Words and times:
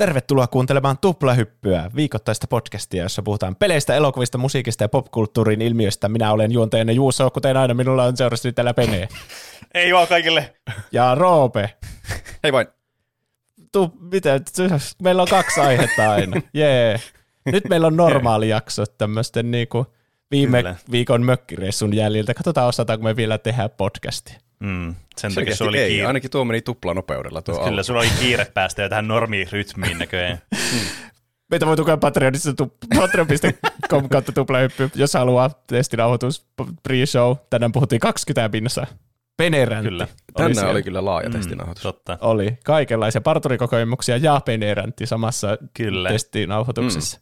Tervetuloa 0.00 0.46
kuuntelemaan 0.46 0.98
Tuplahyppyä, 0.98 1.90
viikoittaista 1.96 2.46
podcastia, 2.46 3.02
jossa 3.02 3.22
puhutaan 3.22 3.56
peleistä, 3.56 3.94
elokuvista, 3.94 4.38
musiikista 4.38 4.84
ja 4.84 4.88
popkulttuurin 4.88 5.62
ilmiöistä. 5.62 6.08
Minä 6.08 6.32
olen 6.32 6.52
juontajana 6.52 6.92
Juuso, 6.92 7.30
kuten 7.30 7.56
aina 7.56 7.74
minulla 7.74 8.04
on 8.04 8.16
seurasti 8.16 8.52
täällä 8.52 8.74
Pene. 8.74 9.08
Ei 9.74 9.94
vaan 9.94 10.08
kaikille. 10.08 10.54
Ja 10.92 11.14
Roope. 11.14 11.70
Hei 12.42 12.52
vain. 12.52 12.66
Tu, 13.72 13.92
mitä? 14.00 14.40
Meillä 15.02 15.22
on 15.22 15.28
kaksi 15.28 15.60
aihetta 15.60 16.10
aina. 16.10 16.40
Jee. 16.54 16.88
Yeah. 16.88 17.00
Nyt 17.44 17.64
meillä 17.68 17.86
on 17.86 17.96
normaali 17.96 18.48
jakso 18.48 18.86
tämmöisten 18.86 19.50
niinku 19.50 19.86
viime 20.30 20.58
Kyllä. 20.62 20.76
viikon 20.90 21.22
mökkireissun 21.22 21.94
jäljiltä. 21.94 22.34
Katsotaan, 22.34 22.68
osataanko 22.68 23.04
me 23.04 23.16
vielä 23.16 23.38
tehdä 23.38 23.68
podcastia. 23.68 24.38
Mm, 24.60 24.94
sen 25.16 25.34
takia 25.34 25.56
sulla 25.56 25.68
oli 25.68 25.78
ei, 25.78 25.90
kiire. 25.90 26.06
ainakin 26.06 26.30
tuo 26.30 26.44
meni 26.44 26.62
tuplanopeudella 26.62 27.42
tuo 27.42 27.64
Kyllä, 27.64 27.82
sulla 27.82 28.00
oli 28.00 28.08
kiire 28.20 28.44
päästä 28.54 28.82
jo 28.82 28.88
tähän 28.88 29.08
normirytmiin 29.08 29.98
näköjään. 29.98 30.38
Meitä 31.50 31.66
voi 31.66 31.76
tukea 31.76 31.96
Patreonissa 31.96 32.54
tu- 32.54 32.76
patreon.com 32.96 34.08
kautta 34.08 34.32
tuplahyppy, 34.32 34.90
jos 34.94 35.14
haluaa 35.14 35.50
testinauhoitus 35.66 36.46
pre-show. 36.62 37.36
Tänään 37.50 37.72
puhuttiin 37.72 38.00
20 38.00 38.48
pinnassa. 38.48 38.86
Peneräntti. 39.36 39.88
Kyllä. 39.88 40.06
Tänään 40.36 40.54
siellä. 40.54 40.70
oli 40.70 40.82
kyllä 40.82 41.04
laaja 41.04 41.28
Mm, 41.28 41.32
testinauhoitus. 41.32 41.82
totta. 41.82 42.18
Oli 42.20 42.58
kaikenlaisia 42.64 43.20
parturikokemuksia 43.20 44.16
ja 44.16 44.40
peneräntti 44.44 45.06
samassa 45.06 45.58
Kyllä. 45.74 46.08
testinauhoituksessa. 46.08 47.20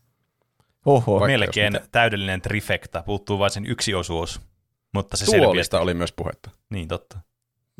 Huhhuh. 0.86 1.20
Vaikka 1.20 1.38
Melkein 1.38 1.80
täydellinen 1.92 2.40
trifekta. 2.42 3.02
Puuttuu 3.06 3.38
vain 3.38 3.50
sen 3.50 3.66
yksi 3.66 3.94
osuus. 3.94 4.40
Mutta 4.94 5.16
se. 5.16 5.36
Tuolista 5.36 5.80
oli 5.80 5.94
myös 5.94 6.12
puhetta. 6.12 6.50
Niin, 6.70 6.88
totta. 6.88 7.18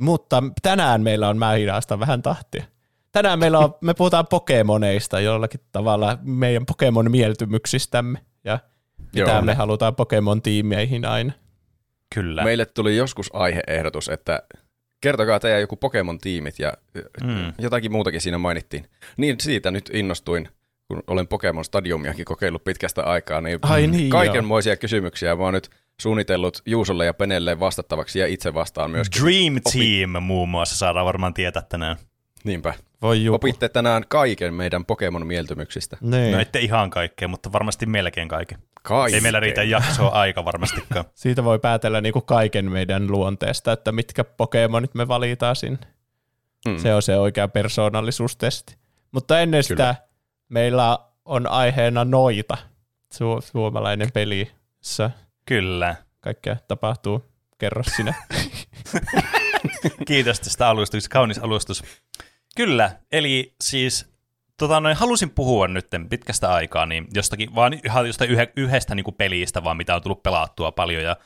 Mutta 0.01 0.43
tänään 0.63 1.03
meillä 1.03 1.29
on, 1.29 1.39
mä 1.39 1.51
hidastan 1.53 2.01
vähän 2.01 2.23
tahtia. 2.23 2.65
Tänään 3.13 3.39
meillä 3.39 3.59
on, 3.59 3.75
me 3.81 3.95
puhutaan 3.95 4.27
Pokemoneista 4.27 5.21
jollakin 5.21 5.61
tavalla, 5.73 6.19
meidän 6.23 6.67
Pokemon-mieltymyksistämme 6.67 8.19
ja 8.45 8.59
mitä 9.15 9.31
Joo. 9.31 9.43
me 9.43 9.55
halutaan 9.55 9.95
Pokemon-tiimeihin 9.97 11.05
aina. 11.05 11.33
Kyllä. 12.15 12.45
Meille 12.45 12.67
tuli 12.67 12.97
joskus 12.97 13.31
aiheehdotus, 13.33 14.09
että 14.09 14.43
kertokaa 15.01 15.41
teidän 15.41 15.61
joku 15.61 15.77
Pokemon-tiimit 15.77 16.59
ja 16.59 16.73
Mm. 17.25 17.53
jotakin 17.59 17.93
muutakin 17.93 18.21
siinä 18.21 18.39
mainittiin. 18.39 18.87
Niin 19.17 19.37
siitä 19.41 19.71
nyt 19.71 19.91
innostuin, 19.93 20.49
kun 20.89 21.03
olen 21.07 21.29
Pokemon 21.29 21.65
Stadiumiakin 21.65 22.25
kokeillut 22.25 22.65
pitkästä 22.65 23.03
aikaa, 23.03 23.41
niin 23.41 23.59
Ai 23.63 23.87
niin, 23.87 24.11
kaikenmoisia 24.11 24.77
kysymyksiä 24.77 25.37
mä 25.37 25.43
oon 25.43 25.55
nyt 25.55 25.71
suunnitellut 26.01 26.63
Juusolle 26.67 27.07
ja 27.07 27.15
Penelle 27.15 27.61
vastattavaksi 27.61 28.19
ja 28.19 28.27
itse 28.27 28.55
vastaan 28.55 28.91
myös. 28.91 29.09
Dream 29.21 29.57
Opi- 29.57 29.79
Team 29.79 30.23
muun 30.23 30.49
muassa 30.49 30.77
saadaan 30.77 31.07
varmaan 31.07 31.35
tietää 31.35 31.63
tänään. 31.63 31.97
Niinpä. 32.45 32.75
Voi 33.03 33.25
joku. 33.25 33.35
Opitte 33.35 33.69
tänään 33.69 34.05
kaiken 34.09 34.55
meidän 34.55 34.85
Pokemon-mieltymyksistä. 34.85 35.97
Niin. 36.01 36.33
No 36.33 36.41
ette 36.41 36.59
ihan 36.59 36.91
kaikkea, 36.91 37.29
mutta 37.29 37.53
varmasti 37.53 37.87
melkein 37.87 38.29
kaiken. 38.29 38.59
Kaiken. 38.83 39.15
Ei 39.15 39.21
meillä 39.21 39.41
riitä 39.41 39.63
jaksoa 39.63 40.09
aika 40.09 40.45
varmastikaan. 40.45 41.05
Siitä 41.15 41.45
voi 41.45 41.59
päätellä 41.59 42.01
niinku 42.01 42.21
kaiken 42.21 42.71
meidän 42.71 43.11
luonteesta, 43.11 43.73
että 43.73 43.93
mitkä 43.93 44.25
Pokemonit 44.25 44.95
me 44.95 45.09
valitaan 45.09 45.57
sinne. 45.57 45.79
Mm. 46.69 46.79
Se 46.79 46.95
on 46.95 47.03
se 47.03 47.17
oikea 47.17 47.49
persoonallisuustesti. 47.49 48.77
Mutta 49.13 49.41
ennen 49.41 49.63
sitä 49.63 49.95
meillä 50.49 50.99
on 51.25 51.47
aiheena 51.47 52.05
noita. 52.05 52.57
Su- 53.15 53.43
suomalainen 53.53 54.13
peli, 54.13 54.51
Kyllä. 55.49 55.97
kaikkea 56.21 56.57
tapahtuu. 56.69 57.25
Kerro 57.59 57.83
sinä. 57.97 58.15
Kiitos 60.09 60.41
tästä 60.41 60.69
alustuksesta, 60.69 61.13
kaunis 61.13 61.39
alustus. 61.39 61.85
Kyllä, 62.57 62.91
eli 63.13 63.55
siis 63.61 64.13
tota, 64.57 64.81
noin, 64.81 64.97
halusin 64.97 65.31
puhua 65.31 65.69
nyt 65.69 65.87
pitkästä 66.11 66.53
aikaa 66.53 66.87
niin 66.87 67.07
jostakin, 67.15 67.55
vaan 67.55 67.81
ihan 67.85 68.07
jostain 68.07 68.31
yhdestä 68.57 68.95
niin 68.95 69.05
kuin 69.05 69.15
pelistä, 69.15 69.65
vaan 69.65 69.77
mitä 69.77 69.95
on 69.95 70.03
tullut 70.03 70.23
pelattua 70.23 70.73
paljon. 70.73 71.03
Ja 71.03 71.17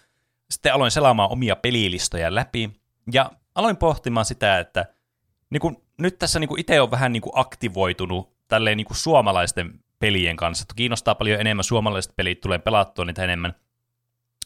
sitten 0.51 0.75
aloin 0.75 0.91
selaamaan 0.91 1.33
omia 1.33 1.57
pelilistoja 1.57 2.35
läpi 2.35 2.71
ja 3.13 3.31
aloin 3.55 3.77
pohtimaan 3.77 4.27
sitä, 4.27 4.59
että 4.59 4.87
niin 5.51 5.61
kuin, 5.61 5.77
nyt 5.99 6.19
tässä 6.19 6.39
niin 6.39 6.59
itse 6.59 6.81
on 6.81 6.91
vähän 6.91 7.13
niin 7.13 7.23
kuin 7.23 7.33
aktivoitunut 7.35 8.37
tälleen 8.49 8.77
niin 8.77 8.87
kuin 8.87 8.97
suomalaisten 8.97 9.81
pelien 9.99 10.37
kanssa. 10.37 10.65
Kiinnostaa 10.77 11.15
paljon 11.15 11.41
enemmän 11.41 11.65
suomalaiset 11.65 12.17
pelit, 12.17 12.41
tulee 12.41 12.59
pelattua 12.59 13.05
niitä 13.05 13.25
enemmän. 13.25 13.55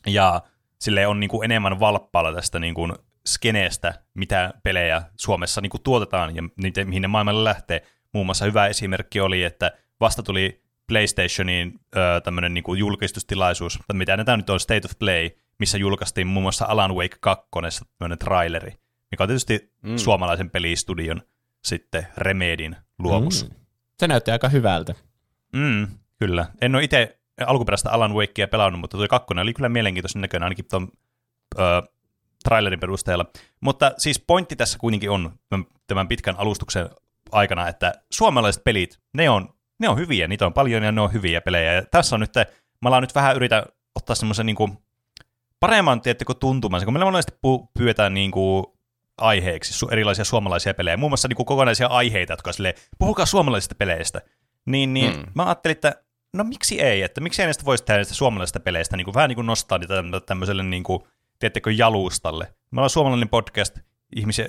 Ja 0.07 0.43
sille 0.81 1.07
on 1.07 1.21
niin 1.21 1.31
kuin 1.31 1.45
enemmän 1.45 1.81
valppaalla 1.81 2.33
tästä 2.33 2.59
niin 2.59 2.75
kuin 2.75 2.93
skeneestä, 3.27 3.95
mitä 4.15 4.55
pelejä 4.63 5.03
Suomessa 5.17 5.61
niin 5.61 5.71
kuin 5.71 5.83
tuotetaan 5.83 6.37
ja 6.37 6.43
niitä, 6.57 6.85
mihin 6.85 7.03
ne 7.03 7.09
maailmalle 7.09 7.45
lähtee. 7.45 7.83
Muun 8.13 8.27
muassa 8.27 8.45
hyvä 8.45 8.67
esimerkki 8.67 9.21
oli, 9.21 9.43
että 9.45 9.73
vasta 10.01 10.23
tuli 10.23 10.63
PlayStationin 10.89 11.81
öö, 11.97 12.21
tämmöinen 12.21 12.55
niin 12.55 12.65
kuin 12.65 12.79
julkistustilaisuus, 12.79 13.79
tai 13.87 13.97
mitä 13.97 14.25
tämä 14.25 14.37
nyt 14.37 14.51
on, 14.51 14.61
State 14.61 14.85
of 14.85 14.99
Play, 14.99 15.31
missä 15.59 15.79
julkaistiin 15.79 16.27
muun 16.27 16.43
muassa 16.43 16.65
Alan 16.69 16.95
Wake 16.95 17.17
2, 17.21 17.49
tämmöinen 17.99 18.19
traileri, 18.19 18.73
mikä 19.11 19.25
on 19.25 19.29
tietysti. 19.29 19.73
Mm. 19.83 19.97
suomalaisen 19.97 20.51
pelistudion 20.51 21.23
sitten 21.65 22.07
Remedin 22.17 22.77
luomus. 22.99 23.49
Mm. 23.49 23.55
Se 23.99 24.09
näytti 24.09 24.31
aika 24.31 24.49
hyvältä. 24.49 24.95
Mm, 25.53 25.89
kyllä. 26.19 26.47
En 26.61 26.75
ole 26.75 26.85
itse 26.85 27.19
alkuperäistä 27.47 27.91
Alan 27.91 28.15
Wakea 28.15 28.49
pelannut, 28.49 28.81
mutta 28.81 28.97
tuo 28.97 29.09
kakkonen 29.09 29.43
oli 29.43 29.55
kyllä 29.55 29.69
mielenkiintoisen 29.69 30.21
näköinen 30.23 30.45
ainakin 30.45 30.65
tuon 30.71 30.89
ö, 31.59 31.83
trailerin 32.45 32.81
perusteella. 32.81 33.27
Mutta 33.61 33.93
siis 33.99 34.19
pointti 34.27 34.57
tässä 34.57 34.79
kuitenkin 34.79 35.11
on 35.11 35.33
tämän- 35.87 36.09
pitkän 36.09 36.35
alustuksen 36.39 36.89
aikana, 37.33 37.69
että 37.69 37.93
suomalaiset 38.13 38.65
pelit, 38.65 38.99
ne 39.15 39.31
on, 39.31 39.49
ne 39.79 39.89
on 39.89 39.99
hyviä, 39.99 40.29
niitä 40.29 40.47
on 40.47 40.53
paljon 40.53 40.83
ja 40.83 40.93
ne 40.93 41.01
on 41.01 41.13
hyviä 41.13 41.41
pelejä. 41.41 41.73
Ja 41.73 41.83
tässä 41.91 42.17
on 42.17 42.21
nyt, 42.21 42.35
mä 42.83 42.89
alan 42.89 43.03
nyt 43.03 43.15
vähän 43.15 43.37
yritä 43.37 43.67
ottaa 43.95 44.17
semmoisen 44.17 44.47
niin 44.47 44.57
kuin 44.57 44.79
paremman, 45.61 46.01
tiedättekö, 46.01 46.35
tuntuman, 46.35 46.85
kun 46.85 46.93
meillä 46.93 47.05
monesti 47.05 47.33
pyydetään 47.79 48.15
niin 48.15 48.31
kuin 48.31 48.67
aiheeksi 49.19 49.87
erilaisia 49.91 50.25
suomalaisia 50.25 50.75
pelejä, 50.75 50.97
muun 50.97 51.11
muassa 51.11 51.29
niin 51.29 51.37
kuin 51.37 51.47
kokonaisia 51.47 51.87
aiheita, 51.87 52.33
jotka 52.33 52.51
on 52.51 52.55
silleen, 52.55 52.75
puhukaa 52.99 53.27
suomalaisista 53.27 53.75
peleistä. 53.75 54.21
Niin, 54.67 54.95
niin 54.95 55.13
Mm. 55.13 55.19
mm. 55.19 55.27
mä 55.35 55.45
ajattelin, 55.45 55.73
että 55.77 55.95
no 56.33 56.45
miksi 56.45 56.81
ei, 56.81 57.03
että 57.03 57.21
miksi 57.21 57.43
ei 57.43 57.47
näistä 57.47 57.65
voisi 57.65 57.85
tehdä 57.85 57.99
näistä 57.99 58.15
suomalaisista 58.15 58.61
peleistä, 58.61 58.97
niin 58.97 59.05
kuin, 59.05 59.15
vähän 59.15 59.29
niin 59.29 59.37
kuin 59.37 59.47
nostaa 59.47 59.79
niitä 59.79 59.95
tämmö- 59.95 60.21
tämmöiselle, 60.21 60.63
niin 60.63 60.83
kuin, 60.83 61.03
tiedättekö, 61.39 61.73
jalustalle. 61.73 62.55
Me 62.71 62.81
ollaan 62.81 62.91
suomalainen 62.91 63.29
podcast, 63.29 63.79
ihmisiä, 64.17 64.47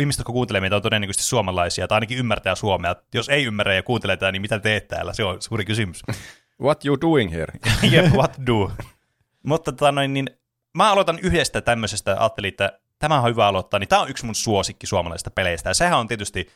ihmiset, 0.00 0.18
jotka 0.18 0.32
kuuntelee 0.32 0.60
meitä, 0.60 0.76
on 0.76 0.82
todennäköisesti 0.82 1.28
suomalaisia, 1.28 1.88
tai 1.88 1.96
ainakin 1.96 2.18
ymmärtää 2.18 2.54
suomea. 2.54 2.96
Jos 3.14 3.28
ei 3.28 3.44
ymmärrä 3.44 3.74
ja 3.74 3.82
kuuntelee 3.82 4.16
tätä, 4.16 4.32
niin 4.32 4.42
mitä 4.42 4.58
teet 4.58 4.88
täällä? 4.88 5.12
Se 5.12 5.24
on 5.24 5.42
suuri 5.42 5.64
kysymys. 5.64 6.02
What 6.62 6.84
you 6.84 7.00
doing 7.00 7.32
here? 7.32 7.52
Jep, 7.92 8.12
what 8.12 8.32
do? 8.46 8.72
Mutta 9.46 9.72
tota 9.72 9.92
noin, 9.92 10.14
niin 10.14 10.30
mä 10.76 10.92
aloitan 10.92 11.18
yhdestä 11.18 11.60
tämmöisestä, 11.60 12.16
ajattelin, 12.20 12.48
että 12.48 12.80
tämä 12.98 13.20
on 13.20 13.30
hyvä 13.30 13.46
aloittaa, 13.46 13.80
niin 13.80 13.88
tämä 13.88 14.02
on 14.02 14.10
yksi 14.10 14.24
mun 14.24 14.34
suosikki 14.34 14.86
suomalaisista 14.86 15.30
peleistä, 15.30 15.70
ja 15.70 15.74
sehän 15.74 15.98
on 15.98 16.08
tietysti 16.08 16.48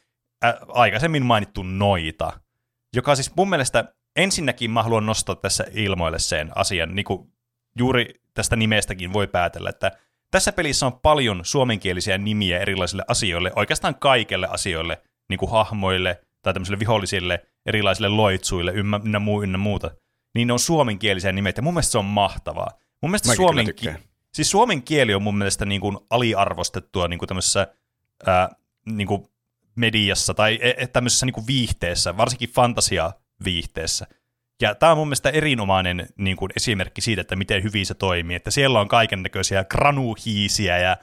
ä, 0.45 0.57
aikaisemmin 0.69 1.27
mainittu 1.27 1.63
Noita, 1.63 2.33
joka 2.97 3.15
siis 3.15 3.37
mun 3.37 3.51
mielestä 3.51 3.95
ensinnäkin 4.17 4.71
mä 4.71 4.83
haluan 4.83 5.07
nostaa 5.07 5.35
tässä 5.35 5.65
ilmoille 5.73 6.19
sen 6.19 6.53
asian, 6.55 6.95
niin 6.95 7.05
kuin 7.05 7.33
juuri 7.79 8.21
tästä 8.35 8.57
nimestäkin 8.57 9.13
voi 9.13 9.27
päätellä, 9.27 9.71
että 9.71 9.93
tässä 10.31 10.53
pelissä 10.53 10.87
on 10.87 11.01
paljon 11.01 11.41
suomenkielisiä 11.45 12.19
nimiä 12.19 12.59
erilaisille 12.59 13.05
asioille, 13.09 13.53
oikeastaan 13.57 13.95
kaikille 13.95 14.49
asioille, 14.51 15.03
niin 15.29 15.39
kuin 15.39 15.51
hahmoille 15.51 16.21
tai 16.43 16.53
tämmöisille 16.53 16.79
vihollisille, 16.79 17.47
erilaisille 17.67 18.09
loitsuille 18.09 18.73
ynnä, 18.73 19.19
muu, 19.19 19.43
ynnä 19.43 19.59
muuta. 19.59 19.91
Niin 20.35 20.47
ne 20.47 20.53
on 20.53 20.59
suomenkielisiä 20.59 21.33
nimet, 21.33 21.57
ja 21.57 21.63
mun 21.63 21.75
mielestä 21.75 21.93
se 21.93 21.99
on 21.99 22.05
mahtavaa. 22.05 22.71
Mun 23.03 23.11
mielestä 23.11 23.29
Mäkin 23.29 23.37
suomen, 23.37 23.67
tykkään. 23.67 23.99
siis 24.35 24.51
suomen 24.51 24.83
kieli 24.83 25.15
on 25.15 25.23
mun 25.23 25.39
mielestä 25.39 25.67
niin 25.67 25.81
kuin 25.81 25.99
aliarvostettua 26.11 27.09
niin 27.09 27.19
kuin 27.19 27.29
tämmöisessä 27.29 27.67
ää, 28.27 28.49
niin 28.87 29.09
kuin 29.09 29.27
mediassa 29.75 30.35
tai 30.35 30.59
e- 30.63 30.75
e- 30.79 30.87
tämmöisessä 30.87 31.27
niin 31.27 31.35
kuin 31.35 31.47
viihteessä, 31.47 32.17
varsinkin 32.17 32.49
fantasiaviihteessä. 33.43 34.07
Ja 34.63 34.75
tämä 34.75 34.93
on 34.93 34.99
mun 34.99 35.09
mielestä 35.09 35.31
erinomainen 35.31 36.07
niin 36.19 36.37
kuin 36.37 36.51
esimerkki 36.57 37.01
siitä, 37.01 37.21
että 37.21 37.37
miten 37.37 37.63
hyvin 37.63 37.87
se 37.87 37.95
toimii. 37.95 38.37
Että 38.37 38.51
siellä 38.51 38.81
on 38.81 38.89
kaiken 38.89 39.23
näköisiä 39.23 39.65
granuhiisiä 39.65 40.79
ja 40.79 40.97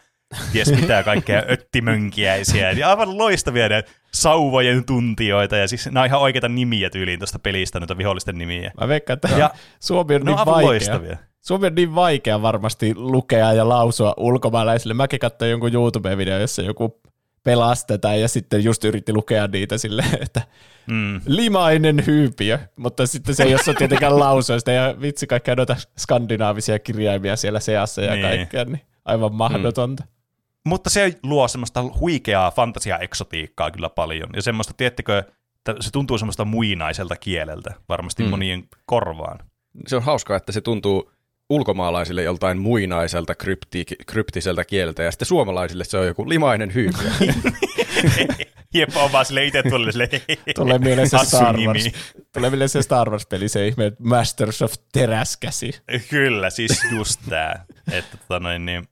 ties 0.51 0.71
mitä 0.71 1.03
kaikkea 1.03 1.44
öttimönkiäisiä. 1.53 2.71
Ja 2.71 2.89
aivan 2.89 3.18
loistavia 3.18 3.69
ne 3.69 3.83
sauvojen 4.13 4.86
tuntijoita. 4.86 5.57
Ja 5.57 5.68
siis 5.68 5.86
nämä 5.86 6.01
on 6.01 6.07
ihan 6.07 6.21
oikeita 6.21 6.50
nimiä 6.50 6.89
tyyliin 6.89 7.19
tuosta 7.19 7.39
pelistä, 7.39 7.80
noita 7.80 7.97
vihollisten 7.97 8.38
nimiä. 8.38 8.71
Mä 8.81 8.88
veikkaan, 8.88 9.19
että 9.24 9.38
Ja 9.38 9.50
Suomi 9.80 10.15
on 10.15 10.21
niin 10.21 10.38
vaikea. 10.38 10.68
loistavia. 10.68 11.18
Suomi 11.42 11.68
on 11.68 11.75
niin 11.75 11.95
vaikea 11.95 12.42
varmasti 12.42 12.95
lukea 12.95 13.53
ja 13.53 13.69
lausua 13.69 14.13
ulkomaalaisille. 14.18 14.94
Mäkin 14.94 15.19
katsoin 15.19 15.51
jonkun 15.51 15.74
YouTube-video, 15.74 16.42
jossa 16.42 16.62
joku 16.62 17.01
pelastetaan 17.44 18.21
ja 18.21 18.27
sitten 18.27 18.63
just 18.63 18.83
yritti 18.83 19.13
lukea 19.13 19.47
niitä 19.47 19.77
silleen, 19.77 20.18
että 20.25 20.41
Mm. 20.88 21.21
limainen 21.25 22.03
hyypiö, 22.07 22.59
mutta 22.75 23.07
sitten 23.07 23.36
se 23.36 23.44
ei 23.44 23.56
osaa 23.56 23.74
tietenkään 23.74 24.19
lausua 24.19 24.59
sitä 24.59 24.71
ja 24.71 24.95
vitsi 25.01 25.27
kaikkea 25.27 25.56
noita 25.56 25.75
skandinaavisia 26.00 26.80
kirjaimia 26.80 27.36
siellä 27.36 27.59
seassa 27.59 28.01
ja 28.01 28.12
Niin. 28.15 28.21
kaikkea, 28.27 28.65
niin 28.65 28.81
aivan 29.06 29.33
mahdotonta. 29.36 30.03
Mutta 30.65 30.89
se 30.89 31.15
luo 31.24 31.47
semmoista 31.47 31.83
huikeaa 32.00 32.51
fantasia-eksotiikkaa 32.51 33.71
kyllä 33.71 33.89
paljon. 33.89 34.30
Ja 34.35 34.42
semmoista, 34.42 34.74
tiettekö, 34.77 35.24
se 35.80 35.92
tuntuu 35.92 36.18
semmoista 36.18 36.45
muinaiselta 36.45 37.15
kieleltä, 37.15 37.74
varmasti 37.89 38.24
mm. 38.24 38.30
monien 38.30 38.63
korvaan. 38.85 39.39
Se 39.88 39.95
on 39.95 40.03
hauskaa, 40.03 40.38
että 40.38 40.51
se 40.51 40.62
tuntuu 40.62 41.12
ulkomaalaisille 41.50 42.24
joltain 42.24 42.57
muinaiselta 42.57 43.36
krypti, 43.36 43.86
kryptiseltä 44.07 44.66
kieltä, 44.66 45.04
ja 45.04 45.12
sitten 45.12 45.25
suomalaisille 45.25 45.84
se 45.84 45.98
on 45.98 46.07
joku 46.07 46.30
limainen 46.30 46.74
hyykkä. 46.74 47.04
Jep, 48.74 48.90
on 48.96 49.12
vaan 49.12 49.25
sille 49.25 49.46
itse 49.46 49.63
tuolle 49.63 49.92
sille 49.92 50.10
Tulee 50.56 50.80
mieleen 50.80 51.10
se 51.10 51.18
Star 51.24 51.57
Wars. 51.57 51.90
Tulee 52.34 52.50
mieleen 52.50 52.69
se 52.69 52.81
Star 52.81 53.10
Wars-peli, 53.10 53.50
se 53.50 53.68
ihme 53.68 53.92
Masters 54.00 54.62
of 54.62 54.74
Teräskäsi. 54.92 55.72
Kyllä, 56.10 56.50
siis 56.50 56.81
just 56.92 57.22
tää. 57.30 57.66
että 57.92 58.18
tota 58.18 58.40
noin, 58.40 58.66
niin. 58.66 58.88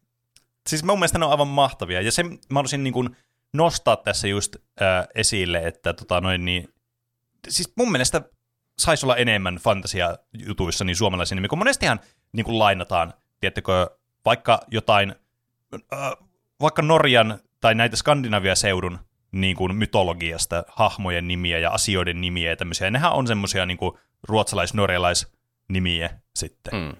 Siis 0.69 0.83
mun 0.83 1.00
mielestä 1.00 1.19
ne 1.19 1.25
on 1.25 1.31
aivan 1.31 1.48
mahtavia. 1.48 2.01
Ja 2.01 2.12
se 2.12 2.24
mä 2.24 2.38
haluaisin 2.51 2.83
niin 2.83 2.94
kuin 2.94 3.10
nostaa 3.53 3.98
tässä 3.98 4.27
just 4.27 4.56
äh, 4.81 5.07
esille, 5.15 5.57
että 5.57 5.94
tota 5.94 6.21
noin, 6.21 6.45
niin, 6.45 6.68
siis 7.48 7.74
mun 7.77 7.92
mielestä 7.92 8.21
saisi 8.80 9.06
olla 9.06 9.15
enemmän 9.15 9.56
fantasia-jutuissa 9.56 10.86
niin 10.86 10.95
suomalaisia 10.95 11.36
nimiä, 11.36 11.50
kun 11.50 11.57
monestihan 11.57 12.00
niin 12.38 12.45
kuin 12.45 12.60
lainataan, 12.60 13.13
tiettekö, 13.39 13.89
vaikka 14.25 14.62
jotain, 14.72 15.16
äh, 15.94 16.12
vaikka 16.62 16.81
Norjan 16.81 17.39
tai 17.62 17.75
näitä 17.75 17.95
Skandinavia-seudun 17.95 19.00
niin 19.31 19.56
kuin 19.56 19.75
mytologiasta 19.75 20.63
hahmojen 20.68 21.28
nimiä 21.28 21.60
ja 21.60 21.72
asioiden 21.72 22.22
nimiä 22.22 22.50
ja 22.50 22.56
tämmöisiä. 22.56 22.92
Nehän 22.92 23.12
on 23.12 23.28
semmoisia 23.28 23.66
niin 23.66 23.78
ruotsalais-norjalais-nimiä 24.24 26.10
sitten. 26.36 26.74
Mm. 26.74 26.95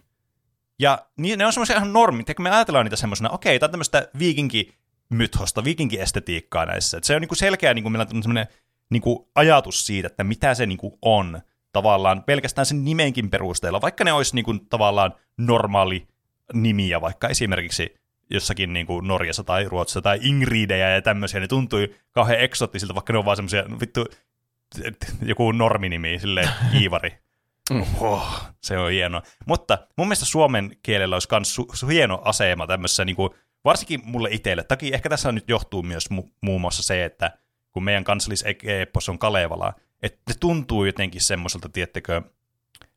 Ja 0.80 1.06
niin, 1.18 1.40
ne 1.40 1.46
on 1.46 1.54
semmoisia 1.54 1.78
ihan 1.78 1.94
normit, 1.94 2.28
ja 2.28 2.36
kun 2.36 2.44
me 2.44 2.50
ajatellaan 2.50 2.86
niitä 2.86 2.96
semmoisena, 2.96 3.30
okei, 3.30 3.60
tämä 3.60 3.68
on 3.68 3.72
tämmöistä 3.72 4.08
viikinki 4.20 4.74
mythosta, 5.10 5.64
viikinki-estetiikkaa 5.64 6.66
näissä. 6.66 6.98
Et 6.98 7.04
se 7.04 7.16
on 7.16 7.22
niin 7.22 7.30
kuin 7.30 7.38
selkeä, 7.38 7.74
niin 7.74 7.84
kuin 7.84 7.92
meillä 7.92 8.08
on 8.16 8.24
semmoinen 8.24 8.48
niin 8.90 9.02
kuin 9.02 9.20
ajatus 9.36 9.86
siitä, 9.86 10.08
että 10.08 10.24
mitä 10.24 10.54
se 10.54 10.66
niin 10.66 10.78
kuin 10.78 10.94
on 11.02 11.42
tavallaan 11.74 12.24
pelkästään 12.24 12.66
sen 12.66 12.86
nimenkin 12.86 13.30
perusteella, 13.30 13.82
vaikka 13.82 14.04
ne 14.04 14.14
olisi 14.14 14.36
niin 14.36 14.46
kuin, 14.46 14.68
tavallaan 14.70 15.14
normaali 15.38 16.08
nimiä, 16.54 17.02
vaikka 17.02 17.28
esimerkiksi 17.28 17.96
jossakin 18.30 18.74
niin 18.74 18.86
kuin 18.86 19.08
Norjassa 19.08 19.44
tai 19.44 19.66
Ruotsissa 19.66 20.02
tai 20.02 20.20
Ingridejä 20.22 20.90
ja 20.90 21.02
tämmöisiä, 21.02 21.40
ne 21.40 21.48
tuntui 21.48 21.96
kauhean 22.12 22.40
eksoottisilta, 22.40 22.96
vaikka 22.96 23.14
ne 23.14 23.20
on 23.20 23.26
vaan 23.26 23.38
semmoisia, 23.38 23.64
vittu, 23.80 24.06
joku 25.22 25.52
norminimi, 25.52 26.20
silleen 26.20 26.50
Iivari. 26.74 27.12
Mm. 27.72 27.86
Oh, 28.00 28.42
se 28.62 28.78
on 28.78 28.92
hienoa. 28.92 29.22
Mutta 29.46 29.78
mun 29.98 30.08
mielestä 30.08 30.26
suomen 30.26 30.78
kielellä 30.84 31.16
olisi 31.16 31.28
myös 31.32 31.60
su- 31.60 31.74
su- 31.76 31.90
hieno 31.90 32.22
asema 32.26 32.68
tämmöisessä, 32.68 33.06
niin 33.06 33.16
kuin, 33.16 33.30
varsinkin 33.66 34.02
mulle 34.04 34.30
itselle. 34.32 34.64
Toki 34.64 34.94
ehkä 34.94 35.10
tässä 35.10 35.32
nyt 35.32 35.50
johtuu 35.50 35.84
myös 35.84 36.10
mu- 36.14 36.32
muun 36.42 36.62
muassa 36.62 36.84
se, 36.84 37.06
että 37.06 37.38
kun 37.72 37.84
meidän 37.84 38.04
kansalliseepos 38.04 39.10
on 39.10 39.20
Kalevala, 39.20 39.74
että 40.04 40.34
se 40.34 40.40
tuntuu 40.40 40.86
jotenkin 40.86 41.22
semmoiselta, 41.22 41.70
tiettekö, 41.70 42.22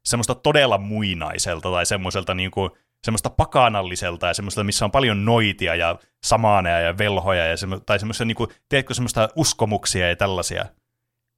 semmoista 0.05 0.35
todella 0.35 0.79
muinaiselta 0.79 1.70
tai 1.70 1.87
semmoiselta 1.87 2.35
niin 2.35 2.50
kuin, 2.50 2.70
semmoista 3.05 3.31
pakanalliselta 3.31 4.26
ja 4.26 4.35
semmoista, 4.35 4.64
missä 4.64 4.85
on 4.85 4.91
paljon 4.91 5.25
noitia 5.25 5.75
ja 5.75 5.99
samaaneja 6.25 6.81
ja 6.81 6.99
velhoja 6.99 7.47
ja 7.47 7.56
semmo, 7.56 7.81
tai 7.81 7.99
semmoista, 7.99 8.25
niin 8.25 8.35
kuin, 8.35 8.50
tiedätkö, 8.69 8.94
semmoista 8.94 9.29
uskomuksia 9.37 10.08
ja 10.08 10.17
tällaisia. 10.17 10.67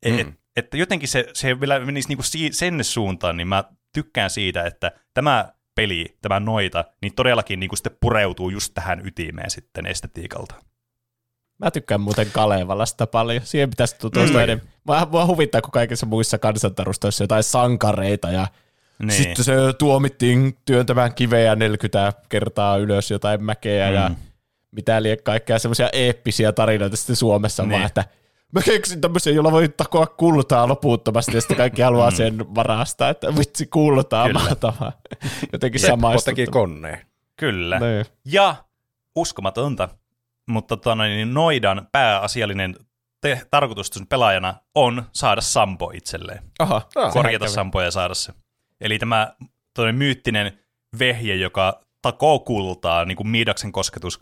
E- 0.03 0.11
mm. 0.11 0.19
Et, 0.19 0.27
että 0.57 0.77
jotenkin 0.77 1.09
se, 1.09 1.27
se 1.33 1.61
vielä 1.61 1.81
menisi 1.81 2.09
niin 2.09 2.19
kuin 2.19 2.53
sen 2.55 2.85
suuntaan, 2.85 3.37
niin 3.37 3.49
mä 3.49 3.65
tykkään 3.93 4.31
siitä, 4.31 4.65
että 4.65 4.93
tämä 5.15 5.53
peli, 5.75 6.17
tämä 6.23 6.41
noita, 6.41 6.85
niin 7.03 7.15
todellakin 7.15 7.61
niin 7.61 7.69
kuin 7.69 7.77
sitten 7.77 7.97
pureutuu 8.01 8.51
just 8.51 8.75
tähän 8.75 9.07
ytimeen 9.07 9.51
sitten 9.51 9.87
estetiikalta. 9.87 10.55
Mä 11.63 11.71
tykkään 11.71 12.01
muuten 12.01 12.27
Kalevalasta 12.33 13.07
paljon. 13.07 13.43
Siihen 13.45 13.71
pitäisi 13.71 13.97
tutustua 13.99 14.41
mm. 14.41 14.45
enemmän. 14.45 14.67
Mä, 14.89 15.07
mua 15.11 15.27
huvittaa, 15.27 15.63
kun 15.63 15.71
kaikissa 15.71 16.07
muissa 16.07 16.39
kansantarustoissa 16.39 17.25
jotain 17.25 17.43
sankareita 17.43 18.31
ja 18.31 18.47
niin. 19.03 19.13
sitten 19.13 19.45
se 19.45 19.55
tuomittiin 19.79 20.57
työntämään 20.65 21.15
kiveä 21.15 21.57
40 21.57 22.13
kertaa 22.29 22.77
ylös 22.77 23.11
jotain 23.11 23.45
mäkeä 23.45 23.89
mm. 23.89 23.95
ja 23.95 24.11
mitä 24.71 25.03
liian 25.03 25.19
kaikkea 25.25 25.59
semmoisia 25.59 25.89
eeppisiä 25.93 26.53
tarinoita 26.53 26.97
sitten 26.97 27.17
Suomessa 27.17 27.63
niin. 27.63 27.73
vaan, 27.73 27.87
että 27.87 28.05
mä 28.53 28.63
keksin 28.63 29.01
tämmöisen, 29.01 29.35
jolla 29.35 29.53
voi 29.53 29.69
takoa 29.69 30.07
kultaa 30.07 30.69
loputtomasti, 30.69 31.37
ja 31.37 31.41
sitten 31.41 31.57
kaikki 31.57 31.83
haluaa 31.83 32.11
mm. 32.11 32.17
sen 32.17 32.55
varastaa, 32.55 33.09
että 33.09 33.37
vitsi 33.39 33.67
kultaa 33.67 34.33
mahtavaa. 34.33 34.93
Jotenkin 35.53 35.81
samaistuttu. 35.81 36.37
teki 36.37 36.51
koneen. 36.51 36.99
Kyllä. 37.37 37.79
Niin. 37.79 38.07
Ja 38.25 38.57
uskomatonta, 39.17 39.89
mutta 40.53 40.77
tota, 40.77 40.95
niin 40.95 41.35
Noidan 41.35 41.89
pääasiallinen 41.93 42.77
te- 43.21 43.43
tarkoitus 43.51 43.91
pelaajana 44.09 44.55
on 44.75 45.05
saada 45.13 45.41
Sampo 45.41 45.91
itselleen. 45.95 46.43
Aha, 46.59 46.89
ah, 46.97 47.13
Korjata 47.13 47.49
Sampoja 47.49 47.87
ja 47.87 47.91
saada 47.91 48.15
se. 48.15 48.33
Eli 48.81 48.99
tämä 48.99 49.35
myyttinen 49.93 50.59
vehje, 50.99 51.35
joka 51.35 51.81
takoo 52.03 52.39
kultaa, 52.39 53.05
niin 53.05 53.17
kuin 53.17 53.29
Miidaksen 53.29 53.73
kosketus, 53.73 54.19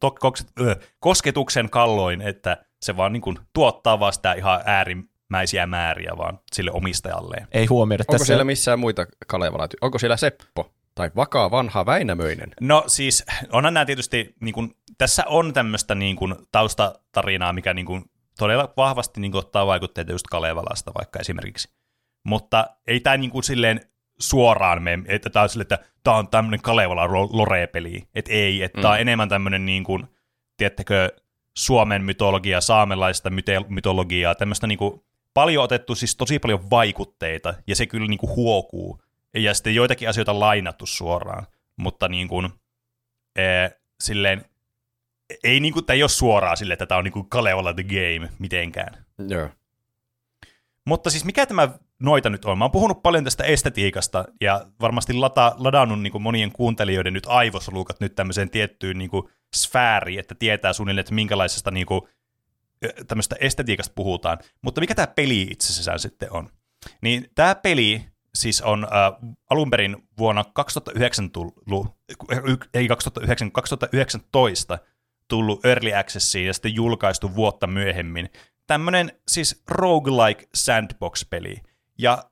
to, 0.00 0.14
ö, 0.60 0.76
kosketuksen 1.00 1.70
kalloin, 1.70 2.22
että 2.22 2.64
se 2.82 2.96
vaan 2.96 3.12
niin 3.12 3.20
kuin, 3.20 3.38
tuottaa 3.52 4.00
vaan 4.00 4.12
sitä 4.12 4.32
ihan 4.32 4.60
äärimmäisiä 4.64 5.66
määriä 5.66 6.12
vaan 6.18 6.38
sille 6.52 6.70
omistajalleen. 6.70 7.48
Ei 7.52 7.66
huomioida 7.66 8.02
Onko 8.02 8.12
tässä... 8.12 8.26
siellä 8.26 8.44
missään 8.44 8.78
muita 8.78 9.06
Kalevala? 9.26 9.68
Onko 9.80 9.98
siellä 9.98 10.16
Seppo? 10.16 10.72
Tai 10.96 11.10
vakaa 11.16 11.50
vanha 11.50 11.86
Väinämöinen? 11.86 12.52
No 12.60 12.84
siis, 12.86 13.24
onhan 13.52 13.74
nämä 13.74 13.84
tietysti, 13.84 14.34
niin 14.40 14.54
kuin, 14.54 14.76
tässä 14.98 15.24
on 15.26 15.52
tämmöistä 15.52 15.94
niin 15.94 16.16
kuin, 16.16 16.34
taustatarinaa, 16.52 17.52
mikä 17.52 17.74
niin 17.74 17.86
kuin, 17.86 18.04
todella 18.38 18.72
vahvasti 18.76 19.20
niin 19.20 19.32
kuin, 19.32 19.38
ottaa 19.38 19.66
vaikutteita 19.66 20.12
just 20.12 20.26
Kalevalasta 20.30 20.94
vaikka 20.94 21.18
esimerkiksi. 21.18 21.68
Mutta 22.24 22.66
ei 22.86 23.00
tämä 23.00 23.16
niin 23.16 23.30
kuin, 23.30 23.42
silleen 23.42 23.80
suoraan 24.18 24.82
mene, 24.82 25.02
että 25.06 25.30
tämä 25.30 25.42
on 25.42 25.48
sille, 25.48 25.62
että 25.62 25.78
tämä 26.04 26.16
on 26.16 26.28
tämmöinen 26.28 26.62
Kalevala 26.62 27.08
lore-peli. 27.12 28.08
Että 28.14 28.32
ei, 28.32 28.62
että 28.62 28.78
mm. 28.78 28.82
tämä 28.82 28.94
on 28.94 29.00
enemmän 29.00 29.28
tämmöinen, 29.28 29.66
niin 29.66 29.84
kuin, 29.84 30.06
tiedättekö, 30.56 31.08
Suomen 31.56 32.04
mytologia, 32.04 32.60
saamelaista 32.60 33.30
myte- 33.30 33.66
mytologiaa, 33.68 34.34
tämmöistä 34.34 34.66
niin 34.66 34.78
kuin, 34.78 35.00
paljon 35.34 35.64
otettu, 35.64 35.94
siis 35.94 36.16
tosi 36.16 36.38
paljon 36.38 36.70
vaikutteita, 36.70 37.54
ja 37.66 37.76
se 37.76 37.86
kyllä 37.86 38.06
niin 38.06 38.18
kuin, 38.18 38.36
huokuu 38.36 39.00
ja 39.36 39.54
sitten 39.54 39.74
joitakin 39.74 40.08
asioita 40.08 40.40
lainattu 40.40 40.86
suoraan, 40.86 41.46
mutta 41.76 42.08
niin 42.08 42.28
kuin, 42.28 42.48
ee, 43.36 43.70
silleen, 44.00 44.44
ei 45.44 45.60
niin 45.60 45.72
kuin, 45.72 45.84
tämä 45.84 45.94
ei 45.94 46.02
ole 46.02 46.08
suoraan 46.08 46.56
silleen, 46.56 46.74
että 46.74 46.86
tämä 46.86 46.98
on 46.98 47.04
niin 47.04 47.12
kuin 47.12 47.28
Kalevala 47.28 47.74
the 47.74 47.84
Game 47.84 48.30
mitenkään. 48.38 49.04
Joo. 49.28 49.48
Mutta 50.84 51.10
siis 51.10 51.24
mikä 51.24 51.46
tämä 51.46 51.68
noita 51.98 52.30
nyt 52.30 52.44
on? 52.44 52.58
Mä 52.58 52.64
oon 52.64 52.70
puhunut 52.70 53.02
paljon 53.02 53.24
tästä 53.24 53.44
estetiikasta 53.44 54.24
ja 54.40 54.66
varmasti 54.80 55.12
lata, 55.12 55.54
ladannut 55.58 56.02
niin 56.02 56.10
kuin 56.10 56.22
monien 56.22 56.52
kuuntelijoiden 56.52 57.12
nyt 57.12 57.26
aivosolukat 57.26 58.00
nyt 58.00 58.14
tämmöiseen 58.14 58.50
tiettyyn 58.50 58.98
niin 58.98 59.10
kuin 59.10 59.28
sfääriin, 59.56 60.20
että 60.20 60.34
tietää 60.34 60.72
suunnilleen, 60.72 61.00
että 61.00 61.14
minkälaisesta 61.14 61.70
niin 61.70 61.86
kuin, 61.86 62.00
tämmöistä 63.08 63.36
estetiikasta 63.40 63.92
puhutaan. 63.94 64.38
Mutta 64.62 64.80
mikä 64.80 64.94
tämä 64.94 65.06
peli 65.06 65.42
itse 65.42 65.72
asiassa 65.72 65.98
sitten 65.98 66.32
on? 66.32 66.50
Niin 67.02 67.30
tämä 67.34 67.54
peli 67.54 68.04
siis 68.36 68.60
on 68.62 68.84
äh, 68.84 69.30
alun 69.50 69.70
perin 69.70 69.96
vuonna 70.18 70.44
2009 70.52 71.30
tullut, 71.30 71.54
ei 72.74 72.88
2009, 72.88 73.52
2019 73.52 74.78
tullut 75.28 75.64
Early 75.64 75.94
Accessiin 75.94 76.46
ja 76.46 76.54
sitten 76.54 76.74
julkaistu 76.74 77.34
vuotta 77.34 77.66
myöhemmin. 77.66 78.30
Tämmöinen 78.66 79.12
siis 79.28 79.62
roguelike 79.68 80.48
sandbox-peli. 80.54 81.56
Ja 81.98 82.24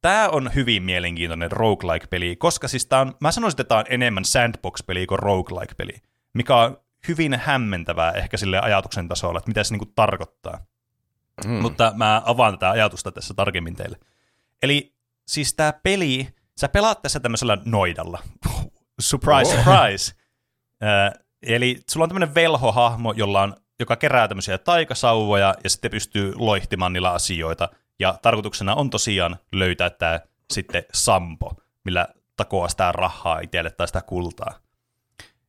tämä 0.00 0.28
on 0.28 0.50
hyvin 0.54 0.82
mielenkiintoinen 0.82 1.52
roguelike-peli, 1.52 2.36
koska 2.36 2.68
siis 2.68 2.86
tää 2.86 3.00
on, 3.00 3.14
mä 3.20 3.32
sanoisin, 3.32 3.60
että 3.60 3.68
tämä 3.68 3.78
on 3.78 3.86
enemmän 3.88 4.24
sandbox-peli 4.24 5.06
kuin 5.06 5.18
roguelike-peli, 5.18 5.94
mikä 6.34 6.56
on 6.56 6.78
hyvin 7.08 7.34
hämmentävää 7.34 8.12
ehkä 8.12 8.36
sille 8.36 8.60
ajatuksen 8.60 9.08
tasolla, 9.08 9.38
että 9.38 9.50
mitä 9.50 9.64
se 9.64 9.74
niinku 9.74 9.92
tarkoittaa. 9.94 10.66
Mm. 11.46 11.50
Mutta 11.50 11.92
mä 11.96 12.22
avaan 12.24 12.52
tätä 12.52 12.70
ajatusta 12.70 13.12
tässä 13.12 13.34
tarkemmin 13.34 13.76
teille. 13.76 13.98
Eli 14.62 14.91
siis 15.26 15.54
tämä 15.54 15.72
peli, 15.72 16.28
sä 16.60 16.68
pelaat 16.68 17.02
tässä 17.02 17.20
tämmöisellä 17.20 17.58
noidalla. 17.64 18.22
surprise, 19.00 19.58
oh. 19.58 19.64
surprise. 19.64 20.12
Äh, 20.82 21.22
eli 21.42 21.80
sulla 21.90 22.04
on 22.04 22.08
tämmöinen 22.08 22.34
velhohahmo, 22.34 23.12
jolla 23.12 23.42
on, 23.42 23.56
joka 23.80 23.96
kerää 23.96 24.28
tämmöisiä 24.28 24.58
taikasauvoja 24.58 25.54
ja 25.64 25.70
sitten 25.70 25.90
pystyy 25.90 26.32
loihtimaan 26.36 26.92
niillä 26.92 27.12
asioita. 27.12 27.68
Ja 27.98 28.18
tarkoituksena 28.22 28.74
on 28.74 28.90
tosiaan 28.90 29.36
löytää 29.52 29.90
tämä 29.90 30.20
sitten 30.52 30.84
sampo, 30.92 31.52
millä 31.84 32.08
takoa 32.36 32.68
sitä 32.68 32.92
rahaa 32.92 33.40
itselle 33.40 33.70
tai 33.70 33.86
sitä 33.86 34.02
kultaa. 34.02 34.54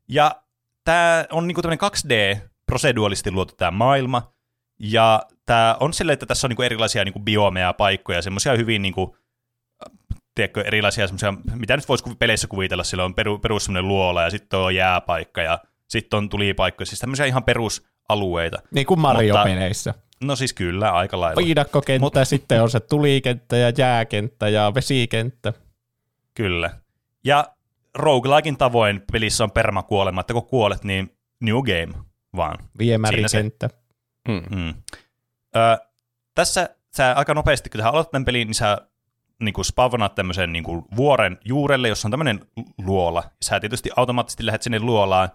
Ja 0.08 0.42
tämä 0.84 1.26
on 1.32 1.48
niinku 1.48 1.62
tämmöinen 1.62 1.90
2D-proseduaalisesti 1.92 3.32
luotu 3.32 3.56
tämä 3.56 3.72
maailma, 3.72 4.34
ja 4.80 5.22
tämä 5.46 5.78
on 5.80 5.94
silleen, 5.94 6.14
että 6.14 6.26
tässä 6.26 6.48
on 6.48 6.50
niinku 6.50 6.62
erilaisia 6.62 7.04
niinku 7.04 7.20
biomeja, 7.20 7.74
paikkoja, 7.74 8.22
semmoisia 8.22 8.58
hyvin 8.58 8.82
niinku 8.82 9.18
tiedätkö, 10.36 10.62
erilaisia 10.62 11.08
semmoisia, 11.08 11.34
mitä 11.56 11.76
nyt 11.76 11.90
voisi 11.90 12.04
peleissä 12.20 12.48
kuvitella, 12.48 12.84
sillä 12.84 13.06
on 13.06 13.16
peru, 13.16 13.40
perus 13.40 13.66
semmoinen 13.66 13.88
luola 13.88 14.24
ja 14.24 14.30
sitten 14.30 14.60
on 14.60 14.76
jääpaikka 14.76 15.42
ja 15.42 15.60
sitten 15.88 16.18
on 16.18 16.30
tulipaikka, 16.30 16.86
siis 16.86 17.00
tämmöisiä 17.00 17.26
ihan 17.26 17.44
perusalueita. 17.44 18.58
Niin 18.72 18.86
kuin 18.86 19.00
Mario-peleissä. 19.00 19.94
No 20.24 20.36
siis 20.36 20.54
kyllä, 20.54 20.92
aika 20.92 21.20
lailla. 21.20 21.42
Viidakkokenttä, 21.46 22.20
Mut... 22.20 22.28
sitten 22.28 22.64
on 22.64 22.70
se 22.70 22.80
tulikenttä 22.80 23.58
ja 23.58 23.72
jääkenttä 23.78 24.50
ja 24.50 24.72
vesikenttä. 24.76 25.54
Kyllä. 26.34 26.70
Ja 27.24 27.46
roguelikein 27.96 28.58
tavoin 28.58 29.04
pelissä 29.12 29.44
on 29.44 29.52
permakuolema, 29.52 30.22
että 30.22 30.34
kun 30.34 30.46
kuolet, 30.46 30.84
niin 30.84 31.18
new 31.42 31.56
game 31.56 32.04
vaan. 32.36 32.58
Viemärikenttä. 32.78 33.70
Hmm. 34.30 34.44
Hmm. 34.56 34.74
Ö, 35.56 35.78
tässä 36.36 36.70
sä 36.98 37.14
aika 37.14 37.34
nopeasti, 37.34 37.70
kun 37.70 37.82
sä 37.82 37.90
aloitat 37.90 38.12
tämän 38.12 38.26
pelin, 38.26 38.48
niin 38.48 38.56
sä 38.56 38.78
niin 39.46 39.54
kuin 39.54 39.66
spavnaat 39.66 40.16
tämmöisen 40.16 40.54
niin 40.54 40.64
kuin 40.64 40.86
vuoren 40.96 41.38
juurelle, 41.46 41.88
jossa 41.88 42.08
on 42.08 42.12
tämmöinen 42.12 42.46
luola. 42.78 43.24
Sä 43.42 43.60
tietysti 43.60 43.90
automaattisesti 43.96 44.46
lähdet 44.46 44.62
sinne 44.62 44.80
luolaan 44.80 45.30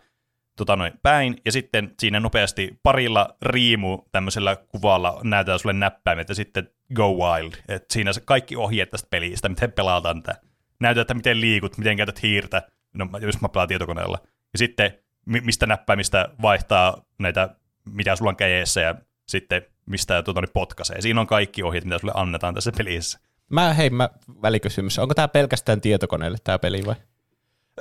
tota 0.56 0.76
noin, 0.76 0.92
päin, 1.02 1.40
ja 1.44 1.52
sitten 1.52 1.94
siinä 1.98 2.20
nopeasti 2.20 2.80
parilla 2.82 3.36
riimu 3.42 3.98
tämmöisellä 4.12 4.56
kuvalla 4.56 5.20
näytetään 5.24 5.58
sulle 5.58 5.72
näppäimet, 5.72 6.28
ja 6.28 6.34
sitten 6.34 6.70
go 6.94 7.12
wild. 7.12 7.52
Et 7.68 7.84
siinä 7.90 8.12
se 8.12 8.20
kaikki 8.20 8.56
ohjeet 8.56 8.90
tästä 8.90 9.08
pelistä, 9.10 9.48
miten 9.48 9.72
pelataan 9.72 10.22
tätä. 10.22 10.40
Näytetään, 10.80 11.02
että 11.02 11.14
miten 11.14 11.40
liikut, 11.40 11.78
miten 11.78 11.96
käytät 11.96 12.22
hiirtä, 12.22 12.62
no, 12.94 13.08
jos 13.20 13.40
mä 13.40 13.48
pelaan 13.48 13.68
tietokoneella. 13.68 14.18
Ja 14.52 14.58
sitten 14.58 14.98
mistä 15.26 15.66
näppäimistä 15.66 16.28
vaihtaa 16.42 17.02
näitä, 17.18 17.48
mitä 17.84 18.16
sulla 18.16 18.28
on 18.28 18.36
käjeessä, 18.36 18.80
ja 18.80 18.94
sitten 19.28 19.62
mistä 19.86 20.22
tuota, 20.22 20.42
potkaisee. 20.54 21.00
Siinä 21.00 21.20
on 21.20 21.26
kaikki 21.26 21.62
ohjeet, 21.62 21.84
mitä 21.84 21.98
sulle 21.98 22.12
annetaan 22.16 22.54
tässä 22.54 22.72
pelissä. 22.78 23.18
Mä, 23.48 23.74
hei, 23.74 23.90
mä 23.90 24.10
välikysymys. 24.42 24.98
Onko 24.98 25.14
tämä 25.14 25.28
pelkästään 25.28 25.80
tietokoneelle 25.80 26.38
tämä 26.44 26.58
peli 26.58 26.86
vai? 26.86 26.94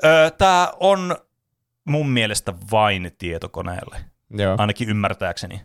Öö, 0.06 0.32
tämä 0.32 0.74
on 0.80 1.16
mun 1.86 2.10
mielestä 2.10 2.54
vain 2.72 3.12
tietokoneelle. 3.18 3.98
Joo. 4.30 4.56
Ainakin 4.58 4.90
ymmärtääkseni. 4.90 5.62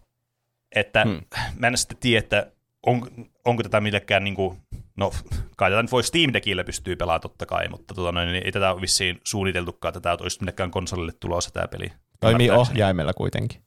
Että 0.74 1.04
hmm. 1.04 1.20
mä 1.58 1.66
en 1.66 1.78
sitten 1.78 1.98
tiedä, 1.98 2.18
että 2.18 2.46
on, 2.86 3.10
onko 3.44 3.62
tätä 3.62 3.80
millekään, 3.80 4.24
niin 4.24 4.34
kuin, 4.34 4.58
no 4.96 5.12
kai 5.56 5.70
tätä 5.70 5.82
nyt 5.82 5.92
voi 5.92 6.04
Steam 6.04 6.32
Deckillä 6.32 6.64
pystyy 6.64 6.96
pelaamaan 6.96 7.20
totta 7.20 7.46
kai, 7.46 7.68
mutta 7.68 7.94
tota, 7.94 8.12
noin, 8.12 8.32
niin 8.32 8.44
ei 8.44 8.52
tätä 8.52 8.72
ole 8.72 8.80
vissiin 8.80 9.20
suunniteltukaan, 9.24 9.90
että 9.90 10.00
tämä 10.00 10.16
olisi 10.20 10.40
millekään 10.40 10.70
konsolille 10.70 11.12
tulossa 11.20 11.50
tämä 11.50 11.68
peli. 11.68 11.92
Toimii 12.20 12.50
ohjaimella 12.50 13.12
kuitenkin. 13.12 13.62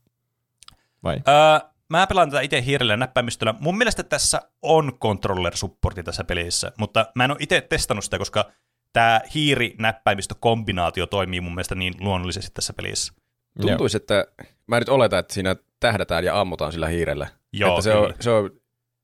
Vai? 1.04 1.22
Öö, 1.28 1.70
mä 1.90 2.08
pelaan 2.08 2.30
tätä 2.30 2.42
itse 2.42 2.66
hiirellä 2.66 2.98
näppäimistöllä. 2.98 3.54
Mun 3.60 3.78
mielestä 3.78 4.04
tässä 4.04 4.42
on 4.62 4.92
controller-supportti 5.00 6.04
tässä 6.04 6.24
pelissä, 6.24 6.72
mutta 6.78 7.06
mä 7.16 7.26
en 7.26 7.32
ole 7.32 7.38
itse 7.40 7.62
testannut 7.62 8.04
sitä, 8.04 8.18
koska 8.18 8.52
tämä 8.94 9.22
hiiri-näppäimistö-kombinaatio 9.36 11.08
toimii 11.08 11.42
mun 11.42 11.56
mielestä 11.56 11.76
niin 11.76 11.94
luonnollisesti 12.00 12.52
tässä 12.54 12.74
pelissä. 12.74 13.14
Tuntuisi, 13.62 13.98
että 13.98 14.26
mä 14.68 14.80
nyt 14.80 14.90
oletan, 14.90 15.20
että 15.20 15.34
siinä 15.34 15.56
tähdätään 15.80 16.24
ja 16.24 16.42
ammutaan 16.42 16.72
sillä 16.72 16.88
hiirellä. 16.88 17.28
Joo, 17.54 17.70
että 17.70 17.82
se, 17.82 17.94
on, 17.94 18.14
se 18.20 18.30
on 18.30 18.52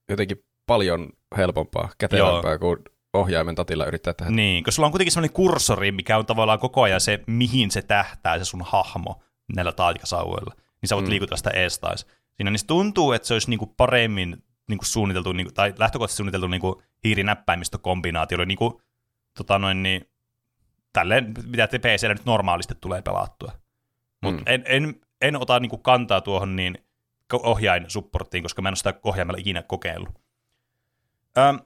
jotenkin 0.09 0.43
paljon 0.65 1.09
helpompaa, 1.37 1.89
kätevämpää 1.97 2.57
kuin 2.57 2.77
ohjaimen 3.13 3.55
tatilla 3.55 3.85
yrittää 3.85 4.13
tehdä. 4.13 4.31
Niin, 4.31 4.63
koska 4.63 4.75
sulla 4.75 4.85
on 4.85 4.91
kuitenkin 4.91 5.11
sellainen 5.11 5.33
kursori, 5.33 5.91
mikä 5.91 6.17
on 6.17 6.25
tavallaan 6.25 6.59
koko 6.59 6.81
ajan 6.81 7.01
se, 7.01 7.19
mihin 7.27 7.71
se 7.71 7.81
tähtää, 7.81 8.37
se 8.39 8.45
sun 8.45 8.61
hahmo 8.65 9.21
näillä 9.55 9.71
taikasauvoilla. 9.71 10.53
Niin 10.81 10.87
sä 10.89 10.95
voit 10.95 11.05
mm. 11.05 11.09
liikutella 11.09 11.37
sitä 11.37 11.49
eestais 11.49 12.05
siinä, 12.37 12.51
niin 12.51 12.59
se 12.59 12.65
tuntuu, 12.65 13.11
että 13.11 13.27
se 13.27 13.33
olisi 13.33 13.49
niinku 13.49 13.65
paremmin 13.65 14.43
niinku 14.67 14.85
suunniteltu, 14.85 15.31
niinku, 15.33 15.53
tai 15.53 15.73
lähtökohtaisesti 15.77 16.17
suunniteltu 16.17 16.47
niinku 16.47 16.83
hiirinäppäimistökombinaatio, 17.03 18.45
niinku, 18.45 18.81
tota 19.37 19.59
noin, 19.59 19.83
niin, 19.83 20.09
tälleen, 20.93 21.33
mitä 21.45 21.67
te 21.67 21.79
PCllä 21.79 22.13
nyt 22.13 22.25
normaalisti 22.25 22.75
tulee 22.81 23.01
pelattua. 23.01 23.51
Mutta 24.21 24.41
mm. 24.41 24.53
en, 24.53 24.63
en, 24.65 24.95
en 25.21 25.35
ota 25.41 25.59
niinku 25.59 25.77
kantaa 25.77 26.21
tuohon 26.21 26.55
niin 26.55 26.77
ohjain 27.33 27.85
supporttiin, 27.87 28.43
koska 28.43 28.61
mä 28.61 28.69
en 28.69 28.71
ole 28.71 28.75
sitä 28.75 28.93
ohjaimella 29.03 29.39
ikinä 29.39 29.63
kokeillut. 29.63 30.21
Öm, 31.37 31.59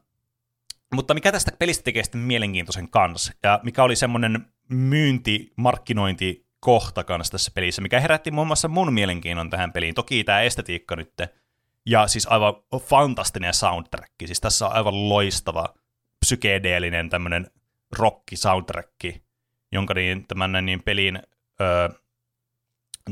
mutta 0.93 1.13
mikä 1.13 1.31
tästä 1.31 1.51
pelistä 1.59 1.83
tekee 1.83 2.03
sitten 2.03 2.21
mielenkiintoisen 2.21 2.89
kanssa, 2.89 3.33
ja 3.43 3.59
mikä 3.63 3.83
oli 3.83 3.95
semmoinen 3.95 4.45
myynti, 4.69 5.53
markkinointi 5.55 6.44
kohta 6.65 7.03
kanssa 7.03 7.31
tässä 7.31 7.51
pelissä, 7.55 7.81
mikä 7.81 7.99
herätti 7.99 8.31
muun 8.31 8.47
muassa 8.47 8.67
mun 8.67 8.93
mielenkiinnon 8.93 9.49
tähän 9.49 9.71
peliin. 9.71 9.95
Toki 9.95 10.23
tämä 10.23 10.41
estetiikka 10.41 10.95
nyt, 10.95 11.13
ja 11.85 12.07
siis 12.07 12.27
aivan 12.27 12.53
fantastinen 12.79 13.53
soundtrack. 13.53 14.11
Siis 14.25 14.41
tässä 14.41 14.67
on 14.67 14.73
aivan 14.73 15.09
loistava 15.09 15.73
psykedeellinen 16.19 17.09
tämmöinen 17.09 17.47
rocky 17.91 18.35
soundtrack, 18.35 19.03
jonka 19.71 19.93
niin, 19.93 20.27
tämän 20.27 20.65
niin 20.65 20.83
pelin 20.83 21.19
öö, 21.61 21.89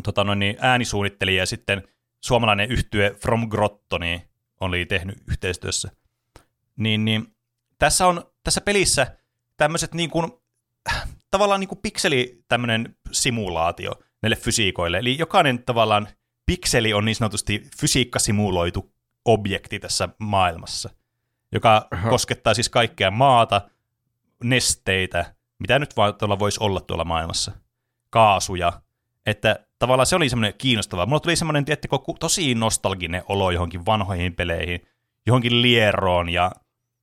tota 0.04 0.24
noin, 0.24 0.40
niin 0.40 0.58
äänisuunnittelija 0.60 1.42
ja 1.42 1.46
sitten 1.46 1.88
suomalainen 2.20 2.72
yhtye 2.72 3.16
From 3.22 3.50
Grotto 3.50 3.98
niin 3.98 4.22
oli 4.60 4.86
tehnyt 4.86 5.18
yhteistyössä. 5.30 5.92
Niin, 6.76 7.06
niin 7.06 7.36
tässä 7.80 8.08
on 8.08 8.24
tässä 8.44 8.62
pelissä 8.62 9.18
tämmöiset 9.58 9.94
niin 9.94 10.10
kuin 10.10 10.32
tavallaan 11.34 11.60
niin 11.60 11.68
kuin 11.68 11.80
pikseli 11.82 12.44
tämmöinen 12.48 12.96
simulaatio 13.12 13.92
näille 14.22 14.36
fysiikoille. 14.36 14.98
Eli 14.98 15.18
jokainen 15.18 15.64
tavallaan 15.64 16.08
pikseli 16.46 16.94
on 16.94 17.06
niin 17.06 17.16
sanotusti 17.16 17.64
fysiikkasimuloitu 17.80 18.94
objekti 19.26 19.80
tässä 19.80 20.10
maailmassa, 20.20 20.90
joka 21.52 21.88
Aha. 21.92 22.10
koskettaa 22.10 22.54
siis 22.54 22.70
kaikkea 22.70 23.12
maata, 23.12 23.62
nesteitä, 24.44 25.36
mitä 25.60 25.80
nyt 25.80 25.98
vaan 25.98 26.16
tuolla 26.16 26.40
voisi 26.40 26.60
olla 26.64 26.82
tuolla 26.82 27.06
maailmassa, 27.06 27.52
kaasuja, 28.10 28.82
että 29.26 29.66
tavallaan 29.80 30.08
se 30.08 30.16
oli 30.16 30.30
semmoinen 30.30 30.54
kiinnostavaa. 30.58 31.06
Mulla 31.06 31.20
tuli 31.20 31.36
semmoinen, 31.36 31.66
tiettikö, 31.66 31.98
tosi 32.20 32.56
nostalginen 32.56 33.24
olo 33.30 33.52
johonkin 33.52 33.86
vanhoihin 33.86 34.36
peleihin, 34.36 34.88
johonkin 35.26 35.62
lieroon 35.62 36.30
ja 36.30 36.52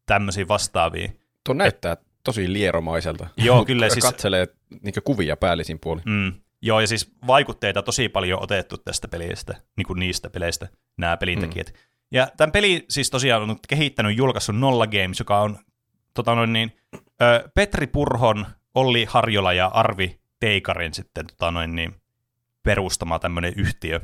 tämmöisiin 0.06 0.48
vastaaviin. 0.48 1.20
Tuo 1.44 1.54
näyttää 1.54 1.92
Et, 1.92 2.09
tosi 2.24 2.52
lieromaiselta. 2.52 3.26
Joo, 3.36 3.64
kyllä. 3.64 3.88
siis, 3.88 4.04
katselee 4.04 4.46
niin 4.82 4.94
kuvia 5.04 5.36
päällisin 5.36 5.78
puolin. 5.78 6.02
Mm, 6.06 6.32
joo, 6.62 6.80
ja 6.80 6.86
siis 6.86 7.12
vaikutteita 7.26 7.82
tosi 7.82 8.08
paljon 8.08 8.42
otettu 8.42 8.78
tästä 8.78 9.08
pelistä, 9.08 9.54
niin 9.76 9.86
kuin 9.86 10.00
niistä 10.00 10.30
peleistä, 10.30 10.68
nämä 10.96 11.16
pelintekijät. 11.16 11.68
Mm. 11.68 11.78
Ja 12.10 12.28
tämän 12.36 12.52
peli 12.52 12.84
siis 12.88 13.10
tosiaan 13.10 13.50
on 13.50 13.56
kehittänyt 13.68 14.16
julkaissut 14.16 14.56
Nolla 14.56 14.86
Games, 14.86 15.18
joka 15.18 15.40
on 15.40 15.58
tota 16.14 16.34
noin 16.34 16.52
niin, 16.52 16.76
ö, 17.22 17.48
Petri 17.54 17.86
Purhon, 17.86 18.46
Olli 18.74 19.04
Harjola 19.04 19.52
ja 19.52 19.66
Arvi 19.66 20.20
Teikarin 20.40 20.94
sitten 20.94 21.26
tota 21.26 21.50
noin 21.50 21.74
niin, 21.74 21.94
perustama 22.62 23.18
tämmöinen 23.18 23.52
yhtiö. 23.56 24.00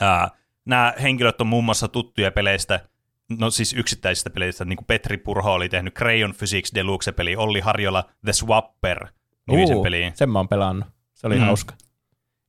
Ää, 0.00 0.30
nämä 0.64 0.94
henkilöt 1.02 1.40
on 1.40 1.46
muun 1.46 1.64
muassa 1.64 1.88
tuttuja 1.88 2.30
peleistä– 2.30 2.80
no 3.30 3.50
siis 3.50 3.72
yksittäisistä 3.72 4.30
peleistä, 4.30 4.64
niin 4.64 4.76
kuin 4.76 4.86
Petri 4.86 5.18
Purho 5.18 5.52
oli 5.52 5.68
tehnyt 5.68 5.94
Crayon 5.94 6.34
Physics 6.38 6.74
Deluxe-peli, 6.74 7.36
Olli 7.36 7.60
Harjola 7.60 8.04
The 8.24 8.32
Swapper 8.32 9.06
nimisen 9.46 9.82
peliin. 9.82 10.12
Sen 10.16 10.30
mä 10.30 10.38
oon 10.38 10.48
pelannut. 10.48 10.88
Se 11.14 11.26
oli 11.26 11.34
mm. 11.34 11.40
hauska. 11.40 11.74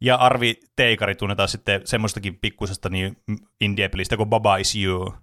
Ja 0.01 0.15
Arvi 0.15 0.59
Teikari 0.75 1.15
tunnetaan 1.15 1.49
sitten 1.49 1.81
semmoistakin 1.85 2.39
pikkusesta 2.39 2.89
niin 2.89 3.17
indie-pelistä 3.61 4.17
kuin 4.17 4.29
Baba 4.29 4.57
is 4.57 4.75
You. 4.75 5.13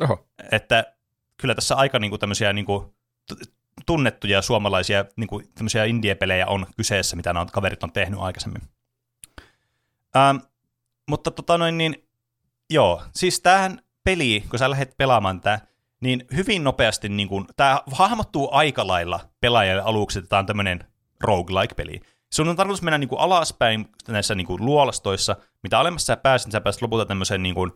Oho. 0.00 0.28
Että 0.52 0.94
kyllä 1.40 1.54
tässä 1.54 1.74
aika 1.74 1.98
niin 1.98 2.10
kuin 2.10 2.20
tämmöisiä 2.20 2.52
niin 2.52 2.64
kuin, 2.64 2.94
tunnettuja 3.86 4.42
suomalaisia 4.42 5.04
niin 5.16 5.28
kuin, 5.28 5.48
tämmöisiä 5.54 5.84
indie-pelejä 5.84 6.46
on 6.46 6.66
kyseessä, 6.76 7.16
mitä 7.16 7.32
nämä 7.32 7.46
kaverit 7.52 7.82
on 7.82 7.92
tehnyt 7.92 8.20
aikaisemmin. 8.20 8.62
Ähm, 10.16 10.36
mutta 11.08 11.30
tota 11.30 11.58
noin, 11.58 11.78
niin 11.78 12.08
joo, 12.70 13.02
siis 13.14 13.40
tämähän 13.40 13.83
peli, 14.04 14.44
kun 14.50 14.58
sä 14.58 14.70
lähdet 14.70 14.96
pelaamaan 14.96 15.40
tätä, 15.40 15.66
niin 16.00 16.24
hyvin 16.36 16.64
nopeasti 16.64 17.08
niin 17.08 17.28
kun, 17.28 17.46
tämä 17.56 17.80
hahmottuu 17.92 18.48
aika 18.52 18.86
lailla 18.86 19.20
pelaajalle 19.40 19.82
aluksi, 19.82 20.18
että 20.18 20.28
tämä 20.28 20.40
on 20.40 20.46
tämmöinen 20.46 20.84
roguelike-peli. 21.20 22.00
Sun 22.32 22.48
on 22.48 22.56
tarkoitus 22.56 22.82
mennä 22.82 22.98
niin 22.98 23.08
kuin 23.08 23.20
alaspäin 23.20 23.88
näissä 24.08 24.34
niin 24.34 24.46
kuin 24.46 24.64
luolastoissa, 24.64 25.36
mitä 25.62 25.78
alemmassa 25.78 26.06
sä 26.06 26.16
pääset, 26.16 26.46
niin 26.46 26.52
sä 26.52 26.60
pääset 26.60 26.82
lopulta 26.82 27.06
tämmöiseen 27.06 27.42
niin 27.42 27.54
kuin, 27.54 27.72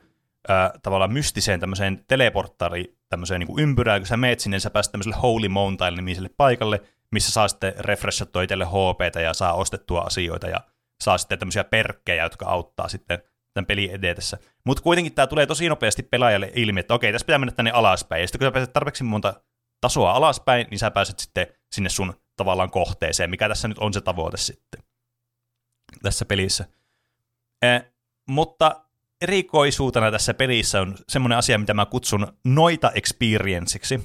äh, 0.50 0.70
tavallaan 0.82 1.12
mystiseen 1.12 1.61
tämmöiseen 1.61 2.04
teleporttari, 2.08 2.97
tämmöiseen 3.08 3.40
niin 3.40 3.61
ympyrään, 3.61 4.00
kun 4.00 4.06
sä 4.06 4.16
meet 4.16 4.40
sinne, 4.40 4.54
niin 4.54 4.61
sä 4.61 4.70
pääset 4.70 4.92
tämmöiselle 4.92 5.16
Holy 5.16 5.49
Mountain-nimiselle 5.49 6.30
paikalle, 6.37 6.82
missä 7.11 7.32
saa 7.32 7.49
sitten 7.49 7.75
refreshattua 7.78 8.42
itselle 8.42 8.64
HPtä 8.66 9.20
ja 9.20 9.35
saa 9.35 9.54
ostettua 9.54 10.00
asioita 10.00 10.49
ja 10.49 10.61
saa 11.00 11.18
sitten 11.18 11.38
tämmöisiä 11.38 11.64
perkkejä, 11.64 12.23
jotka 12.23 12.47
auttaa 12.47 12.88
sitten 12.88 13.18
tämän 13.58 13.66
pelin 13.66 13.90
edetessä. 13.90 14.38
Mutta 14.64 14.82
kuitenkin 14.82 15.14
tämä 15.14 15.26
tulee 15.26 15.46
tosi 15.46 15.68
nopeasti 15.68 16.02
pelaajalle 16.02 16.52
ilmi, 16.54 16.80
että 16.80 16.94
okei, 16.94 17.12
tässä 17.12 17.26
pitää 17.26 17.38
mennä 17.38 17.54
tänne 17.54 17.70
alaspäin. 17.70 18.20
Ja 18.20 18.26
sitten 18.26 18.38
kun 18.38 18.46
sä 18.46 18.52
pääset 18.52 18.72
tarpeeksi 18.72 19.04
monta 19.04 19.34
tasoa 19.80 20.12
alaspäin, 20.12 20.66
niin 20.70 20.78
sä 20.78 20.90
pääset 20.90 21.18
sitten 21.18 21.46
sinne 21.72 21.88
sun 21.88 22.14
tavallaan 22.36 22.70
kohteeseen, 22.70 23.30
mikä 23.30 23.48
tässä 23.48 23.68
nyt 23.68 23.78
on 23.78 23.92
se 23.92 24.00
tavoite 24.00 24.36
sitten 24.36 24.82
tässä 26.02 26.24
pelissä. 26.24 26.64
Eh, 27.62 27.84
mutta 28.28 28.84
erikoisuutena 29.20 30.10
tässä 30.10 30.34
pelissä 30.34 30.80
on 30.80 30.96
semmoinen 31.08 31.38
asia, 31.38 31.58
mitä 31.58 31.74
mä 31.74 31.86
kutsun 31.86 32.32
noita 32.44 32.90
experienceiksi, 32.94 34.00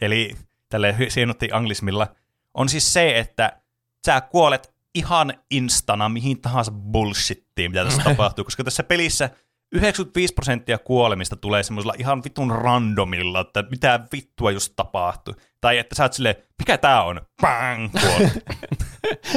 eli 0.00 0.36
tälle 0.68 0.96
sienotti 1.08 1.48
anglismilla, 1.52 2.08
on 2.54 2.68
siis 2.68 2.92
se, 2.92 3.18
että 3.18 3.60
sä 4.06 4.20
kuolet 4.20 4.71
ihan 4.94 5.34
instana 5.50 6.08
mihin 6.08 6.40
tahansa 6.40 6.72
bullshittiin, 6.72 7.70
mitä 7.70 7.84
tässä 7.84 8.02
tapahtuu, 8.10 8.44
koska 8.44 8.64
tässä 8.64 8.82
pelissä 8.82 9.30
95 9.72 10.34
prosenttia 10.34 10.78
kuolemista 10.78 11.36
tulee 11.36 11.62
semmoisella 11.62 11.94
ihan 11.98 12.24
vitun 12.24 12.50
randomilla, 12.50 13.40
että 13.40 13.64
mitä 13.70 14.00
vittua 14.12 14.50
just 14.50 14.72
tapahtui. 14.76 15.34
Tai 15.60 15.78
että 15.78 15.94
sä 15.94 16.02
oot 16.02 16.12
silleen, 16.12 16.34
mikä 16.58 16.78
tää 16.78 17.02
on? 17.02 17.20
Bang! 17.40 17.88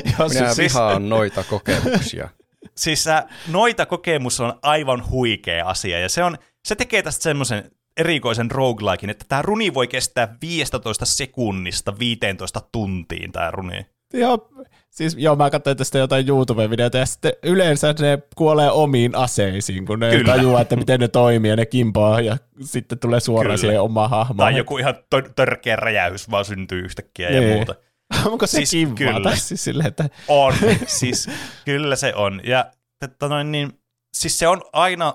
Minä 0.05 0.53
siis, 0.53 0.57
vihaan 0.57 1.09
noita 1.15 1.43
kokemuksia. 1.43 2.29
Siis 2.75 3.05
noita 3.47 3.85
kokemus 3.85 4.39
on 4.39 4.59
aivan 4.61 5.09
huikea 5.09 5.67
asia, 5.67 5.99
ja 5.99 6.09
se, 6.09 6.23
on, 6.23 6.37
se 6.67 6.75
tekee 6.75 7.01
tästä 7.01 7.23
semmoisen 7.23 7.71
erikoisen 7.97 8.51
roguelikein, 8.51 9.09
että 9.09 9.25
tämä 9.29 9.41
runi 9.41 9.73
voi 9.73 9.87
kestää 9.87 10.37
15 10.41 11.05
sekunnista 11.05 11.99
15 11.99 12.61
tuntiin, 12.71 13.31
tämä 13.31 13.51
runi. 13.51 13.85
Joo, 14.13 14.49
siis 14.95 15.15
joo, 15.19 15.35
mä 15.35 15.49
katsoin 15.49 15.77
tästä 15.77 15.97
jotain 15.97 16.27
YouTube-videota, 16.27 16.97
ja 16.97 17.05
sitten 17.05 17.33
yleensä 17.43 17.95
ne 17.99 18.19
kuolee 18.35 18.71
omiin 18.71 19.15
aseisiin, 19.15 19.85
kun 19.85 19.99
ne 19.99 20.09
Kyllä. 20.09 20.35
tajuaa, 20.35 20.61
että 20.61 20.75
miten 20.75 20.99
ne 20.99 21.07
toimii, 21.07 21.49
ja 21.49 21.55
ne 21.55 21.65
kimpoaa, 21.65 22.21
ja 22.21 22.37
sitten 22.61 22.99
tulee 22.99 23.19
suoraan 23.19 23.45
Kyllä. 23.45 23.57
siihen 23.57 23.81
oma 23.81 24.07
hahmo. 24.07 24.43
Tai 24.43 24.57
joku 24.57 24.77
ihan 24.77 24.95
tör- 25.15 25.31
törkeä 25.35 25.75
räjähys 25.75 26.31
vaan 26.31 26.45
syntyy 26.45 26.79
yhtäkkiä 26.79 27.29
nee. 27.29 27.35
ja 27.35 27.41
niin. 27.41 27.55
muuta. 27.55 27.75
Onko 28.31 28.47
se 28.47 28.65
siis 28.65 28.87
kimpaa 28.95 29.35
siis 29.35 29.63
silleen, 29.63 29.87
että... 29.87 30.09
On, 30.27 30.53
siis 30.87 31.29
kyllä 31.65 31.95
se 31.95 32.15
on. 32.15 32.41
Ja 32.43 32.65
että 33.01 33.27
noin, 33.27 33.51
niin, 33.51 33.79
siis 34.13 34.39
se 34.39 34.47
on 34.47 34.61
aina 34.73 35.13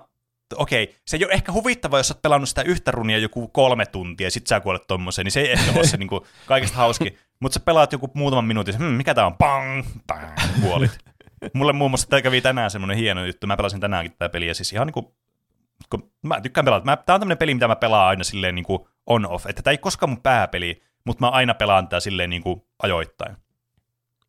okei, 0.56 0.94
se 1.06 1.16
ei 1.16 1.24
ole 1.24 1.32
ehkä 1.32 1.52
huvittava, 1.52 1.98
jos 1.98 2.10
olet 2.10 2.22
pelannut 2.22 2.48
sitä 2.48 2.62
yhtä 2.62 2.90
runia 2.90 3.18
joku 3.18 3.48
kolme 3.48 3.86
tuntia, 3.86 4.26
ja 4.26 4.30
sit 4.30 4.46
sä 4.46 4.60
kuolet 4.60 4.86
tommoseen, 4.86 5.24
niin 5.24 5.32
se 5.32 5.40
ei 5.40 5.52
ehkä 5.52 5.72
ole 5.76 5.86
se 5.86 5.96
niinku 5.96 6.26
kaikista 6.46 6.76
hauski. 6.76 7.16
Mutta 7.40 7.54
sä 7.54 7.60
pelaat 7.60 7.92
joku 7.92 8.10
muutaman 8.14 8.44
minuutin, 8.44 8.78
hmm, 8.78 8.92
mikä 8.92 9.14
tää 9.14 9.26
on, 9.26 9.36
pang, 9.36 9.84
pang, 10.06 10.36
kuolit. 10.62 10.98
Mulle 11.54 11.72
muun 11.72 11.90
muassa 11.90 12.08
tämä 12.08 12.22
kävi 12.22 12.40
tänään 12.40 12.70
semmoinen 12.70 12.96
hieno 12.96 13.24
juttu, 13.24 13.46
mä 13.46 13.56
pelasin 13.56 13.80
tänäänkin 13.80 14.12
tätä 14.12 14.28
peliä, 14.28 14.54
siis 14.54 14.72
ihan 14.72 14.86
niinku, 14.86 15.16
kun 15.90 16.12
mä 16.22 16.40
tykkään 16.40 16.64
pelata, 16.64 16.84
mä, 16.84 16.96
tää 16.96 17.14
on 17.14 17.20
tämmöinen 17.20 17.38
peli, 17.38 17.54
mitä 17.54 17.68
mä 17.68 17.76
pelaan 17.76 18.08
aina 18.08 18.24
silleen 18.24 18.54
niinku 18.54 18.88
on-off, 19.06 19.46
että 19.46 19.62
tää 19.62 19.70
ei 19.70 19.78
koskaan 19.78 20.10
mun 20.10 20.22
pääpeli, 20.22 20.82
mutta 21.04 21.26
mä 21.26 21.30
aina 21.30 21.54
pelaan 21.54 21.88
tää 21.88 22.00
silleen 22.00 22.30
niinku 22.30 22.68
ajoittain. 22.82 23.36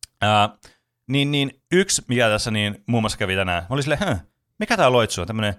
Uh, 0.04 0.70
niin, 1.06 1.30
niin 1.30 1.62
yksi, 1.72 2.02
mikä 2.08 2.28
tässä 2.28 2.50
niin 2.50 2.82
muun 2.86 3.02
muassa 3.02 3.18
kävi 3.18 3.36
tänään, 3.36 3.62
mä 3.62 3.66
olin 3.70 3.82
silleen, 3.82 4.16
mikä 4.58 4.76
tää 4.76 4.92
loitsu 4.92 5.20
on, 5.20 5.26
tämmönen 5.26 5.54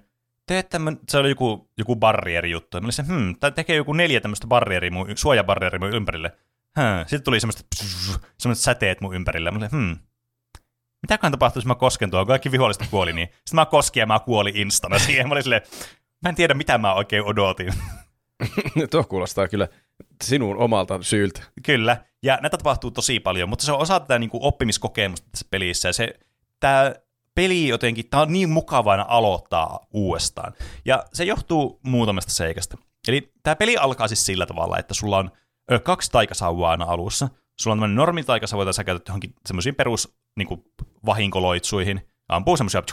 teet 0.47 0.69
tämmön, 0.69 0.99
se 1.09 1.17
oli 1.17 1.29
joku, 1.29 1.69
joku 1.77 1.95
barrieri 1.95 2.51
juttu. 2.51 2.81
Mä 2.81 2.85
olin 2.85 2.93
se, 2.93 3.03
hmm, 3.07 3.35
tai 3.39 3.51
tekee 3.51 3.75
joku 3.75 3.93
neljä 3.93 4.21
tämmöistä 4.21 4.47
barrieria 4.47 4.91
mun, 4.91 5.07
suojabarrieria 5.15 5.79
mun 5.79 5.93
ympärille. 5.93 6.31
Hmm. 6.79 7.01
Sitten 7.01 7.23
tuli 7.23 7.39
semmoiset, 7.39 7.65
semmoiset 8.37 8.63
säteet 8.63 9.01
mun 9.01 9.15
ympärille. 9.15 9.51
Mä 9.51 9.57
olin, 9.57 9.71
hmm, 9.71 9.97
mitäköhän 11.01 11.31
tapahtuu, 11.31 11.59
jos 11.59 11.65
mä 11.65 11.75
kosken 11.75 12.11
tuohon, 12.11 12.27
kaikki 12.27 12.51
viholliset 12.51 12.87
kuoli 12.91 13.13
niin. 13.13 13.27
Sitten 13.27 13.55
mä 13.55 13.65
koskin 13.65 14.01
ja 14.01 14.05
mä 14.05 14.19
kuolin 14.19 14.55
instana 14.55 14.99
siihen. 14.99 15.27
Mä 15.27 15.33
olin 15.33 15.43
silleen, 15.43 15.61
mä 16.23 16.29
en 16.29 16.35
tiedä 16.35 16.53
mitä 16.53 16.77
mä 16.77 16.93
oikein 16.93 17.23
odotin. 17.23 17.73
Tuo 18.91 19.03
kuulostaa 19.03 19.47
kyllä 19.47 19.67
sinun 20.23 20.57
omalta 20.57 20.99
syyltä. 21.01 21.41
Kyllä, 21.63 21.97
ja 22.23 22.39
näitä 22.41 22.57
tapahtuu 22.57 22.91
tosi 22.91 23.19
paljon, 23.19 23.49
mutta 23.49 23.65
se 23.65 23.71
on 23.71 23.79
osa 23.79 23.99
tätä 23.99 24.19
niin 24.19 24.29
kuin 24.29 24.43
oppimiskokemusta 24.43 25.27
tässä 25.31 25.47
pelissä, 25.51 25.89
ja 25.89 25.93
se, 25.93 26.13
tämä 26.59 26.93
peli 27.35 27.67
jotenkin, 27.67 28.09
tämä 28.09 28.23
on 28.23 28.33
niin 28.33 28.49
mukavana 28.49 29.05
aloittaa 29.07 29.79
uudestaan. 29.93 30.53
Ja 30.85 31.05
se 31.13 31.23
johtuu 31.23 31.79
muutamasta 31.83 32.31
seikasta. 32.31 32.77
Eli 33.07 33.31
tämä 33.43 33.55
peli 33.55 33.77
alkaa 33.77 34.07
siis 34.07 34.25
sillä 34.25 34.45
tavalla, 34.45 34.79
että 34.79 34.93
sulla 34.93 35.17
on 35.17 35.31
ö, 35.71 35.79
kaksi 35.79 36.11
taikasauvaa 36.11 36.71
aina 36.71 36.85
alussa. 36.85 37.29
Sulla 37.59 37.73
on 37.73 37.77
tämmöinen 37.77 37.95
normi 37.95 38.23
taikasauva, 38.23 38.61
jota 38.61 38.73
sä 38.73 38.83
käytät 38.83 39.07
johonkin 39.07 39.35
semmoisiin 39.45 39.75
perus 39.75 40.15
niin 40.35 40.47
kuin, 40.47 40.65
vahinkoloitsuihin. 41.05 42.07
Ampuu 42.29 42.57
semmoisia 42.57 42.83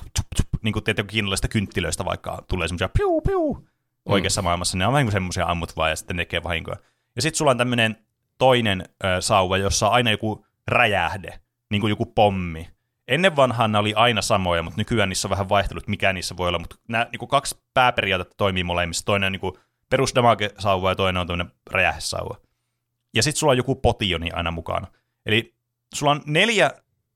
niin 0.62 0.72
kuin 0.72 0.84
tietenkin 0.84 1.12
kiinalaisista 1.12 1.48
kynttilöistä, 1.48 2.04
vaikka 2.04 2.44
tulee 2.48 2.68
semmoisia 2.68 2.88
piu 2.88 3.20
piu 3.20 3.68
oikeassa 4.06 4.42
mm. 4.42 4.44
maailmassa. 4.44 4.78
Ne 4.78 4.86
on 4.86 4.92
vähän 4.92 5.06
kuin 5.06 5.12
semmoisia 5.12 5.46
ammut 5.46 5.76
vaan 5.76 5.90
ja 5.90 5.96
sitten 5.96 6.16
tekee 6.16 6.42
vahinkoa. 6.42 6.76
Ja 7.16 7.22
sitten 7.22 7.38
sulla 7.38 7.50
on 7.50 7.58
tämmöinen 7.58 7.96
toinen 8.38 8.84
ö, 9.04 9.20
sauva, 9.20 9.56
jossa 9.56 9.86
on 9.86 9.92
aina 9.92 10.10
joku 10.10 10.46
räjähde, 10.68 11.40
niin 11.70 11.80
kuin 11.80 11.90
joku 11.90 12.06
pommi. 12.06 12.70
Ennen 13.08 13.36
vanhaan 13.36 13.72
nämä 13.72 13.80
oli 13.80 13.94
aina 13.94 14.22
samoja, 14.22 14.62
mutta 14.62 14.80
nykyään 14.80 15.08
niissä 15.08 15.28
on 15.28 15.30
vähän 15.30 15.48
vaihtelut, 15.48 15.88
mikä 15.88 16.12
niissä 16.12 16.36
voi 16.36 16.48
olla, 16.48 16.58
mutta 16.58 16.76
nämä 16.88 17.06
niin 17.12 17.18
kuin 17.18 17.28
kaksi 17.28 17.58
pääperiaatetta 17.74 18.34
toimii 18.36 18.64
molemmissa. 18.64 19.04
Toinen 19.04 19.26
on 19.26 19.32
niin 19.32 19.52
perus 19.88 20.14
sauva 20.58 20.90
ja 20.90 20.96
toinen 20.96 21.20
on 21.20 21.26
toinen 21.26 21.52
räjähesauva. 21.70 22.36
Ja 23.14 23.22
sitten 23.22 23.38
sulla 23.38 23.50
on 23.50 23.56
joku 23.56 23.74
potioni 23.74 24.30
aina 24.30 24.50
mukana. 24.50 24.86
Eli 25.26 25.54
sulla 25.94 26.12
on 26.12 26.22
neljä 26.26 26.70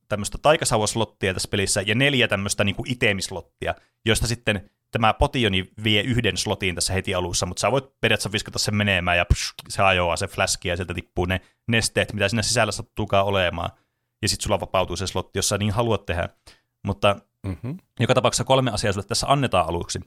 tämmöistä 0.09 0.38
taikasauvaslottia 0.42 1.35
tässä 1.35 1.48
pelissä 1.48 1.83
ja 1.87 1.94
neljä 1.94 2.28
tämmöistä 2.28 2.64
niin 2.64 2.76
itemislottia, 2.87 3.74
joista 4.04 4.26
sitten 4.26 4.70
tämä 4.90 5.14
potioni 5.14 5.70
vie 5.85 6.02
yhden 6.02 6.37
slotin 6.37 6.74
tässä 6.74 6.92
heti 6.92 7.14
alussa, 7.14 7.46
mutta 7.46 7.61
sä 7.61 7.72
voit 7.72 8.00
periaatteessa 8.00 8.33
viskata 8.33 8.59
sen 8.59 8.74
menemään 8.74 9.16
ja 9.16 9.24
psh, 9.24 9.54
se 9.68 9.83
ajoaa 9.83 10.16
se 10.16 10.26
flaski 10.26 10.68
ja 10.68 10.76
sieltä 10.76 10.94
tippuu 10.94 11.24
ne 11.24 11.40
nesteet, 11.68 12.12
mitä 12.12 12.28
siinä 12.28 12.42
sisällä 12.42 12.72
sattuukaan 12.72 13.26
olemaan 13.26 13.70
ja 14.22 14.28
sitten 14.28 14.44
sulla 14.44 14.61
vapautuu 14.61 14.96
se 14.96 15.07
slotti, 15.07 15.38
jos 15.38 15.48
sä 15.48 15.59
niin 15.59 15.72
haluat 15.72 16.07
tehdä. 16.07 16.28
Mutta 16.83 17.16
mm-hmm. 17.46 17.76
joka 18.00 18.14
tapauksessa 18.14 18.44
kolme 18.44 18.70
asiaa 18.70 18.92
sulle 18.92 19.07
tässä 19.07 19.26
annetaan 19.28 19.68
aluksi. 19.68 20.00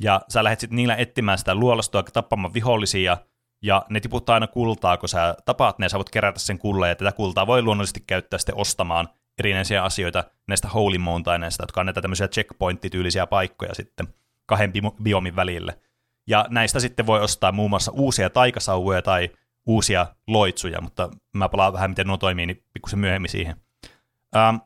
Ja 0.00 0.20
sä 0.28 0.44
lähdet 0.44 0.60
sitten 0.60 0.76
niillä 0.76 0.96
etsimään 0.96 1.38
sitä 1.38 1.54
luolastoa, 1.54 2.02
tappamaan 2.02 2.54
vihollisia, 2.54 3.16
ja 3.62 3.86
ne 3.90 4.00
tiputtaa 4.00 4.34
aina 4.34 4.46
kultaa, 4.46 4.96
kun 4.96 5.08
sä 5.08 5.34
tapaat 5.44 5.78
ne, 5.78 5.84
ja 5.84 5.88
sä 5.88 5.98
voit 5.98 6.10
kerätä 6.10 6.38
sen 6.38 6.58
kulle, 6.58 6.88
ja 6.88 6.94
tätä 6.94 7.12
kultaa 7.12 7.46
voi 7.46 7.62
luonnollisesti 7.62 8.04
käyttää 8.06 8.38
sitten 8.38 8.56
ostamaan 8.56 9.08
erinäisiä 9.38 9.84
asioita 9.84 10.24
näistä 10.48 10.68
holy 10.68 10.98
mountaineista, 10.98 11.62
jotka 11.62 11.80
on 11.80 11.86
näitä 11.86 12.02
tämmöisiä 12.02 12.28
checkpoint-tyylisiä 12.28 13.26
paikkoja 13.26 13.74
sitten 13.74 14.08
kahden 14.46 14.72
biomin 15.02 15.36
välille. 15.36 15.78
Ja 16.26 16.46
näistä 16.50 16.80
sitten 16.80 17.06
voi 17.06 17.20
ostaa 17.20 17.52
muun 17.52 17.70
muassa 17.70 17.92
uusia 17.92 18.30
taikasauvoja 18.30 19.02
tai 19.02 19.30
uusia 19.66 20.06
loitsuja, 20.26 20.80
mutta 20.80 21.10
mä 21.32 21.48
palaan 21.48 21.72
vähän, 21.72 21.90
miten 21.90 22.06
nuo 22.06 22.16
toimii, 22.16 22.46
niin 22.46 22.64
pikkusen 22.72 22.98
myöhemmin 22.98 23.30
siihen. 23.30 23.56
Ähm, 24.36 24.56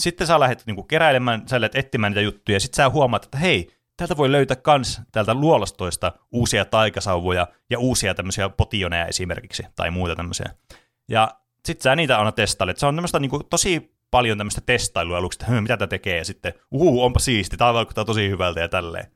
sitten 0.00 0.26
sä 0.26 0.40
lähdet 0.40 0.62
niin 0.66 0.88
keräilemään, 0.88 1.48
sä 1.48 1.60
lähdet 1.60 1.76
etsimään 1.76 2.12
niitä 2.12 2.20
juttuja, 2.20 2.56
ja 2.56 2.60
sitten 2.60 2.76
sä 2.76 2.90
huomaat, 2.90 3.24
että 3.24 3.38
hei, 3.38 3.79
täältä 4.00 4.16
voi 4.16 4.32
löytää 4.32 4.56
kans 4.56 5.00
täältä 5.12 5.34
luolastoista 5.34 6.12
uusia 6.32 6.64
taikasauvoja 6.64 7.48
ja 7.70 7.78
uusia 7.78 8.14
tämmöisiä 8.14 8.48
potioneja 8.48 9.06
esimerkiksi, 9.06 9.62
tai 9.76 9.90
muuta 9.90 10.16
tämmöisiä. 10.16 10.50
Ja 11.08 11.30
sitten 11.64 11.82
sä 11.82 11.96
niitä 11.96 12.18
aina 12.18 12.32
testailet. 12.32 12.78
Se 12.78 12.86
on 12.86 12.96
tämmöistä 12.96 13.18
niin 13.18 13.30
kuin, 13.30 13.42
tosi 13.50 13.96
paljon 14.10 14.38
tämmöistä 14.38 14.60
testailua 14.60 15.18
aluksi, 15.18 15.38
että 15.42 15.60
mitä 15.60 15.76
tämä 15.76 15.86
tekee, 15.86 16.18
ja 16.18 16.24
sitten, 16.24 16.52
uhu, 16.70 17.04
onpa 17.04 17.20
siisti, 17.20 17.56
tämä 17.56 17.74
vaikuttaa 17.74 18.04
tosi 18.04 18.28
hyvältä 18.28 18.60
ja 18.60 18.68
tälleen. 18.68 19.06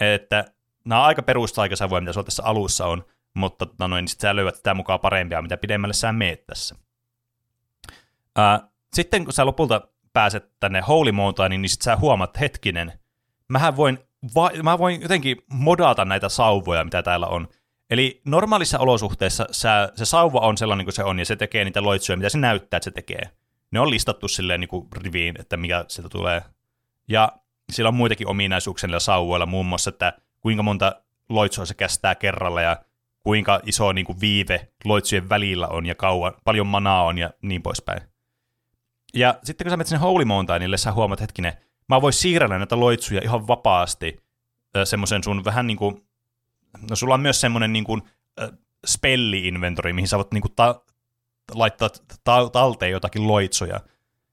Että 0.00 0.44
nämä 0.84 1.00
on 1.00 1.06
aika 1.06 1.22
perustaikasauvoja, 1.22 2.00
mitä 2.00 2.12
sulla 2.12 2.24
tässä 2.24 2.44
alussa 2.44 2.86
on, 2.86 3.04
mutta 3.34 3.66
tota 3.66 3.88
noin, 3.88 4.02
niin 4.02 4.08
sit 4.08 4.20
sä 4.20 4.36
löydät 4.36 4.56
sitä 4.56 4.74
mukaan 4.74 5.00
parempia, 5.00 5.42
mitä 5.42 5.56
pidemmälle 5.56 5.94
sä 5.94 6.12
meet 6.12 6.46
tässä. 6.46 6.74
Ää, 8.36 8.68
sitten 8.92 9.24
kun 9.24 9.32
sä 9.32 9.46
lopulta 9.46 9.88
pääset 10.12 10.50
tänne 10.60 10.80
Holy 10.80 11.12
Mountainiin, 11.12 11.62
niin 11.62 11.70
sit 11.70 11.82
sä 11.82 11.96
huomaat, 11.96 12.40
hetkinen, 12.40 12.92
mähän 13.48 13.76
voin, 13.76 13.98
va- 14.34 14.50
mä 14.62 14.78
voin 14.78 15.02
jotenkin 15.02 15.36
modata 15.48 16.04
näitä 16.04 16.28
sauvoja, 16.28 16.84
mitä 16.84 17.02
täällä 17.02 17.26
on. 17.26 17.48
Eli 17.90 18.22
normaalissa 18.24 18.78
olosuhteissa 18.78 19.46
sä, 19.50 19.92
se 19.94 20.04
sauva 20.04 20.40
on 20.40 20.56
sellainen 20.56 20.86
kuin 20.86 20.94
se 20.94 21.04
on, 21.04 21.18
ja 21.18 21.24
se 21.24 21.36
tekee 21.36 21.64
niitä 21.64 21.82
loitsuja, 21.82 22.16
mitä 22.16 22.28
se 22.28 22.38
näyttää, 22.38 22.76
että 22.76 22.84
se 22.84 22.90
tekee. 22.90 23.30
Ne 23.70 23.80
on 23.80 23.90
listattu 23.90 24.28
silleen 24.28 24.60
niin 24.60 24.68
kuin 24.68 24.88
riviin, 24.92 25.40
että 25.40 25.56
mikä 25.56 25.84
sieltä 25.88 26.08
tulee. 26.08 26.42
Ja 27.08 27.32
sillä 27.72 27.88
on 27.88 27.94
muitakin 27.94 28.28
ominaisuuksia 28.28 28.86
niillä 28.86 29.00
sauvoilla, 29.00 29.46
muun 29.46 29.66
muassa, 29.66 29.90
että 29.90 30.12
kuinka 30.40 30.62
monta 30.62 31.02
loitsua 31.28 31.66
se 31.66 31.74
kestää 31.74 32.14
kerralla, 32.14 32.62
ja 32.62 32.76
kuinka 33.22 33.60
iso 33.66 33.92
niin 33.92 34.06
kuin 34.06 34.20
viive 34.20 34.68
loitsujen 34.84 35.28
välillä 35.28 35.68
on 35.68 35.86
ja 35.86 35.94
kauan, 35.94 36.32
paljon 36.44 36.66
manaa 36.66 37.02
on 37.02 37.18
ja 37.18 37.30
niin 37.42 37.62
poispäin. 37.62 38.00
Ja 39.14 39.38
sitten 39.42 39.64
kun 39.64 39.70
sä 39.70 39.76
menet 39.76 39.86
sinne 39.86 40.00
Holy 40.00 40.24
Mountainille, 40.24 40.76
sä 40.76 40.92
huomaat 40.92 41.20
hetkinen, 41.20 41.52
mä 41.88 42.02
voin 42.02 42.12
siirrellä 42.12 42.58
näitä 42.58 42.80
loitsuja 42.80 43.20
ihan 43.24 43.48
vapaasti 43.48 44.24
semmoisen 44.84 45.24
sun 45.24 45.44
vähän 45.44 45.66
niin 45.66 45.76
kuin, 45.76 46.06
no 46.90 46.96
sulla 46.96 47.14
on 47.14 47.20
myös 47.20 47.40
semmoinen 47.40 47.72
niin 47.72 47.84
kuin 47.84 48.02
äh, 48.42 48.50
spelli-inventori, 48.86 49.92
mihin 49.92 50.08
sä 50.08 50.16
voit 50.16 50.32
niin 50.32 50.42
kuin 50.42 50.52
ta- 50.56 50.80
laittaa 51.54 51.88
ta- 52.24 52.50
talteen 52.50 52.92
jotakin 52.92 53.28
loitsuja, 53.28 53.80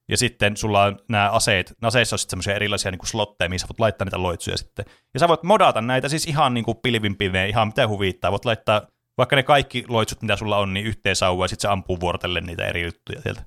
ja 0.09 0.17
sitten 0.17 0.57
sulla 0.57 0.83
on 0.83 0.99
nämä 1.09 1.29
aseet, 1.29 1.73
aseissa 1.81 2.13
on 2.13 2.19
sitten 2.19 2.29
semmoisia 2.29 2.55
erilaisia 2.55 2.91
niin 2.91 2.99
kuin 2.99 3.07
slotteja, 3.07 3.49
missä 3.49 3.67
voit 3.67 3.79
laittaa 3.79 4.05
niitä 4.05 4.23
loitsuja 4.23 4.57
sitten. 4.57 4.85
Ja 5.13 5.19
sä 5.19 5.27
voit 5.27 5.43
modata 5.43 5.81
näitä 5.81 6.09
siis 6.09 6.27
ihan 6.27 6.53
niin 6.53 6.63
kuin 6.63 6.77
pilvin 6.83 7.17
pilveen, 7.17 7.49
ihan 7.49 7.67
mitä 7.67 7.87
huvittaa. 7.87 8.31
Voit 8.31 8.45
laittaa 8.45 8.81
vaikka 9.17 9.35
ne 9.35 9.43
kaikki 9.43 9.85
loitsut, 9.87 10.21
mitä 10.21 10.35
sulla 10.35 10.57
on, 10.57 10.73
niin 10.73 10.85
yhteen 10.85 11.15
sauvaan, 11.15 11.45
ja 11.45 11.47
sitten 11.47 11.61
se 11.61 11.67
ampuu 11.67 11.99
vuorotellen 11.99 12.45
niitä 12.45 12.67
eri 12.67 12.83
juttuja 12.83 13.21
sieltä. 13.21 13.43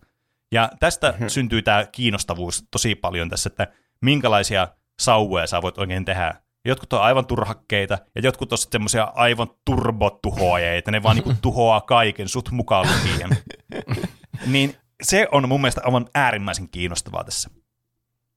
Ja 0.53 0.71
tästä 0.81 1.11
mm-hmm. 1.11 1.29
syntyy 1.29 1.63
tämä 1.63 1.87
kiinnostavuus 1.93 2.65
tosi 2.71 2.95
paljon 2.95 3.29
tässä, 3.29 3.49
että 3.49 3.69
minkälaisia 4.05 4.69
sauvoja 5.01 5.47
sä 5.47 5.63
voit 5.63 5.79
oikein 5.79 6.05
tehdä. 6.05 6.35
Jotkut 6.65 6.93
on 6.93 7.03
aivan 7.03 7.27
turhakkeita, 7.27 7.99
ja 8.15 8.21
jotkut 8.23 8.53
on 8.53 8.59
sitten 8.59 8.79
semmoisia 8.79 9.13
aivan 9.15 9.49
turbotuhoajia, 9.65 10.75
että 10.75 10.91
ne 10.91 11.03
vaan 11.03 11.17
niinku 11.17 11.33
tuhoaa 11.43 11.81
kaiken, 11.81 12.29
sut 12.29 12.51
mukaan 12.51 12.87
lukien. 12.87 13.31
niin 14.53 14.77
se 15.03 15.29
on 15.33 15.49
mun 15.49 15.61
mielestä 15.61 15.81
aivan 15.85 16.07
äärimmäisen 16.15 16.69
kiinnostavaa 16.69 17.25
tässä 17.25 17.51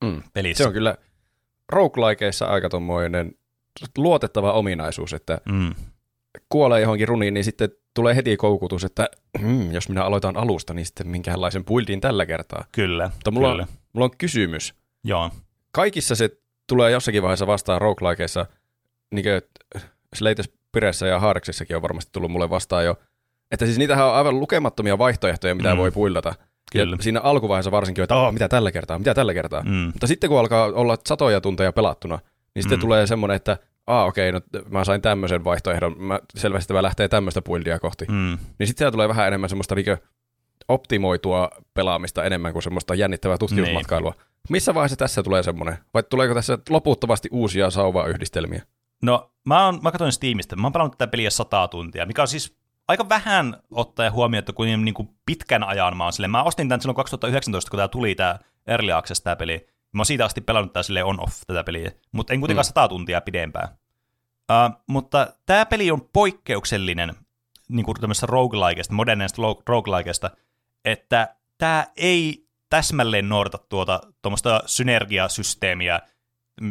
mm. 0.03 0.23
pelissä. 0.33 0.63
Se 0.63 0.67
on 0.67 0.73
kyllä 0.73 0.95
roguelikeissa 1.69 2.45
aika 2.45 2.69
tommoinen 2.69 3.31
luotettava 3.97 4.51
ominaisuus, 4.51 5.13
että 5.13 5.41
mm. 5.49 5.75
kuolee 6.49 6.81
johonkin 6.81 7.07
runiin, 7.07 7.33
niin 7.33 7.43
sitten 7.43 7.69
tulee 7.93 8.15
heti 8.15 8.37
koukutus, 8.37 8.83
että 8.83 9.09
mm, 9.39 9.71
jos 9.71 9.89
minä 9.89 10.03
aloitan 10.03 10.37
alusta, 10.37 10.73
niin 10.73 10.85
sitten 10.85 11.07
minkälaisen 11.07 11.65
buildin 11.65 12.01
tällä 12.01 12.25
kertaa. 12.25 12.65
Kyllä. 12.71 13.11
Mutta 13.13 13.31
mulla, 13.31 13.49
kyllä. 13.49 13.63
On, 13.63 13.77
mulla 13.93 14.05
on 14.05 14.17
kysymys. 14.17 14.73
Joo. 15.03 15.31
Kaikissa 15.77 16.15
se 16.15 16.29
tulee 16.67 16.91
jossakin 16.91 17.21
vaiheessa 17.21 17.47
vastaan 17.47 17.81
roguelikeissa, 17.81 18.45
niin 19.11 19.23
kuin 19.23 19.41
Slates 20.15 20.51
Piressä 20.71 21.07
ja 21.07 21.19
Haareksissakin 21.19 21.75
on 21.75 21.81
varmasti 21.81 22.09
tullut 22.11 22.31
mulle 22.31 22.49
vastaan 22.49 22.85
jo, 22.85 22.95
että 23.51 23.65
siis 23.65 23.77
niitähän 23.77 24.05
on 24.05 24.15
aivan 24.15 24.39
lukemattomia 24.39 24.97
vaihtoehtoja, 24.97 25.55
mitä 25.55 25.73
mm. 25.73 25.77
voi 25.77 25.91
puillata. 25.91 26.35
Kyllä. 26.71 26.95
Ja 26.95 27.03
siinä 27.03 27.21
alkuvaiheessa 27.21 27.71
varsinkin, 27.71 28.03
että 28.03 28.15
oh, 28.15 28.33
mitä 28.33 28.47
tällä 28.47 28.71
kertaa, 28.71 28.99
mitä 28.99 29.13
tällä 29.13 29.33
kertaa. 29.33 29.63
Mm. 29.63 29.71
Mutta 29.71 30.07
sitten 30.07 30.29
kun 30.29 30.39
alkaa 30.39 30.65
olla 30.65 30.97
satoja 31.07 31.41
tunteja 31.41 31.73
pelattuna, 31.73 32.19
niin 32.55 32.63
sitten 32.63 32.79
mm. 32.79 32.81
tulee 32.81 33.07
semmoinen, 33.07 33.35
että 33.35 33.57
aa 33.87 34.05
okei, 34.05 34.29
okay, 34.29 34.41
no 34.53 34.61
mä 34.69 34.83
sain 34.83 35.01
tämmöisen 35.01 35.43
vaihtoehdon, 35.43 36.01
mä 36.01 36.19
selvästi 36.35 36.67
tämä 36.67 36.83
lähtee 36.83 37.07
tämmöistä 37.07 37.41
buildia 37.41 37.79
kohti. 37.79 38.05
Mm. 38.05 38.37
Niin 38.59 38.67
sitten 38.67 38.91
tulee 38.91 39.09
vähän 39.09 39.27
enemmän 39.27 39.49
semmoista 39.49 39.75
niinkö 39.75 39.97
optimoitua 40.67 41.49
pelaamista 41.73 42.23
enemmän 42.23 42.53
kuin 42.53 42.63
semmoista 42.63 42.95
jännittävää 42.95 43.37
tutkimusmatkailua. 43.37 44.11
Niin. 44.17 44.26
Missä 44.49 44.73
vaiheessa 44.73 44.95
tässä 44.95 45.23
tulee 45.23 45.43
semmoinen? 45.43 45.77
Vai 45.93 46.03
tuleeko 46.03 46.33
tässä 46.33 46.57
loputtomasti 46.69 47.29
uusia 47.31 47.69
sauvaa-yhdistelmiä? 47.69 48.61
No, 49.01 49.31
mä, 49.45 49.65
oon, 49.65 49.79
mä 49.81 49.91
katsoin 49.91 50.11
Steamista. 50.11 50.55
Mä 50.55 50.63
oon 50.67 50.73
pelannut 50.73 50.97
tätä 50.97 51.11
peliä 51.11 51.29
sata 51.29 51.67
tuntia, 51.67 52.05
mikä 52.05 52.21
on 52.21 52.27
siis 52.27 52.57
aika 52.87 53.09
vähän 53.09 53.57
ottaa 53.71 54.11
huomioon, 54.11 54.39
että 54.39 54.53
kuin, 54.53 54.85
niin 54.85 54.93
kuin 54.93 55.09
pitkän 55.25 55.63
ajan 55.63 55.97
mä 55.97 56.03
oon 56.03 56.13
silleen. 56.13 56.31
Mä 56.31 56.43
ostin 56.43 56.69
tämän 56.69 56.81
silloin 56.81 56.95
2019, 56.95 57.69
kun 57.69 57.77
tämä 57.77 57.87
tuli 57.87 58.15
tämä 58.15 58.39
Early 58.67 58.91
Access 58.91 59.21
tämä 59.21 59.35
peli. 59.35 59.67
Mä 59.91 59.99
oon 59.99 60.05
siitä 60.05 60.25
asti 60.25 60.41
pelannut 60.41 60.73
tää 60.73 60.83
sille 60.83 61.03
on-off 61.03 61.41
tätä 61.47 61.63
peliä, 61.63 61.91
mutta 62.11 62.33
en 62.33 62.39
kuitenkaan 62.39 62.63
mm. 62.63 62.67
sata 62.67 62.87
tuntia 62.87 63.21
pidempään. 63.21 63.67
Uh, 64.51 64.81
mutta 64.87 65.33
tämä 65.45 65.65
peli 65.65 65.91
on 65.91 66.01
poikkeuksellinen 66.13 67.15
niin 67.69 67.85
kuin 67.85 67.95
tämmöisestä 67.95 68.25
roguelikeista, 68.25 68.93
modernista 68.93 69.41
roguelikeista, 69.67 70.31
että 70.85 71.35
tämä 71.57 71.87
ei 71.95 72.46
täsmälleen 72.69 73.29
noudata 73.29 73.57
tuota 73.57 74.01
tuommoista 74.21 74.61
synergiasysteemiä 74.65 75.99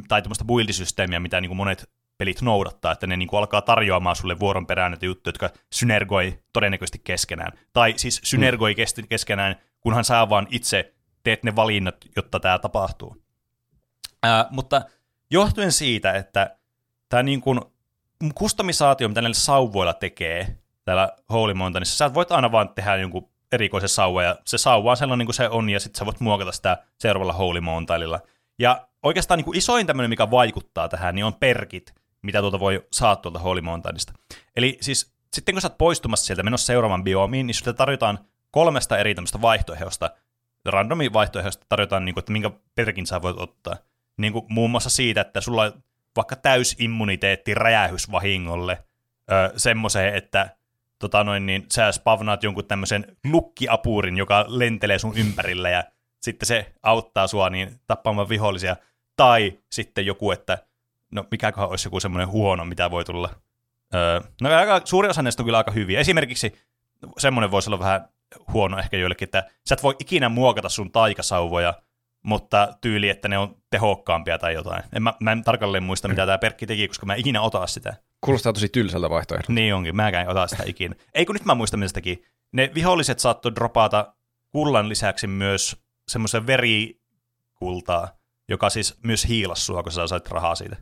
tai 0.08 0.22
tuommoista 0.22 0.44
buildisysteemiä, 0.44 1.20
mitä 1.20 1.40
niin 1.40 1.48
kuin 1.48 1.56
monet 1.56 1.90
pelit 2.18 2.42
noudattaa, 2.42 2.92
että 2.92 3.06
ne 3.06 3.16
niin 3.16 3.28
kuin 3.28 3.38
alkaa 3.38 3.62
tarjoamaan 3.62 4.16
sulle 4.16 4.40
vuoron 4.40 4.66
perään 4.66 4.92
näitä 4.92 5.06
juttuja, 5.06 5.28
jotka 5.28 5.50
synergoi 5.72 6.42
todennäköisesti 6.52 7.00
keskenään. 7.04 7.52
Tai 7.72 7.94
siis 7.96 8.20
synergoi 8.24 8.74
mm. 8.74 9.08
keskenään, 9.08 9.56
kunhan 9.80 10.04
sä 10.04 10.28
vaan 10.28 10.46
itse 10.50 10.94
teet 11.22 11.44
ne 11.44 11.56
valinnat, 11.56 11.96
jotta 12.16 12.40
tämä 12.40 12.58
tapahtuu. 12.58 13.22
Ää, 14.22 14.46
mutta 14.50 14.82
johtuen 15.30 15.72
siitä, 15.72 16.12
että 16.12 16.56
tämä 17.08 17.22
niin 17.22 17.40
kuin 17.40 17.60
kustomisaatio, 18.34 19.08
mitä 19.08 19.20
näillä 19.20 19.34
sauvoilla 19.34 19.94
tekee 19.94 20.58
täällä 20.84 21.12
Holy 21.30 21.54
Mountainissa, 21.54 21.96
sä 21.96 22.14
voit 22.14 22.32
aina 22.32 22.52
vaan 22.52 22.68
tehdä 22.68 22.96
jonkun 22.96 23.30
erikoisen 23.56 23.88
sauva, 23.88 24.22
ja 24.22 24.36
se 24.44 24.58
sauva 24.58 24.90
on 24.90 24.96
sellainen 24.96 25.26
kuin 25.26 25.34
se 25.34 25.48
on, 25.48 25.70
ja 25.70 25.80
sitten 25.80 25.98
sä 25.98 26.06
voit 26.06 26.20
muokata 26.20 26.52
sitä 26.52 26.78
seuraavalla 26.98 27.32
Holy 27.32 27.60
Mountainilla. 27.60 28.20
Ja 28.58 28.88
oikeastaan 29.02 29.38
niin 29.38 29.44
kuin 29.44 29.58
isoin 29.58 29.86
tämmöinen, 29.86 30.10
mikä 30.10 30.30
vaikuttaa 30.30 30.88
tähän, 30.88 31.14
niin 31.14 31.24
on 31.24 31.34
perkit, 31.34 31.94
mitä 32.22 32.40
tuolta 32.40 32.60
voi 32.60 32.86
saada 32.92 33.16
tuolta 33.16 33.38
Holy 33.38 33.60
Mountainista. 33.60 34.12
Eli 34.56 34.78
siis 34.80 35.14
sitten 35.32 35.54
kun 35.54 35.62
sä 35.62 35.68
oot 35.68 35.78
poistumassa 35.78 36.26
sieltä 36.26 36.42
menossa 36.42 36.66
seuraavan 36.66 37.04
biomiin, 37.04 37.46
niin 37.46 37.54
sinulle 37.54 37.76
tarjotaan 37.76 38.18
kolmesta 38.50 38.98
eri 38.98 39.14
tämmöistä 39.14 39.40
vaihtoehdosta. 39.40 40.10
Randomi 40.64 41.12
vaihtoehdosta 41.12 41.66
tarjotaan, 41.68 42.04
niin 42.04 42.14
kuin, 42.14 42.22
että 42.22 42.32
minkä 42.32 42.50
perkin 42.74 43.06
sä 43.06 43.22
voit 43.22 43.38
ottaa. 43.38 43.76
Niin 44.16 44.32
kuin 44.32 44.46
muun 44.48 44.70
muassa 44.70 44.90
siitä, 44.90 45.20
että 45.20 45.40
sulla 45.40 45.62
on 45.62 45.82
vaikka 46.16 46.36
täysimmuniteetti 46.36 47.54
räjähysvahingolle, 47.54 48.84
öö, 49.32 49.52
semmoiseen, 49.56 50.14
että 50.14 50.56
tota 50.98 51.24
noin, 51.24 51.46
niin 51.46 51.66
sä 51.72 51.92
spavnaat 51.92 52.42
jonkun 52.42 52.64
tämmöisen 52.64 53.16
lukkiapurin, 53.24 54.16
joka 54.16 54.44
lentelee 54.48 54.98
sun 54.98 55.16
ympärillä 55.16 55.70
ja 55.70 55.84
sitten 56.20 56.46
se 56.46 56.72
auttaa 56.82 57.26
sua 57.26 57.50
niin 57.50 57.80
tappamaan 57.86 58.28
vihollisia. 58.28 58.76
Tai 59.16 59.58
sitten 59.72 60.06
joku, 60.06 60.30
että 60.30 60.58
no 61.10 61.24
mikäköhän 61.30 61.70
olisi 61.70 61.86
joku 61.86 62.00
semmoinen 62.00 62.28
huono, 62.28 62.64
mitä 62.64 62.90
voi 62.90 63.04
tulla. 63.04 63.30
Öö, 63.94 64.20
no 64.40 64.56
aika, 64.56 64.80
suuri 64.84 65.08
osa 65.08 65.22
näistä 65.22 65.42
on 65.42 65.44
kyllä 65.44 65.58
aika 65.58 65.70
hyviä. 65.70 66.00
Esimerkiksi 66.00 66.58
semmoinen 67.18 67.50
voisi 67.50 67.70
olla 67.70 67.78
vähän 67.78 68.08
huono 68.52 68.78
ehkä 68.78 68.96
joillekin, 68.96 69.26
että 69.26 69.50
sä 69.68 69.74
et 69.74 69.82
voi 69.82 69.96
ikinä 69.98 70.28
muokata 70.28 70.68
sun 70.68 70.92
taikasauvoja, 70.92 71.74
mutta 72.22 72.68
tyyli, 72.80 73.08
että 73.08 73.28
ne 73.28 73.38
on 73.38 73.56
tehokkaampia 73.70 74.38
tai 74.38 74.54
jotain. 74.54 74.82
En 74.92 75.02
mä, 75.02 75.14
mä 75.20 75.32
en 75.32 75.44
tarkalleen 75.44 75.82
muista, 75.82 76.08
mitä 76.08 76.26
tämä 76.26 76.38
Perkki 76.38 76.66
teki, 76.66 76.88
koska 76.88 77.06
mä 77.06 77.14
en 77.14 77.20
ikinä 77.20 77.40
ota 77.40 77.66
sitä. 77.66 77.94
Kuulostaa 78.20 78.52
tosi 78.52 78.68
tylsältä 78.68 79.10
vaihtoehdolta. 79.10 79.52
Niin 79.52 79.74
onkin, 79.74 79.96
mäkään 79.96 80.22
en 80.22 80.30
ota 80.30 80.46
sitä 80.46 80.62
ikinä. 80.66 80.94
Ei 81.14 81.26
kun 81.26 81.34
nyt 81.34 81.44
mä 81.44 81.54
muistan, 81.54 81.80
mitä 81.80 81.88
se 81.88 81.94
teki. 81.94 82.24
Ne 82.52 82.70
viholliset 82.74 83.18
saattoi 83.18 83.54
dropata 83.54 84.14
kullan 84.50 84.88
lisäksi 84.88 85.26
myös 85.26 85.76
semmoisen 86.08 86.46
verikultaa, 86.46 88.08
joka 88.48 88.70
siis 88.70 88.98
myös 89.02 89.28
hiilasi 89.28 89.64
sua, 89.64 89.82
kun 89.82 89.92
sä 89.92 90.06
sait 90.06 90.28
rahaa 90.28 90.54
siitä. 90.54 90.76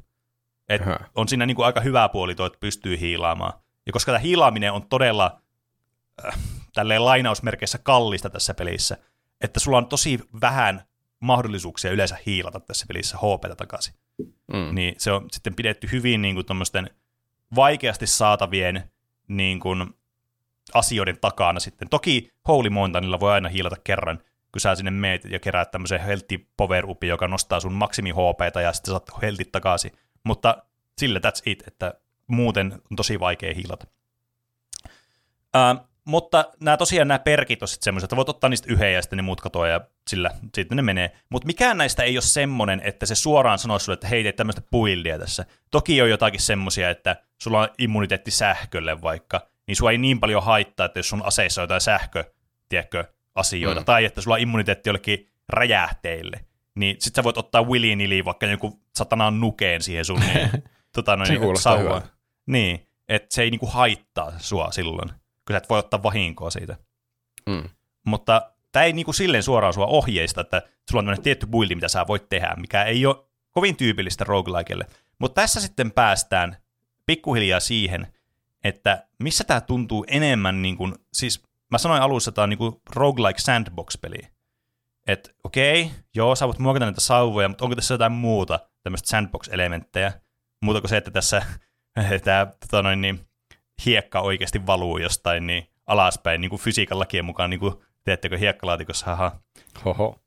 Et 0.68 0.83
on 1.14 1.29
siinä 1.29 1.47
niin 1.47 1.57
kuin 1.57 1.66
aika 1.66 1.81
hyvä 1.81 2.09
puoli 2.09 2.35
tuo, 2.35 2.47
että 2.47 2.59
pystyy 2.61 3.01
hiilaamaan. 3.01 3.53
Ja 3.87 3.92
koska 3.92 4.12
tämä 4.12 4.18
hiilaaminen 4.18 4.73
on 4.73 4.88
todella 4.88 5.40
äh, 6.27 6.38
tälleen 6.75 7.05
lainausmerkeissä 7.05 7.79
kallista 7.79 8.31
tässä 8.31 8.55
pelissä, 8.55 8.97
että 9.40 9.61
sulla 9.61 9.79
on 9.79 9.87
tosi 9.87 10.20
vähän 10.40 10.83
mahdollisuuksia 11.20 11.90
yleensä 11.90 12.18
hiilata 12.27 12.61
tässä 12.61 12.87
pelissä 12.88 13.16
HP 13.16 13.57
takaisin. 13.57 13.94
Mm. 14.53 14.75
Niin 14.75 14.94
se 14.99 15.12
on 15.12 15.29
sitten 15.33 15.55
pidetty 15.55 15.88
hyvin 15.92 16.23
niin 16.23 16.35
kuin 16.35 16.47
vaikeasti 17.55 18.07
saatavien 18.07 18.90
niin 19.29 19.61
kuin, 19.61 19.95
asioiden 20.75 21.19
takana 21.21 21.61
sitten. 21.61 21.88
Toki 21.88 22.33
Holy 22.49 22.71
Mountainilla 22.71 23.21
voi 23.21 23.33
aina 23.33 23.49
hiilata 23.49 23.77
kerran, 23.85 24.19
kun 24.53 24.61
sä 24.61 24.75
sinne 24.75 24.90
meet 24.90 25.25
ja 25.25 25.38
keräät 25.38 25.71
tämmöisen 25.71 26.01
healthy 26.01 26.47
power 26.57 26.85
upi, 26.87 27.07
joka 27.07 27.29
nostaa 27.29 27.61
sun 27.61 27.73
maksimi 27.73 28.11
HP 28.11 28.57
ja 28.62 28.73
sitten 28.73 28.93
saat 28.93 29.23
healthit 29.23 29.53
takaisin. 29.53 29.93
Mutta 30.25 30.62
sille 30.99 31.19
that's 31.19 31.43
it, 31.47 31.62
että 31.67 31.95
muuten 32.27 32.73
on 32.73 32.97
tosi 32.97 33.21
vaikea 33.21 33.55
hiilata. 33.55 33.87
Uh, 35.55 35.88
mutta 36.05 36.45
nämä 36.61 36.77
tosiaan 36.77 37.09
nämä 37.09 37.19
perkit 37.19 37.62
on 37.62 37.69
sitten 37.69 37.85
semmoiset, 37.85 38.07
että 38.07 38.17
voit 38.17 38.29
ottaa 38.29 38.51
niistä 38.51 38.73
yhden 38.73 38.93
ja 38.93 39.03
sitten 39.03 39.17
ne 39.17 39.23
muut 39.23 39.40
katoa 39.40 39.69
ja 39.69 39.81
sillä 40.11 40.31
sitten 40.55 40.77
ne 40.77 40.83
menee. 40.83 41.12
Mutta 41.31 41.47
mikään 41.47 41.79
näistä 41.79 42.03
ei 42.03 42.17
ole 42.17 42.23
semmoinen, 42.23 42.81
että 42.85 43.07
se 43.07 43.14
suoraan 43.14 43.59
sanoo 43.59 43.79
sulle, 43.79 43.95
että 43.95 44.09
hei, 44.09 44.23
tee 44.23 44.33
tämmöistä 44.33 44.62
buildia 44.71 45.19
tässä. 45.19 45.45
Toki 45.71 46.03
on 46.03 46.11
jotakin 46.11 46.40
semmoisia, 46.40 46.90
että 46.90 47.17
sulla 47.43 47.61
on 47.61 47.69
immuniteetti 47.79 48.31
sähkölle 48.31 49.03
vaikka, 49.03 49.49
niin 49.67 49.77
sua 49.77 49.90
ei 49.90 49.99
niin 49.99 50.21
paljon 50.21 50.43
haittaa, 50.43 50.87
että 50.87 50.99
jos 50.99 51.09
sun 51.09 51.25
aseissa 51.25 51.61
on 51.61 51.64
jotain 51.64 51.81
sähkö, 51.81 52.25
tiedätkö, 52.69 53.05
asioita, 53.35 53.81
mm. 53.81 53.85
tai 53.85 54.05
että 54.05 54.21
sulla 54.21 54.35
on 54.35 54.40
immuniteetti 54.40 54.88
jollekin 54.88 55.29
räjähteille, 55.49 56.45
niin 56.75 56.97
sit 56.99 57.14
sä 57.14 57.25
voit 57.25 57.38
ottaa 57.38 57.62
Willy 57.62 57.97
Nili 57.97 58.25
vaikka 58.25 58.47
joku 58.47 58.81
satanaan 58.97 59.40
nukeen 59.40 59.83
siihen 59.83 60.05
sun 60.05 60.21
niin, 60.21 60.51
tota, 60.95 61.17
noin, 61.17 61.27
se 61.27 61.38
niin, 61.38 61.57
sauvaan. 61.57 62.03
Niin, 62.47 62.87
että 63.09 63.35
se 63.35 63.43
ei 63.43 63.51
niinku 63.51 63.67
haittaa 63.67 64.33
sua 64.38 64.71
silloin 64.71 65.11
sä 65.53 65.59
et 65.59 65.69
voi 65.69 65.79
ottaa 65.79 66.03
vahinkoa 66.03 66.51
siitä. 66.51 66.77
Mm. 67.47 67.69
Mutta 68.07 68.51
tämä 68.73 68.85
ei 68.85 68.93
niinku 68.93 69.13
silleen 69.13 69.43
suoraan 69.43 69.75
sua 69.75 69.87
ohjeista, 69.87 70.41
että 70.41 70.63
sulla 70.91 71.01
on 71.01 71.05
tämmöinen 71.05 71.23
tietty 71.23 71.47
buildi, 71.47 71.75
mitä 71.75 71.89
sä 71.89 72.07
voit 72.07 72.29
tehdä, 72.29 72.55
mikä 72.57 72.85
ei 72.85 73.07
ole 73.07 73.17
kovin 73.51 73.77
tyypillistä 73.77 74.25
roguelikelle. 74.25 74.87
Mutta 75.19 75.41
tässä 75.41 75.61
sitten 75.61 75.93
päästään 75.93 76.57
pikkuhiljaa 77.07 77.61
siihen, 77.61 78.07
että 78.65 79.07
missä 79.23 79.45
tämä 79.45 79.61
tuntuu 79.61 80.05
enemmän, 80.09 80.63
niin 80.63 80.77
kuin, 80.77 80.95
siis 81.13 81.43
mä 81.71 81.79
sanoin 81.79 82.03
alussa, 82.03 82.29
että 82.29 82.35
tämä 82.35 82.43
on 82.43 82.51
niin 82.51 82.59
kuin 82.59 82.81
roguelike 82.97 83.41
sandbox-peli. 83.41 84.29
Että 85.07 85.31
okei, 85.45 85.83
okay, 85.83 85.95
joo, 86.15 86.35
sä 86.35 86.47
voit 86.47 86.59
muokata 86.59 86.85
näitä 86.85 87.01
sauvoja, 87.01 87.49
mutta 87.49 87.65
onko 87.65 87.77
tässä 87.77 87.95
jotain 87.95 88.13
muuta 88.13 88.61
tämmöistä 88.83 89.09
sandbox-elementtejä, 89.09 90.13
muuta 90.63 90.81
kuin 90.81 90.89
se, 90.89 90.97
että 90.97 91.11
tässä 91.11 91.43
tämä 92.25 92.47
tota 92.61 92.83
noin, 92.83 93.01
niin, 93.01 93.21
hiekka 93.87 94.21
oikeasti 94.21 94.67
valuu 94.67 94.99
jostain 94.99 95.47
niin 95.47 95.69
alaspäin, 95.87 96.41
niin 96.41 96.49
kuin 96.49 96.63
fysiikan 96.63 96.99
lakien 96.99 97.25
mukaan, 97.25 97.51
niin 97.51 97.61
kuin 97.61 97.75
teettekö 98.05 98.39
hiekkalaatikossa, 98.39 99.07
haha. 99.07 99.41
Hoho. 99.85 100.21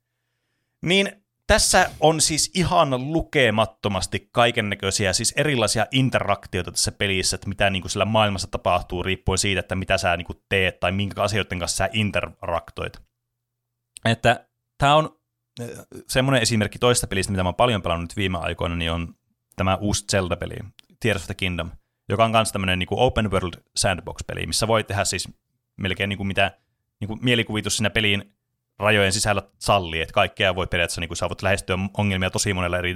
Niin 0.82 1.12
tässä 1.48 1.92
on 2.00 2.22
siis 2.22 2.52
ihan 2.56 3.14
lukemattomasti 3.14 4.30
kaiken 4.32 4.70
näköisiä, 4.70 5.14
siis 5.14 5.34
erilaisia 5.38 5.86
interaktioita 5.92 6.72
tässä 6.72 6.92
pelissä, 6.92 7.36
että 7.36 7.50
mitä 7.50 7.70
niin 7.70 7.82
kuin 7.82 7.92
sillä 7.92 8.06
maailmassa 8.06 8.48
tapahtuu, 8.52 9.04
riippuen 9.04 9.38
siitä, 9.38 9.60
että 9.60 9.76
mitä 9.76 9.98
sä 9.98 10.18
niin 10.18 10.26
kuin 10.26 10.40
teet 10.50 10.80
tai 10.80 10.92
minkä 10.92 11.22
asioiden 11.22 11.60
kanssa 11.60 11.78
sä 11.78 11.90
interaktoit. 11.94 12.98
Että 14.06 14.48
tämä 14.78 14.96
on 14.96 15.20
eh, 15.60 15.70
semmoinen 16.08 16.42
esimerkki 16.42 16.80
toista 16.80 17.08
pelistä, 17.08 17.32
mitä 17.32 17.44
mä 17.44 17.48
oon 17.48 17.56
paljon 17.56 17.82
pelannut 17.82 18.16
viime 18.16 18.38
aikoina, 18.38 18.76
niin 18.76 18.92
on 18.92 19.16
tämä 19.56 19.76
uusi 19.76 20.06
Zelda-peli, 20.12 20.56
Tears 21.00 21.22
of 21.22 21.26
the 21.26 21.34
Kingdom– 21.34 21.72
joka 22.10 22.26
on 22.26 22.32
myös 22.32 22.52
tämmöinen 22.52 22.80
niin 22.80 22.88
open 22.92 23.32
world 23.32 23.54
sandbox-peli, 23.76 24.48
missä 24.48 24.68
voi 24.68 24.84
tehdä 24.84 25.06
siis 25.06 25.30
melkein 25.78 26.10
niin 26.10 26.18
kuin 26.18 26.28
mitä 26.28 26.52
niin 27.00 27.08
kuin 27.08 27.20
mielikuvitus 27.24 27.78
siinä 27.78 27.90
pelin 27.90 28.34
rajojen 28.80 29.14
sisällä 29.14 29.42
sallii, 29.60 30.02
että 30.02 30.14
kaikkea 30.14 30.56
voi 30.56 30.68
periaatteessa, 30.68 31.02
niin 31.02 31.10
kuin 31.10 31.18
sä 31.18 31.30
voit 31.30 31.42
lähestyä 31.42 31.78
ongelmia 31.98 32.30
tosi 32.30 32.54
monella 32.54 32.78
eri 32.78 32.94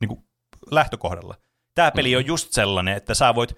niin 0.00 0.08
kuin 0.08 0.24
lähtökohdalla. 0.70 1.34
tämä 1.74 1.90
peli 1.90 2.16
on 2.16 2.26
just 2.26 2.52
sellainen, 2.52 2.96
että 2.96 3.14
sä 3.14 3.34
voit, 3.34 3.56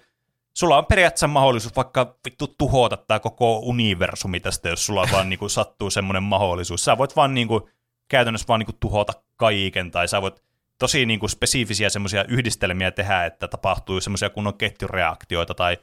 sulla 0.53 0.77
on 0.77 0.85
periaatteessa 0.85 1.27
mahdollisuus 1.27 1.75
vaikka 1.75 2.15
vittu 2.25 2.47
tuhota 2.47 2.97
tämä 2.97 3.19
koko 3.19 3.59
universumi 3.59 4.39
tästä, 4.39 4.69
jos 4.69 4.85
sulla 4.85 5.07
vaan 5.11 5.29
niinku 5.29 5.49
sattuu 5.59 5.89
semmoinen 5.89 6.23
mahdollisuus. 6.23 6.85
Sä 6.85 6.97
voit 6.97 7.15
vaan 7.15 7.33
niinku, 7.33 7.69
käytännössä 8.07 8.47
vaan 8.47 8.59
niinku 8.59 8.77
tuhota 8.79 9.13
kaiken, 9.35 9.91
tai 9.91 10.07
sä 10.07 10.21
voit 10.21 10.44
tosi 10.77 11.05
niinku 11.05 11.27
spesifisiä 11.27 11.89
semmoisia 11.89 12.25
yhdistelmiä 12.27 12.91
tehdä, 12.91 13.25
että 13.25 13.47
tapahtuu 13.47 14.01
semmoisia 14.01 14.29
kunnon 14.29 14.57
ketjureaktioita, 14.57 15.53
tai 15.53 15.77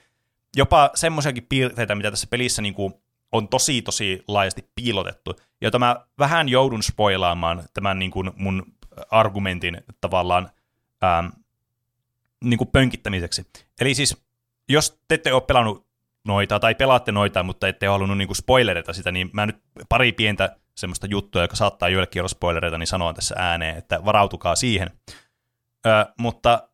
jopa 0.56 0.90
semmoisiakin 0.94 1.46
piirteitä, 1.48 1.94
mitä 1.94 2.10
tässä 2.10 2.26
pelissä 2.30 2.62
niinku 2.62 3.02
on 3.32 3.48
tosi 3.48 3.82
tosi 3.82 4.24
laajasti 4.28 4.68
piilotettu, 4.74 5.36
jota 5.60 5.78
mä 5.78 5.96
vähän 6.18 6.48
joudun 6.48 6.82
spoilaamaan 6.82 7.62
tämän 7.74 7.98
niin 7.98 8.10
kuin 8.10 8.30
mun 8.36 8.66
argumentin 9.10 9.80
tavallaan 10.00 10.50
ähm, 11.04 11.26
niin 12.44 12.58
kuin 12.58 12.68
pönkittämiseksi. 12.68 13.46
Eli 13.80 13.94
siis, 13.94 14.16
jos 14.68 15.00
te 15.08 15.14
ette 15.14 15.32
ole 15.32 15.42
pelannut 15.42 15.86
noita, 16.24 16.60
tai 16.60 16.74
pelaatte 16.74 17.12
noita, 17.12 17.42
mutta 17.42 17.68
ette 17.68 17.88
ole 17.88 17.94
halunnut 17.94 18.18
niin 18.18 18.28
kuin 18.28 18.36
spoilereita 18.36 18.92
sitä, 18.92 19.12
niin 19.12 19.30
mä 19.32 19.46
nyt 19.46 19.56
pari 19.88 20.12
pientä 20.12 20.56
semmoista 20.74 21.06
juttua, 21.06 21.42
joka 21.42 21.56
saattaa 21.56 21.88
joillekin 21.88 22.22
olla 22.22 22.28
spoilereita, 22.28 22.78
niin 22.78 22.86
sanon 22.86 23.14
tässä 23.14 23.34
ääneen, 23.38 23.76
että 23.76 24.04
varautukaa 24.04 24.56
siihen. 24.56 24.90
Ö, 25.86 26.12
mutta 26.18 26.68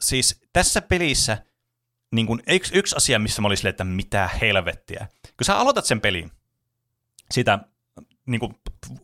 siis 0.00 0.40
tässä 0.52 0.82
pelissä 0.82 1.38
niin 2.12 2.26
kuin 2.26 2.42
yksi, 2.46 2.78
yksi 2.78 2.96
asia, 2.96 3.18
missä 3.18 3.42
mä 3.42 3.46
olin 3.46 3.56
silleen, 3.56 3.70
että 3.70 3.84
mitä 3.84 4.30
helvettiä. 4.40 5.06
Kun 5.22 5.44
sä 5.44 5.58
aloitat 5.58 5.84
sen 5.84 6.00
pelin 6.00 6.30
sitä 7.30 7.58
niin 8.26 8.40
kuin 8.40 8.54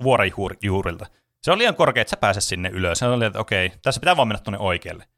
vuoren 0.03 0.33
juurilta, 0.63 1.07
se 1.45 1.53
on 1.53 1.59
liian 1.59 1.75
korkea, 1.75 2.01
että 2.01 2.11
sä 2.11 2.17
pääset 2.17 2.45
sinne 2.45 2.69
ylös. 2.69 2.99
Se 2.99 3.07
oli, 3.07 3.25
että 3.25 3.39
okei, 3.39 3.73
tässä 3.83 4.01
pitää 4.01 4.17
vaan 4.17 4.29
mennä 4.29 4.43
tuonne 4.43 4.59
oikealle. 4.59 5.09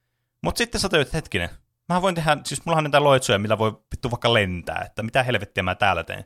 Mutta 0.42 0.58
sitten 0.58 0.80
sä 0.80 0.88
tajuit, 0.88 1.08
että 1.08 1.16
hetkinen, 1.16 1.48
mä 1.88 2.02
voin 2.02 2.14
tehdä, 2.14 2.36
siis 2.44 2.64
mulla 2.64 2.78
on 2.78 2.84
näitä 2.84 3.04
loitsuja, 3.04 3.38
millä 3.38 3.58
voi 3.58 3.72
vittu 3.92 4.10
vaikka 4.10 4.34
lentää, 4.34 4.82
että 4.86 5.02
mitä 5.02 5.22
helvettiä 5.22 5.62
mä 5.62 5.74
täällä 5.74 6.04
teen. 6.04 6.24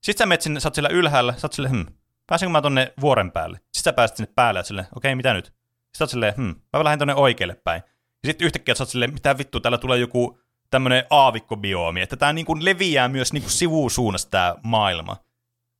Sitten 0.00 0.24
sä 0.24 0.26
menet 0.26 0.42
sinne, 0.42 0.60
sä 0.60 0.68
oot 0.68 0.74
siellä 0.74 0.88
ylhäällä, 0.88 1.34
sä 1.36 1.46
oot 1.46 1.52
silleen, 1.52 1.74
hm, 1.74 1.92
pääsenkö 2.28 2.50
mä 2.50 2.62
tonne 2.62 2.92
vuoren 3.00 3.32
päälle? 3.32 3.56
Sitten 3.58 3.82
sä 3.82 3.92
pääset 3.92 4.16
sinne 4.16 4.32
päälle, 4.34 4.64
silleen, 4.64 4.86
okei, 4.96 5.14
mitä 5.14 5.34
nyt? 5.34 5.44
Sitten 5.44 6.04
oot 6.04 6.10
silleen, 6.10 6.34
hm, 6.36 6.52
mä 6.72 6.84
lähden 6.84 6.98
tonne 6.98 7.14
oikealle 7.14 7.54
päin. 7.54 7.82
Ja 8.22 8.26
sitten 8.26 8.46
yhtäkkiä 8.46 8.74
sä 8.74 8.82
oot 8.82 8.88
silleen, 8.88 9.12
mitä 9.12 9.38
vittu, 9.38 9.60
täällä 9.60 9.78
tulee 9.78 9.98
joku 9.98 10.40
tämmöinen 10.70 11.04
aavikkobiomi, 11.10 12.00
että 12.00 12.16
tämä 12.16 12.32
niinku 12.32 12.64
leviää 12.64 13.08
myös 13.08 13.32
niinku 13.32 13.48
sivusuunnasta 13.48 14.30
tämä 14.30 14.54
maailma, 14.62 15.16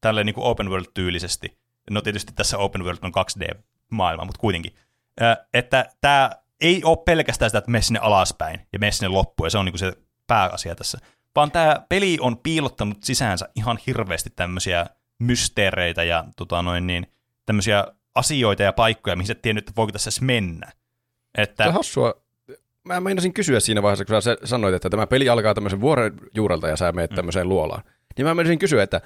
tälle 0.01 0.25
niinku 0.25 0.45
open 0.45 0.71
world-tyylisesti. 0.71 1.59
No 1.91 2.01
tietysti 2.01 2.33
tässä 2.33 2.59
open 2.59 2.85
world 2.85 2.99
on 3.03 3.13
2D-maailma, 3.13 4.25
mutta 4.25 4.41
kuitenkin. 4.41 4.77
Että 5.55 5.93
tämä 6.01 6.31
ei 6.61 6.85
ole 6.85 6.99
pelkästään 7.05 7.51
sitä, 7.51 7.59
että 7.59 7.71
mene 7.71 7.83
sinne 7.83 8.01
alaspäin 8.01 8.61
ja 8.73 8.79
mene 8.79 8.93
sinne 8.93 9.09
loppuun, 9.09 9.47
ja 9.47 9.51
se 9.51 9.59
on 9.59 9.65
niinku 9.65 9.79
se 9.79 9.93
pääasia 10.27 10.75
tässä. 10.75 10.99
Vaan 11.37 11.51
tämä 11.51 11.87
peli 11.89 12.19
on 12.21 12.39
piilottanut 12.39 13.03
sisäänsä 13.05 13.49
ihan 13.55 13.79
hirveästi 13.87 14.31
tämmöisiä 14.31 14.87
mysteereitä 15.19 16.05
ja 16.05 16.25
tota 16.37 16.63
noin 16.63 16.87
niin, 16.87 17.07
tämmöisiä 17.47 17.85
asioita 18.15 18.63
ja 18.63 18.73
paikkoja, 18.73 19.17
mihin 19.17 19.27
sä 19.27 19.33
et 19.33 19.43
tiennyt, 19.43 19.63
että 19.63 19.77
voiko 19.77 19.93
tässä 19.93 20.09
edes 20.09 20.21
mennä. 20.21 20.73
Että... 21.39 21.65
Se 21.65 21.69
on 21.69 21.75
hassua, 21.75 22.15
mä 22.85 23.01
meinasin 23.01 23.35
kysyä 23.35 23.61
siinä 23.61 23.83
vaiheessa, 23.83 24.05
kun 24.05 24.23
sä 24.23 24.37
sanoit, 24.45 24.75
että 24.75 24.91
tämä 24.91 25.07
peli 25.07 25.29
alkaa 25.29 25.55
tämmöisen 25.55 25.81
vuoren 25.81 26.13
juurelta 26.35 26.69
ja 26.69 26.77
sä 26.77 26.93
menet 26.93 27.11
mm. 27.11 27.17
tämmöiseen 27.17 27.49
luolaan. 27.49 27.83
Niin 28.17 28.27
mä 28.27 28.35
meinasin 28.35 28.59
kysyä, 28.59 28.83
että 28.83 29.01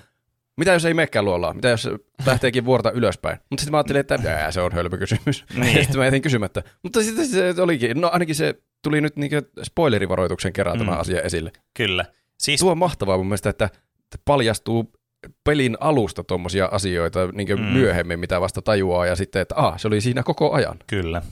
mitä 0.57 0.73
jos 0.73 0.85
ei 0.85 0.95
menekään 0.95 1.25
luolaan? 1.25 1.57
Mitä 1.57 1.69
jos 1.69 1.89
lähteekin 2.27 2.65
vuorta 2.65 2.91
ylöspäin? 2.91 3.39
Mutta 3.51 3.61
sitten 3.63 3.73
mä 3.73 3.79
ajattelin, 3.79 4.01
että 4.01 4.19
jää, 4.25 4.51
se 4.51 4.61
on 4.61 4.73
hölmö 4.73 4.99
kysymys. 4.99 5.45
Niin. 5.55 5.79
sitten 5.79 5.99
mä 5.99 6.05
jätin 6.05 6.23
kysymättä. 6.23 6.63
Mutta 6.83 7.03
sitten 7.03 7.27
se 7.27 7.63
olikin, 7.63 8.01
no 8.01 8.11
ainakin 8.13 8.35
se 8.35 8.55
tuli 8.83 9.01
nyt 9.01 9.17
niinku 9.17 9.37
spoilerivaroituksen 9.63 10.53
kerran 10.53 10.79
mm. 10.79 10.85
tämä 10.85 10.97
asia 10.97 11.23
esille. 11.23 11.53
Kyllä. 11.75 12.05
Siis... 12.39 12.61
Tuo 12.61 12.71
on 12.71 12.79
mahtavaa 12.79 13.17
mun 13.17 13.27
mielestä, 13.27 13.51
että 13.51 13.71
paljastuu 14.25 14.93
pelin 15.45 15.77
alusta 15.81 16.25
tuommoisia 16.25 16.67
asioita 16.67 17.27
niin 17.33 17.49
mm. 17.49 17.65
myöhemmin, 17.65 18.21
mitä 18.21 18.41
vasta 18.41 18.63
tajuaa, 18.63 19.07
ja 19.07 19.17
sitten, 19.17 19.43
että 19.43 19.55
ah, 19.57 19.79
se 19.79 19.89
oli 19.89 20.01
siinä 20.01 20.23
koko 20.23 20.53
ajan. 20.53 20.77
Kyllä. 20.87 21.23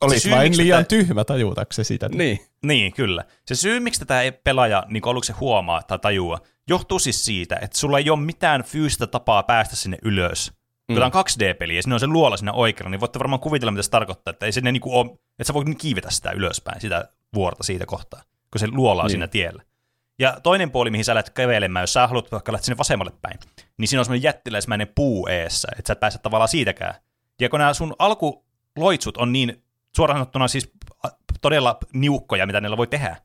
Olit 0.00 0.22
syy, 0.22 0.32
vain 0.32 0.56
liian 0.56 0.84
tätä... 0.84 0.88
tyhmä 0.88 1.24
tajutaksesi 1.24 1.88
sitä. 1.88 2.08
Niin. 2.08 2.40
Niin, 2.62 2.92
kyllä. 2.92 3.24
Se 3.46 3.54
syy, 3.54 3.80
miksi 3.80 4.00
tätä 4.00 4.32
pelaaja 4.44 4.84
niin 4.88 5.02
aluksi 5.06 5.32
huomaa 5.32 5.82
tai 5.82 5.98
tajua, 5.98 6.38
johtuu 6.68 6.98
siis 6.98 7.24
siitä, 7.24 7.58
että 7.62 7.78
sulla 7.78 7.98
ei 7.98 8.10
ole 8.10 8.20
mitään 8.20 8.64
fyysistä 8.64 9.06
tapaa 9.06 9.42
päästä 9.42 9.76
sinne 9.76 9.98
ylös. 10.02 10.50
Mm. 10.50 10.94
Kun 10.94 10.96
tämä 10.96 11.06
on 11.06 11.24
2D-peli 11.24 11.76
ja 11.76 11.82
sinne 11.82 11.94
on 11.94 12.00
se 12.00 12.06
luola 12.06 12.36
siinä 12.36 12.52
oikealla, 12.52 12.90
niin 12.90 13.00
voitte 13.00 13.18
varmaan 13.18 13.40
kuvitella, 13.40 13.72
mitä 13.72 13.82
se 13.82 13.90
tarkoittaa, 13.90 14.30
että 14.30 14.46
ei 14.46 14.52
sinne 14.52 14.72
niinku 14.72 14.98
ole, 14.98 15.10
että 15.10 15.44
sä 15.44 15.54
voit 15.54 15.68
kiivetä 15.78 16.10
sitä 16.10 16.30
ylöspäin, 16.30 16.80
sitä 16.80 17.08
vuorta 17.34 17.62
siitä 17.62 17.86
kohtaa, 17.86 18.22
kun 18.50 18.58
se 18.58 18.68
luola 18.70 19.02
on 19.02 19.06
niin. 19.06 19.10
siinä 19.10 19.28
tiellä. 19.28 19.62
Ja 20.18 20.40
toinen 20.42 20.70
puoli, 20.70 20.90
mihin 20.90 21.04
sä 21.04 21.14
lähdet 21.14 21.30
kävelemään, 21.30 21.82
jos 21.82 21.92
sä 21.92 22.06
haluat 22.06 22.32
vaikka 22.32 22.52
lähteä 22.52 22.64
sinne 22.64 22.78
vasemmalle 22.78 23.12
päin, 23.22 23.38
niin 23.78 23.88
siinä 23.88 24.00
on 24.00 24.04
semmoinen 24.04 24.22
jättiläismäinen 24.22 24.88
puu 24.94 25.26
eessä, 25.26 25.68
että 25.78 25.86
sä 25.86 25.92
et 25.92 26.00
pääse 26.00 26.18
tavallaan 26.18 26.48
siitäkään. 26.48 26.94
Ja 27.40 27.48
kun 27.48 27.58
nämä 27.58 27.74
sun 27.74 27.94
alkuloitsut 27.98 29.16
on 29.16 29.32
niin 29.32 29.62
suoraan 29.96 30.18
sanottuna 30.18 30.48
siis 30.48 30.72
todella 31.40 31.78
niukkoja, 31.92 32.46
mitä 32.46 32.60
niillä 32.60 32.76
voi 32.76 32.86
tehdä. 32.86 33.16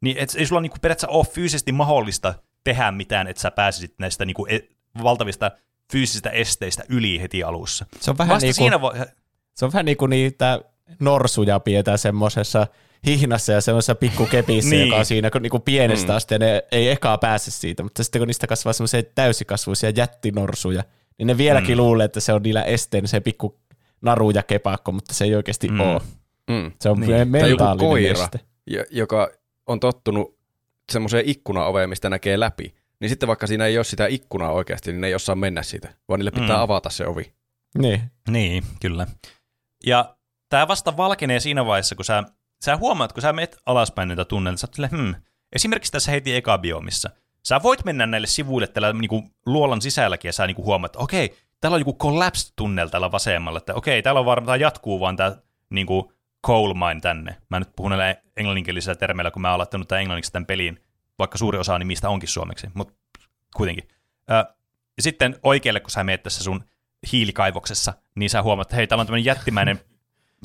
Niin 0.00 0.16
et, 0.18 0.34
ei 0.36 0.46
sulla 0.46 0.60
niinku 0.60 0.76
periaatteessa 0.82 1.16
ole 1.16 1.24
fyysisesti 1.24 1.72
mahdollista 1.72 2.34
tehdä 2.64 2.90
mitään, 2.90 3.26
että 3.26 3.42
sä 3.42 3.50
pääsisit 3.50 3.94
näistä 3.98 4.24
niinku 4.24 4.46
e- 4.46 4.68
valtavista 5.02 5.50
fyysisistä 5.92 6.30
esteistä 6.30 6.84
yli 6.88 7.20
heti 7.20 7.42
alussa. 7.42 7.86
Se 8.00 8.10
on 8.10 8.18
vähän, 8.18 8.34
Vasta 8.34 8.46
niinku, 8.46 8.62
siinä 8.62 8.76
vo- 8.76 9.08
se 9.54 9.64
on 9.64 9.72
vähän 9.72 9.84
niin 9.84 9.96
kuin 9.96 10.10
niitä 10.10 10.60
norsuja 11.00 11.60
pidetään 11.60 11.98
semmoisessa 11.98 12.66
hihnassa 13.06 13.52
ja 13.52 13.60
semmoisessa 13.60 13.94
pikkukepissä, 13.94 14.70
niin. 14.70 14.86
joka 14.86 14.96
on 14.98 15.04
siinä 15.04 15.30
niin 15.40 15.50
kuin 15.50 15.62
pienestä 15.62 16.12
mm. 16.12 16.16
asti, 16.16 16.34
ja 16.34 16.38
ne 16.38 16.62
ei 16.72 16.90
ekaa 16.90 17.18
pääse 17.18 17.50
siitä, 17.50 17.82
mutta 17.82 18.04
sitten 18.04 18.20
kun 18.20 18.26
niistä 18.26 18.46
kasvaa 18.46 18.72
semmoisia 18.72 19.02
täysikasvuisia 19.14 19.90
jättinorsuja, 19.90 20.84
niin 21.18 21.26
ne 21.26 21.38
vieläkin 21.38 21.76
mm. 21.76 21.82
luulee, 21.82 22.04
että 22.04 22.20
se 22.20 22.32
on 22.32 22.42
niillä 22.42 22.62
esteen 22.62 23.08
se 23.08 23.20
pikku 23.20 23.60
naru 24.02 24.30
ja 24.30 24.42
kepakko, 24.42 24.92
mutta 24.92 25.14
se 25.14 25.24
ei 25.24 25.34
oikeasti 25.34 25.68
mm. 25.68 25.80
ole. 25.80 26.00
Mm. 26.50 26.72
Se 26.80 26.88
on 26.88 27.00
niin. 27.00 27.28
mentaalinen 27.28 27.88
koira, 27.88 28.24
este. 28.24 28.40
joka 28.90 29.30
on 29.66 29.80
tottunut 29.80 30.38
semmoiseen 30.92 31.24
ikkunaoveen, 31.26 31.88
mistä 31.88 32.10
näkee 32.10 32.40
läpi. 32.40 32.74
Niin 33.00 33.08
sitten 33.08 33.26
vaikka 33.26 33.46
siinä 33.46 33.66
ei 33.66 33.78
ole 33.78 33.84
sitä 33.84 34.06
ikkunaa 34.06 34.52
oikeasti, 34.52 34.92
niin 34.92 35.00
ne 35.00 35.06
ei 35.06 35.14
osaa 35.14 35.34
mennä 35.34 35.62
siitä, 35.62 35.94
vaan 36.08 36.20
niille 36.20 36.30
pitää 36.30 36.56
mm. 36.56 36.62
avata 36.62 36.90
se 36.90 37.06
ovi. 37.06 37.32
Niin. 37.78 38.02
Niin, 38.28 38.64
kyllä. 38.80 39.06
Ja 39.86 40.16
tämä 40.48 40.68
vasta 40.68 40.96
valkenee 40.96 41.40
siinä 41.40 41.66
vaiheessa, 41.66 41.94
kun 41.94 42.04
sä, 42.04 42.24
sä 42.62 42.76
huomaat, 42.76 43.12
kun 43.12 43.22
sä 43.22 43.32
menet 43.32 43.56
alaspäin 43.66 44.08
niitä 44.08 44.24
tunnelta, 44.24 44.58
sä 44.58 44.68
oot 44.82 44.90
hmm. 44.90 45.14
Esimerkiksi 45.52 45.92
tässä 45.92 46.12
heti 46.12 46.34
eka 46.34 46.58
biomissa. 46.58 47.10
Sä 47.42 47.62
voit 47.62 47.84
mennä 47.84 48.06
näille 48.06 48.26
sivuille 48.26 48.66
tällä 48.66 48.92
niinku 48.92 49.30
luolan 49.46 49.82
sisälläkin 49.82 50.28
ja 50.28 50.32
sä 50.32 50.46
niinku 50.46 50.64
huomaat, 50.64 50.90
että 50.90 50.98
okei, 50.98 51.36
täällä 51.60 51.74
on 51.74 51.80
joku 51.80 51.96
collapsed-tunnel 51.96 52.88
täällä 52.88 53.12
vasemmalla, 53.12 53.58
että 53.58 53.74
okei, 53.74 54.02
täällä 54.02 54.18
on 54.18 54.26
varmaan, 54.26 54.60
jatkuu 54.60 55.00
vaan 55.00 55.16
tämä 55.16 55.36
niinku 55.70 56.12
coal 56.46 56.74
mine 56.74 57.00
tänne. 57.00 57.36
Mä 57.48 57.58
nyt 57.58 57.68
puhun 57.76 57.90
näillä 57.90 58.16
englanninkielisillä 58.36 58.94
termeillä, 58.94 59.30
kun 59.30 59.42
mä 59.42 59.48
oon 59.48 59.54
aloittanut 59.54 59.88
tämän 59.88 60.00
englanniksi 60.00 60.32
tämän 60.32 60.46
peliin, 60.46 60.82
vaikka 61.18 61.38
suuri 61.38 61.58
osa 61.58 61.78
nimistä 61.78 62.08
onkin 62.08 62.28
suomeksi, 62.28 62.66
mutta 62.74 62.94
kuitenkin. 63.56 63.88
ja 64.28 65.02
sitten 65.02 65.36
oikealle, 65.42 65.80
kun 65.80 65.90
sä 65.90 66.04
meet 66.04 66.22
tässä 66.22 66.44
sun 66.44 66.64
hiilikaivoksessa, 67.12 67.92
niin 68.14 68.30
sä 68.30 68.42
huomaat, 68.42 68.66
että 68.66 68.76
hei, 68.76 68.86
täällä 68.86 69.00
on 69.00 69.06
tämmöinen 69.06 69.24
jättimäinen 69.24 69.80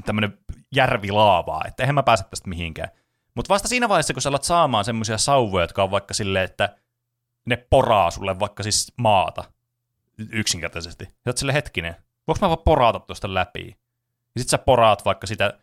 tämmöinen 0.06 0.38
järvi 0.76 1.12
laavaa, 1.12 1.64
että 1.68 1.84
eihän 1.84 1.96
mä 1.96 2.04
pääse 2.04 2.24
tästä 2.24 2.50
mihinkään. 2.50 2.90
Mutta 3.36 3.54
vasta 3.54 3.68
siinä 3.68 3.90
vaiheessa, 3.90 4.14
kun 4.14 4.22
sä 4.22 4.30
alat 4.30 4.44
saamaan 4.44 4.86
semmoisia 4.86 5.18
sauvoja, 5.18 5.64
jotka 5.64 5.84
on 5.84 5.92
vaikka 5.92 6.14
silleen, 6.14 6.46
että 6.46 6.78
ne 7.46 7.58
poraa 7.70 8.12
sulle 8.12 8.40
vaikka 8.40 8.64
siis 8.64 8.94
maata, 8.98 9.44
yksinkertaisesti. 10.18 11.08
Ja 11.26 11.34
sille 11.36 11.54
hetkinen, 11.54 11.96
voinko 12.28 12.46
mä 12.46 12.50
vaan 12.50 12.64
porata 12.66 13.00
tuosta 13.00 13.34
läpi? 13.34 13.78
Ja 14.36 14.42
sit 14.42 14.50
sä 14.50 14.58
poraat 14.58 15.06
vaikka 15.06 15.28
sitä 15.28 15.54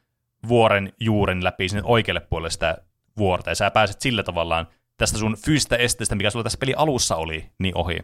vuoren 0.48 0.92
juuren 1.00 1.44
läpi 1.44 1.68
sinne 1.68 1.82
oikealle 1.84 2.20
puolelle 2.20 2.50
sitä 2.50 2.78
vuorta, 3.18 3.50
ja 3.50 3.54
sä 3.54 3.70
pääset 3.70 4.00
sillä 4.00 4.22
tavallaan 4.22 4.68
tästä 4.96 5.18
sun 5.18 5.36
fyysistä 5.44 5.76
esteestä, 5.76 6.14
mikä 6.14 6.30
sulla 6.30 6.42
tässä 6.42 6.58
peli 6.58 6.74
alussa 6.74 7.16
oli, 7.16 7.50
niin 7.58 7.76
ohi. 7.76 7.98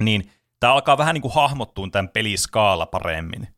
Niin 0.00 0.30
tää 0.60 0.72
alkaa 0.72 0.98
vähän 0.98 1.14
niin 1.14 1.22
kuin 1.22 1.34
hahmottua 1.34 1.88
tämän 1.92 2.08
peliskaala 2.08 2.86
paremmin. 2.86 3.48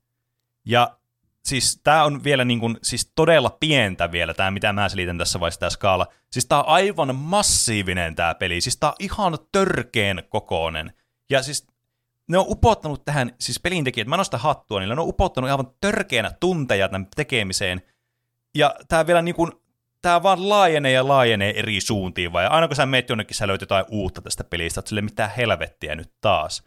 Ja 0.65 0.99
siis 1.47 1.81
tää 1.85 2.05
on 2.05 2.25
vielä 2.25 2.45
niin 2.45 2.61
kuin, 2.61 2.77
siis 2.83 3.13
todella 3.15 3.57
pientä 3.61 4.13
vielä, 4.13 4.35
tämä 4.35 4.51
mitä 4.51 4.73
mä 4.73 4.89
selitän 4.89 5.19
tässä 5.19 5.41
vaiheessa 5.41 5.61
tämä 5.61 5.71
skaala. 5.71 6.07
Siis 6.31 6.47
tää 6.47 6.59
on 6.59 6.69
aivan 6.69 7.17
massiivinen 7.17 8.15
tämä 8.15 8.35
peli, 8.35 8.61
siis 8.61 8.77
tää 8.77 8.91
on 8.91 8.97
ihan 8.99 9.39
törkeen 9.53 10.23
kokoinen. 10.29 10.93
Ja 11.31 11.43
siis 11.43 11.67
ne 12.29 12.39
on 12.39 12.45
upottanut 12.49 13.05
tähän, 13.05 13.33
siis 13.41 13.61
pelintekijät, 13.61 14.09
mä 14.09 14.17
nostan 14.17 14.41
hattua, 14.41 14.81
niillä 14.81 14.95
ne 14.95 15.01
on 15.01 15.09
upottanut 15.09 15.51
aivan 15.51 15.71
törkeänä 15.81 16.31
tunteja 16.41 16.89
tämän 16.89 17.07
tekemiseen. 17.17 17.83
Ja 18.55 18.75
tää 18.89 19.07
vielä 19.07 19.23
niin 19.23 19.35
kuin, 19.35 19.53
tää 20.03 20.23
vaan 20.23 20.49
laajenee 20.49 20.93
ja 20.93 21.09
laajenee 21.09 21.59
eri 21.59 21.81
suuntiin, 21.81 22.33
vai 22.33 22.47
aina 22.47 22.69
kun 22.69 22.77
sä 22.77 22.87
meet 22.87 23.09
jonnekin, 23.09 23.37
sä 23.37 23.47
löyt 23.47 23.61
jotain 23.61 23.85
uutta 23.91 24.23
tästä 24.23 24.45
pelistä, 24.45 24.81
että 24.81 24.89
sille 24.89 25.03
mitään 25.03 25.31
helvettiä 25.37 25.95
nyt 25.95 26.13
taas. 26.21 26.63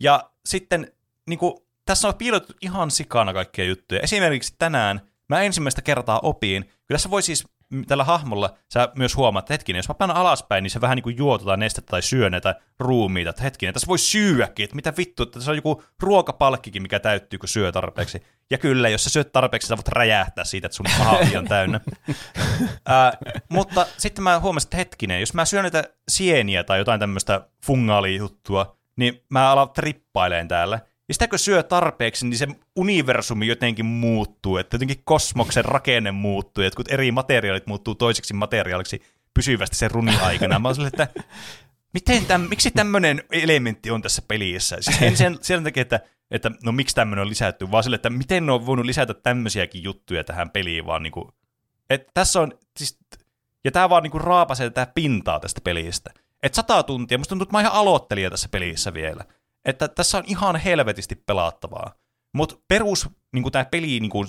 Ja 0.00 0.30
sitten 0.46 0.92
niin 1.26 1.38
kuin, 1.38 1.65
tässä 1.86 2.08
on 2.08 2.14
piilotettu 2.14 2.54
ihan 2.60 2.90
sikana 2.90 3.32
kaikkia 3.32 3.64
juttuja. 3.64 4.00
Esimerkiksi 4.00 4.54
tänään 4.58 5.00
mä 5.28 5.42
ensimmäistä 5.42 5.82
kertaa 5.82 6.20
opin, 6.22 6.70
Kyllä 6.86 6.98
sä 6.98 7.10
voi 7.10 7.22
siis 7.22 7.44
tällä 7.86 8.04
hahmolla, 8.04 8.54
sä 8.72 8.88
myös 8.94 9.16
huomaat, 9.16 9.42
että 9.42 9.54
hetkinen, 9.54 9.78
jos 9.78 9.88
mä 9.88 9.94
panen 9.94 10.16
alaspäin, 10.16 10.62
niin 10.62 10.70
se 10.70 10.80
vähän 10.80 10.96
niin 10.96 11.02
kuin 11.02 11.16
juo 11.16 11.38
tota 11.38 11.56
nestettä 11.56 11.90
tai 11.90 12.02
syö 12.02 12.30
näitä 12.30 12.54
ruumiita, 12.78 13.30
että 13.30 13.42
hetkinen, 13.42 13.72
tässä 13.72 13.86
voi 13.86 13.98
syödäkin, 13.98 14.64
että 14.64 14.76
mitä 14.76 14.92
vittu, 14.96 15.22
että 15.22 15.40
se 15.40 15.50
on 15.50 15.56
joku 15.56 15.82
ruokapalkkikin, 16.02 16.82
mikä 16.82 17.00
täyttyy, 17.00 17.38
kun 17.38 17.48
syö 17.48 17.72
tarpeeksi. 17.72 18.22
Ja 18.50 18.58
kyllä, 18.58 18.88
jos 18.88 19.04
sä 19.04 19.10
syöt 19.10 19.32
tarpeeksi, 19.32 19.68
sä 19.68 19.76
voit 19.76 19.88
räjähtää 19.88 20.44
siitä, 20.44 20.66
että 20.66 20.76
sun 20.76 20.86
ahavi 21.00 21.36
on 21.36 21.44
täynnä. 21.44 21.80
Ää, 22.86 23.12
mutta 23.48 23.86
sitten 23.98 24.24
mä 24.24 24.40
huomasin, 24.40 24.66
että 24.66 24.76
hetkinen, 24.76 25.20
jos 25.20 25.34
mä 25.34 25.44
syön 25.44 25.62
näitä 25.62 25.84
sieniä 26.08 26.64
tai 26.64 26.78
jotain 26.78 27.00
tämmöistä 27.00 27.48
fungaalijuttua, 27.66 28.76
niin 28.96 29.24
mä 29.28 29.50
alan 29.50 29.70
trippaileen 29.70 30.48
täällä. 30.48 30.80
Ja 31.08 31.14
sitä 31.14 31.28
kun 31.28 31.38
syö 31.38 31.62
tarpeeksi, 31.62 32.26
niin 32.26 32.38
se 32.38 32.48
universumi 32.76 33.46
jotenkin 33.46 33.86
muuttuu, 33.86 34.56
että 34.56 34.74
jotenkin 34.74 35.02
kosmoksen 35.04 35.64
rakenne 35.64 36.10
muuttuu, 36.10 36.64
että 36.64 36.76
kun 36.76 36.84
eri 36.88 37.12
materiaalit 37.12 37.66
muuttuu 37.66 37.94
toiseksi 37.94 38.34
materiaaliksi 38.34 39.02
pysyvästi 39.34 39.76
sen 39.76 39.90
runin 39.90 40.20
aikana. 40.20 40.58
Mä 40.58 40.68
oon 40.68 40.86
että 40.86 41.08
miten 41.94 42.26
täm, 42.26 42.40
miksi 42.40 42.70
tämmöinen 42.70 43.22
elementti 43.32 43.90
on 43.90 44.02
tässä 44.02 44.22
pelissä? 44.28 44.76
Siis 44.80 45.02
en 45.02 45.16
sen, 45.16 45.38
sen 45.40 45.64
takia, 45.64 45.80
että, 45.80 46.00
että 46.30 46.50
no 46.64 46.72
miksi 46.72 46.94
tämmöinen 46.94 47.22
on 47.22 47.28
lisätty, 47.28 47.70
vaan 47.70 47.82
sille, 47.82 47.96
että 47.96 48.10
miten 48.10 48.46
ne 48.46 48.52
on 48.52 48.66
voinut 48.66 48.86
lisätä 48.86 49.14
tämmöisiäkin 49.14 49.82
juttuja 49.82 50.24
tähän 50.24 50.50
peliin, 50.50 50.86
vaan 50.86 51.02
niinku, 51.02 51.34
että 51.90 52.10
tässä 52.14 52.40
on, 52.40 52.52
siis, 52.76 52.98
ja 53.64 53.70
tämä 53.70 53.90
vaan 53.90 54.02
niinku 54.02 54.18
raapasee 54.18 54.70
tätä 54.70 54.92
pintaa 54.94 55.40
tästä 55.40 55.60
pelistä. 55.60 56.10
Että 56.42 56.56
sata 56.56 56.82
tuntia, 56.82 57.18
musta 57.18 57.28
tuntuu, 57.28 57.42
että 57.42 57.52
mä 57.52 57.60
ihan 57.60 57.72
aloittelija 57.72 58.30
tässä 58.30 58.48
pelissä 58.48 58.94
vielä 58.94 59.24
että 59.66 59.88
tässä 59.88 60.18
on 60.18 60.24
ihan 60.26 60.56
helvetisti 60.56 61.14
pelattavaa. 61.26 61.94
Mutta 62.34 62.56
perus, 62.68 63.08
niin 63.32 63.52
tämä 63.52 63.64
peli 63.64 64.00
niin 64.00 64.10
kuin 64.10 64.28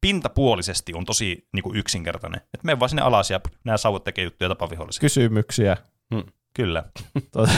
pintapuolisesti 0.00 0.94
on 0.94 1.04
tosi 1.04 1.48
niin 1.52 1.62
kuin 1.62 1.76
yksinkertainen. 1.76 2.40
Että 2.40 2.64
mene 2.64 2.80
vaan 2.80 2.88
sinne 2.88 3.02
alas 3.02 3.30
ja 3.30 3.40
nämä 3.64 3.76
sauvat 3.76 4.04
tekee 4.04 4.24
juttuja 4.24 4.48
tapavihollisia. 4.48 5.00
Kysymyksiä. 5.00 5.76
Hmm. 6.14 6.24
Kyllä. 6.54 6.84
tuota. 7.32 7.52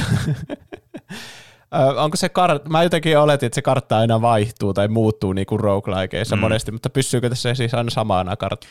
onko 1.96 2.16
se 2.16 2.28
kart, 2.28 2.68
mä 2.68 2.82
jotenkin 2.82 3.18
oletin, 3.18 3.46
että 3.46 3.54
se 3.54 3.62
kartta 3.62 3.98
aina 3.98 4.20
vaihtuu 4.20 4.74
tai 4.74 4.88
muuttuu 4.88 5.32
niin 5.32 5.46
kuin 5.46 5.60
roguelikeissa 5.60 6.36
mm. 6.36 6.40
monesti, 6.40 6.72
mutta 6.72 6.90
pysyykö 6.90 7.28
tässä 7.28 7.54
siis 7.54 7.74
aina 7.74 7.90
samana 7.90 8.36
kartta? 8.36 8.66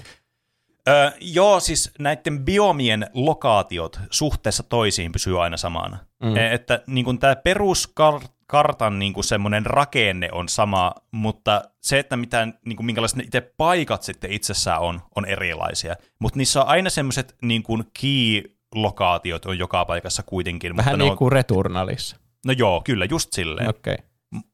Öö, 0.88 1.12
joo, 1.22 1.60
siis 1.60 1.92
näiden 2.00 2.46
biomien 2.46 3.08
lokaatiot 3.14 4.00
suhteessa 4.12 4.64
toisiin 4.64 5.12
pysyy 5.12 5.44
aina 5.44 5.58
samana. 5.58 5.98
Mm. 6.22 6.38
E, 6.38 6.54
että 6.54 6.84
niin 6.88 7.06
kuin 7.06 7.20
tämä 7.20 7.36
peruskartan 7.36 9.00
niin 9.00 9.14
kuin 9.14 9.24
semmoinen 9.24 9.66
rakenne 9.66 10.30
on 10.32 10.50
sama, 10.50 10.94
mutta 11.12 11.62
se, 11.82 12.00
että 12.00 12.18
mitään, 12.18 12.60
niin 12.66 12.76
kuin, 12.76 12.86
minkälaiset 12.86 13.18
ne 13.18 13.24
itse 13.24 13.54
paikat 13.58 14.04
sitten 14.04 14.32
itsessään 14.32 14.82
on, 14.82 15.02
on 15.16 15.26
erilaisia. 15.26 15.96
Mutta 16.20 16.38
niissä 16.38 16.62
on 16.62 16.68
aina 16.68 16.90
semmoiset 16.90 17.36
niin 17.42 17.64
kuin 17.64 17.84
key-lokaatiot 18.00 19.46
on 19.46 19.60
joka 19.60 19.86
paikassa 19.86 20.24
kuitenkin. 20.24 20.78
Vähän 20.78 20.94
mutta 20.94 21.06
niin 21.06 21.18
kuin 21.18 21.26
on... 21.26 21.32
Returnalissa. 21.32 22.18
No 22.46 22.54
joo, 22.58 22.82
kyllä, 22.86 23.06
just 23.06 23.34
silleen. 23.34 23.70
Okei. 23.70 23.94
Okay. 23.94 24.06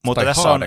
Mutta 0.06 0.20
tai 0.22 0.26
tässä 0.26 0.50
on... 0.50 0.62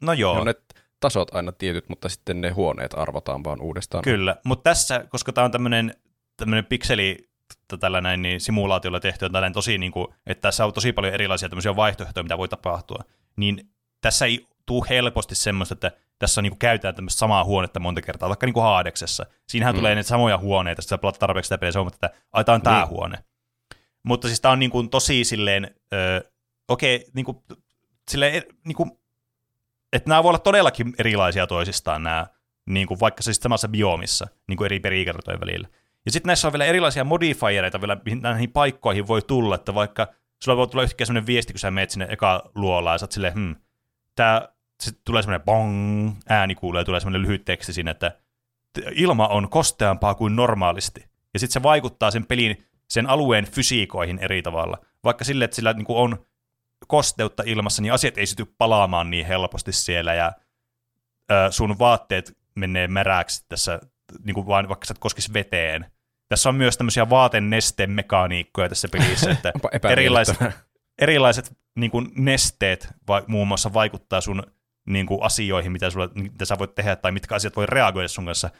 No 0.00 0.12
joo. 0.12 0.34
Ne 0.34 0.40
on 0.40 0.46
ne 0.46 0.54
tasot 1.00 1.34
aina 1.34 1.52
tietyt, 1.52 1.88
mutta 1.88 2.08
sitten 2.08 2.40
ne 2.40 2.50
huoneet 2.50 2.94
arvotaan 2.96 3.44
vaan 3.44 3.60
uudestaan. 3.60 4.04
Kyllä, 4.04 4.36
mutta 4.44 4.70
tässä, 4.70 5.04
koska 5.08 5.32
tämä 5.32 5.44
on 5.44 5.50
tämmöinen 5.50 5.94
tämmöinen 6.36 6.64
pikseli 6.64 7.27
tällä 7.76 8.00
näin, 8.00 8.22
niin 8.22 8.40
simulaatiolla 8.40 9.00
tehty 9.00 9.24
on 9.24 9.32
tällainen 9.32 9.52
tosi, 9.52 9.78
niin 9.78 9.92
kuin, 9.92 10.06
että 10.26 10.42
tässä 10.42 10.64
on 10.64 10.72
tosi 10.72 10.92
paljon 10.92 11.14
erilaisia 11.14 11.48
tämmöisiä 11.48 11.76
vaihtoehtoja, 11.76 12.22
mitä 12.22 12.38
voi 12.38 12.48
tapahtua, 12.48 13.04
niin 13.36 13.70
tässä 14.00 14.26
ei 14.26 14.46
tule 14.66 14.86
helposti 14.88 15.34
semmoista, 15.34 15.74
että 15.74 15.92
tässä 16.18 16.40
on, 16.40 16.42
niin 16.42 16.50
kuin, 16.50 16.58
käytetään 16.58 16.94
tämmöistä 16.94 17.18
samaa 17.18 17.44
huonetta 17.44 17.80
monta 17.80 18.02
kertaa, 18.02 18.28
vaikka 18.28 18.46
niin 18.46 18.54
kuin 18.54 18.64
Haadeksessa. 18.64 19.26
Siinähän 19.48 19.74
mm. 19.74 19.78
tulee 19.78 19.94
näitä 19.94 20.08
samoja 20.08 20.38
huoneita, 20.38 20.82
sitten 20.82 20.98
pelaat 20.98 21.18
tarpeeksi 21.18 21.48
sitä 21.48 21.58
peliä, 21.58 21.86
että 21.94 22.10
aitaan 22.32 22.54
on 22.54 22.62
tämä 22.62 22.78
niin. 22.80 22.88
huone. 22.88 23.18
Mutta 24.02 24.28
siis 24.28 24.40
tämä 24.40 24.52
on 24.52 24.58
niin 24.58 24.70
kuin, 24.70 24.90
tosi 24.90 25.24
silleen, 25.24 25.74
öö, 25.92 26.20
okei, 26.68 26.96
okay, 26.96 27.08
niin 27.14 27.24
kuin, 27.24 27.38
silleen, 28.10 28.42
niin 28.64 28.76
kuin, 28.76 28.90
että 29.92 30.08
nämä 30.08 30.22
voi 30.22 30.28
olla 30.28 30.38
todellakin 30.38 30.94
erilaisia 30.98 31.46
toisistaan 31.46 32.02
nämä, 32.02 32.26
niin 32.66 32.86
kuin 32.86 33.00
vaikka 33.00 33.22
siis 33.22 33.36
samassa 33.36 33.68
biomissa, 33.68 34.28
niin 34.48 34.56
kuin 34.56 34.66
eri 34.66 34.80
perikertojen 34.80 35.40
välillä. 35.40 35.68
Ja 36.08 36.12
sitten 36.12 36.28
näissä 36.28 36.48
on 36.48 36.52
vielä 36.52 36.64
erilaisia 36.64 37.04
modifiereita 37.04 37.80
vielä, 37.80 37.96
mihin 38.04 38.22
näihin 38.22 38.52
paikkoihin 38.52 39.06
voi 39.06 39.22
tulla, 39.22 39.54
että 39.54 39.74
vaikka 39.74 40.06
sulla 40.44 40.56
voi 40.56 40.68
tulla 40.68 40.82
yhtäkkiä 40.82 41.06
sellainen 41.06 41.26
viesti, 41.26 41.52
kun 41.52 41.60
sä 41.60 41.70
menet 41.70 41.90
sinne 41.90 42.06
eka 42.10 42.50
luolaan, 42.54 42.94
ja 42.94 42.98
sä 42.98 43.04
oot 43.04 43.12
silleen, 43.12 43.34
hmm, 43.34 43.56
tää, 44.14 44.48
sitten 44.80 45.02
tulee 45.04 45.22
semmoinen 45.22 45.44
bong, 45.44 46.12
ääni 46.28 46.54
kuulee, 46.54 46.84
tulee 46.84 47.00
semmoinen 47.00 47.22
lyhyt 47.22 47.44
teksti 47.44 47.72
siinä, 47.72 47.90
että 47.90 48.12
ilma 48.92 49.28
on 49.28 49.48
kosteampaa 49.50 50.14
kuin 50.14 50.36
normaalisti. 50.36 51.04
Ja 51.34 51.40
sitten 51.40 51.52
se 51.52 51.62
vaikuttaa 51.62 52.10
sen 52.10 52.26
pelin, 52.26 52.66
sen 52.88 53.06
alueen 53.06 53.44
fysiikoihin 53.44 54.18
eri 54.18 54.42
tavalla. 54.42 54.78
Vaikka 55.04 55.24
sille, 55.24 55.44
että 55.44 55.54
sillä 55.54 55.72
niin 55.72 55.86
on 55.88 56.26
kosteutta 56.86 57.42
ilmassa, 57.46 57.82
niin 57.82 57.92
asiat 57.92 58.18
ei 58.18 58.26
syty 58.26 58.54
palaamaan 58.58 59.10
niin 59.10 59.26
helposti 59.26 59.72
siellä, 59.72 60.14
ja 60.14 60.32
sun 61.50 61.78
vaatteet 61.78 62.36
menee 62.54 62.88
märäksi 62.88 63.44
tässä, 63.48 63.80
niin 64.24 64.34
kuin 64.34 64.46
vaan, 64.46 64.68
vaikka 64.68 64.86
sä 64.86 64.92
et 64.92 64.98
koskisi 64.98 65.32
veteen. 65.32 65.97
Tässä 66.28 66.48
on 66.48 66.54
myös 66.54 66.76
tämmöisiä 66.76 67.10
vaatenestemekaniikkoja 67.10 68.68
tässä 68.68 68.88
pelissä, 68.92 69.30
että 69.30 69.52
erilaiset, 69.90 70.36
erilaiset 70.98 71.56
niin 71.76 71.90
kuin 71.90 72.08
nesteet 72.16 72.88
va, 73.08 73.22
muun 73.26 73.48
muassa 73.48 73.72
vaikuttaa 73.72 74.20
sun 74.20 74.42
niin 74.86 75.06
kuin 75.06 75.22
asioihin, 75.22 75.72
mitä, 75.72 75.90
sulla, 75.90 76.10
mitä 76.14 76.44
sä 76.44 76.58
voit 76.58 76.74
tehdä, 76.74 76.96
tai 76.96 77.12
mitkä 77.12 77.34
asiat 77.34 77.56
voi 77.56 77.66
reagoida 77.66 78.08
sun 78.08 78.26
kanssa. 78.26 78.50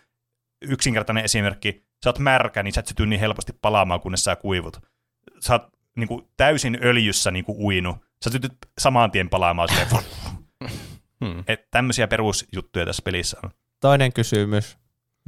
Yksinkertainen 0.63 1.25
esimerkki, 1.25 1.87
sä 2.05 2.09
oot 2.11 2.19
märkä, 2.19 2.63
niin 2.63 2.73
sä 2.73 2.81
et 2.81 2.87
syty 2.87 3.07
niin 3.07 3.21
helposti 3.21 3.53
palaamaan, 3.63 4.01
kunnes 4.01 4.25
sä 4.25 4.37
kuivut. 4.37 4.81
Sä 5.41 5.53
oot 5.53 5.63
niin 5.97 6.09
kuin, 6.09 6.29
täysin 6.37 6.79
öljyssä 6.83 7.31
niin 7.31 7.45
kuin, 7.45 7.59
uinut, 7.59 7.97
sä 8.25 8.31
tytyt 8.31 8.53
saman 8.79 9.11
tien 9.11 9.29
palaamaan 9.29 9.69
silleen. 9.69 9.89
hmm. 11.25 11.45
Että 11.47 11.69
tämmöisiä 11.71 12.09
perusjuttuja 12.09 12.87
tässä 12.87 13.03
pelissä 13.05 13.39
on. 13.45 13.51
Toinen 13.81 14.13
kysymys. 14.13 14.79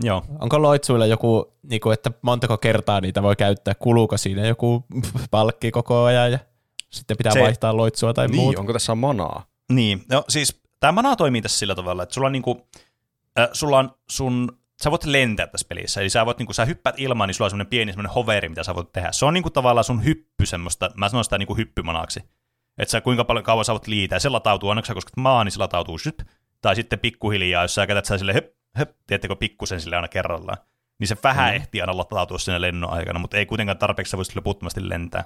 Joo. 0.02 0.24
Onko 0.38 0.62
loitsuilla 0.62 1.06
joku, 1.06 1.54
niin 1.62 1.80
kuin, 1.80 1.94
että 1.94 2.10
montako 2.22 2.58
kertaa 2.58 3.00
niitä 3.00 3.22
voi 3.22 3.36
käyttää? 3.36 3.74
Kuluuko 3.74 4.16
siinä 4.16 4.46
joku 4.46 4.84
palkki 5.30 5.70
koko 5.70 6.04
ajan 6.04 6.32
ja 6.32 6.38
sitten 6.90 7.16
pitää 7.16 7.32
Se, 7.32 7.40
vaihtaa 7.40 7.76
loitsua 7.76 8.14
tai 8.14 8.26
niin, 8.26 8.36
muuta? 8.36 8.60
onko 8.60 8.72
tässä 8.72 8.94
manaa? 8.94 9.44
Niin, 9.72 10.04
no 10.10 10.24
siis 10.28 10.60
tämä 10.80 10.92
mana 10.92 11.16
toimii 11.16 11.42
tässä 11.42 11.58
sillä 11.58 11.74
tavalla, 11.74 12.02
että 12.02 12.14
sulla 12.14 12.26
on, 12.26 12.32
niinku, 12.32 12.66
äh, 13.38 13.48
sulla 13.52 13.78
on 13.78 13.90
sun 14.10 14.60
sä 14.82 14.90
voit 14.90 15.04
lentää 15.04 15.46
tässä 15.46 15.66
pelissä, 15.68 16.00
eli 16.00 16.10
sä 16.10 16.26
voit, 16.26 16.38
niin 16.38 16.46
kun 16.46 16.54
sä 16.54 16.64
hyppäät 16.64 16.94
ilmaan, 16.98 17.28
niin 17.28 17.34
sulla 17.34 17.46
on 17.46 17.50
semmoinen 17.50 17.70
pieni 17.70 17.92
semmoinen 17.92 18.12
hoveri, 18.12 18.48
mitä 18.48 18.64
sä 18.64 18.74
voit 18.74 18.92
tehdä. 18.92 19.12
Se 19.12 19.26
on 19.26 19.34
niin 19.34 19.42
kuin 19.42 19.52
tavallaan 19.52 19.84
sun 19.84 20.04
hyppy 20.04 20.46
semmoista, 20.46 20.90
mä 20.96 21.08
sanon 21.08 21.24
sitä 21.24 21.38
niin 21.38 21.46
kuin 21.46 21.56
hyppymanaksi. 21.56 22.20
Että 22.78 22.92
sä 22.92 23.00
kuinka 23.00 23.24
paljon 23.24 23.44
kauan 23.44 23.64
sä 23.64 23.72
voit 23.72 23.86
liitää, 23.86 24.18
se 24.18 24.28
latautuu, 24.28 24.68
aina 24.68 24.82
kun 24.82 24.86
sä 24.86 24.94
kosket 24.94 25.16
maa, 25.16 25.44
niin 25.44 25.52
se 25.52 25.58
latautuu 25.58 25.98
syp. 25.98 26.20
Tai 26.60 26.76
sitten 26.76 26.98
pikkuhiljaa, 26.98 27.62
jos 27.64 27.74
sä 27.74 27.86
käytät 27.86 28.04
sä 28.04 28.18
sille 28.18 28.32
höp, 28.32 28.46
höp, 28.76 28.90
tiedättekö, 29.06 29.37
pikkusen 29.37 29.80
sille 29.80 29.96
aina 29.96 30.09
kerrallaan. 30.09 30.59
Niin 30.98 31.09
se 31.09 31.16
vähän 31.24 31.50
mm. 31.50 31.56
ehtii 31.56 31.80
aina 31.80 31.96
latautua 31.96 32.38
sinne 32.38 32.61
lennon 32.61 32.90
aikana, 32.90 33.18
mutta 33.18 33.37
ei 33.37 33.46
kuitenkaan 33.46 33.78
tarpeeksi 33.78 34.16
voisi 34.16 34.33
loputtomasti 34.37 34.88
lentää. 34.88 35.24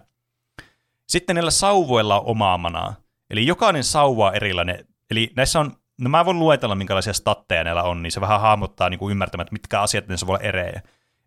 Sitten 1.08 1.36
näillä 1.36 1.50
sauvoilla 1.50 2.20
on 2.20 2.26
omaa 2.26 2.58
manaa. 2.58 2.94
Eli 3.30 3.46
jokainen 3.46 3.84
sauva 3.84 4.28
on 4.28 4.34
erilainen. 4.34 4.86
Eli 5.10 5.32
näissä 5.36 5.60
on 5.60 5.76
no 5.98 6.10
mä 6.10 6.24
voin 6.24 6.38
luetella, 6.38 6.74
minkälaisia 6.74 7.12
statteja 7.12 7.64
näillä 7.64 7.82
on, 7.82 8.02
niin 8.02 8.12
se 8.12 8.20
vähän 8.20 8.40
hahmottaa 8.40 8.90
niin 8.90 8.98
kuin 8.98 9.10
ymmärtämään, 9.10 9.44
että 9.44 9.52
mitkä 9.52 9.80
asiat 9.80 10.08
ne 10.08 10.16
voi 10.26 10.34
olla 10.34 10.44
erejä. 10.44 10.82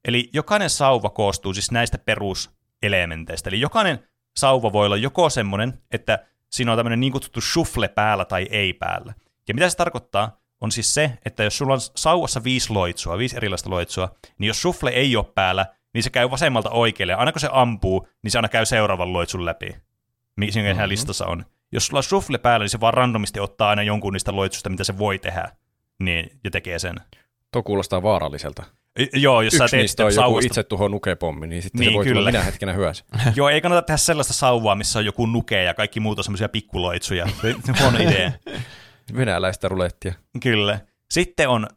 Eli 0.06 0.30
jokainen 0.34 0.70
sauva 0.70 1.10
koostuu 1.10 1.54
siis 1.54 1.72
näistä 1.72 1.98
peruselementeistä. 1.98 3.50
Eli 3.50 3.60
jokainen 3.60 4.00
sauva 4.38 4.74
voi 4.74 4.86
olla 4.86 4.98
joko 4.98 5.30
semmoinen, 5.30 5.74
että 5.92 6.26
siinä 6.50 6.72
on 6.72 6.78
tämmöinen 6.78 7.00
niin 7.00 7.12
kutsuttu 7.12 7.42
shuffle 7.42 7.88
päällä 7.88 8.26
tai 8.26 8.48
ei 8.52 8.74
päällä. 8.74 9.14
Ja 9.48 9.54
mitä 9.54 9.70
se 9.70 9.78
tarkoittaa, 9.78 10.38
on 10.62 10.72
siis 10.72 10.94
se, 10.94 11.18
että 11.26 11.44
jos 11.44 11.58
sulla 11.58 11.74
on 11.74 11.80
sauvassa 11.96 12.44
viisi 12.44 12.74
loitsua, 12.74 13.18
viisi 13.18 13.38
erilaista 13.38 13.70
loitsua, 13.70 14.16
niin 14.38 14.48
jos 14.48 14.62
shuffle 14.62 14.90
ei 14.90 15.16
ole 15.16 15.26
päällä, 15.36 15.66
niin 15.94 16.04
se 16.04 16.10
käy 16.10 16.32
vasemmalta 16.32 16.70
oikealle, 16.70 17.14
ja 17.14 17.18
aina 17.18 17.32
kun 17.32 17.42
se 17.42 17.50
ampuu, 17.52 18.08
niin 18.24 18.32
se 18.32 18.38
aina 18.38 18.50
käy 18.50 18.66
seuraavan 18.66 19.14
loitsun 19.14 19.46
läpi, 19.46 19.76
mikä 20.36 20.52
siinä 20.52 20.74
mm-hmm. 20.74 20.90
listassa 20.90 21.26
on 21.26 21.46
jos 21.72 21.88
sulla 21.88 22.00
on 22.00 22.04
shuffle 22.04 22.38
päällä, 22.38 22.64
niin 22.64 22.70
se 22.70 22.80
vaan 22.80 22.94
randomisti 22.94 23.40
ottaa 23.40 23.70
aina 23.70 23.84
jonkun 23.84 24.14
niistä 24.14 24.36
loitsusta, 24.36 24.70
mitä 24.70 24.84
se 24.84 24.98
voi 24.98 25.20
tehdä, 25.20 25.52
niin, 26.00 26.32
ja 26.44 26.52
tekee 26.52 26.80
sen. 26.80 26.96
Tuo 27.52 27.64
kuulostaa 27.64 28.04
vaaralliselta. 28.04 28.64
Joo, 29.14 29.42
jos 29.42 29.54
Yksi 29.54 29.58
sä 29.58 29.68
teet 29.68 29.82
niistä 29.82 30.06
on 30.06 30.14
joku 30.14 30.40
itse 30.40 30.64
tuho 30.64 30.88
nukepommi, 30.88 31.48
niin 31.48 31.62
sitten 31.62 31.80
niin, 31.80 31.92
se 31.92 31.96
voi 31.96 32.06
kyllä. 32.06 32.20
tulla 32.20 32.32
minä 32.32 32.44
hetkenä 32.44 32.74
hyvässä. 32.74 33.06
joo, 33.36 33.50
ei 33.50 33.62
kannata 33.62 33.82
tehdä 33.82 33.98
sellaista 33.98 34.34
sauvaa, 34.34 34.76
missä 34.76 35.00
on 35.00 35.06
joku 35.06 35.26
nuke 35.26 35.64
ja 35.64 35.74
kaikki 35.74 36.00
muut 36.00 36.18
on 36.18 36.24
semmoisia 36.24 36.50
pikkuloitsuja. 36.50 37.28
Huono 37.82 37.98
idea. 38.00 38.32
Venäläistä 39.16 39.68
rulettia. 39.68 40.14
Kyllä. 40.44 40.80
Sitten 41.12 41.50
on, 41.50 41.68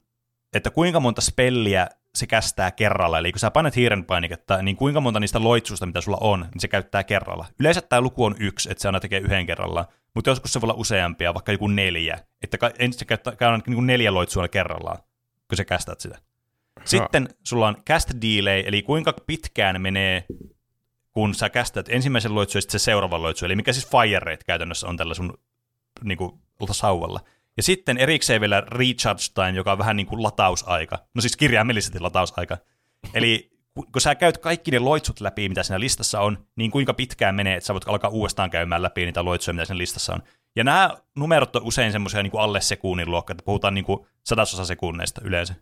että 0.53 0.71
kuinka 0.71 1.01
monta 1.01 1.21
spelliä 1.21 1.87
se 2.15 2.27
kästää 2.27 2.71
kerralla. 2.71 3.19
Eli 3.19 3.33
kun 3.33 3.39
sä 3.39 3.51
panet 3.51 3.77
hiiren 3.77 4.05
painiketta, 4.05 4.63
niin 4.63 4.77
kuinka 4.77 5.01
monta 5.01 5.21
niistä 5.21 5.43
loitsuista, 5.43 5.87
mitä 5.87 6.01
sulla 6.01 6.19
on, 6.21 6.41
niin 6.41 6.61
se 6.61 6.69
käyttää 6.69 7.05
kerralla. 7.05 7.47
Yleensä 7.61 7.81
tämä 7.81 8.01
luku 8.01 8.25
on 8.25 8.37
yksi, 8.39 8.71
että 8.71 8.83
se 8.83 8.89
aina 8.89 9.01
tekee 9.01 9.21
yhden 9.21 9.47
kerralla, 9.47 9.89
mutta 10.15 10.31
joskus 10.31 10.53
se 10.53 10.61
voi 10.61 10.67
olla 10.67 10.81
useampia, 10.81 11.35
vaikka 11.35 11.53
joku 11.53 11.69
neljä. 11.69 12.19
Että 12.43 12.73
ensin 12.79 12.99
se 12.99 13.05
käyttää, 13.05 13.37
käy 13.37 13.59
niin 13.67 13.75
kuin 13.75 13.87
neljä 13.87 14.15
loitsua 14.15 14.49
kerrallaan, 14.49 14.99
kun 15.49 15.57
sä 15.57 15.65
kästät 15.65 16.01
sitä. 16.01 16.19
Sitten 16.85 17.29
sulla 17.47 17.69
on 17.69 17.77
cast 17.89 18.11
delay, 18.23 18.63
eli 18.67 18.83
kuinka 18.83 19.15
pitkään 19.27 19.83
menee, 19.83 20.25
kun 21.13 21.35
sä 21.35 21.51
kästät 21.51 21.87
ensimmäisen 21.89 22.35
loitsun 22.35 22.59
ja 22.59 22.63
sitten 22.63 22.81
se 22.81 22.85
seuraava 22.85 23.23
loitsu, 23.23 23.47
eli 23.47 23.57
mikä 23.57 23.73
siis 23.73 23.89
fire 23.91 24.19
rate 24.19 24.45
käytännössä 24.47 24.89
on 24.89 24.97
tällä 24.97 25.15
sun 25.15 25.39
niin 26.05 26.19
kuin, 26.19 26.33
sauvalla. 26.71 27.21
Ja 27.57 27.63
sitten 27.63 27.99
erikseen 27.99 28.41
vielä 28.41 28.61
recharge 28.61 29.23
time, 29.35 29.51
joka 29.51 29.73
on 29.73 29.79
vähän 29.79 29.97
niin 29.97 30.07
kuin 30.07 30.23
latausaika. 30.23 30.99
No 31.15 31.21
siis 31.21 31.37
kirjaimellisesti 31.37 32.01
latausaika. 32.01 32.59
Eli 33.15 33.51
kun 33.75 34.01
sä 34.01 34.15
käyt 34.15 34.39
kaikki 34.39 34.71
ne 34.71 34.79
loitsut 34.79 35.21
läpi, 35.21 35.49
mitä 35.49 35.63
siinä 35.63 35.81
listassa 35.81 36.21
on, 36.21 36.47
niin 36.57 36.71
kuinka 36.71 36.95
pitkään 36.95 37.35
menee, 37.35 37.57
että 37.57 37.67
sä 37.67 37.73
voit 37.73 37.89
alkaa 37.89 38.11
uudestaan 38.11 38.51
käymään 38.51 38.83
läpi 38.83 39.05
niitä 39.05 39.25
loitsuja, 39.25 39.55
mitä 39.55 39.65
siinä 39.65 39.79
listassa 39.79 40.15
on. 40.15 40.23
Ja 40.57 40.65
nämä 40.65 40.91
numerot 41.17 41.57
on 41.57 41.63
usein 41.63 41.93
semmoisia 41.93 42.23
niin 42.23 42.33
alle 42.39 42.61
sekunnin 42.61 43.11
luokka, 43.11 43.33
että 43.33 43.45
puhutaan 43.45 43.75
niin 43.75 43.85
kuin 43.85 44.07
sadasosa 44.25 44.65
sekunneista 44.65 45.21
yleensä. 45.25 45.55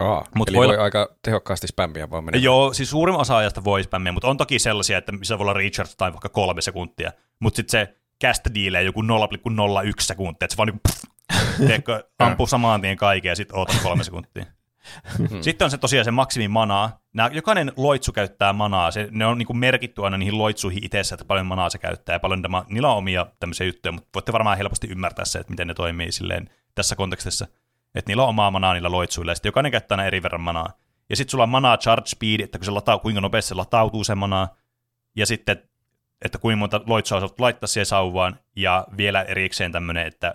Aa, 0.00 0.24
Mut 0.34 0.48
eli 0.48 0.56
voi, 0.56 0.68
voi 0.68 0.78
aika 0.78 1.16
tehokkaasti 1.22 1.66
spämmiä 1.66 2.10
vaan 2.10 2.24
mennä. 2.24 2.40
Joo, 2.40 2.72
siis 2.72 2.90
suurin 2.90 3.16
osa 3.16 3.36
ajasta 3.36 3.64
voi 3.64 3.82
spämmiä, 3.82 4.12
mutta 4.12 4.28
on 4.28 4.36
toki 4.36 4.58
sellaisia, 4.58 4.98
että 4.98 5.12
missä 5.12 5.38
voi 5.38 5.44
olla 5.44 5.52
recharge 5.52 5.92
time 5.96 6.12
vaikka 6.12 6.28
kolme 6.28 6.62
sekuntia, 6.62 7.12
mutta 7.40 7.56
sitten 7.56 7.70
se 7.70 7.96
cast 8.24 8.44
dealee 8.54 8.82
joku 8.82 9.02
0,01 9.02 9.06
sekuntia, 10.00 10.44
että 10.44 10.54
se 10.54 10.56
vaan 10.56 10.68
niin 10.68 10.80
kuin, 10.80 11.68
teekö, 11.68 12.04
ampuu 12.18 12.46
samaan 12.46 12.80
tien 12.80 12.96
kaiken 12.96 13.28
ja 13.28 13.36
sitten 13.36 13.58
ootat 13.58 13.80
kolme 13.82 14.04
sekuntia. 14.04 14.44
Hmm. 15.18 15.42
Sitten 15.42 15.64
on 15.64 15.70
se 15.70 15.78
tosiaan 15.78 16.04
se 16.04 16.10
maksimi 16.10 16.48
manaa. 16.48 17.00
Nämä, 17.12 17.30
jokainen 17.32 17.72
loitsu 17.76 18.12
käyttää 18.12 18.52
manaa. 18.52 18.90
Se, 18.90 19.08
ne 19.10 19.26
on 19.26 19.38
niin 19.38 19.46
kuin 19.46 19.56
merkitty 19.56 20.04
aina 20.04 20.16
niihin 20.16 20.38
loitsuihin 20.38 20.84
itse, 20.84 20.98
että 20.98 21.24
paljon 21.24 21.46
manaa 21.46 21.70
se 21.70 21.78
käyttää 21.78 22.14
ja 22.14 22.20
paljon 22.20 22.42
tämä, 22.42 22.64
niillä 22.68 22.90
on 22.90 22.96
omia 22.96 23.26
tämmöisiä 23.40 23.66
juttuja, 23.66 23.92
mutta 23.92 24.08
voitte 24.14 24.32
varmaan 24.32 24.58
helposti 24.58 24.86
ymmärtää 24.86 25.24
se, 25.24 25.38
että 25.38 25.50
miten 25.50 25.66
ne 25.66 25.74
toimii 25.74 26.12
silleen 26.12 26.50
tässä 26.74 26.96
kontekstissa. 26.96 27.46
Että 27.94 28.10
niillä 28.10 28.22
on 28.22 28.28
omaa 28.28 28.50
manaa 28.50 28.74
niillä 28.74 28.90
loitsuilla 28.90 29.30
ja 29.30 29.34
sitten 29.34 29.48
jokainen 29.48 29.72
käyttää 29.72 29.96
aina 29.96 30.06
eri 30.06 30.22
verran 30.22 30.40
manaa. 30.40 30.72
Ja 31.10 31.16
sitten 31.16 31.30
sulla 31.30 31.44
on 31.44 31.50
manaa 31.50 31.76
charge 31.76 32.06
speed, 32.06 32.40
että 32.40 32.58
kun 32.58 32.64
se 32.64 32.70
lataa, 32.70 32.98
kuinka 32.98 33.20
nopeasti 33.20 33.48
se 33.48 33.54
latautuu 33.54 34.04
se 34.04 34.14
manaa. 34.14 34.48
Ja 35.16 35.26
sitten, 35.26 35.68
että 36.22 36.38
kuinka 36.38 36.58
monta 36.58 36.80
loitsua 36.86 37.20
saat 37.20 37.40
laittaa 37.40 37.66
siihen 37.66 37.86
sauvaan. 37.86 38.38
Ja 38.56 38.86
vielä 38.96 39.22
erikseen 39.22 39.72
tämmöinen, 39.72 40.06
että 40.06 40.34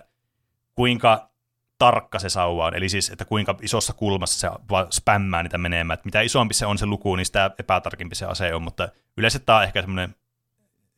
kuinka 0.76 1.30
tarkka 1.78 2.20
se 2.20 2.30
sauva 2.30 2.66
on, 2.66 2.76
eli 2.76 2.90
siis, 2.90 3.10
että 3.10 3.26
kuinka 3.26 3.56
isossa 3.62 3.94
kulmassa 3.94 4.40
se 4.40 4.50
spämmää 4.90 5.44
niitä 5.44 5.58
menemään, 5.58 5.94
että 5.94 6.08
mitä 6.08 6.22
isompi 6.22 6.54
se 6.54 6.66
on 6.66 6.78
se 6.78 6.86
luku, 6.86 7.16
niin 7.16 7.26
sitä 7.26 7.52
epätarkempi 7.60 8.16
se 8.16 8.26
ase 8.26 8.54
on, 8.54 8.62
mutta 8.62 8.90
yleensä 9.18 9.40
tämä 9.40 9.58
on 9.58 9.64
ehkä 9.64 9.82
semmoinen, 9.82 10.16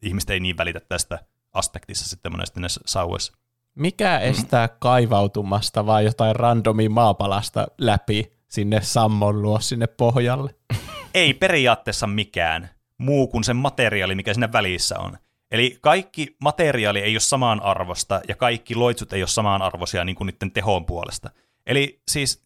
ihmiset 0.01 0.29
ei 0.29 0.39
niin 0.39 0.57
välitä 0.57 0.79
tästä 0.79 1.19
aspektissa 1.53 2.09
sitten 2.09 2.31
monesti 2.31 2.59
näissä 2.59 2.81
sauvoissa. 2.85 3.33
Mikä 3.75 4.19
estää 4.19 4.67
kaivautumasta 4.67 5.85
vai 5.85 6.05
jotain 6.05 6.35
randomi 6.35 6.89
maapalasta 6.89 7.67
läpi 7.77 8.31
sinne 8.47 8.81
sammon 8.81 9.41
luo 9.41 9.59
sinne 9.59 9.87
pohjalle? 9.87 10.55
Ei 11.13 11.33
periaatteessa 11.33 12.07
mikään 12.07 12.69
muu 13.01 13.27
kuin 13.27 13.43
se 13.43 13.53
materiaali, 13.53 14.15
mikä 14.15 14.33
siinä 14.33 14.51
välissä 14.51 14.99
on. 14.99 15.17
Eli 15.51 15.77
kaikki 15.81 16.35
materiaali 16.39 16.99
ei 16.99 17.13
ole 17.13 17.19
samaan 17.19 17.63
arvosta 17.63 18.21
ja 18.27 18.35
kaikki 18.35 18.75
loitsut 18.75 19.13
ei 19.13 19.21
ole 19.21 19.27
samaan 19.27 19.61
arvoisia 19.61 20.05
niin 20.05 20.15
kuin 20.15 20.25
niiden 20.25 20.51
tehon 20.51 20.85
puolesta. 20.85 21.29
Eli 21.65 22.01
siis, 22.07 22.43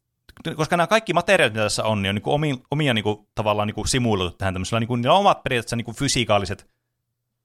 koska 0.56 0.78
nämä 0.78 0.88
kaikki 0.88 1.14
materiaalit, 1.14 1.54
mitä 1.54 1.64
tässä 1.64 1.84
on, 1.84 2.02
niin 2.02 2.10
on 2.10 2.16
niin 2.16 2.24
kuin 2.24 2.34
omia, 2.34 2.56
omia 2.72 2.94
niin 2.94 3.04
kuin, 3.04 3.28
tavallaan 3.36 3.68
niin 3.68 3.76
kuin 3.76 3.88
simuloitu 3.88 4.38
tähän 4.38 4.54
tämmöisellä, 4.54 4.80
niin 4.80 4.88
kuin, 4.88 5.02
niillä 5.02 5.14
on 5.14 5.20
omat 5.20 5.44
periaatteessa 5.44 5.76
niin 5.76 5.86
kuin 5.86 5.98
fysikaaliset 5.98 6.68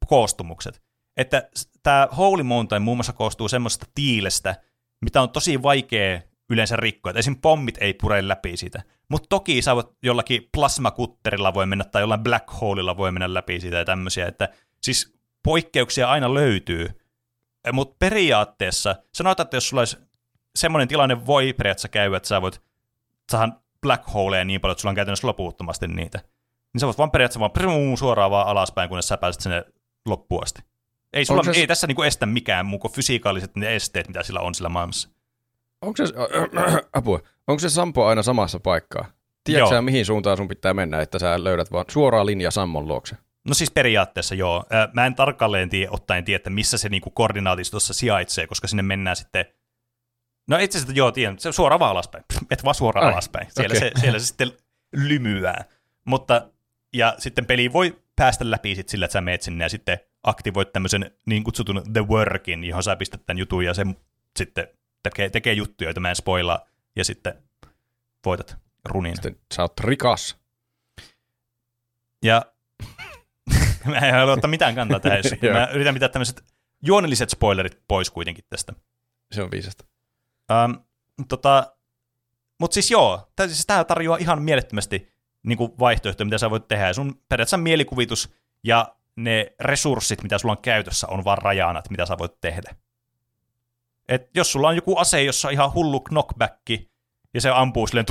koostumukset. 0.06 0.82
Että 1.16 1.48
tämä 1.82 2.08
Holy 2.16 2.42
Mountain 2.42 2.82
muun 2.82 2.96
muassa 2.96 3.12
koostuu 3.12 3.48
semmoisesta 3.48 3.86
tiilestä, 3.94 4.56
mitä 5.00 5.22
on 5.22 5.30
tosi 5.30 5.62
vaikea 5.62 6.20
yleensä 6.50 6.76
rikkoa. 6.76 7.12
Esim. 7.16 7.36
pommit 7.36 7.78
ei 7.80 7.94
pure 7.94 8.28
läpi 8.28 8.56
siitä. 8.56 8.82
Mutta 9.08 9.26
toki 9.28 9.62
sä 9.62 9.74
voit 9.76 9.86
jollakin 10.02 10.48
plasmakutterilla 10.52 11.54
voi 11.54 11.66
mennä 11.66 11.84
tai 11.84 12.02
jollain 12.02 12.22
black 12.22 12.60
holeilla 12.60 12.96
voi 12.96 13.12
mennä 13.12 13.34
läpi 13.34 13.60
siitä 13.60 13.76
ja 13.76 13.84
tämmöisiä. 13.84 14.26
Että 14.26 14.48
siis 14.82 15.14
poikkeuksia 15.42 16.10
aina 16.10 16.34
löytyy, 16.34 16.88
eh, 17.64 17.72
mutta 17.72 17.96
periaatteessa 17.98 18.96
sanotaan, 19.14 19.44
että 19.44 19.56
jos 19.56 19.68
sulla 19.68 19.80
olisi 19.80 19.98
semmoinen 20.56 20.88
tilanne 20.88 21.26
voi 21.26 21.52
periaatteessa 21.52 21.88
käydä, 21.88 22.16
että 22.16 22.28
sä 22.28 22.42
voit 22.42 22.62
saada 23.32 23.52
black 23.82 24.14
holeja 24.14 24.44
niin 24.44 24.60
paljon, 24.60 24.72
että 24.72 24.80
sulla 24.80 24.90
on 24.90 24.96
käytännössä 24.96 25.26
loputtomasti 25.26 25.88
niitä, 25.88 26.18
niin 26.72 26.80
sä 26.80 26.86
voit 26.86 26.98
vaan 26.98 27.10
periaatteessa 27.10 27.40
vaan 27.40 27.98
suoraan 27.98 28.30
vaan 28.30 28.46
alaspäin, 28.46 28.88
kunnes 28.88 29.08
sä 29.08 29.16
pääset 29.16 29.42
sinne 29.42 29.64
loppuun 30.06 30.42
asti. 30.42 30.62
Ei, 31.12 31.24
sulla, 31.24 31.42
se... 31.42 31.50
ei 31.50 31.66
tässä 31.66 31.86
niinku 31.86 32.02
estä 32.02 32.26
mikään 32.26 32.66
muu 32.66 32.78
kuin 32.78 32.92
fysikaaliset 32.92 33.56
ne 33.56 33.76
esteet, 33.76 34.08
mitä 34.08 34.22
sillä 34.22 34.40
on 34.40 34.54
sillä 34.54 34.68
maailmassa. 34.68 35.08
Onko 35.82 35.96
se, 35.96 36.14
apua, 36.92 37.20
onko 37.46 37.60
se 37.60 37.70
Sampo 37.70 38.06
aina 38.06 38.22
samassa 38.22 38.60
paikkaa? 38.60 39.06
Tiedätkö 39.44 39.74
sä, 39.74 39.82
mihin 39.82 40.06
suuntaan 40.06 40.36
sun 40.36 40.48
pitää 40.48 40.74
mennä, 40.74 41.00
että 41.00 41.18
sä 41.18 41.44
löydät 41.44 41.72
vaan 41.72 41.84
suoraan 41.88 42.26
linja 42.26 42.50
Sammon 42.50 42.88
luokse? 42.88 43.16
No 43.48 43.54
siis 43.54 43.70
periaatteessa 43.70 44.34
joo. 44.34 44.64
Mä 44.92 45.06
en 45.06 45.14
tarkalleen 45.14 45.70
tiedä, 45.70 45.90
ottaen 45.90 46.24
tiedä, 46.24 46.36
että 46.36 46.50
missä 46.50 46.78
se 46.78 46.88
niinku 46.88 47.10
koordinaatistossa 47.10 47.94
sijaitsee, 47.94 48.46
koska 48.46 48.68
sinne 48.68 48.82
mennään 48.82 49.16
sitten 49.16 49.44
No 50.50 50.58
itse 50.58 50.78
asiassa 50.78 50.96
joo, 50.96 51.12
tiedän, 51.12 51.38
se 51.38 51.52
suoraan 51.52 51.80
vaan 51.80 51.90
alaspäin. 51.90 52.24
Et 52.50 52.64
vaan 52.64 52.74
suoraan 52.74 53.06
Ai, 53.06 53.12
alaspäin. 53.12 53.46
Siellä, 53.50 53.76
okay. 53.76 53.90
se, 53.94 54.00
siellä 54.00 54.18
se 54.18 54.26
sitten 54.26 54.52
lymyää. 54.92 55.64
Mutta, 56.04 56.48
ja 56.92 57.14
sitten 57.18 57.46
peli 57.46 57.72
voi 57.72 57.98
päästä 58.16 58.50
läpi 58.50 58.74
sit 58.74 58.88
sillä, 58.88 59.04
että 59.04 59.12
sä 59.12 59.20
meet 59.20 59.42
sinne 59.42 59.64
ja 59.64 59.68
sitten 59.68 59.98
aktivoit 60.22 60.72
tämmöisen 60.72 61.10
niin 61.26 61.44
kutsutun 61.44 61.82
The 61.92 62.06
Workin, 62.08 62.64
johon 62.64 62.82
sä 62.82 62.96
pistät 62.96 63.26
tämän 63.26 63.38
jutun 63.38 63.64
ja 63.64 63.74
se 63.74 63.86
sitten 64.36 64.68
tekee, 65.02 65.30
tekee 65.30 65.52
juttuja, 65.52 65.88
joita 65.88 66.00
mä 66.00 66.08
en 66.08 66.16
spoilaa, 66.16 66.66
ja 66.96 67.04
sitten 67.04 67.42
voitat 68.26 68.56
runin. 68.84 69.14
Sitten 69.14 69.36
sä 69.54 69.62
oot 69.62 69.80
rikas. 69.80 70.36
Ja 72.24 72.42
mä 73.84 73.98
en 73.98 74.14
halua 74.14 74.32
ottaa 74.32 74.50
mitään 74.50 74.74
kantaa 74.74 75.00
tähän. 75.00 75.22
mä 75.52 75.68
yritän 75.72 75.94
pitää 75.94 76.08
tämmöiset 76.08 76.44
juonelliset 76.82 77.30
spoilerit 77.30 77.82
pois 77.88 78.10
kuitenkin 78.10 78.44
tästä. 78.48 78.72
Se 79.32 79.42
on 79.42 79.50
viisasta. 79.50 79.84
Um, 80.64 80.84
tota, 81.28 81.76
Mutta 82.60 82.74
siis 82.74 82.90
joo, 82.90 83.32
tämä 83.36 83.46
siis 83.46 83.66
tarjoaa 83.66 84.18
ihan 84.18 84.42
mielettömästi 84.42 85.12
niin 85.42 85.58
kuin 85.58 85.72
vaihtoehtoja, 85.78 86.24
mitä 86.24 86.38
sä 86.38 86.50
voit 86.50 86.68
tehdä. 86.68 86.86
Ja 86.86 86.94
sun 86.94 87.22
periaatteessa 87.28 87.56
mielikuvitus 87.56 88.34
ja 88.64 88.96
ne 89.16 89.54
resurssit, 89.60 90.22
mitä 90.22 90.38
sulla 90.38 90.52
on 90.52 90.62
käytössä, 90.62 91.06
on 91.06 91.24
vaan 91.24 91.38
rajana, 91.38 91.78
että 91.78 91.90
mitä 91.90 92.06
sä 92.06 92.18
voit 92.18 92.40
tehdä. 92.40 92.74
Et 94.10 94.30
jos 94.34 94.52
sulla 94.52 94.68
on 94.68 94.76
joku 94.76 94.98
ase, 94.98 95.22
jossa 95.22 95.48
on 95.48 95.52
ihan 95.52 95.74
hullu 95.74 96.00
knockback, 96.00 96.70
ja 97.34 97.40
se 97.40 97.50
ampuu 97.50 97.86
silleen 97.86 98.06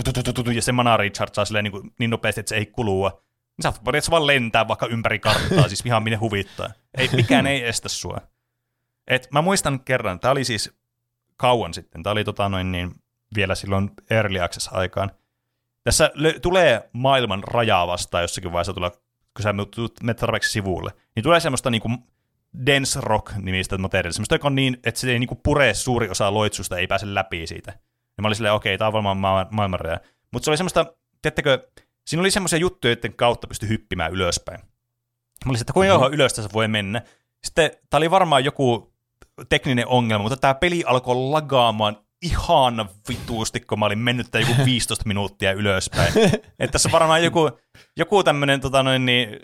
ja 0.56 0.62
se 0.62 0.72
mana 0.72 0.98
rechargeaa 0.98 1.46
silleen 1.46 1.64
niin, 1.64 1.94
niin 2.00 2.10
nopeasti, 2.10 2.40
että 2.40 2.50
se 2.50 2.56
ei 2.56 2.66
kulua, 2.66 3.24
niin 3.58 3.74
sä 3.74 3.82
voit 3.86 4.12
vaan 4.12 4.28
lentää 4.28 4.68
vaikka 4.68 4.86
ympäri 4.86 5.20
karttaa, 5.20 5.68
siis 5.68 5.86
ihan 5.86 6.04
minne 6.04 6.18
huvittaa. 6.18 6.70
Ei, 6.98 7.10
mikään 7.16 7.48
ei 7.48 7.68
estä 7.68 7.90
sua. 7.90 8.18
Et 9.08 9.28
mä 9.32 9.42
muistan 9.42 9.80
kerran, 9.80 10.20
tämä 10.20 10.32
oli 10.32 10.44
siis 10.44 10.80
kauan 11.38 11.74
sitten, 11.74 12.04
tämä 12.04 12.12
oli 12.12 12.24
tota 12.24 12.50
noin 12.50 12.72
niin, 12.72 12.96
vielä 13.36 13.56
silloin 13.56 13.92
Early 14.10 14.40
Access-aikaan. 14.40 15.12
Tässä 15.84 16.12
lö- 16.16 16.40
tulee 16.40 16.90
maailman 16.94 17.44
rajaa 17.44 17.88
vastaan 17.88 18.22
jossakin 18.22 18.52
vaiheessa, 18.52 18.74
tulee, 18.74 18.90
kun 18.90 19.44
sä 19.44 19.54
menet 20.04 20.18
tarpeeksi 20.18 20.52
sivulle, 20.52 20.92
niin 21.16 21.24
tulee 21.24 21.40
semmoista 21.40 21.70
niinku 21.70 21.90
dense 22.66 23.02
rock 23.02 23.36
nimistä 23.38 23.78
materiaalia, 23.78 24.14
semmoista, 24.14 24.36
joka 24.36 24.48
on 24.48 24.56
niin, 24.56 24.78
että 24.84 25.02
se 25.02 25.12
ei 25.12 25.20
niinku 25.20 25.36
pure 25.36 25.74
suuri 25.74 26.10
osa 26.10 26.34
loitsusta, 26.34 26.78
ei 26.78 26.88
pääse 26.88 27.14
läpi 27.14 27.48
siitä. 27.48 27.72
Ja 28.18 28.22
mä 28.22 28.28
olin 28.28 28.36
silleen, 28.36 28.54
okei, 28.54 28.74
okay, 28.74 28.78
tämä 28.78 28.88
on 28.88 28.94
varmaan 28.94 29.18
ma- 29.18 29.48
maailman 29.52 29.80
raja. 29.80 30.00
Mutta 30.32 30.46
se 30.46 30.52
oli 30.52 30.58
semmoista, 30.58 30.86
tiedättekö, 31.22 31.68
Siinä 32.10 32.22
oli 32.22 32.32
semmoisia 32.32 32.60
juttuja, 32.60 32.92
joiden 32.92 33.14
kautta 33.14 33.48
pystyi 33.48 33.70
hyppimään 33.70 34.12
ylöspäin. 34.12 34.60
Mä 35.46 35.50
olisin, 35.50 35.64
että 35.64 35.74
kuinka 35.74 35.98
mm-hmm. 35.98 36.14
ylös 36.14 36.34
tässä 36.34 36.50
voi 36.54 36.68
mennä. 36.68 37.02
Sitten 37.44 37.72
tämä 37.90 37.98
oli 38.00 38.12
varmaan 38.12 38.46
joku 38.46 38.94
tekninen 39.50 39.88
ongelma, 39.88 40.22
mutta 40.22 40.38
tämä 40.38 40.54
peli 40.54 40.84
alkoi 40.86 41.16
lagaamaan 41.16 41.98
ihan 42.22 42.90
vituusti, 43.10 43.60
kun 43.60 43.80
mä 43.80 43.86
olin 43.86 44.00
mennyt 44.00 44.28
joku 44.40 44.66
15 44.66 45.08
minuuttia 45.08 45.52
ylöspäin. 45.52 46.14
että 46.60 46.72
tässä 46.72 46.92
varmaan 46.92 47.24
joku, 47.24 47.52
joku 47.98 48.24
tämmöinen 48.24 48.62
tota 48.62 48.84
noin, 48.84 49.06
niin, 49.06 49.40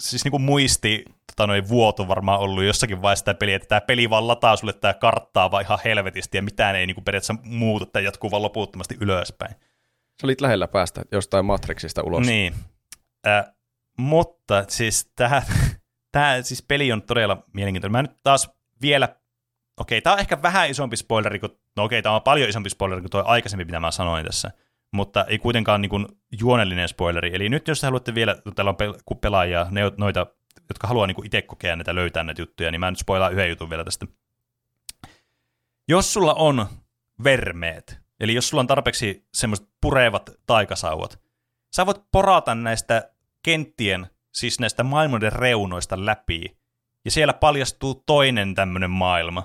siis 0.00 0.24
niinku 0.24 0.38
muisti 0.38 1.04
tota 1.26 1.46
noin, 1.46 1.68
vuoto 1.68 2.08
varmaan 2.08 2.40
ollut 2.40 2.64
jossakin 2.64 3.02
vaiheessa 3.02 3.24
tämä 3.24 3.34
peli, 3.34 3.52
että 3.52 3.68
tämä 3.68 3.80
peli 3.80 4.10
vaan 4.10 4.28
lataa 4.28 4.56
sulle 4.56 4.72
tämä 4.72 4.94
karttaa 4.94 5.50
vaan 5.50 5.64
ihan 5.64 5.78
helvetisti 5.84 6.38
ja 6.38 6.42
mitään 6.42 6.76
ei 6.76 6.86
niinku 6.86 7.02
periaatteessa 7.02 7.42
muutu, 7.44 7.86
tai 7.86 8.04
jatkuu 8.04 8.30
vaan 8.30 8.42
loputtomasti 8.42 8.96
ylöspäin. 9.00 9.54
Sä 10.20 10.26
olit 10.26 10.40
lähellä 10.40 10.68
päästä 10.68 11.02
jostain 11.12 11.44
Matrixista 11.44 12.02
ulos. 12.02 12.26
Niin. 12.26 12.54
Äh, 13.26 13.44
mutta 13.98 14.64
siis 14.68 15.12
tämä, 15.16 15.42
tämä 16.12 16.42
siis 16.42 16.62
peli 16.62 16.92
on 16.92 17.02
todella 17.02 17.44
mielenkiintoinen. 17.54 17.92
Mä 17.92 18.02
nyt 18.02 18.16
taas 18.22 18.50
vielä, 18.82 19.19
okei, 19.80 20.00
tämä 20.00 20.14
on 20.14 20.20
ehkä 20.20 20.42
vähän 20.42 20.70
isompi 20.70 20.96
spoileri 20.96 21.38
kuin, 21.38 21.52
no 21.76 21.84
okei, 21.84 22.02
tämä 22.02 22.14
on 22.14 22.22
paljon 22.22 22.48
isompi 22.48 22.70
spoileri 22.70 23.00
kuin 23.00 23.10
tuo 23.10 23.22
aikaisempi, 23.26 23.64
mitä 23.64 23.80
mä 23.80 23.90
sanoin 23.90 24.26
tässä, 24.26 24.50
mutta 24.92 25.24
ei 25.24 25.38
kuitenkaan 25.38 25.82
niin 25.82 25.90
kuin 25.90 26.06
juonellinen 26.40 26.88
spoileri. 26.88 27.30
Eli 27.34 27.48
nyt 27.48 27.68
jos 27.68 27.80
te 27.80 27.86
haluatte 27.86 28.14
vielä, 28.14 28.36
kun 28.44 28.54
täällä 28.54 28.74
on 29.10 29.18
pelaajia, 29.20 29.66
ne, 29.70 29.80
noita, 29.96 30.26
jotka 30.68 30.88
haluaa 30.88 31.06
niin 31.06 31.26
itse 31.26 31.42
kokea 31.42 31.76
näitä, 31.76 31.94
löytää 31.94 32.24
näitä 32.24 32.42
juttuja, 32.42 32.70
niin 32.70 32.80
mä 32.80 32.90
nyt 32.90 32.98
spoilaan 32.98 33.32
yhden 33.32 33.48
jutun 33.48 33.70
vielä 33.70 33.84
tästä. 33.84 34.06
Jos 35.88 36.12
sulla 36.12 36.34
on 36.34 36.66
vermeet, 37.24 38.00
Eli 38.20 38.34
jos 38.34 38.48
sulla 38.48 38.60
on 38.60 38.66
tarpeeksi 38.66 39.26
semmoiset 39.34 39.68
purevat 39.80 40.30
taikasauvat, 40.46 41.20
sä 41.76 41.86
voit 41.86 42.02
porata 42.12 42.54
näistä 42.54 43.10
kenttien, 43.42 44.06
siis 44.32 44.60
näistä 44.60 44.82
maailmoiden 44.82 45.32
reunoista 45.32 46.06
läpi, 46.06 46.56
ja 47.04 47.10
siellä 47.10 47.32
paljastuu 47.32 48.02
toinen 48.06 48.54
tämmöinen 48.54 48.90
maailma. 48.90 49.44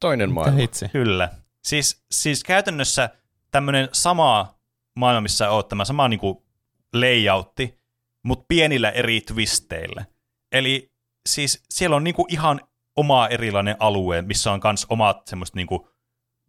Toinen 0.00 0.30
maailma. 0.32 0.58
Hitsi. 0.58 0.88
Kyllä. 0.88 1.28
Siis, 1.64 2.04
siis 2.10 2.44
käytännössä 2.44 3.10
tämmöinen 3.50 3.88
sama 3.92 4.54
maailma, 4.96 5.20
missä 5.20 5.50
oot, 5.50 5.68
tämä 5.68 5.84
sama 5.84 6.08
niinku 6.08 6.46
layoutti, 6.94 7.78
mutta 8.22 8.44
pienillä 8.48 8.90
eri 8.90 9.20
twisteillä. 9.20 10.04
Eli 10.52 10.92
siis 11.28 11.64
siellä 11.70 11.96
on 11.96 12.04
niinku 12.04 12.26
ihan 12.28 12.60
oma 12.96 13.28
erilainen 13.28 13.76
alue, 13.78 14.22
missä 14.22 14.52
on 14.52 14.60
myös 14.64 14.86
omat 14.88 15.26
semmoiset 15.26 15.54
niinku 15.56 15.88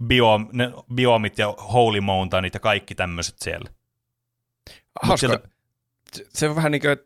biom, 0.04 0.50
ne 0.54 0.72
biomit 0.94 1.38
ja 1.38 1.48
holy 1.74 2.02
mountainit 2.02 2.54
ja 2.54 2.60
kaikki 2.60 2.96
tämmöiset 2.96 3.36
siellä. 3.40 3.70
Hauska. 5.02 5.28
sieltä- 5.28 5.48
Se 6.34 6.50
on 6.50 6.56
vähän 6.56 6.72
niin 6.72 6.82
kuin, 6.82 6.98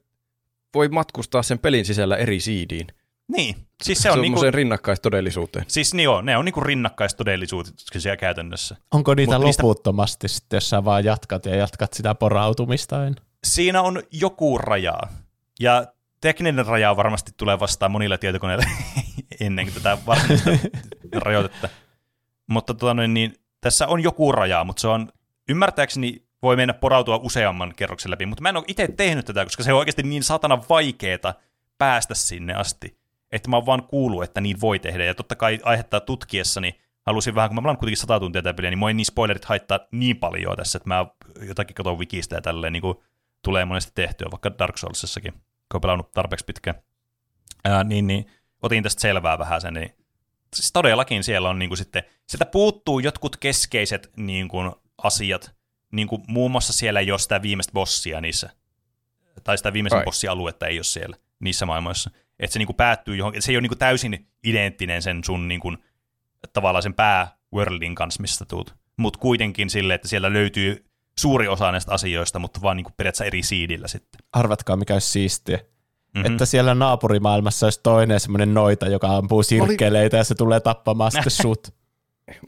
voi 0.74 0.89
matkustaa 0.89 1.44
sen 1.44 1.60
pelin 1.60 1.86
sisällä 1.86 2.18
eri 2.18 2.39
siidiin. 2.39 2.88
Niin, 3.28 3.56
siis 3.84 4.00
se 4.02 4.12
on 4.12 4.22
niinku, 4.22 4.42
rinnakkaistodellisuuteen. 4.52 5.66
siis 5.68 5.94
niin 5.94 6.04
joo, 6.04 6.22
ne 6.22 6.38
on 6.38 6.46
niinku 6.46 6.60
rinnakkaistodellisuuksia 6.62 8.18
käytännössä. 8.18 8.76
Onko 8.92 9.14
niitä 9.14 9.38
Mut 9.38 9.46
niistä- 9.46 9.64
loputtomasti 9.64 10.28
sitten, 10.28 10.58
jos 10.58 10.70
sä 10.70 10.86
vaan 10.86 11.06
jatkat 11.06 11.46
ja 11.46 11.56
jatkat 11.56 11.94
sitä 11.94 12.16
porautumista 12.16 13.00
aina? 13.00 13.16
Siinä 13.44 13.82
on 13.82 14.04
joku 14.12 14.58
raja, 14.58 15.00
ja 15.60 15.86
tekninen 16.22 16.66
raja 16.66 16.98
varmasti 16.98 17.32
tulee 17.38 17.60
vastaan 17.60 17.92
monilla 17.92 18.18
tietokoneilla 18.18 18.66
ennen 19.40 19.66
kuin 19.66 19.74
tätä 19.84 19.98
varsinaista 20.06 20.50
rajoitetta. 21.26 21.70
Mutta 22.48 22.74
tota 22.74 22.94
noin, 22.94 23.14
niin, 23.14 23.36
tässä 23.62 23.88
on 23.88 24.04
joku 24.04 24.32
raja, 24.32 24.64
mutta 24.64 24.82
se 24.82 24.88
on 24.88 25.10
ymmärtääkseni 25.50 26.26
voi 26.42 26.56
mennä 26.56 26.74
porautua 26.74 27.18
useamman 27.24 27.74
kerroksen 27.76 28.12
läpi, 28.12 28.26
mutta 28.26 28.42
mä 28.42 28.50
en 28.50 28.58
ole 28.58 28.66
itse 28.68 28.88
tehnyt 28.88 29.26
tätä, 29.26 29.44
koska 29.44 29.64
se 29.64 29.74
on 29.74 29.80
oikeasti 29.80 30.04
niin 30.04 30.24
satana 30.24 30.64
vaikeeta 30.70 31.34
päästä 31.78 32.14
sinne 32.16 32.54
asti, 32.54 32.98
että 33.32 33.50
mä 33.50 33.56
oon 33.56 33.66
vaan 33.66 33.84
kuullut, 33.84 34.24
että 34.24 34.42
niin 34.42 34.62
voi 34.62 34.80
tehdä, 34.80 35.06
ja 35.06 35.16
totta 35.16 35.36
kai 35.36 35.60
aihetta 35.64 36.00
tutkiessani 36.00 36.80
halusin 37.06 37.36
vähän, 37.36 37.50
kun 37.50 37.56
mä 37.56 37.62
pelaan 37.62 37.78
kuitenkin 37.78 37.98
sata 37.98 38.20
tuntia 38.20 38.42
tätä 38.42 38.54
peliä, 38.54 38.70
niin 38.70 38.88
ei 38.88 38.94
niin 38.94 39.06
spoilerit 39.06 39.46
haittaa 39.46 39.80
niin 39.92 40.18
paljon 40.18 40.58
tässä, 40.58 40.78
että 40.78 40.90
mä 40.90 41.06
jotakin 41.48 41.76
katon 41.76 41.98
wikistä 41.98 42.36
ja 42.36 42.42
tälleen 42.42 42.74
niin 42.74 42.82
kuin 42.82 42.98
tulee 43.42 43.66
monesti 43.66 43.92
tehtyä, 43.96 44.28
vaikka 44.32 44.58
Dark 44.60 44.78
Soulsissakin, 44.78 45.34
kun 45.34 45.42
on 45.74 45.82
pelannut 45.82 46.12
tarpeeksi 46.12 46.46
pitkään. 46.46 46.82
Ää, 47.64 47.84
niin, 47.84 48.08
niin 48.08 48.32
otin 48.62 48.84
tästä 48.84 49.02
selvää 49.02 49.40
vähän 49.40 49.62
sen, 49.62 49.74
niin 49.74 49.96
siis 50.56 50.72
todellakin 50.72 51.24
siellä 51.24 51.50
on 51.50 51.60
niin 51.60 51.70
kuin 51.70 51.78
sitten, 51.78 52.04
sieltä 52.28 52.46
puuttuu 52.46 53.00
jotkut 53.00 53.38
keskeiset 53.38 54.12
niin 54.16 54.48
kuin, 54.48 54.72
asiat, 54.98 55.56
niin 55.92 56.08
kuin 56.08 56.24
muun 56.28 56.52
muassa 56.52 56.74
siellä 56.74 57.00
ei 57.00 57.12
ole 57.12 57.20
sitä 57.20 57.42
viimeistä 57.42 57.74
bossia 57.74 58.22
niissä, 58.22 58.50
tai 59.44 59.58
sitä 59.58 59.74
viimeisen 59.74 60.00
Ai. 60.00 60.06
bossialuetta 60.06 60.68
ei 60.68 60.78
ole 60.78 60.84
siellä 60.84 61.18
niissä 61.40 61.66
maailmoissa. 61.66 62.12
Että 62.42 62.54
se 62.54 62.60
niin 62.60 62.68
kuin 62.68 62.76
päättyy 62.76 63.16
johonkin, 63.16 63.42
se 63.42 63.52
ei 63.52 63.56
ole 63.56 63.62
niin 63.62 63.70
kuin 63.70 63.80
täysin 63.80 64.28
identtinen 64.44 65.02
sen 65.02 65.24
sun 65.24 65.48
niin 65.48 65.60
kuin, 65.60 65.78
tavallaan 66.54 66.84
sen 66.84 66.94
pääworldin 66.94 67.96
kanssa, 67.96 68.22
mistä 68.22 68.46
tuut. 68.46 68.76
Mutta 68.98 69.20
kuitenkin 69.20 69.70
sille, 69.70 69.94
että 69.94 70.08
siellä 70.08 70.34
löytyy 70.34 70.86
suuri 71.20 71.48
osa 71.48 71.72
näistä 71.72 71.92
asioista, 71.92 72.39
mutta 72.39 72.62
vaan 72.62 72.78
niin 72.78 72.84
kuin 72.84 72.94
periaatteessa 72.98 73.26
eri 73.26 73.44
siidillä 73.44 73.88
sitten. 73.88 74.22
Arvatkaa, 74.34 74.76
mikä 74.76 74.94
olisi 74.94 75.08
siistiä. 75.08 75.58
Mhm. 75.58 75.66
Mm-hmm. 76.16 76.32
Että 76.32 76.46
siellä 76.46 76.76
naapurimaailmassa 76.76 77.66
olisi 77.66 77.80
toinen 77.84 78.20
semmoinen 78.20 78.54
noita, 78.54 78.88
joka 78.88 79.18
ampuu 79.18 79.44
sirkkeleitä 79.44 80.18
ja 80.18 80.24
se 80.24 80.36
tulee 80.36 80.60
tappamaan 80.60 81.12
sitten 81.12 81.32
sut. 81.42 81.81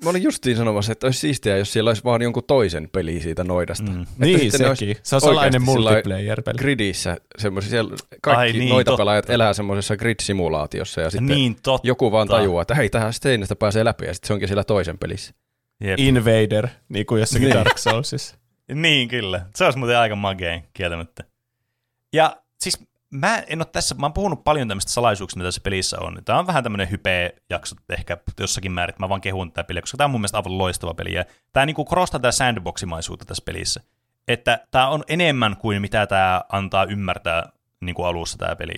Mä 0.04 0.10
olin 0.10 0.24
justiin 0.24 0.58
sanomassa, 0.58 0.92
että 0.92 1.08
olisi 1.08 1.20
siistiä, 1.20 1.58
jos 1.58 1.74
siellä 1.74 1.90
olisi 1.90 2.04
vaan 2.04 2.22
jonkun 2.22 2.44
toisen 2.48 2.90
peli 2.92 3.20
siitä 3.20 3.44
noidasta. 3.44 3.92
Mm. 3.92 4.02
Että 4.02 4.14
Niin, 4.26 4.52
sekin. 4.52 4.98
Se 5.04 5.16
on 5.16 5.22
salainen 5.22 5.62
multiplayer-peli. 5.62 6.58
Gridissä 6.58 7.18
siellä 7.60 7.96
kaikki 8.22 8.40
Ai 8.40 8.54
niin, 8.54 8.70
noita 8.70 8.92
totta. 8.92 9.02
pelaajat 9.02 9.30
elää 9.30 9.54
semmoisessa 9.54 9.96
grid-simulaatiossa 9.98 11.02
ja 11.02 11.10
sitten 11.10 11.26
Niin 11.36 11.56
totta. 11.64 11.88
joku 11.88 12.12
vaan 12.12 12.28
tajuaa, 12.28 12.62
että 12.62 12.76
hei, 12.76 12.90
tähän 12.90 13.14
seinästä 13.14 13.56
pääsee 13.56 13.86
läpi 13.86 14.06
ja 14.06 14.14
sitten 14.14 14.28
se 14.28 14.34
onkin 14.34 14.48
siellä 14.48 14.64
toisen 14.64 14.98
pelissä. 14.98 15.34
Jep. 15.84 16.00
Invader, 16.00 16.68
niin 16.90 17.06
kuin 17.06 17.20
jossakin 17.20 17.46
Niin. 17.50 17.56
Dark 17.56 17.78
Soulsissa. 17.78 18.36
Niin, 18.74 19.08
kyllä. 19.08 19.46
Se 19.56 19.66
olisi 19.66 19.80
muuten 19.80 19.98
aika 19.98 20.16
magea, 20.16 20.62
kieltämättä. 20.74 21.24
Ja 22.14 22.38
siis 22.60 22.80
mä 23.14 23.43
en 23.47 23.59
ole 23.59 23.66
tässä, 23.72 23.95
mä 23.95 24.05
oon 24.05 24.14
puhunut 24.14 24.43
paljon 24.43 24.68
tämmöistä 24.68 24.91
salaisuuksista, 24.91 25.38
mitä 25.39 25.47
tässä 25.47 25.61
pelissä 25.61 25.97
on. 25.99 26.22
Tämä 26.26 26.39
on 26.39 26.47
vähän 26.47 26.64
tämmöinen 26.64 26.91
hype-jakso 26.91 27.76
ehkä 27.89 28.18
jossakin 28.39 28.72
määrin, 28.72 28.95
mä 28.99 29.09
vaan 29.09 29.22
kehun 29.22 29.51
tätä 29.51 29.68
peliä, 29.68 29.82
koska 29.82 29.97
tämä 29.97 30.05
on 30.05 30.11
mun 30.11 30.22
mielestä 30.22 30.38
aivan 30.38 30.57
loistava 30.57 30.93
peli. 30.93 31.14
Ja 31.14 31.26
tämä 31.51 31.66
niinku 31.66 31.86
korostaa 31.86 32.20
tätä 32.20 32.32
sandboximaisuutta 32.32 33.26
tässä 33.26 33.43
pelissä. 33.45 33.82
Että 34.28 34.68
tämä 34.72 34.88
on 34.88 35.03
enemmän 35.07 35.57
kuin 35.57 35.82
mitä 35.82 36.07
tämä 36.07 36.41
antaa 36.49 36.86
ymmärtää 36.86 37.49
niin 37.82 37.95
kuin 37.95 38.05
alussa 38.05 38.38
tämä 38.38 38.55
peli. 38.55 38.76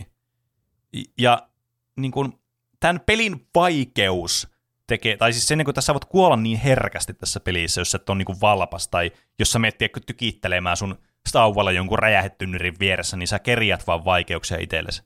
Ja 1.18 1.50
niin 1.96 2.12
kuin, 2.12 2.34
tämän 2.80 3.00
pelin 3.00 3.48
vaikeus 3.56 4.48
tekee, 4.88 5.18
tai 5.18 5.34
siis 5.34 5.48
se, 5.48 5.56
niin 5.56 5.66
kuin 5.66 5.76
tässä 5.76 5.94
voit 5.94 6.06
kuolla 6.06 6.36
niin 6.36 6.60
herkästi 6.60 7.14
tässä 7.14 7.40
pelissä, 7.40 7.82
jos 7.82 7.96
et 7.96 8.10
ole 8.10 8.18
niin 8.18 8.42
valpas, 8.42 8.88
tai 8.88 9.12
jos 9.40 9.52
sä 9.52 9.60
menet 9.60 9.78
tykittelemään 10.06 10.78
sun 10.78 10.98
stauvalla 11.28 11.72
jonkun 11.72 12.00
räjähetynnyrin 12.00 12.76
vieressä, 12.80 13.18
niin 13.18 13.28
sä 13.28 13.40
kerjät 13.40 13.88
vaan 13.88 14.06
vaikeuksia 14.06 14.58
itsellesi. 14.60 15.04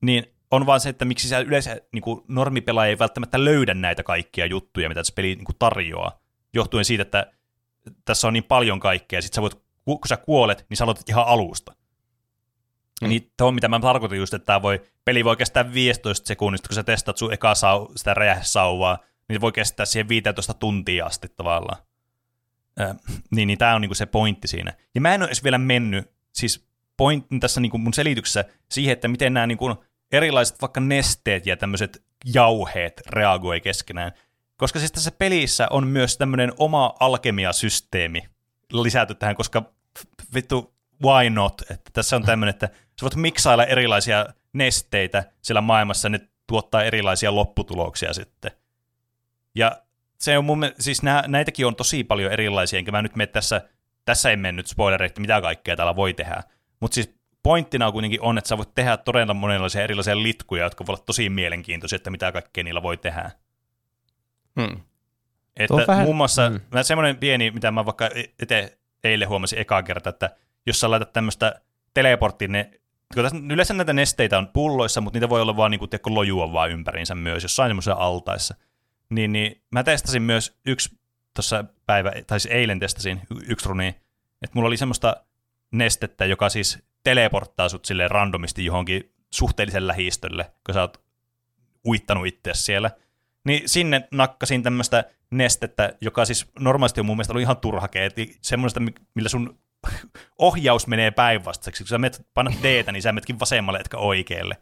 Niin 0.00 0.26
on 0.50 0.66
vaan 0.66 0.80
se, 0.80 0.88
että 0.88 1.04
miksi 1.04 1.28
sä 1.28 1.38
yleensä 1.38 1.80
niin 1.92 2.02
kuin 2.02 2.20
normipelaaja 2.28 2.90
ei 2.90 2.98
välttämättä 2.98 3.44
löydä 3.44 3.74
näitä 3.74 4.02
kaikkia 4.02 4.46
juttuja, 4.46 4.88
mitä 4.88 4.98
tässä 4.98 5.14
peli 5.16 5.34
niin 5.34 5.44
kuin 5.44 5.56
tarjoaa, 5.58 6.20
johtuen 6.54 6.84
siitä, 6.84 7.02
että 7.02 7.32
tässä 8.04 8.26
on 8.26 8.32
niin 8.32 8.44
paljon 8.44 8.80
kaikkea, 8.80 9.18
ja 9.18 9.22
sit 9.22 9.32
sä 9.32 9.42
voit, 9.42 9.54
kun 9.84 9.98
sä 10.08 10.16
kuolet, 10.16 10.66
niin 10.68 10.76
sä 10.76 10.84
aloitat 10.84 11.08
ihan 11.08 11.26
alusta. 11.26 11.74
Mm. 13.02 13.08
Niin 13.08 13.32
tuo, 13.36 13.52
mitä 13.52 13.68
mä 13.68 13.80
tarkoitin 13.80 14.18
just, 14.18 14.34
että 14.34 14.46
tää 14.46 14.62
voi, 14.62 14.82
peli 15.04 15.24
voi 15.24 15.36
kestää 15.36 15.72
15 15.74 16.26
sekunnista, 16.26 16.68
kun 16.68 16.74
sä 16.74 16.84
testat 16.84 17.16
sun 17.16 17.32
eka 17.32 17.54
sau, 17.54 17.92
sitä 17.96 18.14
räjähsauvaa, 18.14 18.98
niin 19.28 19.36
se 19.36 19.40
voi 19.40 19.52
kestää 19.52 19.86
siihen 19.86 20.08
15 20.08 20.54
tuntia 20.54 21.06
asti 21.06 21.28
tavallaan. 21.36 21.78
Äh, 22.80 22.96
niin, 23.30 23.46
niin 23.46 23.58
tämä 23.58 23.74
on 23.74 23.80
niinku 23.80 23.94
se 23.94 24.06
pointti 24.06 24.48
siinä. 24.48 24.72
Ja 24.94 25.00
mä 25.00 25.14
en 25.14 25.22
ole 25.22 25.28
edes 25.28 25.44
vielä 25.44 25.58
mennyt, 25.58 26.10
siis 26.32 26.66
pointti 26.96 27.38
tässä 27.38 27.60
niinku 27.60 27.78
mun 27.78 27.94
selityksessä 27.94 28.44
siihen, 28.70 28.92
että 28.92 29.08
miten 29.08 29.34
nämä 29.34 29.46
niinku 29.46 29.84
erilaiset 30.12 30.60
vaikka 30.60 30.80
nesteet 30.80 31.46
ja 31.46 31.56
tämmöiset 31.56 32.02
jauheet 32.24 33.02
reagoi 33.06 33.60
keskenään. 33.60 34.12
Koska 34.56 34.78
siis 34.78 34.92
tässä 34.92 35.10
pelissä 35.10 35.66
on 35.70 35.86
myös 35.86 36.16
tämmöinen 36.16 36.52
oma 36.58 36.94
alkemiasysteemi 37.00 38.28
lisätty 38.72 39.14
tähän, 39.14 39.36
koska 39.36 39.62
vittu, 40.34 40.74
why 41.02 41.30
not? 41.30 41.62
Että 41.70 41.90
tässä 41.92 42.16
on 42.16 42.22
tämmöinen, 42.22 42.50
että 42.50 42.66
sä 42.66 43.02
voit 43.02 43.16
miksailla 43.16 43.64
erilaisia 43.64 44.26
nesteitä 44.52 45.24
siellä 45.42 45.60
maailmassa, 45.60 46.08
ne 46.08 46.20
tuottaa 46.46 46.84
erilaisia 46.84 47.34
lopputuloksia 47.34 48.12
sitten. 48.12 48.50
Ja 49.54 49.83
se 50.24 50.38
on 50.38 50.44
mun 50.44 50.58
mielestä, 50.58 50.82
siis 50.82 51.02
nää, 51.02 51.24
näitäkin 51.28 51.66
on 51.66 51.76
tosi 51.76 52.04
paljon 52.04 52.32
erilaisia, 52.32 52.78
enkä 52.78 52.92
mä 52.92 53.02
nyt 53.02 53.16
mene 53.16 53.26
tässä, 53.26 53.68
tässä 54.04 54.30
ei 54.30 54.36
mennyt 54.36 54.66
spoilereita, 54.66 55.20
mitä 55.20 55.40
kaikkea 55.40 55.76
täällä 55.76 55.96
voi 55.96 56.14
tehdä. 56.14 56.42
Mutta 56.80 56.94
siis 56.94 57.14
pointtina 57.42 57.92
kuitenkin 57.92 58.20
on, 58.20 58.38
että 58.38 58.48
sä 58.48 58.56
voit 58.56 58.74
tehdä 58.74 58.96
todella 58.96 59.34
monenlaisia 59.34 59.82
erilaisia 59.82 60.22
litkuja, 60.22 60.64
jotka 60.64 60.86
voivat 60.86 60.98
olla 60.98 61.06
tosi 61.06 61.28
mielenkiintoisia, 61.28 61.96
että 61.96 62.10
mitä 62.10 62.32
kaikkea 62.32 62.64
niillä 62.64 62.82
voi 62.82 62.96
tehdä. 62.96 63.30
Hmm. 64.60 64.80
Että 65.56 65.74
on 65.74 65.84
vähän- 65.86 66.04
muun 66.04 66.16
muassa 66.16 66.50
mm. 66.50 66.54
mm. 66.54 66.82
semmoinen 66.82 67.16
pieni, 67.16 67.50
mitä 67.50 67.70
mä 67.70 67.84
vaikka 67.84 68.10
ite, 68.42 68.78
eilen 69.04 69.28
huomasin 69.28 69.58
ekaa 69.58 69.82
kertaa, 69.82 70.10
että 70.10 70.30
jos 70.66 70.80
sä 70.80 70.90
laitat 70.90 71.12
tämmöistä 71.12 71.60
teleporttiin, 71.94 72.52
ne, 72.52 72.70
kun 73.14 73.22
tässä, 73.22 73.38
yleensä 73.50 73.74
näitä 73.74 73.92
nesteitä 73.92 74.38
on 74.38 74.48
pulloissa, 74.48 75.00
mutta 75.00 75.16
niitä 75.16 75.28
voi 75.28 75.40
olla 75.40 75.56
vaan 75.56 75.70
niin 75.70 75.78
kuin, 75.78 75.90
lojua 76.06 76.52
vaan 76.52 76.70
ympäriinsä 76.70 77.14
myös, 77.14 77.42
jossain 77.42 77.70
semmoisessa 77.70 77.94
altaissa. 77.98 78.54
Niin, 79.14 79.32
niin 79.32 79.62
mä 79.72 79.84
testasin 79.84 80.22
myös 80.22 80.58
yksi 80.66 80.98
tuossa 81.34 81.64
päivä, 81.86 82.12
tai 82.26 82.40
siis 82.40 82.54
eilen 82.54 82.80
testasin 82.80 83.20
yksi 83.46 83.68
runi, 83.68 83.88
että 84.42 84.54
mulla 84.54 84.66
oli 84.66 84.76
semmoista 84.76 85.16
nestettä, 85.72 86.24
joka 86.24 86.48
siis 86.48 86.78
teleporttaa 87.04 87.68
sut 87.68 87.84
silleen 87.84 88.10
randomisti 88.10 88.64
johonkin 88.64 89.12
suhteellisen 89.34 89.86
lähistölle, 89.86 90.52
kun 90.66 90.74
sä 90.74 90.80
oot 90.80 91.04
uittanut 91.86 92.26
itse 92.26 92.50
siellä. 92.54 92.90
Niin 93.44 93.68
sinne 93.68 94.08
nakkasin 94.10 94.62
tämmöistä 94.62 95.04
nestettä, 95.30 95.92
joka 96.00 96.24
siis 96.24 96.46
normaalisti 96.58 97.00
on 97.00 97.06
mun 97.06 97.16
mielestä 97.16 97.32
ollut 97.32 97.42
ihan 97.42 97.56
turhakea, 97.56 98.04
eli 98.04 98.36
semmoista, 98.40 98.80
mi- 98.80 98.94
millä 99.14 99.28
sun 99.28 99.58
ohjaus 100.38 100.86
menee 100.86 101.10
päinvastaiseksi. 101.10 101.82
Kun 101.82 101.88
sä 101.88 101.98
menet, 101.98 102.26
painat 102.34 102.54
d 102.62 102.92
niin 102.92 103.02
sä 103.02 103.12
menetkin 103.12 103.40
vasemmalle 103.40 103.78
etkä 103.78 103.96
oikealle. 103.96 104.56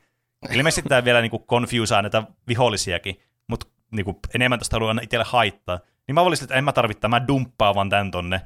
Ilmeisesti 0.51 0.89
tämä 0.89 1.05
vielä 1.05 1.21
niinku 1.21 1.45
confusaa 1.49 2.03
näitä 2.03 2.23
vihollisiakin, 2.49 3.21
mutta 3.49 3.67
niinku 3.93 4.21
enemmän 4.35 4.59
tästä 4.59 4.77
haluaa 4.77 4.95
itselle 5.03 5.25
haittaa. 5.29 5.81
Niin 6.07 6.15
mä 6.15 6.25
valitsin, 6.25 6.45
että 6.45 6.55
en 6.55 6.65
mä 6.65 6.73
tarvitse, 6.73 7.09
mä 7.09 7.27
dumppaan 7.29 7.75
vaan 7.75 7.89
tän 7.91 8.11
tonne. 8.11 8.41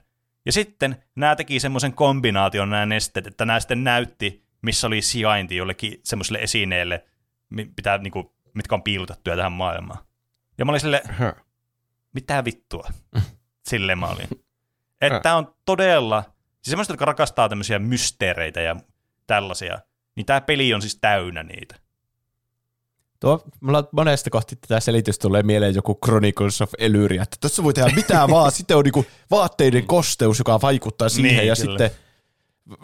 Ja 0.47 0.53
sitten 0.53 1.05
nämä 1.17 1.37
teki 1.37 1.61
semmoisen 1.61 1.93
kombinaation 1.93 2.71
nämä 2.71 2.87
nesteet, 2.87 3.27
että 3.27 3.45
nämä 3.45 3.61
sitten 3.61 3.85
näytti, 3.85 4.45
missä 4.63 4.87
oli 4.87 5.03
sijainti 5.03 5.57
jollekin 5.57 6.01
semmoiselle 6.05 6.39
esineelle, 6.39 7.05
mi- 7.51 7.71
pitää, 7.77 7.99
niinku, 7.99 8.35
mitkä 8.55 8.75
on 8.75 8.83
piilotettuja 8.83 9.37
tähän 9.37 9.53
maailmaan. 9.53 10.05
Ja 10.59 10.65
mä 10.65 10.73
olin 10.73 10.81
silleen, 10.81 11.03
Huh. 11.19 11.43
mitä 12.15 12.45
vittua? 12.45 12.89
Silleen 13.69 13.99
mä 13.99 14.07
olin. 14.07 14.29
Että 15.01 15.35
on 15.37 15.55
todella, 15.65 16.23
siis 16.23 16.71
semmoista, 16.71 16.93
jotka 16.93 17.05
rakastaa 17.05 17.49
tämmöisiä 17.49 17.79
mysteereitä 17.79 18.61
ja 18.61 18.77
tällaisia, 19.27 19.79
niin 20.17 20.27
tämä 20.27 20.41
peli 20.41 20.75
on 20.75 20.83
siis 20.83 20.99
täynnä 21.01 21.43
niitä. 21.43 21.77
Tuo, 23.21 23.45
mulla 23.61 23.89
monesta 23.93 24.31
kohti 24.31 24.57
tätä 24.57 24.81
selitys 24.81 25.19
tulee 25.19 25.43
mieleen 25.43 25.75
joku 25.75 25.99
Chronicles 26.05 26.63
of 26.63 26.73
Elyria, 26.79 27.23
että 27.23 27.37
tässä 27.41 27.63
voi 27.65 27.75
tehdä 27.75 27.93
mitään 27.97 28.31
vaan, 28.31 28.53
sitten 28.53 28.77
on 28.77 28.85
niinku 28.85 29.07
vaatteiden 29.31 29.87
kosteus, 29.87 30.39
joka 30.39 30.61
vaikuttaa 30.63 31.09
siihen, 31.09 31.37
Niin, 31.37 31.47
ja 31.47 31.55
kyllä. 31.57 31.79
sitten 31.79 31.91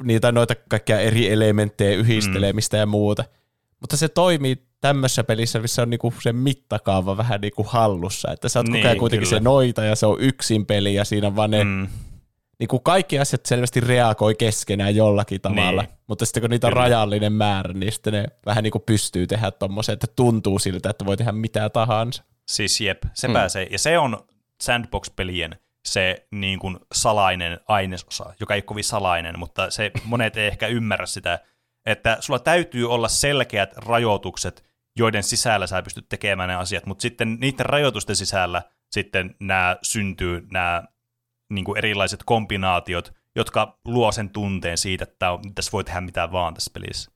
niitä 0.02 0.32
noita 0.32 0.54
kaikkia 0.68 1.00
eri 1.00 1.30
elementtejä 1.30 1.96
yhdistelemistä 1.96 2.76
mm. 2.76 2.80
ja 2.80 2.86
muuta. 2.86 3.24
Mutta 3.80 3.96
se 3.96 4.08
toimii 4.08 4.56
tämmöisessä 4.80 5.24
pelissä, 5.24 5.58
missä 5.58 5.82
on 5.82 5.90
niinku 5.90 6.14
se 6.22 6.32
mittakaava 6.32 7.16
vähän 7.16 7.40
niinku 7.40 7.62
hallussa, 7.62 8.32
että 8.32 8.48
sä 8.48 8.58
oot 8.58 8.68
Niin, 8.68 8.82
koko 8.82 8.88
ajan 8.88 8.98
kuitenkin 8.98 9.28
kyllä. 9.28 9.38
se 9.40 9.44
noita 9.44 9.84
ja 9.84 9.96
se 9.96 10.06
on 10.06 10.20
yksin 10.20 10.66
peli 10.66 10.94
ja 10.94 11.04
siinä 11.04 11.26
on 11.26 11.36
vaan 11.36 11.50
ne, 11.50 11.64
mm. 11.64 11.88
Mm. 12.62 12.64
niinku 12.64 12.80
kaikki 12.80 13.18
asiat 13.18 13.46
selvästi 13.46 13.80
reagoi 13.80 14.34
keskenään 14.34 14.96
jollakin 14.96 15.40
tavalla, 15.40 15.82
Niin. 15.82 15.92
mutta 16.06 16.26
sitten 16.26 16.40
kun 16.40 16.50
niitä 16.50 16.66
on 16.66 16.72
Kyllä. 16.72 16.82
rajallinen 16.84 17.32
määrä, 17.32 17.72
niin 17.72 17.92
sitten 17.92 18.12
ne 18.12 18.24
vähän 18.46 18.62
niinku 18.64 18.78
pystyy 18.78 19.26
tehdä 19.26 19.50
tommosen, 19.50 19.92
että 19.92 20.06
tuntuu 20.16 20.58
siltä, 20.58 20.90
että 20.90 21.06
voi 21.06 21.16
tehdä 21.16 21.32
mitä 21.32 21.70
tahansa. 21.70 22.24
Siis 22.48 22.80
jep, 22.80 23.02
se 23.14 23.28
mm. 23.28 23.34
pääsee. 23.34 23.66
Ja 23.70 23.78
se 23.78 23.98
on 23.98 24.26
sandbox-pelien 24.62 25.56
se 25.84 26.26
niin 26.30 26.58
kuin 26.58 26.78
salainen 26.94 27.60
ainesosa, 27.68 28.34
joka 28.40 28.54
ei 28.54 28.58
ole 28.58 28.62
kovin 28.62 28.84
salainen, 28.84 29.38
mutta 29.38 29.70
se 29.70 29.90
monet 30.04 30.36
ei 30.36 30.46
ehkä 30.46 30.66
ymmärrä 30.66 31.06
sitä, 31.06 31.38
että 31.86 32.16
sulla 32.20 32.38
täytyy 32.38 32.90
olla 32.90 33.08
selkeät 33.08 33.72
rajoitukset, 33.76 34.64
joiden 34.96 35.22
sisällä 35.22 35.66
sä 35.66 35.82
pystyt 35.82 36.08
tekemään 36.08 36.48
ne 36.48 36.54
asiat, 36.54 36.86
mutta 36.86 37.02
sitten 37.02 37.36
niiden 37.40 37.66
rajoitusten 37.66 38.16
sisällä 38.16 38.62
sitten 38.90 39.34
nämä 39.40 39.76
syntyy 39.82 40.46
nämä 40.52 40.82
niin 41.55 41.64
kuin 41.64 41.78
erilaiset 41.78 42.20
kombinaatiot, 42.24 43.12
jotka 43.34 43.78
luo 43.84 44.12
sen 44.12 44.30
tunteen 44.30 44.78
siitä, 44.78 45.03
että 45.05 45.30
on- 45.32 45.55
tässä 45.55 45.72
voi 45.72 45.84
tehdä 45.84 46.00
mitä 46.00 46.32
vaan 46.32 46.55
tässä 46.55 46.70
pelissä. 46.74 47.11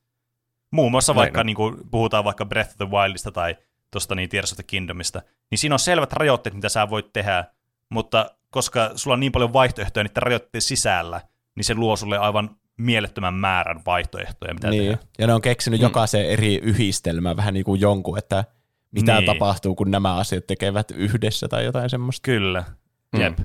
Muun 0.70 0.90
muassa 0.90 1.12
Näin 1.12 1.16
vaikka 1.16 1.40
on. 1.40 1.46
niin 1.46 1.56
kuin 1.56 1.76
puhutaan 1.90 2.24
vaikka 2.24 2.44
Breath 2.46 2.70
of 2.70 2.76
the 2.76 2.90
Wildista 2.90 3.32
tai 3.32 3.56
tuosta 3.90 4.14
niin 4.14 4.28
Tears 4.28 4.52
of 4.52 4.56
the 4.56 4.62
Kingdomista, 4.66 5.22
niin 5.50 5.58
siinä 5.58 5.74
on 5.74 5.78
selvät 5.78 6.12
rajoitteet, 6.12 6.54
mitä 6.54 6.68
sä 6.68 6.90
voit 6.90 7.12
tehdä, 7.12 7.44
mutta 7.88 8.30
koska 8.50 8.90
sulla 8.94 9.14
on 9.14 9.20
niin 9.20 9.32
paljon 9.32 9.52
vaihtoehtoja 9.52 10.04
niiden 10.04 10.22
rajoitteiden 10.22 10.62
sisällä, 10.62 11.20
niin 11.54 11.64
se 11.64 11.74
luo 11.74 11.96
sulle 11.96 12.18
aivan 12.18 12.56
mielettömän 12.76 13.34
määrän 13.34 13.80
vaihtoehtoja, 13.86 14.54
mitä 14.54 14.70
Niin. 14.70 14.82
tehdä. 14.84 14.98
Ja 15.18 15.26
ne 15.26 15.34
on 15.34 15.42
keksinyt 15.42 15.80
mm. 15.80 15.82
jokaisen 15.82 16.26
eri 16.30 16.54
yhdistelmän 16.56 17.36
vähän 17.36 17.54
niin 17.54 17.64
kuin 17.64 17.80
jonkun, 17.80 18.18
että 18.18 18.44
mitä 18.90 19.14
niin. 19.16 19.26
tapahtuu, 19.26 19.74
kun 19.74 19.90
nämä 19.90 20.14
asiat 20.14 20.46
tekevät 20.46 20.90
yhdessä 20.90 21.48
tai 21.48 21.64
jotain 21.64 21.90
semmoista. 21.90 22.24
Kyllä, 22.24 22.64
Mm. 23.12 23.20
jep. 23.20 23.38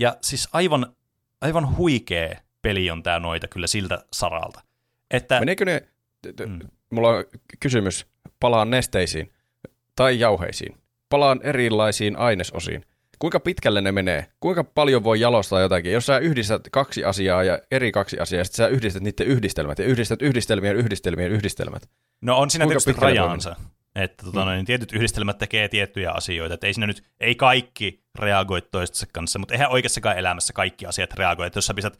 Ja 0.00 0.16
siis 0.22 0.48
aivan, 0.52 0.86
aivan 1.40 1.76
huikea 1.76 2.36
peli 2.62 2.90
on 2.90 3.02
tämä 3.02 3.18
noita 3.18 3.48
kyllä 3.48 3.66
siltä 3.66 4.04
saralta. 4.12 4.60
Että, 5.10 5.40
Meneekö 5.40 5.64
ne, 5.64 5.82
Mm. 6.46 6.58
mulla 6.90 7.08
on 7.08 7.24
kysymys, 7.60 8.06
palaan 8.40 8.70
nesteisiin 8.70 9.32
tai 9.96 10.20
jauheisiin, 10.20 10.76
palaan 11.08 11.40
erilaisiin 11.42 12.16
ainesosiin. 12.16 12.84
Kuinka 13.18 13.40
pitkälle 13.40 13.80
ne 13.80 13.92
menee? 13.92 14.26
Kuinka 14.40 14.64
paljon 14.64 15.04
voi 15.04 15.20
jalostaa 15.20 15.60
jotakin? 15.60 15.92
Jos 15.92 16.06
sä 16.06 16.18
yhdistät 16.18 16.62
kaksi 16.70 17.04
asiaa 17.04 17.44
ja 17.44 17.58
eri 17.70 17.92
kaksi 17.92 18.18
asiaa, 18.18 18.40
ja 18.40 18.44
sitten 18.44 18.56
sä 18.56 18.66
yhdistät 18.68 19.02
niiden 19.02 19.26
yhdistelmät 19.26 19.78
ja 19.78 19.84
yhdistät 19.84 20.22
yhdistelmien 20.22 20.76
yhdistelmien 20.76 21.32
yhdistelmät. 21.32 21.88
No 22.20 22.38
on 22.38 22.50
siinä 22.50 22.64
Kuinka 22.64 22.80
tietysti 22.84 23.02
rajansa. 23.02 23.56
Että 23.94 24.24
tota, 24.24 24.44
mm. 24.44 24.64
tietyt 24.64 24.92
yhdistelmät 24.92 25.38
tekee 25.38 25.68
tiettyjä 25.68 26.10
asioita. 26.12 26.54
Että 26.54 26.66
ei 26.66 26.74
siinä 26.74 26.86
nyt, 26.86 27.02
ei 27.20 27.34
kaikki 27.34 28.04
reagoi 28.18 28.62
toistensa 28.62 29.06
kanssa, 29.12 29.38
mutta 29.38 29.54
eihän 29.54 29.70
oikeassakaan 29.70 30.18
elämässä 30.18 30.52
kaikki 30.52 30.86
asiat 30.86 31.14
reagoi. 31.14 31.46
Että 31.46 31.56
jos 31.56 31.66
sä 31.66 31.74
pistät 31.74 31.98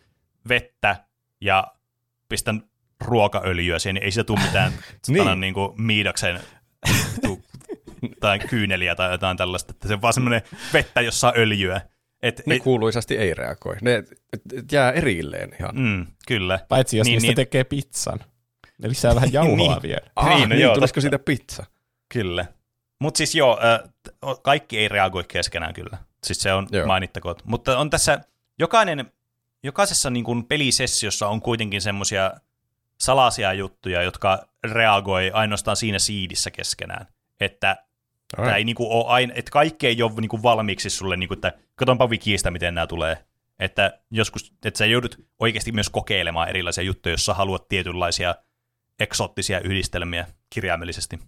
vettä 0.49 0.97
ja 1.41 1.65
pistän 2.29 2.63
ruokaöljyä 3.05 3.79
siihen, 3.79 3.95
niin 3.95 4.05
ei 4.05 4.11
siitä 4.11 4.27
tule 4.27 4.41
mitään 4.47 4.73
Niin. 5.09 5.25
niin. 5.27 5.41
niin 5.41 5.55
kuin 5.55 5.83
miidaksen 5.83 6.41
tu- 7.23 7.43
tai 8.21 8.39
kyyneliä 8.39 8.95
tai 8.95 9.11
jotain 9.13 9.37
tällaista. 9.37 9.71
Että 9.73 9.89
se 9.89 9.95
on 9.95 10.03
vaan 10.03 10.15
semmoinen 10.15 10.43
vettä, 10.73 11.01
jossa 11.01 11.29
on 11.29 11.35
öljyä. 11.37 11.81
Et, 12.23 12.43
Ne 12.47 12.55
et, 12.55 12.63
kuuluisasti 12.63 13.17
ei 13.17 13.35
reagoi. 13.35 13.77
Ne 13.83 14.05
jää 14.73 14.93
erilleen 14.93 15.51
ihan. 15.61 15.77
mm, 15.77 16.07
kyllä. 16.29 16.59
Paitsi 16.69 16.99
jos 16.99 17.05
Niin, 17.05 17.11
niin, 17.11 17.17
niistä 17.17 17.27
niin. 17.27 17.29
niin. 17.31 17.37
tekee 17.37 17.65
pizzan. 17.65 18.19
Ne 18.83 18.89
lisää 18.89 19.15
vähän 19.15 19.33
jauhoa 19.33 19.57
Niin. 19.57 19.71
niin. 19.71 19.83
vielä. 19.83 20.01
Ah, 20.17 20.27
Niin, 20.29 20.37
niin, 20.39 20.49
no 20.49 20.55
niin 20.55 20.63
joo, 20.63 20.75
tulisiko 20.75 20.95
totta. 20.95 21.01
siitä 21.01 21.19
pizza? 21.19 21.65
Kyllä. 22.13 22.47
Mutta 22.99 23.19
siis 23.19 23.35
joo, 23.35 23.59
kaikki 24.43 24.79
ei 24.79 24.89
reagoi 24.89 25.25
keskenään 25.29 25.75
kyllä. 25.75 25.99
Siis 26.25 26.43
se 26.43 26.53
on 26.53 26.67
Joo. 26.71 26.87
mainittakoon. 26.87 27.37
Mutta 27.45 27.79
on 27.79 27.91
tässä, 27.91 28.21
jokainen, 28.59 29.13
jokaisessa 29.63 30.11
niin 30.11 30.25
kuin 30.25 30.45
pelisessiossa 30.45 31.29
on 31.29 31.43
kuitenkin 31.43 31.83
semmoisia 31.83 32.33
salaisia 33.01 33.53
juttuja, 33.53 34.03
jotka 34.03 34.49
reagoi 34.65 35.31
ainoastaan 35.35 35.77
siinä 35.77 35.99
siidissä 35.99 36.51
keskenään. 36.51 37.07
Että 37.41 37.77
Tämä 38.37 38.57
ei 38.57 38.65
niinku 38.65 38.93
ole 38.93 39.05
aina, 39.07 39.33
että 39.37 39.51
kaikki 39.51 39.87
ei 39.87 40.03
ole 40.03 40.13
niinku 40.21 40.43
valmiiksi 40.43 40.91
sulle, 40.91 41.17
niinku, 41.17 41.35
että 41.35 41.53
katonpa 41.75 42.07
wikistä, 42.07 42.51
miten 42.51 42.75
nämä 42.75 42.87
tulee. 42.87 43.25
Että 43.59 44.01
joskus, 44.11 44.55
että 44.65 44.79
sä 44.79 44.87
joudut 44.87 45.17
oikeasti 45.39 45.73
myös 45.73 45.89
kokeilemaan 45.91 46.49
erilaisia 46.49 46.85
juttuja, 46.85 47.13
jos 47.13 47.27
sä 47.27 47.35
haluat 47.35 47.69
tietynlaisia 47.69 48.35
eksoottisia 49.01 49.61
yhdistelmiä 49.61 50.27
kirjaimellisesti. 50.51 51.19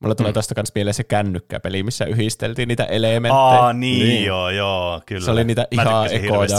Mulla 0.00 0.14
tulee 0.14 0.30
Mm. 0.30 0.34
tosta 0.34 0.54
kans 0.54 0.72
mieleen 0.74 0.94
se 0.94 1.04
kännykkäpeli, 1.04 1.82
missä 1.82 2.04
yhdisteltiin 2.04 2.68
niitä 2.68 2.84
elementtejä. 2.84 3.40
Aa, 3.40 3.72
niin, 3.72 4.08
Niin. 4.08 4.24
joo, 4.24 4.50
joo, 4.50 5.02
kyllä. 5.06 5.24
Se 5.24 5.30
oli 5.30 5.44
niitä 5.44 5.66
Mä 5.74 5.82
ihan 5.82 6.08
ekoja 6.12 6.56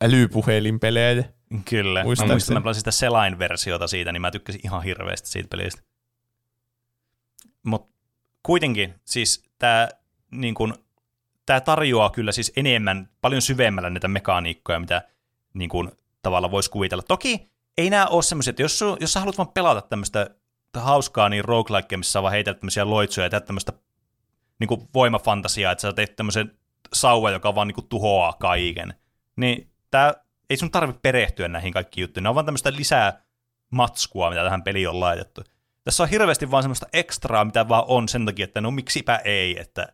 älypuhelinpelejä. 0.00 1.24
Kyllä. 1.70 2.00
Mä 2.00 2.04
Muistaakseni. 2.04 2.34
muistan, 2.34 2.56
mä 2.56 2.60
pelasin 2.60 2.80
sitä 2.80 2.90
Selain-versiota 2.90 3.86
siitä, 3.86 4.12
niin 4.12 4.20
mä 4.20 4.30
tykkäsin 4.30 4.60
ihan 4.64 4.82
hirveästi 4.82 5.28
siitä 5.28 5.48
pelistä. 5.48 5.82
Mutta 7.62 7.94
kuitenkin, 8.42 8.94
siis 9.04 9.44
tämä 9.58 9.88
niin 10.30 10.54
kun, 10.54 10.74
tää 11.46 11.60
tarjoaa 11.60 12.10
kyllä 12.10 12.32
siis 12.32 12.52
enemmän, 12.56 13.08
paljon 13.20 13.42
syvemmällä 13.42 13.90
näitä 13.90 14.08
mekaniikkoja, 14.08 14.80
mitä 14.80 15.02
niin 15.54 15.68
kun, 15.68 15.92
tavallaan 16.22 16.50
voisi 16.50 16.70
kuvitella. 16.70 17.02
Toki 17.08 17.50
ei 17.78 17.90
nämä 17.90 18.06
ole 18.06 18.22
semmoisia, 18.22 18.50
että 18.50 18.62
jos, 18.62 18.78
su, 18.78 18.96
jos 19.00 19.12
sä 19.12 19.20
haluat 19.20 19.38
vaan 19.38 19.48
pelata 19.48 19.80
tämmöistä 19.82 20.30
hauskaa, 20.80 21.28
niin 21.28 21.44
roguelike, 21.44 21.96
missä 21.96 22.12
sä 22.12 22.22
vaan 22.22 22.32
heität 22.32 22.60
tämmöisiä 22.60 22.90
loitsuja 22.90 23.28
ja 23.32 23.40
tämmöistä 23.40 23.72
niin 24.58 24.68
kuin 24.68 24.88
voimafantasiaa, 24.94 25.72
että 25.72 25.82
sä 25.82 25.92
teet 25.92 26.16
tämmöisen 26.16 26.58
sauva, 26.92 27.30
joka 27.30 27.54
vaan 27.54 27.68
niin 27.68 27.74
kuin 27.74 27.88
tuhoaa 27.88 28.32
kaiken, 28.32 28.94
niin 29.36 29.70
tää, 29.90 30.14
ei 30.50 30.56
sun 30.56 30.70
tarvitse 30.70 31.00
perehtyä 31.02 31.48
näihin 31.48 31.72
kaikkiin 31.72 32.02
juttuihin. 32.02 32.22
Ne 32.22 32.28
on 32.28 32.34
vaan 32.34 32.46
tämmöistä 32.46 32.72
lisää 32.72 33.22
matskua, 33.70 34.30
mitä 34.30 34.44
tähän 34.44 34.62
peliin 34.62 34.88
on 34.88 35.00
laitettu. 35.00 35.42
Tässä 35.84 36.02
on 36.02 36.08
hirveästi 36.08 36.50
vaan 36.50 36.62
semmoista 36.62 36.86
ekstraa, 36.92 37.44
mitä 37.44 37.68
vaan 37.68 37.84
on 37.86 38.08
sen 38.08 38.26
takia, 38.26 38.44
että 38.44 38.60
no 38.60 38.70
miksipä 38.70 39.20
ei, 39.24 39.60
että 39.60 39.88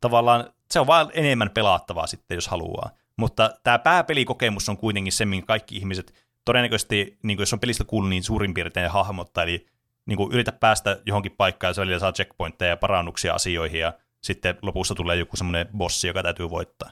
tavallaan 0.00 0.52
se 0.70 0.80
on 0.80 0.86
vaan 0.86 1.10
enemmän 1.12 1.50
pelattavaa 1.50 2.06
sitten, 2.06 2.34
jos 2.34 2.48
haluaa. 2.48 2.90
Mutta 3.16 3.50
tämä 3.62 3.78
pääpelikokemus 3.78 4.68
on 4.68 4.76
kuitenkin 4.76 5.12
se, 5.12 5.24
minkä 5.24 5.46
kaikki 5.46 5.76
ihmiset 5.76 6.14
todennäköisesti, 6.44 7.18
niin 7.22 7.36
kuin 7.36 7.42
jos 7.42 7.52
on 7.52 7.60
pelistä 7.60 7.84
kuullut, 7.84 8.10
niin 8.10 8.22
suurin 8.22 8.54
piirtein 8.54 8.90
hahmottaa, 8.90 9.44
eli 9.44 9.66
niin 10.08 10.16
kuin 10.16 10.32
yritä 10.32 10.52
päästä 10.52 11.00
johonkin 11.06 11.34
paikkaan 11.36 11.70
ja 11.70 11.74
se 11.74 11.80
välillä 11.80 11.98
saa 11.98 12.12
checkpointteja 12.12 12.70
ja 12.70 12.76
parannuksia 12.76 13.34
asioihin 13.34 13.80
ja 13.80 13.92
sitten 14.22 14.58
lopussa 14.62 14.94
tulee 14.94 15.16
joku 15.16 15.36
semmoinen 15.36 15.68
bossi, 15.76 16.06
joka 16.06 16.22
täytyy 16.22 16.50
voittaa. 16.50 16.90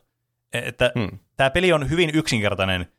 E- 0.52 0.68
Että 0.68 0.92
Hmm. 0.98 1.18
tämä 1.36 1.50
peli 1.50 1.72
on 1.72 1.90
hyvin 1.90 2.10
yksinkertainen 2.14 2.92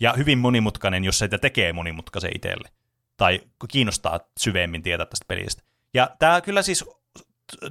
ja 0.00 0.12
hyvin 0.12 0.38
monimutkainen, 0.38 1.04
jos 1.04 1.18
se 1.18 1.26
sitä 1.26 1.38
tekee 1.38 1.72
monimutkaisen 1.72 2.30
itselle. 2.34 2.68
Tai 3.16 3.40
kiinnostaa 3.68 4.20
syvemmin 4.40 4.82
tietää 4.82 5.06
tästä 5.06 5.24
pelistä. 5.28 5.62
Ja 5.94 6.10
tämä 6.18 6.40
kyllä 6.40 6.62
siis 6.62 6.84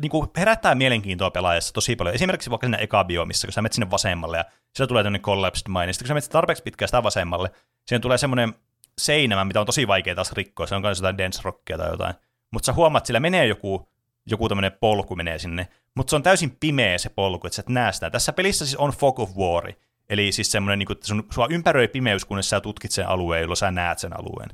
niin 0.01 0.09
kuin 0.09 0.27
herättää 0.37 0.75
mielenkiintoa 0.75 1.31
pelaajassa 1.31 1.73
tosi 1.73 1.95
paljon. 1.95 2.15
Esimerkiksi 2.15 2.49
vaikka 2.49 2.67
siinä 2.67 2.77
eka 2.77 3.03
biomissa, 3.03 3.47
kun 3.47 3.53
sä 3.53 3.61
menet 3.61 3.73
sinne 3.73 3.91
vasemmalle 3.91 4.37
ja 4.37 4.45
siellä 4.75 4.87
tulee 4.87 5.03
tämmöinen 5.03 5.21
collapsed 5.21 5.67
mine, 5.67 5.85
ja 5.87 5.93
sitten 5.93 6.03
kun 6.03 6.07
sä 6.07 6.13
menet 6.13 6.29
tarpeeksi 6.29 6.63
pitkään 6.63 6.89
sitä 6.89 7.03
vasemmalle, 7.03 7.51
siihen 7.87 8.01
tulee 8.01 8.17
semmoinen 8.17 8.53
seinämä, 8.97 9.45
mitä 9.45 9.59
on 9.59 9.65
tosi 9.65 9.87
vaikea 9.87 10.15
taas 10.15 10.31
rikkoa. 10.31 10.67
Se 10.67 10.75
on 10.75 10.81
myös 10.81 10.97
jotain 10.97 11.17
dance 11.17 11.41
rockia 11.43 11.77
tai 11.77 11.89
jotain. 11.89 12.13
Mutta 12.51 12.65
sä 12.65 12.73
huomaat, 12.73 13.01
että 13.01 13.07
sillä 13.07 13.19
menee 13.19 13.47
joku, 13.47 13.89
joku 14.25 14.49
tämmöinen 14.49 14.71
polku 14.79 15.15
menee 15.15 15.39
sinne, 15.39 15.67
mutta 15.95 16.09
se 16.09 16.15
on 16.15 16.23
täysin 16.23 16.57
pimeä 16.59 16.97
se 16.97 17.09
polku, 17.09 17.47
että 17.47 17.55
sä 17.55 17.59
et 17.61 17.69
näe 17.69 17.91
sitä. 17.91 18.09
Tässä 18.09 18.33
pelissä 18.33 18.65
siis 18.65 18.75
on 18.75 18.91
fog 18.91 19.19
of 19.19 19.37
war, 19.37 19.73
eli 20.09 20.31
siis 20.31 20.51
semmoinen, 20.51 20.79
niin 20.79 20.91
että 20.91 21.07
sun, 21.07 21.27
sua 21.33 21.47
ympäröi 21.49 21.87
pimeys, 21.87 22.25
kunnes 22.25 22.49
sä 22.49 22.61
tutkit 22.61 22.91
sen 22.91 23.07
alueen, 23.07 23.41
jolloin 23.41 23.57
sä 23.57 23.71
näet 23.71 23.99
sen 23.99 24.19
alueen. 24.19 24.49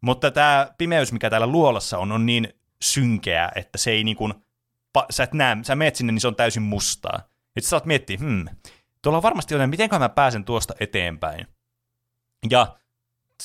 Mutta 0.00 0.30
tämä 0.30 0.68
pimeys, 0.78 1.12
mikä 1.12 1.30
täällä 1.30 1.46
luolassa 1.46 1.98
on, 1.98 2.12
on 2.12 2.26
niin 2.26 2.48
synkeä, 2.82 3.52
että 3.54 3.78
se 3.78 3.90
ei 3.90 4.04
niin 4.04 4.16
kuin, 4.16 4.34
sä 5.10 5.22
et 5.22 5.32
näe, 5.32 5.56
sä 5.62 5.76
meet 5.76 5.96
sinne, 5.96 6.12
niin 6.12 6.20
se 6.20 6.28
on 6.28 6.36
täysin 6.36 6.62
mustaa. 6.62 7.18
Sitten 7.18 7.62
sä 7.62 7.68
saat 7.68 7.86
miettiä, 7.86 8.16
hmm, 8.20 8.44
tuolla 9.02 9.16
on 9.16 9.22
varmasti 9.22 9.54
jotain, 9.54 9.70
miten 9.70 9.88
mä 9.98 10.08
pääsen 10.08 10.44
tuosta 10.44 10.74
eteenpäin. 10.80 11.46
Ja 12.50 12.76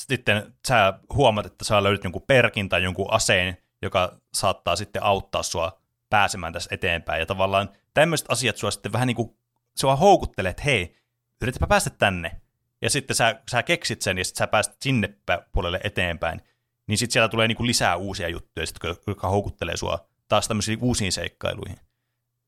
sitten 0.06 0.54
sä 0.68 0.94
huomaat, 1.14 1.46
että 1.46 1.64
sä 1.64 1.82
löydät 1.82 2.04
jonkun 2.04 2.24
perkin 2.26 2.68
tai 2.68 2.82
jonkun 2.82 3.12
aseen, 3.12 3.56
joka 3.82 4.18
saattaa 4.34 4.76
sitten 4.76 5.02
auttaa 5.02 5.42
sua 5.42 5.80
pääsemään 6.10 6.52
tässä 6.52 6.68
eteenpäin. 6.72 7.20
Ja 7.20 7.26
tavallaan 7.26 7.68
tämmöiset 7.94 8.26
asiat 8.30 8.56
sua 8.56 8.70
sitten 8.70 8.92
vähän 8.92 9.06
niin 9.06 9.16
kuin, 9.16 9.36
sua 9.78 9.96
houkuttelee, 9.96 10.50
että 10.50 10.62
hei, 10.62 10.96
yritäpä 11.42 11.66
päästä 11.66 11.90
tänne. 11.90 12.40
Ja 12.82 12.90
sitten 12.90 13.16
sä, 13.16 13.40
sä 13.50 13.62
keksit 13.62 14.02
sen 14.02 14.18
ja 14.18 14.24
sitten 14.24 14.38
sä 14.38 14.46
pääset 14.46 14.76
sinne 14.80 15.14
puolelle 15.52 15.80
eteenpäin. 15.84 16.42
Niin 16.86 16.98
sitten 16.98 17.12
siellä 17.12 17.28
tulee 17.28 17.48
niinku 17.48 17.66
lisää 17.66 17.96
uusia 17.96 18.28
juttuja, 18.28 18.66
sit, 18.66 18.76
jotka 19.06 19.28
houkuttelee 19.28 19.76
sua 19.76 20.08
taas 20.28 20.48
tämmöisiin 20.48 20.78
uusiin 20.82 21.12
seikkailuihin. 21.12 21.78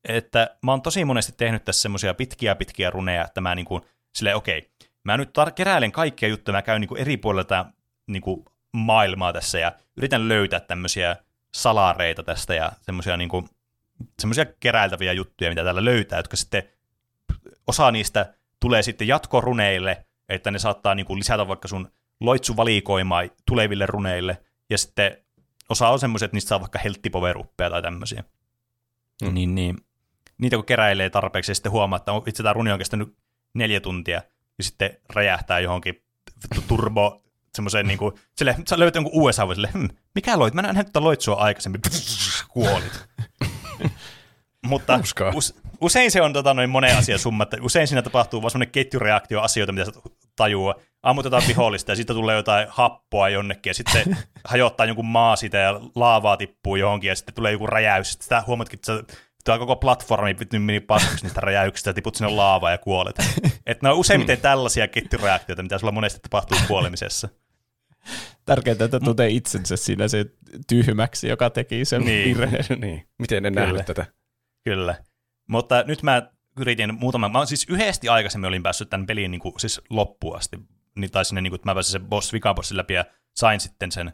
Että 0.03 0.57
mä 0.63 0.71
oon 0.71 0.81
tosi 0.81 1.05
monesti 1.05 1.33
tehnyt 1.37 1.65
tässä 1.65 1.81
semmoisia 1.81 2.13
pitkiä 2.13 2.55
pitkiä 2.55 2.89
runeja, 2.89 3.25
että 3.25 3.41
mä 3.41 3.55
niinku, 3.55 3.81
silleen 4.15 4.35
okei, 4.35 4.57
okay, 4.57 4.70
mä 5.03 5.17
nyt 5.17 5.29
tar- 5.29 5.51
keräilen 5.51 5.91
kaikkia 5.91 6.29
juttuja, 6.29 6.57
mä 6.57 6.61
käyn 6.61 6.81
niinku 6.81 6.95
eri 6.95 7.17
puolilta 7.17 7.65
niinku 8.07 8.45
maailmaa 8.73 9.33
tässä 9.33 9.59
ja 9.59 9.71
yritän 9.97 10.27
löytää 10.27 10.59
tämmöisiä 10.59 11.15
salareita 11.53 12.23
tästä 12.23 12.55
ja 12.55 12.71
semmoisia 12.81 13.17
niinku, 13.17 13.49
semmoisia 14.19 14.45
keräiltäviä 14.59 15.13
juttuja, 15.13 15.49
mitä 15.49 15.63
täällä 15.63 15.85
löytää, 15.85 16.19
jotka 16.19 16.37
sitten 16.37 16.63
osa 17.67 17.91
niistä 17.91 18.33
tulee 18.59 18.83
sitten 18.83 19.07
jatkoruneille, 19.07 20.05
että 20.29 20.51
ne 20.51 20.59
saattaa 20.59 20.95
niinku 20.95 21.17
lisätä 21.17 21.47
vaikka 21.47 21.67
sun 21.67 21.91
loitsuvalikoimaa 22.19 23.23
tuleville 23.45 23.85
runeille, 23.85 24.37
ja 24.69 24.77
sitten 24.77 25.17
osa 25.69 25.89
on 25.89 25.99
semmoisia, 25.99 26.25
että 26.25 26.35
niistä 26.35 26.49
saa 26.49 26.59
vaikka 26.59 26.79
helttipoveruppeja 26.79 27.69
tai 27.69 27.81
tämmöisiä. 27.81 28.23
Mm. 29.23 29.33
Niin, 29.33 29.55
niin, 29.55 29.77
niitä 30.37 30.55
kun 30.55 30.65
keräilee 30.65 31.09
tarpeeksi 31.09 31.51
ja 31.51 31.55
sitten 31.55 31.71
huomaa, 31.71 31.97
että 31.97 32.11
itse 32.27 32.43
tämä 32.43 32.53
runi 32.53 32.71
on 32.71 32.77
kestänyt 32.77 33.17
neljä 33.53 33.79
tuntia, 33.79 34.21
ja 34.61 34.63
sitten 34.63 34.97
räjähtää 35.13 35.59
johonkin 35.59 36.03
turbo 36.67 37.21
semmoiseen 37.55 37.87
niin 37.87 37.99
kuin, 37.99 38.15
sille, 38.37 38.55
sä 38.69 38.79
löytät 38.79 38.95
jonkun 38.95 39.23
USA, 39.23 39.53
sille, 39.55 39.69
hm, 39.73 39.85
mikä 40.15 40.39
loit? 40.39 40.53
Mä 40.53 40.61
en 40.61 40.75
nähnyt 40.75 40.95
loitsua 40.95 41.35
aikaisemmin, 41.35 41.81
kuolit. 42.53 43.05
Mutta 44.67 44.99
us, 45.35 45.55
usein 45.81 46.11
se 46.11 46.21
on 46.21 46.33
tota, 46.33 46.53
noin 46.53 46.69
monen 46.69 46.97
asian 46.97 47.19
summa, 47.19 47.43
että 47.43 47.57
usein 47.61 47.87
siinä 47.87 48.01
tapahtuu 48.01 48.41
vaan 48.41 48.51
semmoinen 48.51 48.71
ketjureaktio 48.71 49.41
asioita, 49.41 49.71
mitä 49.71 49.85
sä 49.85 49.91
tajua. 50.35 50.75
Ammutetaan 51.03 51.43
vihollista 51.47 51.91
ja 51.91 51.95
sitten 51.95 52.15
tulee 52.15 52.35
jotain 52.35 52.67
happoa 52.69 53.29
jonnekin 53.29 53.69
ja 53.69 53.73
sitten 53.73 54.17
hajottaa 54.43 54.85
jonkun 54.85 55.05
maa 55.05 55.35
siitä 55.35 55.57
ja 55.57 55.79
laavaa 55.95 56.37
tippuu 56.37 56.75
johonkin 56.75 57.07
ja 57.07 57.15
sitten 57.15 57.35
tulee 57.35 57.51
joku 57.51 57.67
räjäys. 57.67 58.11
Sitten 58.11 58.23
sitä 58.23 58.43
huomatkin, 58.47 58.77
että 58.77 58.85
sä 58.85 59.03
Tuo 59.45 59.59
koko 59.59 59.75
platformi 59.75 60.35
meni 60.59 60.79
paskaksi 60.79 61.23
niistä 61.23 61.41
räjäyksistä 61.41 61.89
ja 61.89 61.93
tiput 61.93 62.15
sinne 62.15 62.31
laavaa 62.31 62.71
ja 62.71 62.77
kuolet. 62.77 63.15
Että 63.65 63.87
ne 63.87 63.91
on 63.91 63.97
useimmiten 63.97 64.37
mm. 64.37 64.41
tällaisia 64.41 64.87
ketjureaktioita, 64.87 65.63
mitä 65.63 65.77
sulla 65.77 65.91
monesti 65.91 66.19
tapahtuu 66.19 66.57
kuolemisessa. 66.67 67.29
Tärkeintä, 68.45 68.85
että 68.85 68.99
tuntee 68.99 69.29
itsensä 69.29 69.77
siinä 69.77 70.07
se 70.07 70.25
tyhmäksi, 70.67 71.27
joka 71.27 71.49
teki 71.49 71.85
sen 71.85 72.01
niin. 72.01 72.37
virheen. 72.37 72.65
niin. 72.81 73.07
Miten 73.19 73.45
en 73.45 73.53
nähnyt 73.53 73.85
tätä? 73.85 74.05
Kyllä. 74.63 74.95
Mutta 75.49 75.83
nyt 75.87 76.03
mä 76.03 76.31
yritin 76.59 76.95
muutaman, 76.95 77.31
mä 77.31 77.45
siis 77.45 77.65
yhdesti 77.69 78.09
aikaisemmin 78.09 78.47
olin 78.47 78.63
päässyt 78.63 78.89
tämän 78.89 79.05
pelin 79.07 79.31
niin 79.31 79.41
kuin, 79.41 79.53
siis 79.57 79.81
loppuun 79.89 80.37
asti, 80.37 80.59
niin, 80.95 81.11
tai 81.11 81.25
sinne, 81.25 81.41
niin 81.41 81.51
kuin, 81.51 81.57
että 81.57 81.69
mä 81.69 81.73
pääsin 81.73 81.91
sen 81.91 82.05
boss, 82.05 82.33
vikabossin 82.33 82.77
läpi 82.77 82.93
ja 82.93 83.05
sain 83.35 83.59
sitten 83.59 83.91
sen, 83.91 84.13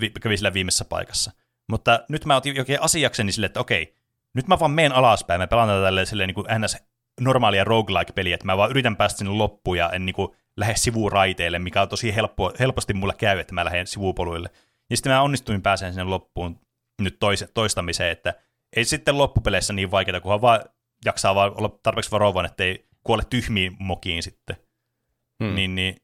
vi, 0.00 0.10
kävin 0.10 0.38
sillä 0.38 0.52
viimeisessä 0.52 0.84
paikassa. 0.84 1.32
Mutta 1.68 2.04
nyt 2.08 2.24
mä 2.24 2.36
otin 2.36 2.56
jokin 2.56 2.82
asiakseni 2.82 3.32
sille, 3.32 3.46
että 3.46 3.60
okei, 3.60 3.94
nyt 4.34 4.48
mä 4.48 4.58
vaan 4.58 4.70
meen 4.70 4.92
alaspäin, 4.92 5.40
mä 5.40 5.46
pelaan 5.46 5.68
tätä 5.68 5.82
tälleen 5.82 6.06
silleen 6.06 6.26
niin 6.26 6.34
kuin 6.34 6.46
ns. 6.58 6.76
normaalia 7.20 7.64
roguelike-peliä, 7.64 8.34
että 8.34 8.46
mä 8.46 8.56
vaan 8.56 8.70
yritän 8.70 8.96
päästä 8.96 9.18
sinne 9.18 9.32
loppuun 9.32 9.78
ja 9.78 9.90
en 9.90 10.06
niin 10.06 10.14
kuin 10.14 10.28
lähde 10.56 10.76
sivuraiteille, 10.76 11.58
mikä 11.58 11.82
on 11.82 11.88
tosi 11.88 12.14
helppo, 12.14 12.52
helposti 12.60 12.94
mulle 12.94 13.14
käy, 13.18 13.38
että 13.38 13.54
mä 13.54 13.64
lähden 13.64 13.86
sivupoluille. 13.86 14.50
Ja 14.90 14.96
sitten 14.96 15.12
mä 15.12 15.22
onnistuin 15.22 15.62
pääsemään 15.62 15.94
sinne 15.94 16.04
loppuun 16.04 16.60
nyt 17.02 17.16
tois, 17.20 17.44
toistamiseen, 17.54 18.12
että 18.12 18.34
ei 18.76 18.84
sitten 18.84 19.18
loppupeleissä 19.18 19.72
niin 19.72 19.90
vaikeaa, 19.90 20.20
kunhan 20.20 20.40
vaan 20.40 20.60
jaksaa 21.04 21.34
vaan 21.34 21.52
olla 21.58 21.78
tarpeeksi 21.82 22.10
varovainen, 22.10 22.50
ettei 22.50 22.88
kuole 23.04 23.22
tyhmiin 23.30 23.76
mokiin 23.78 24.22
sitten. 24.22 24.56
Hmm. 25.44 25.54
Niin, 25.54 25.74
niin 25.74 25.96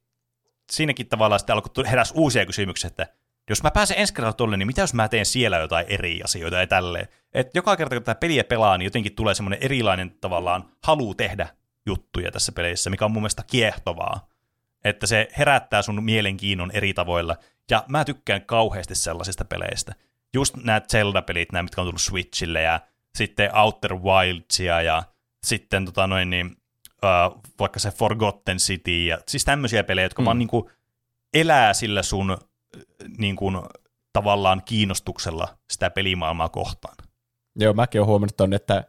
siinäkin 0.72 1.08
tavallaan 1.08 1.40
sitten 1.40 1.54
alkoi 1.54 1.90
heräs 1.90 2.12
uusia 2.16 2.46
kysymyksiä, 2.46 2.88
että 2.88 3.06
jos 3.50 3.62
mä 3.62 3.70
pääsen 3.70 3.98
ensi 3.98 4.14
kerralla 4.14 4.32
tolle, 4.32 4.56
niin 4.56 4.66
mitä 4.66 4.80
jos 4.80 4.94
mä 4.94 5.08
teen 5.08 5.26
siellä 5.26 5.58
jotain 5.58 5.86
eri 5.88 6.22
asioita 6.22 6.56
ja 6.56 6.66
tälleen. 6.66 7.08
Et 7.34 7.50
joka 7.54 7.76
kerta, 7.76 7.96
kun 7.96 8.02
tätä 8.02 8.20
peliä 8.20 8.44
pelaa, 8.44 8.78
niin 8.78 8.84
jotenkin 8.84 9.14
tulee 9.14 9.34
semmoinen 9.34 9.62
erilainen 9.62 10.14
tavallaan 10.20 10.70
halu 10.82 11.14
tehdä 11.14 11.48
juttuja 11.86 12.32
tässä 12.32 12.52
pelissä, 12.52 12.90
mikä 12.90 13.04
on 13.04 13.10
mun 13.10 13.22
mielestä 13.22 13.44
kiehtovaa. 13.46 14.28
Että 14.84 15.06
se 15.06 15.28
herättää 15.38 15.82
sun 15.82 16.04
mielenkiinnon 16.04 16.70
eri 16.70 16.94
tavoilla. 16.94 17.36
Ja 17.70 17.84
mä 17.88 18.04
tykkään 18.04 18.42
kauheasti 18.42 18.94
sellaisista 18.94 19.44
peleistä. 19.44 19.94
Just 20.34 20.56
nämä 20.56 20.80
Zelda-pelit, 20.80 21.52
nämä 21.52 21.62
mitkä 21.62 21.80
on 21.80 21.86
tullut 21.86 22.00
Switchille 22.00 22.62
ja 22.62 22.80
sitten 23.14 23.56
Outer 23.56 23.94
Wildsia 23.94 24.82
ja 24.82 25.02
sitten 25.44 25.84
tota 25.84 26.06
noin, 26.06 26.30
niin, 26.30 26.46
uh, 26.46 27.42
vaikka 27.58 27.78
se 27.78 27.90
Forgotten 27.90 28.56
City 28.56 29.04
ja 29.04 29.18
siis 29.28 29.44
tämmöisiä 29.44 29.84
pelejä, 29.84 30.04
jotka 30.04 30.22
mm. 30.22 30.26
vaan 30.26 30.38
niin 30.38 30.48
kuin 30.48 30.70
elää 31.34 31.74
sillä 31.74 32.02
sun 32.02 32.38
niin 33.18 33.36
kuin, 33.36 33.56
tavallaan 34.12 34.62
kiinnostuksella 34.64 35.48
sitä 35.70 35.90
pelimaailmaa 35.90 36.48
kohtaan. 36.48 36.94
Joo, 37.56 37.72
mäkin 37.72 38.00
olen 38.00 38.08
huomannut 38.08 38.40
on, 38.40 38.52
että 38.52 38.84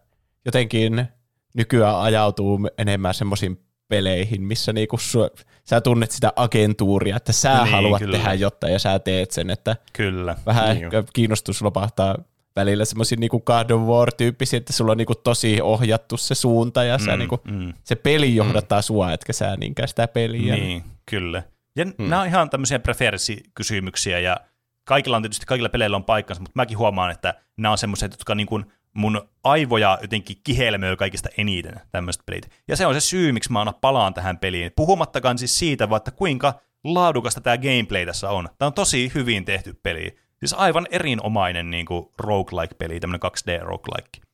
jotenkin 0.46 1.08
nykyään 1.56 2.00
ajautuu 2.00 2.60
enemmän 2.78 3.14
semmoisiin 3.14 3.68
peleihin, 3.88 4.42
missä 4.42 4.74
niinku 4.74 4.98
su, 4.98 5.20
sä 5.64 5.82
tunnet 5.82 6.12
sitä 6.12 6.34
agentuuria, 6.36 7.16
että 7.16 7.32
sä 7.32 7.64
niin, 7.64 7.72
haluat 7.72 8.00
kyllä. 8.00 8.18
tehdä 8.18 8.34
jotain 8.34 8.74
ja 8.74 8.80
sä 8.80 9.00
teet 9.00 9.32
sen, 9.32 9.50
että 9.50 9.76
kyllä. 9.94 10.36
vähän 10.46 10.76
niin 10.76 10.92
kiinnostus 11.14 11.62
lopahtaa 11.62 12.16
välillä 12.56 12.86
semmoisia 12.86 13.18
niinku 13.20 13.40
God 13.40 13.70
of 13.70 13.82
War-tyyppisiä, 13.82 14.58
että 14.58 14.74
sulla 14.74 14.92
on 14.92 14.98
niinku 14.98 15.16
tosi 15.16 15.62
ohjattu 15.62 16.18
se 16.18 16.36
suunta 16.36 16.84
ja 16.84 16.98
mm, 16.98 17.06
sä 17.06 17.18
niinku, 17.18 17.40
mm. 17.44 17.74
se 17.84 17.96
peli 17.96 18.36
johdattaa 18.36 18.80
mm. 18.80 18.84
sua, 18.84 19.14
etkä 19.14 19.34
sä 19.34 19.56
niinkään 19.56 19.88
sitä 19.88 20.08
peliä. 20.08 20.56
Niin, 20.56 20.84
kyllä. 21.06 21.44
Ja 21.78 21.86
mm. 21.86 21.94
nämä 21.98 22.22
on 22.22 22.28
ihan 22.28 22.50
tämmöisiä 22.50 22.80
preferenssikysymyksiä 22.80 24.20
ja 24.20 24.38
kaikilla 24.84 25.18
on 25.18 25.24
tietysti, 25.24 25.46
kaikilla 25.46 25.70
peleillä 25.70 25.98
on 25.98 26.04
paikkansa, 26.04 26.42
mutta 26.42 26.56
mäkin 26.56 26.78
huomaan, 26.78 27.12
että 27.12 27.34
nämä 27.58 27.72
on 27.72 27.78
semmoiset, 27.78 28.12
jotka 28.12 28.36
niin 28.36 28.48
kuin 28.48 28.66
mun 28.94 29.30
aivoja 29.44 29.98
jotenkin 30.02 30.38
kihelmöi 30.44 30.98
kaikista 30.98 31.30
eniten 31.38 31.82
tämmöiset 31.92 32.24
pelit. 32.26 32.52
Ja 32.68 32.78
se 32.78 32.86
on 32.86 32.94
se 32.94 33.00
syy, 33.00 33.32
miksi 33.32 33.52
mä 33.52 33.60
aina 33.60 33.74
palaan 33.74 34.14
tähän 34.14 34.38
peliin. 34.38 34.72
Puhumattakaan 34.76 35.38
siis 35.38 35.60
siitä, 35.60 35.88
että 35.98 36.12
kuinka 36.12 36.54
laadukasta 36.84 37.42
tämä 37.42 37.58
gameplay 37.58 38.06
tässä 38.06 38.30
on. 38.30 38.50
Tämä 38.58 38.68
on 38.68 38.74
tosi 38.74 39.12
hyvin 39.16 39.46
tehty 39.46 39.80
peli. 39.84 40.18
Siis 40.40 40.54
aivan 40.54 40.88
erinomainen 40.92 41.70
niin 41.70 41.86
kuin 41.86 42.06
roguelike-peli, 42.18 43.00
tämmöinen 43.00 43.32
2D-roguelike. 43.32 44.28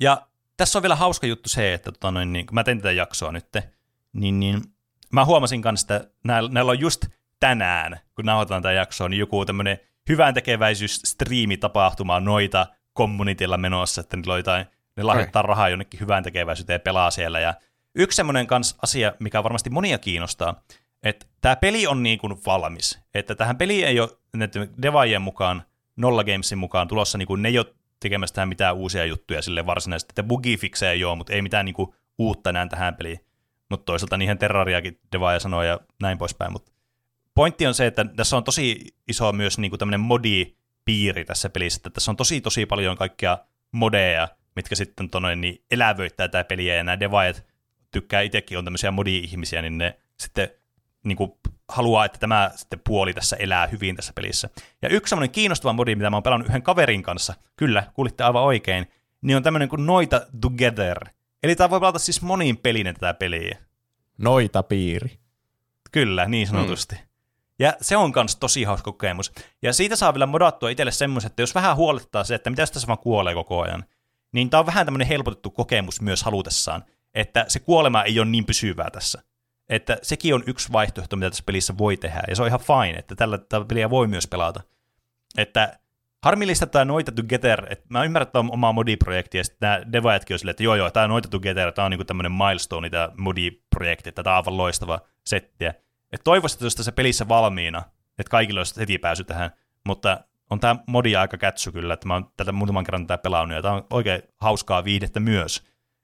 Ja 0.00 0.26
tässä 0.56 0.78
on 0.78 0.82
vielä 0.82 0.96
hauska 0.96 1.26
juttu 1.26 1.48
se, 1.48 1.74
että 1.74 1.92
tota 1.92 2.10
noin, 2.10 2.32
niin, 2.32 2.46
kun 2.46 2.54
mä 2.54 2.64
tein 2.64 2.78
tätä 2.78 2.92
jaksoa 2.92 3.32
nyt, 3.32 3.46
niin, 4.12 4.40
niin 4.40 4.62
mä 5.12 5.24
huomasin 5.24 5.62
kanssa, 5.62 5.96
että 5.96 6.10
näillä, 6.24 6.70
on 6.70 6.80
just 6.80 7.06
tänään, 7.40 8.00
kun 8.14 8.24
nauhoitetaan 8.24 8.62
tätä 8.62 8.72
jaksoa, 8.72 9.08
niin 9.08 9.18
joku 9.18 9.44
tämmöinen 9.44 9.78
hyvän 10.08 10.34
tekeväisyys 10.34 11.02
striimitapahtuma 11.04 12.20
noita 12.20 12.66
kommunitilla 12.92 13.56
menossa, 13.56 14.00
että 14.00 14.16
niillä 14.16 14.32
on 14.32 14.38
jotain, 14.38 14.66
ne 14.96 15.02
lahjoittaa 15.02 15.42
rahaa 15.42 15.68
jonnekin 15.68 16.00
hyvän 16.00 16.22
tekeväisyyteen 16.22 16.74
ja 16.74 16.80
pelaa 16.80 17.10
siellä. 17.10 17.40
Ja 17.40 17.54
yksi 17.94 18.16
semmoinen 18.16 18.46
kans 18.46 18.76
asia, 18.82 19.12
mikä 19.18 19.42
varmasti 19.42 19.70
monia 19.70 19.98
kiinnostaa, 19.98 20.62
että 21.02 21.26
tämä 21.40 21.56
peli 21.56 21.86
on 21.86 22.02
niin 22.02 22.18
kuin 22.18 22.38
valmis. 22.46 23.00
Että 23.14 23.34
tähän 23.34 23.56
peliin 23.56 23.86
ei 23.86 24.00
ole 24.00 24.10
devaajien 24.82 25.22
mukaan, 25.22 25.62
Nolla 25.96 26.24
Gamesin 26.24 26.58
mukaan 26.58 26.88
tulossa, 26.88 27.18
niin 27.18 27.26
kuin, 27.26 27.42
ne 27.42 27.48
ei 27.48 27.58
ole 27.58 27.74
tekemässä 28.00 28.34
tähän 28.34 28.48
mitään 28.48 28.76
uusia 28.76 29.04
juttuja 29.04 29.42
sille 29.42 29.66
varsinaisesti, 29.66 30.10
että 30.10 30.22
bugifixejä 30.22 30.94
joo, 30.94 31.16
mutta 31.16 31.32
ei 31.32 31.42
mitään 31.42 31.64
niin 31.64 31.74
kuin, 31.74 31.94
uutta 32.18 32.52
näin 32.52 32.68
tähän 32.68 32.94
peliin. 32.94 33.20
Mutta 33.70 33.84
toisaalta 33.84 34.16
niihin 34.16 34.38
Terrariakin 34.38 35.00
devaaja 35.12 35.40
sanoo 35.40 35.62
ja 35.62 35.80
näin 36.00 36.18
poispäin. 36.18 36.52
Mutta 36.52 36.72
pointti 37.34 37.66
on 37.66 37.74
se, 37.74 37.86
että 37.86 38.04
tässä 38.04 38.36
on 38.36 38.44
tosi 38.44 38.86
iso 39.08 39.32
myös 39.32 39.58
niin 39.58 39.70
kuin 39.70 39.78
tämmöinen 39.78 40.00
modi-piiri 40.00 41.24
tässä 41.24 41.50
pelissä, 41.50 41.78
että 41.78 41.90
tässä 41.90 42.10
on 42.10 42.16
tosi 42.16 42.40
tosi 42.40 42.66
paljon 42.66 42.96
kaikkia 42.96 43.38
modeja, 43.72 44.28
mitkä 44.56 44.74
sitten 44.74 45.10
tonne, 45.10 45.36
niin 45.36 45.64
elävöittää 45.70 46.28
tätä 46.28 46.48
peliä, 46.48 46.74
ja 46.74 46.84
nämä 46.84 47.00
devaajat 47.00 47.44
tykkää 47.90 48.20
itsekin 48.20 48.58
on 48.58 48.64
tämmöisiä 48.64 48.90
modi-ihmisiä, 48.90 49.62
niin 49.62 49.78
ne 49.78 49.98
sitten 50.16 50.48
niin 51.04 51.16
kuin, 51.16 51.32
haluaa, 51.68 52.04
että 52.04 52.18
tämä 52.18 52.50
sitten 52.54 52.80
puoli 52.86 53.14
tässä 53.14 53.36
elää 53.36 53.66
hyvin 53.66 53.96
tässä 53.96 54.12
pelissä. 54.12 54.48
Ja 54.82 54.88
yksi 54.88 55.10
semmoinen 55.10 55.30
kiinnostava 55.30 55.72
modi, 55.72 55.94
mitä 55.94 56.10
mä 56.10 56.16
oon 56.16 56.22
pelannut 56.22 56.48
yhden 56.48 56.62
kaverin 56.62 57.02
kanssa, 57.02 57.34
kyllä, 57.56 57.82
kuulitte 57.94 58.24
aivan 58.24 58.42
oikein, 58.42 58.86
niin 59.22 59.36
on 59.36 59.42
tämmöinen 59.42 59.68
kuin 59.68 59.86
Noita 59.86 60.26
Together. 60.40 60.98
Eli 61.42 61.56
tämä 61.56 61.70
voi 61.70 61.80
pelata 61.80 61.98
siis 61.98 62.22
moniin 62.22 62.56
pelinen 62.56 62.94
tätä 62.94 63.14
peliä. 63.14 63.58
Noita 64.18 64.62
piiri. 64.62 65.18
Kyllä, 65.92 66.28
niin 66.28 66.46
sanotusti. 66.46 66.94
Mm. 66.94 67.00
Ja 67.58 67.74
se 67.80 67.96
on 67.96 68.12
myös 68.14 68.36
tosi 68.36 68.64
hauska 68.64 68.92
kokemus. 68.92 69.32
Ja 69.62 69.72
siitä 69.72 69.96
saa 69.96 70.14
vielä 70.14 70.26
modattua 70.26 70.70
itselle 70.70 70.92
semmoisen, 70.92 71.30
että 71.30 71.42
jos 71.42 71.54
vähän 71.54 71.76
huolettaa 71.76 72.24
se, 72.24 72.34
että 72.34 72.50
mitä 72.50 72.66
tässä 72.66 72.86
vaan 72.86 72.98
kuolee 72.98 73.34
koko 73.34 73.62
ajan, 73.62 73.84
niin 74.32 74.50
tämä 74.50 74.58
on 74.58 74.66
vähän 74.66 74.86
tämmöinen 74.86 75.08
helpotettu 75.08 75.50
kokemus 75.50 76.00
myös 76.00 76.22
halutessaan, 76.22 76.84
että 77.14 77.44
se 77.48 77.60
kuolema 77.60 78.02
ei 78.02 78.20
ole 78.20 78.28
niin 78.28 78.46
pysyvää 78.46 78.90
tässä. 78.90 79.22
Että 79.68 79.98
sekin 80.02 80.34
on 80.34 80.44
yksi 80.46 80.72
vaihtoehto, 80.72 81.16
mitä 81.16 81.30
tässä 81.30 81.44
pelissä 81.46 81.78
voi 81.78 81.96
tehdä, 81.96 82.22
ja 82.28 82.36
se 82.36 82.42
on 82.42 82.48
ihan 82.48 82.60
fine, 82.60 82.98
että 82.98 83.14
tällä, 83.14 83.38
tällä 83.38 83.66
peliä 83.66 83.90
voi 83.90 84.06
myös 84.06 84.26
pelata. 84.26 84.60
Että 85.38 85.78
harmillista 86.22 86.66
tämä 86.66 86.84
Noita 86.84 87.12
Together, 87.12 87.66
että 87.70 87.84
mä 87.88 88.04
ymmärrän, 88.04 88.26
että 88.26 88.38
on 88.38 88.52
oma 88.52 88.72
modiprojekti, 88.72 89.38
ja 89.38 89.44
sitten 89.44 89.68
nämä 89.68 89.92
devaajatkin 89.92 90.34
on 90.34 90.38
silleen, 90.38 90.52
että 90.52 90.62
joo 90.62 90.74
joo, 90.74 90.90
tämä 90.90 91.08
Noita 91.08 91.28
Together, 91.28 91.72
tämä 91.72 91.84
on 91.84 91.90
niinku 91.90 92.04
tämmöinen 92.04 92.32
milestone, 92.32 92.90
tämä 92.90 93.08
modiprojekti, 93.16 94.12
tämä 94.12 94.30
on 94.30 94.36
aivan 94.36 94.56
loistava 94.56 95.00
settiä. 95.26 95.70
Että 96.12 96.24
toivoisin, 96.24 96.56
että 96.56 96.64
olisi 96.64 96.84
se 96.84 96.92
pelissä 96.92 97.28
valmiina, 97.28 97.82
että 98.18 98.30
kaikilla 98.30 98.60
olisi 98.60 98.80
heti 98.80 98.98
pääsy 98.98 99.24
tähän, 99.24 99.50
mutta 99.84 100.20
on 100.50 100.60
tämä 100.60 100.76
modi 100.86 101.16
aika 101.16 101.36
kätsy 101.36 101.72
kyllä, 101.72 101.94
että 101.94 102.08
mä 102.08 102.14
oon 102.14 102.32
tätä 102.36 102.52
muutaman 102.52 102.84
kerran 102.84 103.06
tätä 103.06 103.22
pelannut, 103.22 103.56
ja 103.56 103.62
tämä 103.62 103.74
on 103.74 103.86
oikein 103.90 104.22
hauskaa 104.36 104.84
viihdettä 104.84 105.20
myös, 105.20 105.62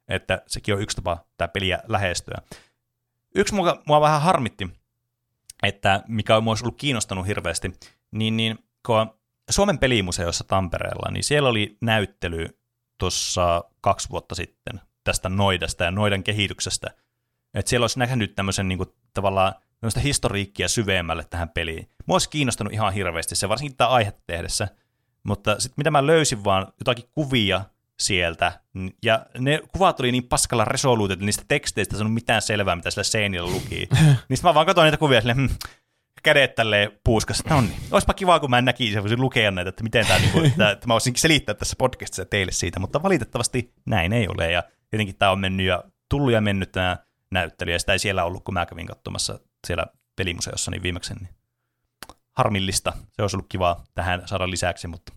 että 0.09 0.43
sekin 0.47 0.75
on 0.75 0.81
yksi 0.81 0.97
tapa 0.97 1.25
tämä 1.37 1.49
peliä 1.49 1.79
lähestyä. 1.89 2.39
Yksi 3.35 3.55
mua, 3.55 3.83
mua 3.87 4.01
vähän 4.01 4.23
harmitti, 4.23 4.69
että 5.63 6.03
mikä 6.09 6.37
on 6.37 6.45
myös 6.45 6.63
ollut 6.63 6.79
kiinnostanut 6.79 7.27
hirveästi, 7.27 7.73
niin, 8.11 8.37
niin 8.37 8.59
kun 8.87 9.16
Suomen 9.51 9.79
pelimuseossa 9.79 10.45
Tampereella, 10.45 11.11
niin 11.11 11.25
siellä 11.25 11.49
oli 11.49 11.77
näyttely 11.81 12.59
tuossa 12.99 13.65
kaksi 13.81 14.11
vuotta 14.11 14.35
sitten 14.35 14.81
tästä 15.05 15.29
Noidasta 15.29 15.85
ja 15.85 15.91
Noidan 15.91 16.23
kehityksestä. 16.23 16.91
Että 17.55 17.71
siellä 17.71 17.85
olisi 17.85 17.99
nähnyt 17.99 18.35
tämmöisen 18.35 18.69
niin 18.69 18.79
kuin, 18.79 18.89
tavallaan 19.15 19.55
tämmöistä 19.81 20.01
historiikkia 20.01 20.69
syvemmälle 20.69 21.25
tähän 21.31 21.49
peliin. 21.49 21.89
Mua 22.07 22.15
olisi 22.15 22.31
kiinnostanut 22.31 22.73
ihan 22.73 22.93
hirveästi 22.93 23.37
se, 23.37 23.49
varsinkin 23.49 23.77
tämä 23.77 23.91
aihe 23.91 24.13
tehdessä. 24.27 24.69
Mutta 25.23 25.61
sitten 25.61 25.75
mitä 25.77 25.91
mä 25.91 26.07
löysin 26.07 26.45
vaan 26.45 26.67
jotakin 26.81 27.05
kuvia 27.13 27.65
sieltä, 28.01 28.61
ja 29.03 29.27
ne 29.39 29.61
kuvat 29.73 30.01
oli 30.01 30.13
niin 30.13 30.29
paskalla 30.29 30.65
resoluutit, 30.65 31.13
että 31.13 31.27
niistä 31.27 31.45
teksteistä 31.49 31.97
ei 31.97 32.05
mitään 32.05 32.43
selvää, 32.43 32.77
mitä 32.77 32.91
sillä 32.91 33.05
seinillä 33.05 33.51
luki. 33.51 33.89
niin 34.29 34.39
mä 34.43 34.55
vaan 34.55 34.67
katsoin 34.67 34.85
niitä 34.85 34.97
kuvia 34.97 35.21
silleen, 35.21 35.37
hmm, 35.37 35.49
kädet 36.27 36.55
tälleen 36.55 36.93
puuskassa, 37.05 37.45
no 37.51 37.61
niin, 37.61 37.77
olisipa 37.91 38.15
kiva, 38.15 38.41
kun 38.41 38.51
mä 38.51 38.63
näkisin 38.63 38.95
ja 38.95 39.03
voisin 39.03 39.21
lukea 39.21 39.51
näitä, 39.51 39.69
että 39.69 39.83
miten 39.83 40.07
tämä, 40.07 40.19
niin 40.19 40.47
että, 40.47 40.71
että 40.71 40.87
mä 40.87 40.93
voisin 40.93 41.17
selittää 41.17 41.55
tässä 41.55 41.77
podcastissa 41.79 42.25
teille 42.25 42.53
siitä, 42.53 42.81
mutta 42.81 43.03
valitettavasti 43.03 43.73
näin 43.87 44.13
ei 44.13 44.29
ole, 44.29 44.53
ja 44.53 44.63
tietenkin 44.91 45.17
tämä 45.17 45.31
on 45.31 45.41
mennyt 45.41 45.67
ja 45.67 45.85
tullut 46.09 46.33
ja 46.33 46.41
mennyt 46.41 46.73
tämä 46.73 46.97
näyttely, 47.31 47.73
ja 47.73 47.79
sitä 47.79 47.93
ei 47.93 47.99
siellä 47.99 48.25
ollut, 48.25 48.45
kun 48.45 48.55
mä 48.55 48.67
kävin 48.67 48.87
katsomassa 48.87 49.41
siellä 49.67 49.87
pelimuseossa 50.17 50.71
niin 50.71 50.83
viimeksi, 50.83 51.15
niin 51.15 51.29
harmillista. 52.33 52.93
Se 53.13 53.23
olisi 53.23 53.37
ollut 53.37 53.49
kiva 53.49 53.85
tähän 53.95 54.23
saada 54.25 54.51
lisäksi, 54.51 54.89
mutta 54.89 55.13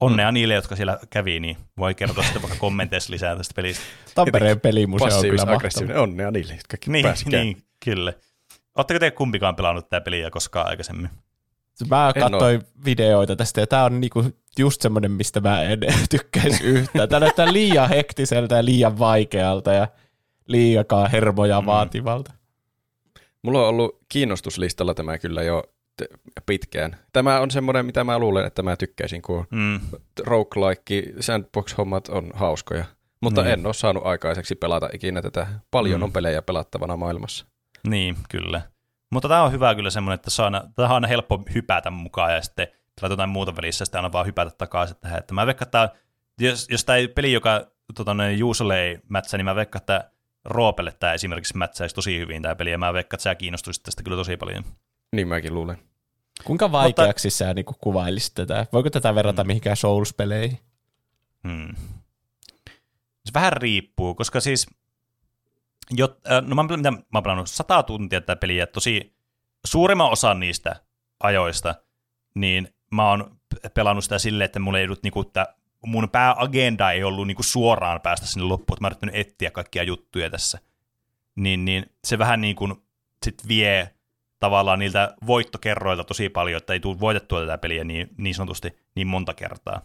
onnea 0.00 0.30
mm. 0.30 0.34
niille, 0.34 0.54
jotka 0.54 0.76
siellä 0.76 0.98
kävi, 1.10 1.40
niin 1.40 1.56
voi 1.78 1.94
kertoa 1.94 2.24
sitten 2.24 2.42
vaikka 2.42 2.58
kommenteissa 2.58 3.12
lisää 3.12 3.36
tästä 3.36 3.54
pelistä. 3.54 3.84
Tampereen 4.14 4.60
pelimuseo 4.60 5.18
on 5.18 5.22
kyllä 5.22 5.46
mahtava. 5.46 6.00
Onnea 6.00 6.30
niille, 6.30 6.54
jotka 6.54 6.76
niin, 6.86 7.06
niin, 7.26 7.62
kyllä. 7.84 8.12
Oletteko 8.74 8.98
te 8.98 9.10
kumpikaan 9.10 9.56
pelannut 9.56 9.88
tätä 9.88 10.04
peliä 10.04 10.30
koskaan 10.30 10.66
aikaisemmin? 10.66 11.10
Mä 11.88 12.12
katsoin 12.20 12.62
videoita 12.84 13.36
tästä, 13.36 13.60
ja 13.60 13.66
tämä 13.66 13.84
on 13.84 14.00
niinku 14.00 14.24
just 14.58 14.82
semmoinen, 14.82 15.12
mistä 15.12 15.40
mä 15.40 15.62
en 15.62 15.80
tykkäisi 16.10 16.64
yhtään. 16.64 17.08
Tämä 17.08 17.20
näyttää 17.20 17.52
liian 17.52 17.88
hektiseltä 17.88 18.56
ja 18.56 18.64
liian 18.64 18.98
vaikealta 18.98 19.72
ja 19.72 19.88
liikaa 20.46 21.08
hermoja 21.08 21.60
mm. 21.60 21.66
vaativalta. 21.66 22.32
Mulla 23.42 23.62
on 23.62 23.68
ollut 23.68 23.98
kiinnostuslistalla 24.08 24.94
tämä 24.94 25.18
kyllä 25.18 25.42
jo 25.42 25.64
pitkään. 26.46 26.96
Tämä 27.12 27.40
on 27.40 27.50
semmoinen, 27.50 27.86
mitä 27.86 28.04
mä 28.04 28.18
luulen, 28.18 28.46
että 28.46 28.62
mä 28.62 28.76
tykkäisin, 28.76 29.22
kun 29.22 29.46
mm. 29.50 29.80
roguelike, 30.26 31.02
sandbox-hommat 31.20 32.08
on 32.08 32.30
hauskoja. 32.34 32.84
Mutta 33.20 33.42
niin. 33.42 33.52
en 33.52 33.66
ole 33.66 33.74
saanut 33.74 34.06
aikaiseksi 34.06 34.54
pelata 34.54 34.88
ikinä 34.92 35.22
tätä. 35.22 35.46
Paljon 35.70 36.00
mm. 36.00 36.04
on 36.04 36.12
pelejä 36.12 36.42
pelattavana 36.42 36.96
maailmassa. 36.96 37.46
Niin, 37.86 38.16
kyllä. 38.28 38.62
Mutta 39.12 39.28
tämä 39.28 39.42
on 39.42 39.52
hyvä 39.52 39.74
kyllä 39.74 39.90
semmoinen, 39.90 40.14
että 40.14 40.30
saa, 40.30 40.50
tämä 40.50 40.88
on 40.88 40.94
aina 40.94 41.08
helppo 41.08 41.42
hypätä 41.54 41.90
mukaan 41.90 42.34
ja 42.34 42.42
sitten 42.42 42.68
pelata 43.00 43.12
jotain 43.12 43.30
muuta 43.30 43.56
välissä, 43.56 43.84
sitten 43.84 43.98
aina 43.98 44.12
vaan 44.12 44.26
hypätä 44.26 44.50
takaisin 44.50 44.96
tähän. 45.00 45.18
Että 45.18 45.34
mä 45.34 45.46
veikkaan, 45.46 45.66
että 45.66 45.88
jos, 46.40 46.66
jos 46.70 46.84
tämä 46.84 46.96
ei 46.96 47.08
peli, 47.08 47.32
joka 47.32 47.66
tota, 47.94 48.16
Juusolle 48.36 48.82
ei 48.82 48.98
mätsä, 49.08 49.36
niin 49.36 49.44
mä 49.44 49.54
veikkaan, 49.54 49.82
että 49.82 50.10
Roopelle 50.44 50.92
tämä 50.92 51.12
esimerkiksi 51.12 51.56
mätsäisi 51.56 51.94
tosi 51.94 52.18
hyvin 52.18 52.42
tämä 52.42 52.54
peli, 52.54 52.70
ja 52.70 52.78
mä 52.78 52.92
veikkaan, 52.92 53.16
että 53.16 53.22
sä 53.22 53.34
kiinnostuisit 53.34 53.82
tästä 53.82 54.02
kyllä 54.02 54.16
tosi 54.16 54.36
paljon. 54.36 54.64
Niin 55.12 55.28
mäkin 55.28 55.54
luulen. 55.54 55.78
Kuinka 56.44 56.72
vaikeaksi 56.72 57.28
Mutta... 57.28 57.36
sä 57.36 57.54
niinku 57.54 57.74
kuvailisit 57.80 58.34
tätä? 58.34 58.66
Voiko 58.72 58.90
tätä 58.90 59.14
verrata 59.14 59.42
hmm. 59.42 59.46
mihinkään 59.46 59.76
Souls-peleihin? 59.76 60.58
Hmm. 61.48 61.74
Se 63.24 63.34
vähän 63.34 63.52
riippuu, 63.52 64.14
koska 64.14 64.40
siis 64.40 64.66
Jot, 65.90 66.20
äh, 66.30 66.42
no 66.42 66.54
mä, 66.54 66.62
mitä, 66.62 66.90
mä 66.90 66.98
oon 67.14 67.22
pelannut 67.22 67.50
sata 67.50 67.82
tuntia 67.82 68.20
tätä 68.20 68.36
peliä, 68.36 68.66
tosi 68.66 69.16
suurimman 69.66 70.10
osan 70.10 70.40
niistä 70.40 70.76
ajoista, 71.22 71.74
niin 72.34 72.74
mä 72.90 73.08
oon 73.08 73.36
pelannut 73.74 74.04
sitä 74.04 74.18
silleen, 74.18 74.44
että 74.44 74.58
mulla 74.58 74.78
ei 74.78 74.84
ollut 74.84 75.02
niinku, 75.02 75.20
että 75.20 75.54
mun 75.86 76.10
pääagenda 76.10 76.90
ei 76.90 77.04
ollut 77.04 77.26
niinku 77.26 77.42
suoraan 77.42 78.00
päästä 78.00 78.26
sinne 78.26 78.44
loppuun, 78.44 78.74
että 78.76 79.06
mä 79.06 79.08
oon 79.10 79.20
etsiä 79.20 79.50
kaikkia 79.50 79.82
juttuja 79.82 80.30
tässä. 80.30 80.58
Niin, 81.36 81.64
niin 81.64 81.86
se 82.04 82.18
vähän 82.18 82.40
niin 82.40 82.56
kuin 82.56 82.74
sit 83.24 83.48
vie 83.48 83.94
tavallaan 84.40 84.78
niiltä 84.78 85.14
voittokerroilta 85.26 86.04
tosi 86.04 86.28
paljon, 86.28 86.58
että 86.58 86.72
ei 86.72 86.80
tule 86.80 87.00
voitettua 87.00 87.40
tätä 87.40 87.58
peliä 87.58 87.84
niin, 87.84 88.08
niin 88.16 88.34
sanotusti 88.34 88.78
niin 88.94 89.06
monta 89.06 89.34
kertaa. 89.34 89.82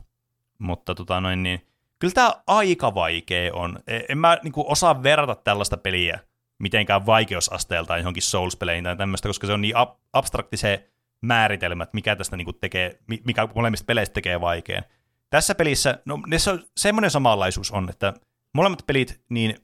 Mutta 0.59 0.95
tota 0.95 1.21
noin, 1.21 1.43
niin 1.43 1.67
kyllä 1.99 2.13
tämä 2.13 2.33
aika 2.47 2.95
vaikea 2.95 3.53
on. 3.53 3.79
E, 3.87 3.99
en 4.09 4.17
mä 4.17 4.37
niin 4.43 4.51
kuin, 4.51 4.67
osaa 4.67 5.03
verrata 5.03 5.35
tällaista 5.35 5.77
peliä 5.77 6.19
mitenkään 6.59 7.05
vaikeusasteelta 7.05 7.97
johonkin 7.97 8.23
Souls-peleihin 8.23 8.83
tai 8.83 8.97
tämmöistä, 8.97 9.29
koska 9.29 9.47
se 9.47 9.53
on 9.53 9.61
niin 9.61 9.75
ab- 9.75 9.99
abstrakti 10.13 10.57
se 10.57 10.89
määritelmä, 11.21 11.83
että 11.83 11.95
mikä 11.95 12.15
tästä 12.15 12.37
niin 12.37 12.45
kuin, 12.45 12.57
tekee, 12.61 12.99
mikä 13.25 13.47
molemmista 13.55 13.85
peleistä 13.85 14.13
tekee 14.13 14.41
vaikean. 14.41 14.83
Tässä 15.29 15.55
pelissä, 15.55 15.99
no 16.05 16.19
se 16.37 16.51
on, 16.51 16.63
semmoinen 16.77 17.11
samanlaisuus 17.11 17.71
on, 17.71 17.89
että 17.89 18.13
molemmat 18.53 18.83
pelit, 18.87 19.21
niin 19.29 19.55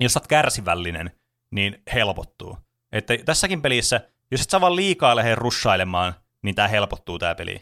jos 0.00 0.12
sä 0.12 0.20
oot 0.20 0.26
kärsivällinen, 0.26 1.10
niin 1.50 1.82
helpottuu. 1.94 2.58
Että 2.92 3.14
tässäkin 3.24 3.62
pelissä, 3.62 4.00
jos 4.30 4.40
et 4.40 4.50
sä 4.50 4.60
vaan 4.60 4.76
liikaa 4.76 5.16
lähde 5.16 5.34
rushailemaan, 5.34 6.14
niin 6.42 6.54
tämä 6.54 6.68
helpottuu 6.68 7.18
tämä 7.18 7.34
peli. 7.34 7.60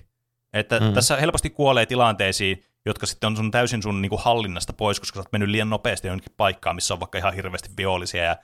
Että 0.53 0.81
mm. 0.81 0.93
tässä 0.93 1.17
helposti 1.17 1.51
kuolee 1.51 1.87
tilanteisiin, 1.87 2.65
jotka 2.87 3.07
sitten 3.07 3.27
on 3.27 3.37
sun 3.37 3.51
täysin 3.51 3.83
sun 3.83 4.03
niin 4.03 4.11
kuin 4.11 4.23
hallinnasta 4.23 4.73
pois, 4.73 5.01
koska 5.01 5.17
sä 5.17 5.21
oot 5.21 5.33
mennyt 5.33 5.49
liian 5.49 5.71
nopeasti 5.71 6.09
jonnekin 6.09 6.33
paikkaan, 6.37 6.77
missä 6.77 6.95
on 6.95 7.01
vaikka 7.01 7.19
ihan 7.19 7.35
hirveästi 7.35 7.71
vihollisia 7.77 8.25
ja 8.25 8.37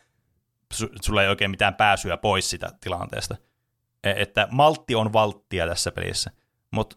su- 0.75 0.93
sulla 1.03 1.23
ei 1.23 1.29
oikein 1.29 1.51
mitään 1.51 1.75
pääsyä 1.75 2.17
pois 2.17 2.51
sitä 2.51 2.73
tilanteesta. 2.81 3.37
E- 4.05 4.23
että 4.23 4.49
maltti 4.51 4.95
on 4.95 5.13
valttia 5.13 5.67
tässä 5.67 5.93
pelissä. 5.93 6.31
Mutta 6.71 6.97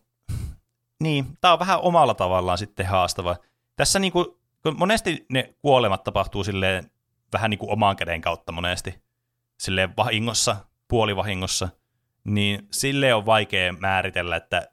niin, 1.00 1.38
tää 1.42 1.54
on 1.54 1.60
vähän 1.60 1.80
omalla 1.80 2.14
tavallaan 2.14 2.58
sitten 2.58 2.86
haastava. 2.86 3.36
Tässä 3.76 4.00
niin 4.00 4.12
kuin, 4.12 4.26
monesti 4.78 5.26
ne 5.30 5.56
kuolemat 5.62 6.04
tapahtuu 6.04 6.44
silleen 6.44 6.92
vähän 7.34 7.50
niin 7.50 7.60
kuin 7.60 7.72
oman 7.72 7.96
käden 7.96 8.22
kautta 8.22 8.52
monesti. 8.52 9.04
Silleen 9.60 9.94
vahingossa, 9.98 10.56
puolivahingossa. 10.88 11.70
Niin 12.24 12.68
sille 12.72 13.14
on 13.14 13.26
vaikea 13.26 13.74
määritellä, 13.74 14.36
että 14.36 14.68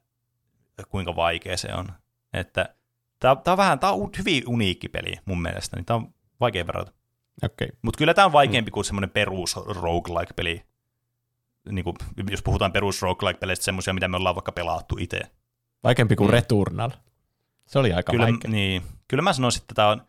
kuinka 0.88 1.16
vaikea 1.16 1.56
se 1.56 1.74
on. 1.74 2.01
Että 2.32 2.74
tämä, 3.18 3.36
tämä 3.36 3.52
on 3.52 3.58
vähän, 3.58 3.78
tämä 3.78 3.92
on 3.92 4.10
hyvin 4.18 4.42
uniikki 4.46 4.88
peli 4.88 5.14
mun 5.24 5.42
mielestä, 5.42 5.76
niin 5.76 5.84
tämä 5.84 5.96
on 5.96 6.14
vaikea 6.40 6.66
verrata. 6.66 6.92
Okay. 7.42 7.68
Mutta 7.82 7.98
kyllä 7.98 8.14
tämä 8.14 8.26
on 8.26 8.32
vaikeampi 8.32 8.70
mm. 8.70 8.72
kuin 8.72 8.84
semmoinen 8.84 9.10
perus 9.10 9.56
roguelike-peli. 9.56 10.62
Niin 11.70 11.84
kuin, 11.84 11.96
jos 12.30 12.42
puhutaan 12.42 12.72
perus 12.72 13.02
roguelike-peleistä, 13.02 13.64
semmoisia, 13.64 13.94
mitä 13.94 14.08
me 14.08 14.16
ollaan 14.16 14.34
vaikka 14.34 14.52
pelattu 14.52 14.96
itse. 15.00 15.20
Vaikeampi 15.84 16.16
kuin 16.16 16.28
mm. 16.28 16.32
Returnal. 16.32 16.90
Se 17.66 17.78
oli 17.78 17.92
aika 17.92 18.12
kyllä, 18.12 18.24
vaikea. 18.24 18.50
Niin. 18.50 18.82
Kyllä 19.08 19.22
mä 19.22 19.32
sanoisin, 19.32 19.62
että 19.62 19.74
tämä 19.74 19.88
on... 19.88 20.02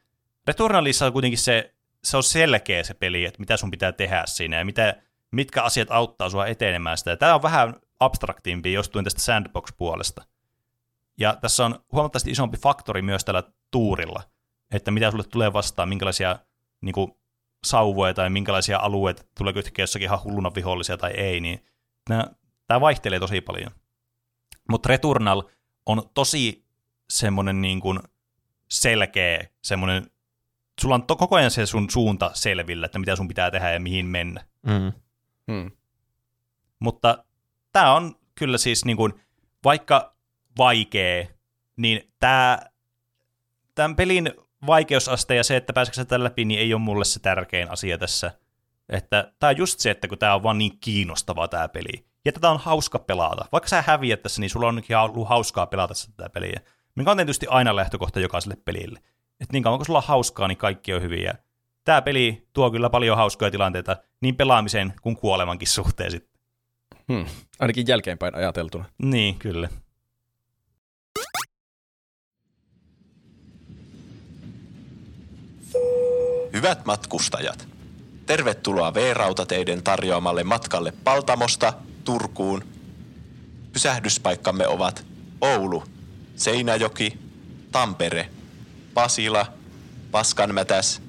Returnalissa 0.48 1.06
on 1.06 1.14
kuitenkin 1.14 1.38
se, 1.38 1.74
se 2.04 2.18
on 2.18 2.24
selkeä 2.24 2.84
se 2.84 2.94
peli, 2.94 3.26
että 3.26 3.40
mitä 3.40 3.58
sun 3.58 3.72
pitää 3.72 3.92
tehdä 3.92 4.24
siinä 4.26 4.58
ja 4.58 4.66
mitä, 4.66 4.96
mitkä 5.32 5.64
asiat 5.64 5.92
auttaa 5.92 6.30
sua 6.30 6.48
etenemään 6.48 6.98
sitä. 6.98 7.16
Tämä 7.16 7.36
on 7.36 7.42
vähän 7.42 7.74
abstraktimpi 8.00 8.74
jostuen 8.74 9.06
tästä 9.06 9.22
sandbox-puolesta. 9.22 10.24
Ja 11.18 11.38
tässä 11.42 11.66
on 11.66 11.80
huomattavasti 11.92 12.32
isompi 12.32 12.58
faktori 12.58 13.02
myös 13.02 13.26
tällä 13.26 13.44
tuurilla, 13.72 14.24
että 14.72 14.92
mitä 14.92 15.12
sulle 15.12 15.24
tulee 15.24 15.54
vastaan, 15.54 15.90
minkälaisia 15.90 16.40
niin 16.82 16.94
kuin, 16.94 17.12
sauvoja 17.66 18.14
tai 18.14 18.30
minkälaisia 18.30 18.80
alueita, 18.80 19.24
tuleeko 19.38 19.60
yhtäkkiä 19.60 19.84
jossakin 19.84 20.06
ihan 20.06 20.24
hulluna 20.24 20.52
vihollisia 20.56 20.98
tai 20.98 21.12
ei, 21.12 21.40
niin 21.40 21.66
tämä 22.68 22.82
vaihtelee 22.82 23.20
tosi 23.20 23.42
paljon. 23.42 23.72
Mutta 24.70 24.90
Returnal 24.90 25.44
on 25.86 26.10
tosi 26.14 26.66
semmoinen 27.10 27.62
niin 27.62 27.80
kuin 27.80 28.00
selkeä, 28.70 29.48
semmoinen, 29.62 30.12
sulla 30.82 30.96
on 30.96 31.04
to, 31.04 31.16
koko 31.16 31.36
ajan 31.36 31.52
se 31.52 31.66
sun 31.66 31.90
suunta 31.90 32.32
selvillä, 32.34 32.86
että 32.86 33.00
mitä 33.00 33.16
sun 33.16 33.28
pitää 33.28 33.52
tehdä 33.52 33.72
ja 33.72 33.80
mihin 33.80 34.06
mennä. 34.06 34.46
Mm. 34.62 34.94
Mm. 35.48 35.72
Mutta 36.80 37.26
tämä 37.74 37.96
on 37.96 38.16
kyllä 38.36 38.58
siis 38.58 38.86
niin 38.86 38.98
kuin, 38.98 39.14
vaikka 39.64 40.13
vaikea, 40.58 41.26
niin 41.76 42.12
tämä, 42.20 42.60
tämän 43.76 43.96
pelin 43.96 44.32
vaikeusaste 44.66 45.36
ja 45.36 45.44
se, 45.44 45.56
että 45.56 45.74
pääseekö 45.74 45.96
se 45.96 46.06
tällä 46.06 46.24
läpi, 46.24 46.46
niin 46.46 46.60
ei 46.60 46.74
ole 46.74 46.82
mulle 46.82 47.06
se 47.06 47.20
tärkein 47.20 47.72
asia 47.72 47.98
tässä. 47.98 48.32
Että 48.90 49.34
tämä 49.40 49.50
on 49.50 49.58
just 49.58 49.80
se, 49.80 49.92
että 49.92 50.08
kun 50.08 50.18
tämä 50.18 50.36
on 50.36 50.44
vaan 50.44 50.58
niin 50.58 50.78
kiinnostava 50.80 51.48
tämä 51.48 51.68
peli. 51.68 52.06
ja 52.26 52.32
tätä 52.32 52.50
on 52.50 52.60
hauska 52.60 53.00
pelata. 53.00 53.46
Vaikka 53.52 53.70
sä 53.70 53.84
häviät 53.88 54.22
tässä, 54.22 54.42
niin 54.42 54.50
sulla 54.50 54.68
on 54.68 54.82
ollut 54.92 55.30
hauskaa 55.30 55.66
pelata 55.66 55.94
tätä 56.16 56.30
peliä. 56.30 56.60
Mikä 56.96 57.12
on 57.12 57.18
tietysti 57.18 57.48
aina 57.50 57.76
lähtökohta 57.76 58.20
jokaiselle 58.20 58.58
pelille. 58.66 59.00
Että 59.40 59.54
niin 59.54 59.64
kauan 59.64 59.80
kun 59.80 59.86
sulla 59.86 60.00
on 60.00 60.08
hauskaa, 60.08 60.48
niin 60.48 60.58
kaikki 60.58 60.94
on 60.94 61.02
hyviä. 61.02 61.34
Tämä 61.84 62.02
peli 62.02 62.48
tuo 62.54 62.72
kyllä 62.72 62.90
paljon 62.90 63.18
hauskoja 63.18 63.52
tilanteita 63.52 63.98
niin 64.22 64.36
pelaamisen 64.36 64.94
kuin 65.02 65.16
kuolemankin 65.16 65.68
suhteen 65.68 66.12
sitten. 66.12 66.42
Hmm. 67.14 67.26
Ainakin 67.60 67.88
jälkeenpäin 67.88 68.36
ajateltuna. 68.36 68.86
Niin, 69.04 69.40
kyllä. 69.40 69.70
Hyvät 76.54 76.86
matkustajat, 76.86 77.68
tervetuloa 78.26 78.94
V-rautateiden 78.94 79.84
tarjoamalle 79.84 80.44
matkalle 80.44 80.94
Paltamosta 81.04 81.74
Turkuun. 82.04 82.64
Pysähdyspaikkamme 83.74 84.68
ovat 84.68 85.06
Oulu, 85.42 85.84
Seinäjoki, 86.36 87.20
Tampere, 87.72 88.30
Pasila, 88.94 89.46
Paskanmätäs 90.12 91.02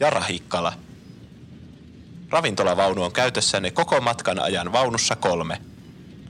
ja 0.00 0.10
Rahikkala. 0.10 0.72
Ravintolavaunu 2.30 3.02
on 3.02 3.12
käytössänne 3.12 3.70
koko 3.70 4.00
matkan 4.00 4.38
ajan 4.38 4.72
vaunussa 4.72 5.16
kolme. 5.16 5.62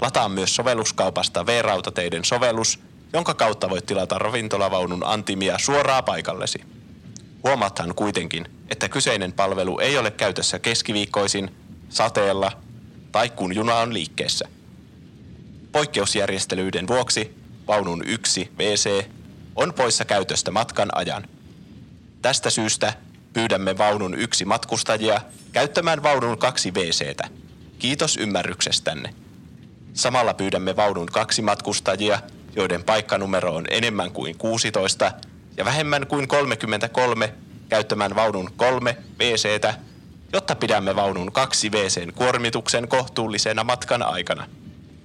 Lataa 0.01 0.29
myös 0.29 0.57
sovelluskaupasta 0.57 1.47
V-rautateiden 1.47 2.25
sovellus, 2.25 2.79
jonka 3.13 3.35
kautta 3.35 3.71
voit 3.71 3.87
tilata 3.87 4.19
ravintolavaunun 4.19 5.05
antimia 5.07 5.59
suoraan 5.59 6.05
paikallesi. 6.05 6.61
Huomaathan 7.45 7.95
kuitenkin, 7.95 8.47
että 8.69 8.89
kyseinen 8.89 9.33
palvelu 9.33 9.79
ei 9.79 9.99
ole 9.99 10.11
käytössä 10.11 10.59
keskiviikkoisin, 10.59 11.51
sateella 11.89 12.53
tai 13.13 13.31
kun 13.31 13.55
juna 13.55 13.75
on 13.75 13.95
liikkeessä. 13.95 14.49
Poikkeusjärjestelyiden 15.73 16.89
vuoksi 16.89 17.35
vaunun 17.67 18.03
1 18.07 18.51
WC 18.59 19.05
on 19.57 19.75
poissa 19.75 20.05
käytöstä 20.05 20.51
matkan 20.51 20.89
ajan. 20.95 21.29
Tästä 22.23 22.51
syystä 22.51 22.93
pyydämme 23.33 23.79
vaunun 23.79 24.15
yksi 24.15 24.45
matkustajia 24.45 25.21
käyttämään 25.53 26.03
vaunun 26.03 26.39
kaksi 26.39 26.71
WCtä. 26.75 27.29
Kiitos 27.79 28.17
ymmärryksestänne. 28.17 29.15
Samalla 29.95 30.35
pyydämme 30.35 30.77
vaunun 30.77 31.07
kaksi 31.07 31.43
matkustajia, 31.43 32.21
joiden 32.57 32.85
paikkanumero 32.85 33.55
on 33.55 33.65
enemmän 33.71 34.11
kuin 34.11 34.39
16 34.39 35.13
ja 35.57 35.65
vähemmän 35.65 36.07
kuin 36.07 36.29
33 36.29 37.35
käyttämään 37.69 38.15
vaunun 38.15 38.51
kolme 38.57 38.97
WCtä, 39.21 39.75
jotta 40.33 40.55
pidämme 40.57 40.97
vaunun 40.97 41.33
kaksi 41.33 41.71
WCn 41.71 42.13
kuormituksen 42.15 42.89
kohtuullisena 42.89 43.65
matkan 43.65 44.03
aikana. 44.03 44.47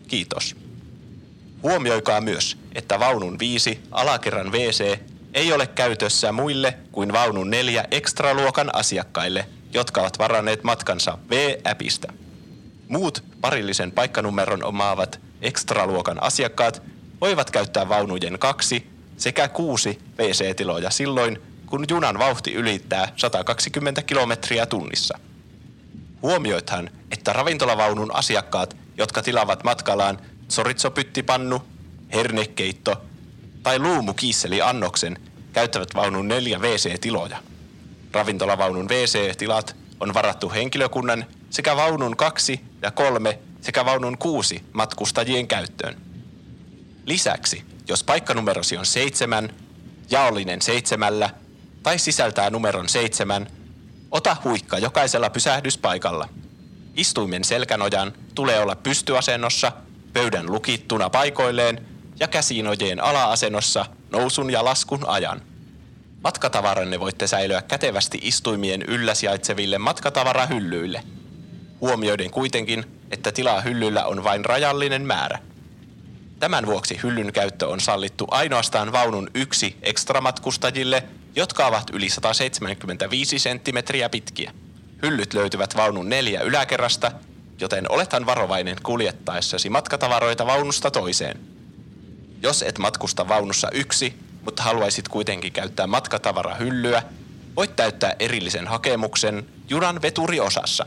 Kiitos. 0.08 0.56
Huomioikaa 1.64 2.22
myös, 2.22 2.58
että 2.76 3.00
vaunun 3.00 3.40
5 3.40 3.80
alakerran 3.92 4.52
WC 4.52 5.00
ei 5.34 5.54
ole 5.54 5.68
käytössä 5.68 6.32
muille 6.32 6.78
kuin 6.92 7.14
vaunun 7.14 7.50
4 7.50 7.86
ekstraluokan 7.92 8.76
asiakkaille, 8.76 9.48
jotka 9.74 10.02
ovat 10.02 10.20
varanneet 10.20 10.64
matkansa 10.64 11.18
V-äpistä. 11.30 12.08
Muut 12.88 13.24
parillisen 13.42 13.92
paikkanumeron 13.92 14.64
omaavat 14.64 15.20
ekstraluokan 15.42 16.24
asiakkaat 16.24 16.82
voivat 17.26 17.52
käyttää 17.52 17.90
vaunujen 17.90 18.40
kaksi 18.40 18.88
sekä 19.18 19.48
kuusi 19.48 20.00
WC-tiloja 20.20 20.90
silloin, 20.90 21.42
kun 21.66 21.86
junan 21.90 22.20
vauhti 22.20 22.54
ylittää 22.54 23.08
120 23.16 24.02
kilometriä 24.02 24.66
tunnissa. 24.66 25.20
Huomioithan, 26.22 26.90
että 27.12 27.34
ravintolavaunun 27.34 28.16
asiakkaat, 28.16 28.78
jotka 28.98 29.22
tilaavat 29.22 29.64
matkallaan 29.64 30.18
soritsopyttipannu, 30.48 31.62
hernekeitto 32.14 33.02
tai 33.64 33.80
luumukiisseli-annoksen, 33.80 35.18
käyttävät 35.54 35.96
vaunun 35.96 36.28
neljä 36.28 36.60
WC-tiloja. 36.60 37.38
Ravintolavaunun 38.12 38.90
WC-tilat 38.90 39.76
on 40.00 40.14
varattu 40.14 40.52
henkilökunnan 40.52 41.26
sekä 41.50 41.76
vaunun 41.76 42.18
kaksi 42.18 42.62
ja 42.82 42.92
kolme 42.92 43.40
sekä 43.62 43.86
vaunun 43.86 44.18
kuusi 44.18 44.64
matkustajien 44.74 45.48
käyttöön. 45.48 46.15
Lisäksi, 47.06 47.64
jos 47.88 48.04
paikkanumerosi 48.04 48.78
on 48.78 48.86
seitsemän, 48.86 49.50
jaollinen 50.12 50.62
seitsemällä 50.62 51.30
tai 51.84 52.00
sisältää 52.00 52.50
numeron 52.50 52.90
seitsemän, 52.90 53.48
ota 54.12 54.38
huikka 54.44 54.78
jokaisella 54.78 55.30
pysähdyspaikalla. 55.30 56.30
Istuimen 56.96 57.44
selkänojan 57.44 58.14
tulee 58.36 58.60
olla 58.60 58.76
pystyasennossa, 58.76 59.72
pöydän 60.14 60.52
lukittuna 60.52 61.10
paikoilleen 61.10 61.88
ja 62.20 62.28
käsinojien 62.28 63.04
ala-asennossa 63.04 63.86
nousun 64.12 64.50
ja 64.50 64.66
laskun 64.66 65.10
ajan. 65.10 65.42
Matkatavaranne 66.24 67.00
voitte 67.00 67.28
säilyä 67.28 67.62
kätevästi 67.62 68.20
istuimien 68.22 68.82
yllä 68.82 69.14
sijaitseville 69.14 69.78
matkatavarahyllyille. 69.78 71.04
Huomioiden 71.82 72.32
kuitenkin, 72.32 72.86
että 73.12 73.32
tilaa 73.32 73.62
hyllyllä 73.62 74.06
on 74.06 74.24
vain 74.24 74.46
rajallinen 74.46 75.02
määrä. 75.02 75.40
Tämän 76.40 76.66
vuoksi 76.66 77.00
hyllyn 77.04 77.34
käyttö 77.34 77.68
on 77.68 77.80
sallittu 77.80 78.28
ainoastaan 78.32 78.92
vaunun 78.92 79.30
yksi 79.34 79.78
ekstramatkustajille, 79.82 81.04
jotka 81.36 81.68
ovat 81.68 81.90
yli 81.94 82.10
175 82.10 83.40
senttimetriä 83.40 84.10
pitkiä. 84.10 84.52
Hyllyt 85.02 85.34
löytyvät 85.34 85.76
vaunun 85.76 86.10
neljä 86.10 86.42
yläkerrasta, 86.42 87.12
joten 87.60 87.92
olethan 87.92 88.26
varovainen 88.26 88.78
kuljettaessasi 88.84 89.70
matkatavaroita 89.70 90.46
vaunusta 90.46 90.92
toiseen. 90.92 91.40
Jos 92.42 92.64
et 92.64 92.78
matkusta 92.78 93.28
vaunussa 93.28 93.70
yksi, 93.72 94.14
mutta 94.46 94.64
haluaisit 94.64 95.08
kuitenkin 95.08 95.54
käyttää 95.54 95.88
matkatavarahyllyä, 95.88 97.04
voit 97.56 97.76
täyttää 97.76 98.16
erillisen 98.20 98.68
hakemuksen 98.68 99.46
junan 99.70 100.02
veturiosassa. 100.02 100.86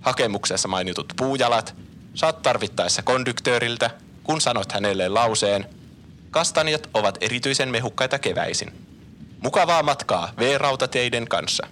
Hakemuksessa 0.00 0.68
mainitut 0.68 1.12
puujalat 1.16 1.74
saat 2.14 2.42
tarvittaessa 2.42 3.02
kondyktööriltä, 3.02 3.90
kun 4.26 4.40
sanot 4.40 4.72
hänelle 4.72 5.08
lauseen, 5.08 5.66
kastanjat 6.30 6.90
ovat 6.94 7.18
erityisen 7.20 7.68
mehukkaita 7.68 8.18
keväisin. 8.18 8.72
Mukavaa 9.42 9.82
matkaa 9.82 10.32
V-rautateiden 10.38 11.28
kanssa. 11.28 11.66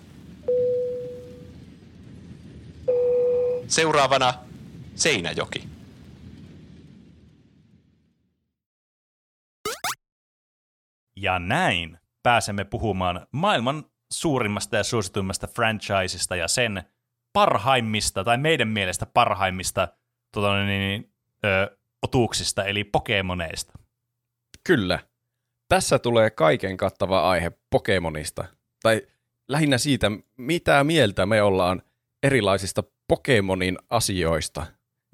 Seuraavana 3.68 4.34
Seinäjoki. 4.94 5.68
Ja 11.16 11.38
näin 11.38 11.98
pääsemme 12.22 12.64
puhumaan 12.64 13.26
maailman 13.32 13.84
suurimmasta 14.12 14.76
ja 14.76 14.84
suosituimmasta 14.84 15.46
franchisesta 15.46 16.36
ja 16.36 16.48
sen 16.48 16.82
parhaimmista, 17.32 18.24
tai 18.24 18.38
meidän 18.38 18.68
mielestä 18.68 19.06
parhaimmista 19.06 19.88
tota, 20.32 20.64
niin, 20.64 21.12
ö, 21.44 21.76
otuuksista, 22.04 22.64
eli 22.64 22.84
Pokemoneista. 22.84 23.72
Kyllä. 24.64 24.98
Tässä 25.68 25.98
tulee 25.98 26.30
kaiken 26.30 26.76
kattava 26.76 27.30
aihe 27.30 27.52
Pokemonista. 27.70 28.44
Tai 28.82 29.02
lähinnä 29.48 29.78
siitä, 29.78 30.10
mitä 30.36 30.84
mieltä 30.84 31.26
me 31.26 31.42
ollaan 31.42 31.82
erilaisista 32.22 32.82
Pokemonin 33.08 33.78
asioista. 33.90 34.66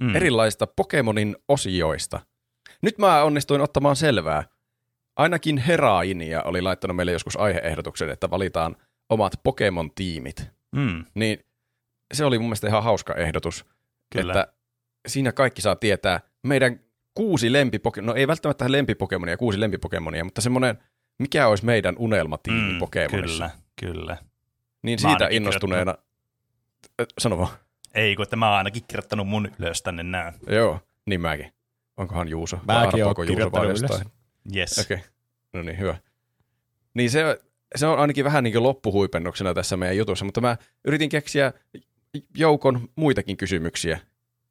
Mm. 0.03 0.17
Erilaisista 0.17 0.67
Pokemonin 0.67 1.37
osioista. 1.49 2.21
Nyt 2.83 2.99
mä 2.99 3.23
onnistuin 3.23 3.61
ottamaan 3.61 3.97
selvää. 3.97 4.45
Ainakin 5.17 5.59
Herainia 5.59 6.43
oli 6.43 6.63
laittanut 6.63 6.97
meille 6.97 7.13
joskus 7.13 7.37
aiheehdotuksen, 7.37 8.11
että 8.11 8.31
valitaan 8.31 8.77
omat 9.09 9.33
Pokemon-tiimit. 9.43 10.51
Mm. 10.77 11.05
Niin 11.15 11.45
se 12.15 12.25
oli 12.25 12.39
mun 12.39 12.47
mielestä 12.47 12.69
ihan 12.69 12.83
hauska 12.83 13.15
ehdotus. 13.15 13.65
Kyllä. 14.13 14.33
Että 14.33 14.53
siinä 15.09 15.33
kaikki 15.33 15.63
saa 15.63 15.77
tietää 15.77 16.21
meidän 16.43 16.81
kuusi 17.15 17.53
lempipokemon, 17.53 18.07
no 18.07 18.15
ei 18.15 18.27
välttämättä 18.27 18.73
lempipokemonia, 18.73 19.37
kuusi 19.37 19.61
lempipokemonia, 19.61 20.25
mutta 20.25 20.41
semmoinen, 20.41 20.79
mikä 21.19 21.49
olisi 21.49 21.65
meidän 21.65 21.95
unelmatiimi 21.99 22.73
Mm, 22.73 22.79
Pokemonissa. 22.79 23.51
Kyllä, 23.81 23.93
kyllä. 23.93 24.17
Niin 24.83 24.99
Mä 25.03 25.09
siitä 25.09 25.29
innostuneena, 25.31 25.95
Ö, 27.01 27.07
sano 27.19 27.39
vaan. 27.39 27.51
Ei, 27.95 28.17
kun 28.17 28.23
että 28.23 28.37
mä 28.37 28.49
oon 28.49 28.59
ainakin 28.59 28.83
kirjoittanut 28.89 29.29
mun 29.29 29.51
ylös 29.59 29.83
tänne 29.83 30.03
nää. 30.03 30.33
Joo, 30.47 30.81
niin 31.07 31.21
mäkin. 31.21 31.53
Onkohan 31.97 32.29
Juuso? 32.29 32.59
Mäkin 32.67 33.05
oon 33.05 33.15
kirjoittanut 33.27 33.79
ylös. 33.79 34.03
Yes. 34.57 34.79
Okei, 34.79 34.95
okay. 34.97 35.09
no 35.53 35.63
niin, 35.63 35.79
hyvä. 35.79 35.97
Niin 36.95 37.11
se, 37.11 37.41
se 37.77 37.87
on 37.87 37.99
ainakin 37.99 38.25
vähän 38.25 38.45
niin 38.45 38.53
kuin 38.53 38.63
loppuhuipennuksena 38.63 39.55
tässä 39.55 39.77
meidän 39.77 39.97
jutussa, 39.97 40.25
mutta 40.25 40.41
mä 40.41 40.57
yritin 40.85 41.09
keksiä 41.09 41.53
joukon 42.37 42.89
muitakin 42.97 43.37
kysymyksiä. 43.37 44.01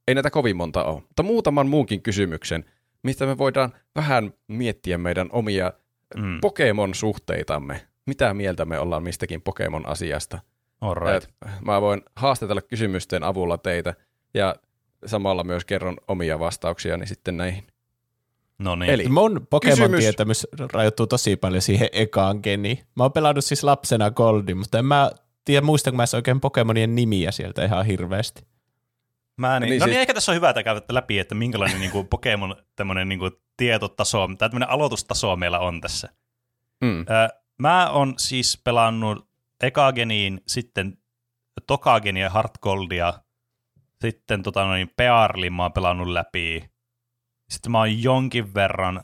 Ei 0.10 0.16
näitä 0.16 0.30
kovin 0.30 0.57
monta 0.57 0.84
ole, 0.84 1.01
mutta 1.01 1.24
muutaman 1.24 1.68
muunkin 1.68 2.01
kysymyksen, 2.01 2.66
mistä 3.03 3.26
me 3.26 3.38
voidaan 3.38 3.74
vähän 3.95 4.34
miettiä 4.47 4.97
meidän 4.97 5.30
omia 5.32 5.74
Mm. 6.18 6.39
Pokemon-suhteitamme. 6.41 7.82
Mitä 8.05 8.34
mieltä 8.34 8.66
me 8.66 8.80
ollaan 8.80 9.03
mistäkin 9.03 9.41
Pokemon-asiasta. 9.41 10.39
Right. 10.95 11.30
Mä 11.66 11.82
voin 11.82 12.01
haastatella 12.16 12.62
kysymysten 12.62 13.24
avulla 13.24 13.57
teitä 13.57 13.95
ja 14.34 14.55
samalla 15.05 15.43
myös 15.43 15.66
kerron 15.66 15.97
omia 16.07 16.39
vastauksiani 16.39 17.07
sitten 17.07 17.38
näihin. 17.38 17.64
No 18.60 18.76
niin. 18.76 18.91
Eli 18.91 19.07
Mun 19.07 19.32
Kysymys. 19.32 19.49
Pokemon-tietämys 19.49 20.47
rajoittuu 20.74 21.07
tosi 21.07 21.36
paljon 21.36 21.62
siihen 21.62 21.89
ekaan 21.91 22.39
geniin. 22.43 22.80
Mä 22.95 23.03
oon 23.03 23.14
pelannut 23.14 23.45
siis 23.45 23.64
lapsena 23.64 24.12
Goldin, 24.12 24.57
mutta 24.57 24.80
en 24.80 24.86
mä 24.86 25.12
tiedä 25.45 25.66
muistanko 25.66 25.95
mä 25.97 26.03
edes 26.03 26.14
oikein 26.14 26.41
Pokemonien 26.41 26.95
nimiä 26.95 27.32
sieltä 27.32 27.66
ihan 27.66 27.86
hirveästi. 27.86 28.41
Mä 29.40 29.60
niin, 29.60 29.70
Niin 29.70 29.80
no 29.80 29.86
niin, 29.86 29.94
siis- 29.94 30.02
ehkä 30.02 30.14
tässä 30.14 30.32
on 30.32 30.36
hyvä, 30.36 30.50
että 30.50 30.64
käytätte 30.64 30.94
läpi, 30.94 31.20
että 31.20 31.36
minkälainen 31.36 31.80
niin 31.82 31.92
kuin 31.92 32.08
Pokemon 32.08 32.56
tämmöinen 32.76 33.10
niin 33.10 33.20
kuin 33.20 33.32
tietotaso, 33.58 34.28
tai 34.28 34.50
tämmöinen 34.50 34.70
aloitustaso 34.70 35.36
meillä 35.36 35.60
on 35.60 35.82
tässä. 35.82 36.10
mm, 36.82 37.00
Ö, 37.02 37.40
mä 37.60 37.90
oon 37.90 38.14
siis 38.18 38.62
pelannut 38.64 39.30
Ekageniin, 39.64 40.42
sitten 40.48 40.98
Tokagenia, 41.68 42.30
Heart 42.30 42.58
Goldia, 42.62 43.14
sitten 44.02 44.44
tota 44.44 44.64
noin, 44.64 44.92
Pearlin 44.98 45.54
mä 45.54 45.64
oon 45.64 45.74
pelannut 45.74 46.08
läpi. 46.08 46.70
Sitten 47.50 47.72
mä 47.72 47.78
oon 47.78 48.04
jonkin 48.04 48.54
verran 48.54 49.02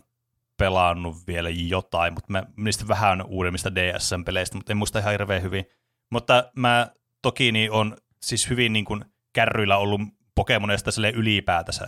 pelannut 0.57 1.17
vielä 1.27 1.49
jotain, 1.49 2.13
mutta 2.13 2.31
mä 2.31 2.43
niistä 2.57 2.87
vähän 2.87 3.21
uudemmista 3.27 3.75
DSM-peleistä, 3.75 4.55
mutta 4.57 4.73
en 4.73 4.77
muista 4.77 4.99
ihan 4.99 5.11
hirveän 5.11 5.41
hyvin. 5.41 5.65
Mutta 6.11 6.51
mä 6.55 6.87
toki 7.21 7.51
niin 7.51 7.71
on 7.71 7.97
siis 8.21 8.49
hyvin 8.49 8.73
niin 8.73 8.85
kuin 8.85 9.05
kärryillä 9.33 9.77
ollut 9.77 10.01
Pokemoneista 10.35 10.91
sille 10.91 11.09
ylipäätänsä, 11.09 11.87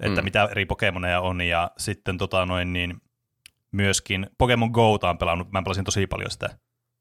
että 0.00 0.20
Mm. 0.20 0.24
mitä 0.24 0.48
eri 0.50 0.66
Pokemoneja 0.66 1.20
on, 1.20 1.40
ja 1.40 1.70
sitten 1.78 2.18
tota 2.18 2.46
noin 2.46 2.72
niin, 2.72 2.94
myöskin 3.72 4.30
Pokemon 4.38 4.70
Go 4.70 4.92
on 5.02 5.18
pelannut, 5.18 5.52
mä 5.52 5.62
pelasin 5.62 5.84
tosi 5.84 6.06
paljon 6.06 6.30
sitä. 6.30 6.48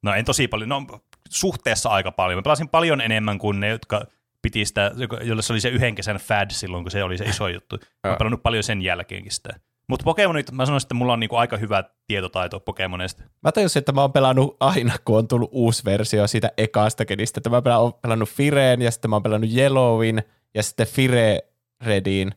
No 0.04 0.14
en 0.14 0.26
tosi 0.26 0.48
paljon, 0.48 0.70
no 0.70 0.86
suhteessa 1.30 1.90
aika 1.90 2.12
paljon. 2.12 2.38
Mä 2.38 2.42
pelasin 2.44 2.70
paljon 2.70 3.02
enemmän 3.02 3.38
kuin 3.38 3.60
ne, 3.60 3.68
jotka 3.70 4.06
piti 4.42 4.66
sitä, 4.66 4.92
jolle 5.24 5.42
se 5.42 5.54
oli 5.54 5.62
se 5.62 5.70
yhden 5.70 5.96
kesän 5.96 6.18
fad 6.18 6.50
silloin, 6.52 6.84
kun 6.84 6.92
se 6.92 7.04
oli 7.04 7.18
se 7.18 7.26
iso 7.26 7.48
juttu. 7.48 7.78
Mä 8.04 8.10
oon 8.10 8.18
pelannut 8.18 8.44
paljon 8.44 8.64
sen 8.64 8.82
jälkeenkin 8.82 9.32
sitä. 9.32 9.50
Mutta 9.90 10.04
Pokemonit, 10.04 10.52
mä 10.52 10.66
sanoisin, 10.66 10.86
että 10.86 10.94
mulla 10.96 11.14
on 11.14 11.20
niinku 11.20 11.36
aika 11.36 11.58
hyvä 11.58 11.84
tietotaito 12.08 12.60
Pokemoneista. 12.60 13.24
Mä 13.44 13.52
tajusin, 13.52 13.80
että 13.80 13.92
mä 13.92 14.02
oon 14.02 14.12
pelannut 14.14 14.58
aina, 14.60 14.94
kun 15.06 15.18
on 15.18 15.28
tullut 15.28 15.50
uusi 15.54 15.86
versio 15.86 16.28
siitä 16.28 16.52
ekaasta 16.58 17.06
genistä. 17.06 17.40
Että 17.40 17.50
mä 17.50 17.78
oon 17.80 17.94
pelannut 17.94 18.30
Fireen 18.30 18.82
ja 18.82 18.92
sitten 18.92 19.10
mä 19.10 19.16
oon 19.16 19.24
pelannut 19.24 19.50
Yellowin 19.56 20.24
ja 20.56 20.64
sitten 20.64 20.88
Fire 20.88 21.40
Redin 21.86 22.32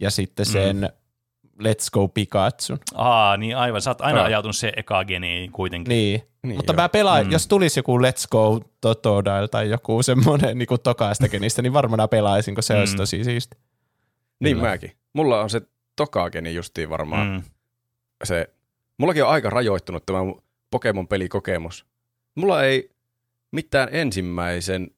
ja 0.00 0.10
sitten 0.10 0.46
sen 0.46 0.76
mm. 0.76 0.88
Let's 1.62 1.90
Go 1.92 2.08
Pikachun. 2.08 2.78
Aa, 2.94 3.36
niin 3.36 3.56
aivan. 3.56 3.82
Sä 3.82 3.90
oot 3.90 4.00
aina 4.00 4.18
Joo. 4.18 4.26
ajautunut 4.26 4.56
se 4.56 4.72
eka 4.76 5.04
geniin 5.04 5.52
kuitenkin. 5.52 5.88
Niin. 5.90 6.22
Niin, 6.42 6.56
Mutta 6.56 6.72
joo. 6.72 6.82
mä 6.82 6.88
pelaan, 6.88 7.22
Mm. 7.22 7.26
mm. 7.28 7.32
jos 7.32 7.46
tulisi 7.48 7.78
joku 7.78 7.98
Let's 7.98 8.26
Go 8.30 8.60
Totodile 8.80 9.48
tai 9.50 9.70
joku 9.70 10.02
semmoinen 10.02 10.58
niin 10.58 10.68
tokaista 10.82 11.28
genistä, 11.28 11.62
niin 11.62 11.72
varmana 11.72 12.08
pelaisin, 12.08 12.54
kun 12.54 12.62
se 12.62 12.74
mm. 12.74 12.78
olisi 12.80 12.92
Mm. 12.92 12.96
tosi 12.96 13.24
siisti. 13.24 13.56
niin 14.40 14.56
kyllä. 14.56 14.68
mäkin. 14.70 14.92
Mulla 15.12 15.40
on 15.40 15.50
se 15.50 15.62
Tokageni 15.96 16.54
justiin 16.54 16.90
varmaan 16.90 17.26
Mm. 17.28 17.42
se, 18.24 18.50
mullakin 18.98 19.24
on 19.24 19.30
aika 19.30 19.50
rajoittunut 19.50 20.06
tämä 20.06 20.24
mun 20.24 20.42
Pokemon-pelikokemus. 20.70 21.86
Mulla 22.34 22.64
ei 22.64 22.90
mitään 23.50 23.88
ensimmäisen 23.92 24.90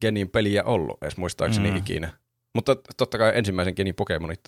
genin 0.00 0.28
peliä 0.30 0.64
ollut 0.64 1.02
edes 1.02 1.16
muistaakseni 1.16 1.70
Mm. 1.70 1.76
ikinä. 1.76 2.12
Mutta 2.54 2.76
totta 2.96 3.18
kai 3.18 3.32
ensimmäisen 3.34 3.74
genin 3.76 3.94
Pokemonit 3.94 4.40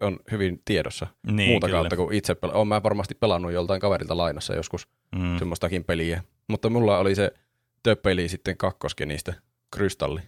on 0.00 0.18
hyvin 0.30 0.62
tiedossa. 0.64 1.06
Niin, 1.30 1.50
Muuta 1.50 1.66
kyllä. 1.66 1.78
kautta 1.78 1.96
kuin 1.96 2.14
itse 2.14 2.32
pela- 2.34 2.52
Olen 2.54 2.68
mä 2.68 2.82
varmasti 2.82 3.14
pelannut 3.14 3.52
joltain 3.52 3.80
kaverilta 3.80 4.16
lainassa 4.16 4.54
joskus 4.54 4.88
Mm. 5.16 5.38
semmoistakin 5.38 5.84
peliä. 5.84 6.22
Mutta 6.48 6.70
mulla 6.70 6.98
oli 6.98 7.14
se 7.14 7.32
töpeli 7.82 8.28
sitten 8.28 8.56
kakkosgenistä, 8.56 9.34
Krystalli. 9.76 10.20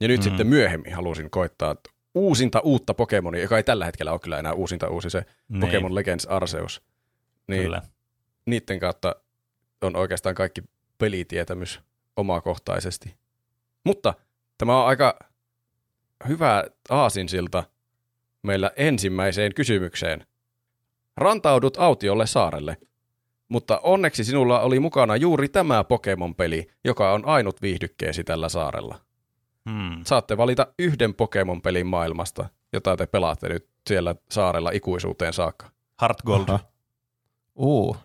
Ja 0.00 0.08
nyt 0.08 0.20
mm. 0.20 0.24
sitten 0.24 0.46
myöhemmin 0.46 0.94
halusin 0.94 1.30
koittaa 1.30 1.76
uusinta 2.14 2.60
uutta 2.60 2.94
Pokemonia, 2.94 3.42
joka 3.42 3.56
ei 3.56 3.62
tällä 3.62 3.84
hetkellä 3.84 4.12
ole 4.12 4.20
kyllä 4.20 4.38
enää 4.38 4.52
uusinta 4.52 4.88
uusi 4.88 5.10
se 5.10 5.24
Niin, 5.48 5.60
Pokemon 5.60 5.94
Legends 5.94 6.26
Arceus. 6.26 6.82
Niin 7.48 7.62
Kyllä. 7.62 7.82
niiden 8.46 8.80
kautta 8.80 9.16
on 9.82 9.96
oikeastaan 9.96 10.34
kaikki 10.34 10.62
pelitietämys 10.98 11.80
omakohtaisesti. 12.16 13.14
Mutta 13.84 14.14
tämä 14.58 14.80
on 14.80 14.86
aika 14.88 15.18
hyvä 16.28 16.64
aasinsilta 16.90 17.64
meillä 18.42 18.70
ensimmäiseen 18.76 19.54
kysymykseen. 19.54 20.26
Rantaudut 21.16 21.76
autiolle 21.76 22.26
saarelle, 22.26 22.76
mutta 23.48 23.80
onneksi 23.82 24.24
sinulla 24.24 24.60
oli 24.60 24.80
mukana 24.80 25.16
juuri 25.16 25.48
tämä 25.48 25.84
Pokemon-peli, 25.84 26.66
joka 26.84 27.12
on 27.12 27.24
ainut 27.24 27.62
viihdykkeesi 27.62 28.24
tällä 28.24 28.48
saarella. 28.48 29.00
Mm. 29.64 30.04
Saatte 30.06 30.36
valita 30.36 30.66
yhden 30.78 31.14
Pokemon-pelin 31.14 31.86
maailmasta, 31.86 32.48
jota 32.72 32.96
te 32.96 33.06
pelaatte 33.06 33.48
nyt 33.48 33.68
siellä 33.86 34.14
saarella 34.30 34.70
ikuisuuteen 34.70 35.32
saakka. 35.32 35.70
Heart 36.02 36.22
Gold. 36.22 36.48
Aha. 36.48 36.58
Uu. 37.58 37.96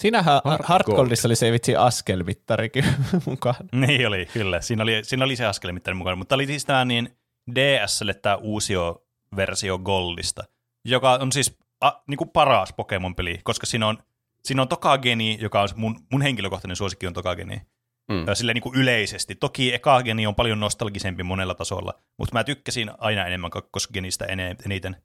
Siinähän 0.00 0.40
Hard 0.44 0.62
Hard 0.64 0.84
Gold. 0.84 0.96
Goldissa 0.96 1.28
oli 1.28 1.36
se 1.36 1.52
vitsi 1.52 1.76
askelmittarikin 1.76 2.84
mukaan. 3.26 3.54
Niin 3.72 4.08
oli, 4.08 4.26
kyllä. 4.32 4.60
Siinä 4.60 4.82
oli, 4.82 5.00
siinä 5.04 5.24
oli 5.24 5.36
se 5.36 5.46
askelmittari 5.46 5.94
mukana, 5.94 6.16
mutta 6.16 6.34
oli 6.34 6.46
siis 6.46 6.64
tämä 6.64 6.84
niin 6.84 7.16
DSlle 7.54 8.14
tämä 8.14 8.36
uusio 8.36 9.06
versio 9.36 9.78
Goldista, 9.78 10.44
joka 10.84 11.12
on 11.12 11.32
siis 11.32 11.58
a, 11.80 11.90
niin 12.06 12.18
kuin 12.18 12.30
paras 12.30 12.72
Pokemon-peli, 12.72 13.40
koska 13.44 13.66
siinä 13.66 13.86
on, 13.86 13.98
siinä 14.44 14.62
on 14.62 14.68
Tokageni, 14.68 15.38
joka 15.40 15.62
on 15.62 15.68
mun, 15.76 16.00
mun 16.12 16.22
henkilökohtainen 16.22 16.76
suosikki 16.76 17.06
on 17.06 17.12
Tokageni. 17.12 17.62
Mm. 18.08 18.34
Silleen 18.34 18.54
niin 18.54 18.62
kuin 18.62 18.76
yleisesti. 18.76 19.34
Toki 19.34 19.74
Ekageni 19.74 20.26
on 20.26 20.34
paljon 20.34 20.60
nostalgisempi 20.60 21.22
monella 21.22 21.54
tasolla, 21.54 21.94
mutta 22.18 22.34
mä 22.34 22.44
tykkäsin 22.44 22.90
aina 22.98 23.26
enemmän 23.26 23.50
kakkosgenistä 23.50 24.26
eniten. 24.64 24.96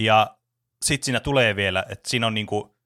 Ja 0.00 0.36
sitten 0.84 1.04
siinä 1.04 1.20
tulee 1.20 1.56
vielä, 1.56 1.84
että 1.88 2.10
siinä 2.10 2.26
on 2.26 2.34
niinku 2.34 2.76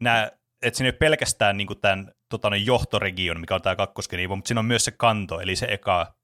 nää, 0.00 0.30
että 0.62 0.78
siinä 0.78 0.86
ei 0.86 0.92
ole 0.92 0.98
pelkästään 0.98 1.56
niinku 1.56 1.74
tämän 1.74 2.12
tota, 2.28 2.56
johtoregion, 2.56 3.40
mikä 3.40 3.54
on 3.54 3.62
tämä 3.62 3.76
kakkosgeni, 3.76 4.28
mutta 4.28 4.48
siinä 4.48 4.58
on 4.58 4.64
myös 4.64 4.84
se 4.84 4.90
kanto, 4.90 5.40
eli 5.40 5.56
se 5.56 5.66
eka. 5.70 6.14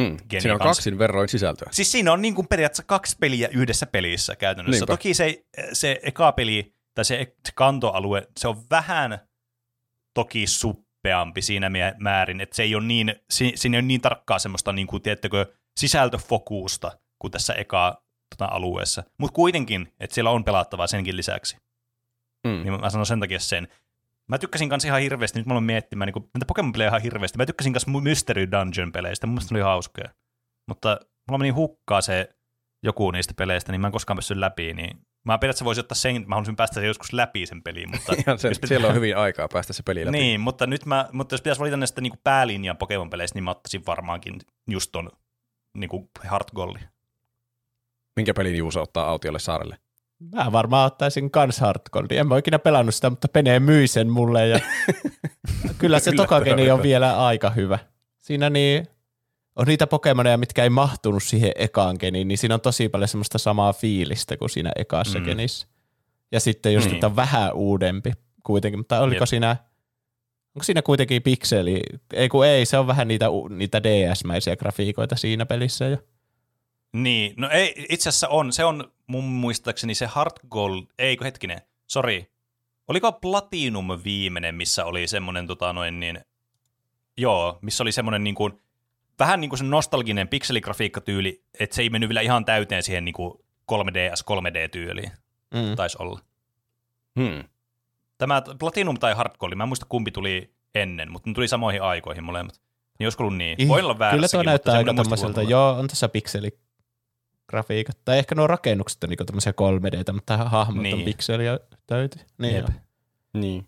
Mm. 0.00 0.16
Geni 0.30 0.40
Siinä 0.40 0.54
on 0.54 0.58
kanssa. 0.58 0.80
kaksin 0.80 0.98
verroin 0.98 1.28
sisältöä. 1.28 1.68
Siis 1.72 1.92
siinä 1.92 2.12
on 2.12 2.22
niinku 2.22 2.42
periaatteessa 2.42 2.82
kaksi 2.86 3.16
peliä 3.20 3.48
yhdessä 3.48 3.86
pelissä 3.86 4.36
käytännössä. 4.36 4.80
Niinpä. 4.80 4.92
Toki 4.92 5.14
se, 5.14 5.44
se 5.72 6.00
eka 6.02 6.32
peli, 6.32 6.74
tai 6.94 7.04
se, 7.04 7.34
se 7.46 7.52
kantoalue, 7.54 8.28
se 8.36 8.48
on 8.48 8.62
vähän 8.70 9.18
toki 10.14 10.46
suppeampi 10.46 11.42
siinä 11.42 11.70
määrin, 11.98 12.40
että 12.40 12.56
se 12.56 12.62
ei 12.62 12.74
ole 12.74 12.84
niin, 12.84 13.14
si, 13.30 13.52
siinä 13.54 13.76
ei 13.76 13.80
ole 13.80 13.86
niin 13.86 14.00
tarkkaa 14.00 14.38
semmoista, 14.38 14.72
niin 14.72 14.86
kuin, 14.86 15.02
tiedättekö, 15.02 15.46
sisältöfokuusta 15.80 16.98
kuin 17.18 17.30
tässä 17.30 17.54
eka 17.54 18.02
tota, 18.30 18.48
alueessa. 18.50 19.02
Mutta 19.18 19.34
kuitenkin, 19.34 19.92
että 20.00 20.14
siellä 20.14 20.30
on 20.30 20.44
pelattavaa 20.44 20.86
senkin 20.86 21.16
lisäksi. 21.16 21.56
Mm. 22.46 22.62
Niin 22.62 22.80
mä, 22.80 22.90
sanon 22.90 23.06
sen 23.06 23.20
takia 23.20 23.40
sen. 23.40 23.68
Mä 24.28 24.38
tykkäsin 24.38 24.68
kanssa 24.68 24.88
ihan 24.88 25.00
hirveästi, 25.00 25.38
nyt 25.38 25.46
mä 25.46 25.52
aloin 25.52 25.64
miettimään, 25.64 26.06
niin 26.06 26.12
kuin, 26.12 26.22
näitä 26.22 26.46
Pokemon-pelejä 26.46 26.88
ihan 26.88 27.02
hirveästi. 27.02 27.38
Mä 27.38 27.46
tykkäsin 27.46 27.72
kanssa 27.72 27.90
Mystery 27.90 28.46
Dungeon-peleistä, 28.50 29.26
mun 29.26 29.34
mielestä 29.34 29.54
ne 29.54 29.58
oli 29.58 29.64
hauskoja. 29.64 30.08
Mutta 30.68 31.00
mulla 31.28 31.38
meni 31.38 31.50
hukkaa 31.50 32.00
se 32.00 32.36
joku 32.82 33.10
niistä 33.10 33.34
peleistä, 33.36 33.72
niin 33.72 33.80
mä 33.80 33.86
en 33.86 33.92
koskaan 33.92 34.16
päässyt 34.16 34.36
läpi, 34.36 34.74
niin 34.74 35.06
mä 35.26 35.38
periaatteessa 35.38 35.64
voisin 35.64 35.82
ottaa 35.82 35.94
sen, 35.94 36.24
mä 36.26 36.34
haluaisin 36.34 36.56
päästä 36.56 36.80
joskus 36.80 37.12
läpi 37.12 37.46
sen 37.46 37.62
peliin, 37.62 37.90
mutta... 37.90 38.12
Ihan 38.26 38.38
sen, 38.38 38.48
jos 38.48 38.58
pitää- 38.58 38.68
siellä 38.68 38.88
on 38.88 38.94
hyvin 38.94 39.16
aikaa 39.16 39.48
päästä 39.52 39.72
se 39.72 39.82
peli 39.82 40.06
läpi. 40.06 40.18
Niin, 40.18 40.40
mutta 40.40 40.66
nyt 40.66 40.86
mä, 40.86 41.08
mutta 41.12 41.34
jos 41.34 41.40
pitäisi 41.40 41.60
valita 41.60 41.76
näistä 41.76 42.00
niin 42.00 42.12
päälinjan 42.24 42.76
Pokemon-peleistä, 42.76 43.36
niin 43.36 43.44
mä 43.44 43.50
ottaisin 43.50 43.82
varmaankin 43.86 44.38
just 44.70 44.92
ton 44.92 45.10
niin 45.78 45.90
Heart 46.24 46.50
Goldin. 46.50 46.88
Minkä 48.16 48.34
pelin 48.34 48.56
Juuso 48.56 48.82
ottaa 48.82 49.08
autiolle 49.08 49.38
saarelle? 49.38 49.78
Mä 50.18 50.52
varmaan 50.52 50.86
ottaisin 50.86 51.30
kans 51.30 51.60
Hard 51.60 51.80
Goldin. 51.92 52.18
En 52.18 52.26
mä 52.26 52.38
ikinä 52.38 52.58
pelannut 52.58 52.94
sitä, 52.94 53.10
mutta 53.10 53.28
Pene 53.28 53.60
myi 53.60 53.86
sen 53.88 54.10
mulle. 54.10 54.48
Ja 54.48 54.60
kyllä 55.78 55.98
se 55.98 56.12
Tokageni 56.12 56.70
on 56.70 56.82
vielä 56.82 57.26
aika 57.26 57.50
hyvä. 57.50 57.78
Siinä 58.18 58.50
niin, 58.50 58.86
on 59.56 59.66
niitä 59.66 59.86
Pokemoneja, 59.86 60.38
mitkä 60.38 60.62
ei 60.62 60.70
mahtunut 60.70 61.22
siihen 61.22 61.52
ekaan 61.54 61.96
geniin, 62.00 62.28
niin 62.28 62.38
siinä 62.38 62.54
on 62.54 62.60
tosi 62.60 62.88
paljon 62.88 63.08
semmoista 63.08 63.38
samaa 63.38 63.72
fiilistä 63.72 64.36
kuin 64.36 64.50
siinä 64.50 64.72
ekassa 64.76 65.18
Mm. 65.18 65.24
genissä. 65.24 65.66
Ja 66.32 66.40
sitten 66.40 66.74
just, 66.74 66.86
Niin. 66.86 66.94
että 66.94 67.06
on 67.06 67.16
vähän 67.16 67.52
uudempi 67.54 68.12
kuitenkin, 68.44 68.80
mutta 68.80 69.00
oliko 69.00 69.22
Jep. 69.22 69.28
siinä, 69.28 69.56
onko 70.56 70.62
siinä 70.64 70.82
kuitenkin 70.82 71.22
pikseli, 71.22 71.80
ei 72.12 72.28
kun 72.28 72.46
ei, 72.46 72.66
se 72.66 72.78
on 72.78 72.86
vähän 72.86 73.08
niitä, 73.08 73.26
niitä 73.50 73.82
DS-mäisiä 73.82 74.56
grafiikoita 74.56 75.16
siinä 75.16 75.46
pelissä 75.46 75.84
jo. 75.84 75.96
Niin, 76.92 77.34
no 77.36 77.48
ei, 77.50 77.86
itse 77.88 78.08
asiassa 78.08 78.28
on, 78.28 78.52
se 78.52 78.64
on 78.64 78.92
mun 79.06 79.24
muistaakseni 79.24 79.94
se 79.94 80.08
Heart 80.16 80.38
Gold, 80.50 80.82
eikö 80.98 81.24
hetkinen, 81.24 81.60
sori, 81.86 82.30
oliko 82.88 83.12
Platinum 83.12 83.88
viimeinen, 84.04 84.54
missä 84.54 84.84
oli 84.84 85.06
semmoinen 85.06 85.46
tota 85.46 85.72
noin 85.72 86.00
niin, 86.00 86.20
joo, 87.16 87.58
missä 87.62 87.84
oli 87.84 87.92
semmoinen 87.92 88.24
niin 88.24 88.34
kuin, 88.34 88.60
vähän 89.18 89.40
niin 89.40 89.48
kuin 89.48 89.58
se 89.58 89.64
nostalginen 89.64 90.28
pikseligrafiikkatyyli, 90.28 91.42
että 91.60 91.76
se 91.76 91.82
ei 91.82 91.90
mennyt 91.90 92.08
vielä 92.08 92.20
ihan 92.20 92.44
täyteen 92.44 92.82
siihen 92.82 93.04
niin 93.04 93.12
kuin 93.12 93.34
3DS, 93.72 94.22
3D-tyyliin, 94.30 95.10
Mm. 95.54 95.76
taisi 95.76 95.96
olla. 96.00 96.20
Hmm. 97.20 97.44
Tämä 98.18 98.42
Platinum 98.58 98.96
tai 98.98 99.14
Gold, 99.38 99.54
mä 99.54 99.64
en 99.64 99.68
muista 99.68 99.86
kumpi 99.88 100.10
tuli 100.10 100.50
ennen, 100.74 101.12
mutta 101.12 101.30
ne 101.30 101.34
tuli 101.34 101.48
samoihin 101.48 101.82
aikoihin 101.82 102.24
molemmat. 102.24 102.60
Niin 102.98 103.06
olisiko 103.06 103.24
ollut 103.24 103.36
niin? 103.38 103.68
Voin 103.68 103.84
olla 103.84 103.98
väärässäkin, 103.98 104.18
Kyllä 104.30 104.42
tuo 104.44 104.50
näyttää 104.50 104.74
aika 104.74 104.92
mulla. 104.92 105.42
joo, 105.50 105.70
on 105.70 105.88
tässä 105.88 106.08
pikseli 106.08 106.58
grafiikat. 107.48 107.98
Tai 108.04 108.18
ehkä 108.18 108.34
nuo 108.34 108.46
rakennukset 108.46 109.04
on 109.04 109.10
niinku 109.10 109.24
tämmöisiä 109.24 109.52
3Dtä, 109.52 110.12
mutta 110.12 110.36
hahmot 110.36 110.82
niin. 110.82 110.94
on 110.94 111.02
pikseliä 111.02 111.58
täytyy. 111.86 112.22
Niin 112.38 112.56
Jep. 112.56 112.66
Niin. 113.32 113.66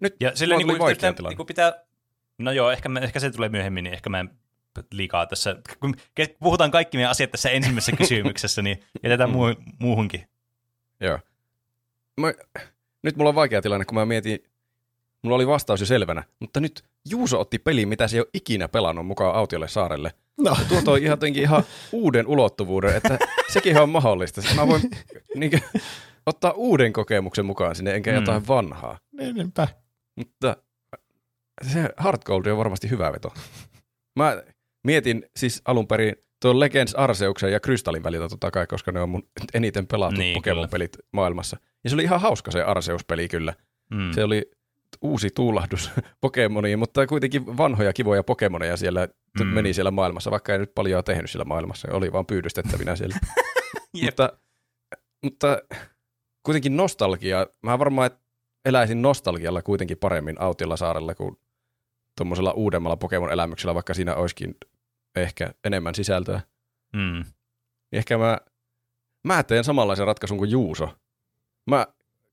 Nyt 0.00 0.16
Ja 0.20 0.36
sille 0.36 0.56
niinku, 0.56 0.86
pitää, 0.86 1.14
niinku 1.28 1.44
pitää, 1.44 1.72
no 2.38 2.52
joo, 2.52 2.70
ehkä, 2.70 2.88
mä, 2.88 3.00
ehkä 3.00 3.20
se 3.20 3.30
tulee 3.30 3.48
myöhemmin, 3.48 3.84
niin 3.84 3.94
ehkä 3.94 4.10
mä 4.10 4.20
en 4.20 4.30
liikaa 4.92 5.26
tässä, 5.26 5.56
kun 5.80 5.94
puhutaan 6.38 6.70
kaikki 6.70 6.96
meidän 6.96 7.10
asiat 7.10 7.30
tässä 7.30 7.50
ensimmäisessä 7.50 7.96
kysymyksessä, 8.02 8.62
niin 8.62 8.80
jätetään 9.02 9.30
muu, 9.30 9.46
muuhunkin. 9.78 10.28
Joo. 11.00 11.18
Mä, 12.20 12.32
nyt 13.02 13.16
mulla 13.16 13.28
on 13.28 13.34
vaikea 13.34 13.62
tilanne, 13.62 13.84
kun 13.84 13.94
mä 13.94 14.06
mietin, 14.06 14.38
mulla 15.22 15.36
oli 15.36 15.46
vastaus 15.46 15.80
jo 15.80 15.86
selvänä, 15.86 16.22
mutta 16.40 16.60
nyt 16.60 16.84
Juuso 17.10 17.40
otti 17.40 17.58
peliin, 17.58 17.88
mitä 17.88 18.08
se 18.08 18.16
ei 18.16 18.20
ole 18.20 18.28
ikinä 18.34 18.68
pelannut 18.68 19.06
mukaan 19.06 19.34
autiolle 19.34 19.68
saarelle. 19.68 20.12
No, 20.40 20.56
Tuo 20.68 20.82
toi 20.82 20.98
ihan 21.02 21.12
jotenkin 21.12 21.42
ihan 21.42 21.62
uuden 21.92 22.26
ulottuvuuden, 22.26 22.96
että 22.96 23.18
sekin 23.52 23.78
on 23.78 23.88
mahdollista. 23.88 24.40
Mä 24.56 24.66
voin 24.68 24.82
niin 25.34 25.50
ottaa 26.26 26.50
uuden 26.52 26.92
kokemuksen 26.92 27.46
mukaan 27.46 27.74
sinne, 27.74 27.94
enkä 27.94 28.10
Mm. 28.10 28.16
jotain 28.16 28.48
vanhaa. 28.48 28.98
niinpä. 29.12 29.68
Mutta 30.16 30.56
se 31.72 31.90
Hard 31.96 32.22
Gold 32.24 32.46
on 32.46 32.58
varmasti 32.58 32.90
hyvä 32.90 33.12
veto. 33.12 33.32
Mä 34.16 34.42
mietin 34.86 35.26
siis 35.36 35.62
alun 35.64 35.86
perin 35.88 36.14
tuon 36.42 36.60
Legends 36.60 36.94
Arseuksen 36.94 37.52
ja 37.52 37.60
Krystallin 37.60 38.02
välillä 38.04 38.28
totta 38.28 38.50
kai, 38.50 38.66
koska 38.66 38.92
ne 38.92 39.00
on 39.00 39.08
mun 39.10 39.28
eniten 39.54 39.86
pelattu 39.86 40.20
Niin, 40.20 40.34
Pokemon-pelit 40.34 40.96
maailmassa. 41.12 41.56
Ja 41.84 41.90
se 41.90 41.96
oli 41.96 42.02
ihan 42.02 42.20
hauska 42.20 42.50
se 42.50 42.62
Arseus-peli 42.62 43.28
kyllä. 43.28 43.54
Mm. 43.90 44.12
Se 44.12 44.24
oli 44.24 44.50
uusi 45.00 45.30
tuulahdus 45.34 45.90
Pokemoniin, 46.20 46.78
mutta 46.78 47.06
kuitenkin 47.06 47.56
vanhoja 47.56 47.92
kivoja 47.92 48.22
Pokemoneja 48.22 48.76
siellä 48.76 49.08
Mm. 49.40 49.46
meni 49.46 49.72
siellä 49.74 49.90
maailmassa, 49.90 50.30
vaikka 50.30 50.52
ei 50.52 50.58
nyt 50.58 50.74
paljon 50.74 51.04
tehnyt 51.04 51.30
siellä 51.30 51.44
maailmassa. 51.44 51.88
Oli 51.92 52.12
vaan 52.12 52.26
pyydystettävinä 52.26 52.96
siellä. 52.96 53.16
Mutta, 54.02 54.32
mutta 55.24 55.58
kuitenkin 56.42 56.76
nostalgia. 56.76 57.46
Mä 57.62 57.78
varmaan 57.78 58.10
eläisin 58.64 59.02
nostalgialla 59.02 59.62
kuitenkin 59.62 59.98
paremmin 59.98 60.40
Autiolla 60.40 60.76
saarella 60.76 61.14
kuin 61.14 61.36
tuommoisella 62.16 62.52
uudemmalla 62.52 62.96
Pokemon-elämyksellä, 62.96 63.74
vaikka 63.74 63.94
siinä 63.94 64.14
olisikin 64.14 64.54
ehkä 65.16 65.54
enemmän 65.64 65.94
sisältöä. 65.94 66.40
Mm. 66.92 67.24
Niin 67.90 67.98
ehkä 67.98 68.18
mä, 68.18 68.38
mä 69.24 69.42
teen 69.42 69.64
samanlaisen 69.64 70.06
ratkaisun 70.06 70.38
kuin 70.38 70.50
Juuso. 70.50 70.88
Mä, 71.66 71.86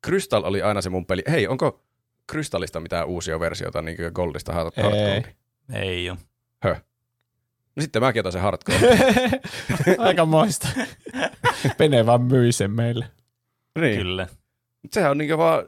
Crystal 0.05 0.43
oli 0.43 0.61
aina 0.61 0.81
se 0.81 0.89
mun 0.89 1.05
peli. 1.05 1.23
Hei, 1.29 1.47
onko 1.47 1.84
Crystalista 2.31 2.79
mitään 2.79 3.07
uusia 3.07 3.39
versioita, 3.39 3.81
niin 3.81 3.97
kuin 3.97 4.11
Goldista 4.13 4.53
Hard 4.53 4.71
Ei. 4.77 4.83
Hard 4.83 4.95
Gold? 4.95 5.33
Ei 5.81 6.09
ole. 6.09 6.17
No 7.75 7.81
sitten 7.81 8.01
mäkin 8.01 8.19
otan 8.19 8.31
sen 8.31 8.41
Hard 8.41 8.57
Gold. 8.65 8.79
Aika 10.07 10.25
moista. 10.25 10.67
Pene 11.77 12.05
vaan 12.05 12.21
myi 12.21 12.51
sen 12.51 12.71
meille. 12.71 13.11
niin. 13.79 13.97
Kyllä. 13.97 14.27
Sehän 14.91 15.11
on 15.11 15.17
niin 15.17 15.37
vaan 15.37 15.67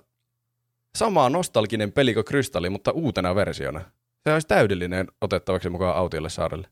sama 0.95 1.29
nostalginen 1.29 1.91
peli 1.91 2.13
kuin 2.13 2.25
Crystalli, 2.25 2.69
mutta 2.69 2.91
uutena 2.91 3.35
versiona. 3.35 3.81
Se 4.27 4.33
olisi 4.33 4.47
täydellinen 4.47 5.07
otettavaksi 5.21 5.69
mukaan 5.69 5.95
autiolle 5.97 6.29
saarelle. 6.29 6.67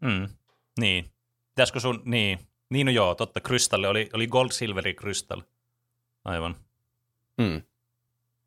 Mm. 0.00 0.28
Niin. 0.80 1.10
Pitäisikö 1.48 1.80
sun, 1.80 2.02
niin. 2.04 2.38
Niin 2.70 2.86
no 2.86 2.92
joo, 2.92 3.14
totta, 3.14 3.40
Crystal 3.40 3.84
oli, 3.84 4.10
oli 4.12 4.26
Gold, 4.26 4.50
Silveri, 4.50 4.94
Crystal. 4.94 5.42
Aivan. 6.24 6.56
Mm. 7.38 7.62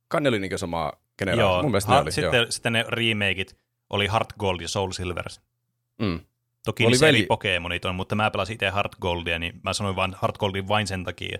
Kanne 0.07 0.29
oli 0.29 0.39
niin 0.39 0.59
sama 0.59 0.93
generaatio. 1.19 1.45
joo. 1.45 1.61
Mun 1.61 1.71
mielestä 1.71 1.91
ne 1.91 1.95
Ha- 1.95 2.01
oli. 2.01 2.11
sitten, 2.11 2.37
joo. 2.37 2.45
sitten 2.51 2.73
ne 2.73 2.85
remakeit 2.87 3.57
oli 3.89 4.07
Heart 4.11 4.33
Gold 4.39 4.61
ja 4.61 4.67
Soul 4.67 4.91
Silver. 4.91 5.25
Mm. 5.99 6.19
Toki 6.65 6.83
Oli 6.83 6.91
niissä 6.91 7.05
veli- 7.07 7.17
eri 7.17 7.25
Pokemonit 7.25 7.85
on, 7.85 7.95
mutta 7.95 8.15
mä 8.15 8.31
pelasin 8.31 8.53
itse 8.53 8.71
Heart 8.73 8.95
Goldia, 9.01 9.39
niin 9.39 9.59
mä 9.63 9.73
sanoin 9.73 9.95
vain 9.95 10.15
Heart 10.21 10.37
Goldin 10.37 10.67
vain 10.67 10.87
sen 10.87 11.03
takia. 11.03 11.37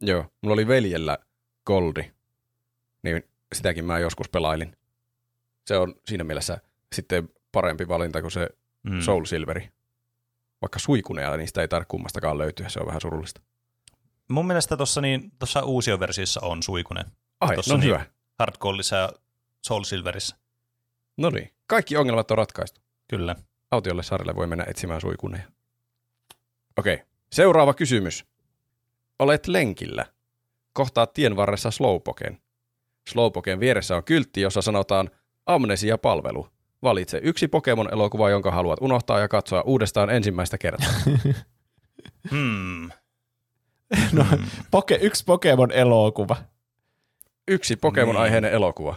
Joo, 0.00 0.24
mulla 0.42 0.54
oli 0.54 0.66
veljellä 0.68 1.18
Goldi, 1.66 2.12
niin 3.02 3.22
sitäkin 3.54 3.84
mä 3.84 3.98
joskus 3.98 4.28
pelailin. 4.28 4.76
Se 5.66 5.76
on 5.78 5.94
siinä 6.06 6.24
mielessä 6.24 6.58
sitten 6.92 7.28
parempi 7.52 7.88
valinta 7.88 8.20
kuin 8.20 8.30
se 8.30 8.48
Mm. 8.82 9.00
Soul 9.00 9.24
Silveri. 9.24 9.68
Vaikka 10.62 10.78
suikuneja 10.78 11.36
niistä 11.36 11.60
ei 11.60 11.68
tarvitse 11.68 11.88
kummastakaan 11.90 12.38
löytyä, 12.38 12.68
se 12.68 12.80
on 12.80 12.86
vähän 12.86 13.00
surullista. 13.00 13.40
Mun 14.28 14.46
mielestä 14.46 14.76
tuossa 14.76 15.00
niin, 15.00 15.32
tossa 15.38 15.62
uusioversiossa 15.62 16.40
on 16.40 16.62
suikunen. 16.62 17.04
Ai, 17.40 17.56
Tossa 17.56 17.74
no 17.74 17.80
niin. 17.80 17.86
hyvä. 17.88 18.04
Goldissa 18.60 18.96
ja 18.96 19.12
Soul 19.66 19.82
Silverissä. 19.84 20.36
No 21.16 21.30
niin, 21.30 21.50
kaikki 21.66 21.96
ongelmat 21.96 22.30
on 22.30 22.38
ratkaistu. 22.38 22.80
Kyllä. 23.08 23.36
Autiolle 23.70 24.02
saarelle 24.02 24.36
voi 24.36 24.46
mennä 24.46 24.64
etsimään 24.68 25.00
suikuneja. 25.00 25.42
Okei, 26.76 27.02
seuraava 27.32 27.74
kysymys. 27.74 28.24
Olet 29.18 29.46
lenkillä. 29.46 30.06
Kohtaat 30.72 31.12
tien 31.12 31.36
varressa 31.36 31.70
Slowpoken. 31.70 32.38
Slowpoken 33.08 33.60
vieressä 33.60 33.96
on 33.96 34.04
kyltti, 34.04 34.40
jossa 34.40 34.62
sanotaan 34.62 35.10
Amnesia-palvelu. 35.46 36.48
Valitse 36.82 37.20
yksi 37.22 37.48
Pokemon-elokuva, 37.48 38.30
jonka 38.30 38.50
haluat 38.50 38.78
unohtaa 38.82 39.18
ja 39.20 39.28
katsoa 39.28 39.62
uudestaan 39.62 40.10
ensimmäistä 40.10 40.58
kertaa. 40.58 40.90
Hmm. 42.30 42.90
No, 44.12 44.24
Hmm. 44.24 44.46
poke, 44.70 44.98
yksi 45.02 45.24
Pokemon-elokuva. 45.24 46.36
Yksi 47.48 47.76
Pokemon-aiheinen 47.76 48.52
elokuva. 48.52 48.96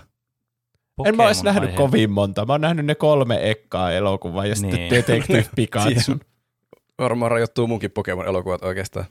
En 1.06 1.16
mä 1.18 1.26
olisi 1.28 1.40
Pokemon 1.42 1.56
nähnyt 1.56 1.70
aihe. 1.70 1.78
kovin 1.78 2.12
monta. 2.12 2.46
Mä 2.46 2.54
oon 2.54 2.62
nähnyt 2.62 2.86
ne 2.86 2.96
kolme 2.96 3.50
ekkaa 3.50 3.92
elokuvaa 3.92 4.46
ja 4.46 4.56
sitten 4.56 4.80
Niin. 4.80 4.92
Detective 4.92 5.46
Pikachu. 5.56 6.12
Varmaan 7.00 7.32
rajoittuu 7.32 7.68
munkin 7.68 7.92
Pokemon-elokuvat 7.92 8.64
oikeastaan. 8.64 9.06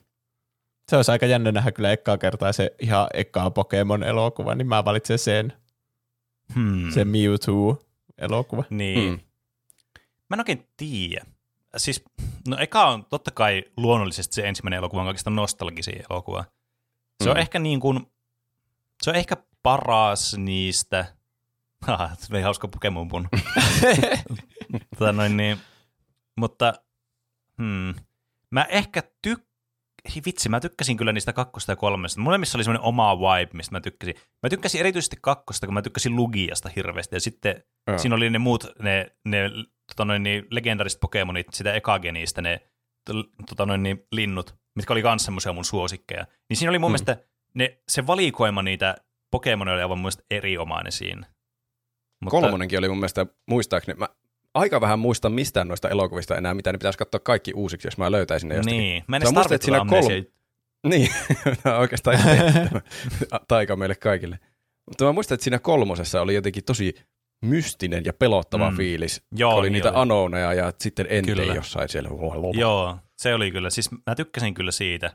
Se 0.88 0.96
olisi 0.96 1.10
aika 1.12 1.26
jännä 1.26 1.52
nähdä 1.52 1.72
kyllä 1.72 1.92
ekkaa 1.92 2.18
kertaa 2.18 2.52
se 2.52 2.74
ihan 2.80 3.06
ekkaa 3.14 3.50
Pokemon-elokuva, 3.50 4.54
niin 4.54 4.66
mä 4.66 4.84
valitsen 4.84 5.18
sen, 5.18 5.52
Hmm. 6.54 6.90
se 6.90 7.04
Mewtwo-elokuva. 7.04 8.64
Niin. 8.70 9.10
Mm. 9.10 9.20
Mä 10.30 10.34
en 10.34 10.40
oikein 10.40 10.66
tiedä. 10.76 11.24
Siis, 11.76 12.04
no 12.48 12.56
eka 12.60 12.86
on 12.86 13.04
totta 13.04 13.30
kai 13.30 13.64
luonnollisesti 13.76 14.34
se 14.34 14.48
ensimmäinen 14.48 14.78
elokuva 14.78 15.00
on 15.00 15.06
kaikista 15.06 15.30
nostalgisin 15.30 16.02
elokuva. 16.10 16.44
Se 17.22 17.28
mm. 17.28 17.30
on 17.30 17.38
ehkä 17.38 17.58
niin 17.58 17.80
kuin, 17.80 18.06
se 19.02 19.10
on 19.10 19.16
ehkä 19.16 19.36
paras 19.62 20.36
niistä, 20.38 21.04
haha, 21.82 22.10
oli 22.32 22.42
hauska 22.42 22.68
Pokemon 22.68 23.08
pun. 23.08 23.28
tota 24.98 25.12
noin 25.12 25.36
niin, 25.36 25.58
mutta 26.36 26.72
hmm, 27.58 27.94
mä 28.50 28.64
ehkä 28.64 29.02
tyk, 29.22 29.40
Hi, 30.14 30.22
vitsi, 30.26 30.48
mä 30.48 30.60
tykkäsin 30.60 30.96
kyllä 30.96 31.12
niistä 31.12 31.32
kakkosta 31.32 31.72
ja 31.72 31.76
kolmesta. 31.76 32.20
Molemmissa 32.20 32.58
oli 32.58 32.64
semmoinen 32.64 32.86
oma 32.86 33.18
vibe, 33.18 33.50
mistä 33.52 33.74
mä 33.74 33.80
tykkäsin. 33.80 34.14
Mä 34.42 34.48
tykkäsin 34.50 34.80
erityisesti 34.80 35.16
kakkosta, 35.22 35.66
kun 35.66 35.74
mä 35.74 35.82
tykkäsin 35.82 36.16
Lugiasta 36.16 36.70
hirveästi. 36.76 37.16
Ja 37.16 37.20
sitten 37.20 37.62
Joo. 37.86 37.98
Siinä 37.98 38.14
oli 38.16 38.30
ne 38.30 38.38
muut, 38.38 38.66
ne, 38.82 39.16
ne 39.24 39.50
tota 39.86 40.04
noin, 40.04 40.22
niin, 40.22 40.46
legendariset 40.50 41.00
Pokemonit, 41.00 41.46
sitä 41.52 41.74
ekagenistä, 41.74 42.42
ne 42.42 42.60
tota 43.48 43.66
noin, 43.66 43.82
niin, 43.82 44.06
linnut, 44.12 44.54
mitkä 44.76 44.92
oli 44.92 45.02
myös 45.02 45.24
semmoisia 45.24 45.52
mun 45.52 45.64
suosikkeja. 45.64 46.26
Niin 46.48 46.56
siinä 46.56 46.70
oli 46.70 46.78
mun 46.78 46.90
Mm. 46.90 46.92
mielestä, 46.92 47.16
ne, 47.54 47.78
se 47.88 48.06
valikoima 48.06 48.62
niitä 48.62 48.94
Pokemonia 49.30 49.74
oli 49.74 49.82
aivan 49.82 49.98
mun 49.98 50.02
mielestä 50.02 50.24
erinomainen 50.30 50.92
siinä. 50.92 51.26
Mutta, 52.20 52.30
Kolmonenkin 52.30 52.78
oli 52.78 52.88
mun 52.88 52.98
mielestä, 52.98 53.26
muistaakseni, 53.46 53.98
mä 53.98 54.08
aika 54.54 54.80
vähän 54.80 54.98
muistan 54.98 55.32
mistään 55.32 55.68
noista 55.68 55.88
elokuvista 55.88 56.36
enää, 56.36 56.54
mitä 56.54 56.72
ne 56.72 56.78
pitäisi 56.78 56.98
katsoa 56.98 57.20
kaikki 57.20 57.52
uusiksi, 57.54 57.86
jos 57.86 57.98
mä 57.98 58.10
löytäisin 58.12 58.48
ne 58.48 58.54
jostakin. 58.54 58.78
Niin, 58.78 59.04
mä 59.06 59.16
en 59.16 59.22
edes 59.22 59.52
että 59.52 59.64
siinä 59.64 59.78
kolme-. 59.88 60.26
Niin, 60.86 61.10
Tämä 61.62 61.74
on 61.74 61.80
oikeastaan 61.80 62.18
taika 63.48 63.76
meille 63.76 63.94
kaikille. 63.94 64.38
Mutta 64.88 65.04
mä 65.04 65.12
muistan, 65.12 65.34
että 65.34 65.44
siinä 65.44 65.58
kolmosessa 65.58 66.20
oli 66.20 66.34
jotenkin 66.34 66.64
tosi 66.64 66.94
mystinen 67.44 68.04
ja 68.04 68.12
pelottava 68.12 68.70
Mm. 68.70 68.76
fiilis. 68.76 69.22
Joo, 69.36 69.54
oli 69.54 69.66
niin 69.66 69.72
niitä 69.72 69.90
oli. 69.92 69.98
anoneja 70.02 70.54
ja 70.54 70.72
sitten 70.78 71.06
entei 71.10 71.34
Kyllä. 71.34 71.54
jossain 71.54 71.88
siellä. 71.88 72.10
Joo, 72.54 72.98
se 73.16 73.34
oli 73.34 73.50
kyllä. 73.50 73.70
Siis 73.70 73.90
mä 74.06 74.14
tykkäsin 74.14 74.54
kyllä 74.54 74.72
siitä 74.72 75.12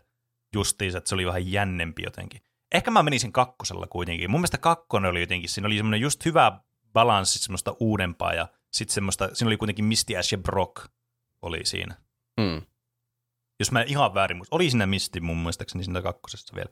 justiinsa, 0.55 0.97
että 0.97 1.07
se 1.09 1.15
oli 1.15 1.25
vähän 1.25 1.51
jännempi 1.51 2.03
jotenkin. 2.03 2.41
Ehkä 2.73 2.91
mä 2.91 3.03
menisin 3.03 3.31
kakkosella 3.31 3.87
kuitenkin. 3.87 4.31
Mun 4.31 4.39
mielestä 4.39 4.57
kakkonen 4.57 5.11
oli 5.11 5.21
jotenkin, 5.21 5.49
siinä 5.49 5.67
oli 5.67 5.77
semmoinen 5.77 6.01
just 6.01 6.25
hyvä 6.25 6.59
balanssi 6.93 7.39
semmoista 7.39 7.75
uudempaa 7.79 8.33
ja 8.33 8.47
sitten 8.73 8.93
semmoista, 8.93 9.29
siinä 9.33 9.47
oli 9.49 9.57
kuitenkin 9.57 9.85
Misty 9.85 10.17
Ash 10.17 10.33
ja 10.33 10.37
Brock 10.37 10.85
oli 11.41 11.65
siinä. 11.65 11.95
Mm. 12.39 12.61
Jos 13.59 13.71
mä 13.71 13.81
en 13.81 13.87
ihan 13.87 14.13
väärin 14.13 14.37
muista. 14.37 14.55
Oli 14.55 14.69
siinä 14.69 14.85
Misty 14.85 15.19
mun 15.19 15.37
muistaakseni 15.37 15.83
siinä 15.83 16.01
kakkosessa 16.01 16.55
vielä. 16.55 16.69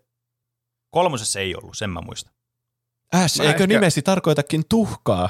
Kolmosessa 0.90 1.40
ei 1.40 1.56
ollut, 1.56 1.78
sen 1.78 1.90
mä 1.90 2.02
muistan. 2.02 2.34
Äs, 3.16 3.38
Mä 3.38 3.44
eikö 3.44 3.64
ehkä- 3.64 3.68
nimesi 3.68 4.02
tarkoitakin 4.02 4.64
tuhkaa? 4.70 5.30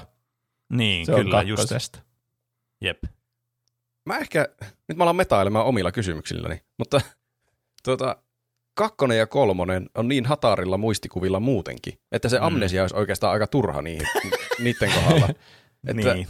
Niin, 0.70 1.06
Se 1.06 1.14
on 1.14 1.22
kyllä, 1.24 1.42
just. 1.42 1.98
Jep. 2.82 3.04
Mä 4.06 4.18
ehkä, 4.18 4.48
nyt 4.88 4.98
mä 4.98 5.04
alan 5.04 5.16
metailemaan 5.16 5.66
omilla 5.66 5.92
kysymyksilläni, 5.92 6.62
mutta 6.78 7.02
tuota, 7.86 8.16
kakkonen 8.74 9.18
ja 9.18 9.28
kolmonen 9.28 9.90
on 9.96 10.08
niin 10.08 10.26
hatarilla 10.26 10.78
muistikuvilla 10.78 11.40
muutenkin, 11.40 11.94
että 12.12 12.30
se 12.30 12.40
Mm. 12.40 12.46
amnesia 12.46 12.82
olisi 12.82 12.96
oikeastaan 12.96 13.34
aika 13.34 13.48
turha 13.48 13.82
niihin, 13.82 14.08
niiden 14.60 14.92
kohdalla. 14.96 15.30
Että 15.88 16.14
Niin. 16.14 16.28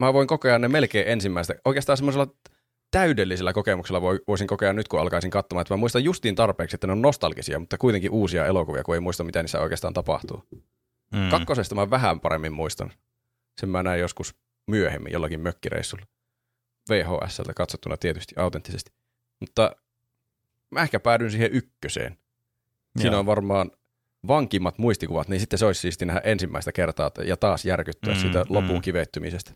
mä 0.00 0.12
voin 0.12 0.26
kokea 0.28 0.58
ne 0.58 0.68
melkein 0.68 1.08
ensimmäistä, 1.08 1.54
oikeastaan 1.64 1.96
semmoisella 1.96 2.26
täydellisellä 2.90 3.52
kokemuksella 3.52 4.02
voi, 4.02 4.20
voisin 4.28 4.46
kokea 4.46 4.72
nyt, 4.72 4.88
kun 4.88 5.00
alkaisin 5.00 5.30
katsomaan. 5.30 5.60
Että 5.62 5.74
mä 5.74 5.78
muistan 5.78 6.04
justiin 6.04 6.34
tarpeeksi, 6.34 6.76
että 6.76 6.86
ne 6.86 6.92
on 6.92 7.02
nostalgisia, 7.02 7.58
mutta 7.58 7.78
kuitenkin 7.78 8.10
uusia 8.10 8.46
elokuvia, 8.46 8.82
kun 8.84 8.94
ei 8.94 9.00
muista, 9.00 9.24
mitä 9.24 9.42
niissä 9.42 9.60
oikeastaan 9.60 9.94
tapahtuu. 9.94 10.42
Mm. 11.12 11.28
Kakkosesta 11.30 11.74
mä 11.74 11.90
vähän 11.90 12.20
paremmin 12.20 12.52
muistan. 12.52 12.92
Sen 13.60 13.68
mä 13.68 13.82
näin 13.82 14.00
joskus 14.00 14.34
myöhemmin 14.66 15.12
jollakin 15.12 15.40
mökkireissulla. 15.40 16.04
VHSltä 16.90 17.54
katsottuna 17.54 17.96
tietysti 17.96 18.34
autenttisesti. 18.38 18.92
Mutta 19.40 19.76
mä 20.70 20.82
ehkä 20.82 21.00
päädyin 21.00 21.30
siihen 21.30 21.52
ykköseen. 21.52 22.18
Siinä 22.98 23.12
Joo. 23.12 23.20
on 23.20 23.26
varmaan 23.26 23.70
vankimmat 24.28 24.78
muistikuvat, 24.78 25.28
niin 25.28 25.40
sitten 25.40 25.58
se 25.58 25.66
olisi 25.66 25.80
siisti 25.80 26.04
nähdä 26.04 26.20
ensimmäistä 26.24 26.72
kertaa 26.72 27.10
ja 27.24 27.36
taas 27.36 27.64
järkyttyä 27.64 28.12
Mm, 28.12 28.18
mm, 28.18 28.20
siitä 28.20 28.44
lopun 28.48 28.76
mm. 28.76 28.82
kivettymisestä. 28.82 29.52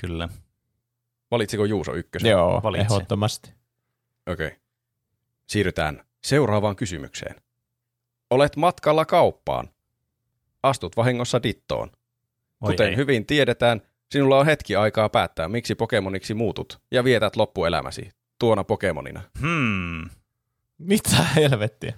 Kyllä. 0.00 0.28
Valitsiko 1.30 1.64
Juuso 1.64 1.94
ykkösen? 1.94 2.30
Joo, 2.30 2.60
Valitse. 2.62 2.94
ehdottomasti. 2.94 3.52
Okei. 4.26 4.46
Okay. 4.46 4.58
Siirrytään 5.46 6.04
seuraavaan 6.24 6.76
kysymykseen. 6.76 7.34
Olet 8.30 8.56
matkalla 8.56 9.04
kauppaan. 9.04 9.68
Astut 10.62 10.96
vahingossa 10.96 11.42
dittoon. 11.42 11.90
Oi 12.60 12.72
Kuten 12.72 12.88
ei. 12.88 12.96
hyvin 12.96 13.26
tiedetään, 13.26 13.82
sinulla 14.10 14.38
on 14.38 14.46
hetki 14.46 14.76
aikaa 14.76 15.08
päättää, 15.08 15.48
miksi 15.48 15.74
Pokemoniksi 15.74 16.34
muutut 16.34 16.80
ja 16.90 17.04
vietät 17.04 17.36
loppuelämäsi 17.36 18.10
tuona 18.38 18.64
Pokemonina. 18.64 19.22
Hmm. 19.40 20.10
Mitä 20.80 21.16
helvettiä? 21.36 21.94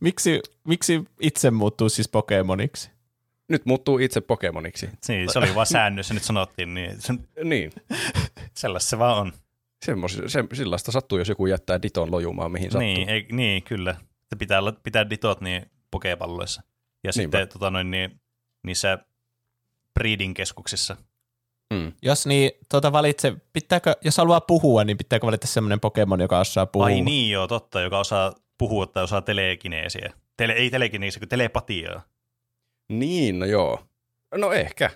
miksi, 0.00 0.40
miksi 0.64 1.04
itse 1.20 1.50
muuttuu 1.50 1.88
siis 1.88 2.08
Pokemoniksi? 2.08 2.90
Nyt 3.48 3.66
muuttuu 3.66 3.98
itse 3.98 4.20
Pokemoniksi. 4.20 4.88
Niin, 5.08 5.32
se 5.32 5.38
oli 5.38 5.54
vaan 5.54 5.66
säännössä, 5.66 6.14
nyt 6.14 6.22
sanottiin, 6.22 6.74
niin 6.74 7.02
se, 7.02 7.14
Niin, 7.44 7.72
sellaista 8.54 8.90
se 8.90 8.98
vaan 8.98 9.18
on. 9.18 9.32
semmos, 9.84 10.20
se, 10.26 10.44
sellaista 10.54 10.92
sattuu, 10.92 11.18
jos 11.18 11.28
joku 11.28 11.46
jättää 11.46 11.82
diton 11.82 12.10
lojumaan 12.10 12.52
mihin 12.52 12.70
sattuu. 12.70 12.80
Niin, 12.80 13.08
ei, 13.08 13.26
niin, 13.32 13.62
kyllä. 13.62 13.94
Se 14.30 14.36
pitää, 14.36 14.58
olla- 14.58 14.80
pitää 14.82 15.10
ditot 15.10 15.40
niin 15.40 15.70
pokepalloissa. 15.90 16.62
Ja 17.04 17.10
Niinpä. 17.16 17.38
sitten 17.38 17.48
tota 17.48 17.70
noin, 17.70 17.90
niin, 17.90 18.20
niissä 18.62 18.98
breeding 19.94 20.34
keskuksissa. 20.34 20.96
Mm. 21.74 21.92
Jos 22.02 22.26
niin, 22.26 22.50
tuota 22.70 22.92
valitse, 22.92 23.34
pitääkö, 23.52 23.94
jos 24.04 24.16
haluaa 24.16 24.40
puhua, 24.40 24.84
niin 24.84 24.96
pitääkö 24.98 25.26
valita 25.26 25.46
semmoinen 25.46 25.80
Pokemon, 25.80 26.20
joka 26.20 26.38
osaa 26.40 26.66
puhua? 26.66 26.86
Ai 26.86 27.00
niin 27.00 27.30
joo, 27.30 27.46
totta, 27.46 27.80
joka 27.80 27.98
osaa 27.98 28.32
puhua 28.58 28.86
tai 28.86 29.04
osaa 29.04 29.22
telekineesiä. 29.22 30.12
Tele, 30.36 30.52
ei 30.52 30.70
telekineesiä, 30.70 31.20
kun 31.20 31.28
telepatiaa. 31.28 32.02
Niin, 32.88 33.38
no 33.38 33.46
joo. 33.46 33.80
No 34.34 34.52
ehkä. 34.52 34.90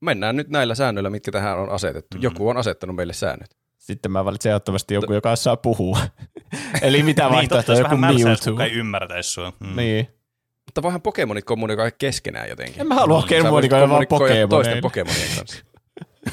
Mennään 0.00 0.36
nyt 0.36 0.48
näillä 0.48 0.74
säännöillä, 0.74 1.10
mitkä 1.10 1.32
tähän 1.32 1.58
on 1.58 1.70
asetettu. 1.70 2.16
Mm. 2.16 2.22
Joku 2.22 2.48
on 2.48 2.56
asettanut 2.56 2.96
meille 2.96 3.12
säännöt. 3.12 3.56
Sitten 3.78 4.10
mä 4.10 4.24
valitsen 4.24 4.50
ehdottomasti 4.50 4.94
joku, 4.94 5.12
joka 5.12 5.30
osaa 5.30 5.56
puhua. 5.56 5.98
Eli 6.82 7.02
mitä 7.02 7.22
niin, 7.22 7.28
totta, 7.28 7.36
vaihtoehtoja, 7.36 7.78
jos 7.78 7.84
joku 7.90 8.00
vähän 8.00 8.14
Mewtwo. 8.14 8.52
kuka 8.52 8.64
ei 8.64 8.72
ymmärtäisi 8.72 9.30
sua. 9.30 9.52
Mm. 9.60 9.76
Niin. 9.76 10.08
Mutta 10.66 10.82
voihan 10.82 11.02
Pokemonit 11.02 11.44
kommunikoida 11.44 11.90
keskenään 11.90 12.48
jotenkin. 12.48 12.80
En 12.80 12.86
mä 12.86 12.94
halua 12.94 13.24
Niin, 13.30 13.42
kommunikoida 13.42 13.88
vaan 13.88 14.06
kommunikoida 14.06 14.48
toisten. 14.48 14.80
Pokemonien 14.80 15.28
kanssa. 15.36 15.64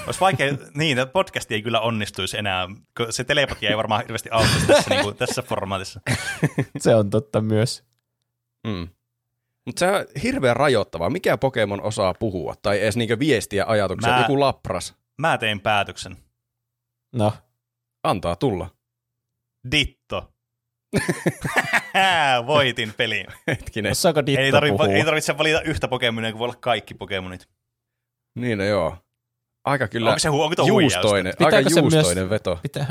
Olisi 0.05 0.19
vaikea, 0.19 0.47
niin, 0.73 0.97
podcast 1.13 1.51
ei 1.51 1.61
kyllä 1.61 1.79
onnistuisi 1.79 2.37
enää, 2.37 2.67
se 3.09 3.23
telepatia 3.23 3.69
ei 3.69 3.77
varmaan 3.77 4.01
hirveästi 4.01 4.29
auttaisi 4.31 4.67
tässä, 4.67 4.89
niin 4.89 5.03
kuin, 5.03 5.15
tässä 5.17 5.41
formaatissa. 5.41 6.01
Se 6.79 6.95
on 6.95 7.09
totta 7.09 7.41
myös. 7.41 7.83
Mm. 8.67 8.87
Mutta 9.65 9.79
se 9.79 9.87
on 9.91 10.05
hirveän 10.23 10.55
rajoittavaa. 10.55 11.09
Mikä 11.09 11.37
Pokemon 11.37 11.81
osaa 11.81 12.13
puhua? 12.13 12.55
Tai 12.61 12.81
edes 12.81 12.97
niinku 12.97 13.19
viestiä 13.19 13.65
ajatuksia? 13.67 14.11
Mä- 14.13 14.19
Joku 14.19 14.39
Lapras. 14.39 14.95
Mä 15.17 15.37
tein 15.37 15.59
päätöksen. 15.59 16.17
No, 17.15 17.33
Antaa 18.03 18.35
tulla. 18.35 18.69
Ditto. 19.71 20.33
Voitin 22.47 22.93
pelin. 22.97 23.25
Hetkinen. 23.47 23.91
osaako 23.91 24.25
Ditto 24.25 24.41
Ei, 24.41 24.51
tarvi, 24.51 24.71
puhua? 24.71 24.87
ei 24.87 25.05
tarvitse 25.05 25.37
valita 25.37 25.61
yhtä 25.61 25.87
Pokemonia, 25.87 26.31
kun 26.31 26.39
voi 26.39 26.45
olla 26.45 26.55
kaikki 26.59 26.93
Pokemonit. 26.93 27.49
Niin 28.35 28.57
no 28.57 28.63
joo. 28.63 28.97
Aika 29.65 29.87
kyllä 29.87 30.09
Onko 30.09 30.19
se 30.19 30.29
hu- 30.29 30.31
onko 30.31 30.63
juustoinen, 30.67 31.33
Pitääkö 31.37 31.55
aika 31.55 31.69
se 31.69 31.79
juustoinen 31.79 32.17
myös- 32.17 32.29
veto. 32.29 32.59
Pitää, 32.61 32.87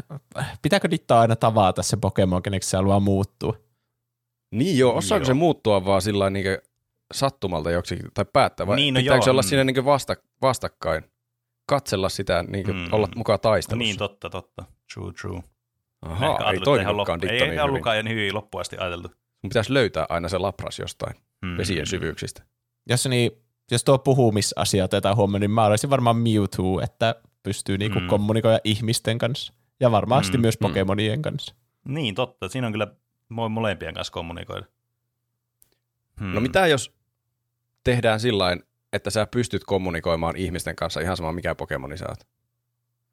pitääkö 0.62 0.90
Ditto 0.90 1.16
aina 1.16 1.36
tavata 1.36 1.82
se 1.82 1.97
Pokemon, 1.97 2.42
keneksi 2.42 2.70
se 2.70 2.76
haluaa 2.76 3.01
muuttua? 3.01 3.56
Niin 4.55 4.78
joo, 4.78 4.97
osaako 4.97 5.22
Joo. 5.22 5.26
se 5.26 5.34
muuttua 5.34 5.84
vaan 5.84 6.02
sillä 6.02 6.30
niin 6.30 6.47
sattumalta 7.14 7.70
joksikin, 7.70 8.06
tai 8.14 8.24
päättää, 8.32 8.66
vai 8.66 8.76
Niin, 8.76 8.94
no 8.94 8.98
pitääkö 9.01 9.16
joo, 9.16 9.22
se 9.24 9.30
olla 9.30 9.42
mm. 9.42 9.47
siinä 9.48 9.64
niin 9.64 9.84
vasta, 9.84 10.16
vastakkain? 10.42 11.05
Katsella 11.68 12.09
sitä, 12.09 12.44
niin 12.48 12.66
Mm. 12.66 12.72
mm. 12.76 12.88
olla 12.92 13.09
mukaan 13.16 13.40
taistelussa. 13.40 13.84
Niin, 13.84 13.98
totta, 13.98 14.30
totta. 14.30 14.64
True, 14.94 15.12
true. 15.12 15.42
Aha, 16.02 16.51
ei 16.52 16.60
toiminutkaan 16.60 17.20
Ditto 17.20 17.34
Ei 17.44 17.48
niin 17.51 17.60
ollutkaan 17.62 18.05
niin 18.05 18.16
hyvin 18.16 18.34
loppuun 18.34 18.60
asti 18.60 18.76
ajateltu. 18.78 19.09
Mun 19.42 19.48
pitäisi 19.48 19.74
löytää 19.74 20.06
aina 20.09 20.28
se 20.28 20.38
lapras 20.38 20.78
jostain 20.78 21.14
Hmm. 21.47 21.56
vesien 21.59 21.86
syvyyksistä. 21.86 22.42
Jos, 22.88 23.06
niin, 23.06 23.30
jos 23.70 23.84
tuo 23.84 23.98
puhumisasia 23.98 24.84
otetaan 24.84 25.16
huomioon, 25.16 25.40
niin 25.40 25.51
mä 25.51 25.64
olisin 25.64 25.90
varmaan 25.90 26.16
Mewtwo, 26.16 26.80
että 26.80 27.14
pystyy 27.42 27.78
niinku 27.78 28.01
Mm. 28.01 28.06
kommunikoida 28.06 28.59
ihmisten 28.64 29.18
kanssa. 29.18 29.52
Ja 29.80 29.90
varmasti 29.90 30.36
Mm, 30.36 30.40
myös 30.40 30.60
mm. 30.60 30.62
Pokemonien 30.68 31.22
kanssa. 31.22 31.55
Niin, 31.84 32.14
totta. 32.14 32.48
Siinä 32.48 32.66
on 32.66 32.72
kyllä, 32.72 32.86
voi 33.36 33.48
molempien 33.48 33.94
kanssa 33.94 34.12
kommunikoida. 34.12 34.66
Hmm. 36.20 36.34
No 36.34 36.40
mitä 36.40 36.66
jos 36.66 36.92
tehdään 37.84 38.20
sillain, 38.20 38.62
että 38.92 39.10
sä 39.10 39.26
pystyt 39.26 39.64
kommunikoimaan 39.64 40.36
ihmisten 40.36 40.76
kanssa 40.76 41.01
ihan 41.01 41.16
sama 41.16 41.32
mikä 41.32 41.55
Pokemoni 41.55 41.97
sä 41.98 42.06
oot? 42.09 42.26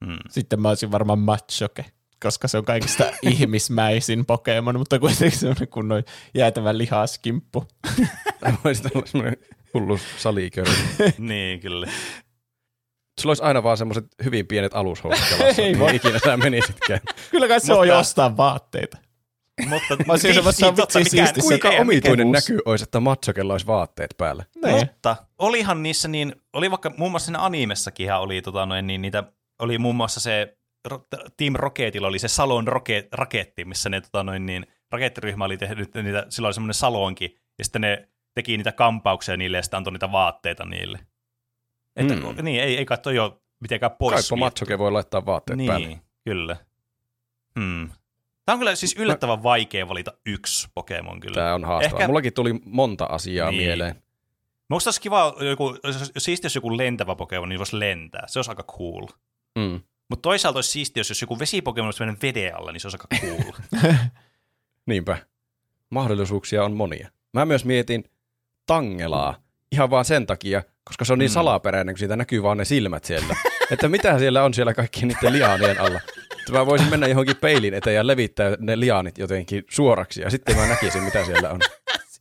Hmm. 0.05 0.17
Sitten 0.29 0.61
mä 0.61 0.69
olisin 0.69 0.91
varmaan 0.91 1.19
Machoke, 1.19 1.85
koska 2.23 2.47
se 2.47 2.57
on 2.57 2.65
kaikista 2.65 3.03
ihmismäisin 3.31 4.25
Pokemon, 4.25 4.77
mutta 4.79 4.99
kuitenkin 4.99 5.39
semmoinen 5.39 5.67
kunnon 5.67 6.03
jäätävä 6.34 6.77
lihaskimppu. 6.77 7.65
Voisit 8.63 8.95
olla 8.95 9.05
semmoinen 9.05 9.38
hullu 9.79 9.99
saliköyri. 10.17 10.71
niin, 11.17 11.59
kyllä. 11.59 11.87
Sulla 13.21 13.29
olisi 13.31 13.43
aina 13.43 13.63
vaan 13.63 13.77
semmoiset 13.77 14.05
hyvin 14.23 14.47
pienet 14.47 14.75
alushousut 14.75 15.25
jalassa. 15.31 15.61
Ei 15.61 15.67
Ei 15.67 15.79
voi. 15.79 15.95
ikinä 15.95 16.19
sä 16.25 16.37
menisitkään. 16.37 16.99
Kyllä 17.31 17.47
kai 17.47 17.59
se 17.59 17.65
Mutta- 17.65 17.79
on 17.79 17.87
jo 17.87 17.99
ostaa 17.99 18.37
vaatteita. 18.37 18.97
Mutta 19.69 19.95
Mä 20.05 20.13
olisin 20.13 20.33
semmoisessa 20.33 20.71
totta, 20.71 20.99
vitsi 20.99 21.09
siistissä 21.17 21.47
Kuinka 21.49 21.67
mikään- 21.67 21.81
omituinen 21.81 22.31
näky 22.31 22.59
olisi, 22.65 22.83
että 22.83 22.99
Matsokella 22.99 23.53
olisi 23.53 23.67
vaatteet 23.67 24.13
päällä? 24.17 24.43
Niin. 24.65 24.75
Mutta 24.75 25.15
olihan 25.39 25.83
niissä 25.83 26.07
niin, 26.07 26.35
oli 26.53 26.71
vaikka 26.71 26.91
muun 26.97 27.11
muassa 27.11 27.25
siinä 27.25 27.39
animessakin 27.45 28.13
oli 28.13 28.41
tota 28.41 28.65
noin, 28.65 28.87
niin 28.87 29.01
niitä, 29.01 29.23
oli 29.59 29.77
muun 29.77 29.95
muassa 29.95 30.19
se 30.19 30.57
Ro- 30.89 31.07
Team 31.37 31.53
Rocketilla 31.55 32.07
oli 32.07 32.19
se 32.19 32.27
Salon 32.27 32.67
roket, 32.67 33.07
raketti, 33.13 33.65
missä 33.65 33.89
ne 33.89 34.01
tota 34.01 34.23
noin, 34.23 34.45
niin, 34.45 34.65
rakettiryhmä 34.91 35.45
oli 35.45 35.57
tehnyt 35.57 35.93
niitä, 35.95 36.25
sillä 36.29 36.47
oli 36.47 36.53
semmoinen 36.53 36.73
salonki, 36.73 37.37
ja 37.57 37.63
sitten 37.65 37.81
ne 37.81 38.09
teki 38.38 38.57
niitä 38.57 38.72
kampauksia 38.72 39.38
niille 39.38 39.57
ja 39.57 39.64
sitten 39.64 39.77
antoi 39.77 39.93
niitä 39.93 40.11
vaatteita 40.11 40.65
niille. 40.65 40.99
Että, 41.95 42.14
Mm. 42.15 42.45
Niin, 42.45 42.61
ei, 42.64 42.77
ei 42.77 42.85
toi 43.03 43.19
ole 43.19 43.34
mitenkään 43.59 43.91
pois. 43.99 44.14
Kaipa 44.30 44.39
Matsoke 44.45 44.77
voi 44.77 44.91
laittaa 44.91 45.26
vaatteet 45.26 45.57
niin, 45.57 45.68
päälle. 45.68 46.01
kyllä. 46.26 46.57
Hmm. 47.59 47.89
Tämä 48.45 48.53
on 48.53 48.59
kyllä 48.59 48.76
siis 48.76 48.95
yllättävän 48.99 49.43
vaikea 49.43 49.89
valita 49.89 50.14
yksi 50.26 50.68
Pokemon 50.73 51.19
kyllä. 51.19 51.35
Tämä 51.35 51.53
on 51.53 51.65
haastavaa. 51.65 51.99
Ehkä-. 51.99 52.07
Mullakin 52.07 52.34
tuli 52.34 52.53
monta 52.65 53.05
asiaa 53.05 53.51
Niin. 53.51 53.64
mieleen. 53.64 54.03
Musta 54.69 54.88
olisi 54.88 55.01
kiva, 55.01 55.35
joku, 55.49 55.77
jos 55.84 56.11
siisti, 56.18 56.45
jos 56.45 56.55
joku 56.55 56.77
lentävä 56.77 57.15
Pokemon, 57.15 57.49
niin 57.49 57.59
voisi 57.59 57.80
lentää. 57.80 58.23
Se 58.27 58.39
olisi 58.39 58.51
aika 58.51 58.64
cool. 58.64 59.07
Mm. 59.59 59.81
Mutta 60.09 60.22
toisaalta 60.22 60.57
olisi 60.57 60.72
siistiä, 60.72 60.99
jos, 60.99 61.09
jos 61.09 61.22
joku 61.22 61.39
vesipokemon 61.39 61.88
olisi 61.88 62.01
mennyt 62.03 62.22
veden 62.22 62.55
alla, 62.57 62.72
niin 62.72 62.81
se 62.81 62.88
olisi 62.88 62.97
aika 63.11 63.27
cool. 63.27 63.51
Niinpä. 64.85 65.18
Mahdollisuuksia 65.89 66.64
on 66.64 66.73
monia. 66.73 67.09
Mä 67.34 67.45
myös 67.45 67.65
mietin 67.65 68.03
Tangelaa 68.68 69.35
ihan 69.72 69.89
vaan 69.89 70.06
sen 70.06 70.27
takia, 70.27 70.64
koska 70.84 71.06
se 71.06 71.14
on 71.14 71.19
niin 71.19 71.31
Mm. 71.31 71.34
salaperäinen, 71.34 71.95
kun 71.95 71.99
siitä 71.99 72.15
näkyy 72.15 72.44
vaan 72.44 72.57
ne 72.57 72.65
silmät 72.65 73.03
siellä. 73.03 73.35
että 73.72 73.88
mitä 73.88 74.19
siellä 74.19 74.44
on 74.44 74.53
siellä 74.53 74.73
kaikki 74.73 75.06
niiden 75.06 75.34
liaanien 75.34 75.81
alla. 75.81 75.99
Että 76.39 76.52
mä 76.52 76.65
voisin 76.65 76.89
mennä 76.89 77.07
johonkin 77.07 77.35
peilin 77.35 77.73
eteen 77.73 77.95
ja 77.95 78.07
levittää 78.07 78.56
ne 78.60 78.80
liaanit 78.80 79.18
jotenkin 79.18 79.64
suoraksi 79.69 80.22
ja 80.22 80.30
sitten 80.30 80.56
mä 80.56 80.68
näkisin, 80.68 81.03
mitä 81.03 81.26
siellä 81.26 81.49
on. 81.49 81.60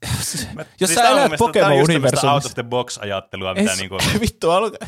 Jos 0.02 0.30
Siis 0.30 0.94
sä 0.94 1.08
elät 1.08 1.14
mielestä- 1.14 1.18
tää 1.18 1.24
on 1.26 1.38
Pokemon-universumissa- 1.38 2.30
out 2.32 2.44
of 2.44 2.54
the 2.54 2.62
box 2.62 2.98
ajattelua, 2.98 3.50
Ei 3.56 3.62
mitä 3.62 3.74
s- 3.74 3.78
niinku, 3.78 3.98
Vittu, 4.20 4.50
haluatko, 4.50 4.86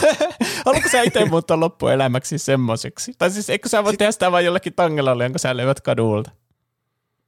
haluatko 0.66 0.88
sä 0.92 1.02
itse 1.02 1.24
muuttaa 1.24 1.60
loppuelämäksi 1.60 2.38
semmoiseksi? 2.38 3.12
Tai 3.18 3.30
siis 3.30 3.50
eikö 3.50 3.68
sä 3.68 3.84
voi 3.84 3.96
tehdä 3.96 4.12
sitä 4.12 4.32
vain 4.32 4.44
jollekin 4.46 4.74
tangelalle, 4.74 5.24
jonka 5.24 5.38
sä 5.38 5.56
levät 5.56 5.80
kadulta? 5.80 6.30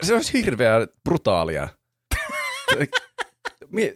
Se 0.03 0.15
olisi 0.15 0.33
hirveän 0.45 0.89
brutaalia. 1.05 1.69
Mie- 3.75 3.95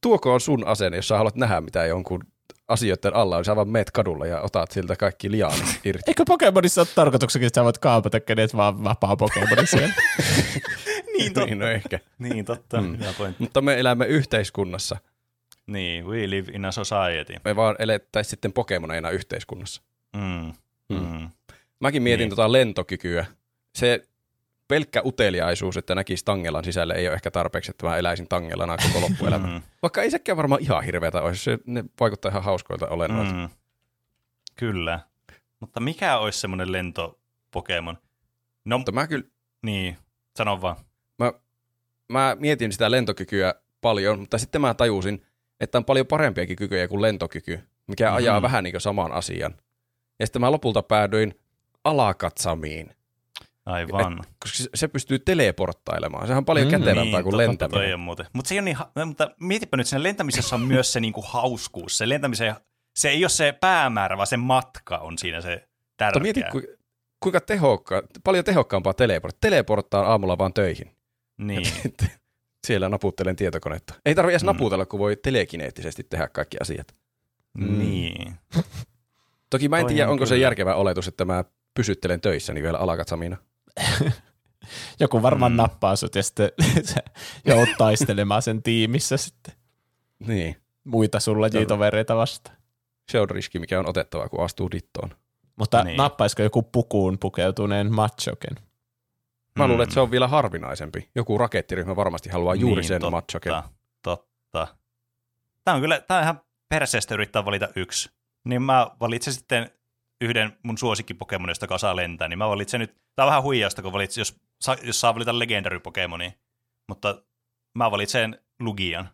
Tuoko 0.00 0.34
on 0.34 0.40
sun 0.40 0.66
asenne, 0.66 0.98
jos 0.98 1.08
sä 1.08 1.16
haluat 1.16 1.36
nähdä, 1.36 1.60
mitä 1.60 1.86
jonkun 1.86 2.24
asioiden 2.68 3.14
alla 3.16 3.36
on. 3.36 3.44
Sä 3.44 3.56
vaan 3.56 3.68
meet 3.68 3.90
kadulla 3.90 4.26
ja 4.26 4.40
otat 4.40 4.70
siltä 4.70 4.96
kaikki 4.96 5.30
liaanit 5.30 5.80
irti. 5.84 6.02
Eikö 6.06 6.24
Pokemonissa 6.26 6.80
ole 6.80 6.88
tarkoituksenkin, 6.94 7.46
että 7.46 7.60
sä 7.60 7.64
voit 7.64 7.78
kaapata 7.78 8.20
kenet 8.20 8.56
vaan 8.56 8.84
vapaa 8.84 9.16
Pokemoni 9.16 9.66
siellä? 9.66 9.88
niin 11.18 11.32
totta. 11.32 11.46
niin, 11.46 11.58
no 11.58 11.66
ehkä. 11.66 11.98
Niin 12.18 12.44
totta, 12.44 12.80
Mm. 12.80 12.98
Mutta 13.38 13.60
me 13.60 13.80
elämme 13.80 14.06
yhteiskunnassa. 14.06 14.96
Niin, 15.66 16.06
we 16.06 16.30
live 16.30 16.52
in 16.52 16.64
a 16.64 16.72
society. 16.72 17.34
Me 17.44 17.56
vaan 17.56 17.76
elettäisiin 17.78 18.30
sitten 18.30 18.52
Pokemoneina 18.52 19.10
yhteiskunnassa. 19.10 19.82
Mm. 20.16 20.52
Mm. 20.88 20.96
Mm. 21.06 21.28
Mäkin 21.80 22.02
mietin 22.02 22.18
Niin. 22.18 22.28
niin. 22.28 22.36
tota 22.36 22.52
lentokykyä. 22.52 23.26
Se 23.74 24.02
pelkkä 24.70 25.02
uteliaisuus, 25.04 25.76
että 25.76 25.94
näkisi 25.94 26.24
Tangelan 26.24 26.64
sisälle, 26.64 26.94
ei 26.94 27.06
ole 27.06 27.14
ehkä 27.14 27.30
tarpeeksi, 27.30 27.70
että 27.70 27.86
mä 27.86 27.96
eläisin 27.96 28.28
Tangelana 28.28 28.76
koko 28.76 29.00
loppuelämä. 29.08 29.46
Mm. 29.46 29.62
Vaikka 29.82 30.02
ei 30.02 30.10
sekään 30.10 30.36
varmaan 30.36 30.62
ihan 30.62 30.84
hirveätä 30.84 31.22
olisi, 31.22 31.44
se, 31.44 31.58
ne 31.66 31.84
vaikuttaa 32.00 32.30
ihan 32.30 32.42
hauskoilta 32.42 32.88
olennoilta. 32.88 33.34
Mm. 33.34 33.48
Kyllä. 34.56 35.00
Mutta 35.60 35.80
mikä 35.80 36.18
olisi 36.18 36.40
semmoinen 36.40 36.72
lentopokemon? 36.72 37.98
No, 38.64 38.78
Mutta 38.78 38.92
mä 38.92 39.06
kyllä, 39.06 39.24
niin, 39.62 39.96
sano 40.36 40.60
vaan. 40.62 40.76
mä 42.08 42.36
mietin 42.40 42.72
sitä 42.72 42.90
lentokykyä 42.90 43.54
paljon, 43.80 44.18
mutta 44.18 44.38
sitten 44.38 44.60
mä 44.60 44.74
tajusin, 44.74 45.26
että 45.60 45.78
on 45.78 45.84
paljon 45.84 46.06
parempiakin 46.06 46.56
kykyjä 46.56 46.88
kuin 46.88 47.02
lentokyky, 47.02 47.60
mikä 47.86 48.06
Mhm. 48.06 48.16
ajaa 48.16 48.42
vähän 48.42 48.64
niin 48.64 48.72
kuin 48.72 48.80
saman 48.80 49.12
asian. 49.12 49.54
Ja 50.18 50.26
sitten 50.26 50.40
mä 50.40 50.52
lopulta 50.52 50.82
päädyin 50.82 51.34
alakatsamiin, 51.84 52.90
Aivan. 53.72 54.18
koska 54.42 54.58
se- 54.62 54.68
se 54.74 54.88
pystyy 54.88 55.18
teleporttailemaan. 55.18 56.26
Sehän 56.26 56.38
on 56.38 56.44
paljon 56.44 56.66
Mm. 56.68 56.72
mm, 56.74 56.78
kätevämpää 56.78 57.22
kuin 57.22 57.30
totta, 57.32 57.36
lentäminen. 57.48 57.80
Toi 57.86 57.92
on 57.92 58.00
muuten. 58.00 58.26
Mutta 58.32 58.48
se 58.48 58.54
ole 58.54 58.62
niin, 58.62 58.76
ha- 58.76 58.90
no, 58.94 59.06
mutta 59.06 59.30
mietipä 59.40 59.76
nyt, 59.76 59.86
siinä 59.86 60.02
lentämisessä 60.02 60.56
on 60.56 60.62
myös 60.62 60.92
se 60.92 61.00
niinku 61.06 61.22
hauskuus. 61.28 61.98
Se 61.98 62.08
lentämisen, 62.08 62.54
se 62.96 63.08
ei 63.08 63.24
ole 63.24 63.28
se 63.28 63.52
päämäärä, 63.60 64.16
vaan 64.16 64.26
se 64.26 64.36
matka 64.36 64.98
on 64.98 65.18
siinä 65.18 65.40
se 65.40 65.50
Mutta 65.54 65.68
tärkeä. 65.96 66.22
mieti, 66.22 66.42
ku, 66.52 66.62
kuinka 67.20 67.40
tehokka, 67.40 68.02
paljon 68.24 68.44
tehokkaampaa 68.44 68.94
teleport. 68.94 69.36
Teleporttaa 69.40 70.02
aamulla 70.10 70.38
vaan 70.38 70.52
töihin. 70.54 70.90
Niin. 71.38 71.66
Siellä 72.66 72.88
naputtelen 72.88 73.36
tietokonetta. 73.36 73.94
Ei 74.06 74.14
tarvitse 74.14 74.32
edes 74.34 74.42
Mm. 74.42 74.46
mm. 74.46 74.52
naputella, 74.52 74.86
kun 74.86 74.98
voi 75.00 75.16
telekineettisesti 75.16 76.04
tehdä 76.04 76.28
kaikki 76.28 76.56
asiat. 76.60 76.94
Niin. 77.58 78.34
Toki 79.50 79.68
mä 79.68 79.78
en 79.78 79.84
Toi 79.84 79.88
tiedä, 79.94 80.06
on 80.08 80.12
onko 80.12 80.26
se 80.26 80.34
kyllä. 80.34 80.42
järkevä 80.44 80.74
oletus, 80.74 81.08
että 81.08 81.24
mä 81.24 81.44
pysyttelen 81.74 82.20
töissäni 82.20 82.62
vielä 82.62 82.78
alakatsamina. 82.78 83.36
Joku 85.00 85.22
varmaan 85.22 85.52
Mm. 85.52 85.56
nappaa 85.56 85.96
sut 85.96 86.14
ja 86.14 86.22
sitten 86.22 86.50
sä 86.94 87.00
joudut 87.44 87.74
taistelemaan 87.78 88.42
sen 88.42 88.62
tiimissä 88.62 89.16
sitten 89.16 89.54
Niin. 90.26 90.56
muita 90.84 91.20
sun 91.20 91.40
lajitovereita 91.40 92.16
vastaan. 92.16 92.56
Se 93.10 93.20
on 93.20 93.30
riski, 93.30 93.58
mikä 93.58 93.78
on 93.80 93.88
otettava, 93.88 94.28
kun 94.28 94.44
astuu 94.44 94.70
dittoon. 94.70 95.10
Mutta 95.56 95.78
Niin. 95.78 95.86
niin. 95.86 95.96
nappaisiko 95.96 96.42
joku 96.42 96.62
pukuun 96.62 97.18
pukeutuneen 97.18 97.94
machoken? 97.94 98.56
Mä 99.58 99.66
luulen, 99.66 99.78
Mm. 99.78 99.82
että 99.82 99.94
se 99.94 100.00
on 100.00 100.10
vielä 100.10 100.28
harvinaisempi. 100.28 101.10
Joku 101.14 101.38
rakettiryhmä 101.38 101.96
varmasti 101.96 102.28
haluaa 102.28 102.54
juuri 102.54 102.80
Niin, 102.80 102.88
sen 102.88 103.00
totta, 103.00 103.10
machoken. 103.10 103.52
Totta. 104.02 104.66
Tämä 105.64 105.74
on 105.74 105.80
kyllä, 105.80 106.00
tämä 106.00 106.18
on 106.18 106.24
ihan 106.24 106.40
perseestä 106.68 107.14
yrittää 107.14 107.44
valita 107.44 107.68
yksi. 107.76 108.10
Niin 108.44 108.62
mä 108.62 108.90
valitsen 109.00 109.32
sitten 109.32 109.70
yhden 110.20 110.58
mun 110.62 110.78
suosikkipokemonista, 110.78 111.64
joka 111.64 111.78
saa 111.78 111.96
lentää, 111.96 112.28
niin 112.28 112.38
mä 112.38 112.48
valitsen 112.48 112.80
nyt, 112.80 112.94
tämä 113.16 113.26
on 113.26 113.30
vähän 113.30 113.42
huijausta, 113.42 113.82
kun 113.82 113.92
valitsen, 113.92 114.20
jos, 114.20 114.36
jos 114.82 115.00
saa 115.00 115.14
valita 115.14 115.38
legendary 115.38 115.80
Pokemonia, 115.80 116.32
mutta 116.88 117.22
mä 117.74 117.90
valitsen 117.90 118.38
Lugian. 118.60 119.08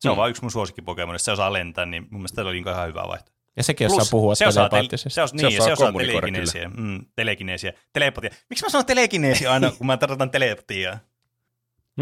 Se 0.00 0.08
on 0.10 0.14
Mm. 0.14 0.16
vaan 0.16 0.30
yksi 0.30 0.42
mun 0.42 0.50
suosikkipokemonista, 0.50 1.24
se 1.24 1.32
osaa 1.32 1.52
lentää, 1.52 1.86
niin 1.86 2.02
mun 2.02 2.20
mielestä 2.20 2.36
tämä 2.36 2.48
oli 2.48 2.58
ihan 2.58 2.88
hyvä 2.88 3.04
vaihto. 3.08 3.32
Ja 3.56 3.62
sekin 3.62 3.86
osaa 3.86 4.04
puhua 4.10 4.34
se 4.34 4.46
osaa, 4.46 4.68
telepaattisesti. 4.68 5.10
se, 5.10 5.22
os, 5.22 5.30
Se 5.30 5.36
niin, 5.36 5.52
se 5.52 5.58
osaa 5.62 5.72
osaa 5.72 5.86
kommunikoida 5.86 6.20
telekineesiä, 6.26 6.68
mm, 6.68 7.06
telekineesiä, 7.16 7.72
telepatia. 7.92 8.30
Miksi 8.50 8.64
mä 8.64 8.68
sanon 8.68 8.86
telekineesiä 8.86 9.52
aina, 9.52 9.70
kun 9.70 9.86
mä 9.86 9.96
tarkoitan 9.96 10.30
telepatiaa? 10.30 10.98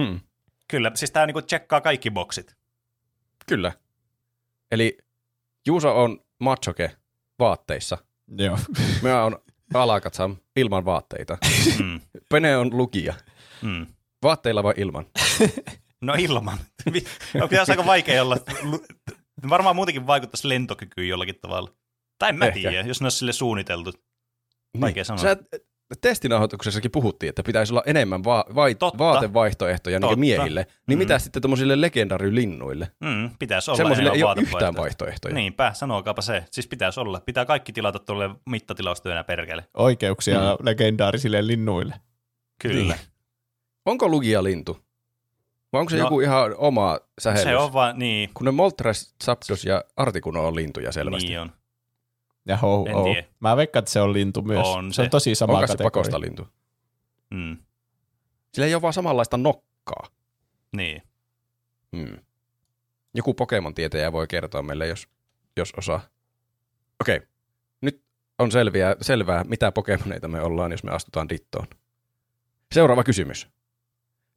Hmm. 0.01 0.21
Kyllä, 0.69 0.91
siis 0.95 1.11
tää 1.11 1.27
niinku 1.27 1.43
tsekkaa 1.43 1.81
kaikki 1.81 2.11
boksit. 2.11 2.57
Kyllä. 3.47 3.73
Eli 4.71 4.99
Juuso 5.67 6.03
on 6.03 6.21
machoke 6.41 6.97
vaatteissa. 7.39 7.99
Joo. 8.39 8.59
Mä 9.03 9.25
on 9.25 9.39
alakatsam 9.75 10.37
ilman 10.57 10.85
vaatteita. 10.85 11.39
Mm, 11.83 12.01
Pene 12.29 12.57
on 12.57 12.77
lukija. 12.77 13.15
mm. 13.63 13.87
Vaatteilla 14.23 14.63
vai 14.63 14.75
ilman? 14.77 15.07
No 16.01 16.15
ilman. 16.19 16.59
on 17.43 17.49
kyllä 17.49 17.65
aika 17.69 17.87
vaikea 17.87 18.23
olla. 18.23 18.37
Varmaan 19.49 19.77
muutenkin 19.77 20.07
vaikuttaisi 20.07 20.49
lentokykyyn 20.49 21.09
jollakin 21.09 21.39
tavalla. 21.41 21.71
Tai 22.19 22.29
en 22.29 22.37
mä 22.37 22.47
Ehkä. 22.47 22.61
tiedä, 22.61 22.81
jos 22.89 23.01
ne 23.01 23.05
olisi 23.05 23.19
sille 23.19 23.33
suunniteltu. 23.33 23.93
Vaikea 24.81 25.01
niin. 25.01 25.05
sanoa. 25.05 25.23
Sä, 25.23 25.37
testinauhoituksessakin 26.01 26.91
puhuttiin, 26.91 27.29
että 27.29 27.43
pitäisi 27.43 27.73
olla 27.73 27.83
enemmän 27.87 28.25
va- 28.25 28.45
vai- 28.55 28.75
Totta. 28.75 28.99
vaatevaihtoehtoja 28.99 30.01
Totta. 30.01 30.13
niin 30.17 30.21
miehille. 30.21 30.67
Niin 30.87 30.99
Mm. 30.99 31.01
mitä 31.01 31.19
sitten 31.19 31.43
tuommoisille 31.43 31.81
legendarylinnuille? 31.81 32.91
Mm, 33.01 33.31
pitäisi 33.39 33.71
olla 33.71 33.77
Semmoisille 33.77 34.09
enemmän 34.09 34.17
ei 34.19 34.23
ole 34.23 34.29
vaatevaihtoehtoja. 34.29 34.69
yhtään 34.69 34.83
vaihtoehtoja. 34.83 35.35
Niinpä, 35.35 35.73
sanokaapa 35.75 36.23
se. 36.23 36.45
Siis 36.51 36.67
pitäisi 36.69 37.01
olla. 37.01 37.21
Pitää 37.21 37.45
kaikki 37.45 37.73
tilata 37.73 37.99
tuolle 37.99 38.31
mittatilaustyönä 38.47 39.25
perkele. 39.25 39.65
Oikeuksia 39.75 40.39
Mm. 40.41 40.67
legendaarisille 40.67 41.47
linnuille. 41.47 41.95
Kyllä. 42.61 42.95
Niin. 42.95 43.07
Onko 43.87 44.09
lugia 44.09 44.45
lintu? 44.45 44.79
Vai 45.73 45.81
onko 45.81 45.91
se 45.91 45.97
No, 45.97 46.05
joku 46.05 46.21
ihan 46.21 46.55
oma 46.59 46.99
sähellys? 47.21 47.45
Se 47.45 47.57
on 47.57 47.73
vaan, 47.73 47.99
niin, 47.99 48.31
Kun 48.35 48.45
ne 48.45 48.51
Moltres, 48.51 49.15
Zapdos 49.25 49.65
ja 49.65 49.85
Articuno 49.97 50.47
on 50.47 50.57
lintuja 50.57 50.93
selvästi. 50.93 51.29
niin 51.29 51.41
on. 51.41 51.51
Ja 52.47 52.57
ho, 52.57 52.85
En 52.89 52.95
ho. 52.95 53.05
tiedä. 53.05 53.29
Mä 53.41 53.57
veikkaan, 53.57 53.81
että 53.81 53.91
se 53.91 54.01
on 54.01 54.13
lintu 54.13 54.43
myös. 54.43 54.67
On 54.67 54.93
se. 54.93 54.97
se. 54.97 55.03
on 55.03 55.11
tosi 55.11 55.35
sama 55.35 55.53
Onko 55.53 55.67
se 55.67 55.77
pakosta 55.83 56.21
lintu? 56.21 56.49
Mm, 57.31 57.57
Sillä 58.55 58.67
ei 58.67 58.75
ole 58.75 58.83
vaan 58.83 58.93
samanlaista 58.93 59.37
nokkaa. 59.37 60.09
niin. 60.77 61.03
Hmm. 61.97 62.19
Joku 63.15 63.35
Pokemon-tietäjä 63.35 64.13
voi 64.13 64.27
kertoa 64.27 64.63
meille, 64.63 64.87
jos, 64.87 65.09
jos 65.57 65.73
osaa. 65.77 66.01
Okei, 67.01 67.21
nyt 67.81 68.03
on 68.39 68.53
selviä, 68.53 68.97
selvää, 69.01 69.45
mitä 69.45 69.73
Pokemoneita 69.73 70.29
me 70.29 70.41
ollaan, 70.41 70.71
jos 70.73 70.85
me 70.85 70.91
astutaan 70.91 71.29
dittoon. 71.29 71.67
Seuraava 72.73 73.05
kysymys. 73.05 73.49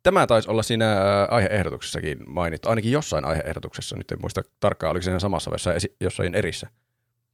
Tämä 0.04 0.28
taisi 0.28 0.50
olla 0.50 0.64
siinä 0.64 0.94
ää, 0.94 1.26
aiheehdotuksessakin 1.26 2.18
mainittu, 2.30 2.70
ainakin 2.70 2.92
jossain 2.92 3.26
aiheehdotuksessa, 3.26 3.96
nyt 3.96 4.12
en 4.12 4.22
muista 4.22 4.42
tarkkaan, 4.60 4.92
oliko 4.92 5.02
se 5.02 5.06
siinä 5.06 5.20
samassa 5.20 5.52
vai 5.52 5.58
jossain 6.02 6.36
erissä. 6.36 6.68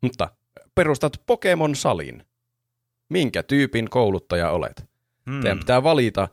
Mutta 0.01 0.29
perustat 0.75 1.21
Pokemon-salin. 1.25 2.23
Minkä 3.09 3.43
tyypin 3.43 3.89
kouluttaja 3.89 4.49
olet? 4.49 4.85
Mm. 5.25 5.41
Teidän 5.41 5.59
pitää 5.59 5.83
valita. 5.83 6.27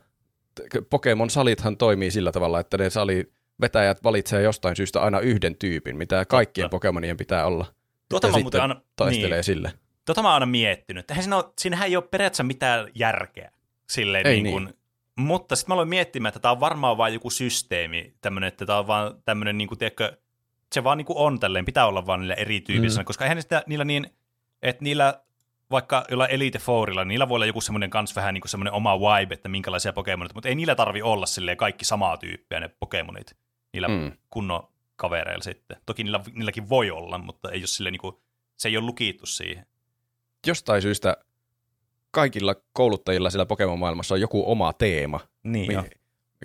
Pokemon-salithan 0.91 1.77
toimii 1.77 2.11
sillä 2.11 2.33
tavalla, 2.33 2.61
että 2.61 2.79
ne 2.79 2.91
sali 2.91 3.33
vetäjät 3.61 4.05
valitsee 4.05 4.43
jostain 4.43 4.77
syystä 4.77 5.01
aina 5.01 5.21
yhden 5.21 5.57
tyypin, 5.57 5.97
mitä 5.97 6.25
kaikkien 6.25 6.71
Pokemonien 6.71 7.17
pitää 7.17 7.47
olla. 7.47 7.67
Tuota 8.09 8.27
ja 8.27 8.33
mä 8.33 8.39
sitten 8.39 8.63
aina, 8.63 8.81
taistelee 8.97 9.39
niin, 9.39 9.45
sille. 9.45 9.73
Tota 10.05 10.23
mä 10.23 10.29
oon 10.29 10.35
aina 10.35 10.47
miettinyt. 10.47 11.11
Eihän 11.11 11.23
siinä, 11.23 11.37
ole, 11.37 11.45
siinähän 11.59 11.89
ei 11.89 11.97
ole 11.97 12.05
periaatteessa 12.11 12.43
mitään 12.43 12.89
järkeä. 12.95 13.53
Silleen 13.89 14.27
Ei 14.27 14.43
niin 14.43 14.53
kuin, 14.53 14.75
Mutta 15.17 15.57
sitten 15.57 15.71
mä 15.71 15.75
aloin 15.75 15.89
miettimään, 15.89 16.29
että 16.29 16.41
tämä 16.41 16.53
on 16.53 16.61
varmaan 16.61 16.97
vain 16.97 17.15
joku 17.15 17.31
systeemi, 17.31 18.15
tämmöinen, 18.21 18.49
että 18.49 18.67
tämä 18.67 18.79
on 18.79 18.87
vaan 18.87 19.23
tämmöinen, 19.25 19.59
niin 19.59 19.69
kuin, 19.69 19.79
tiedätkö, 19.79 20.17
se 20.73 20.85
vaan 20.85 20.99
niin 20.99 21.07
kuin 21.07 21.17
on 21.17 21.41
tälleen, 21.41 21.65
pitää 21.65 21.87
olla 21.87 22.07
vaan 22.07 22.21
niillä 22.21 22.35
erityyppisillä, 22.35 23.03
mm. 23.03 23.07
koska 23.07 23.25
eihän 23.25 23.43
sitä, 23.43 23.63
niillä 23.67 23.85
niin, 23.85 24.11
että 24.63 24.85
niillä 24.85 25.21
vaikka 25.71 26.05
jollain 26.11 26.31
Elite 26.31 26.59
Fourilla, 26.59 27.05
niillä 27.05 27.29
voi 27.29 27.37
olla 27.37 27.47
joku 27.47 27.61
semmoinen 27.61 27.91
kans 27.91 28.17
vähän 28.17 28.35
niin 28.35 28.43
semmoinen 28.47 28.73
oma 28.73 29.01
vibe, 29.01 29.35
että 29.35 29.49
minkälaisia 29.49 29.93
Pokemonit, 29.93 30.35
mutta 30.35 30.49
ei 30.49 30.55
niillä 30.55 30.75
tarvi 30.75 31.03
olla 31.03 31.27
silleen 31.27 31.57
kaikki 31.57 31.85
samaa 31.85 32.17
tyyppiä 32.17 32.61
ne 32.61 32.69
Pokemonit, 32.69 33.37
niillä 33.73 33.89
mm. 33.89 34.13
Kunnon 34.31 34.69
kavereilla 34.97 35.43
sitten. 35.43 35.77
Toki 35.87 36.05
niillä, 36.05 36.21
niilläkin 36.35 36.69
voi 36.69 36.91
olla, 36.91 37.19
mutta 37.19 37.51
ei 37.51 37.61
ole 37.61 37.67
silleen 37.67 37.93
niin 37.93 38.01
kuin, 38.01 38.17
se 38.57 38.69
ei 38.69 38.77
ole 38.77 38.87
lukittu 38.87 39.27
siihen. 39.27 39.67
Jostain 40.47 40.83
syystä 40.83 41.17
kaikilla 42.11 42.55
kouluttajilla 42.73 43.31
siellä 43.31 43.47
Pokemon-maailmassa 43.47 44.15
on 44.15 44.21
joku 44.21 44.53
oma 44.53 44.73
teema. 44.73 45.21
Niin 45.43 45.73
jo. 45.73 45.85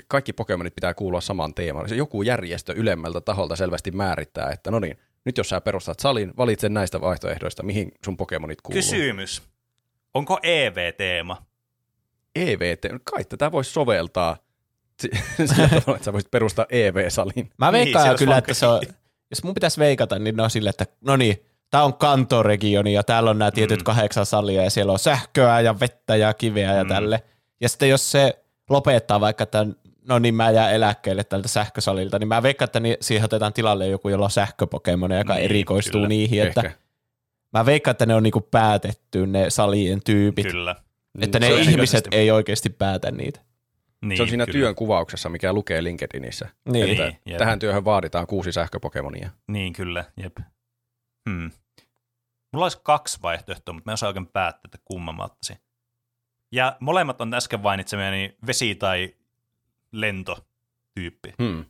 Kaikki 0.08 0.34
Pokemonit 0.34 0.76
pitää 0.76 0.94
kuulua 0.94 1.22
samaan 1.22 1.54
teemaan. 1.54 1.90
Se 1.90 1.96
joku 1.96 2.24
järjestö 2.24 2.74
ylemmältä 2.74 3.22
taholta 3.22 3.56
selvästi 3.56 3.92
määrittää, 3.92 4.52
että 4.52 4.72
no 4.72 4.80
niin, 4.80 4.98
nyt 5.26 5.38
jos 5.38 5.50
sä 5.50 5.62
perustat 5.62 6.00
salin, 6.00 6.34
valitse 6.38 6.70
näistä 6.70 7.02
vaihtoehdoista, 7.02 7.64
mihin 7.64 7.92
sun 8.06 8.18
Pokemonit 8.18 8.62
kuuluu. 8.62 8.78
Kysymys. 8.78 9.42
Onko 10.14 10.40
EV-teema? 10.44 11.46
EVT, 12.36 12.82
kai 13.12 13.24
tätä 13.26 13.52
voisi 13.52 13.72
soveltaa 13.72 14.38
si- 15.02 15.10
sillä 15.56 15.68
tavalla, 15.68 15.96
että 15.96 16.06
sä 16.06 16.14
voisit 16.14 16.32
perustaa 16.32 16.66
EV-salin. 16.70 17.50
Mä 17.58 17.72
Niin, 17.72 17.74
veikkaan 17.86 18.10
olisi 18.10 18.24
kyllä, 18.26 18.38
että 18.38 18.54
se 18.54 18.68
on, 18.68 18.82
jos 19.32 19.44
mun 19.44 19.54
pitäisi 19.54 19.80
veikata, 19.80 20.20
niin 20.20 20.36
ne 20.38 20.44
on 20.44 20.50
silleen, 20.50 20.70
että 20.80 20.86
no 21.02 21.16
niin, 21.16 21.46
tää 21.72 21.84
on 21.84 21.94
kantoregioni 21.94 22.94
ja 22.94 23.04
täällä 23.04 23.30
on 23.30 23.38
nämä 23.40 23.52
tietyt 23.52 23.80
Mm. 23.80 23.84
kahdeksan 23.84 24.26
salia 24.26 24.64
ja 24.64 24.70
siellä 24.70 24.92
on 24.92 25.00
sähköä 25.00 25.60
ja 25.62 25.80
vettä 25.80 26.16
ja 26.16 26.34
kiveä 26.34 26.74
ja 26.76 26.84
Mm. 26.84 26.88
tälle. 26.90 27.24
Ja 27.62 27.70
sitten 27.70 27.90
jos 27.90 28.12
se 28.12 28.44
lopettaa 28.70 29.20
vaikka, 29.22 29.44
että 29.44 29.66
no 30.08 30.20
niin 30.20 30.36
mä 30.36 30.52
jään 30.52 30.74
eläkkeelle 30.74 31.24
tältä 31.24 31.48
sähkösalilta, 31.48 32.20
niin 32.20 32.28
mä 32.28 32.44
veikkaan, 32.44 32.68
että 32.68 32.80
ni- 32.80 32.98
siihen 33.02 33.26
otetaan 33.26 33.54
tilalle 33.54 33.88
joku, 33.88 34.10
jolla 34.10 34.26
on 34.26 34.32
sähköpokemone, 34.32 35.18
joka 35.18 35.34
Niin, 35.34 35.44
erikoistuu 35.46 35.92
kyllä. 36.00 36.08
niihin, 36.08 36.44
että 36.48 36.62
Ehkä. 36.62 36.80
mä 37.54 37.66
veikkaan, 37.66 37.92
että 37.92 38.06
ne 38.06 38.16
on 38.16 38.24
niinku 38.24 38.42
päätetty 38.42 39.28
ne 39.28 39.50
salien 39.50 40.02
tyypit, 40.06 40.48
Kyllä. 40.48 40.76
että 41.22 41.40
ne 41.40 41.48
se 41.48 41.54
on 41.54 41.60
ihmiset 41.62 42.08
ei 42.12 42.32
oikeasti 42.32 42.70
päätä 42.70 43.12
niitä. 43.12 43.40
Niin, 44.02 44.18
Se 44.18 44.24
on 44.24 44.30
siinä 44.30 44.46
kyllä. 44.46 44.60
työn 44.60 44.76
kuvauksessa, 44.76 45.30
mikä 45.30 45.54
lukee 45.54 45.84
LinkedInissä. 45.84 46.50
Niin. 46.72 46.90
Että 46.92 47.04
Niin, 47.04 47.18
jep. 47.26 47.38
tähän 47.38 47.60
työhön 47.60 47.86
vaaditaan 47.86 48.28
kuusi 48.28 48.52
sähköpokemonia. 48.52 49.30
Niin, 49.48 49.74
kyllä, 49.74 50.06
jep. 50.24 50.38
Hmm. 51.30 51.52
Mulla 52.54 52.66
olisi 52.66 52.80
kaksi 52.84 53.18
vaihtoehtoa, 53.22 53.74
mutta 53.74 53.88
mä 53.90 53.92
en 53.92 53.94
osaa 53.94 54.08
oikein 54.08 54.28
päättää, 54.28 54.62
että 54.66 54.78
kumman 54.86 55.16
mä 55.16 55.24
ottaisin. 55.24 55.58
Ja 56.52 56.78
molemmat 56.80 57.22
on 57.22 57.34
äsken 57.34 57.60
mainitsemiani 57.60 58.36
vesi- 58.48 58.76
tai 58.76 59.14
lentotyyppi. 60.02 61.34
Hmm. 61.44 61.66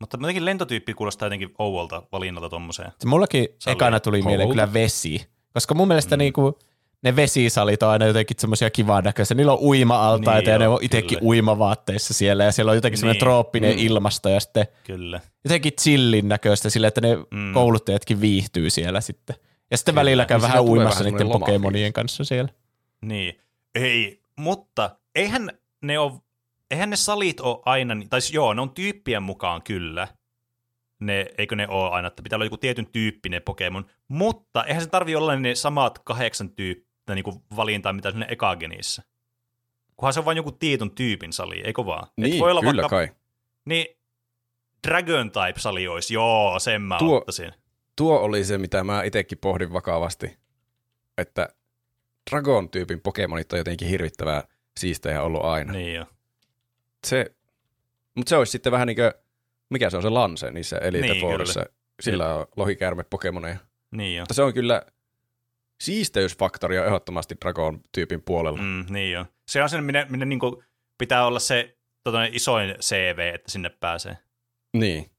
Mutta 0.00 0.18
jotenkin 0.20 0.44
lentotyyppi 0.44 0.94
kuulostaa 0.94 1.26
jotenkin 1.26 1.50
ouolta 1.58 2.02
valinnalta 2.12 2.48
tommoseen. 2.48 2.92
Se 3.00 3.06
mullakin 3.08 3.48
Sali. 3.58 3.72
ekana 3.72 4.00
tuli 4.00 4.22
mieleen 4.22 4.48
Cold. 4.48 4.52
kyllä 4.52 4.72
vesi, 4.72 5.26
koska 5.52 5.74
mun 5.74 5.88
mielestä 5.88 6.16
Mm. 6.16 6.18
niinku, 6.18 6.58
ne 7.02 7.16
vesisalit 7.16 7.82
on 7.82 7.88
aina 7.88 8.06
jotenkin 8.06 8.36
semmoisia 8.40 8.70
kivan 8.70 9.04
näköisiä. 9.04 9.34
Niillä 9.34 9.52
on 9.52 9.58
uima-altaita 9.62 10.40
Niin 10.50 10.52
ja 10.52 10.58
ne 10.58 10.68
on 10.68 10.78
itsekin 10.82 11.18
kyllä. 11.18 11.28
uimavaatteissa 11.28 12.14
siellä 12.14 12.44
ja 12.44 12.52
siellä 12.52 12.70
on 12.70 12.76
jotenkin 12.76 12.98
semmoinen 12.98 13.14
Niin. 13.14 13.20
trooppinen 13.20 13.72
Mm. 13.76 13.78
ilmasto 13.86 14.28
ja 14.28 14.40
sitten 14.40 14.66
Kyllä. 14.86 15.20
jotenkin 15.44 15.72
chillin 15.80 16.28
näköistä 16.28 16.70
sillä, 16.70 16.88
että 16.88 17.00
ne 17.00 17.16
Mm. 17.30 17.52
kouluttajatkin 17.54 18.20
viihtyy 18.20 18.70
siellä 18.70 19.00
sitten. 19.00 19.36
Ja 19.70 19.76
sitten 19.76 19.92
Kyllä. 19.92 20.00
välillä 20.00 20.24
käy 20.24 20.38
Niin 20.38 20.42
vähän 20.42 20.62
uimassa 20.64 20.98
vähän 21.00 21.04
niiden 21.12 21.18
semmoinen 21.26 21.40
Pokemonien 21.40 21.92
kanssa 21.92 22.24
siellä. 22.24 22.48
Niin. 23.02 23.40
Ei, 23.74 24.20
mutta 24.36 24.96
eihän 25.14 25.50
ne 25.82 25.98
ole, 25.98 26.12
eihän 26.74 26.90
ne 26.90 26.96
salit 26.96 27.40
ole 27.40 27.62
aina, 27.64 27.94
tai 28.10 28.20
joo, 28.32 28.54
ne 28.54 28.60
on 28.60 28.70
tyyppien 28.70 29.22
mukaan 29.22 29.62
kyllä. 29.62 30.08
Ne, 31.00 31.26
eikö 31.38 31.56
ne 31.56 31.68
ole 31.68 31.90
aina, 31.90 32.08
että 32.08 32.22
pitää 32.22 32.36
olla 32.36 32.44
joku 32.44 32.56
tietyn 32.56 32.86
tyyppinen 32.86 33.42
Pokemon, 33.42 33.86
mutta 34.08 34.64
eihän 34.64 34.82
se 34.82 34.88
tarvi 34.88 35.16
olla 35.16 35.36
ne 35.36 35.54
samat 35.54 35.98
kahdeksan 35.98 36.50
tyyppiä 36.50 37.14
niin 37.14 37.24
kuin 37.24 37.36
valintaa, 37.56 37.92
mitä 37.92 38.10
sinne 38.10 38.26
ekagenissä. 38.28 39.02
Kunhan 39.96 40.12
se 40.12 40.20
on 40.20 40.26
vain 40.26 40.36
joku 40.36 40.52
tietyn 40.52 40.90
tyypin 40.90 41.32
sali, 41.32 41.60
eikö 41.64 41.86
vaan? 41.86 42.06
Et 42.06 42.12
Niin, 42.16 42.40
voi 42.40 42.50
olla 42.50 42.60
kyllä 42.60 42.82
vaikka, 42.82 42.96
kai. 42.96 43.08
Niin, 43.64 43.86
Dragon 44.88 45.30
Type-sali 45.30 45.88
olisi, 45.88 46.14
joo, 46.14 46.58
sen 46.58 46.82
mä 46.82 46.98
Tuo- 46.98 47.16
ottaisin. 47.16 47.52
Tuo 47.96 48.18
oli 48.18 48.44
se, 48.44 48.58
mitä 48.58 48.84
mä 48.84 49.02
itsekin 49.02 49.38
pohdin 49.38 49.72
vakavasti, 49.72 50.38
että 51.18 51.48
Dragon-tyypin 52.30 53.00
Pokemonit 53.00 53.52
on 53.52 53.58
jotenkin 53.58 53.88
hirvittävää 53.88 54.44
siistejä 54.80 55.22
ollut 55.22 55.44
aina. 55.44 55.72
Niin 55.72 55.94
jo. 55.94 56.06
Se, 57.08 57.34
mutta 58.14 58.30
se 58.30 58.36
olisi 58.36 58.52
sitten 58.52 58.72
vähän 58.72 58.86
niin 58.86 58.96
kuin, 58.96 59.12
mikä 59.70 59.90
se 59.90 59.96
on 59.96 60.02
se 60.02 60.08
Lance 60.08 60.50
niissä 60.50 60.78
Elite 60.78 61.06
Niin, 61.06 61.20
Fourissa. 61.20 61.60
kyllä. 61.60 61.74
Sillä 62.02 62.34
on 62.34 62.46
lohikäärme 62.56 63.04
Pokemoneja. 63.04 63.56
Niin 63.90 64.16
jo. 64.16 64.22
Mutta 64.22 64.34
se 64.34 64.42
on 64.42 64.54
kyllä, 64.54 64.82
siisteysfaktori 65.80 66.78
on 66.78 66.86
ehdottomasti 66.86 67.34
Dragon-tyypin 67.44 68.22
puolella. 68.22 68.58
Mm. 68.62 68.84
Niin 68.90 69.12
jo. 69.12 69.26
Se 69.48 69.62
on 69.62 69.68
se, 69.68 69.80
minne, 69.80 70.06
minne 70.10 70.26
niin 70.26 70.40
pitää 70.98 71.26
olla 71.26 71.38
se 71.38 71.76
tota, 72.04 72.24
isoin 72.24 72.74
CV, 72.80 73.30
että 73.34 73.50
sinne 73.50 73.70
pääsee. 73.70 74.18
Niin. 74.72 75.10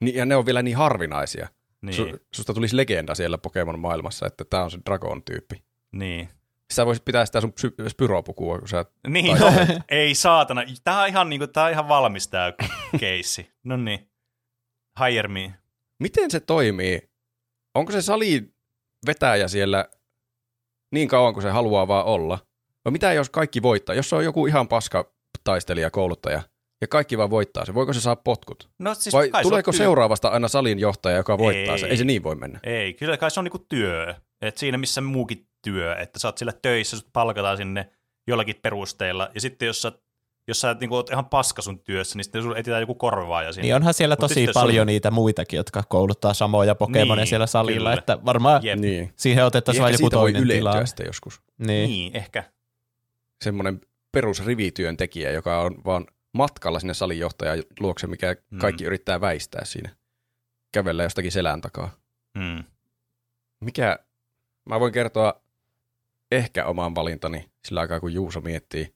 niin. 0.00 0.16
Ja 0.16 0.26
ne 0.26 0.36
on 0.36 0.46
vielä 0.46 0.62
niin 0.62 0.76
harvinaisia. 0.76 1.48
Niin, 1.82 1.94
Su, 1.94 2.06
susta 2.34 2.54
tulisi 2.54 2.76
legenda 2.76 3.14
siellä 3.14 3.38
Pokemon-maailmassa, 3.38 4.26
että 4.26 4.44
tämä 4.44 4.62
on 4.64 4.70
se 4.70 4.78
Dragon-tyyppi. 4.86 5.62
niin. 5.92 6.28
Sä 6.72 6.86
voisit 6.86 7.04
pitää 7.04 7.26
sitä 7.26 7.40
sun 7.40 7.52
psy- 7.52 7.88
Spyro-pukua, 7.88 8.58
kun 8.58 8.68
sä... 8.68 8.84
Niin, 9.08 9.36
ei 9.88 10.14
saatana. 10.14 10.62
Tämä 10.84 11.02
on 11.02 11.08
ihan, 11.08 11.28
niin 11.28 11.40
kuin, 11.40 11.52
tää 11.52 11.64
on 11.64 11.70
ihan 11.70 11.88
valmis 11.88 12.28
tämä 12.28 12.52
keissi. 13.00 13.50
No 13.64 13.76
niin. 13.76 14.10
Hire 15.06 15.28
me. 15.28 15.54
Miten 16.02 16.30
se 16.30 16.40
toimii? 16.40 17.10
Onko 17.74 17.92
se 17.92 18.02
sali 18.02 18.52
vetäjä 19.06 19.48
siellä 19.48 19.88
niin 20.94 21.08
kauan 21.08 21.34
kuin 21.34 21.42
se 21.42 21.50
haluaa 21.50 21.88
vaan 21.88 22.04
olla? 22.06 22.38
Vai 22.84 22.92
mitä 22.92 23.12
jos 23.12 23.30
kaikki 23.30 23.62
voittaa? 23.62 23.94
Jos 23.94 24.08
se 24.08 24.16
on 24.16 24.24
joku 24.24 24.46
ihan 24.46 24.68
paska 24.68 25.12
taistelija, 25.44 25.90
kouluttaja, 25.90 26.42
ja 26.80 26.88
kaikki 26.88 27.18
vaan 27.18 27.30
voittaa 27.30 27.64
se, 27.64 27.74
voiko 27.74 27.92
se 27.92 28.00
saa 28.00 28.16
potkut? 28.16 28.70
No 28.78 28.94
siis 28.94 29.12
Vai 29.12 29.26
se 29.26 29.42
tuleeko 29.42 29.70
työ. 29.72 29.78
seuraavasta 29.78 30.28
aina 30.28 30.48
salin 30.48 30.78
johtaja, 30.78 31.16
joka 31.16 31.38
voittaa 31.38 31.74
Ei. 31.74 31.78
se? 31.78 31.86
Ei 31.86 31.96
se 31.96 32.04
niin 32.04 32.22
voi 32.22 32.34
mennä. 32.34 32.60
Ei, 32.62 32.94
kyllä 32.94 33.16
kai 33.16 33.30
se 33.30 33.40
on 33.40 33.44
niinku 33.44 33.66
työ. 33.68 34.14
Et 34.42 34.56
siinä 34.58 34.78
missä 34.78 35.00
muukin 35.00 35.47
työ, 35.62 35.94
että 35.96 36.18
sä 36.18 36.28
oot 36.28 36.38
siellä 36.38 36.52
töissä, 36.62 36.96
sut 36.96 37.08
palkataan 37.12 37.56
sinne 37.56 37.90
jollakin 38.26 38.56
perusteella, 38.62 39.30
ja 39.34 39.40
sitten 39.40 39.66
jos 39.66 39.82
sä, 39.82 39.92
jos 40.48 40.60
sä 40.60 40.76
niinku 40.80 40.94
oot 40.94 41.10
ihan 41.10 41.26
paska 41.26 41.62
sun 41.62 41.78
työssä, 41.80 42.16
niin 42.18 42.24
sitten 42.24 42.42
sulla 42.42 42.56
etsitään 42.56 42.82
joku 42.82 42.94
korvaaja 42.94 43.52
sinne. 43.52 43.62
Niin 43.62 43.74
onhan 43.74 43.94
siellä 43.94 44.12
Mut 44.12 44.20
tosi 44.20 44.34
sitten 44.34 44.54
se 44.54 44.58
on- 44.58 44.62
paljon 44.62 44.86
niitä 44.86 45.10
muitakin, 45.10 45.56
jotka 45.56 45.82
kouluttaa 45.88 46.34
samoja 46.34 46.74
Pokemoneja 46.74 47.16
Niin, 47.16 47.26
siellä 47.26 47.46
salilla, 47.46 47.90
kyllä. 47.90 47.98
että 47.98 48.18
varmaan 48.24 48.64
Jep. 48.64 48.78
Niin. 48.78 49.12
siihen 49.16 49.44
otettaisiin 49.44 49.82
vain 49.82 49.92
Ehkä 49.94 50.02
joku 50.04 50.10
toinen 50.10 50.48
tila. 50.48 50.86
sitten 50.86 51.06
joskus. 51.06 51.40
Niin. 51.58 51.90
Niin, 51.90 52.16
ehkä. 52.16 52.44
Semmoinen 53.44 53.80
perusrivityöntekijä, 54.12 55.30
joka 55.30 55.60
on 55.60 55.84
vaan 55.84 56.06
matkalla 56.32 56.80
sinne 56.80 56.94
salinjohtajan 56.94 57.62
luokse, 57.80 58.06
mikä 58.06 58.36
Mm. 58.50 58.58
kaikki 58.58 58.84
yrittää 58.84 59.20
väistää 59.20 59.64
siinä. 59.64 59.90
Kävellä 60.72 61.02
jostakin 61.02 61.32
selän 61.32 61.60
takaa. 61.60 61.90
Mm. 62.34 62.64
Mikä, 63.60 63.98
mä 64.68 64.80
voin 64.80 64.92
kertoa 64.92 65.40
ehkä 66.32 66.64
oman 66.66 66.94
valintani 66.94 67.48
sillä 67.64 67.80
aikaa, 67.80 68.00
kun 68.00 68.12
Juuso 68.12 68.40
miettii. 68.40 68.94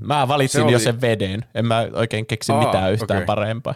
Mä 0.00 0.28
valitsin 0.28 0.58
Se 0.58 0.62
oli- 0.64 0.72
jo 0.72 0.78
sen 0.78 1.00
veden. 1.00 1.44
En 1.54 1.66
mä 1.66 1.86
oikein 1.92 2.26
keksi 2.26 2.52
Aa, 2.52 2.66
mitään 2.66 2.92
yhtään 2.92 3.18
okei. 3.18 3.26
parempaa. 3.26 3.74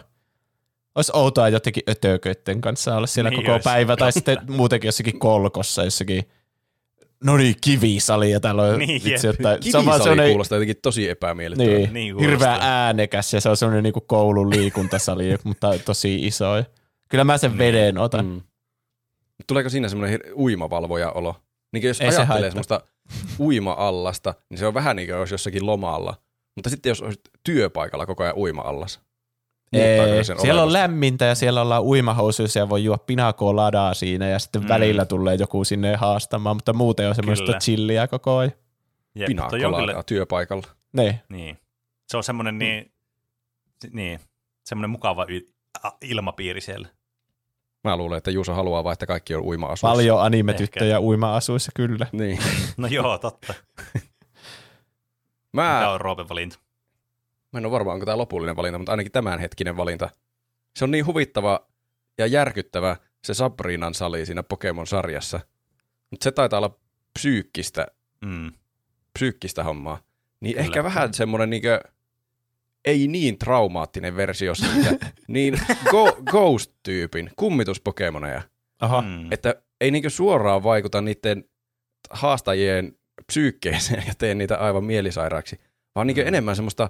Olisi 0.95 1.11
outoa 1.15 1.49
jotenkin 1.49 1.83
ötököitten 1.89 2.61
kanssa 2.61 2.95
olla 2.97 3.07
siellä 3.07 3.29
Niin 3.29 3.41
koko 3.41 3.51
olisi. 3.53 3.63
päivä, 3.63 3.95
tai 3.97 4.11
sitten 4.11 4.37
muutenkin 4.57 4.87
jossakin 4.87 5.19
kolkossa, 5.19 5.83
jossakin 5.83 6.23
no 7.23 7.37
niin, 7.37 7.55
kivisali, 7.61 8.31
ja 8.31 8.39
täällä 8.39 8.61
on 8.63 8.79
Niin, 8.79 9.03
vitsi, 9.03 9.27
jep. 9.27 9.33
että 9.35 9.49
se 9.49 9.77
on 9.77 9.83
Kivisali 9.83 9.97
sellainen 10.03 10.29
kuulostaa 10.29 10.55
jotenkin 10.55 10.75
tosi 10.81 11.09
epämiellyttävältä. 11.09 11.77
niin, 11.79 11.93
Niin 11.93 12.17
hirveä 12.19 12.37
kuulostaa. 12.37 12.85
äänekäs, 12.85 13.33
ja 13.33 13.41
se 13.41 13.49
on 13.49 13.57
sellainen 13.57 13.83
niin 13.83 13.93
koulun 14.07 14.49
liikuntasali, 14.49 15.35
mutta 15.43 15.71
tosi 15.85 16.15
iso. 16.27 16.45
Kyllä 17.09 17.23
mä 17.23 17.37
sen 17.37 17.51
Niin. 17.51 17.57
veden 17.57 17.97
otan. 17.97 18.25
Mm. 18.25 18.41
Tuleeko 19.47 19.69
siinä 19.69 19.89
semmoinen 19.89 20.19
uimavalvoja 20.35 21.11
olo? 21.11 21.35
Niin 21.75 21.87
jos 21.87 22.01
Ei 22.01 22.11
se 22.11 22.17
ajattelee 22.17 22.41
haittaa. 22.51 22.63
semmoista 22.63 22.81
uima-allasta, 23.39 24.33
niin 24.49 24.57
se 24.57 24.67
on 24.67 24.73
vähän 24.73 24.95
niin 24.95 25.07
kuin 25.07 25.17
olisi 25.17 25.33
jossakin 25.33 25.65
lomalla. 25.65 26.15
Mutta 26.55 26.69
sitten 26.69 26.89
jos 26.89 27.01
olisi 27.01 27.19
työpaikalla 27.43 28.05
koko 28.05 28.23
ajan 28.23 28.35
uima-allas. 28.37 29.01
se 29.75 29.95
Ei, 29.95 30.23
sen 30.23 30.39
siellä 30.39 30.61
on 30.61 30.63
olemusta? 30.63 30.79
lämmintä 30.79 31.25
ja 31.25 31.35
siellä 31.35 31.61
ollaan 31.61 31.83
uimahousuissa 31.83 32.59
ja 32.59 32.69
voi 32.69 32.83
juo 32.83 32.97
pinakoladaa 32.97 33.93
siinä 33.93 34.27
ja 34.29 34.39
sitten 34.39 34.61
Mm. 34.61 34.65
mm. 34.65 34.69
välillä 34.69 35.05
tulee 35.05 35.35
joku 35.35 35.63
sinne 35.63 35.95
haastamaan, 35.95 36.55
mutta 36.55 36.73
muuten 36.73 37.09
on 37.09 37.15
semmoista 37.15 37.45
Kyllä. 37.45 37.59
chilliä 37.59 38.07
koko 38.07 38.37
ajan. 38.37 38.51
Jep, 39.15 39.29
on 39.29 39.49
Pinakoladaa 39.51 40.03
työpaikalla. 40.03 40.67
Niin. 40.93 41.15
niin. 41.29 41.57
Se 42.07 42.17
on 42.17 42.23
semmoinen 42.23 42.57
niin, 42.59 42.91
niin, 43.93 44.19
semmoinen 44.65 44.89
mukava 44.89 45.25
y- 45.29 45.53
ilmapiiri 46.01 46.61
siellä. 46.61 46.87
Mä 47.85 47.97
luulen, 47.97 48.17
että 48.17 48.31
Juuso 48.31 48.53
haluaa 48.53 48.83
vaan, 48.83 48.93
että 48.93 49.05
kaikki 49.05 49.35
on 49.35 49.43
uima-asuissa. 49.43 49.87
Paljon 49.87 50.21
animetyttöjä 50.21 50.99
uima-asuissa, 50.99 51.71
kyllä. 51.75 52.07
Niin. 52.11 52.39
No 52.77 52.87
joo, 52.87 53.17
totta. 53.17 53.53
Mä, 55.53 55.73
Mikä 55.79 55.89
on 55.89 56.01
Roopen 56.01 56.29
valinta? 56.29 56.59
mä 57.51 57.59
en 57.59 57.65
ole 57.65 57.71
varma, 57.71 57.93
onko 57.93 58.05
tämä 58.05 58.17
lopullinen 58.17 58.55
valinta, 58.55 58.77
mutta 58.77 58.91
ainakin 58.91 59.11
tämänhetkinen 59.11 59.77
valinta. 59.77 60.09
Se 60.77 60.83
on 60.85 60.91
niin 60.91 61.05
huvittava 61.05 61.67
ja 62.17 62.25
järkyttävä 62.27 62.95
se 63.23 63.33
Sabrinan 63.33 63.93
sali 63.93 64.25
siinä 64.25 64.43
Pokemon-sarjassa. 64.43 65.39
Mutta 66.11 66.23
se 66.23 66.31
taitaa 66.31 66.57
olla 66.57 66.77
psyykkistä, 67.13 67.87
Mm. 68.25 68.51
psyykkistä 69.13 69.63
hommaa. 69.63 69.99
Niin 70.39 70.53
Kyllä. 70.55 70.65
ehkä 70.65 70.83
vähän 70.83 71.13
semmoinen 71.13 71.49
niinkö, 71.49 71.81
ei 72.85 73.07
niin 73.07 73.37
traumaattinen 73.37 74.15
versio 74.15 74.55
siitä, 74.55 74.89
niin 75.27 75.59
go, 75.91 76.17
Ghost-tyypin 76.25 77.31
kummituspokemoneja. 77.35 78.41
Aha. 78.81 79.01
Mm. 79.01 79.31
Että 79.31 79.55
ei 79.81 79.91
niinkö 79.91 80.09
suoraan 80.09 80.63
vaikuta 80.63 81.01
niiden 81.01 81.43
haastajien 82.09 82.97
psyykkeeseen 83.27 84.03
ja 84.07 84.13
tee 84.17 84.35
niitä 84.35 84.57
aivan 84.57 84.83
mielisairaaksi, 84.83 85.59
vaan 85.95 86.07
niinkö 86.07 86.21
Mm. 86.21 86.27
enemmän 86.27 86.55
semmoista 86.55 86.89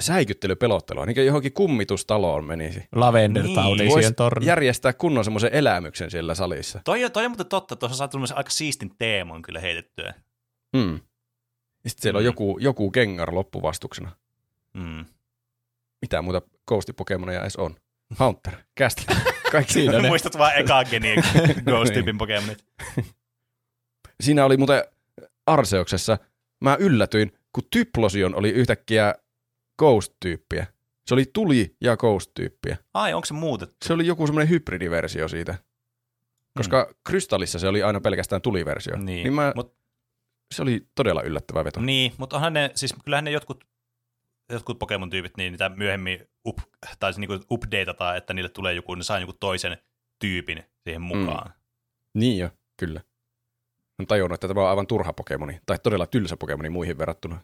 säikyttelypelottelua, 0.00 1.06
niinkö 1.06 1.22
johonkin 1.22 1.52
kummitustaloon 1.52 2.44
menisi. 2.44 2.84
Lavender 2.94 3.42
Niin. 3.42 3.92
Siihen 3.92 4.14
torniin. 4.14 4.46
järjestää 4.46 4.92
kunnon 4.92 5.24
semmoisen 5.24 5.50
elämyksen 5.52 6.10
siellä 6.10 6.34
salissa. 6.34 6.80
Toi, 6.84 7.04
on- 7.04 7.12
toi 7.12 7.24
on 7.24 7.30
muuten 7.30 7.46
totta, 7.46 7.76
tuossa 7.76 7.98
saa 7.98 8.08
tulla 8.08 8.26
aika 8.34 8.50
siistin 8.50 8.90
teemon 8.98 9.42
kyllä 9.42 9.60
heitettyä. 9.60 10.14
Mm. 10.76 11.00
Sitten 11.86 12.02
siellä 12.02 12.18
on 12.18 12.22
Mm. 12.22 12.26
joku, 12.26 12.58
joku 12.60 12.90
kengar 12.90 13.34
loppuvastuksena. 13.34 14.10
Mm. 14.74 15.04
Mitä 16.02 16.22
muuta 16.22 16.42
Ghost-pokemoneja 16.68 17.40
edes 17.42 17.56
on? 17.56 17.76
Haunter, 18.16 18.52
Castler, 18.80 19.16
kaikki 19.52 19.72
Siinä 19.72 19.98
ne. 19.98 20.08
Muistat 20.08 20.38
vaan 20.38 20.56
ekaa 20.56 20.84
genien 20.84 21.22
Ghost-tyypin 21.66 22.18
Pokemonit. 22.18 22.64
Siinä 24.22 24.44
oli 24.44 24.56
muuten 24.56 24.84
Arseoksessa, 25.46 26.18
mä 26.60 26.76
yllätyin, 26.80 27.32
kun 27.52 27.64
Typlosion 27.70 28.34
oli 28.34 28.50
yhtäkkiä 28.50 29.14
Ghost-tyyppiä. 29.78 30.66
Se 31.06 31.14
oli 31.14 31.24
tuli- 31.32 31.76
ja 31.80 31.96
Ghost-tyyppiä. 31.96 32.76
Ai, 32.94 33.12
onko 33.14 33.26
se 33.26 33.34
muutettu? 33.34 33.76
Se 33.84 33.92
oli 33.92 34.06
joku 34.06 34.26
semmoinen 34.26 34.50
hybridiversio 34.50 35.28
siitä. 35.28 35.54
Koska 36.56 36.94
Krystallissa 37.04 37.58
se 37.58 37.68
oli 37.68 37.82
aina 37.82 38.00
pelkästään 38.00 38.42
tuliversio. 38.42 38.96
Niin, 38.96 39.04
niin 39.24 39.32
mä, 39.32 39.52
mut- 39.56 39.76
se 40.54 40.62
oli 40.62 40.86
todella 40.94 41.22
yllättävä 41.22 41.64
veto. 41.64 41.80
Niin, 41.80 42.12
mutta 42.18 42.36
onhan 42.36 42.52
ne, 42.52 42.70
siis 42.74 42.94
kyllähän 43.04 43.24
ne 43.24 43.30
jotkut, 43.30 43.64
jotkut 44.52 44.78
Pokemon-tyypit, 44.78 45.32
niin 45.36 45.52
niitä 45.52 45.68
myöhemmin 45.68 46.28
up, 46.46 46.58
tai 46.98 47.12
niinku 47.16 47.38
updateataan, 47.50 48.16
että 48.16 48.34
niille 48.34 48.48
tulee 48.50 48.74
joku, 48.74 48.94
ne 48.94 49.02
saa 49.02 49.18
joku 49.18 49.32
toisen 49.32 49.76
tyypin 50.18 50.62
siihen 50.84 51.02
mukaan. 51.02 51.52
Niin 52.14 52.38
jo. 52.38 52.50
Kyllä. 52.76 53.00
On 54.00 54.06
tajunnut, 54.06 54.34
että 54.34 54.48
tämä 54.48 54.60
on 54.62 54.68
aivan 54.68 54.86
turha 54.86 55.12
Pokemoni, 55.12 55.60
tai 55.66 55.78
todella 55.82 56.06
tylsä 56.06 56.36
Pokemoni 56.36 56.68
muihin 56.70 56.98
verrattuna. 56.98 57.40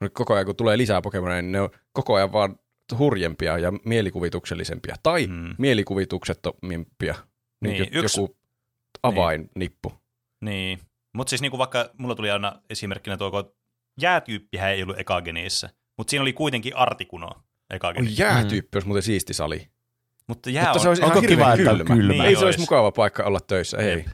Nyt 0.00 0.12
koko 0.12 0.34
ajan, 0.34 0.46
kun 0.46 0.56
tulee 0.56 0.78
lisää 0.78 1.02
Pokemoneja, 1.02 1.42
niin 1.42 1.52
ne 1.52 1.60
on 1.60 1.70
koko 1.92 2.14
ajan 2.14 2.32
vaan 2.32 2.58
hurjempia 2.98 3.58
ja 3.58 3.72
mielikuvituksellisempia, 3.84 4.96
tai 5.02 5.26
Mm. 5.26 5.32
mm. 5.34 5.54
mielikuvituksettomimpia. 5.58 7.14
Niin, 7.14 7.72
Niin, 7.72 7.82
niin 7.82 8.04
yksi- 8.04 8.20
joku 8.20 8.36
avainnippu. 9.02 9.92
Niin. 10.40 10.78
Mutta 11.14 11.30
siis 11.30 11.40
niinku 11.42 11.58
vaikka 11.58 11.90
mulla 11.98 12.14
tuli 12.14 12.30
aina 12.30 12.62
esimerkkinä 12.70 13.16
tuo, 13.16 13.30
kun 13.30 13.52
jäätyyppihän 14.00 14.70
ei 14.70 14.82
ollut 14.82 14.98
ekageniissa, 14.98 15.68
mutta 16.02 16.10
siinä 16.10 16.22
oli 16.22 16.32
kuitenkin 16.32 16.76
Artikuno 16.76 17.26
Oi, 17.26 17.32
ekageniissa. 17.70 18.22
jäätyyppi 18.22 18.76
olisi 18.76 18.86
muuten 18.88 19.02
siisti 19.02 19.34
sali. 19.34 19.68
Mutta 20.26 20.50
jää 20.50 20.64
Mutta 20.64 20.78
on... 20.78 20.82
se 20.82 20.88
olisi 20.88 21.02
onko 21.02 21.18
ihan 21.18 21.28
kiva, 21.28 21.52
että 21.54 21.70
on 21.70 21.76
kylmä. 21.76 21.94
kylmä? 21.94 22.12
Niin 22.12 22.24
Ei 22.24 22.36
se 22.36 22.44
olisi 22.44 22.60
mukava 22.60 22.92
paikka 22.92 23.22
olla 23.24 23.40
töissä, 23.40 23.76
ei. 23.78 23.88
Jep. 23.98 24.06
Ja 24.06 24.12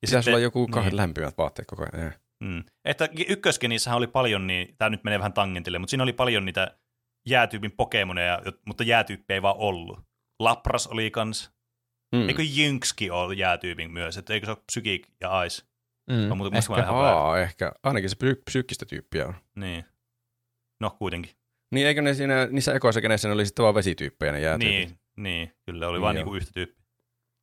Pitäisi 0.00 0.16
sitten- 0.24 0.34
olla 0.34 0.42
joku 0.42 0.66
kahdet 0.66 0.92
niin. 0.92 0.96
lämpimät 0.96 1.38
vaatteet 1.38 1.66
koko 1.66 1.86
ajan. 1.92 2.12
Mm. 2.40 2.64
Että 2.84 3.08
ykköskenissähän 3.28 3.96
oli 3.98 4.06
paljon, 4.06 4.46
niin 4.46 4.74
tämä 4.78 4.88
nyt 4.90 5.04
menee 5.04 5.18
vähän 5.18 5.32
tangentille, 5.32 5.78
mutta 5.78 5.90
siinä 5.90 6.02
oli 6.02 6.12
paljon 6.12 6.44
niitä 6.44 6.76
jäätyypin 7.26 7.72
pokemoneja, 7.72 8.42
mutta 8.66 8.84
jäätyyppi 8.84 9.34
ei 9.34 9.42
vaan 9.42 9.56
ollut. 9.58 10.00
Lapras 10.40 10.86
oli 10.86 11.10
kans. 11.10 11.50
Mm. 12.12 12.28
Eikö 12.28 12.42
Jynxki 12.42 13.10
ole 13.10 13.34
jäätyypin 13.34 13.90
myös? 13.90 14.16
Että 14.18 14.34
eikö 14.34 14.46
se 14.46 14.50
ole 14.50 14.58
Psykik 14.66 15.08
ja 15.20 15.42
Ice? 15.44 15.62
Mm. 16.10 16.30
On 16.30 16.36
muuten 16.36 16.58
Ehkä. 16.58 16.86
Aa, 16.90 17.38
ehkä. 17.40 17.72
Ainakin 17.82 18.10
se 18.10 18.16
psy- 18.16 18.42
psyykkistä 18.44 18.86
tyyppiä 18.86 19.26
on. 19.26 19.34
Niin. 19.54 19.84
No 20.80 20.96
kuitenkin. 20.98 21.32
Niin 21.70 21.86
eikö 21.86 22.02
ne 22.02 22.14
siinä, 22.14 22.46
niissä 22.50 22.74
ekoissa 22.74 23.00
keneissä 23.00 23.28
ne 23.28 23.34
oli 23.34 23.46
sitten 23.46 23.62
vaan 23.62 23.74
vesityyppejä 23.74 24.32
ne 24.32 24.40
jäätyypit? 24.40 24.88
Niin, 24.88 24.98
niin, 25.16 25.52
kyllä 25.66 25.88
oli 25.88 25.96
Niin 25.96 26.02
vaan 26.02 26.14
niinku 26.14 26.34
yhtä 26.34 26.52
tyyppiä. 26.52 26.84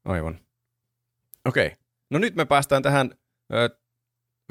Aivan. 0.05 0.39
Okei. 1.45 1.65
Okay. 1.67 1.77
No 2.09 2.19
nyt 2.19 2.35
me 2.35 2.45
päästään 2.45 2.83
tähän 2.83 3.11
ö, 3.53 3.69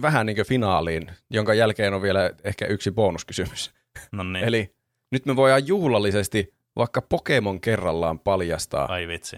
vähän 0.02 0.27
niin 0.27 0.36
kuin 0.36 0.47
finaaliin, 0.47 1.11
jonka 1.31 1.55
jälkeen 1.55 1.94
on 1.94 2.02
vielä 2.02 2.31
ehkä 2.44 2.66
yksi 2.66 2.90
bonuskysymys. 2.90 3.74
No 4.12 4.23
niin, 4.23 4.44
Eli 4.44 4.74
nyt 5.12 5.27
me 5.27 5.36
voidaan 5.36 5.66
juhlallisesti 5.66 6.55
vaikka 6.77 7.02
Pokemon 7.02 7.61
kerrallaan 7.61 8.19
paljastaa. 8.19 8.93
ai 8.93 9.09
vitsi. 9.09 9.36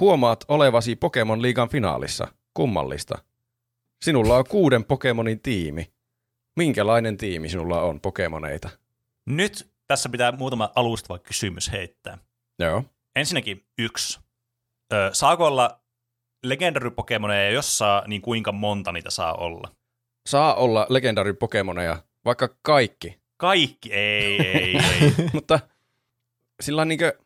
Huomaat 0.00 0.44
olevasi 0.48 0.96
Pokemon 0.96 1.42
liigan 1.42 1.68
finaalissa. 1.68 2.28
Kummallista. 2.54 3.18
Sinulla 4.04 4.36
on 4.36 4.44
kuuden 4.48 4.84
Pokemonin 4.84 5.40
tiimi. 5.40 5.92
Minkälainen 6.56 7.16
tiimi 7.16 7.48
sinulla 7.48 7.82
on 7.82 8.00
Pokemoneita? 8.00 8.68
Nyt 9.26 9.70
tässä 9.86 10.08
pitää 10.08 10.32
muutama 10.32 10.72
alustava 10.74 11.18
kysymys 11.18 11.72
heittää. 11.72 12.18
Joo. 12.58 12.84
Ensinnäkin 13.16 13.64
yksi. 13.78 14.20
Ö, 14.92 15.10
saako 15.12 15.46
olla 15.46 15.80
legendary 16.44 16.90
Pokemoneja, 16.90 17.44
ja 17.44 17.50
jos 17.50 17.78
saa, 17.78 18.02
niin 18.06 18.22
kuinka 18.22 18.52
monta 18.52 18.92
niitä 18.92 19.10
saa 19.10 19.34
olla? 19.34 19.68
Saa 20.28 20.54
olla 20.54 20.86
legendary 20.88 21.34
Pokemoneja, 21.34 22.02
vaikka 22.24 22.48
kaikki. 22.62 23.18
Kaikki, 23.36 23.92
ei, 23.92 24.40
ei, 24.46 24.76
ei. 24.76 25.12
Mutta 25.32 25.60
sillä 26.60 26.82
on 26.82 26.88
niinkö, 26.88 27.18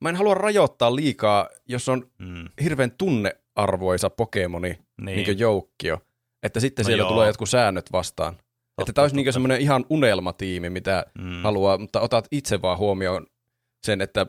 mä 0.00 0.08
en 0.08 0.16
halua 0.16 0.34
rajoittaa 0.34 0.96
liikaa, 0.96 1.48
jos 1.66 1.88
on 1.88 2.10
Mm, 2.18 2.48
hirveän 2.62 2.90
tunnearvoisa 2.98 4.10
Pokemoni, 4.10 4.68
niin, 4.68 4.78
niin. 5.00 5.16
niinkö 5.16 5.32
joukkio, 5.32 6.00
että 6.42 6.60
sitten 6.60 6.82
No 6.82 6.86
siellä 6.86 7.02
joo. 7.02 7.10
tulee 7.10 7.26
jotkut 7.26 7.50
säännöt 7.50 7.92
vastaan. 7.92 8.36
Totta, 8.80 8.90
että 8.90 8.92
tämä 8.92 9.02
olisi 9.04 9.16
totta. 9.16 9.32
semmoinen 9.32 9.60
ihan 9.60 9.84
unelmatiimi, 9.90 10.70
mitä 10.70 11.06
mm, 11.18 11.42
haluaa, 11.42 11.78
mutta 11.78 12.00
otat 12.00 12.26
itse 12.32 12.62
vaan 12.62 12.78
huomioon 12.78 13.26
sen, 13.86 14.00
että, 14.00 14.20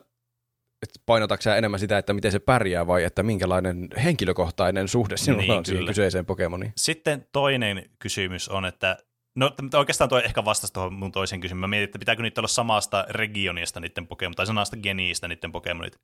että 0.82 1.00
painotatko 1.06 1.50
enemmän 1.50 1.80
sitä, 1.80 1.98
että 1.98 2.12
miten 2.12 2.32
se 2.32 2.38
pärjää 2.38 2.86
vai 2.86 3.04
että 3.04 3.22
minkälainen 3.22 3.88
henkilökohtainen 4.04 4.88
suhde 4.88 5.16
sinulla 5.16 5.42
Niin, 5.42 5.52
on 5.52 5.64
siihen 5.64 5.78
kyllä. 5.80 5.90
kyseiseen 5.90 6.26
Pokemoniin. 6.26 6.72
Sitten 6.76 7.26
toinen 7.32 7.90
kysymys 7.98 8.48
on, 8.48 8.64
että 8.64 8.96
No 9.36 9.50
oikeastaan 9.78 10.10
toi 10.10 10.22
ehkä 10.24 10.44
vastasi 10.44 10.72
tuohon 10.72 10.92
mun 10.92 11.12
toisen 11.12 11.40
kysymään. 11.40 11.60
Mä 11.60 11.68
mietin, 11.68 11.84
että 11.84 11.98
pitääkö 11.98 12.22
niitä 12.22 12.40
olla 12.40 12.48
samasta 12.48 13.06
regionista 13.10 13.80
niiden 13.80 14.06
Pokemon, 14.06 14.34
tai 14.34 14.46
samasta 14.46 14.76
geniistä 14.76 15.28
niiden 15.28 15.52
Pokemonit. 15.52 15.94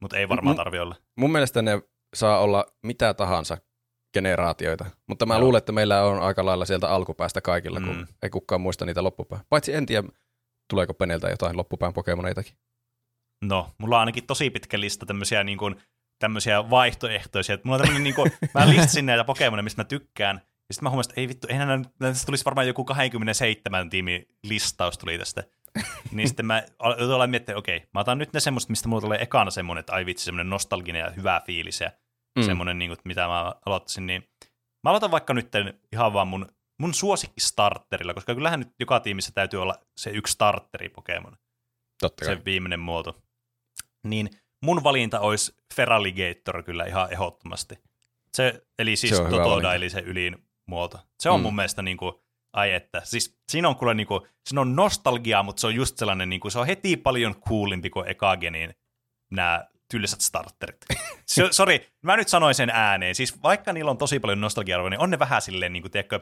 Mutta 0.00 0.16
ei 0.16 0.28
varmaan 0.28 0.56
tarvi 0.56 0.78
olla. 0.78 0.94
Mun 1.16 1.32
mielestä 1.32 1.62
ne 1.62 1.82
saa 2.16 2.38
olla 2.38 2.66
mitä 2.82 3.14
tahansa 3.14 3.58
generaatioita, 4.16 4.84
mutta 5.06 5.26
mä 5.26 5.34
Joo. 5.34 5.40
luulen, 5.40 5.58
että 5.58 5.72
meillä 5.72 6.02
on 6.02 6.20
aika 6.20 6.44
lailla 6.46 6.64
sieltä 6.64 6.88
alkupäästä 6.88 7.40
kaikilla, 7.40 7.80
kun 7.80 7.96
Mm. 7.96 8.06
ei 8.22 8.30
kukaan 8.30 8.60
muista 8.60 8.84
niitä 8.86 9.02
loppupään. 9.04 9.42
Paitsi 9.48 9.74
en 9.74 9.86
tiedä, 9.86 10.08
tuleeko 10.70 10.94
Peneltä 10.94 11.28
jotain 11.28 11.56
loppupään 11.56 11.92
Pokemoneitakin. 11.92 12.56
No, 13.44 13.70
mulla 13.78 13.96
on 13.96 14.00
ainakin 14.00 14.26
tosi 14.26 14.50
pitkä 14.50 14.80
lista 14.80 15.06
tämmöisiä, 15.06 15.44
niin 15.44 15.58
kuin, 15.58 15.76
tämmöisiä 16.18 16.70
vaihtoehtoisia. 16.70 17.54
Että 17.54 17.68
mulla 17.68 17.76
on 17.76 17.80
tämmöinen, 17.82 18.04
niin 18.04 18.14
kuin, 18.14 18.32
mä 18.54 18.68
listasin 18.68 19.06
näitä 19.06 19.24
Pokemonia, 19.24 19.62
mistä 19.62 19.80
mä 19.80 19.84
tykkään. 19.84 20.36
Ja 20.68 20.74
sitten 20.74 20.84
mä 20.86 20.90
huomasin, 20.90 21.10
että 21.10 21.20
ei 21.20 21.28
vittu, 21.28 21.46
eihän 21.50 21.84
tästä 21.98 22.26
tulisi 22.26 22.44
varmaan 22.44 22.66
joku 22.66 22.84
27 22.84 23.90
tiimi 23.90 24.28
listaus 24.42 24.98
tuli 24.98 25.18
tästä. 25.18 25.44
niin 26.12 26.28
sitten 26.28 26.46
mä 26.46 26.62
al- 26.78 26.90
joutuin 26.92 27.14
olla 27.14 27.26
miettiä, 27.26 27.56
okei, 27.56 27.82
mä 27.94 28.00
otan 28.00 28.18
nyt 28.18 28.32
ne 28.32 28.40
semmoista, 28.40 28.70
mistä 28.70 28.88
mulla 28.88 29.00
tulee 29.00 29.22
ekana 29.22 29.50
semmoinen, 29.50 29.80
että 29.80 29.92
ai 29.92 30.06
vitsi, 30.06 30.24
semmoinen 30.24 30.50
nostalginen 30.50 31.00
ja 31.00 31.10
hyvä 31.10 31.42
fiilis 31.46 31.80
ja 31.80 31.90
mm. 32.36 32.42
semmoinen, 32.42 32.78
niin 32.78 32.90
kuin, 32.90 32.98
mitä 33.04 33.26
mä 33.26 33.54
aloittaisin. 33.66 34.06
Niin 34.06 34.28
mä 34.84 34.90
aloitan 34.90 35.10
vaikka 35.10 35.34
nyt 35.34 35.48
ihan 35.92 36.12
vaan 36.12 36.28
mun, 36.28 36.46
mun 36.80 36.94
suosikkistarterilla, 36.94 38.14
koska 38.14 38.34
kyllähän 38.34 38.60
nyt 38.60 38.74
joka 38.80 39.00
tiimissä 39.00 39.32
täytyy 39.34 39.62
olla 39.62 39.74
se 39.96 40.10
yksi 40.10 40.32
starteri 40.32 40.88
Pokemon 40.88 41.36
Totta 42.00 42.24
kai. 42.24 42.36
se 42.36 42.44
viimeinen 42.44 42.80
muoto. 42.80 43.16
Niin 44.04 44.30
mun 44.62 44.84
valinta 44.84 45.20
olisi 45.20 45.54
Feraligator 45.74 46.62
kyllä 46.62 46.84
ihan 46.84 47.12
ehdottomasti. 47.12 47.78
Se, 48.34 48.62
eli 48.78 48.96
siis 48.96 49.16
Se 49.16 49.22
Totoda, 49.22 49.74
eli 49.74 49.90
se 49.90 50.00
ylin 50.00 50.38
muoto. 50.66 50.98
Se 51.20 51.30
on 51.30 51.40
Mm. 51.40 51.42
mun 51.42 51.54
mielestä 51.54 51.82
niin 51.82 51.96
kuin, 51.96 52.12
ai 52.52 52.72
että, 52.72 53.00
siis 53.04 53.38
siinä 53.48 53.68
on 53.68 53.76
kyllä 53.78 53.94
niin 53.94 54.06
kuin, 54.06 54.20
siinä 54.46 54.60
on 54.60 54.76
nostalgiaa, 54.76 55.42
mutta 55.42 55.60
se 55.60 55.66
on 55.66 55.74
just 55.74 55.98
sellainen, 55.98 56.28
niin 56.28 56.40
kuin, 56.40 56.52
se 56.52 56.58
on 56.58 56.66
heti 56.66 56.96
paljon 56.96 57.40
coolimpi 57.40 57.90
kuin 57.90 58.08
Ekagenin 58.08 58.74
nämä 59.30 59.64
tylsät 59.90 60.20
starterit. 60.20 60.76
Se- 61.26 61.48
Sori, 61.50 61.86
mä 62.02 62.16
nyt 62.16 62.28
sanoin 62.28 62.54
sen 62.54 62.70
ääneen. 62.70 63.14
Siis 63.14 63.42
vaikka 63.42 63.72
niillä 63.72 63.90
on 63.90 63.98
tosi 63.98 64.20
paljon 64.20 64.40
nostalgia 64.40 64.88
niin 64.90 65.00
on 65.00 65.10
ne 65.10 65.18
vähän 65.18 65.42
silleen, 65.42 65.72
niin 65.72 65.82
kuin, 65.82 65.92
tiedätkö, 65.92 66.20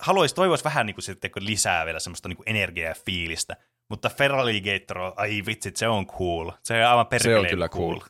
haluaisi, 0.00 0.34
toivoisi 0.34 0.64
vähän 0.64 0.86
niin 0.86 0.94
kuin, 0.94 1.02
se, 1.02 1.14
tiedätkö, 1.14 1.40
lisää 1.42 1.86
vielä 1.86 1.98
semmoista 2.00 2.28
niin 2.28 2.36
kuin 2.36 2.48
energiaa 2.48 2.88
ja 2.88 2.94
fiilistä. 3.06 3.56
Mutta 3.90 4.08
Feraligator, 4.08 4.98
on- 4.98 5.12
ai 5.16 5.42
vitsit, 5.46 5.76
se 5.76 5.88
on 5.88 6.06
cool. 6.06 6.50
Se 6.62 6.84
on 6.84 6.90
aivan 6.90 7.06
perkeleen 7.06 7.50
kyllä 7.50 7.68
cool. 7.68 8.00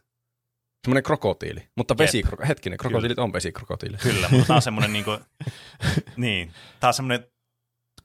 Semmoinen 0.84 1.02
krokotiili. 1.02 1.68
Mutta 1.76 1.98
vesikrokotiili. 1.98 2.48
Hetkinen, 2.48 2.78
krokotiilit 2.78 3.18
on 3.18 3.32
vesikrokotiili. 3.32 3.96
Kyllä, 3.96 4.28
mutta 4.30 4.46
tämä 4.46 4.56
on 4.56 4.62
semmoinen 4.62 4.92
niin 4.96 5.04
kuin, 5.04 5.18
niin, 6.16 6.52
tämä 6.80 6.88
on 6.88 6.94
semmoinen 6.94 7.26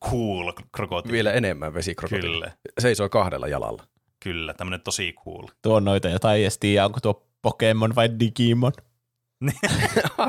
cool 0.10 0.52
krokotiili. 0.76 1.14
Vielä 1.14 1.34
enemmän 1.34 1.74
vesikrokotiili. 1.74 2.34
Kyllä, 2.36 2.52
Seisoo 2.80 3.10
kahdella 3.10 3.48
jalalla. 3.48 3.84
Kyllä, 4.24 4.54
tämmöinen 4.54 4.82
tosi 4.82 5.14
cool. 5.26 5.48
Tuo 5.62 5.76
on 5.76 5.86
noita 5.86 6.10
jotain, 6.10 6.36
ei 6.38 6.44
edes 6.44 6.58
tiedä, 6.58 6.86
onko 6.86 7.00
tuo 7.00 7.28
Pokemon 7.42 7.96
vai 7.96 8.10
Digimon. 8.20 8.72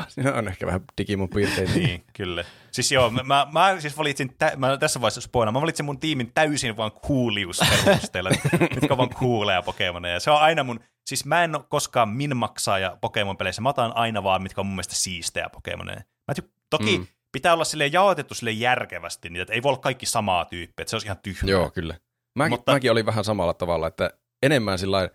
Siinä 0.09 0.35
on 0.39 0.49
ehkä 0.49 0.67
vähän 0.67 0.81
Digimon 0.99 1.29
piirteitä. 1.29 1.73
niin, 1.73 2.05
kyllä. 2.12 2.45
Siis 2.71 2.93
joo, 2.93 3.11
mä, 3.11 3.23
mä, 3.23 3.47
mä 3.53 3.81
siis 3.81 3.99
valitsin, 3.99 4.35
tä, 4.39 4.53
mä 4.57 4.77
tässä 4.77 5.01
vaiheessa 5.01 5.21
spoilaan, 5.21 5.55
mä 5.55 5.61
valitsin 5.61 5.85
mun 5.85 6.01
tiimin 6.01 6.33
täysin 6.35 6.77
vaan 6.77 6.91
cooliusperusteella, 6.93 8.31
mitkä 8.75 8.87
on 8.95 8.99
vaan 8.99 9.09
cooleja 9.15 9.62
Pokemoneja. 9.62 10.21
Se 10.21 10.31
on 10.31 10.41
aina 10.41 10.65
mun, 10.65 10.81
siis 11.07 11.25
mä 11.25 11.45
en 11.45 11.57
ole 11.57 11.65
koskaan 11.69 12.09
min-maksaaja 12.09 12.97
Pokemon-peleissä, 13.01 13.61
mä 13.62 13.69
otan 13.69 13.97
aina 13.97 14.23
vaan, 14.23 14.43
mitkä 14.43 14.61
on 14.61 14.67
mun 14.67 14.75
mielestä 14.77 14.95
siistejä 14.95 15.49
Pokemoneja. 15.49 16.01
Mä 16.29 16.35
ty- 16.41 16.51
toki 16.71 16.99
Mm. 16.99 17.07
pitää 17.33 17.53
olla 17.55 17.65
sille 17.65 17.87
jaotettu 17.87 18.35
sille 18.35 18.51
järkevästi, 18.51 19.31
niin 19.31 19.41
että 19.43 19.55
ei 19.55 19.62
voi 19.62 19.71
olla 19.71 19.81
kaikki 19.81 20.07
samaa 20.07 20.45
tyyppiä, 20.45 20.83
että 20.83 20.91
se 20.91 20.97
olisi 20.97 21.07
ihan 21.07 21.19
tyhmää. 21.23 21.51
Joo, 21.51 21.71
kyllä. 21.71 21.95
Mäkin, 22.39 22.51
Mutta- 22.52 22.73
mäkin 22.73 22.90
olin 22.93 23.07
vähän 23.07 23.24
samalla 23.24 23.55
tavalla, 23.55 23.86
että 23.86 24.11
enemmän 24.43 24.78
sillä 24.78 25.11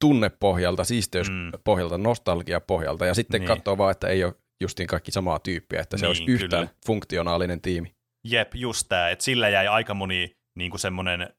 tunnepohjalta, 0.00 0.84
siisteyspohjalta, 0.84 1.98
mm. 1.98 2.04
nostalgiapohjalta, 2.04 3.06
ja 3.06 3.14
sitten 3.14 3.40
Niin. 3.40 3.48
katsoo 3.48 3.78
vaan, 3.78 3.90
että 3.90 4.08
ei 4.08 4.24
ole 4.24 4.34
justiin 4.60 4.86
kaikki 4.86 5.10
samaa 5.12 5.38
tyyppiä, 5.38 5.80
että 5.80 5.96
se 5.96 6.02
Niin, 6.06 6.08
olisi 6.08 6.24
yhtään 6.24 6.66
kyllä. 6.68 6.78
funktionaalinen 6.86 7.60
tiimi. 7.60 7.94
Jep, 8.26 8.54
just 8.54 8.86
tää, 8.88 9.10
että 9.10 9.24
sillä 9.24 9.48
jäi 9.48 9.66
aika 9.66 9.94
moni 9.94 10.36
niin 10.58 10.70
kuin 10.70 10.80
semmoinen 10.80 11.34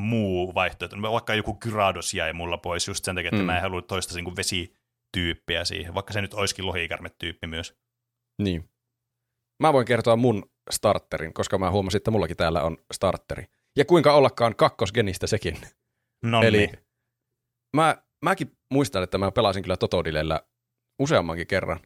muu 0.00 0.54
vaihtoehto. 0.54 0.96
Vaikka 1.02 1.34
joku 1.34 1.54
Gyarados 1.54 2.14
jäi 2.14 2.32
mulla 2.32 2.58
pois 2.58 2.88
just 2.88 3.04
sen 3.04 3.14
takia, 3.14 3.28
että 3.28 3.42
mm. 3.42 3.46
Mä 3.46 3.56
en 3.56 3.62
halua 3.62 3.82
toista 3.82 4.14
niin 4.14 4.36
vesityyppiä 4.36 5.64
siihen, 5.64 5.94
vaikka 5.94 6.12
se 6.12 6.22
nyt 6.22 6.34
olisikin 6.34 6.66
lohikärmetyyppi 6.66 7.46
myös. 7.46 7.74
Niin. 8.42 8.68
Mä 9.62 9.72
voin 9.72 9.86
kertoa 9.86 10.16
mun 10.16 10.50
starterin, 10.70 11.34
koska 11.34 11.58
mä 11.58 11.70
huomasin, 11.70 11.96
että 11.96 12.10
mullakin 12.10 12.36
täällä 12.36 12.62
on 12.62 12.76
starteri. 12.92 13.44
Ja 13.76 13.84
kuinka 13.84 14.12
ollakaan 14.12 14.56
kakkosgenistä 14.56 15.26
sekin. 15.26 15.58
No 16.22 16.42
Eli 16.42 16.56
niin. 16.58 16.78
mä, 17.76 17.96
mäkin 18.24 18.52
muistan, 18.70 19.02
että 19.02 19.18
mä 19.18 19.30
pelasin 19.30 19.62
kyllä 19.62 19.76
Totodilellä 19.76 20.40
useammankin 20.98 21.46
kerran. 21.46 21.80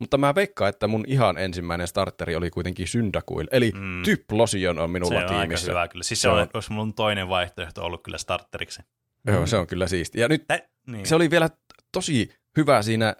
Mutta 0.00 0.18
mä 0.18 0.34
veikkaan, 0.34 0.68
että 0.68 0.86
mun 0.86 1.04
ihan 1.08 1.38
ensimmäinen 1.38 1.88
starteri 1.88 2.36
oli 2.36 2.50
kuitenkin 2.50 2.88
Syndakuil. 2.88 3.46
Eli 3.50 3.70
Mm. 3.74 3.80
mm. 3.80 4.02
Typlosion 4.04 4.78
on 4.78 4.88
se 4.88 4.92
minulla 4.92 5.16
on 5.18 5.22
aika 5.22 5.38
tiimissä. 5.40 5.70
hyvä 5.70 5.88
kyllä. 5.88 6.02
Siis 6.02 6.20
se, 6.20 6.22
Se 6.22 6.28
on, 6.28 6.38
on- 6.38 6.48
olisi 6.54 6.72
mun 6.72 6.94
toinen 6.94 7.28
vaihtoehto 7.28 7.84
ollut 7.84 8.02
kyllä 8.02 8.18
starteriksi. 8.18 8.82
Joo, 9.26 9.46
se 9.46 9.56
on 9.56 9.66
kyllä 9.66 9.86
siisti. 9.88 10.20
Ja 10.20 10.28
nyt 10.28 10.44
Tä, 10.46 10.68
niin. 10.86 11.06
se 11.06 11.14
oli 11.14 11.30
vielä 11.30 11.50
tosi 11.92 12.34
hyvä 12.56 12.82
siinä 12.82 13.16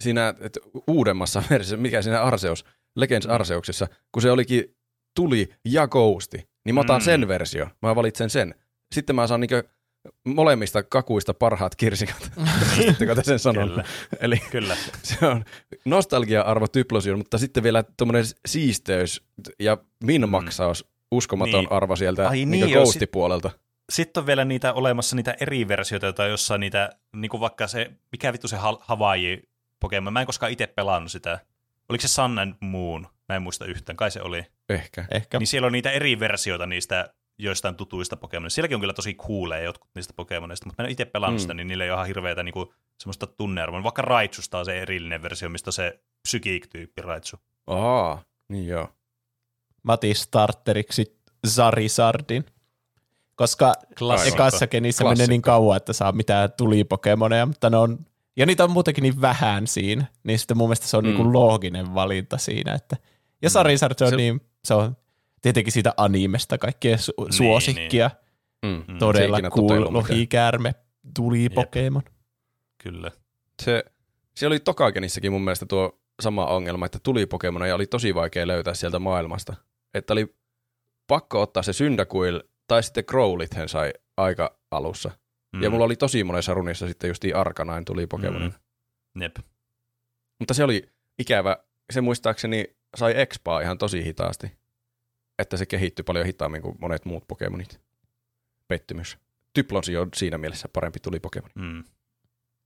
siinä 0.00 0.34
että 0.40 0.60
uudemmassa 0.86 1.42
versiossa, 1.50 1.76
mikä 1.76 2.02
siinä 2.02 2.22
Arceus, 2.22 2.64
Legends 2.96 3.26
Arceuksessa, 3.26 3.86
kun 4.12 4.22
se 4.22 4.30
olikin 4.30 4.76
tuli 5.16 5.48
ja 5.64 5.88
ghosti, 5.88 6.48
niin 6.66 6.74
mä 6.74 6.80
otan 6.80 7.00
Mm. 7.00 7.04
sen 7.04 7.28
versio. 7.28 7.66
Mä 7.82 7.96
valitsen 7.96 8.30
sen. 8.30 8.54
Sitten 8.94 9.16
mä 9.16 9.26
saan 9.26 9.40
niinkö 9.40 9.64
molemmista 10.24 10.82
kakuista 10.82 11.34
parhaat 11.34 11.76
kirsikat. 11.76 12.32
Tiedättekö 12.78 13.14
te 13.14 13.22
sen 13.22 13.38
sanon? 13.38 13.68
Kyllä. 13.68 13.84
Eli 14.20 14.36
Kyllä. 14.50 14.76
se 15.02 15.26
on 15.26 15.44
nostalgia-arvo 15.84 16.68
typlosion, 16.68 17.18
mutta 17.18 17.38
sitten 17.38 17.62
vielä 17.62 17.84
tuommoinen 17.96 18.24
siisteys 18.46 19.22
ja 19.58 19.78
minmaksaus, 20.04 20.84
uskomaton 21.12 21.60
Niin. 21.64 21.72
arvo 21.72 21.96
sieltä 21.96 22.28
Ai 22.28 22.44
niin, 22.44 22.70
joo, 22.70 22.82
ghostipuolelta. 22.82 23.50
Sitten 23.92 24.20
on 24.20 24.26
vielä 24.26 24.44
niitä 24.44 24.72
olemassa 24.72 25.16
niitä 25.16 25.36
eri 25.40 25.68
versioita, 25.68 26.06
joita 26.06 26.26
jossain 26.26 26.60
niitä, 26.60 26.92
niin 27.16 27.28
kuin 27.28 27.40
vaikka 27.40 27.66
se, 27.66 27.90
mikä 28.12 28.32
vittu 28.32 28.48
se 28.48 28.56
Ha- 28.56 28.78
Hawaii 28.80 29.42
Pokemon, 29.80 30.12
mä 30.12 30.20
en 30.20 30.26
koskaan 30.26 30.52
itse 30.52 30.66
pelannut 30.66 31.12
sitä. 31.12 31.38
Oliko 31.88 32.02
se 32.02 32.08
Sun 32.08 32.38
and 32.38 32.54
Moon? 32.60 33.06
Mä 33.28 33.36
en 33.36 33.42
muista 33.42 33.64
yhtään, 33.64 33.96
kai 33.96 34.10
se 34.10 34.22
oli. 34.22 34.44
Ehkä. 34.68 35.04
Ehkä. 35.10 35.38
Niin 35.38 35.46
siellä 35.46 35.66
on 35.66 35.72
niitä 35.72 35.90
eri 35.90 36.20
versioita 36.20 36.66
niistä 36.66 37.14
joistain 37.38 37.74
tutuista 37.74 38.16
Pokemonista. 38.16 38.54
Sielläkin 38.54 38.74
on 38.74 38.80
kyllä 38.80 38.92
tosi 38.94 39.14
cooleja 39.14 39.64
jotkut 39.64 39.90
niistä 39.94 40.12
Pokemonista, 40.16 40.66
mutta 40.66 40.82
mä 40.82 40.86
en 40.86 40.92
itse 40.92 41.04
pelannut 41.04 41.38
Mm. 41.38 41.42
sitä, 41.42 41.54
niin 41.54 41.68
niillä 41.68 41.84
ei 41.84 41.90
ole 41.90 41.96
ihan 41.96 42.06
hirveätä 42.06 42.42
niinku, 42.42 42.74
semmoista 42.98 43.26
tunnearvoa. 43.26 43.82
Vaikka 43.82 44.02
Raitsusta 44.02 44.58
on 44.58 44.64
se 44.64 44.78
erillinen 44.82 45.22
versio, 45.22 45.48
mistä 45.48 45.68
on 45.68 45.72
se 45.72 46.00
Psychic-tyyppi 46.28 47.02
Raitsu. 47.02 47.36
Aa, 47.66 48.22
niin 48.48 48.66
joo. 48.66 48.88
Mä 49.82 49.92
otin 49.92 50.14
starteriksi 50.16 51.18
Zarizardin. 51.46 52.44
Koska 53.34 53.74
Klassikko. 53.98 54.34
ekassa 54.42 54.66
kenissä 54.66 55.04
menee 55.04 55.10
Klassikko. 55.10 55.30
niin 55.30 55.42
kauan, 55.42 55.76
että 55.76 55.92
saa 55.92 56.12
mitään 56.12 56.52
tulipokemoneja, 56.56 57.46
mutta 57.46 57.70
ne 57.70 57.76
on, 57.76 57.98
ja 58.36 58.46
niitä 58.46 58.64
on 58.64 58.70
muutenkin 58.70 59.02
niin 59.02 59.20
vähän 59.20 59.66
siinä, 59.66 60.04
niin 60.24 60.38
sitten 60.38 60.56
mun 60.56 60.68
mielestä 60.68 60.86
se 60.86 60.96
on 60.96 61.04
Mm. 61.04 61.08
niinku 61.08 61.32
looginen 61.32 61.94
valinta 61.94 62.38
siinä. 62.38 62.74
Että, 62.74 62.96
ja 63.42 63.50
Charizard 63.50 63.94
se 63.98 64.04
on, 64.04 64.10
Se- 64.10 64.16
niin, 64.16 64.40
se 64.64 64.74
on 64.74 64.96
tietenkin 65.42 65.72
siitä 65.72 65.94
animesta 65.96 66.58
kaikkien 66.58 66.98
su- 66.98 67.24
Niin, 67.24 67.32
suosikkia. 67.32 68.10
Mm. 68.62 68.68
Mm. 68.70 68.84
Mm. 68.88 68.98
Todella 68.98 69.40
cool 69.50 69.92
lohikäärme 69.94 70.74
tuli 71.16 71.42
Jep. 71.42 71.52
Pokemon. 71.54 72.02
Kyllä. 72.82 73.10
Se, 73.62 73.84
se 74.36 74.46
oli 74.46 74.60
Tokagenissakin 74.60 75.32
mun 75.32 75.44
mielestä 75.44 75.66
tuo 75.66 76.00
sama 76.22 76.46
ongelma, 76.46 76.86
että 76.86 76.98
tuli 77.02 77.26
Pokemoneja 77.26 77.74
oli 77.74 77.86
tosi 77.86 78.14
vaikea 78.14 78.46
löytää 78.46 78.74
sieltä 78.74 78.98
maailmasta. 78.98 79.54
Että 79.94 80.12
oli 80.12 80.34
pakko 81.06 81.42
ottaa 81.42 81.62
se 81.62 81.72
Syndaquil 81.72 82.40
tai 82.66 82.82
sitten 82.82 83.04
Growlithen 83.08 83.68
sai 83.68 83.92
aika 84.16 84.58
alussa. 84.70 85.10
Mm. 85.52 85.62
Ja 85.62 85.70
mulla 85.70 85.84
oli 85.84 85.96
tosi 85.96 86.24
monessa 86.24 86.54
runissa 86.54 86.86
sitten 86.88 87.08
justiin 87.08 87.36
Arcanine 87.36 87.82
tuli 87.86 88.06
Pokemonin. 88.06 88.48
Mm. 88.48 88.54
Mm. 89.14 89.22
Jep. 89.22 89.36
Mutta 90.38 90.54
se 90.54 90.64
oli 90.64 90.88
ikävä. 91.18 91.56
Se 91.92 92.00
muistaakseni 92.00 92.75
sai 92.96 93.20
expaa 93.20 93.60
ihan 93.60 93.78
tosi 93.78 94.04
hitaasti. 94.04 94.52
Että 95.38 95.56
se 95.56 95.66
kehittyi 95.66 96.02
paljon 96.02 96.26
hitaammin 96.26 96.62
kuin 96.62 96.76
monet 96.80 97.04
muut 97.04 97.24
Pokemonit. 97.28 97.80
Pettymys. 98.68 99.18
Typlonsi 99.52 99.96
on 99.96 100.08
siinä 100.16 100.38
mielessä 100.38 100.68
parempi 100.72 101.00
tuli 101.00 101.20
Pokemoni. 101.20 101.52
Mm. 101.54 101.84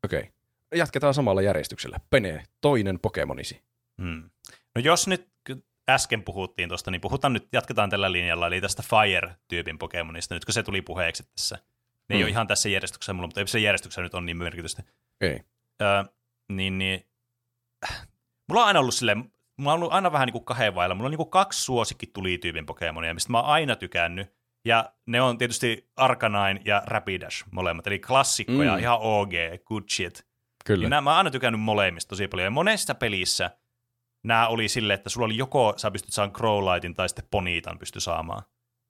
Okei. 0.05 0.21
Okay. 0.21 0.31
Jatketaan 0.75 1.15
samalla 1.15 1.43
järjestyksellä. 1.43 2.01
Pene, 2.11 2.45
toinen 2.61 2.99
Pokemonisi. 3.01 3.63
Mm. 3.97 4.31
No 4.75 4.81
jos 4.83 5.07
nyt 5.09 5.29
äsken 5.89 6.23
puhuttiin 6.23 6.69
tuosta, 6.69 6.91
niin 6.91 7.01
puhutaan 7.01 7.33
nyt, 7.33 7.49
jatketaan 7.53 7.91
tällä 7.91 8.13
linjalla, 8.13 8.47
eli 8.47 8.61
tästä 8.61 8.83
Fire-tyypin 8.83 9.79
Pokemonista, 9.79 10.35
nyt 10.35 10.45
kun 10.45 10.55
se 10.55 10.63
tuli 10.63 10.83
puheeksi 10.83 11.23
tässä. 11.23 11.59
Ne 12.09 12.17
ei 12.17 12.23
Mm. 12.23 12.25
ole 12.25 12.31
ihan 12.31 12.47
tässä 12.47 12.69
järjestyksessä 12.69 13.13
mulla, 13.13 13.27
mutta 13.27 13.41
ei 13.41 13.49
se 13.49 13.59
järjestyksessä 13.59 14.03
nyt 14.03 14.15
on 14.15 14.27
niin 14.27 14.37
merkitystä. 14.37 14.83
Ei. 15.21 15.41
Öö, 15.83 16.05
niin, 16.53 16.79
niin, 16.79 17.07
mulla 18.49 18.61
on 18.61 18.67
aina 18.67 18.81
ollut 18.81 18.95
silleen, 18.95 19.33
mulla 19.61 19.73
on 19.73 19.81
ollut 19.81 19.93
aina 19.93 20.13
vähän 20.13 20.27
niin 20.27 20.33
kuin 20.33 20.45
kahden 20.45 20.75
vailla. 20.75 20.95
Mulla 20.95 21.07
on 21.07 21.11
niin 21.11 21.17
kuin 21.17 21.31
kaksi 21.31 21.63
suosikki 21.65 22.07
tulityypin 22.07 22.67
Pokemonia, 22.67 23.15
mistä 23.15 23.33
mä 23.33 23.39
oon 23.41 23.47
aina 23.51 23.77
tykännyt. 23.77 24.33
Ja 24.65 24.93
ne 25.07 25.21
on 25.23 25.39
tietysti 25.39 25.91
Arcanine 25.97 26.61
ja 26.65 26.83
Rapidash 26.87 27.45
molemmat, 27.51 27.87
eli 27.87 27.99
klassikkoja, 27.99 28.73
Mm. 28.73 28.79
ihan 28.79 28.99
OG, 29.01 29.33
good 29.65 29.83
shit. 29.91 30.27
Kyllä. 30.65 30.81
Niin 30.83 30.91
nämä, 30.91 31.01
mä 31.01 31.11
oon 31.11 31.19
aina 31.19 31.31
tykännyt 31.31 31.61
molemmista 31.61 32.09
tosi 32.09 32.29
paljon. 32.29 32.45
Ja 32.45 32.51
monessa 32.51 32.95
pelissä 32.95 33.51
nämä 34.25 34.49
oli 34.49 34.69
silleen, 34.69 34.95
että 34.95 35.11
sulla 35.11 35.25
oli 35.25 35.37
joko 35.37 35.75
sä 35.77 35.91
pystyt 35.91 36.13
saamaan 36.13 36.33
Growlightin 36.35 36.95
tai 36.95 37.09
sitten 37.09 37.25
Ponitan 37.31 37.79
pysty 37.79 38.01
saamaan. 38.01 38.43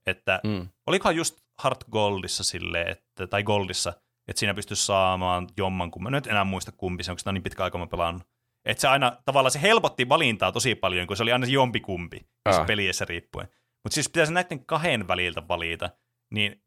Että 0.07 0.41
Mm. 0.45 0.69
olikohan 0.87 1.17
just 1.17 1.41
Heart 1.65 1.85
Goldissa 1.91 2.45
silleen, 2.45 2.89
että, 2.89 3.27
tai 3.27 3.43
Goldissa, 3.43 3.93
että 4.29 4.41
siinä 4.41 4.55
pystyy 4.55 4.77
saamaan 4.77 5.49
jomman 5.57 5.91
kumman. 5.91 6.13
Mä 6.13 6.17
nyt 6.17 6.27
enää 6.27 6.45
muista 6.45 6.73
kumpi 6.73 7.03
se 7.05 7.11
on, 7.11 7.15
koska 7.15 7.21
sitä 7.21 7.31
on 7.31 7.35
niin 7.35 7.43
pitkä 7.43 7.65
aika 7.65 7.79
mä 7.79 7.87
pelannut. 7.87 8.23
Että 8.65 8.81
se 8.81 8.89
aina, 8.89 9.17
tavallaan 9.25 9.51
se 9.51 9.63
helpotti 9.63 10.09
valintaa 10.09 10.53
tosi 10.53 10.75
paljon, 10.75 11.07
kun 11.07 11.17
se 11.17 11.23
oli 11.23 11.33
aina 11.33 11.47
se 11.47 11.53
jompikumpi, 11.53 12.27
Ah. 12.45 12.67
peliessä 12.67 13.05
riippuen. 13.05 13.49
Mutta 13.85 13.95
siis 13.95 14.09
pitäisi 14.09 14.33
näiden 14.33 14.67
kahden 14.67 15.09
väliltä 15.09 15.49
valita, 15.49 15.91
niin 16.31 16.63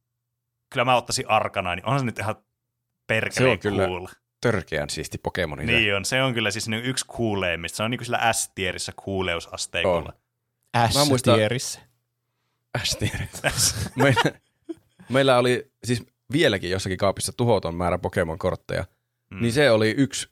kyllä 0.73 0.85
mä 0.85 0.95
ottaisin 0.95 1.29
Arkana, 1.29 1.75
niin 1.75 1.85
onhan 1.85 1.99
se 1.99 2.05
nyt 2.05 2.19
ihan 2.19 2.35
perkeleen 3.07 3.49
Se 3.49 3.51
on 3.51 3.59
kyllä 3.59 3.85
cool. 3.87 4.07
Törkeän 4.41 4.89
siisti 4.89 5.17
Pokemoni. 5.17 5.65
se. 5.65 5.71
Niin 5.71 5.95
on, 5.95 6.05
se 6.05 6.23
on 6.23 6.33
kyllä 6.33 6.51
siis 6.51 6.67
niin 6.69 6.83
yksi 6.83 7.05
kuuleimmista. 7.07 7.75
Se 7.77 7.83
on 7.83 7.91
niin 7.91 7.99
kuin 7.99 8.05
sillä 8.05 8.33
S-tierissä 8.33 8.91
kuuleusasteikolla. 8.95 10.13
S-tierissä. 10.89 11.79
S-tieri. 12.83 13.27
meillä, 13.95 14.21
meillä 15.09 15.37
oli 15.37 15.71
siis 15.83 16.03
vieläkin 16.31 16.69
jossakin 16.69 16.97
kaapissa 16.97 17.33
tuhoton 17.37 17.75
määrä 17.75 17.97
Pokemon-kortteja. 17.97 18.85
Mm. 19.31 19.41
Niin 19.41 19.53
se 19.53 19.71
oli 19.71 19.95
yksi 19.97 20.29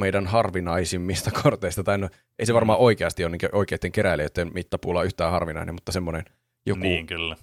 meidän 0.00 0.26
harvinaisimmista 0.26 1.30
korteista. 1.42 1.82
Tai 1.84 1.98
no, 1.98 2.08
ei 2.38 2.46
se 2.46 2.54
varmaan 2.54 2.78
oikeasti 2.78 3.24
ole 3.24 3.30
niin 3.30 3.54
oikeiden 3.56 3.92
keräilijöiden 3.92 4.50
mittapuulla 4.54 5.02
yhtään 5.02 5.30
harvinainen, 5.32 5.74
mutta 5.74 5.92
semmoinen 5.92 6.24
joku 6.66 6.80
Niin 6.80 7.06
kyllä. 7.06 7.36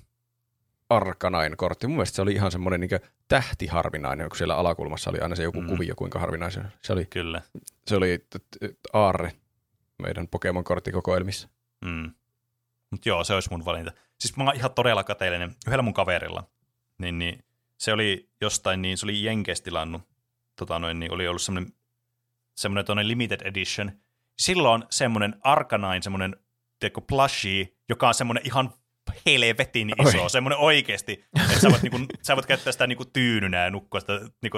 Arkanain-kortti. 0.90 1.88
Mun 1.88 1.96
mielestä 1.96 2.16
se 2.16 2.22
oli 2.22 2.34
ihan 2.34 2.52
semmoinen 2.52 2.80
niin 2.80 2.90
tähtiharvinainen, 3.28 4.30
kun 4.30 4.38
siellä 4.38 4.56
alakulmassa 4.56 5.10
oli 5.10 5.20
aina 5.20 5.36
se 5.36 5.44
joku 5.44 5.62
Mm. 5.62 5.68
mm. 5.68 5.70
kuvio, 5.70 5.96
kuinka 5.96 6.20
harvinaisen 6.20 6.68
se 6.82 6.94
oli. 6.94 7.06
Kyllä. 7.06 7.42
Se 7.88 7.96
oli 7.96 8.26
aarre 8.94 9.32
meidän 10.04 10.28
Pokemon-korttikokoelmissa. 10.28 11.50
Mm. 11.86 12.12
Mut 12.92 13.06
joo, 13.06 13.24
se 13.24 13.34
olisi 13.34 13.50
mun 13.52 13.66
valinta. 13.66 13.92
Siis 14.20 14.38
mä 14.38 14.44
oon 14.44 14.56
ihan 14.56 14.72
todella 14.72 15.04
kateellinen. 15.04 15.56
Yhdellä 15.68 15.82
mun 15.82 15.94
kaverilla, 15.94 16.44
niin, 16.98 17.20
niin 17.20 17.44
se 17.78 17.94
oli 17.94 18.30
jostain, 18.42 18.82
niin 18.82 18.98
se 18.98 19.06
oli 19.06 19.24
Jenkeistä 19.24 19.64
tilannut, 19.64 20.02
tota 20.56 20.80
noin, 20.80 21.00
niin 21.00 21.14
oli 21.14 21.28
ollut 21.28 21.42
semmoinen, 21.42 21.74
semmoinen 22.58 22.86
toinen 22.86 23.08
limited 23.08 23.42
edition. 23.46 23.92
Silloin 24.40 24.84
semmoinen 24.90 25.36
Arcanine, 25.44 26.02
semmoinen 26.02 26.36
tiedätkö, 26.80 27.02
plushie, 27.02 27.68
joka 27.90 28.08
on 28.08 28.14
semmoinen 28.14 28.46
ihan 28.46 28.74
helvetin 29.26 29.94
iso, 30.08 30.24
Oi. 30.24 30.30
semmoinen 30.30 30.60
oikeasti, 30.60 31.26
että 31.42 31.60
sä 31.60 31.70
voit, 31.70 31.82
niinku, 31.82 32.00
sä 32.22 32.36
voit 32.36 32.46
käyttää 32.46 32.72
sitä 32.72 32.88
niinku 32.88 33.06
tyynynä 33.06 33.64
ja 33.64 33.70
nukkua 33.70 34.00
sitä 34.00 34.14
niinku, 34.42 34.58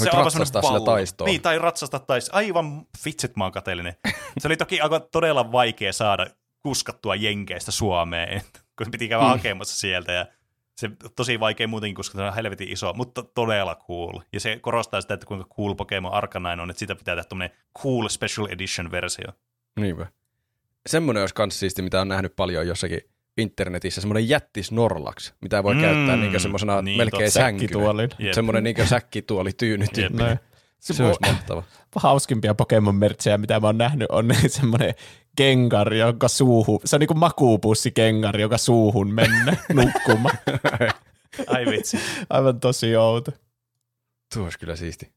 Voit 0.00 0.14
aivan 0.14 0.24
ratsastaa 0.24 0.62
semmoinen 0.62 1.06
sillä. 1.06 1.26
Niin, 1.26 1.42
tai 1.42 1.58
ratsastaa 1.58 2.00
tais. 2.00 2.30
Aivan 2.32 2.86
vitsit 3.04 3.36
mä 3.36 3.44
oon 3.44 3.52
kateellinen. 3.52 3.94
Se 4.38 4.48
oli 4.48 4.56
toki 4.56 4.80
aika 4.80 5.00
todella 5.00 5.52
vaikea 5.52 5.92
saada 5.92 6.26
kuskattua 6.62 7.14
Jenkeistä 7.14 7.70
Suomeen, 7.70 8.42
kun 8.78 8.90
piti 8.90 9.08
käydä 9.08 9.24
Mm. 9.24 9.28
hakemassa 9.30 9.76
sieltä. 9.76 10.12
Ja 10.12 10.26
se 10.76 10.90
tosi 11.16 11.40
vaikea 11.40 11.68
muutenkin, 11.68 11.94
koska 11.94 12.18
se 12.18 12.24
on 12.24 12.34
helvetin 12.34 12.68
iso, 12.68 12.92
mutta 12.92 13.22
todella 13.22 13.74
cool. 13.88 14.20
Ja 14.32 14.40
se 14.40 14.58
korostaa 14.60 15.00
sitä, 15.00 15.14
että 15.14 15.26
kuinka 15.26 15.46
cool 15.56 15.74
Pokemon 15.74 16.12
Arcanine 16.12 16.62
on, 16.62 16.70
että 16.70 16.78
siitä 16.78 16.94
pitää 16.94 17.14
tehdä 17.16 17.28
tämmöinen 17.28 17.56
cool 17.82 18.08
special 18.08 18.46
edition 18.50 18.90
versio. 18.90 19.26
Niinpä. 19.80 20.06
Semmoinen 20.86 21.20
olisi 21.22 21.34
kans 21.34 21.60
siisti, 21.60 21.82
mitä 21.82 22.00
on 22.00 22.08
nähnyt 22.08 22.36
paljon 22.36 22.66
jossakin 22.66 23.00
internetissä, 23.38 24.00
semmoinen 24.00 24.28
jätti 24.28 24.62
Snorlax, 24.62 25.32
mitä 25.40 25.62
voi 25.62 25.74
Mm, 25.74 25.80
käyttää 25.80 26.16
niin 26.16 26.40
semmoisena 26.40 26.82
niin, 26.82 26.98
melkein 26.98 27.30
sänkynä. 27.30 28.32
Semmoinen 28.32 28.64
niin 28.64 28.86
säkkituoli 28.86 29.52
tyyny 29.52 29.84
Jep. 29.84 29.92
tyyppinen. 29.92 30.30
No, 30.30 30.53
Se, 30.84 30.94
se, 30.94 31.04
olisi 31.04 31.20
mahtava. 31.26 31.62
hauskimpia 31.96 32.54
Pokemon-mertsejä, 32.54 33.38
mitä 33.38 33.60
mä 33.60 33.66
oon 33.66 33.78
nähnyt, 33.78 34.10
on 34.10 34.28
semmoinen 34.46 34.94
Gengar, 35.36 35.94
jonka 35.94 36.28
suuhun, 36.28 36.80
se 36.84 36.96
on 36.96 37.00
niinku 37.00 37.14
makuupussi 37.14 37.90
Gengar, 37.90 38.40
joka 38.40 38.58
suuhun 38.58 39.14
mennä 39.14 39.56
nukkumaan. 39.74 40.38
Ai 41.46 41.66
vitsi. 41.66 41.98
Aivan 42.30 42.60
tosi 42.60 42.96
outo. 42.96 43.32
Tuo 44.34 44.44
olisi 44.44 44.58
kyllä 44.58 44.76
siisti. 44.76 45.12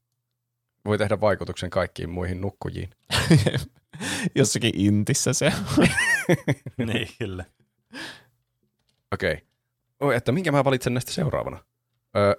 Voi 0.85 0.98
tehdä 0.98 1.22
vaikutuksen 1.22 1.69
kaikkiin 1.69 2.10
muihin 2.10 2.41
nukkujiin. 2.41 2.89
Jossakin 4.35 4.72
intissä 4.76 5.34
se 5.34 5.53
on. 5.77 5.88
niin, 6.88 7.07
kyllä. 7.19 7.45
Okei. 9.14 9.34
Okay. 9.34 9.45
Oi, 9.99 10.15
että 10.15 10.31
minkä 10.31 10.52
mä 10.52 10.64
valitsen 10.64 10.94
näistä 10.94 11.11
seuraavana? 11.11 11.64
Öö, 12.18 12.35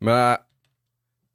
mä... 0.00 0.38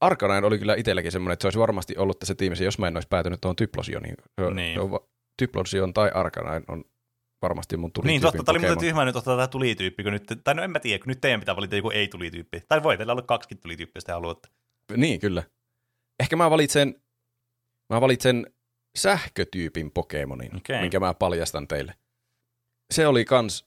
Arcanine 0.01 0.47
oli 0.47 0.59
kyllä 0.59 0.76
itselläkin 0.76 1.11
semmoinen, 1.11 1.34
että 1.34 1.41
se 1.43 1.47
olisi 1.47 1.59
varmasti 1.59 1.97
ollut 1.97 2.19
tässä 2.19 2.35
tiimissä, 2.35 2.63
jos 2.63 2.80
mä 2.80 2.88
en 2.88 2.97
olisi 2.97 3.07
päätynyt 3.07 3.41
tuohon 3.41 3.55
Typlosioniin. 3.55 4.15
Se, 4.39 4.45
on- 4.45 4.55
Niin. 4.55 4.91
va- 4.91 5.07
Typlosion 5.38 5.93
tai 5.93 6.11
Arcanine 6.13 6.61
on 6.67 6.84
varmasti 7.41 7.77
mun 7.77 7.91
tuli 7.91 8.07
Niin, 8.07 8.21
totta, 8.21 8.43
tämä 8.43 8.53
oli 8.53 8.59
muuten 8.59 8.77
tyhmä 8.77 9.05
nyt 9.05 9.15
ottaa 9.15 9.35
tämä 9.35 9.47
tulityyppi, 9.47 10.03
kun 10.03 10.11
nyt, 10.13 10.23
tai 10.43 10.53
no 10.55 10.63
en 10.63 10.71
mä 10.71 10.80
tiedä, 10.80 10.99
kun 11.03 11.07
nyt 11.07 11.21
teidän 11.21 11.39
pitää 11.39 11.55
valita 11.55 11.76
joku 11.76 11.89
ei-tulityyppi. 11.89 12.61
Tai 12.67 12.84
voi 12.84 12.97
teillä 12.97 13.13
olla 13.13 13.21
kaksikin 13.21 13.57
tulityyppiä, 13.57 13.93
jos 13.97 14.03
te 14.03 14.11
haluatte. 14.11 14.49
Niin, 14.97 15.19
kyllä. 15.19 15.43
Ehkä 16.19 16.35
mä 16.35 16.49
valitsen 16.49 17.01
Mä 17.93 18.01
valitsen 18.01 18.53
sähkötyypin 18.97 19.91
Pokemonin, 19.91 20.55
Okei. 20.55 20.81
minkä 20.81 20.99
mä 20.99 21.13
paljastan 21.13 21.67
teille. 21.67 21.93
Se 22.93 23.07
oli 23.07 23.26
kans 23.26 23.65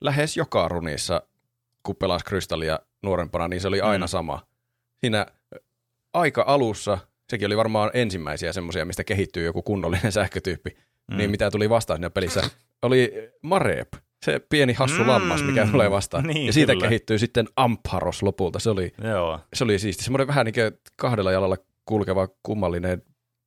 lähes 0.00 0.36
joka 0.36 0.68
runissa, 0.68 1.22
kun 1.82 1.96
pelasi 1.96 2.24
Krystallia 2.24 2.78
nuorempana, 3.02 3.48
niin 3.48 3.60
se 3.60 3.68
oli 3.68 3.80
aina 3.80 4.06
Mm. 4.06 4.08
sama. 4.08 4.46
Siinä 5.02 5.26
aika 6.14 6.44
alussa, 6.46 6.98
sekin 7.30 7.46
oli 7.46 7.56
varmaan 7.56 7.90
ensimmäisiä 7.94 8.52
semmoisia, 8.52 8.84
mistä 8.84 9.04
kehittyy 9.04 9.44
joku 9.44 9.62
kunnollinen 9.62 10.12
sähkötyyppi, 10.18 10.70
mm. 11.10 11.16
niin 11.16 11.30
mitä 11.30 11.50
tuli 11.50 11.70
vastaan 11.70 11.98
siinä 11.98 12.10
pelissä, 12.10 12.42
oli 12.82 13.12
Marep, 13.42 13.92
se 14.24 14.40
pieni 14.48 14.72
hassu 14.72 15.02
Mm. 15.02 15.08
lammas, 15.08 15.42
mikä 15.42 15.66
tulee 15.66 15.90
vastaan. 15.90 16.24
Niin, 16.24 16.46
ja 16.46 16.52
siitä 16.52 16.72
kyllä. 16.72 16.88
kehittyy 16.88 17.18
sitten 17.18 17.48
Ampharos 17.56 18.22
lopulta. 18.22 18.58
Se 18.58 18.70
oli, 18.70 18.92
Joo. 19.04 19.40
se 19.54 19.64
oli 19.64 19.78
siisti. 19.78 20.04
Semmoinen 20.04 20.26
vähän 20.26 20.46
niin 20.46 20.54
kuin 20.54 20.72
kahdella 20.96 21.32
jalalla 21.32 21.56
kulkeva 21.84 22.28
kummallinen 22.42 23.02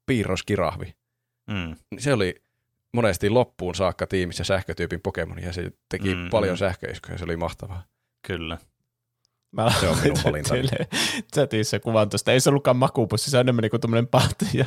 piirroskirahvi. 0.05 0.95
Mm. 1.51 1.75
Se 1.97 2.13
oli 2.13 2.35
monesti 2.93 3.29
loppuun 3.29 3.75
saakka 3.75 4.07
tiimissä 4.07 4.43
sähkötyypin 4.43 5.01
Pokemon 5.01 5.41
ja 5.41 5.53
se 5.53 5.71
teki 5.89 6.15
mm, 6.15 6.29
paljon 6.29 6.53
mm. 6.53 6.57
sähköiskuja. 6.57 7.17
Se 7.17 7.23
oli 7.23 7.37
mahtavaa. 7.37 7.83
Kyllä. 8.27 8.57
Mä 9.55 9.71
Se 9.79 9.87
on 9.89 9.97
minun 10.03 10.17
valintani. 10.25 10.67
Chatissa 11.33 11.79
kuvan 11.79 12.09
tuosta. 12.09 12.31
Ei 12.31 12.39
se 12.39 12.49
ollutkaan 12.49 12.77
makupussi, 12.77 13.31
se 13.31 13.37
on 13.37 13.41
enemmän 13.41 13.61
niinku 13.61 13.79
tommonen 13.79 14.07
patja. 14.07 14.65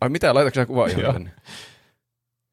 Ai 0.00 0.08
mitä, 0.08 0.34
laitatko 0.34 0.60
sä 0.60 0.66
kuvaa 0.66 0.86
ihan 0.98 1.12
tänne? 1.12 1.30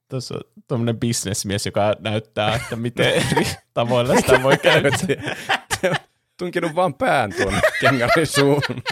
Tuossa 0.09 0.35
on 0.35 0.41
tommonen 0.67 0.99
bisnesmies, 0.99 1.65
joka 1.65 1.93
näyttää, 1.99 2.55
että 2.55 2.75
miten 2.75 3.13
eri 3.13 3.47
tavoilla 3.73 4.15
sitä 4.15 4.43
voi 4.43 4.57
käyttää. 4.63 5.35
Se 5.81 5.89
on 5.89 5.95
tunkenut 6.39 6.75
vaan 6.75 6.93
pään 6.93 7.33
tuonne 7.37 7.61
kengärin 7.81 8.27
suuhun. 8.27 8.83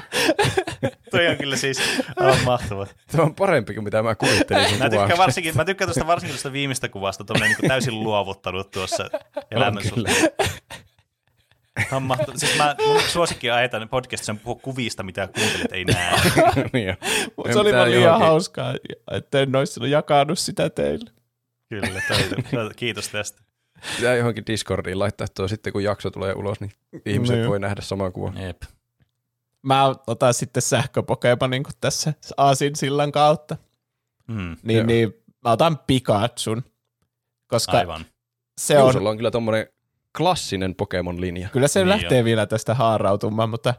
Toi 1.12 1.28
on 1.28 1.38
kyllä 1.38 1.56
siis 1.56 1.80
aivan 2.18 2.44
mahtava. 2.46 2.88
Se 3.10 3.22
on 3.22 3.36
parempi 3.36 3.74
kuin 3.74 3.84
mitä 3.84 4.04
mä 4.04 4.16
kuvittelin 4.16 4.70
sun 4.70 4.78
Mä 4.80 4.90
tykkään, 4.90 5.18
varsinkin, 5.18 5.56
mä 5.56 5.66
tykkään 5.66 5.88
tuosta 5.88 6.08
varsinkin 6.08 6.34
tuosta 6.36 6.52
viimeistä 6.52 6.90
kuvasta, 6.90 7.24
tuommoinen 7.24 7.58
niin 7.62 7.70
täysin 7.70 8.04
luovuttanut 8.04 8.72
tuossa 8.72 9.10
elämän 9.52 9.84
On 9.86 9.94
kyllä. 9.94 10.10
suhteen. 10.10 10.50
Tämä 11.76 11.98
on 11.98 12.04
mahtavaa. 12.04 12.38
Siis 12.38 12.58
mä, 12.58 12.76
mun 12.88 13.02
suosikki 13.02 13.50
aihe 13.50 13.68
tänne 13.70 13.88
podcastissa 13.88 14.32
on 14.32 14.40
puhua 14.40 14.60
kuvista, 14.64 15.04
mitä 15.04 15.28
kuuntelit 15.28 15.72
ei 15.72 15.86
näe. 15.86 16.20
niin 16.74 16.98
se 17.54 17.60
oli 17.60 17.74
vaan 17.74 17.92
liian 17.92 18.04
johonkin- 18.04 18.26
hauskaa, 18.28 18.74
että 19.12 19.42
en 19.42 19.56
olisi 19.56 19.90
jakanut 19.92 20.40
sitä 20.40 20.70
teille. 20.70 21.12
Kyllä, 21.70 22.02
toi, 22.52 22.70
kiitos 22.76 23.10
tästä. 23.10 23.42
Pitää 23.96 24.16
johonkin 24.16 24.44
Discordiin 24.48 25.00
laittaa 25.00 25.28
tuo 25.36 25.48
sitten, 25.48 25.74
kun 25.74 25.84
jakso 25.84 26.12
tulee 26.12 26.34
ulos, 26.34 26.60
niin 26.60 26.72
ihmiset 27.06 27.36
Niin. 27.36 27.50
voi 27.50 27.60
nähdä 27.60 27.82
saman 27.82 28.12
kuvan. 28.14 28.38
Jep. 28.42 28.62
Mä 29.62 29.96
otan 30.08 30.34
sitten 30.34 30.62
sähköpokemonin 30.62 31.64
kun 31.64 31.74
tässä 31.82 32.14
Aasin 32.38 32.76
sillan 32.76 33.12
kautta. 33.12 33.58
Mm, 34.28 34.58
Niin, 34.64 34.78
Joo. 34.78 34.86
niin 34.86 35.14
mä 35.44 35.52
otan 35.52 35.78
Pikachun, 35.78 36.64
koska 37.48 37.78
aivan. 37.78 38.06
se 38.62 38.78
on, 38.80 38.94
sulla 38.94 39.10
on 39.10 39.18
kyllä 39.18 39.32
tommonen 39.32 39.68
klassinen 40.18 40.76
Pokemon-linja. 40.76 41.50
kyllä 41.50 41.68
se 41.68 41.80
Niin 41.80 41.90
lähtee 41.90 42.24
vielä 42.24 42.46
tästä 42.46 42.74
haarautumaan, 42.76 43.50
mutta 43.50 43.74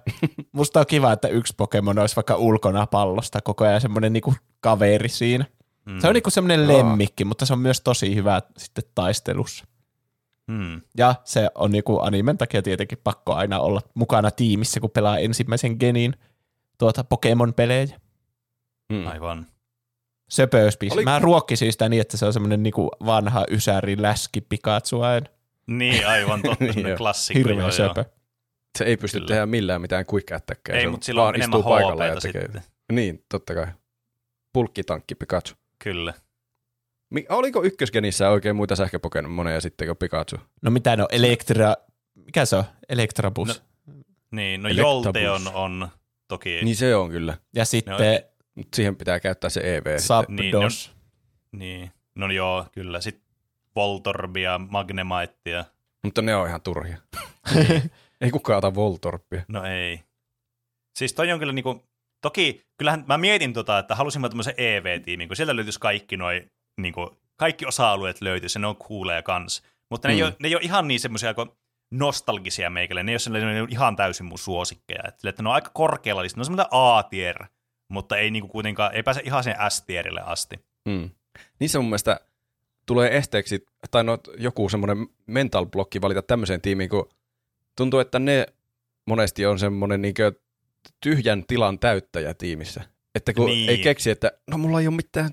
musta 0.52 0.80
on 0.80 0.86
kiva, 0.86 1.12
että 1.12 1.28
yksi 1.28 1.54
Pokemon 1.56 1.98
olisi 1.98 2.16
vaikka 2.16 2.36
ulkona 2.36 2.86
pallosta 2.86 3.40
koko 3.40 3.64
ajan 3.64 3.80
semmoinen 3.80 4.12
niinku 4.12 4.34
kaveri 4.60 5.08
siinä. 5.08 5.44
Mm, 5.86 6.00
Se 6.00 6.08
on 6.08 6.14
niinku 6.14 6.30
semmoinen 6.30 6.68
lemmikki, 6.68 7.24
mutta 7.24 7.46
se 7.46 7.52
on 7.52 7.58
myös 7.58 7.80
tosi 7.80 8.14
hyvä 8.14 8.42
sitten 8.56 8.84
taistelussa. 8.94 9.64
mm, 10.46 10.80
Ja 10.96 11.14
se 11.24 11.50
on 11.54 11.70
niinku 11.70 11.98
animen 12.00 12.38
takia 12.38 12.62
tietenkin 12.62 12.98
pakko 13.04 13.34
aina 13.34 13.60
olla 13.60 13.80
mukana 13.94 14.30
tiimissä, 14.30 14.80
kun 14.80 14.90
pelaa 14.90 15.18
ensimmäisen 15.18 15.76
genin 15.80 16.14
tuota 16.78 17.04
Pokemon-pelejä. 17.04 18.00
Mm. 18.92 19.06
aivan. 19.06 19.46
Söpöyspis. 20.30 20.92
Oli- 20.92 21.04
Mä 21.04 21.18
ruokkisin 21.18 21.72
sitä 21.72 21.88
niin, 21.88 22.00
että 22.00 22.16
se 22.16 22.26
on 22.26 22.32
semmoinen 22.32 22.62
niinku 22.62 22.90
vanha 23.06 23.44
ysäri 23.50 24.02
läski 24.02 24.40
Pikachu 24.40 25.00
aina. 25.00 25.26
Niin, 25.66 26.06
aivan 26.06 26.43
totta. 26.43 26.64
Niin 26.64 26.86
joo. 26.88 26.97
klassikko. 26.97 27.38
Hirveä 27.38 27.56
joo, 27.64 27.70
söpö. 27.70 28.05
Se 28.78 28.84
ei 28.84 28.97
pysty 28.97 29.18
Kyllä. 29.18 29.28
tehdä 29.28 29.47
millään 29.47 29.80
mitään 29.80 30.05
quick 30.12 30.32
attackia. 30.32 30.74
Ei, 30.74 30.86
mutta 30.86 31.05
sillä 31.05 31.22
on 31.22 31.34
enemmän 31.34 31.59
istuu 31.60 31.70
paikalla 31.72 32.06
ja 32.06 32.16
tekee. 32.16 32.43
sitten. 32.43 32.62
Niin, 32.93 33.24
totta 33.28 33.55
kai. 33.55 33.66
Pulkkitankki 34.52 35.14
Pikachu. 35.14 35.55
Kyllä. 35.78 36.14
Mi- 37.10 37.26
oliko 37.28 37.62
ykkösgenissä 37.62 38.28
oikein 38.30 38.56
muita 38.56 38.76
sähköpokemoneja 38.76 39.60
sitten 39.60 39.88
kuin 39.88 39.97
Pikachu? 39.97 40.36
No 40.62 40.70
mitä 40.70 40.97
no, 40.97 41.06
Elektra, 41.10 41.74
mikä 42.14 42.44
se 42.44 42.56
on? 42.56 42.64
Elektrabus. 42.88 43.48
No, 43.86 43.94
Niin, 44.30 44.62
no 44.62 44.68
Electabuzz. 44.68 45.05
Jolteon 45.05 45.48
on 45.55 45.88
toki. 46.28 46.60
Niin 46.64 46.76
se 46.76 46.97
on 46.97 47.10
kyllä. 47.10 47.36
ja 47.55 47.64
sitten 47.64 47.97
Mut 48.55 48.68
siihen 48.74 48.97
pitää 48.97 49.20
käyttää 49.20 49.51
se 49.51 49.60
EV. 49.76 49.98
sitten. 49.98 50.36
Niin, 50.36 50.52
Zapdos. 50.52 50.93
Niin, 51.52 51.90
no 52.14 52.30
joo, 52.32 52.66
kyllä. 52.72 53.01
Sitten 53.01 53.26
Voltorbia, 53.77 54.61
Magnemaitia. 54.70 55.65
Mutta 56.05 56.23
ne 56.23 56.36
on 56.36 56.48
ihan 56.48 56.62
turhia. 56.62 56.98
ei 58.20 58.31
kukaan 58.31 58.59
ota 58.59 58.74
Voltorpia. 58.74 59.43
No 59.48 59.65
ei. 59.65 60.01
Siis 60.98 61.12
toi 61.12 61.32
on 61.32 61.39
kyllä 61.39 61.53
niinku, 61.53 61.85
toki, 62.23 62.66
kyllähän 62.78 63.05
mä 63.09 63.19
mietin 63.19 63.53
tota, 63.53 63.78
että 63.78 63.94
halusin 63.94 64.20
mä 64.20 64.28
tämmöisen 64.28 64.55
EV-tiimin, 64.57 65.28
kun 65.28 65.36
sieltä 65.36 65.57
löytyisi 65.57 65.81
kaikki 65.81 66.16
noi, 66.16 66.47
niinku, 66.81 67.16
kaikki 67.36 67.66
osa-alueet 67.66 68.20
löytyisi, 68.20 68.59
ja 68.59 68.61
ne 68.61 68.66
on 68.66 68.77
cooleja 68.77 69.23
kans. 69.23 69.62
Mutta 69.90 70.09
ne, 70.09 70.15
Mm. 70.15 70.19
ei, 70.19 70.23
ole, 70.23 70.36
ne 70.39 70.48
ei 70.48 70.55
ole 70.55 70.62
ihan 70.62 70.89
niin 70.89 71.01
semmoisia 71.01 71.35
kuin 71.35 71.51
nostalgisia 71.90 72.70
meikälle, 72.70 73.03
ne 73.03 73.12
ei 73.12 73.15
ole 73.15 73.19
sellaisia 73.19 73.48
ne 73.48 73.66
ihan 73.70 73.97
täysin 73.97 74.27
mun 74.27 74.39
suosikkeja. 74.39 75.03
Et, 75.09 75.19
sille, 75.19 75.28
että 75.31 75.43
ne 75.43 75.48
on 75.48 75.55
aika 75.55 75.70
korkealla 75.74 76.23
listalla, 76.23 76.40
ne 76.40 76.43
on 76.43 76.44
semmoinen 76.44 76.97
A-tier, 76.97 77.44
mutta 77.93 78.16
ei 78.16 78.31
niinku 78.31 78.48
kuitenkaan, 78.48 78.94
ei 78.94 79.03
pääse 79.03 79.20
ihan 79.24 79.44
sen 79.44 79.57
S-tierille 79.69 80.20
asti. 80.24 80.57
Mm. 80.89 81.11
Niissä 81.61 81.78
mun 81.78 81.89
mielestä 81.89 82.20
tulee 82.86 83.16
esteeksi, 83.16 83.66
tai 83.90 84.04
no, 84.04 84.18
joku 84.38 84.68
semmoinen 84.68 85.06
mental 85.26 85.66
blokki 85.66 86.00
valita 86.00 86.22
tämmöiseen 86.22 86.60
tiimiin, 86.60 86.90
kun 86.90 87.08
tuntuu, 87.76 88.00
että 88.00 88.18
ne 88.18 88.46
monesti 89.06 89.46
on 89.46 89.58
semmoinen 89.58 90.02
niinkö 90.02 90.32
tyhjän 91.00 91.44
tilan 91.46 91.78
täyttäjä 91.78 92.34
tiimissä. 92.34 92.82
Että 93.14 93.32
kun 93.32 93.46
Niin. 93.46 93.56
niin. 93.56 93.70
ei 93.70 93.78
keksi, 93.78 94.10
että 94.10 94.32
no 94.50 94.58
mulla 94.58 94.80
ei 94.80 94.86
ole 94.88 94.96
mitään, 94.96 95.30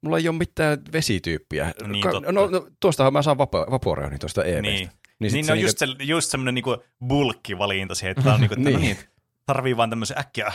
mulla 0.00 0.18
ei 0.18 0.28
ole 0.28 0.36
mitään 0.38 0.78
vesityyppiä. 0.92 1.72
Niin, 1.86 2.02
Ka- 2.02 2.10
totta. 2.10 2.32
no, 2.32 2.46
no, 2.46 2.68
tuostahan 2.80 3.12
mä 3.12 3.22
saan 3.22 3.36
vapo- 3.38 3.70
Vaporeoni 3.70 4.18
tuosta 4.18 4.44
EVstä. 4.44 4.62
Niin, 4.62 4.72
Niin, 4.74 4.88
niin, 5.20 5.32
niin 5.32 5.44
se 5.46 5.52
niinkö- 5.52 5.66
just, 5.66 5.78
se, 5.78 5.86
just 6.04 6.30
semmoinen 6.30 6.54
niinku 6.54 6.76
bulkkivalinta 7.08 7.94
siihen, 7.94 8.14
että 8.18 8.34
on 8.34 8.40
niinku, 8.40 8.54
että 8.54 8.70
niin. 8.70 8.72
no 8.78 8.80
Niin. 8.80 8.96
niin, 8.96 9.06
tarvii 9.46 9.76
vaan 9.76 9.90
tämmöisen 9.90 10.18
äkkiä 10.18 10.52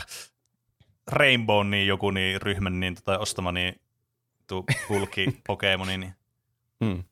Rainbow 1.08 1.68
niin 1.70 1.88
joku 1.88 2.12
niin 2.12 2.42
ryhmän 2.42 2.80
niin 2.80 2.96
tota, 2.96 3.20
ostama 3.20 3.52
niin 3.52 3.82
tu 4.48 4.66
bulkki 4.88 5.28
Pokemoni 5.48 5.98
niin 5.98 6.14
Mm. 6.82 7.04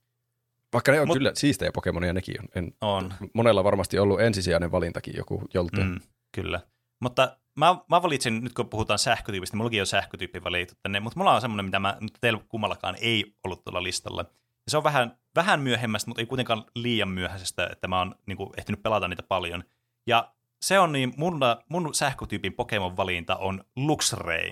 Vaikka 0.73 0.91
ne 0.91 1.01
on 1.01 1.07
Mut- 1.07 1.13
kyllä 1.17 1.31
siistejä 1.35 1.71
Pokemonia 1.71 2.13
nekin 2.13 2.35
on. 2.41 2.47
En, 2.55 2.73
on. 2.81 3.13
monella 3.33 3.63
varmasti 3.63 3.99
ollut 3.99 4.21
ensisijainen 4.21 4.71
valintakin 4.71 5.13
joku 5.17 5.41
joltain. 5.53 5.87
Mm. 5.87 5.93
Mm, 5.93 5.99
kyllä. 6.31 6.61
Mutta 6.99 7.37
mä, 7.55 7.75
mä 7.89 8.01
valitsin, 8.01 8.43
nyt 8.43 8.53
kun 8.53 8.69
puhutaan 8.69 8.99
sähkötyypistä, 8.99 9.57
mullakin 9.57 9.81
on 9.81 9.87
sähkötyyppi 9.87 10.43
valittu 10.43 10.73
tänne, 10.83 10.99
mutta 10.99 11.19
mulla 11.19 11.35
on 11.35 11.41
semmoinen, 11.41 11.65
mitä 11.65 11.79
mä, 11.79 11.97
nyt 11.99 12.13
teillä 12.21 12.39
kummallakaan 12.47 12.95
ei 13.01 13.35
ollut 13.43 13.63
tuolla 13.63 13.83
listalla. 13.83 14.21
Ja 14.41 14.71
se 14.71 14.77
on 14.77 14.83
vähän, 14.83 15.17
vähän 15.35 15.59
myöhemmästä, 15.61 16.09
mutta 16.09 16.21
ei 16.21 16.25
kuitenkaan 16.25 16.65
liian 16.75 17.09
myöhäisestä, 17.09 17.67
että 17.71 17.87
mä 17.87 17.97
oon 17.99 18.15
niin 18.25 18.37
kuin, 18.37 18.49
ehtinyt 18.57 18.83
pelata 18.83 19.07
niitä 19.07 19.23
paljon. 19.23 19.63
Ja 20.07 20.33
se 20.61 20.79
on 20.79 20.91
niin, 20.91 21.13
mun, 21.17 21.39
mun 21.69 21.95
sähkötyypin 21.95 22.53
Pokemon 22.53 22.97
valinta 22.97 23.35
on 23.35 23.63
Luxray. 23.75 24.49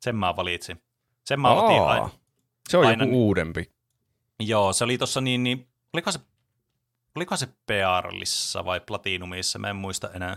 Sen 0.00 0.16
mä 0.16 0.36
valitsin. 0.36 0.82
Sen 1.24 1.40
mä 1.40 1.50
otin 1.52 1.80
Aa, 1.80 1.88
aina. 1.90 2.10
se 2.68 2.76
on 2.78 2.86
aina- 2.86 3.04
joku 3.04 3.26
uudempi. 3.26 3.70
Joo, 4.40 4.72
se 4.72 4.84
oli 4.84 4.98
tossa 4.98 5.20
niin, 5.20 5.42
niin 5.42 5.68
oliko 5.92 6.12
se, 6.12 6.18
oliko 7.16 7.36
se 7.36 7.48
Pearlissa 7.66 8.64
vai 8.64 8.80
Platinumissa, 8.80 9.58
mä 9.58 9.70
en 9.70 9.76
muista 9.76 10.10
enää. 10.14 10.36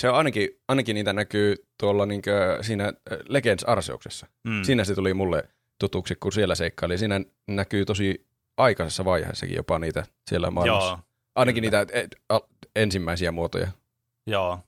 Se 0.00 0.08
on 0.08 0.14
ainakin, 0.14 0.48
ainakin 0.68 0.94
niitä 0.94 1.12
näkyy 1.12 1.56
tuolla 1.80 2.06
niinkö 2.06 2.58
siinä 2.60 2.84
äh, 2.84 3.18
Legends 3.28 3.64
Arseuksessa. 3.64 4.26
Mm. 4.44 4.62
Siinä 4.62 4.84
se 4.84 4.94
tuli 4.94 5.14
mulle 5.14 5.48
tutuksi, 5.80 6.14
kun 6.14 6.32
siellä 6.32 6.54
seikkaili. 6.54 6.98
Siinä 6.98 7.20
näkyy 7.48 7.84
tosi 7.84 8.26
aikaisessa 8.56 9.04
vaiheessakin 9.04 9.56
jopa 9.56 9.78
niitä 9.78 10.06
siellä 10.30 10.50
maailmassa. 10.50 10.88
Joo, 10.88 10.98
ainakin 11.34 11.64
kyllä. 11.64 11.84
niitä 11.84 12.40
ensimmäisiä 12.76 13.32
muotoja. 13.32 13.68
Joo. 14.26 14.58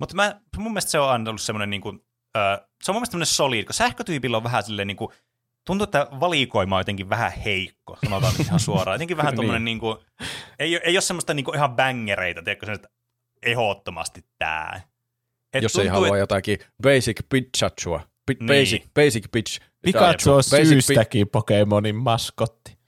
Mutta 0.00 0.14
mä, 0.14 0.40
mun 0.56 0.72
mielestä 0.72 0.90
se 0.90 0.98
on 0.98 1.08
aina 1.08 1.30
ollut 1.30 1.40
semmoinen, 1.40 1.70
niin 1.70 1.80
kuin, 1.80 2.04
äh, 2.36 2.60
se 2.82 2.90
on 2.90 2.94
mun 2.94 3.00
mielestä 3.00 3.10
semmoinen 3.10 3.26
solid, 3.26 3.64
kun 3.64 3.74
sähkötyypillä 3.74 4.36
on 4.36 4.44
vähän 4.44 4.62
silleen, 4.62 4.88
niin 4.88 4.96
kuin, 4.96 5.12
tuntuu, 5.66 5.84
että 5.84 6.06
valikoima 6.20 6.76
on 6.76 6.80
jotenkin 6.80 7.08
vähän 7.08 7.32
heikko, 7.32 7.98
sanotaan 8.04 8.32
nyt 8.38 8.46
ihan 8.46 8.60
suoraan. 8.60 8.94
Jotenkin 8.94 9.16
vähän 9.16 9.30
Niin. 9.32 9.36
tommoinen, 9.36 9.64
niin 9.64 9.78
kuin, 9.78 9.96
ei, 10.58 10.76
ei 10.76 10.96
ole 10.96 11.00
semmoista 11.00 11.34
niin 11.34 11.44
kuin 11.44 11.56
ihan 11.56 11.76
bangereita, 11.76 12.42
tiedätkö, 12.42 12.72
että 12.72 12.88
ehdottomasti 13.42 14.24
tää. 14.38 14.80
Et 15.54 15.62
Jos 15.62 15.76
ei 15.76 15.84
tuntuu, 15.84 16.02
halua 16.02 16.18
jotakin 16.18 16.58
basic 16.82 17.20
pitchachua. 17.28 18.00
Pi- 18.26 18.36
Niin. 18.40 18.46
basic, 18.46 18.84
basic 18.94 19.24
pitch. 19.32 19.60
Pikachu 19.82 20.30
on 20.30 20.36
Basic 20.36 20.68
syystäkin 20.68 21.28
Pokemonin 21.28 21.96
maskotti. 21.96 22.78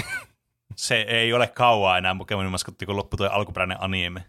se 0.76 1.00
ei 1.00 1.32
ole 1.32 1.46
kauaa 1.46 1.98
enää 1.98 2.14
Pokemonin 2.18 2.50
maskotti, 2.50 2.86
kun 2.86 2.96
loppui 2.96 3.16
tuo 3.16 3.26
alkuperäinen 3.26 3.76
anime. 3.80 4.24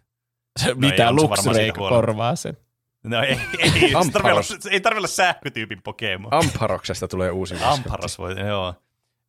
Se, 0.60 0.66
No 0.68 0.72
ei, 0.72 0.76
mitä 0.76 1.12
Luxray 1.12 1.72
korvaa 1.72 2.36
sen. 2.36 2.58
No 3.04 3.22
ei, 3.22 3.40
ei, 3.60 3.92
tarvitse 3.92 4.20
olla, 4.20 4.72
ei 4.72 4.82
tarvitse 4.82 5.00
olla 5.00 5.08
sähkötyypin 5.08 5.82
Pokemon. 5.84 6.34
Amparoksesta 6.34 7.08
tulee 7.08 7.32
uusi 7.32 7.54
maskotti. 7.54 7.80
Amparos 7.80 8.20
voi, 8.20 8.40
joo. 8.40 8.74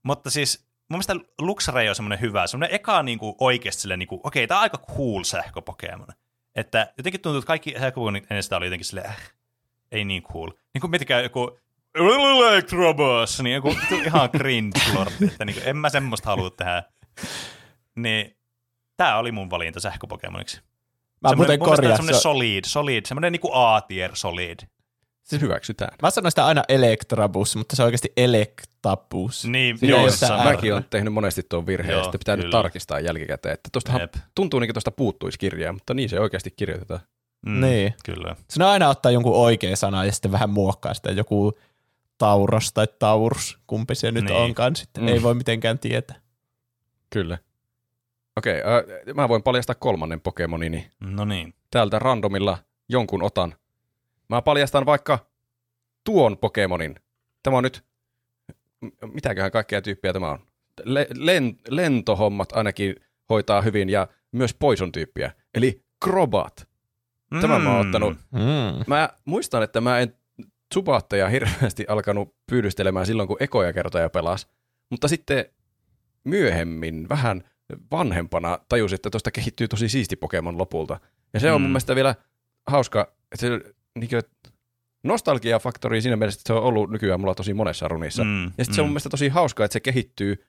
Mutta 0.03 0.31
siis 0.31 0.67
mun 0.89 0.99
mielestä 0.99 1.15
Luxray 1.41 1.89
on 1.89 1.95
semmoinen 1.95 2.21
hyvä, 2.21 2.47
semmoinen 2.47 2.75
eka 2.75 3.03
niinku 3.03 3.37
oikeasti 3.41 3.83
silleen, 3.83 3.99
niinku, 3.99 4.21
okei, 4.25 4.47
tää 4.47 4.57
on 4.57 4.63
aika 4.63 4.79
cool 4.79 5.23
sähköpokemon. 5.25 6.09
Että 6.55 6.93
jotenkin 6.97 7.21
tuntuu, 7.21 7.39
että 7.39 7.47
kaikki 7.47 7.71
sähköpokemonit 7.73 8.31
ennen 8.31 8.43
sitä 8.43 8.57
oli 8.57 8.67
jotenkin 8.67 8.87
silleen, 8.87 9.11
äh, 9.11 9.33
ei 9.93 10.05
niin 10.05 10.23
cool. 10.23 10.51
Niin 10.75 10.81
kuin 10.81 10.91
miettikää 10.91 11.21
joku 11.21 11.59
Electrobus, 11.95 13.43
niin 13.43 13.55
joku 13.55 13.77
ihan 14.07 14.31
cringe-lordi, 14.37 15.27
että 15.27 15.45
niin 15.45 15.55
kuin, 15.55 15.69
en 15.69 15.77
mä 15.77 15.89
semmoista 15.89 16.29
halua 16.29 16.51
tehdä. 16.51 16.83
Niin 17.97 18.37
tää 18.97 19.19
oli 19.19 19.33
mun 19.33 19.51
valinta 19.51 19.81
sähköpokemoniksi. 19.81 20.63
Mä 21.25 21.29
Semmoinen- 21.31 21.59
muuten 21.61 21.77
korjaan. 21.77 21.97
Semmoinen 21.97 22.15
se- 22.19 22.23
solid, 22.23 22.65
solid, 22.67 23.05
semmoinen 23.07 23.33
niinku 23.33 23.51
A-tier 23.53 24.11
solid. 24.15 24.59
Se 25.23 25.41
hyväksytään. 25.41 25.97
Mä 26.03 26.11
sanon 26.11 26.31
sitä 26.31 26.47
aina 26.47 26.63
Electrabus, 26.69 27.57
mutta 27.57 27.77
se 27.77 27.83
on 27.83 27.85
oikeasti 27.85 28.13
Electabus. 28.17 29.45
Niin, 29.45 29.79
Siinä 29.79 29.97
Joo, 29.97 30.11
sitä 30.11 30.29
määrin. 30.29 30.45
mäkin 30.55 30.73
olen 30.73 30.87
tehnyt 30.91 31.13
monesti 31.13 31.43
tuon 31.49 31.67
virheen, 31.67 31.93
Joo, 31.93 31.99
ja 32.01 32.05
sitten 32.05 32.19
pitää 32.19 32.37
kyllä. 32.37 32.47
nyt 32.47 32.51
tarkistaa 32.53 33.01
jälkikäteen, 33.01 33.53
että 33.55 33.69
tostahan 33.73 34.01
Jep. 34.01 34.15
tuntuu 34.35 34.61
niin 34.61 34.69
kuin 34.69 34.75
tuosta 34.75 34.91
puuttuisi 34.91 35.39
kirjaa, 35.39 35.73
mutta 35.73 35.95
niin 35.95 36.09
se 36.09 36.21
oikeasti 36.21 36.51
kirjoitetaan. 36.57 37.01
Mm, 37.47 37.61
Niin. 37.61 37.95
Kyllä. 38.05 38.37
Sinä 38.51 38.69
aina 38.71 38.89
ottaa 38.89 39.13
jonkun 39.13 39.37
oikea 39.37 39.77
sana 39.77 40.05
ja 40.05 40.13
sitten 40.13 40.33
vähän 40.33 40.51
muokkaa 40.51 40.95
sitä 40.95 41.11
joku 41.11 41.53
Tauros 42.19 42.73
tai 42.73 42.87
Taurus, 42.99 43.59
kumpi 43.67 43.95
se 43.95 44.11
nyt 44.13 44.25
Niin. 44.25 44.37
onkaan 44.37 44.77
sitten. 44.77 45.03
Mm. 45.03 45.09
Ei 45.09 45.23
voi 45.23 45.35
mitenkään 45.35 45.79
tietää. 45.79 46.17
Kyllä. 47.11 47.39
Okei, 48.37 48.61
äh, 48.61 49.15
mä 49.15 49.29
voin 49.29 49.43
paljastaa 49.43 49.75
kolmannen 49.75 50.21
Pokemonini. 50.21 50.91
No 51.01 51.25
niin. 51.25 51.55
Täältä 51.71 51.99
randomilla 51.99 52.59
jonkun 52.89 53.23
otan. 53.23 53.55
Mä 54.29 54.43
paljastan 54.43 54.87
vaikka 54.87 55.19
tuon 56.05 56.39
Pokemonin. 56.39 56.95
Tämä 57.43 57.57
on 57.57 57.65
nyt, 57.65 57.85
mitäköhän 59.13 59.51
kaikkea 59.51 59.83
tyyppiä 59.83 60.13
tämä 60.13 60.31
on? 60.31 60.39
Le- 60.85 61.09
len- 61.15 61.61
lentohommat 61.69 62.53
ainakin 62.53 62.97
hoitaa 63.31 63.63
hyvin 63.63 63.89
ja 63.89 64.09
myös 64.33 64.55
poison 64.55 64.93
tyyppiä. 64.93 65.33
Eli 65.55 65.85
Crobat. 66.05 66.69
Tämän 67.41 67.63
mä 67.63 67.77
oon 67.77 67.87
ottanut. 67.87 68.19
Mm. 68.33 68.85
Mä 68.87 69.09
muistan, 69.25 69.63
että 69.63 69.81
mä 69.81 69.99
en 69.99 70.15
Zubatteja 70.75 71.29
hirveästi 71.29 71.85
alkanut 71.89 72.35
pyydystelemään 72.51 73.07
silloin, 73.07 73.29
kun 73.29 73.37
ekoja 73.41 73.73
kertoja 73.73 74.11
pelas. 74.11 74.49
Mutta 74.91 75.09
sitten 75.09 75.45
myöhemmin, 76.25 77.09
vähän 77.09 77.45
vanhempana, 77.91 78.59
tajusin, 78.69 78.95
että 78.95 79.11
tuosta 79.11 79.31
kehittyy 79.31 79.69
tosi 79.69 79.89
siisti 79.89 80.17
Pokemon 80.17 80.59
lopulta. 80.59 81.01
Ja 81.35 81.41
se 81.41 81.53
on 81.53 81.61
Mm. 81.61 81.63
mun 81.63 81.71
mielestä 81.71 81.95
vielä 81.95 82.15
hauska, 82.67 83.13
että 83.33 83.37
se 83.41 83.61
niin 83.99 84.11
nostalgiafaktori 85.03 86.03
siinä 86.03 86.17
mielessä, 86.17 86.39
että 86.39 86.47
se 86.47 86.53
on 86.53 86.63
ollut 86.63 86.91
nykyään 86.91 87.21
mulla 87.21 87.35
tosi 87.35 87.55
monessa 87.55 87.89
runissa. 87.89 88.25
Mm, 88.25 88.45
Ja 88.45 88.51
sitten 88.65 88.75
se 88.75 88.81
on 88.81 88.87
mun 88.87 88.93
mielestä 88.93 89.09
tosi 89.09 89.29
hauskaa, 89.29 89.65
että 89.65 89.73
se 89.73 89.81
kehittyy, 89.81 90.45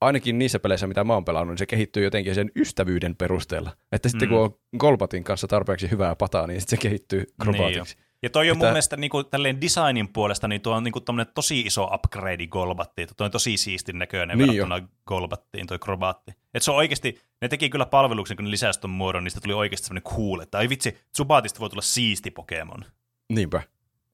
ainakin 0.00 0.38
niissä 0.38 0.58
peleissä, 0.58 0.86
mitä 0.86 1.04
mä 1.04 1.14
oon 1.14 1.24
pelannut, 1.24 1.52
niin 1.52 1.58
se 1.58 1.66
kehittyy 1.66 2.04
jotenkin 2.04 2.34
sen 2.34 2.50
ystävyyden 2.56 3.16
perusteella. 3.16 3.76
Että 3.92 4.08
sitten 4.08 4.28
Mm. 4.28 4.34
kun 4.34 4.40
on 4.44 4.58
Golbatin 4.78 5.24
kanssa 5.24 5.48
tarpeeksi 5.48 5.90
hyvää 5.90 6.16
pataa, 6.16 6.46
niin 6.46 6.60
sitten 6.60 6.78
se 6.78 6.82
kehittyy 6.82 7.24
Crobatiksi. 7.42 7.96
Ja 8.22 8.30
toi 8.30 8.50
on 8.50 8.58
mun 8.58 8.66
mielestä 8.66 8.96
niinku, 8.96 9.24
tälleen 9.24 9.60
designin 9.60 10.08
puolesta, 10.08 10.48
niin 10.48 10.60
tuo 10.60 10.74
on 10.74 10.84
niinku 10.84 11.00
tommonen 11.00 11.32
tosi 11.34 11.60
iso 11.60 11.84
upgrade 11.84 12.46
Golbattiin. 12.46 13.08
Tuo 13.16 13.24
on 13.24 13.30
tosi 13.30 13.56
siistin 13.56 13.98
näköinen 13.98 14.38
Niin 14.38 14.48
niin 14.48 14.58
verrattuna 14.58 14.88
Golbattiin, 15.06 15.66
toi 15.66 15.78
Crobaatti. 15.78 16.32
Et 16.54 16.62
se 16.62 16.70
on 16.70 16.76
oikeasti, 16.76 17.20
ne 17.42 17.48
teki 17.48 17.70
kyllä 17.70 17.86
palveluksen, 17.86 18.36
kun 18.36 18.44
ne 18.44 18.50
lisäsi 18.50 18.80
ton 18.80 18.90
muodon, 18.90 19.24
niin 19.24 19.30
siitä 19.30 19.44
tuli 19.44 19.54
oikeasti 19.54 19.86
semmoinen 19.86 20.12
cool, 20.16 20.40
että 20.40 20.58
ai 20.58 20.68
vitsi, 20.68 20.98
Zubatista 21.16 21.60
voi 21.60 21.70
tulla 21.70 21.82
siisti 21.82 22.30
Pokemon. 22.30 22.84
Niinpä. 23.32 23.62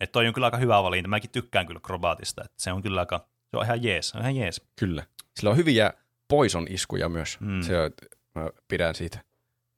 Että 0.01 0.13
toi 0.13 0.27
on 0.27 0.35
kyllä 0.35 0.47
aika 0.47 0.57
hyvä 0.57 0.83
valinta. 0.83 1.09
Mäkin 1.09 1.31
tykkään 1.31 1.67
kyllä 1.67 1.81
Crobatista, 1.81 2.45
että 2.45 2.63
se 2.63 2.73
on 2.73 2.83
kyllä 2.83 3.01
aika, 3.01 3.29
se 3.51 3.57
on 3.57 3.65
ihan 3.65 3.83
jees, 3.83 4.15
on 4.15 4.21
ihan 4.21 4.37
jees. 4.37 4.63
Kyllä. 4.79 5.07
Sillä 5.37 5.51
on 5.51 5.57
hyviä 5.57 5.93
poison 6.29 6.67
iskuja 6.71 7.09
myös. 7.09 7.41
Mm. 7.41 7.63
Se 7.63 7.73
mä 8.35 8.51
pidän 8.69 8.95
siitä. 8.95 9.25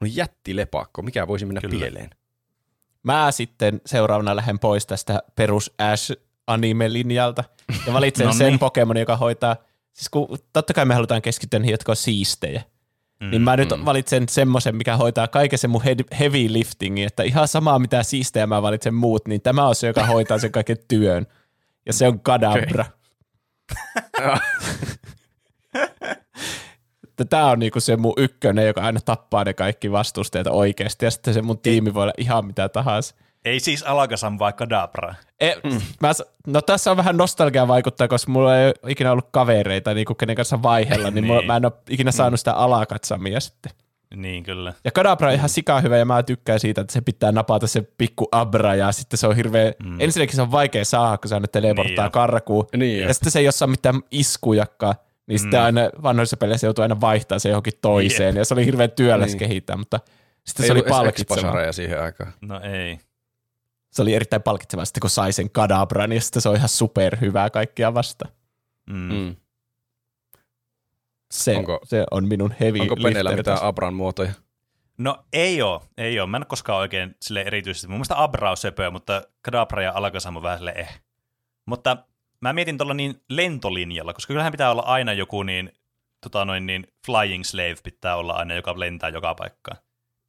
No 0.00 0.06
jättilepakko, 0.10 1.02
mikä 1.02 1.26
voisi 1.26 1.46
mennä. 1.46 1.60
Kyllä. 1.60 1.80
pieleen? 1.80 2.10
Mä 3.02 3.30
sitten 3.32 3.80
seuraavana 3.86 4.36
lähden 4.36 4.58
pois 4.58 4.86
tästä 4.86 5.22
perus 5.36 5.74
Ash 5.78 6.12
anime-linjalta 6.46 7.44
ja 7.86 7.92
valitsen 7.92 8.26
No 8.26 8.32
sen 8.32 8.46
niin. 8.46 8.58
Pokemonin, 8.58 9.00
joka 9.00 9.16
hoitaa, 9.16 9.56
siis 9.92 10.08
kun 10.08 10.38
totta 10.52 10.74
kai 10.74 10.84
me 10.84 10.94
halutaan 10.94 11.22
keskittyä 11.22 11.58
niihin, 11.60 11.72
jotka 11.72 11.92
on 11.92 11.96
siistejä, 11.96 12.62
Mm. 13.20 13.30
niin 13.30 13.42
mä 13.42 13.56
nyt 13.56 13.70
Mm. 13.76 13.84
valitsen 13.84 14.28
semmoisen, 14.28 14.76
mikä 14.76 14.96
hoitaa 14.96 15.28
kaiken 15.28 15.58
sen 15.58 15.70
mun 15.70 15.82
he- 15.82 15.96
heavy 16.18 16.52
liftingin, 16.52 17.06
että 17.06 17.22
ihan 17.22 17.48
samaa 17.48 17.78
mitä 17.78 18.02
siistejä 18.02 18.46
mä 18.46 18.62
valitsen 18.62 18.94
muut, 18.94 19.28
niin 19.28 19.40
tämä 19.42 19.66
on 19.68 19.74
se, 19.74 19.86
joka 19.86 20.06
hoitaa 20.06 20.38
sen 20.38 20.52
kaiken 20.52 20.76
työn. 20.88 21.26
Ja 21.86 21.92
se 21.92 22.06
on 22.08 22.20
Kadabra. 22.20 22.84
Että 23.96 24.40
Tämä 27.24 27.46
on 27.46 27.58
niinku 27.58 27.80
se 27.80 27.96
mun 27.96 28.12
ykkönen, 28.16 28.66
joka 28.66 28.80
aina 28.80 29.00
tappaa 29.04 29.44
ne 29.44 29.54
kaikki 29.54 29.92
vastustajat 29.92 30.46
oikeasti, 30.46 31.04
ja 31.04 31.10
sitten 31.10 31.34
se 31.34 31.42
mun 31.42 31.58
tiimi 31.58 31.94
voi 31.94 32.02
olla 32.02 32.12
ihan 32.18 32.46
mitä 32.46 32.68
tahansa. 32.68 33.14
Ei 33.44 33.60
siis 33.60 33.82
Alakasam 33.82 34.38
vai 34.38 34.52
Kadabra. 34.52 35.14
E, 35.40 35.52
mä, 36.00 36.12
s- 36.12 36.22
no 36.46 36.60
tässä 36.62 36.90
on 36.90 36.96
vähän 36.96 37.16
nostalgia 37.16 37.68
vaikuttaa, 37.68 38.08
koska 38.08 38.32
mulla 38.32 38.58
ei 38.58 38.66
ole 38.66 38.74
ikinä 38.88 39.12
ollut 39.12 39.28
kavereita, 39.30 39.94
niin 39.94 40.04
kuin 40.04 40.16
kenen 40.16 40.36
kanssa 40.36 40.62
vaihella, 40.62 41.10
niin, 41.10 41.26
mulla, 41.26 41.40
Niin. 41.40 41.46
mä 41.46 41.56
en 41.56 41.64
ole 41.64 41.72
ikinä 41.90 42.10
saanut 42.12 42.40
sitä 42.40 42.52
alakatsamia 42.54 43.40
sitten. 43.40 43.72
Niin 44.14 44.42
kyllä. 44.44 44.72
Ja 44.84 44.90
Kadabra 44.90 45.28
on 45.28 45.34
ihan 45.34 45.48
sika 45.48 45.80
hyvä 45.80 45.96
ja 45.96 46.04
mä 46.04 46.22
tykkään 46.22 46.60
siitä, 46.60 46.80
että 46.80 46.92
se 46.92 47.00
pitää 47.00 47.32
napata 47.32 47.66
se 47.66 47.82
pikku 47.98 48.28
abra 48.32 48.74
ja 48.74 48.92
sitten 48.92 49.18
se 49.18 49.26
on 49.26 49.36
hirveä, 49.36 49.72
mm. 49.84 50.00
ensinnäkin 50.00 50.36
se 50.36 50.42
on 50.42 50.50
vaikea 50.50 50.84
saada, 50.84 51.18
kun 51.18 51.28
se 51.28 51.34
aina 51.34 51.46
teleporttaa 51.48 52.04
Niin 52.04 52.04
jo. 52.04 52.10
karkuun. 52.10 52.66
Niin 52.76 53.02
ja 53.02 53.14
sitten 53.14 53.32
se 53.32 53.38
ei 53.38 53.46
ole 53.46 53.70
mitään 53.70 54.00
iskujakaan, 54.10 54.94
niin 55.28 55.38
sitten 55.38 55.60
Mm. 55.60 55.64
aina 55.64 55.80
vanhoissa 56.02 56.36
peleissä 56.36 56.66
joutuu 56.66 56.82
aina 56.82 57.00
vaihtaa 57.00 57.38
se 57.38 57.48
johonkin 57.48 57.72
toiseen 57.80 58.36
ja 58.36 58.44
se 58.44 58.54
oli 58.54 58.64
hirveän 58.66 58.90
työläs 58.90 59.28
Niin. 59.30 59.38
kehittää, 59.38 59.76
mutta 59.76 60.00
sitten 60.46 60.64
Ei 60.64 60.66
se 60.66 60.72
oli 60.72 60.82
palkitsevaa. 60.82 61.72
Siihen 61.72 62.02
aikaan. 62.02 62.32
No 62.40 62.60
ei. 62.60 62.98
Se 63.90 64.02
oli 64.02 64.14
erittäin 64.14 64.42
palkitsevaa 64.42 64.84
sitten, 64.84 65.00
kun 65.00 65.10
sai 65.10 65.32
sen 65.32 65.50
Kadabran 65.50 66.12
ja 66.12 66.20
sitten 66.20 66.42
se 66.42 66.48
on 66.48 66.56
ihan 66.56 66.68
superhyvää 66.68 67.50
kaikkia 67.50 67.94
vastaan. 67.94 68.32
Mm. 68.90 69.12
Mm. 69.14 69.36
Se, 71.30 71.56
Onko- 71.56 71.80
se 71.84 72.04
on 72.10 72.28
minun 72.28 72.54
heavy 72.60 72.78
Onko 72.80 72.96
Penellä 72.96 73.36
mitään. 73.36 73.62
Abran 73.62 73.94
muotoja? 73.94 74.32
No 74.98 75.24
ei 75.32 75.62
oo, 75.62 75.84
ei 75.98 76.20
oo. 76.20 76.26
Mä 76.26 76.36
en 76.36 76.40
ole 76.42 76.46
koskaan 76.46 76.78
oikein 76.78 77.16
sille 77.22 77.40
erityisesti. 77.42 77.86
Mun 77.88 77.96
mielestä 77.96 78.22
Abra 78.22 78.50
on 78.50 78.56
söpöä, 78.56 78.90
mutta 78.90 79.22
Kadabra 79.42 79.82
ja 79.82 79.92
Alakasam 79.94 80.36
on 80.36 80.42
vähän 80.42 80.58
sille 80.58 80.72
eh. 80.76 81.00
Mutta 81.66 81.96
mä 82.40 82.52
mietin 82.52 82.78
tuolla 82.78 82.94
niin 82.94 83.22
lentolinjalla, 83.28 84.14
koska 84.14 84.32
kyllähän 84.32 84.52
pitää 84.52 84.70
olla 84.70 84.82
aina 84.82 85.12
joku 85.12 85.42
niin, 85.42 85.72
tota 86.20 86.44
noin 86.44 86.66
niin, 86.66 86.86
flying 87.06 87.44
slave 87.44 87.76
pitää 87.84 88.16
olla 88.16 88.32
aina, 88.32 88.54
joka 88.54 88.80
lentää 88.80 89.08
joka 89.08 89.34
paikkaan. 89.34 89.78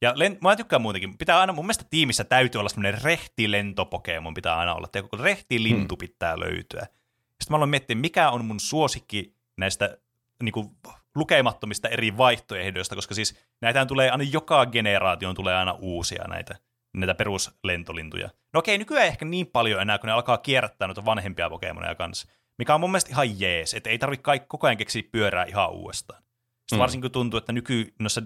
Ja 0.02 0.12
len, 0.16 0.38
mä 0.40 0.56
tykkään 0.56 0.82
muutenkin. 0.82 1.18
Pitää 1.18 1.40
aina, 1.40 1.52
mun 1.52 1.64
mielestä 1.64 1.84
tiimissä 1.90 2.24
täytyy 2.24 2.58
olla 2.58 2.68
semmoinen 2.68 3.02
rehti 3.02 3.50
lentopokemon 3.50 4.34
pitää 4.34 4.56
aina 4.56 4.74
olla. 4.74 4.86
Tiedätkö, 4.86 5.16
kun 5.16 5.24
rehti 5.24 5.62
lintu 5.62 5.96
pitää 5.96 6.40
löytyä. 6.40 6.80
Sitten 6.80 7.50
mä 7.50 7.56
aloin 7.56 7.70
miettiä, 7.70 7.96
mikä 7.96 8.30
on 8.30 8.44
mun 8.44 8.60
suosikki 8.60 9.34
näistä 9.56 9.98
niin 10.42 10.52
kuin, 10.52 10.70
lukemattomista 11.14 11.88
eri 11.88 12.16
vaihtoehdoista, 12.16 12.94
koska 12.94 13.14
siis 13.14 13.40
näitähän 13.60 13.88
tulee 13.88 14.10
aina 14.10 14.24
joka 14.24 14.66
generaation 14.66 15.34
tulee 15.34 15.56
aina 15.56 15.72
uusia 15.72 16.24
näitä, 16.28 16.56
näitä 16.96 17.14
peruslentolintuja. 17.14 18.30
No 18.52 18.58
okei, 18.58 18.78
nykyään 18.78 19.06
ehkä 19.06 19.24
niin 19.24 19.46
paljon 19.46 19.82
enää, 19.82 19.98
kun 19.98 20.06
ne 20.06 20.12
alkaa 20.12 20.38
kierrättää 20.38 20.88
noita 20.88 21.04
vanhempia 21.04 21.50
Pokemoneja 21.50 21.94
kanssa, 21.94 22.28
mikä 22.58 22.74
on 22.74 22.80
mun 22.80 22.90
mielestä 22.90 23.10
ihan 23.10 23.40
jees, 23.40 23.74
että 23.74 23.90
ei 23.90 23.98
tarvitse 23.98 24.38
koko 24.48 24.66
ajan 24.66 24.76
keksiä 24.76 25.02
pyörää 25.12 25.44
ihan 25.44 25.70
uudestaan. 25.70 26.22
Sitten 26.22 26.76
Mm. 26.76 26.80
varsinkin 26.80 27.02
kun 27.02 27.10
tuntuu, 27.10 27.38
että 27.38 27.52
nyky 27.52 27.94
noissa 27.98 28.22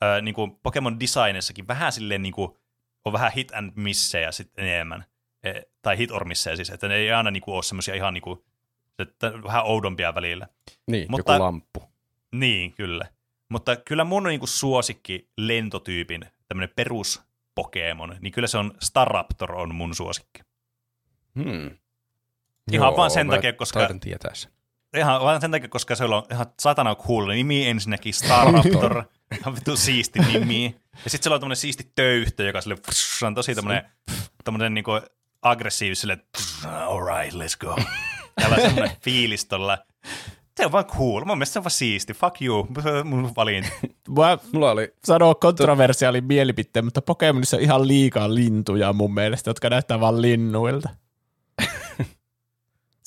ää, 0.00 0.20
niin 0.20 0.34
kuin 0.34 0.56
Pokemon 0.62 1.00
designissakin 1.00 1.68
vähän 1.68 1.92
silleen 1.92 2.22
niin 2.22 2.32
kuin, 2.34 2.50
on 3.04 3.12
vähän 3.12 3.32
hit 3.32 3.52
and 3.54 3.72
missejä 3.74 4.32
sitten 4.32 4.64
enemmän, 4.66 5.04
e, 5.42 5.52
tai 5.82 5.98
hit 5.98 6.10
or 6.10 6.24
missejä 6.24 6.56
siis, 6.56 6.70
että 6.70 6.88
ne 6.88 6.94
ei 6.96 7.12
aina 7.12 7.30
niin 7.30 7.40
kuin, 7.42 7.54
ole 7.54 7.62
semmoisia 7.62 7.94
ihan 7.94 8.14
niin 8.14 8.22
kuin, 8.22 8.40
että 8.98 9.32
vähän 9.44 9.64
oudompia 9.64 10.14
välillä. 10.14 10.46
Niin, 10.86 11.06
Mutta- 11.10 11.32
joku 11.32 11.44
lamppu. 11.44 11.82
Niin, 12.32 12.72
kyllä. 12.72 13.04
Mutta 13.48 13.76
kyllä 13.76 14.04
mun 14.04 14.22
niinku 14.24 14.46
suosikki 14.46 15.28
lentotyypin, 15.36 16.26
tämmöinen 16.48 16.72
perus 16.76 17.22
Pokemon, 17.62 18.16
niin 18.20 18.32
kyllä 18.32 18.48
se 18.48 18.58
on 18.58 18.72
Staraptor 18.80 19.54
on 19.54 19.74
mun 19.74 19.94
suosikki. 19.94 20.42
Hmm. 21.34 21.70
Ihan 22.72 22.96
vaan 22.96 23.10
sen 23.10 23.28
takia, 23.28 23.52
koska- 23.52 23.88
tietää 24.00 24.34
sen. 24.34 24.52
Ihan 24.96 25.20
vaan 25.20 25.40
sen 25.40 25.50
takia, 25.50 25.68
koska 25.68 25.94
se 25.94 26.04
on 26.04 26.22
ihan 26.32 26.46
satana 26.60 26.94
cool 26.94 27.26
nimi 27.26 27.68
ensinnäkin, 27.68 28.14
Staraptor. 28.14 29.04
ihan 29.40 29.54
vittu 29.54 29.76
siisti 29.76 30.18
nimi. 30.18 30.76
Ja 31.04 31.10
sitten 31.10 31.30
se 31.30 31.34
on 31.34 31.40
tämmöinen 31.40 31.56
siisti 31.56 31.92
töyhtö, 31.94 32.44
joka 32.44 32.60
sille 32.60 32.76
pss, 32.76 33.22
on 33.22 33.34
tosi 33.34 33.54
tämmöinen, 33.54 33.84
tämmöinen 34.44 34.74
niinku 34.74 34.90
aggressiivis 35.42 36.00
sille, 36.00 36.18
all 36.86 37.06
right, 37.06 37.34
let's 37.34 37.56
go. 37.60 37.76
Täällä 38.34 38.56
on 38.56 38.62
semmoinen 38.62 38.96
fiilis 39.04 39.44
tuolla. 39.44 39.78
Se 40.60 40.66
on 40.66 40.72
vaan 40.72 40.84
cool. 40.84 41.24
Mun 41.24 41.38
mielestä 41.38 41.52
se 41.52 41.58
on 41.58 41.62
vaan 41.64 41.70
siisti. 41.70 42.14
Fuck 42.14 42.42
you. 42.42 42.68
Mun 43.04 43.32
valinta. 43.36 43.68
Mä 44.18 44.38
Mulla 44.52 44.70
oli, 44.70 44.94
sanoo 45.04 45.34
kontroversiaalin 45.34 46.24
mielipiteen, 46.24 46.84
mutta 46.84 47.02
Pokemonissa 47.02 47.56
on 47.56 47.62
ihan 47.62 47.88
liikaa 47.88 48.34
lintuja 48.34 48.92
mun 48.92 49.14
mielestä, 49.14 49.50
jotka 49.50 49.70
näyttää 49.70 50.00
vaan 50.00 50.22
linnuilta. 50.22 50.88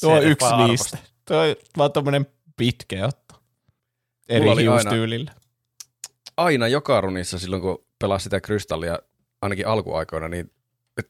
Tuo 0.02 0.14
on 0.14 0.24
yksi 0.24 0.48
niistä. 0.68 0.98
Tuo 1.28 1.38
on 1.38 1.56
vaan 1.78 1.92
tommonen 1.92 2.28
pitkä 2.58 3.06
otto. 3.08 3.36
Eri 4.30 4.50
oli 4.50 4.62
aina- 4.68 4.72
hiustyylillä. 4.72 5.32
aina 6.38 6.68
joka 6.68 7.02
runissa 7.02 7.40
silloin, 7.40 7.62
kun 7.62 7.86
pelasi 8.00 8.24
sitä 8.24 8.42
kristallia, 8.42 9.00
ainakin 9.42 9.68
alkuaikoina, 9.68 10.28
niin 10.30 10.52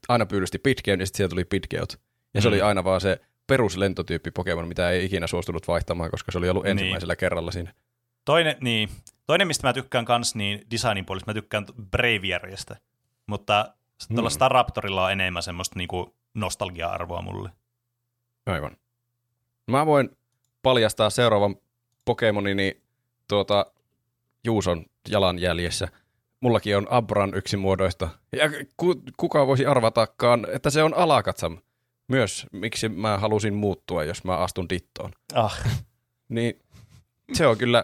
aina 0.07 0.26
pyydysti 0.26 0.57
Pidgeon 0.60 0.99
ja 0.99 1.06
sitten 1.06 1.18
sieltä 1.18 1.30
tuli 1.30 1.45
Pidgeot. 1.45 1.99
Ja 2.34 2.41
se 2.41 2.48
Mm. 2.48 2.53
oli 2.53 2.61
aina 2.61 2.84
vaan 2.84 3.02
se 3.02 3.20
peruslentotyyppi 3.48 4.32
Pokemon, 4.32 4.68
mitä 4.68 4.90
ei 4.90 5.06
ikinä 5.06 5.28
suostunut 5.28 5.68
vaihtamaan, 5.68 6.11
koska 6.11 6.32
se 6.32 6.38
oli 6.38 6.49
ollut 6.49 6.64
Niin. 6.64 6.72
ensimmäisellä 6.72 7.15
kerralla 7.15 7.52
siinä. 7.52 7.74
Toinen, 8.26 8.56
niin, 8.61 8.90
toinen, 9.26 9.48
mistä 9.48 9.68
mä 9.68 9.74
tykkään 9.74 10.06
kans, 10.06 10.36
niin 10.36 10.68
designin 10.72 11.06
puolesta 11.06 11.30
mä 11.32 11.34
tykkään 11.34 11.65
Braviarista. 11.91 12.76
Mutta 13.28 13.74
tuolla 14.15 14.30
Mm. 14.30 14.34
Staraptorilla 14.34 15.06
on 15.06 15.11
enemmän 15.11 15.44
semmoista 15.44 15.80
niinku 15.80 16.15
nostalgia-arvoa 16.34 17.22
mulle. 17.22 17.49
Aivan. 18.45 18.78
Mä 19.68 19.86
voin 19.86 20.10
paljastaa 20.61 21.10
seuraavan 21.10 21.56
Pokemonini 22.06 22.82
tuota 23.28 23.65
Juuson 24.44 24.86
jalanjäljessä. 25.10 25.88
Mullakin 26.40 26.78
on 26.78 26.88
Abran 26.90 27.34
yksi 27.36 27.57
muodoista. 27.57 28.10
Ja 28.32 28.44
ku, 28.78 28.95
kuka 29.18 29.48
voisi 29.48 29.65
arvatakaan, 29.65 30.48
että 30.53 30.70
se 30.70 30.84
on 30.84 30.94
Alakatsam. 30.94 31.57
Myös 32.07 32.47
miksi 32.51 32.89
mä 32.89 33.17
halusin 33.17 33.53
muuttua, 33.53 34.03
jos 34.03 34.23
mä 34.23 34.38
astun 34.38 34.69
dittoon. 34.69 35.11
Ah. 35.34 35.63
Niin 36.30 36.59
se 37.34 37.47
on 37.47 37.57
kyllä, 37.57 37.84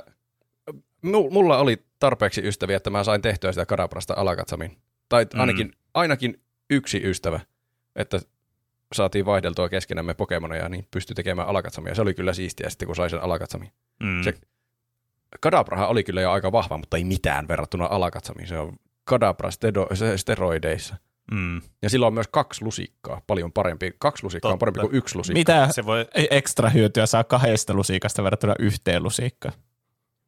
mu- 1.06 1.32
mulla 1.32 1.58
oli 1.58 1.84
tarpeeksi 2.00 2.48
ystäviä, 2.48 2.78
että 2.78 2.90
mä 2.90 3.04
sain 3.04 3.22
tehtyä 3.22 3.52
sitä 3.52 3.66
Kadabrasta 3.66 4.14
Alakatsamin. 4.18 4.78
Tai 5.10 5.26
Mm. 5.34 5.40
ainakin, 5.40 5.74
ainakin 5.94 6.42
yksi 6.70 7.02
ystävä, 7.04 7.40
että 7.96 8.20
saatiin 8.94 9.26
vaihdeltua 9.26 9.70
keskenämme 9.70 10.14
Pokemoneja, 10.14 10.70
niin 10.70 10.88
pystyi 10.92 11.16
tekemään 11.16 11.48
Alakatsamia. 11.48 11.96
Se 11.96 12.02
oli 12.02 12.14
kyllä 12.14 12.34
siistiä 12.34 12.70
sitten, 12.70 12.86
kun 12.86 12.96
sai 12.96 13.10
sen 13.10 13.24
Alakatsamin. 13.24 13.72
Mm. 14.04 14.24
Se- 14.24 14.34
Kadabrahan 15.42 15.90
oli 15.90 16.04
kyllä 16.04 16.22
jo 16.22 16.32
aika 16.32 16.52
vahva, 16.52 16.78
mutta 16.78 16.98
ei 16.98 17.04
mitään 17.04 17.48
verrattuna 17.48 17.88
Alakatsamiin. 17.92 18.48
Se 18.48 18.58
on 18.60 18.74
Kadabra 19.04 19.50
stedo- 19.50 20.18
steroideissa. 20.18 20.96
Mm. 21.32 21.62
Ja 21.82 21.90
sillä 21.90 22.08
on 22.08 22.14
myös 22.14 22.28
kaksi 22.32 22.66
lusikkaa, 22.66 23.22
paljon 23.28 23.52
parempi. 23.52 23.92
Kaksi 24.00 24.24
lusikkaa 24.24 24.50
on 24.50 24.54
Totta. 24.54 24.60
parempi 24.60 24.80
kuin 24.80 24.96
yksi 24.96 25.16
lusikka. 25.16 25.40
Mitä 25.40 25.68
Se 25.72 25.86
voi, 25.86 26.06
ei 26.16 26.28
ekstra 26.32 26.70
hyötyä 26.70 27.06
saa 27.06 27.24
kahdesta 27.24 27.74
lusikasta 27.74 28.24
verrattuna 28.24 28.56
yhteen 28.60 29.04
lusikkaan? 29.04 29.54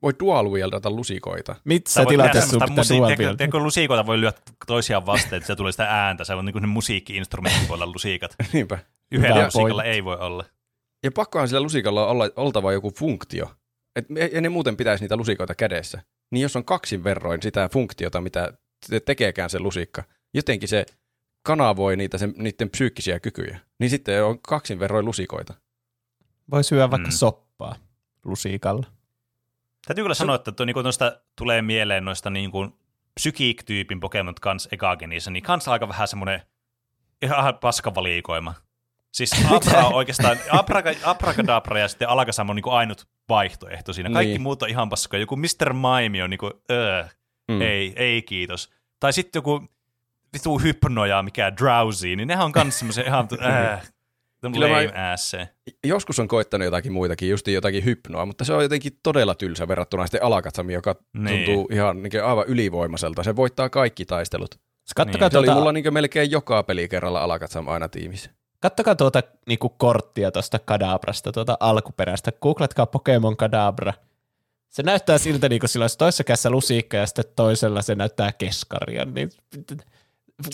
Voi 0.01 0.13
dual 0.19 0.49
wieldata 0.51 0.89
lusikoita. 0.91 1.55
Missä 1.63 1.83
Sä 1.93 1.99
tehdä 1.99 2.09
tilanteessa 2.09 2.49
sun 2.49 2.61
pitää 2.61 2.97
dual 2.97 3.15
tiedätkö- 3.15 3.57
lusikoita 3.59 4.05
voi 4.05 4.21
lyödä 4.21 4.37
toisiaan 4.67 5.05
vastaan, 5.05 5.37
että 5.37 5.47
se 5.47 5.55
tulee 5.55 5.71
sitä 5.71 5.85
ääntä. 5.89 6.23
Se 6.23 6.33
on 6.33 6.45
niin 6.45 6.53
kuin 6.53 6.61
ne 6.61 6.67
musiikki-instrumentti 6.67 7.67
voi 7.67 7.75
olla 7.75 7.87
lusikat. 7.87 8.35
Niinpä. 8.53 8.79
Yhdellä 9.11 9.35
Hyvä 9.35 9.45
lusikalla 9.45 9.81
point. 9.83 9.93
ei 9.95 10.03
voi 10.03 10.17
olla. 10.17 10.45
Ja 11.03 11.11
pakkohan 11.11 11.47
sillä 11.47 11.61
lusikalla 11.61 12.07
olla 12.07 12.29
oltava 12.35 12.71
joku 12.73 12.91
funktio. 12.91 13.51
Et, 13.95 14.05
ja 14.33 14.41
ne 14.41 14.49
muuten 14.49 14.77
pitäisi 14.77 15.03
niitä 15.03 15.17
lusikoita 15.17 15.55
kädessä. 15.55 16.01
Niin 16.31 16.41
jos 16.41 16.55
on 16.55 16.65
kaksin 16.65 17.03
verroin 17.03 17.41
sitä 17.41 17.69
funktiota, 17.73 18.21
mitä 18.21 18.53
te- 18.89 18.99
tekeekään 18.99 19.49
se 19.49 19.59
lusikka, 19.59 20.03
jotenkin 20.33 20.69
se 20.69 20.85
kanavoi 21.43 21.95
niitä 21.97 22.17
sen, 22.17 22.33
niiden 22.37 22.69
psyykkisiä 22.69 23.19
kykyjä. 23.19 23.59
Niin 23.79 23.89
sitten 23.89 24.25
on 24.25 24.39
kaksin 24.41 24.79
verroin 24.79 25.05
lusikoita. 25.05 25.53
Voi 26.51 26.63
syödä 26.63 26.91
vaikka 26.91 27.07
Mm. 27.07 27.11
soppaa 27.11 27.75
lusikalla. 28.25 28.87
Täytyy 29.87 30.03
kyllä 30.03 30.15
sanoa, 30.15 30.35
että 30.35 30.51
tuo, 30.51 30.65
niin 30.65 30.75
noista 30.83 31.17
tulee 31.35 31.61
mieleen 31.61 32.05
noista 32.05 32.29
niin 32.29 32.51
kuin 32.51 32.73
psykiik-tyypin 33.19 33.99
Pokemon 33.99 34.35
kans 34.41 34.67
ekageniissa, 34.71 35.31
niin 35.31 35.43
kans 35.43 35.67
aika 35.67 35.87
vähän 35.87 36.07
semmoinen 36.07 36.41
ihan 37.21 37.57
paskavalikoima. 37.57 38.53
Siis 39.11 39.31
Abra 39.51 39.87
on 39.87 39.93
oikeastaan, 39.93 40.37
Abra, 40.51 40.81
Abracadabra 41.03 41.79
ja 41.79 41.87
sitten 41.87 42.09
Alakazam 42.09 42.49
on 42.49 42.55
niin 42.55 42.63
kuin 42.63 42.73
ainut 42.73 43.07
vaihtoehto 43.29 43.93
siinä. 43.93 44.09
Kaikki 44.09 44.31
Niin. 44.31 44.41
muut 44.41 44.63
on 44.63 44.69
ihan 44.69 44.89
paskoja. 44.89 45.19
Joku 45.21 45.35
Mr. 45.35 45.73
Mime 45.73 46.23
on 46.23 46.29
niin 46.29 46.37
kuin, 46.37 46.53
öö, 46.71 47.03
Mm. 47.47 47.61
ei, 47.61 47.93
ei 47.95 48.21
kiitos. 48.21 48.69
Tai 48.99 49.13
sitten 49.13 49.39
joku 49.39 49.67
vitu 50.33 50.57
hypnoja, 50.59 51.23
mikä 51.23 51.51
drowsy, 51.57 52.15
niin 52.15 52.27
nehän 52.27 52.45
on 52.45 52.51
kans 52.51 52.79
semmoisia 52.79 53.03
ihan 53.07 53.27
äh, 53.45 53.91
Kyllä 54.53 54.67
mä- 54.67 54.73
lame 54.73 55.11
ass. 55.13 55.31
Joskus 55.83 56.19
on 56.19 56.27
koittanut 56.27 56.65
jotakin 56.65 56.91
muitakin, 56.91 57.29
just 57.29 57.47
jotakin 57.47 57.85
hypnoa, 57.85 58.25
mutta 58.25 58.45
se 58.45 58.53
on 58.53 58.63
jotenkin 58.63 58.91
todella 59.03 59.35
tylsä 59.35 59.67
verrattuna 59.67 60.05
sitten 60.05 60.23
Alakatsamiin, 60.23 60.73
joka 60.73 60.95
Niin. 61.13 61.45
tuntuu 61.45 61.67
ihan 61.71 62.03
niin 62.03 62.23
aivan 62.23 62.45
ylivoimaiselta. 62.47 63.23
Se 63.23 63.35
voittaa 63.35 63.69
kaikki 63.69 64.05
taistelut. 64.05 64.55
Kattokaa, 64.95 65.27
Niin. 65.27 65.31
Se 65.31 65.37
oli 65.37 65.45
tuota, 65.47 65.59
mulla 65.59 65.71
niin 65.71 65.93
melkein 65.93 66.31
joka 66.31 66.63
peli 66.63 66.87
kerralla 66.87 67.21
Alakatsam 67.21 67.67
aina 67.67 67.89
tiimissä. 67.89 68.29
kattokaa 68.59 68.95
tuota 68.95 69.23
niinku 69.47 69.69
korttia 69.69 70.31
tuosta 70.31 70.59
Kadabrasta, 70.59 71.31
tuota 71.31 71.57
alkuperäistä. 71.59 72.31
Googlatkaa 72.41 72.85
Pokemon 72.85 73.37
Kadabra. 73.37 73.93
Se 74.69 74.83
näyttää 74.83 75.17
siltä, 75.17 75.49
niin 75.49 75.59
kuin 75.59 75.69
sillä 75.69 75.83
olisi 75.83 75.97
toisessa 75.97 76.23
kädessä 76.23 76.49
lusikka 76.49 76.97
ja 76.97 77.05
sitten 77.05 77.25
toisella 77.35 77.81
se 77.81 77.95
näyttää 77.95 78.31
keskaria. 78.31 79.05
Niin 79.05 79.29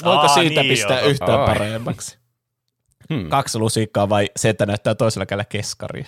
voiko 0.03 0.21
Aa, 0.21 0.27
siitä 0.27 0.61
niin 0.61 0.69
pistää 0.73 0.99
joo, 0.99 1.09
yhtään 1.09 1.39
Ai. 1.39 1.45
paremmaksi? 1.47 2.17
Hmm. 3.13 3.29
Kaksi 3.29 3.59
lusikkaa 3.59 4.09
vai 4.09 4.29
se, 4.35 4.49
että 4.49 4.65
näyttää 4.65 4.95
toisella 4.95 5.25
kädellä 5.25 5.45
keskaria? 5.45 6.05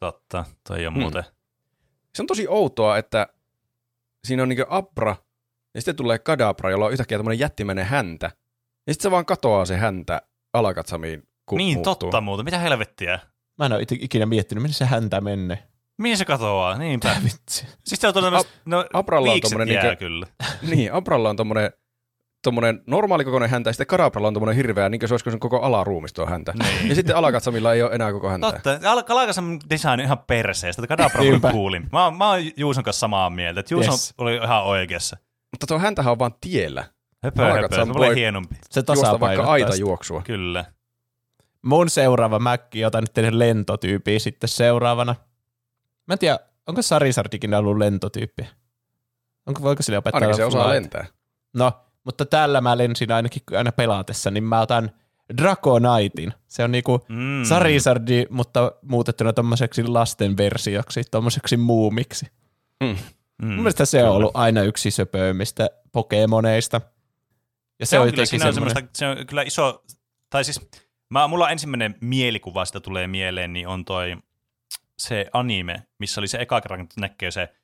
Totta, 0.00 0.44
toi 0.68 0.86
on 0.86 0.92
Hmm. 0.94 1.00
muuten. 1.02 1.24
Se 2.14 2.22
on 2.22 2.26
tosi 2.26 2.48
outoa, 2.48 2.98
että 2.98 3.26
siinä 4.26 4.42
on 4.42 4.48
niinku 4.48 4.64
Abra, 4.68 5.16
ja 5.74 5.80
sitten 5.80 5.96
tulee 5.96 6.18
Kadabra, 6.18 6.70
jolla 6.70 6.84
on 6.86 6.92
yhtäkkiä 6.92 7.18
tämmöinen 7.18 7.38
jättimäinen 7.38 7.84
häntä. 7.86 8.26
Ja 8.86 8.92
sitten 8.94 9.02
se 9.02 9.10
vaan 9.10 9.26
katoaa 9.26 9.64
se 9.66 9.76
häntä 9.76 10.22
Alakatsamiin, 10.52 11.22
kun 11.46 11.56
Niin, 11.58 11.74
muuttuu. 11.76 11.94
totta 11.94 12.20
muuten. 12.20 12.44
Mitä 12.44 12.58
helvettiä? 12.58 13.18
Mä 13.58 13.66
en 13.66 13.72
ole 13.72 13.82
ikinä 14.00 14.26
miettinyt, 14.26 14.62
mihin 14.62 14.74
se 14.74 14.84
häntä 14.84 15.20
menee. 15.20 15.62
Mihin 15.98 16.18
se 16.18 16.24
katoaa? 16.24 16.78
Niinpä. 16.78 17.16
Vitsi. 17.24 17.66
Siis 17.84 18.00
se 18.00 18.08
on 18.08 18.12
tuolla 18.14 18.38
Ab- 18.38 18.46
no, 18.64 18.84
Abralla 18.92 19.32
on 19.32 19.40
tommonen 19.40 19.68
jää 19.74 19.82
niinkö- 19.84 19.96
kyllä. 19.96 20.26
Niin, 20.70 20.92
Abralla 20.92 21.30
on 21.30 21.36
tommonen, 21.36 21.70
tommonen 22.44 22.82
normaalikokoinen 22.86 23.50
häntä, 23.50 23.68
ja 23.68 23.72
sitten 23.72 23.86
Kadabralla 23.86 24.28
on 24.28 24.34
tommonen 24.34 24.56
hirveä, 24.56 24.88
niin 24.88 24.98
kuin 24.98 25.08
se 25.08 25.14
olisiko 25.14 25.30
sen 25.30 25.40
koko 25.40 25.60
alaruumisto 25.60 26.26
häntä. 26.26 26.52
Niin. 26.62 26.88
Ja 26.88 26.94
sitten 26.94 27.16
Alakatsamilla 27.16 27.72
ei 27.72 27.82
ole 27.82 27.92
enää 27.94 28.12
koko 28.12 28.28
häntä. 28.28 28.52
Totta, 28.52 28.90
Al- 28.90 29.02
Kalakasan 29.02 29.60
design 29.70 29.92
on 29.92 30.00
ihan 30.00 30.18
perseestä. 30.18 30.82
Tätä 30.82 30.96
Kadabra 30.96 31.22
on 31.34 31.52
coolin. 31.52 31.88
Mä, 31.92 32.04
oon- 32.04 32.16
mä 32.16 32.30
oon 32.30 32.40
Juuson 32.56 32.84
kanssa 32.84 33.00
samaa 33.00 33.30
mieltä, 33.30 33.60
että 33.60 33.74
Juuson 33.74 33.92
Yes. 33.92 34.14
oli 34.18 34.36
ihan 34.36 34.64
oikeassa. 34.64 35.16
Mutta 35.52 35.66
tuo 35.66 35.78
häntähän 35.78 36.12
on 36.12 36.18
vaan 36.18 36.34
tiellä. 36.40 36.84
Höpö, 37.22 37.42
höpö, 37.52 37.74
se 37.74 37.88
voi- 37.94 38.14
hienompi. 38.14 38.54
Se 38.70 38.82
Juosta 38.94 39.20
vaikka 39.20 39.44
aita 39.44 39.76
juoksua. 39.76 40.22
Kyllä. 40.22 40.64
Mun 41.62 41.90
seuraava 41.90 42.38
mäkki, 42.38 42.84
otan 42.84 43.04
nyt 43.16 43.34
lentotyyppiä 43.34 44.18
sitten 44.18 44.48
seuraavana. 44.48 45.14
Mä 46.08 46.12
en 46.14 46.18
tiedä, 46.18 46.38
onko 46.66 46.82
Sarisardikin 46.82 47.54
ollut 47.54 47.78
lentotyyppi? 47.78 48.46
Onko, 49.46 49.62
voiko 49.62 49.82
sille 49.82 49.98
opettaa 49.98 50.18
Ainakin 50.18 50.36
se 50.36 50.44
osaa 50.44 50.68
lentää. 50.68 51.06
No, 51.54 51.72
mutta 52.04 52.26
tällä 52.26 52.60
mä 52.60 52.78
lensin 52.78 53.12
ainakin 53.12 53.42
aina 53.56 53.72
pelaatessa, 53.72 54.30
niin 54.30 54.44
mä 54.44 54.60
otan 54.60 54.90
Draconaitin. 55.36 56.32
Se 56.48 56.64
on 56.64 56.72
niinku 56.72 57.04
Mm. 57.08 57.44
Sarisardi, 57.44 58.26
mutta 58.30 58.72
muutettuna 58.82 59.32
tommoseksi 59.32 59.84
lasten 59.86 60.36
versioksi, 60.36 61.02
tommoseksi 61.10 61.56
muumiksi. 61.56 62.26
Mm. 62.80 62.96
Mm. 63.42 63.46
Mun 63.46 63.56
mielestä 63.56 63.84
se 63.84 64.04
on 64.04 64.16
ollut 64.16 64.30
aina 64.34 64.62
yksi 64.62 64.90
söpöimmistä 64.90 65.70
Pokemoneista. 65.92 66.80
Ja 67.80 67.86
se, 67.86 67.90
se 67.90 67.98
on, 67.98 68.06
on 68.06 68.12
kyllä, 68.12 68.26
siinä 68.26 68.46
on 68.46 68.54
semmoista, 68.54 68.80
se 68.92 69.06
on 69.06 69.26
kyllä 69.26 69.42
iso, 69.42 69.84
tai 70.30 70.44
siis 70.44 70.60
mä, 71.10 71.28
mulla 71.28 71.50
ensimmäinen 71.50 71.94
mielikuva 72.00 72.64
sitä 72.64 72.80
tulee 72.80 73.06
mieleen, 73.06 73.52
niin 73.52 73.68
on 73.68 73.84
toi 73.84 74.16
se 74.98 75.26
anime, 75.32 75.82
missä 75.98 76.20
oli 76.20 76.28
se 76.28 76.38
eka 76.38 76.60
kerran, 76.60 76.80
kun 76.80 76.88
näkee 77.00 77.30
se, 77.30 77.54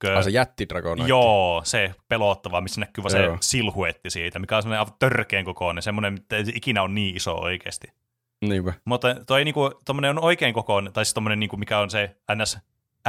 kö, 0.00 0.16
Ah, 0.18 0.24
se 0.24 0.30
jätti 0.30 0.68
Dragonite. 0.68 1.08
Joo, 1.08 1.62
se 1.64 1.94
pelottava, 2.08 2.60
missä 2.60 2.80
näkyy 2.80 3.04
vaan 3.04 3.10
se 3.10 3.28
silhuetti 3.40 4.10
siitä, 4.10 4.38
mikä 4.38 4.56
on 4.56 4.62
semmoinen 4.62 4.80
aivan 4.80 4.94
törkeän 4.98 5.44
kokoinen, 5.44 5.82
semmoinen, 5.82 6.18
se 6.30 6.52
ikinä 6.54 6.82
on 6.82 6.94
niin 6.94 7.16
iso 7.16 7.34
oikeasti. 7.34 7.88
Niinpä. 8.46 8.72
Mutta 8.84 9.14
toi 9.26 9.44
niinku, 9.44 9.70
tommonen 9.84 10.10
on 10.10 10.24
oikein 10.24 10.54
kokoinen, 10.54 10.92
tai 10.92 11.04
siis 11.04 11.14
tommonen 11.14 11.40
niinku, 11.40 11.56
mikä 11.56 11.78
on 11.78 11.90
se 11.90 12.16
NS, 12.34 12.58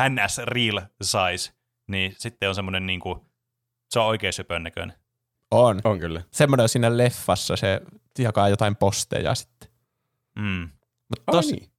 NS 0.09 0.37
real 0.43 0.81
size, 1.01 1.53
niin 1.87 2.15
sitten 2.17 2.49
on 2.49 2.55
semmoinen 2.55 2.85
niinku, 2.85 3.25
se 3.89 3.99
on 3.99 4.05
oikein 4.05 4.33
söpön 4.33 4.63
näköinen. 4.63 4.97
on. 5.51 5.81
On 5.83 5.99
kyllä. 5.99 6.21
Semmoinen 6.31 6.63
on 6.63 6.69
siinä 6.69 6.97
leffassa, 6.97 7.55
se 7.55 7.81
jakaa 8.19 8.49
jotain 8.49 8.75
posteja 8.75 9.35
sitten. 9.35 9.69
Mm. 10.39 10.69
Mutta 11.09 11.23
Ai 11.27 11.31
tosi, 11.31 11.55
niin. 11.55 11.69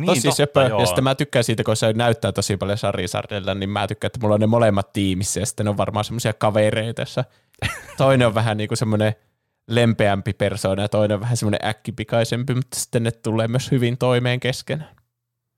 Niin, 0.00 0.06
tosi 0.06 0.22
totta, 0.22 0.36
söpö. 0.36 0.62
joo. 0.62 0.80
Ja 0.80 0.86
sitten 0.86 1.04
mä 1.04 1.14
tykkään 1.14 1.44
siitä, 1.44 1.64
kun 1.64 1.76
se 1.76 1.92
näyttää 1.92 2.32
tosi 2.32 2.56
paljon 2.56 2.78
Sarisardella, 2.78 3.54
niin 3.54 3.70
mä 3.70 3.86
tykkään, 3.86 4.08
että 4.08 4.18
mulla 4.20 4.34
on 4.34 4.40
ne 4.40 4.46
molemmat 4.46 4.92
tiimissä 4.92 5.40
ja 5.40 5.46
sitten 5.46 5.66
ne 5.66 5.70
on 5.70 5.76
varmaan 5.76 6.04
semmoisia 6.04 6.32
kavereita, 6.32 7.02
jossa 7.02 7.24
toinen 7.96 8.26
on 8.26 8.34
vähän 8.34 8.56
niin 8.56 8.68
kuin 8.68 8.78
semmoinen 8.78 9.14
lempeämpi 9.68 10.32
persoona 10.32 10.82
ja 10.82 10.88
toinen 10.88 11.14
on 11.14 11.20
vähän 11.20 11.36
semmoinen 11.36 11.68
äkkipikaisempi, 11.68 12.54
mutta 12.54 12.80
sitten 12.80 13.02
ne 13.02 13.10
tulee 13.10 13.48
myös 13.48 13.70
hyvin 13.70 13.98
toimeen 13.98 14.40
keskenään. 14.40 14.96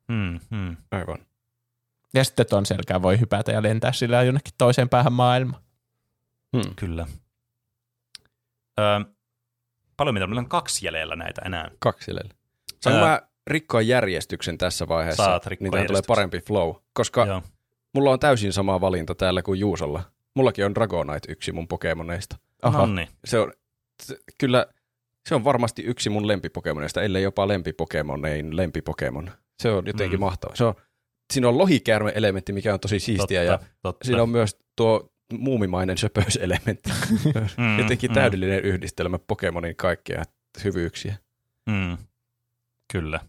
Mm, 0.09 0.41
mm. 0.51 0.77
Aivan. 0.91 1.19
Ja 2.15 2.25
sitten 2.25 2.47
ton 2.47 2.67
selkään 2.67 3.03
voi 3.03 3.21
hypätä 3.21 3.53
ja 3.53 3.63
lentää 3.63 3.93
sillä 3.93 4.23
jonnekin 4.23 4.55
toiseen 4.59 4.89
päähän 4.89 5.13
maailmaan. 5.13 5.63
Hmm. 6.57 6.75
Kyllä. 6.77 7.07
Öö, 8.81 9.01
paljon 9.97 10.15
mitä? 10.15 10.27
Meillä 10.27 10.39
on 10.41 10.49
kaksi 10.49 10.87
jäljellä 10.87 11.17
näitä 11.17 11.43
enää. 11.45 11.71
Kaksi 11.79 12.11
jäljellä. 12.11 12.35
Saanko 12.81 13.05
Ää. 13.05 13.11
mä 13.11 13.21
rikkoa 13.47 13.81
järjestyksen 13.83 14.59
tässä 14.59 14.89
vaiheessa? 14.89 15.25
Saat 15.25 15.47
niin 15.61 15.71
tähän 15.73 15.87
tulee 15.87 16.03
parempi 16.07 16.41
flow. 16.41 16.75
Koska 16.93 17.27
Joo. 17.27 17.43
mulla 17.95 18.11
on 18.11 18.19
täysin 18.19 18.53
sama 18.53 18.81
valinta 18.81 19.15
täällä 19.15 19.43
kuin 19.43 19.61
Juusolla. 19.61 20.03
Mullakin 20.35 20.65
on 20.67 20.75
Dragonite 20.75 21.33
yksi 21.33 21.53
mun 21.53 21.69
Pokemoneista. 21.69 22.37
Oho. 22.63 22.87
No 22.87 22.95
niin. 22.95 23.09
Se 23.25 23.39
on, 23.39 23.53
se, 24.03 24.17
kyllä, 24.39 24.67
se 25.29 25.35
on 25.35 25.45
varmasti 25.45 25.83
yksi 25.83 26.11
mun 26.11 26.29
lempipokemoneista, 26.29 27.03
ellei 27.03 27.23
jopa 27.23 27.49
lempipokemonein 27.49 28.57
lempipokemon. 28.57 29.31
Se 29.63 29.71
on 29.71 29.87
jotenkin 29.87 30.19
Mm. 30.19 30.21
mm. 30.21 30.25
mahtava. 30.25 30.57
Se 30.57 30.65
on, 30.65 30.75
siinä 31.33 31.49
on 31.49 31.59
lohikäärme-elementti, 31.59 32.53
mikä 32.53 32.75
on 32.75 32.81
tosi 32.81 33.01
siistiä, 33.01 33.45
Totta, 33.45 33.65
ja 33.65 33.71
totta. 33.83 34.05
siinä 34.07 34.23
on 34.23 34.29
myös 34.29 34.57
tuo 34.77 35.13
muumimainen 35.33 35.99
söpöyselementti. 35.99 36.91
Mm, 37.57 37.79
jotenkin 37.79 38.11
mm, 38.11 38.15
täydellinen 38.15 38.61
yhdistelmä 38.65 39.19
Pokemonin 39.19 39.77
kaikkia 39.77 40.23
hyvyyksiä. 40.65 41.17
Mm. 41.67 41.97
Kyllä. 42.93 43.21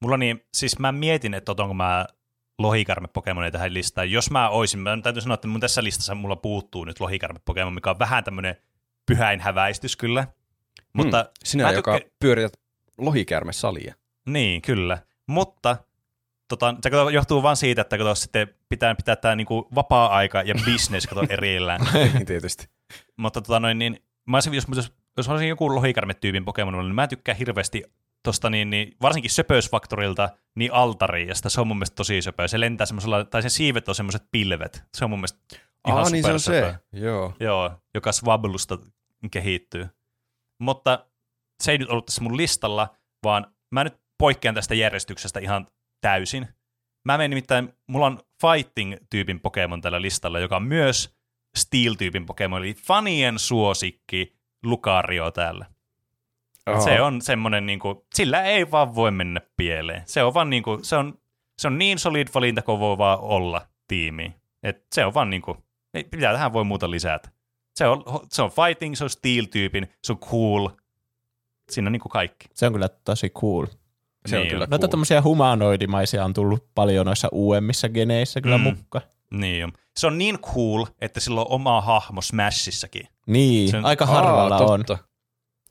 Mulla 0.00 0.16
niin, 0.16 0.44
siis 0.54 0.78
mä 0.78 0.92
mietin, 0.92 1.34
että 1.34 1.52
otanko 1.52 1.74
mä 1.74 2.06
lohikarme 2.58 3.08
Pokemonia 3.08 3.50
tähän 3.50 3.74
listaan. 3.74 4.10
Jos 4.10 4.30
mä 4.30 4.48
oisin, 4.48 4.80
mä 4.80 4.98
täytyy 5.02 5.22
sanoa, 5.22 5.34
että 5.34 5.48
mun 5.48 5.60
tässä 5.60 5.84
listassa 5.84 6.14
mulla 6.14 6.36
puuttuu 6.36 6.84
nyt 6.84 7.00
lohikarme 7.00 7.38
Pokemon, 7.44 7.74
mikä 7.74 7.90
on 7.90 7.98
vähän 7.98 8.24
tämmönen 8.24 8.56
pyhäin 9.06 9.40
häväistys 9.40 9.96
kyllä. 9.96 10.26
Mutta 10.92 11.22
Hmm. 11.22 11.30
Sinä, 11.44 11.64
mä 11.64 11.72
joka 11.72 11.98
tykkä- 11.98 12.10
pyörität 12.20 12.52
lohikäärme-salia. 12.98 13.94
Niin, 14.26 14.62
kyllä. 14.62 14.98
Mutta 15.26 15.76
tota, 16.48 16.74
se 16.82 16.90
kato, 16.90 17.08
johtuu 17.08 17.42
vaan 17.42 17.56
siitä, 17.56 17.82
että 17.82 17.98
kato, 17.98 18.14
sitten 18.14 18.48
pitää 18.68 18.94
pitää 18.94 19.16
tämä 19.16 19.36
niinku 19.36 19.68
vapaa-aika 19.74 20.42
ja 20.42 20.54
business 20.72 21.06
kato 21.06 21.22
erillään. 21.34 21.80
Niin 21.92 22.26
Tietysti. 22.26 22.66
Mutta 23.16 23.40
tota 23.40 23.60
noin, 23.60 23.78
niin, 23.78 24.02
mä 24.26 24.36
olisin, 24.36 24.54
jos, 24.54 24.64
jos, 24.76 24.92
jos 25.16 25.28
olisin 25.28 25.48
joku 25.48 25.74
lohikarme-tyypin 25.74 26.44
Pokemon, 26.44 26.78
niin 26.84 26.94
mä 26.94 27.08
tykkään 27.08 27.38
hirveästi 27.38 27.84
tosta 28.22 28.50
niin, 28.50 28.70
niin 28.70 28.96
varsinkin 29.02 29.30
söpöysfaktorilta 29.30 30.28
niin 30.54 30.72
altariin, 30.72 31.28
ja 31.28 31.34
sitä 31.34 31.48
se 31.48 31.60
on 31.60 31.66
mun 31.66 31.76
mielestä 31.76 31.94
tosi 31.94 32.22
söpöä. 32.22 32.48
Se 32.48 32.60
lentää 32.60 32.86
semmoisella, 32.86 33.24
tai 33.24 33.42
se 33.42 33.48
siivet 33.48 33.88
on 33.88 33.94
semmoiset 33.94 34.22
pilvet. 34.30 34.84
Se 34.96 35.04
on 35.04 35.10
mun 35.10 35.18
mielestä 35.18 35.38
ihan 35.88 36.02
Ah, 36.02 36.12
niin 36.12 36.24
se 36.24 36.32
on 36.32 36.40
se. 36.40 36.74
Joo. 36.92 37.34
Joo, 37.40 37.70
joka 37.94 38.12
Swablusta 38.12 38.78
kehittyy. 39.30 39.88
Mutta 40.60 41.06
se 41.62 41.72
ei 41.72 41.78
nyt 41.78 41.88
ollut 41.88 42.06
tässä 42.06 42.22
mun 42.22 42.36
listalla, 42.36 42.96
vaan 43.24 43.54
mä 43.70 43.84
nyt 43.84 44.00
poikkean 44.18 44.54
tästä 44.54 44.74
järjestyksestä 44.74 45.40
ihan 45.40 45.66
täysin. 46.00 46.48
Mä 47.04 47.18
menen 47.18 47.30
nimittäin, 47.30 47.72
mulla 47.88 48.06
on 48.06 48.20
Fighting-tyypin 48.40 49.40
Pokemon 49.40 49.80
tällä 49.80 50.02
listalla, 50.02 50.40
joka 50.40 50.56
on 50.56 50.62
myös 50.62 51.16
Steel-tyypin 51.58 52.26
Pokemon, 52.26 52.62
eli 52.62 52.74
fanien 52.74 53.38
suosikki 53.38 54.32
Lucario 54.64 55.30
täällä. 55.30 55.71
Se 56.84 57.00
on 57.00 57.22
semmoinen, 57.22 57.66
niin 57.66 57.78
kuin, 57.78 57.98
sillä 58.14 58.42
ei 58.42 58.70
vaan 58.70 58.94
voi 58.94 59.10
mennä 59.10 59.40
pieleen. 59.56 60.02
Se 60.06 60.22
on 60.22 60.34
vaan 60.34 60.50
niin 60.50 60.62
kuin, 60.62 60.84
se 60.84 60.96
on, 60.96 61.18
se 61.58 61.68
on 61.68 61.78
niin 61.78 61.98
solid 61.98 62.28
valinta 62.34 62.62
kuin 62.62 62.80
voi 62.80 62.98
vaan 62.98 63.18
olla 63.20 63.66
tiimi. 63.88 64.34
Et 64.62 64.86
se 64.94 65.04
on 65.04 65.14
vaan 65.14 65.30
niin 65.30 65.42
kuin, 65.42 65.58
ei, 65.94 66.08
mitä 66.12 66.32
tähän 66.32 66.52
voi 66.52 66.64
muuta 66.64 66.90
lisätä. 66.90 67.28
Se 67.74 67.86
on, 67.86 68.04
se 68.32 68.42
on 68.42 68.50
fighting, 68.50 68.94
se 68.94 69.04
on 69.04 69.10
steel-tyypin, 69.10 69.86
se 70.02 70.12
on 70.12 70.18
cool. 70.18 70.68
Siinä 71.70 71.88
on 71.88 71.92
niin 71.92 72.00
kuin 72.00 72.12
kaikki. 72.12 72.48
Se 72.54 72.66
on 72.66 72.72
kyllä 72.72 72.88
tosi 72.88 73.30
cool. 73.30 73.66
Se 74.26 74.36
on 74.36 74.42
Niin 74.42 74.50
kyllä 74.50 74.66
Noita 74.70 74.78
cool. 74.78 74.90
tämmöisiä 74.90 75.22
humanoidimaisia 75.22 76.24
on 76.24 76.34
tullut 76.34 76.66
paljon 76.74 77.06
noissa 77.06 77.28
uudemmissa 77.32 77.88
geneissä 77.88 78.40
kyllä 78.40 78.58
Mm. 78.58 78.64
mukaan. 78.64 79.04
Niin 79.30 79.64
on. 79.64 79.72
Se 79.96 80.06
on 80.06 80.18
niin 80.18 80.38
cool, 80.38 80.86
että 81.00 81.20
sillä 81.20 81.40
on 81.40 81.46
oma 81.50 81.80
hahmo 81.80 82.20
Smashissakin. 82.22 83.08
Niin, 83.26 83.70
Se 83.70 83.76
on- 83.76 83.84
aika 83.84 84.06
harvalla 84.06 84.56
Aa, 84.56 84.64
on. 84.66 84.84
totta. 84.84 85.04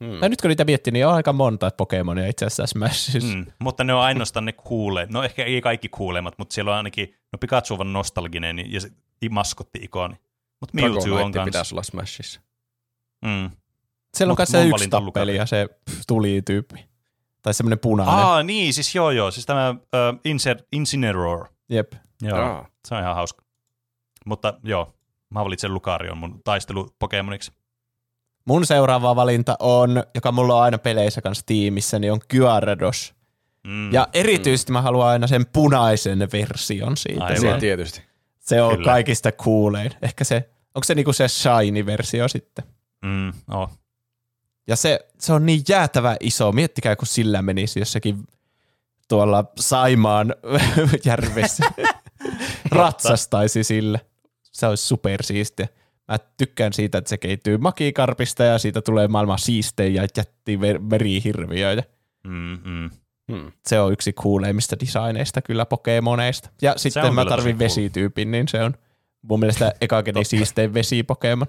Hmm. 0.06 0.20
Tai 0.20 0.30
nyt 0.30 0.42
kun 0.42 0.50
niitä 0.50 0.66
miettii, 0.66 0.92
niin 0.94 1.08
on 1.08 1.14
aika 1.14 1.34
monta 1.34 1.72
Pokemonia 1.78 2.28
itse 2.28 2.46
asiassa 2.46 2.68
Smashissa. 2.68 3.28
Mm. 3.36 3.36
Mm. 3.40 3.46
Mutta 3.60 3.84
ne 3.84 3.94
on 3.94 4.02
ainoastaan 4.02 4.46
ne 4.46 4.52
kuulee. 4.54 5.08
No 5.10 5.24
ehkä 5.24 5.44
ei 5.44 5.62
kaikki 5.62 5.90
kuulemat, 5.90 6.34
mutta 6.38 6.54
siellä 6.54 6.72
on 6.72 6.78
ainakin, 6.78 7.16
no 7.34 7.38
Pikachu 7.38 7.78
on 7.80 7.94
nostalginen 7.94 8.56
niin- 8.56 8.72
ja 8.72 8.82
se 8.82 8.92
maskotti-ikoni. 9.30 10.16
Mutta 10.60 10.76
Mewtwo 10.76 11.16
on 11.16 11.32
kanssa. 11.32 11.46
pitäisi 11.46 11.76
olla 11.76 11.84
Smashissa. 11.84 12.42
Mm. 13.26 13.50
Siellä 14.18 14.32
on 14.32 14.36
kai 14.38 14.48
se 14.48 14.66
yksi 14.66 14.90
tappeli 14.90 15.36
ja 15.36 15.46
se 15.46 15.68
tuli 16.08 16.42
tyyppi. 16.46 16.86
Tai 17.42 17.54
semmoinen 17.54 17.80
punainen. 17.80 18.16
Aa, 18.16 18.44
niin, 18.44 18.74
siis 18.74 18.96
joo 18.96 19.12
joo, 19.12 19.32
siis 19.32 19.46
tämä 19.46 19.70
uh, 19.70 19.78
Inser- 20.28 20.66
Incineroar. 20.72 21.46
Jep. 21.70 21.94
Joo, 22.22 22.40
Aa. 22.40 22.68
se 22.88 22.96
on 22.96 23.02
ihan 23.02 23.16
hauska. 23.16 23.44
Mutta 24.26 24.54
joo, 24.64 24.94
mä 25.30 25.44
valitsen 25.44 25.74
Lucarion 25.74 26.18
mun 26.18 26.42
taistelu 26.44 26.96
Pokemoniksi. 27.00 27.52
Mun 28.46 28.66
seuraava 28.66 29.16
valinta 29.16 29.56
on, 29.60 30.04
joka 30.16 30.32
mulla 30.32 30.56
on 30.56 30.64
aina 30.64 30.78
peleissä 30.78 31.22
kanssa 31.22 31.46
tiimissä, 31.46 32.00
niin 32.00 32.14
on 32.14 32.20
Gyarados. 32.30 33.14
Mm. 33.68 33.94
Ja 33.94 34.08
erityisesti 34.14 34.72
mä 34.72 34.82
haluan 34.82 35.08
aina 35.08 35.28
sen 35.28 35.46
punaisen 35.46 36.28
version 36.34 36.98
siitä. 36.98 37.24
Aivan. 37.24 37.42
Se, 37.42 37.60
tietysti. 37.60 38.02
se 38.40 38.62
on 38.62 38.72
Kyllä. 38.76 38.86
kaikista 38.86 39.32
kuulein. 39.32 39.92
Ehkä 40.02 40.24
se, 40.24 40.50
onko 40.76 40.84
se 40.84 40.96
niinku 40.96 41.14
se 41.14 41.28
shiny-versio 41.28 42.28
sitten? 42.28 42.66
Mm, 43.06 43.34
oh. 43.52 43.70
Ja 44.68 44.76
se, 44.76 45.00
se 45.20 45.34
on 45.34 45.46
niin 45.46 45.64
jäätävä 45.70 46.18
iso. 46.20 46.52
Miettikää, 46.52 46.96
kun 46.96 47.08
sillä 47.08 47.42
menisi 47.42 47.80
jossakin 47.80 48.28
tuolla 49.08 49.46
Saimaan 49.60 50.36
järvessä. 51.06 51.72
Ratsastaisi 52.72 53.64
sillä. 53.64 54.00
Se 54.42 54.68
olisi 54.68 54.86
supersiistiä. 54.86 55.68
Mä 56.12 56.18
tykkään 56.38 56.74
siitä, 56.74 56.98
että 56.98 57.10
se 57.10 57.18
kehittyy 57.18 57.58
makikarpista 57.58 58.44
ja 58.44 58.58
siitä 58.58 58.82
tulee 58.82 59.08
maailman 59.08 59.40
siistein 59.40 59.94
ja 59.94 60.08
jätti 60.18 60.60
merihirviöitä. 60.80 61.84
mm, 62.28 62.60
mm. 62.64 62.90
Hmm. 63.32 63.52
Se 63.66 63.80
on 63.80 63.94
yksi 63.94 64.14
kuuleimmista 64.14 64.76
designeista 64.80 65.42
kyllä 65.42 65.66
Pokemoneista. 65.66 66.50
Ja 66.62 66.74
sitten 66.78 67.06
on 67.06 67.16
mä 67.16 67.26
tarvin 67.26 67.58
cool. 67.58 67.60
vesityypin, 67.60 68.32
niin 68.32 68.48
se 68.48 68.64
on 68.64 68.74
mun 69.22 69.40
mielestä 69.40 69.74
ekakeni 69.82 70.26
siistein 70.26 70.74
vesipokemon. 70.74 71.48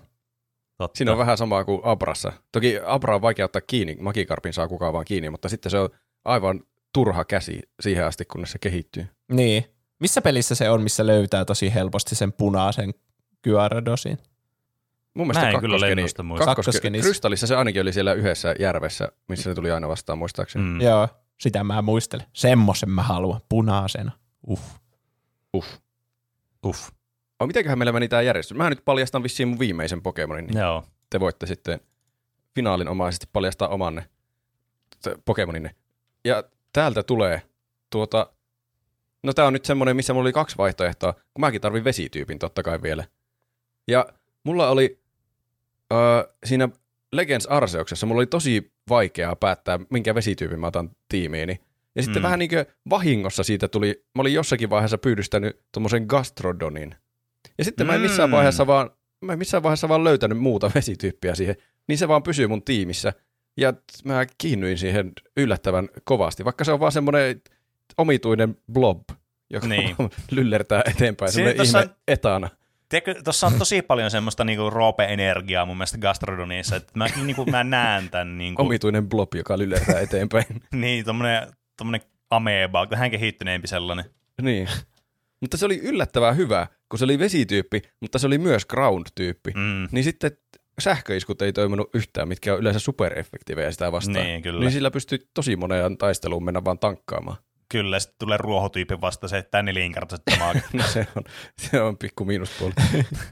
Totta. 0.78 0.98
Siinä 0.98 1.12
on 1.12 1.18
vähän 1.18 1.38
samaa 1.38 1.64
kuin 1.64 1.80
Abrassa. 1.84 2.32
Toki 2.52 2.78
Abra 2.86 3.14
on 3.14 3.22
vaikea 3.22 3.44
ottaa 3.44 3.62
kiinni, 3.66 3.96
Magikarpin 4.00 4.52
saa 4.52 4.68
kukaan 4.68 4.92
vaan 4.92 5.04
kiinni, 5.04 5.30
mutta 5.30 5.48
sitten 5.48 5.70
se 5.70 5.78
on 5.78 5.88
aivan 6.24 6.60
turha 6.94 7.24
käsi 7.24 7.60
siihen 7.80 8.06
asti, 8.06 8.24
kunnes 8.24 8.52
se 8.52 8.58
kehittyy. 8.58 9.06
Niin. 9.32 9.64
Missä 10.00 10.22
pelissä 10.22 10.54
se 10.54 10.70
on, 10.70 10.82
missä 10.82 11.06
löytää 11.06 11.44
tosi 11.44 11.74
helposti 11.74 12.14
sen 12.14 12.32
punaisen 12.32 12.94
Gyaradosin? 13.44 14.18
Mun 15.14 15.26
mielestä 15.26 15.46
Mä 15.46 15.50
en 15.50 15.60
kyllä 15.60 15.76
kakkoskeni- 15.76 15.96
lennosta 15.96 16.22
muista. 16.22 16.44
kakkoske- 16.44 16.54
Kakkoskenissä. 16.66 17.06
Krystallissa 17.08 17.46
se 17.46 17.56
ainakin 17.56 17.82
oli 17.82 17.92
siellä 17.92 18.12
yhdessä 18.12 18.54
järvessä, 18.58 19.12
missä 19.28 19.42
se 19.50 19.54
tuli 19.54 19.70
aina 19.70 19.88
vastaan 19.88 20.18
muistaakseni. 20.18 20.64
Mm. 20.64 20.80
Joo, 20.80 21.08
sitä 21.40 21.64
mä 21.64 21.82
muistelen. 21.82 22.26
Semmoisen 22.32 22.90
mä 22.90 23.02
haluan, 23.02 23.40
punaisena. 23.48 24.12
Uh. 24.48 24.60
Uff. 25.56 25.68
Uff. 26.66 26.90
Oh, 27.40 27.46
mitenköhän 27.46 27.78
meillä 27.78 27.92
meni 27.92 28.08
tää 28.08 28.22
järjestys? 28.22 28.56
Mä 28.56 28.70
nyt 28.70 28.84
paljastan 28.84 29.22
vissiin 29.22 29.48
mun 29.48 29.58
viimeisen 29.58 30.02
Pokemonin, 30.02 30.46
niin 30.46 30.58
Joo. 30.58 30.84
te 31.10 31.20
voitte 31.20 31.46
sitten 31.46 31.80
finaalinomaisesti 32.54 33.26
paljastaa 33.32 33.68
omanne 33.68 34.08
Pokemoninne. 35.24 35.74
Ja 36.24 36.44
täältä 36.72 37.02
tulee 37.02 37.42
tuota, 37.90 38.26
no 39.22 39.32
tää 39.32 39.46
on 39.46 39.52
nyt 39.52 39.64
semmonen, 39.64 39.96
missä 39.96 40.12
mulla 40.12 40.24
oli 40.24 40.32
kaksi 40.32 40.58
vaihtoehtoa, 40.58 41.12
kun 41.12 41.40
mäkin 41.40 41.60
tarvin 41.60 41.84
vesityypin 41.84 42.38
totta 42.38 42.62
kai 42.62 42.82
vielä. 42.82 43.04
Ja 43.88 44.06
mulla 44.44 44.68
oli 44.68 45.01
öö, 45.92 46.32
siinä 46.44 46.68
Legends 47.12 47.46
Arceoksessa, 47.46 48.06
mulla 48.06 48.18
oli 48.18 48.26
tosi 48.26 48.72
vaikeaa 48.88 49.36
päättää, 49.36 49.78
minkä 49.90 50.14
vesityypin 50.14 50.60
mä 50.60 50.66
otan 50.66 50.90
tiimiini. 51.08 51.60
Ja 51.94 52.02
sitten 52.02 52.20
Mm. 52.20 52.22
mm. 52.22 52.26
vähän 52.26 52.38
niin 52.38 52.48
kuin 52.48 52.66
vahingossa 52.90 53.42
siitä 53.42 53.68
tuli, 53.68 54.04
mä 54.14 54.20
olin 54.20 54.34
jossakin 54.34 54.70
vaiheessa 54.70 54.98
pyydystänyt 54.98 55.60
tuommoisen 55.72 56.04
Gastrodonin. 56.08 56.94
Ja 57.58 57.64
sitten 57.64 57.86
mä 57.86 57.94
en 57.94 58.00
missään 58.00 58.28
Mm. 58.30 58.32
vaiheessa 58.36 58.66
vaan, 58.66 58.90
mä 59.24 59.32
en 59.32 59.38
missään 59.38 59.62
vaiheessa 59.62 59.88
vaan 59.88 60.04
löytänyt 60.04 60.38
muuta 60.38 60.70
vesityyppiä 60.74 61.34
siihen, 61.34 61.56
niin 61.88 61.98
se 61.98 62.08
vaan 62.08 62.22
pysyy 62.22 62.46
mun 62.46 62.62
tiimissä. 62.62 63.12
Ja 63.56 63.72
mä 64.04 64.26
kiinnyin 64.38 64.78
siihen 64.78 65.12
yllättävän 65.36 65.88
kovasti, 66.04 66.44
vaikka 66.44 66.64
se 66.64 66.72
on 66.72 66.80
vaan 66.80 66.92
semmoinen 66.92 67.42
omituinen 67.98 68.56
blob, 68.72 69.02
joka 69.50 69.66
Niin. 69.66 69.96
lyllertää 70.30 70.82
eteenpäin, 70.90 71.32
semmoinen 71.32 71.66
ihme 71.66 71.88
etana. 72.08 72.48
Tiedätkö, 72.92 73.22
tuossa 73.22 73.46
on 73.46 73.54
tosi 73.58 73.82
paljon 73.82 74.10
semmoista 74.10 74.44
niinku 74.44 74.70
roope-energiaa 74.70 75.66
mun 75.66 75.76
mielestä 75.76 75.98
Gastrodonissa, 75.98 76.76
että 76.76 76.92
mä, 76.94 77.06
niinku, 77.24 77.44
mä 77.44 77.64
näen 77.64 78.10
tämän 78.10 78.38
niinku, 78.38 78.62
Omituinen 78.62 79.08
blob, 79.08 79.34
joka 79.34 79.58
lyllertää 79.58 80.00
eteenpäin. 80.00 80.44
niin, 80.74 81.04
tommonen, 81.04 81.48
tommonen 81.76 82.00
ameba, 82.30 82.90
vähän 82.90 83.10
kehittyneempi 83.10 83.68
sellainen. 83.68 84.04
niin. 84.42 84.68
Mutta 85.40 85.56
se 85.56 85.66
oli 85.66 85.78
yllättävän 85.78 86.36
hyvä, 86.36 86.66
kun 86.88 86.98
se 86.98 87.04
oli 87.04 87.18
vesityyppi, 87.18 87.82
mutta 88.00 88.18
se 88.18 88.26
oli 88.26 88.38
myös 88.38 88.66
ground-tyyppi. 88.66 89.50
Mm. 89.50 89.88
Niin 89.92 90.04
sitten 90.04 90.30
sähköiskut 90.78 91.42
ei 91.42 91.52
toiminut 91.52 91.90
yhtään, 91.94 92.28
mitkä 92.28 92.54
on 92.54 92.60
yleensä 92.60 92.80
supereffektiivejä 92.80 93.70
sitä 93.70 93.92
vastaan. 93.92 94.26
Niin, 94.26 94.42
kyllä. 94.42 94.60
Niin 94.60 94.72
sillä 94.72 94.90
pystyi 94.90 95.18
tosi 95.34 95.56
moneen 95.56 95.98
taisteluun 95.98 96.44
mennä 96.44 96.64
vaan 96.64 96.78
tankkaamaan. 96.78 97.36
Kyllä, 97.72 98.00
sitten 98.00 98.18
tulee 98.18 98.36
ruohotyyppi 98.36 99.00
vasta 99.00 99.28
se, 99.28 99.38
että 99.38 99.62
nelinkertaiset 99.62 100.22
damage. 100.30 100.62
No 100.72 100.82
se 100.82 101.06
on, 101.16 101.22
se 101.58 101.80
on 101.80 101.98
pikku 101.98 102.24
miinuspuoli. 102.24 102.72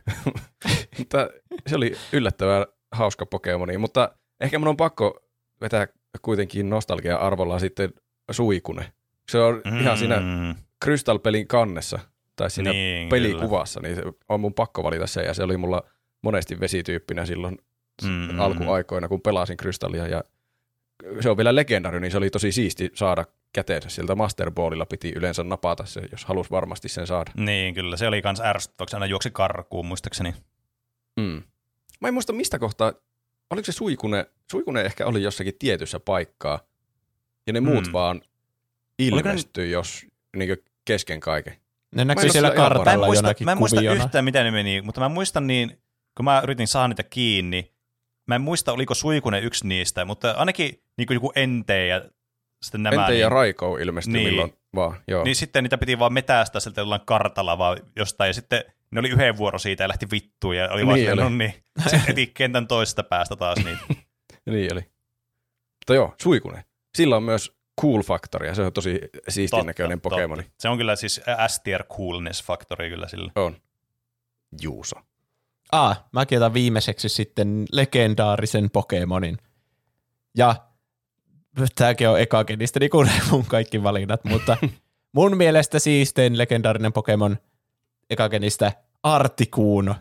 mutta 0.98 1.28
se 1.66 1.76
oli 1.76 1.96
yllättävän 2.12 2.66
hauska 2.92 3.26
Pokemoni, 3.26 3.78
mutta 3.78 4.12
ehkä 4.40 4.58
mun 4.58 4.68
on 4.68 4.76
pakko 4.76 5.20
vetää 5.60 5.88
kuitenkin 6.22 6.70
nostalgia-arvolla 6.70 7.58
sitten 7.58 7.92
Suikune. 8.30 8.92
Se 9.28 9.38
on 9.38 9.62
mm. 9.64 9.80
ihan 9.80 9.98
siinä 9.98 10.22
Crystal-pelin 10.84 11.46
kannessa 11.46 11.98
tai 12.36 12.50
siinä 12.50 12.70
niin, 12.70 13.08
pelikuvassa, 13.08 13.80
kyllä. 13.80 13.94
niin 13.94 14.04
se 14.04 14.18
on 14.28 14.40
mun 14.40 14.54
pakko 14.54 14.82
valita 14.82 15.06
se, 15.06 15.22
ja 15.22 15.34
se 15.34 15.42
oli 15.42 15.56
mulla 15.56 15.82
monesti 16.22 16.60
vesityyppinä 16.60 17.26
silloin 17.26 17.58
mm, 18.02 18.40
alkuaikoina, 18.40 19.08
kun 19.08 19.20
pelasin 19.20 19.56
Crystallia, 19.56 20.06
ja 20.06 20.24
se 21.20 21.30
on 21.30 21.36
vielä 21.36 21.54
legendari, 21.54 22.00
niin 22.00 22.10
se 22.10 22.18
oli 22.18 22.30
tosi 22.30 22.52
siisti 22.52 22.90
saada 22.94 23.24
käteensä 23.52 23.88
sieltä 23.88 24.14
Master 24.14 24.50
Ballilla 24.50 24.86
piti 24.86 25.12
yleensä 25.16 25.44
napata 25.44 25.86
se, 25.86 26.02
jos 26.12 26.24
halusi 26.24 26.50
varmasti 26.50 26.88
sen 26.88 27.06
saada. 27.06 27.30
Niin, 27.36 27.74
kyllä. 27.74 27.96
Se 27.96 28.08
oli 28.08 28.22
kans 28.22 28.40
ärsyttäväksi. 28.40 28.96
Aina 28.96 29.06
juoksi 29.06 29.30
karkuun, 29.30 29.86
muistaakseni. 29.86 30.34
Mm. 31.16 31.42
Mä 32.00 32.08
en 32.08 32.14
muista 32.14 32.32
mistä 32.32 32.58
kohtaa, 32.58 32.92
oliko 33.50 33.66
se 33.66 33.72
suikune, 33.72 34.26
suikune 34.50 34.82
ehkä 34.82 35.06
oli 35.06 35.22
jossakin 35.22 35.54
tietyssä 35.58 36.00
paikkaa, 36.00 36.60
ja 37.46 37.52
ne 37.52 37.60
muut 37.60 37.86
mm. 37.86 37.92
vaan 37.92 38.22
ilmestyi, 38.98 39.64
ne... 39.64 39.70
jos 39.70 40.06
niin 40.36 40.56
kesken 40.84 41.20
kaiken. 41.20 41.56
Ne 41.94 42.04
näkyy 42.04 42.30
siellä 42.30 42.50
kartalla 42.50 43.08
mä 43.08 43.14
jonakin 43.14 43.44
Mä 43.44 43.52
en 43.52 43.58
muista 43.58 43.76
kuviona. 43.76 44.04
yhtään, 44.04 44.24
miten 44.24 44.44
ne 44.44 44.50
meni, 44.50 44.82
mutta 44.82 45.00
mä 45.00 45.08
muistan 45.08 45.46
niin, 45.46 45.82
kun 46.16 46.24
mä 46.24 46.40
yritin 46.44 46.66
saada 46.66 46.88
niitä 46.88 47.02
kiinni, 47.02 47.72
mä 48.26 48.34
en 48.34 48.40
muista, 48.40 48.72
oliko 48.72 48.94
Suikune 48.94 49.40
yksi 49.40 49.66
niistä, 49.66 50.04
mutta 50.04 50.30
ainakin 50.30 50.82
niin 50.96 51.08
joku 51.10 51.32
Ente 51.36 51.86
ja 51.86 52.02
sitten 52.62 52.82
nämä. 52.82 53.08
Niin, 53.08 53.20
ja 53.20 53.28
Raiko 53.28 53.76
ilmestyi 53.78 54.12
niin, 54.12 54.28
milloin 54.28 54.52
vaan, 54.74 55.00
joo. 55.08 55.24
Niin 55.24 55.36
sitten 55.36 55.64
niitä 55.64 55.78
piti 55.78 55.98
vaan 55.98 56.12
metästää 56.12 56.60
sieltä 56.60 56.80
jollain 56.80 57.00
kartalla 57.04 57.58
vaan 57.58 57.78
jostain, 57.96 58.28
ja 58.28 58.34
sitten 58.34 58.64
ne 58.90 59.00
oli 59.00 59.08
yhden 59.08 59.36
vuoro 59.36 59.58
siitä 59.58 59.84
ja 59.84 59.88
lähti 59.88 60.06
vittuun, 60.10 60.56
ja 60.56 60.68
oli 60.70 60.84
niin 60.84 61.16
vaan 61.16 61.26
oli. 61.26 61.36
niin. 61.36 61.54
Sitten 61.82 62.00
heti 62.08 62.26
kentän 62.26 62.66
toisesta 62.66 63.02
päästä 63.02 63.36
taas 63.36 63.58
niitä. 63.64 63.84
niin 64.50 64.72
oli. 64.72 64.80
Mutta 64.80 65.94
joo, 65.94 66.14
Suikune. 66.22 66.64
Sillä 66.94 67.16
on 67.16 67.22
myös 67.22 67.52
cool 67.80 68.02
factor, 68.02 68.44
ja 68.44 68.54
se 68.54 68.62
on 68.62 68.72
tosi 68.72 69.00
siistin 69.28 69.56
totta, 69.56 69.66
näköinen 69.66 70.00
Pokemoni. 70.00 70.42
Se 70.58 70.68
on 70.68 70.78
kyllä 70.78 70.96
siis 70.96 71.20
S-tier 71.46 71.84
coolness 71.84 72.44
factori 72.44 72.90
kyllä 72.90 73.08
sillä. 73.08 73.32
On. 73.34 73.56
Juuso. 74.62 74.96
Ah, 75.72 76.04
mäkin 76.12 76.38
otan 76.38 76.54
viimeiseksi 76.54 77.08
sitten 77.08 77.64
legendaarisen 77.72 78.70
Pokemonin. 78.70 79.38
Ja 80.36 80.56
tämäkin 81.74 82.08
on 82.08 82.20
ekagenistä, 82.20 82.80
niin 82.80 82.90
kuin 82.90 83.10
mun 83.30 83.44
kaikki 83.46 83.82
valinnat, 83.82 84.24
mutta 84.24 84.56
mun 85.16 85.36
mielestä 85.36 85.78
siistein 85.78 86.38
legendaarinen 86.38 86.92
Pokemon 86.92 87.36
ekagenistä 88.10 88.72
Artikuuno. 89.02 89.94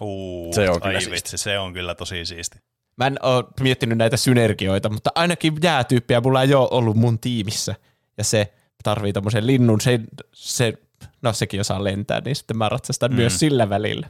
Uu, 0.00 0.52
se 0.52 0.70
on 0.70 0.80
kyllä 0.80 0.98
ai 0.98 1.10
vitsi, 1.10 1.38
se 1.38 1.58
on 1.58 1.72
kyllä 1.72 1.94
tosi 1.94 2.24
siisti. 2.24 2.58
Mä 2.96 3.06
en 3.06 3.16
ole 3.22 3.44
miettinyt 3.60 3.98
näitä 3.98 4.16
synergioita, 4.16 4.88
mutta 4.88 5.10
ainakin 5.14 5.54
jäätyyppiä 5.62 6.20
mulla 6.20 6.42
ei 6.42 6.54
ole 6.54 6.68
ollut 6.70 6.96
mun 6.96 7.18
tiimissä. 7.18 7.74
Ja 8.18 8.24
se 8.24 8.52
tarvii 8.82 9.12
tämmöisen 9.12 9.46
linnun, 9.46 9.80
se, 9.80 10.00
se, 10.32 10.72
no 11.22 11.32
sekin 11.32 11.60
osaa 11.60 11.84
lentää, 11.84 12.20
niin 12.20 12.36
sitten 12.36 12.56
mä 12.56 12.68
ratsastan 12.68 13.10
mm. 13.10 13.16
myös 13.16 13.38
sillä 13.38 13.68
välillä. 13.68 14.08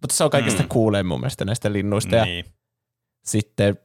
Mutta 0.00 0.16
se 0.16 0.24
on 0.24 0.30
kaikista 0.30 0.62
mm. 0.62 0.68
kuuleen 0.68 1.06
mun 1.06 1.20
mielestä 1.20 1.44
näistä 1.44 1.72
linnuista. 1.72 2.24
Niin. 2.24 2.44
Ja 2.46 2.52
sitten 3.24 3.78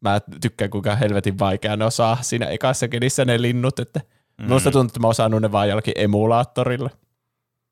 mä 0.00 0.20
tykkään 0.40 0.70
kuinka 0.70 0.96
helvetin 0.96 1.38
vaikea 1.38 1.76
ne 1.76 1.84
osaa 1.84 2.18
siinä 2.20 2.46
ekassa 2.46 2.88
kenissä 2.88 3.24
ne 3.24 3.42
linnut, 3.42 3.78
että 3.78 4.00
mm. 4.38 4.44
minusta 4.44 4.70
tuntuu, 4.70 4.86
että 4.88 5.00
mä 5.00 5.08
osannut 5.08 5.42
ne 5.42 5.52
vaan 5.52 5.68
jollakin 5.68 5.94
emulaattorilla. 5.96 6.90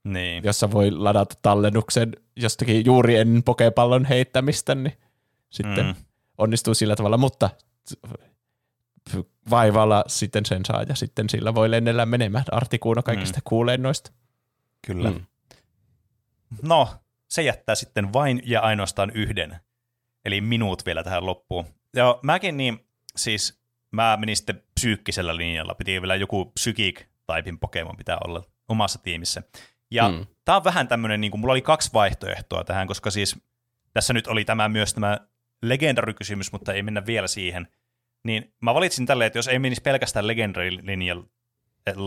Niin. 0.05 0.45
Jossa 0.45 0.71
voi 0.71 0.91
ladata 0.91 1.35
tallennuksen 1.43 2.13
jostakin 2.37 2.85
juuri 2.87 3.17
ennen 3.17 3.43
pokepallon 3.43 4.05
heittämistä, 4.05 4.75
niin 4.75 4.93
sitten 5.51 5.87
mm. 5.87 5.95
onnistuu 6.39 6.75
sillä 6.75 6.97
tavalla, 6.97 7.19
mutta 7.19 7.51
vaivalla 9.51 10.05
sitten 10.07 10.47
sen 10.47 10.65
saa 10.65 10.83
ja 10.83 10.95
sitten 10.95 11.29
sillä 11.31 11.55
voi 11.55 11.71
lennellä 11.71 12.07
menemään. 12.07 12.45
Artikuuna 12.53 13.03
kaikista 13.03 13.39
mm. 13.39 13.43
kuulee 13.45 13.77
noista. 13.77 14.13
Kyllä. 14.87 15.11
Mm. 15.11 15.21
No, 16.63 16.89
se 17.29 17.43
jättää 17.43 17.75
sitten 17.75 18.13
vain 18.13 18.43
ja 18.45 18.61
ainoastaan 18.61 19.11
yhden, 19.11 19.57
eli 20.25 20.41
minuut 20.41 20.87
vielä 20.87 21.05
tähän 21.05 21.27
loppuun. 21.27 21.67
Joo, 21.95 22.21
mäkin 22.23 22.57
niin, 22.57 22.87
siis 23.17 23.61
mä 23.91 24.17
menin 24.17 24.37
sitten 24.37 24.63
psyykkisellä 24.75 25.37
linjalla, 25.37 25.75
piti 25.75 26.03
vielä 26.03 26.15
joku 26.15 26.53
psykik-taipin 26.61 27.59
Pokemon 27.59 27.97
pitää 27.97 28.19
olla 28.25 28.43
omassa 28.69 28.99
tiimissä. 29.03 29.43
Ja 29.91 30.09
mm. 30.09 30.27
tää 30.45 30.57
on 30.57 30.65
vähän 30.65 30.89
tämmönen, 30.89 31.21
niin 31.21 31.31
kuin, 31.31 31.41
mulla 31.41 31.53
oli 31.53 31.63
kaksi 31.63 31.91
vaihtoehtoa 31.93 32.65
tähän, 32.65 32.87
koska 32.87 33.11
siis 33.11 33.37
tässä 33.93 34.13
nyt 34.13 34.27
oli 34.27 34.45
tämä 34.45 34.69
myös 34.69 34.95
tämä 34.95 35.19
legendarykysymys, 35.63 36.53
mutta 36.53 36.73
ei 36.73 36.83
mennä 36.83 37.07
vielä 37.07 37.27
siihen. 37.27 37.69
Niin 38.25 38.55
mä 38.63 38.75
valitsin 38.75 39.07
tälleen, 39.07 39.27
että 39.27 39.39
jos 39.39 39.49
ei 39.49 39.59
menisi 39.59 39.83
pelkästään 39.83 40.27
legendary-linjalla, 40.27 41.25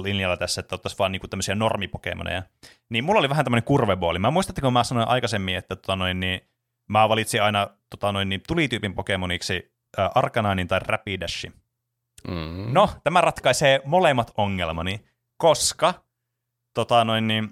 linjalla 0.03 0.37
tässä, 0.37 0.61
että 0.61 0.75
ottaisiin 0.75 0.99
vaan 0.99 1.11
niinku 1.11 1.27
tämmöisiä 1.27 1.55
normipokemoneja. 1.55 2.43
Niin 2.89 3.03
mulla 3.03 3.19
oli 3.19 3.29
vähän 3.29 3.45
tämmöinen 3.45 3.63
kurvebooli. 3.63 4.19
Mä 4.19 4.31
muistan, 4.31 4.51
että 4.51 4.61
kun 4.61 4.73
mä 4.73 4.83
sanoin 4.83 5.07
aikaisemmin, 5.07 5.55
että 5.55 5.75
tota 5.75 5.95
noin, 5.95 6.19
niin 6.19 6.41
mä 6.89 7.09
valitsin 7.09 7.43
aina 7.43 7.67
tota 7.89 8.11
noin, 8.11 8.29
niin 8.29 8.41
tulityypin 8.47 8.95
pokemoniksi 8.95 9.71
äh, 9.99 10.09
tai 10.67 10.79
Rapidashi. 10.79 11.51
Mm-hmm. 12.27 12.73
No, 12.73 12.89
tämä 13.03 13.21
ratkaisee 13.21 13.81
molemmat 13.85 14.31
ongelmani, 14.37 15.05
koska 15.37 15.93
tota 16.73 17.05
noin, 17.05 17.27
niin, 17.27 17.49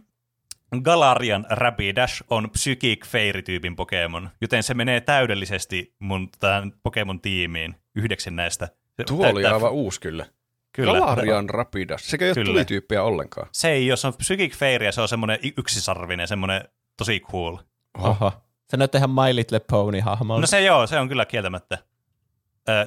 Galarian 0.81 1.45
Rapidash 1.49 2.23
on 2.30 2.49
Psychic 2.49 3.05
Fairy-tyypin 3.05 3.76
Pokemon, 3.76 4.30
joten 4.41 4.64
se 4.64 4.73
menee 4.73 5.01
täydellisesti 5.01 5.95
mun 5.99 6.30
tähän 6.39 6.72
Pokemon-tiimiin 6.84 7.76
yhdeksi 7.95 8.31
näistä. 8.31 8.68
Tuo 9.07 9.30
oli 9.30 9.45
aivan 9.45 9.72
uusi 9.72 10.01
kyllä. 10.01 10.26
Kyllä. 10.72 10.99
Galarian 10.99 11.49
Rapidash. 11.49 12.03
Sekä 12.03 12.26
ei 12.26 12.34
ole 12.38 12.45
tulityyppiä 12.45 13.03
ollenkaan. 13.03 13.47
Se 13.51 13.69
ei, 13.69 13.88
jos 13.88 14.05
on 14.05 14.14
Psychic 14.14 14.55
Fairy 14.55 14.85
ja 14.85 14.91
se 14.91 15.01
on 15.01 15.07
semmoinen 15.07 15.39
yksisarvinen, 15.57 16.27
semmoinen 16.27 16.64
tosi 16.97 17.19
cool. 17.19 17.57
Oho. 17.97 18.31
Se 18.69 18.77
näyttää 18.77 18.99
ihan 18.99 19.10
My 19.10 19.35
Little 19.35 19.60
Pony-hahmolta. 19.60 20.41
No 20.41 20.48
se 20.48 20.61
joo, 20.61 20.88
se 20.88 20.99
on 20.99 21.07
kyllä 21.07 21.26
kieltämättä. 21.26 21.77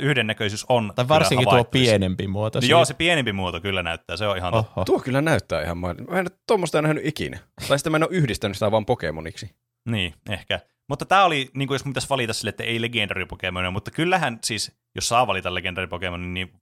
yhdennäköisyys 0.00 0.66
on 0.68 0.92
Tai 0.96 1.08
varsinkin 1.08 1.48
tuo 1.48 1.64
pienempi 1.64 2.26
muoto. 2.28 2.60
No 2.60 2.66
joo, 2.66 2.84
se 2.84 2.94
pienempi 2.94 3.32
muoto 3.32 3.60
kyllä 3.60 3.82
näyttää, 3.82 4.16
se 4.16 4.26
on 4.26 4.36
ihan 4.36 4.54
Oho. 4.54 4.62
totta. 4.62 4.84
Tuo 4.84 5.00
kyllä 5.00 5.20
näyttää 5.20 5.62
ihan 5.62 5.78
Mä 5.78 5.90
en 6.10 6.26
tuommoista 6.46 6.82
nähnyt 6.82 7.06
ikinä. 7.06 7.38
Tai 7.68 7.78
sitten 7.78 7.90
mä 7.90 7.96
en 7.96 8.02
ole 8.02 8.10
yhdistänyt 8.12 8.56
sitä 8.56 8.70
vaan 8.70 8.86
Pokemoniksi. 8.86 9.54
Niin, 9.88 10.14
ehkä. 10.30 10.60
Mutta 10.88 11.04
tämä 11.04 11.24
oli, 11.24 11.50
niin 11.54 11.68
kuin 11.68 11.74
jos 11.74 11.82
pitäisi 11.82 12.08
valita 12.08 12.32
sille, 12.32 12.48
että 12.48 12.64
ei 12.64 12.82
legendary 12.82 13.26
Pokemon, 13.26 13.72
mutta 13.72 13.90
kyllähän 13.90 14.38
siis, 14.44 14.72
jos 14.94 15.08
saa 15.08 15.26
valita 15.26 15.54
legendary 15.54 15.86
Pokemon, 15.86 16.34
niin 16.34 16.52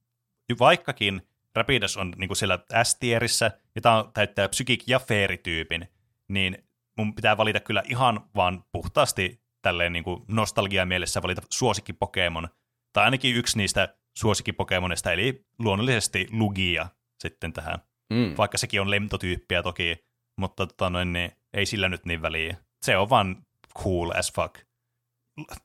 vaikkakin 0.59 1.21
Rapidas 1.55 1.97
on 1.97 2.13
niin 2.17 2.27
kuin 2.27 2.37
siellä 2.37 2.59
S-tierissä, 2.83 3.51
ja 3.75 3.81
tämä 3.81 4.05
täyttää 4.13 4.49
Psychic 4.49 4.83
ja 4.87 4.99
Fairy-tyypin, 4.99 5.87
niin 6.27 6.63
mun 6.99 7.15
pitää 7.15 7.37
valita 7.37 7.59
kyllä 7.59 7.83
ihan 7.85 8.29
vaan 8.35 8.63
puhtaasti 8.71 9.41
tälleen 9.61 9.93
niin 9.93 10.03
kuin 10.03 10.23
nostalgia 10.27 10.85
mielessä 10.85 11.21
valita 11.21 11.41
suosikki 11.49 11.93
Pokemon, 11.93 12.49
tai 12.93 13.05
ainakin 13.05 13.35
yksi 13.35 13.57
niistä 13.57 13.95
suosikki 14.17 14.53
Pokemonista, 14.53 15.11
eli 15.11 15.45
luonnollisesti 15.59 16.27
Lugia 16.31 16.87
sitten 17.19 17.53
tähän. 17.53 17.79
Mm. 18.13 18.33
Vaikka 18.37 18.57
sekin 18.57 18.81
on 18.81 18.91
lemtotyyppiä 18.91 19.63
toki, 19.63 20.05
mutta 20.37 20.67
tota 20.67 20.89
noin, 20.89 21.13
niin 21.13 21.31
ei 21.53 21.65
sillä 21.65 21.89
nyt 21.89 22.05
niin 22.05 22.21
väliä. 22.21 22.57
Se 22.81 22.97
on 22.97 23.09
vaan 23.09 23.45
cool 23.83 24.11
as 24.11 24.33
fuck. 24.33 24.55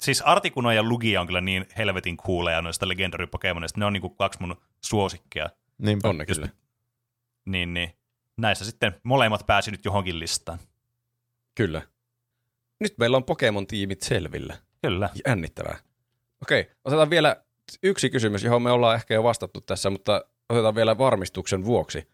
Siis 0.01 0.23
Articuno 0.23 0.73
ja 0.73 0.83
Lugia 0.83 1.21
on 1.21 1.27
kyllä 1.27 1.41
niin 1.41 1.67
helvetin 1.77 2.17
cooleja 2.17 2.63
noista 2.63 2.89
legendary 2.89 3.27
Pokemonista. 3.27 3.81
Ne 3.81 3.87
on 3.87 3.93
niinku 3.93 4.11
kaksi 4.11 4.41
mun 4.41 4.57
suosikkia. 4.85 5.51
Niin 5.79 6.01
on 6.05 6.19
ne 6.19 6.27
kyllä. 6.27 6.49
Niin, 7.47 7.75
niin. 7.75 7.93
Näissä 8.37 8.65
sitten 8.65 9.01
molemmat 9.03 9.47
pääsi 9.47 9.71
nyt 9.71 9.85
johonkin 9.85 10.19
listaan. 10.19 10.59
Kyllä. 11.55 11.83
Nyt 12.81 12.99
meillä 12.99 13.17
on 13.17 13.25
Pokemon-tiimit 13.25 14.03
selvillä. 14.03 14.57
Kyllä. 14.83 15.11
Jännittävää. 15.27 15.79
Okei, 16.43 16.71
otetaan 16.85 17.11
vielä 17.11 17.37
yksi 17.83 18.11
kysymys, 18.11 18.45
johon 18.45 18.63
me 18.63 18.71
ollaan 18.71 18.95
ehkä 18.97 19.15
jo 19.15 19.23
vastattu 19.23 19.61
tässä, 19.61 19.91
mutta 19.91 20.25
otetaan 20.49 20.75
vielä 20.75 20.99
varmistuksen 20.99 21.65
vuoksi. 21.65 22.09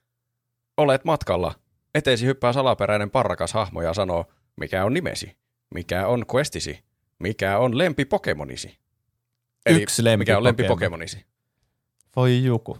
Olet 0.76 1.04
matkalla. 1.04 1.54
Eteesi 1.94 2.26
hyppää 2.26 2.52
salaperäinen 2.52 3.10
parrakas 3.10 3.52
hahmo 3.52 3.82
ja 3.82 3.94
sanoo, 3.94 4.32
mikä 4.56 4.84
on 4.84 4.94
nimesi, 4.94 5.36
mikä 5.74 6.06
on 6.06 6.24
questisi, 6.34 6.84
mikä 7.18 7.58
on 7.58 7.78
lempi 7.78 8.04
Pokemonisi. 8.04 8.78
Eli 9.66 9.82
Yksi 9.82 10.04
lempi 10.04 10.22
mikä 10.22 10.36
on 10.36 10.44
lempi 10.44 10.64
Pokemonisi. 10.64 11.26
Voi 12.16 12.44
joku. 12.44 12.78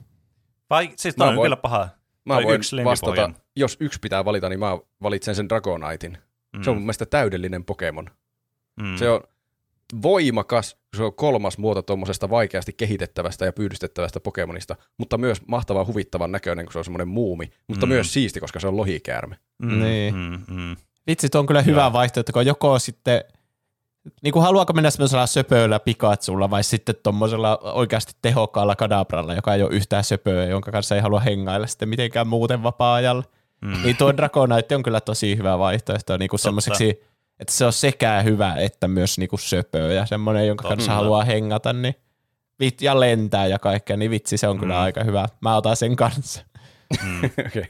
Vai 0.71 0.93
siis 0.97 1.15
toi 1.15 1.29
on 1.29 1.37
voin, 1.37 1.45
kyllä 1.45 1.57
paha. 1.57 1.89
Mä 2.25 2.35
voin 2.35 2.55
yksi 2.55 2.77
vastata, 2.85 3.31
jos 3.57 3.77
yksi 3.81 3.99
pitää 4.01 4.25
valita, 4.25 4.49
niin 4.49 4.61
mä 4.61 4.79
valitsen 5.03 5.35
sen 5.35 5.49
Dragonitein. 5.49 6.19
Mm. 6.57 6.63
Se 6.63 6.71
on 6.71 6.77
mun 6.77 6.83
mielestä 6.83 7.07
täydellinen 7.07 7.65
Pokemon. 7.65 8.11
Mm. 8.81 8.97
Se 8.97 9.11
on 9.11 9.21
voimakas, 10.03 10.77
se 10.97 11.03
on 11.03 11.15
kolmas 11.15 11.59
muoto 11.59 11.83
tuommoisesta 11.83 12.31
vaikeasti 12.31 12.73
kehitettävästä 12.73 13.45
ja 13.45 13.53
pyydystettävästä 13.53 14.21
Pokemonista, 14.21 14.77
mutta 14.99 15.19
myös 15.19 15.47
mahtavan 15.47 15.87
huvittavan 15.87 16.33
näköinen, 16.33 16.67
kun 16.67 16.73
se 16.73 16.79
on 16.79 16.85
semmoinen 16.85 17.09
muumi, 17.09 17.51
mutta 17.69 17.87
Mm. 17.87 17.93
myös 17.93 18.13
siisti, 18.13 18.41
koska 18.41 18.61
se 18.61 18.69
on 18.69 18.77
lohikäärme. 18.77 19.37
Mm, 19.63 19.83
Niin. 19.83 20.15
Mm, 20.15 20.39
mm. 20.55 20.77
Vitsi, 21.07 21.29
tuo 21.29 21.39
on 21.41 21.47
kyllä 21.47 21.63
hyvä 21.63 21.81
Joo. 21.81 21.93
vaihtoehto, 21.93 22.33
kun 22.33 22.47
joko 22.47 22.79
sitten, 22.79 23.25
niin 24.23 24.33
kuin 24.33 24.43
haluaako 24.43 24.73
mennä 24.73 24.91
semmoisella 24.91 25.27
söpöillä 25.27 25.81
Pikachulla 25.81 26.51
vai 26.51 26.65
sitten 26.65 26.95
tuommoisella 27.03 27.59
oikeasti 27.63 28.13
tehokkaalla 28.23 28.77
Kadabralla, 28.77 29.35
joka 29.35 29.55
ei 29.55 29.63
ole 29.63 29.71
yhtään 29.75 30.05
söpöä, 30.05 30.45
jonka 30.45 30.71
kanssa 30.73 30.95
ei 30.95 31.01
halua 31.01 31.21
hengailla 31.21 31.67
sitten 31.67 31.89
mitenkään 31.89 32.27
muuten 32.27 32.63
vapaa-ajalla. 32.63 33.25
Mm. 33.61 33.83
Niin 33.83 33.97
tuo 33.97 34.17
Dragonite 34.17 34.77
on 34.77 34.83
kyllä 34.83 35.01
tosi 35.01 35.37
hyvä 35.37 35.59
vaihtoehto 35.59 36.17
niin 36.17 36.29
kuin 36.29 36.41
semmoiseksi, 36.41 37.03
että 37.41 37.53
se 37.55 37.65
on 37.67 37.73
sekä 37.73 38.23
hyvä 38.23 38.55
että 38.55 38.89
myös 38.89 39.19
niin 39.19 39.29
kuin 39.29 39.41
söpöä 39.41 39.93
ja 39.93 40.07
semmoinen, 40.07 40.47
jonka 40.47 40.63
Totta. 40.63 40.77
kanssa 40.77 40.95
haluaa 40.95 41.25
hengata, 41.25 41.73
niin 41.73 41.95
vit, 42.61 42.83
ja 42.83 43.01
lentää 43.01 43.47
ja 43.47 43.59
kaikkea, 43.59 43.97
niin 43.97 44.11
vitsi, 44.11 44.37
se 44.37 44.49
on 44.49 44.59
kyllä 44.59 44.75
Mm. 44.75 44.81
aika 44.81 45.05
hyvä. 45.05 45.27
Mä 45.41 45.57
otan 45.57 45.77
sen 45.77 45.97
kanssa. 45.97 46.45
Mm. 47.05 47.25
Okei. 47.25 47.45
Okay. 47.47 47.65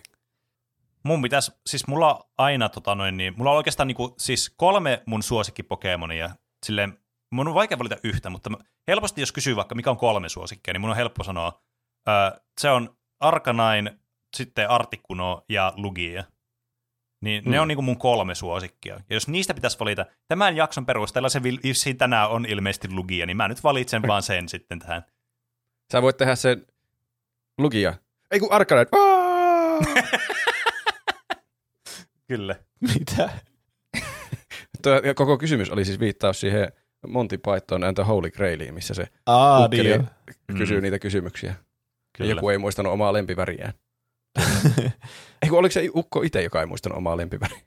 Mun 1.02 1.22
pitäisi, 1.22 1.52
siis 1.66 1.86
mulla 1.86 2.14
on 2.14 2.20
aina 2.38 2.68
tota 2.68 2.94
noin, 2.94 3.16
niin, 3.16 3.34
mulla 3.36 3.50
on 3.50 3.56
oikeastaan 3.56 3.86
niinku, 3.86 4.14
siis 4.18 4.50
kolme 4.56 5.02
mun 5.06 5.22
suosikkipokemonia. 5.22 6.30
Silleen, 6.66 6.98
mun 7.32 7.48
on 7.48 7.54
vaikea 7.54 7.78
valita 7.78 7.96
yhtä, 8.04 8.30
mutta 8.30 8.50
helposti 8.88 9.20
jos 9.22 9.32
kysyy 9.32 9.56
vaikka 9.56 9.74
mikä 9.74 9.90
on 9.90 9.96
kolme 9.96 10.28
suosikkia, 10.28 10.74
niin 10.74 10.80
mun 10.80 10.90
on 10.90 10.96
helppo 10.96 11.24
sanoa, 11.24 11.62
ö, 12.08 12.40
se 12.60 12.70
on 12.70 12.96
Arcanine, 13.20 13.96
sitten 14.36 14.70
Articuno 14.70 15.44
ja 15.48 15.72
Lugia. 15.76 16.24
Niin 17.20 17.44
mm. 17.44 17.50
ne 17.50 17.56
Mm. 17.56 17.62
on 17.62 17.68
niinku 17.68 17.82
mun 17.82 17.98
kolme 17.98 18.34
suosikkia. 18.34 18.94
Ja 18.94 19.16
jos 19.16 19.28
niistä 19.28 19.54
pitäisi 19.54 19.78
valita, 19.80 20.06
tämän 20.28 20.56
jakson 20.56 20.86
perusteella 20.86 21.28
se 21.28 21.42
vissiin 21.42 21.96
tänään 21.98 22.30
on 22.30 22.46
ilmeisesti 22.46 22.88
Lugia, 22.92 23.26
niin 23.26 23.36
mä 23.36 23.48
nyt 23.48 23.64
valitsen 23.64 24.02
vaan 24.02 24.22
sen 24.22 24.48
sitten 24.48 24.78
tähän. 24.78 25.02
Sä 25.92 26.02
voit 26.02 26.16
tehdä 26.16 26.34
sen 26.36 26.66
lukia. 27.58 27.94
Ei 28.30 28.40
kun 28.40 28.52
Arcanine. 28.52 28.86
Aa! 28.92 29.78
Kyllä. 32.28 32.56
Mitä? 32.80 33.30
Tuo 34.82 34.92
koko 35.14 35.38
kysymys 35.38 35.70
oli 35.70 35.84
siis 35.84 36.00
viittaus 36.00 36.40
siihen 36.40 36.72
Monty 37.08 37.38
Python 37.38 37.84
and 37.84 37.94
the 37.94 38.02
Holy 38.02 38.30
Grailiin, 38.30 38.74
missä 38.74 38.94
se 38.94 39.08
Aa, 39.26 39.64
ukkeli 39.64 39.88
niin 39.88 40.08
kysyy 40.58 40.76
Mm. 40.78 40.82
niitä 40.82 40.98
kysymyksiä. 40.98 41.50
Ja 41.50 41.56
Kyllä. 42.16 42.30
joku 42.30 42.48
ei 42.50 42.58
muistanut 42.58 42.92
omaa 42.92 43.12
lempiväriään. 43.12 43.72
Ei 45.42 45.48
kun 45.48 45.58
oliko 45.58 45.72
se 45.72 45.88
ukko 45.94 46.22
itse, 46.22 46.42
joka 46.42 46.60
ei 46.60 46.66
muistanut 46.66 46.98
omaa 46.98 47.16
lempiväriä? 47.16 47.60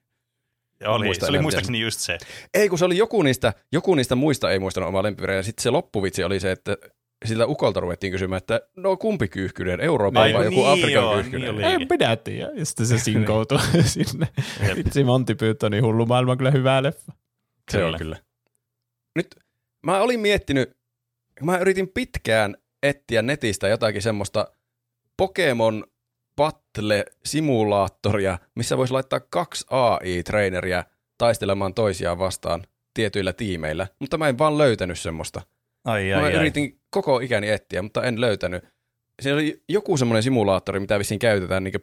Ja 0.79 0.89
oli, 0.91 1.05
muista 1.05 1.25
se 1.25 1.29
oli 1.29 1.41
muistaakseni 1.41 1.79
just 1.79 1.99
se. 1.99 2.17
Ei 2.53 2.69
kun 2.69 2.79
se 2.79 2.85
oli 2.85 2.97
joku 2.97 3.21
niistä, 3.21 3.53
joku 3.71 3.95
niistä 3.95 4.15
muista 4.15 4.51
ei 4.51 4.59
muistanut 4.59 4.87
omaa 4.89 5.03
lempiväriä. 5.03 5.35
Ja 5.35 5.43
sitten 5.43 5.63
se 5.63 5.69
loppuvitsi 5.69 6.23
oli 6.23 6.39
se, 6.39 6.51
että 6.51 6.77
siltä 7.25 7.45
ukolta 7.45 7.79
ruvettiin 7.79 8.11
kysymään, 8.11 8.37
että 8.37 8.61
no 8.75 8.97
kumpi 8.97 9.27
kyyhkynen, 9.27 9.79
Euroopan 9.81 10.23
Niin, 10.23 10.37
vai 10.37 10.45
joku 10.45 10.55
niin 10.55 10.67
Afrikan 10.67 10.91
joo, 10.91 11.13
kyyhkynen? 11.13 11.55
niin. 11.55 11.65
En 11.67 11.87
minä 11.89 12.15
tiedä. 12.15 12.51
Ja 12.55 12.65
sitten 12.65 12.85
se 12.85 12.97
sinkoutui 12.97 13.59
sinne. 13.85 14.27
Vitsi, 14.75 15.03
Monty 15.03 15.35
Pythonin 15.35 15.83
hullu 15.83 16.05
maailma 16.05 16.31
on 16.31 16.37
kyllä 16.37 16.51
hyvä 16.51 16.83
leffa. 16.83 17.11
Se 17.71 17.77
on 17.77 17.83
Kyllä. 17.83 17.97
kyllä. 17.97 18.17
Nyt 19.15 19.35
mä 19.85 19.99
olin 20.01 20.19
miettinyt, 20.19 20.77
mä 21.41 21.57
yritin 21.57 21.87
pitkään 21.89 22.57
etsiä 22.83 23.21
netistä 23.21 23.67
jotakin 23.67 24.01
semmoista 24.01 24.47
Pokemon 25.17 25.83
Battle-simulaattoria, 26.35 28.37
missä 28.55 28.77
voisi 28.77 28.93
laittaa 28.93 29.19
kaksi 29.19 29.65
AI-traineria 29.69 30.83
taistelemaan 31.17 31.73
toisiaan 31.73 32.19
vastaan 32.19 32.63
tietyillä 32.93 33.33
tiimeillä, 33.33 33.87
mutta 33.99 34.17
mä 34.17 34.29
en 34.29 34.37
vaan 34.37 34.57
löytänyt 34.57 34.99
semmoista. 34.99 35.41
Ai, 35.85 36.09
Mä 36.09 36.17
ai, 36.17 36.23
ai. 36.23 36.33
yritin 36.33 36.79
koko 36.89 37.19
ikäni 37.19 37.49
etsiä, 37.49 37.81
mutta 37.81 38.03
en 38.03 38.21
löytänyt. 38.21 38.63
Siinä 39.21 39.35
oli 39.35 39.63
joku 39.69 39.97
semmoinen 39.97 40.23
simulaattori, 40.23 40.79
mitä 40.79 40.99
vissiin 40.99 41.19
käytetään 41.19 41.63
niin 41.63 41.73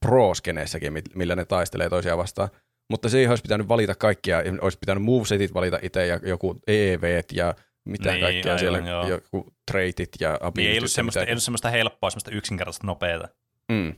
pro-skeneissäkin, 0.00 0.92
mi- 0.92 1.02
millä 1.14 1.36
ne 1.36 1.44
taistelee 1.44 1.88
toisiaan 1.88 2.18
vastaan. 2.18 2.48
Mutta 2.90 3.08
siihen 3.08 3.30
olisi 3.30 3.42
pitänyt 3.42 3.68
valita 3.68 3.94
kaikkia, 3.94 4.42
olisi 4.60 4.78
pitänyt 4.78 5.02
movesetit 5.04 5.54
valita 5.54 5.78
itse 5.82 6.06
ja 6.06 6.20
joku 6.22 6.60
EVt 6.66 7.32
ja 7.32 7.54
mitä 7.88 8.10
Niin, 8.12 8.20
kaikkea 8.20 8.52
aivan, 8.52 8.58
siellä, 8.58 8.78
joo. 8.78 9.08
joku 9.08 9.52
traitit 9.70 10.08
ja 10.20 10.28
Niin 10.30 10.38
ei 10.42 10.48
abilityt 10.48 10.78
ollut, 10.78 10.90
semmoista, 10.90 11.20
ei 11.22 11.30
ollut 11.32 11.42
semmoista 11.42 11.70
helppoa, 11.70 12.10
semmoista 12.10 12.30
yksinkertaista 12.30 12.86
nopeata. 12.86 13.28
Mm. 13.72 13.94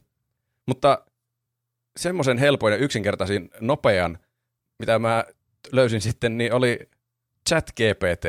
Mutta 0.66 1.04
semmoisen 1.96 2.38
helpoin 2.38 2.72
ja 2.72 2.78
yksinkertaisin 2.78 3.50
nopean, 3.60 4.18
mitä 4.78 4.98
mä 4.98 5.24
löysin 5.72 6.00
sitten, 6.00 6.38
niin 6.38 6.52
oli 6.52 6.78
chat 7.48 7.70
GPT, 7.70 8.24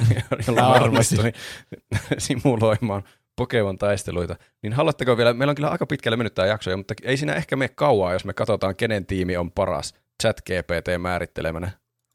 jolla 0.46 0.90
mä 0.90 1.00
simuloimaan 2.18 3.04
Pokemon 3.36 3.78
taisteluita. 3.78 4.36
Niin 4.62 4.72
haluatteko 4.72 5.16
vielä, 5.16 5.32
meillä 5.34 5.50
on 5.50 5.56
kyllä 5.56 5.70
aika 5.70 5.86
pitkälle 5.86 6.16
mennyt 6.16 6.34
tämä 6.34 6.48
jakso, 6.48 6.76
mutta 6.76 6.94
ei 7.02 7.16
siinä 7.16 7.34
ehkä 7.34 7.56
mene 7.56 7.68
kauaa, 7.68 8.12
jos 8.12 8.24
me 8.24 8.32
katsotaan, 8.32 8.76
kenen 8.76 9.06
tiimi 9.06 9.36
on 9.36 9.52
paras 9.52 9.94
chat 10.22 10.40
GPT 10.40 11.02
määrittelemänä. 11.02 11.70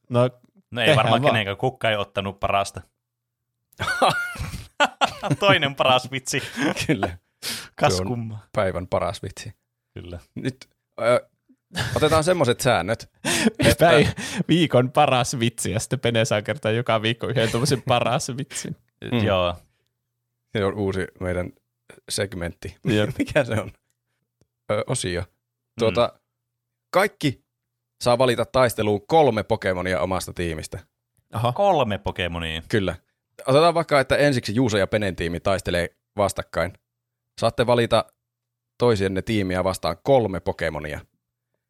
No, 0.09 0.29
No 0.71 0.81
ei 0.81 0.95
varmaan 0.95 1.21
vaan. 1.21 1.33
kenenkään, 1.33 1.57
kukka 1.57 1.89
ei 1.89 1.95
ottanut 1.95 2.39
parasta. 2.39 2.81
Toinen 5.39 5.75
paras 5.75 6.11
vitsi. 6.11 6.43
kyllä, 6.87 7.17
Kas 7.75 8.01
kumma. 8.01 8.39
päivän 8.55 8.87
paras 8.87 9.23
vitsi. 9.23 9.53
Kyllä. 9.93 10.19
Nyt 10.35 10.69
ö, 11.01 11.27
otetaan 11.95 12.23
semmoiset 12.23 12.59
säännöt, 12.61 13.09
Että- 13.59 13.85
päin 13.85 14.07
viikon 14.47 14.91
paras 14.91 15.39
vitsi 15.39 15.71
ja 15.71 15.79
sitten 15.79 15.99
Pene 15.99 16.25
saa 16.25 16.41
kertoa 16.41 16.71
joka 16.71 17.01
viikko 17.01 17.27
yhden 17.27 17.51
tuommoisen 17.51 17.81
paras 17.87 18.27
vitsin. 18.37 18.75
Mm. 19.11 19.23
Joo. 19.23 19.55
se 20.57 20.65
on 20.65 20.73
uusi 20.73 21.07
meidän 21.19 21.51
segmentti. 22.09 22.77
Jep. 22.95 23.09
Mikä 23.17 23.43
se 23.43 23.53
on? 23.53 23.71
Ö, 24.71 24.83
osio. 24.87 25.23
Tuota, 25.79 26.11
mm. 26.13 26.19
Kaikki 26.93 27.43
saa 28.03 28.17
valita 28.17 28.45
taisteluun 28.45 29.07
kolme 29.07 29.43
Pokemonia 29.43 29.99
omasta 30.01 30.33
tiimistä. 30.33 30.79
Aha. 31.33 31.51
Kolme 31.51 31.97
Pokemonia. 31.97 32.61
Kyllä. 32.69 32.95
Otetaan 33.47 33.73
vaikka, 33.73 33.99
että 33.99 34.15
ensiksi 34.17 34.55
Juuso 34.55 34.77
ja 34.77 34.87
Penen 34.87 35.15
tiimi 35.15 35.39
taistelee 35.39 35.89
vastakkain. 36.17 36.73
Saatte 37.39 37.65
valita 37.65 38.05
toisienne 38.77 39.21
tiimiä 39.21 39.63
vastaan 39.63 39.97
kolme 40.03 40.39
Pokemonia. 40.39 40.99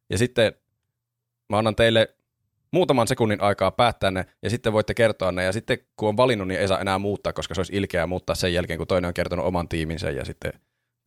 Ja 0.10 0.18
sitten 0.18 0.54
mä 1.50 1.58
annan 1.58 1.76
teille 1.76 2.16
muutaman 2.72 3.08
sekunnin 3.08 3.42
aikaa 3.42 3.72
päättää 3.72 4.12
ne, 4.12 4.26
ja 4.42 4.50
sitten 4.50 4.74
voitte 4.74 4.94
kertoa 4.94 5.32
ne, 5.32 5.44
ja 5.44 5.52
sitten 5.52 5.78
kun 5.98 6.10
on 6.10 6.18
valinnut, 6.18 6.48
niin 6.48 6.60
ei 6.60 6.68
saa 6.68 6.80
enää 6.80 7.00
muuttaa, 7.00 7.34
koska 7.34 7.54
se 7.56 7.60
olisi 7.60 7.76
ilkeää 7.76 8.08
muuttaa 8.08 8.36
sen 8.36 8.54
jälkeen, 8.54 8.78
kun 8.78 8.88
toinen 8.88 9.08
on 9.08 9.14
kertonut 9.14 9.46
oman 9.46 9.68
tiiminsä, 9.68 10.12
ja 10.12 10.26
sitten 10.26 10.54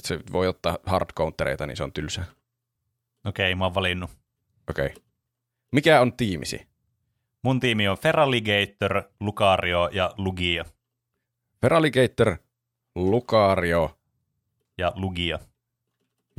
se 0.05 0.21
voi 0.33 0.49
ottaa 0.49 0.79
hard 0.87 1.11
countereita, 1.17 1.67
niin 1.67 1.77
se 1.77 1.83
on 1.83 1.93
tylsää. 1.93 2.25
Okei, 3.27 3.55
mä 3.55 3.65
oon 3.65 3.75
valinnut. 3.75 4.11
Okei. 4.71 4.87
Okay. 4.87 5.03
Mikä 5.73 6.01
on 6.01 6.13
tiimisi? 6.13 6.67
Mun 7.43 7.61
tiimi 7.61 7.89
on 7.89 7.99
Feraligator, 7.99 9.03
Lucario 9.21 9.89
ja 9.93 10.15
Lugia. 10.17 10.65
Feraligator, 11.61 12.37
Lucario, 12.95 13.98
Ja 14.79 14.93
Lugia. 14.97 15.39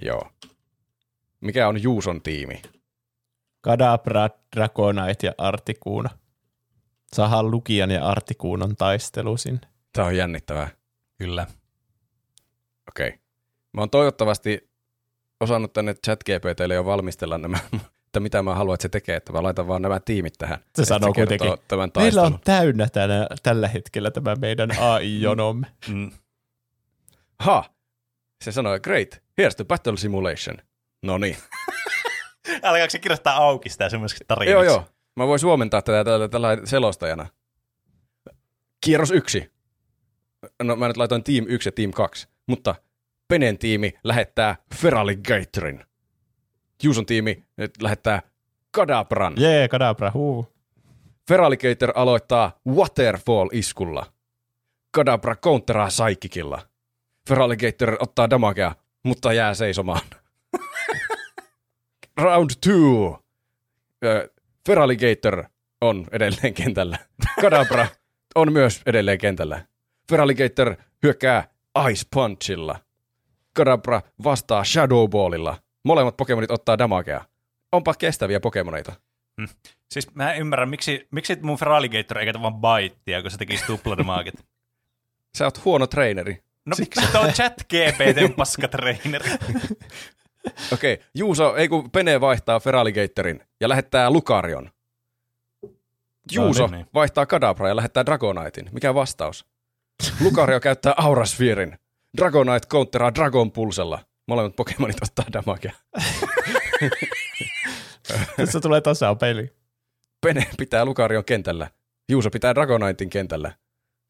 joo. 0.02 0.32
Mikä 1.42 1.68
on 1.68 1.84
Juuson 1.84 2.22
tiimi? 2.22 2.62
Kadabra, 3.62 4.30
Dragonite 4.56 5.28
ja 5.28 5.34
Artikuuna. 5.38 6.10
Saadaan 7.14 7.52
Lukian 7.52 7.92
ja 7.92 8.08
Artikuunan 8.08 8.76
taistelu 8.76 9.38
sinne. 9.38 9.62
Tämä 9.94 10.08
on 10.08 10.18
jännittävää. 10.18 10.70
Kyllä. 11.18 11.48
Okei. 12.90 13.08
Okay. 13.08 13.20
Mä 13.74 13.82
oon 13.82 13.90
toivottavasti 13.90 14.70
osannut 15.40 15.74
tänne 15.74 15.94
ChatGPTlle 15.94 16.74
jo 16.74 16.86
valmistella 16.86 17.38
nämä, 17.38 17.60
että 18.06 18.20
mitä 18.20 18.44
mä 18.44 18.56
haluan, 18.56 18.74
että 18.74 18.82
se 18.82 18.90
tekee, 18.90 19.16
että 19.16 19.34
mä 19.34 19.44
laitan 19.44 19.68
vaan 19.68 19.82
nämä 19.82 20.00
tiimit 20.00 20.34
tähän. 20.38 20.60
Se 20.76 20.86
sanoo 20.86 21.14
kertoo 21.14 21.38
kuitenkin, 21.38 21.66
Tämän 21.68 21.92
Meillä 21.98 22.22
on 22.22 22.40
täynnä 22.44 22.88
tänä, 22.90 23.28
tällä 23.44 23.68
hetkellä 23.68 24.12
tämä 24.12 24.36
meidän 24.36 24.70
AI-jonomme. 24.80 25.68
Mm. 25.88 26.12
Ha! 27.40 27.79
Se 28.44 28.52
sanoi, 28.52 28.80
great, 28.80 29.16
here's 29.42 29.56
the 29.56 29.64
battle 29.64 29.98
simulation. 29.98 30.58
No 31.04 31.18
niin. 31.18 31.38
Alkaako 32.64 32.90
se 32.90 33.00
kirjoittaa 33.00 33.36
auki 33.36 33.70
sitä 33.70 33.90
semmoiseksi 33.90 34.24
tarinaksi? 34.28 34.52
joo, 34.54 34.64
joo. 34.64 34.86
Mä 35.16 35.28
voin 35.28 35.40
suomentaa 35.40 35.82
tätä 35.82 36.04
tällä, 36.04 36.28
tällä 36.28 36.58
selostajana. 36.66 37.26
Kierros 38.82 39.12
yksi. 39.12 39.52
No 40.64 40.76
mä 40.76 40.88
nyt 40.88 40.98
laitoin 40.98 41.24
Team 41.24 41.46
1 41.48 41.68
ja 41.68 41.72
Team 41.72 41.92
2, 41.92 42.28
mutta 42.48 42.76
Penen 43.28 43.58
tiimi 43.58 43.94
lähettää 44.04 44.56
Feraligatrin. 44.76 45.86
Juuson 46.84 47.06
tiimi 47.06 47.44
nyt 47.58 47.82
lähettää 47.82 48.22
Kadabran. 48.72 49.34
Jee, 49.38 49.68
Kadabra, 49.68 50.12
huu. 50.14 50.48
Feraligator 51.28 51.92
aloittaa 51.96 52.60
Waterfall-iskulla. 52.70 54.06
Kadabra 54.92 55.36
counteraa 55.36 55.88
Psychicilla. 55.88 56.69
Feraligator 57.28 57.98
ottaa 58.00 58.30
damagea, 58.30 58.76
mutta 59.04 59.34
jää 59.34 59.54
seisomaan. 59.54 60.02
Round 62.22 62.50
two. 62.66 63.24
Feraligator 64.68 65.44
on 65.82 66.08
edelleen 66.12 66.54
kentällä. 66.54 66.98
Kadabra 67.42 67.88
on 68.36 68.54
myös 68.54 68.82
edelleen 68.86 69.18
kentällä. 69.18 69.66
Feraligator 70.10 70.76
hyökkää 71.04 71.48
Ice 71.92 72.06
Punchilla. 72.14 72.80
Kadabra 73.54 74.02
vastaa 74.24 74.64
Shadow 74.64 75.10
Ballilla. 75.10 75.58
Molemmat 75.84 76.18
Pokemonit 76.18 76.52
ottaa 76.52 76.78
damagea. 76.78 77.26
Onpa 77.72 77.94
kestäviä 77.94 78.40
Pokemoneita. 78.40 78.94
Siis 79.92 80.16
mä 80.16 80.34
en 80.34 80.40
ymmärrä, 80.40 80.66
miksi, 80.66 81.08
miksi 81.12 81.38
mun 81.42 81.58
Feraligator 81.58 82.18
ei 82.18 82.26
käytä 82.26 82.42
vaan 82.42 82.54
baittia, 82.54 83.22
kun 83.22 83.32
se 83.32 83.38
tekisi 83.38 83.66
tupladamaagit. 83.66 84.34
Sä 85.38 85.46
oot 85.46 85.66
huono 85.66 85.88
treeneri. 85.88 86.44
No 86.70 86.76
miksi 86.80 87.12
tuo 87.12 87.22
on 87.22 87.34
chat 87.34 87.54
GPT 87.54 88.36
paska 88.36 88.68
treeneri? 88.68 89.30
Okei, 90.74 90.94
okay. 90.94 91.06
Juuso, 91.16 91.56
ei 91.56 91.68
kun 91.68 91.92
Pene 91.92 92.22
vaihtaa 92.22 92.60
Feraligattorin 92.60 93.44
ja 93.62 93.70
lähettää 93.70 94.10
Lukarion. 94.10 94.72
Juuso 96.32 96.68
niin, 96.68 96.72
niin. 96.72 96.88
vaihtaa 96.94 97.26
Kadabra 97.26 97.68
ja 97.68 97.76
lähettää 97.76 98.06
Dragonitein. 98.06 98.70
Mikä 98.72 98.94
vastaus? 98.94 99.46
Lucario 100.22 100.60
käyttää 100.60 100.94
Auraspherein. 100.98 101.80
Dragonite 102.18 102.68
counteraa 102.68 103.14
Dragon 103.14 103.52
Pulsella. 103.52 104.00
Molemmat 104.28 104.56
Pokemonit 104.56 104.98
ottaa 105.04 105.26
damagea. 105.34 105.74
Tässä 108.38 108.60
tulee 108.66 108.82
tasapeli. 108.82 109.54
Pene 110.22 110.48
pitää 110.58 110.86
Lukarion 110.86 111.26
kentällä. 111.26 111.68
Juuso 112.10 112.30
pitää 112.30 112.56
Dragonitein 112.56 113.10
kentällä. 113.10 113.52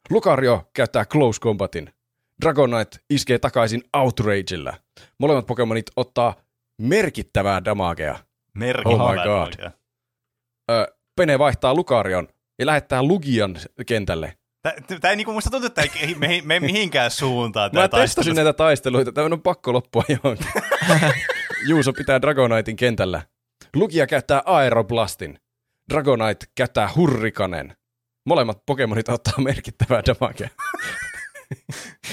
Lucario 0.10 0.69
käyttää 0.73 1.06
Close 1.06 1.41
Combatin. 1.41 1.94
Dragonite 2.41 2.98
iskee 3.10 3.40
takaisin 3.40 3.84
Outragella. 3.94 4.74
Molemmat 5.20 5.45
Pokemonit 5.45 5.86
ottaa 5.95 6.34
merkittävää 6.82 7.66
damagea. 7.66 8.20
Merkittävää 8.57 9.06
Oh 9.06 9.11
my 9.11 9.16
god. 9.18 9.26
damagea. 9.26 9.72
Ö, 10.72 10.95
Pene 11.16 11.40
vaihtaa 11.40 11.74
Lukarion 11.74 12.28
ja 12.60 12.66
lähettää 12.66 13.03
Lugian 13.03 13.56
kentälle. 13.88 14.34
Tää 15.02 15.10
ei 15.11 15.16
niinku 15.16 15.34
musta 15.34 15.49
tuntuu, 15.49 15.68
että 15.68 15.82
ei 16.02 16.16
mene, 16.16 16.41
mene 16.45 16.60
mihinkään 16.68 17.11
suuntaan. 17.11 17.72
Mä 17.74 17.80
taistelu. 17.88 18.02
testasin 18.02 18.36
näitä 18.36 18.53
taisteluita. 18.53 19.11
Tämä 19.11 19.26
on 19.32 19.41
pakko 19.41 19.74
loppua 19.74 20.03
johonkin. 20.10 20.48
Juuso 21.70 21.94
pitää 21.94 22.22
Dragonitein 22.22 22.78
kentällä. 22.78 23.22
Lugia 23.76 24.07
käyttää 24.07 24.41
Aeroblastin. 24.45 25.40
Dragonite 25.94 26.45
käyttää 26.56 26.90
Hurrikanen. 26.95 27.76
Molemmat 28.26 28.57
Pokemonit 28.66 29.10
ottaa 29.10 29.34
merkittävää 29.38 30.02
damagea. 30.07 30.49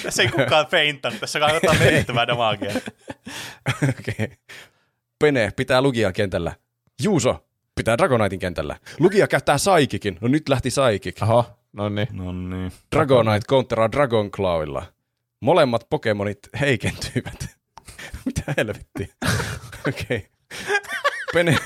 Tässä 0.03 0.23
ei 0.23 0.29
kukaan 0.29 0.67
feintannut, 0.67 1.21
tässä 1.21 1.41
kannattaa 1.41 1.75
merkittävää 1.75 2.27
damagea. 2.27 2.73
Okei. 3.89 4.15
Okay. 4.25 4.29
Pene 5.19 5.51
pitää 5.57 5.83
Lugian 5.83 6.13
kentällä. 6.13 6.53
Juuso 7.03 7.47
pitää 7.75 7.99
Dragonitein 7.99 8.41
kentällä. 8.41 8.77
Lugia 8.99 9.29
käyttää 9.29 9.59
Saikikin. 9.59 10.19
No 10.21 10.29
nyt 10.29 10.49
lähti 10.49 10.71
Saikik. 10.71 11.23
Oho, 11.23 11.45
no 11.73 11.89
niin. 11.89 12.09
No 12.13 12.33
niin. 12.33 12.73
Dragonite 12.97 13.47
counteraa 13.49 13.93
Dragon 13.93 14.31
Clawilla. 14.31 14.87
Molemmat 15.41 15.87
Pokemonit 15.91 16.39
heikentyivät. 16.61 17.47
Mitä 18.27 18.55
helvettiä? 18.57 19.07
Okei. 19.89 20.17
Okay. 20.17 20.21
Pene, 21.33 21.57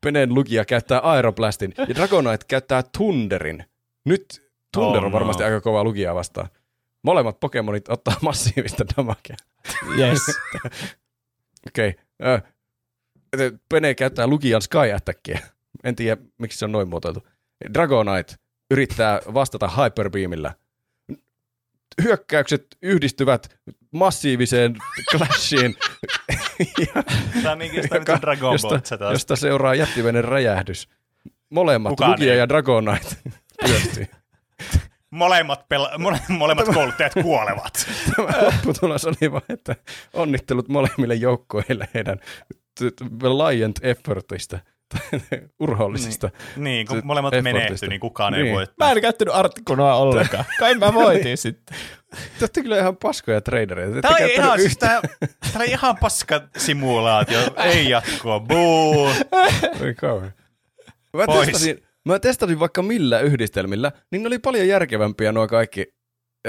Penen 0.00 0.34
Lugia 0.34 0.64
käyttää 0.64 1.00
Aeroblastin 1.00 1.74
ja 1.88 1.94
Dragonite 1.94 2.44
käyttää 2.48 2.82
Thunderin. 2.82 3.64
Nyt 4.04 4.50
Thunder 4.72 5.00
Oh 5.00 5.06
on 5.06 5.12
varmasti 5.12 5.42
no. 5.42 5.46
aika 5.46 5.60
kova 5.60 5.84
Lugia 5.84 6.14
vastaan. 6.14 6.48
Molemmat 7.08 7.40
Pokemonit 7.40 7.88
ottaa 7.88 8.16
massiivista 8.22 8.84
damagea. 8.96 9.36
Yes. 9.98 10.20
Okei. 11.68 11.94
Okay. 12.20 13.58
Pene 13.68 13.94
käyttää 13.94 14.26
Lugian 14.26 14.62
Sky 14.62 14.92
Attackia. 14.96 15.38
En 15.84 15.96
tiedä, 15.96 16.16
miksi 16.38 16.58
se 16.58 16.64
on 16.64 16.72
noin 16.72 16.88
muotoiltu. 16.88 17.26
Dragonite 17.74 18.34
yrittää 18.70 19.20
vastata 19.34 19.68
Hyperbeamillä. 19.68 20.54
Hyökkäykset 22.02 22.66
yhdistyvät 22.82 23.58
massiiviseen 23.90 24.76
clashiin, 25.10 25.76
Tää 27.42 27.52
on 27.52 27.58
mitä 27.58 28.18
Dragon 28.20 28.52
josta, 28.52 28.80
josta 29.12 29.36
seuraa 29.36 29.74
jättimäinen 29.74 30.24
räjähdys. 30.24 30.88
Molemmat, 31.50 31.90
Kukaan 31.90 32.10
Lugia 32.10 32.32
ei. 32.32 32.38
ja 32.38 32.48
Dragonite, 32.48 33.16
pyörtyy. 33.66 34.17
Molemmat, 35.10 35.60
pela- 35.74 35.98
mole- 35.98 36.20
molemmat 36.28 36.66
kouluttajat 36.74 37.12
kuolevat. 37.22 37.86
Tämä 38.16 38.28
lopputulos 38.44 39.04
oli 39.04 39.32
vain, 39.32 39.42
että 39.48 39.76
onnittelut 40.12 40.68
molemmille 40.68 41.14
joukkoille 41.14 41.88
heidän 41.94 42.18
t- 42.48 42.96
t- 42.96 43.22
valiant 43.22 43.78
effortista, 43.84 44.58
urhollisista. 45.60 46.30
Niin, 46.56 46.86
kun 46.86 46.96
Se- 46.96 47.02
molemmat 47.04 47.34
menehtyy, 47.42 47.88
niin 47.88 48.00
kukaan 48.00 48.34
ei 48.34 48.42
Niin. 48.42 48.54
voi. 48.54 48.66
Mä 48.78 48.92
en 48.92 49.00
käyttänyt 49.00 49.34
artikunoa 49.34 49.94
ollenkaan. 49.94 50.44
Kai 50.58 50.74
mä 50.74 50.94
voitin 50.94 51.36
sitten. 51.38 51.76
Te 52.10 52.18
olette 52.40 52.62
kyllä 52.62 52.78
ihan 52.78 52.96
paskoja 52.96 53.40
tradereita. 53.40 54.00
Tämä 54.00 54.12
on 54.14 54.18
käyttänyt 54.18 54.44
ihan, 54.46 54.60
siis 54.60 54.78
tää, 54.78 55.00
tää 55.20 55.52
oli 55.56 55.66
ihan 55.66 55.96
paska 55.96 56.40
simulaatio. 56.56 57.40
Ei 57.56 57.88
jatkoa. 57.90 58.40
Buu. 58.40 59.06
Oi 59.82 59.94
kauhean. 59.94 60.32
Mä 61.16 61.26
Pois. 61.26 61.46
testasin, 61.46 61.82
mä 62.12 62.18
testasin 62.18 62.60
vaikka 62.60 62.82
millä 62.82 63.20
yhdistelmillä, 63.20 63.92
niin 64.10 64.22
ne 64.22 64.26
oli 64.26 64.38
paljon 64.38 64.68
järkevämpiä 64.68 65.32
nuo 65.32 65.48
kaikki. 65.48 65.86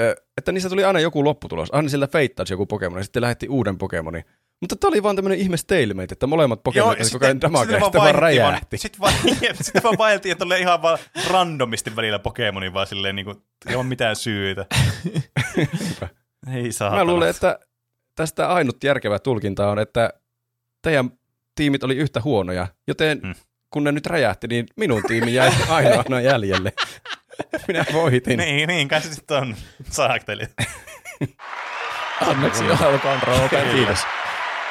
Ö, 0.00 0.16
Että 0.38 0.52
niissä 0.52 0.68
tuli 0.68 0.84
aina 0.84 1.00
joku 1.00 1.24
lopputulos. 1.24 1.68
Aina 1.72 1.88
sillä 1.88 2.06
feittasi 2.06 2.52
joku 2.52 2.66
Pokemon 2.66 2.98
ja 2.98 3.04
sitten 3.04 3.22
lähetti 3.22 3.48
uuden 3.48 3.78
Pokemonin. 3.78 4.24
Mutta 4.60 4.76
tää 4.76 4.88
oli 4.88 5.02
vaan 5.02 5.16
tämmönen 5.16 5.38
ihme 5.38 5.56
stalemate, 5.56 6.12
että 6.12 6.26
molemmat 6.26 6.62
Pokemonit 6.62 7.00
oli 7.00 7.10
koko 7.10 7.24
ajan 7.24 7.40
damagea 7.40 7.76
ja 7.76 7.80
sitten 7.84 8.00
vaan 8.00 8.14
räjähti. 8.14 8.78
Sitten 8.78 9.00
vaan, 9.00 9.14
sitten 9.60 9.82
vaan 9.82 9.98
vaeltiin, 10.04 10.32
että 10.32 10.44
oli 10.44 10.60
ihan 10.60 10.82
vaan 10.82 10.98
randomisti 11.30 11.96
välillä 11.96 12.18
Pokemonin, 12.18 12.72
vaan 12.74 12.86
silleen 12.86 13.16
niin 13.16 13.24
kuin, 13.24 13.36
ilman 13.70 13.86
mitään 13.86 14.16
syytä. 14.16 14.66
Ei 16.54 16.72
saa. 16.72 16.90
Mä 16.90 17.04
luulen, 17.04 17.28
että 17.30 17.58
tästä 18.16 18.48
ainut 18.48 18.84
järkevä 18.84 19.18
tulkinta 19.18 19.70
on, 19.70 19.78
että 19.78 20.10
teidän 20.82 21.10
tiimit 21.54 21.84
oli 21.84 21.96
yhtä 21.96 22.20
huonoja, 22.24 22.66
joten 22.88 23.20
Hmm. 23.22 23.34
Kun 23.70 23.84
ne 23.84 23.92
nyt 23.92 24.06
räjähti, 24.06 24.48
niin 24.48 24.66
minun 24.76 25.02
tiimi 25.02 25.34
jäi 25.34 25.52
ainoana 25.68 26.20
jäljelle. 26.20 26.72
Minä 27.68 27.84
voitin. 27.92 28.38
Niin, 28.38 28.68
niin 28.68 28.88
kai 28.88 29.00
se 29.02 29.14
sitten 29.14 29.36
on. 29.36 29.56
Saakteli. 29.90 30.42
Onneksi 32.26 32.64
olkoon 32.64 33.22
Roope. 33.22 33.62
Kiitos. 33.72 33.98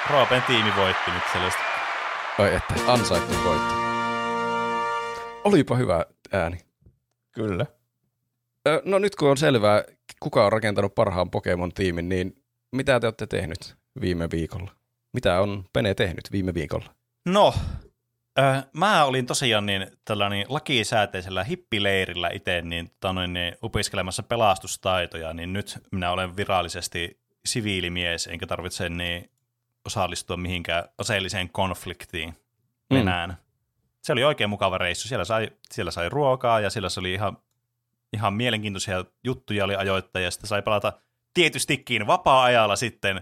Roopen 0.10 0.44
tiimi 0.48 0.76
voitti 0.76 1.12
nyt 1.12 1.24
selvästi. 1.34 1.62
Oi 2.40 2.56
että, 2.56 2.74
ansaittu 2.88 3.36
voitto. 3.44 3.74
Olipa 5.44 5.76
hyvä 5.76 6.06
ääni. 6.32 6.58
Kyllä. 7.32 7.66
No 8.86 9.00
nyt 9.00 9.16
kun 9.16 9.30
on 9.30 9.38
selvää, 9.38 9.84
kuka 10.20 10.46
on 10.46 10.52
rakentanut 10.52 10.96
parhaan 10.96 11.30
Pokemon-tiimin, 11.30 12.10
niin 12.10 12.44
mitä 12.72 13.00
te 13.00 13.08
olette 13.08 13.28
tehnyt 13.28 13.76
viime 14.02 14.28
viikolla? 14.32 14.72
Mitä 15.14 15.40
on 15.40 15.66
Pene 15.74 15.94
tehnyt 15.94 16.32
viime 16.32 16.54
viikolla? 16.54 16.96
No, 17.26 17.54
äh, 18.40 18.66
mä 18.74 19.06
olin 19.06 19.26
tosiaan 19.26 19.66
niin, 19.66 19.88
tällainen 20.06 20.46
lakisääteisellä 20.50 21.44
hippileirillä 21.44 22.30
itse 22.34 22.62
niin, 22.62 22.90
tota 22.90 23.14
noin, 23.14 23.34
niin, 23.34 23.56
opiskelemassa 23.62 24.24
pelastustaitoja, 24.24 25.34
niin 25.34 25.54
nyt 25.54 25.80
minä 25.92 26.12
olen 26.12 26.36
virallisesti 26.38 27.20
siviilimies, 27.46 28.28
enkä 28.28 28.48
tarvitse 28.48 28.90
niin, 28.90 29.32
osallistua 29.86 30.38
mihinkään 30.38 30.84
aseelliseen 30.98 31.50
konfliktiin. 31.50 32.36
Mm. 32.90 33.36
Se 34.02 34.14
oli 34.14 34.24
oikein 34.24 34.50
mukava 34.50 34.78
reissu. 34.78 35.08
Siellä 35.08 35.26
sai, 35.26 35.50
siellä 35.72 35.92
sai 35.92 36.10
ruokaa 36.10 36.60
ja 36.60 36.70
siellä 36.70 36.90
se 36.90 37.00
oli 37.00 37.14
ihan, 37.14 37.38
ihan 38.14 38.34
mielenkiintoisia 38.34 39.06
juttuja 39.24 39.66
oli 39.66 39.76
ajoittain 39.76 40.26
ja 40.26 40.32
sitten 40.32 40.48
sai 40.48 40.62
palata 40.62 40.94
tietystikin 41.34 42.08
vapaa-ajalla 42.08 42.76
sitten 42.76 43.22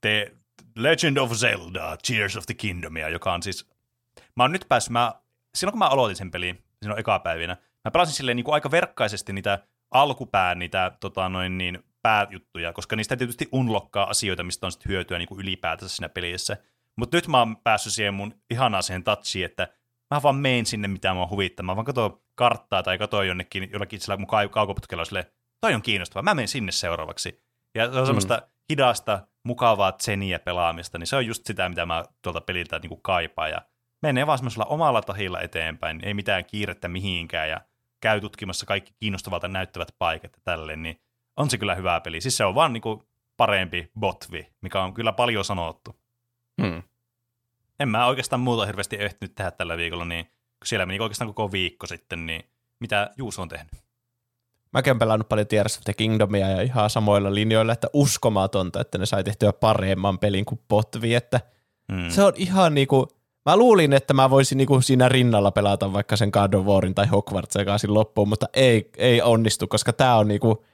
The 0.00 0.32
Legend 0.76 1.16
of 1.16 1.32
Zelda, 1.32 1.96
Tears 2.06 2.36
of 2.36 2.46
the 2.46 2.54
Kingdomia, 2.54 3.08
joka 3.08 3.32
on 3.32 3.42
siis... 3.42 3.71
Mä 4.36 4.44
oon 4.44 4.52
nyt 4.52 4.66
päässyt, 4.68 4.92
mä, 4.92 5.12
silloin 5.54 5.72
kun 5.72 5.78
mä 5.78 5.88
aloitin 5.88 6.16
sen 6.16 6.30
pelin, 6.30 6.64
silloin 6.82 7.00
eka 7.00 7.18
päivinä, 7.18 7.56
mä 7.84 7.90
pelasin 7.90 8.14
silleen 8.14 8.36
niin 8.36 8.44
kuin 8.44 8.54
aika 8.54 8.70
verkkaisesti 8.70 9.32
niitä 9.32 9.58
alkupään, 9.90 10.58
niitä 10.58 10.92
tota 11.00 11.28
noin 11.28 11.58
niin, 11.58 11.84
pääjuttuja, 12.02 12.72
koska 12.72 12.96
niistä 12.96 13.16
tietysti 13.16 13.48
unlokkaa 13.52 14.10
asioita, 14.10 14.44
mistä 14.44 14.66
on 14.66 14.72
sitten 14.72 14.90
hyötyä 14.90 15.18
niin 15.18 15.28
kuin 15.28 15.40
ylipäätänsä 15.40 15.96
siinä 15.96 16.08
pelissä. 16.08 16.56
Mutta 16.96 17.16
nyt 17.16 17.28
mä 17.28 17.38
oon 17.38 17.56
päässyt 17.56 17.92
siihen 17.92 18.14
mun 18.14 18.34
ihanaan 18.50 18.82
siihen 18.82 19.04
touchiin, 19.04 19.44
että 19.44 19.68
mä 20.10 20.22
vaan 20.22 20.36
meen 20.36 20.66
sinne, 20.66 20.88
mitä 20.88 21.14
mua 21.14 21.28
huvittaa. 21.30 21.66
Mä 21.66 21.76
vaan 21.76 21.84
katson 21.84 22.22
karttaa 22.34 22.82
tai 22.82 22.98
katson 22.98 23.26
jonnekin, 23.26 23.68
jollakin 23.72 24.00
sillä 24.00 24.16
mun 24.16 24.28
kau- 24.28 24.48
kaukoputkella 24.48 25.04
silleen, 25.04 25.24
toi 25.60 25.74
on 25.74 25.82
kiinnostavaa, 25.82 26.22
mä 26.22 26.34
menen 26.34 26.48
sinne 26.48 26.72
seuraavaksi. 26.72 27.42
Ja 27.74 27.92
se 27.92 27.98
on 27.98 28.06
semmoista 28.06 28.42
hidasta, 28.70 29.26
mukavaa 29.44 29.92
tseniä 29.92 30.38
pelaamista, 30.38 30.98
niin 30.98 31.06
se 31.06 31.16
on 31.16 31.26
just 31.26 31.46
sitä, 31.46 31.68
mitä 31.68 31.86
mä 31.86 32.04
tuolta 32.22 32.40
peliltä 32.40 32.78
niin 32.78 32.88
kuin 32.88 33.02
kaipaan. 33.02 33.50
Ja 33.50 33.62
menee 34.02 34.26
vaan 34.26 34.38
semmoisella 34.38 34.64
omalla 34.64 35.02
tahilla 35.02 35.40
eteenpäin, 35.40 36.00
ei 36.04 36.14
mitään 36.14 36.44
kiirettä 36.44 36.88
mihinkään, 36.88 37.48
ja 37.48 37.60
käy 38.00 38.20
tutkimassa 38.20 38.66
kaikki 38.66 38.92
kiinnostavalta 39.00 39.48
näyttävät 39.48 39.94
paikat 39.98 40.32
ja 40.32 40.42
tälleen, 40.44 40.82
niin 40.82 41.00
on 41.36 41.50
se 41.50 41.58
kyllä 41.58 41.74
hyvä 41.74 42.00
peli. 42.00 42.20
Siis 42.20 42.36
se 42.36 42.44
on 42.44 42.54
vaan 42.54 42.72
niin 42.72 42.82
kuin 42.82 43.02
parempi 43.36 43.90
botvi, 44.00 44.48
mikä 44.60 44.82
on 44.82 44.94
kyllä 44.94 45.12
paljon 45.12 45.44
sanottu. 45.44 45.96
Hmm. 46.62 46.82
En 47.80 47.88
mä 47.88 48.06
oikeastaan 48.06 48.40
muuta 48.40 48.66
hirveästi 48.66 48.96
ehtinyt 49.00 49.34
tehdä 49.34 49.50
tällä 49.50 49.76
viikolla, 49.76 50.04
niin 50.04 50.24
kun 50.24 50.66
siellä 50.66 50.86
meni 50.86 51.00
oikeastaan 51.00 51.34
koko 51.34 51.52
viikko 51.52 51.86
sitten, 51.86 52.26
niin 52.26 52.44
mitä 52.80 53.10
Juuso 53.16 53.42
on 53.42 53.48
tehnyt? 53.48 53.72
Mäkin 54.72 54.90
olen 54.90 54.98
pelannut 54.98 55.28
paljon 55.28 55.46
Tears 55.46 55.78
of 55.78 55.84
the 55.84 55.94
Kingdomia 55.94 56.48
ja 56.48 56.62
ihan 56.62 56.90
samoilla 56.90 57.34
linjoilla, 57.34 57.72
että 57.72 57.88
uskomatonta, 57.92 58.80
että 58.80 58.98
ne 58.98 59.06
sai 59.06 59.24
tehtyä 59.24 59.52
paremman 59.52 60.18
pelin 60.18 60.44
kuin 60.44 60.60
Potvi, 60.68 61.14
että 61.14 61.40
mm. 61.88 62.10
se 62.10 62.22
on 62.22 62.32
ihan 62.36 62.74
niinku, 62.74 63.08
mä 63.46 63.56
luulin, 63.56 63.92
että 63.92 64.14
mä 64.14 64.30
voisin 64.30 64.58
niinku 64.58 64.80
siinä 64.80 65.08
rinnalla 65.08 65.50
pelata 65.50 65.92
vaikka 65.92 66.16
sen 66.16 66.30
God 66.32 66.54
of 66.54 66.66
Warin 66.66 66.94
tai 66.94 67.06
Hogwarts 67.06 67.52
sekaisin 67.52 67.94
loppuun, 67.94 68.28
mutta 68.28 68.46
ei, 68.54 68.90
ei 68.96 69.22
onnistu, 69.22 69.66
koska 69.66 69.92
tää 69.92 70.16
on 70.16 70.28
niinku 70.28 70.64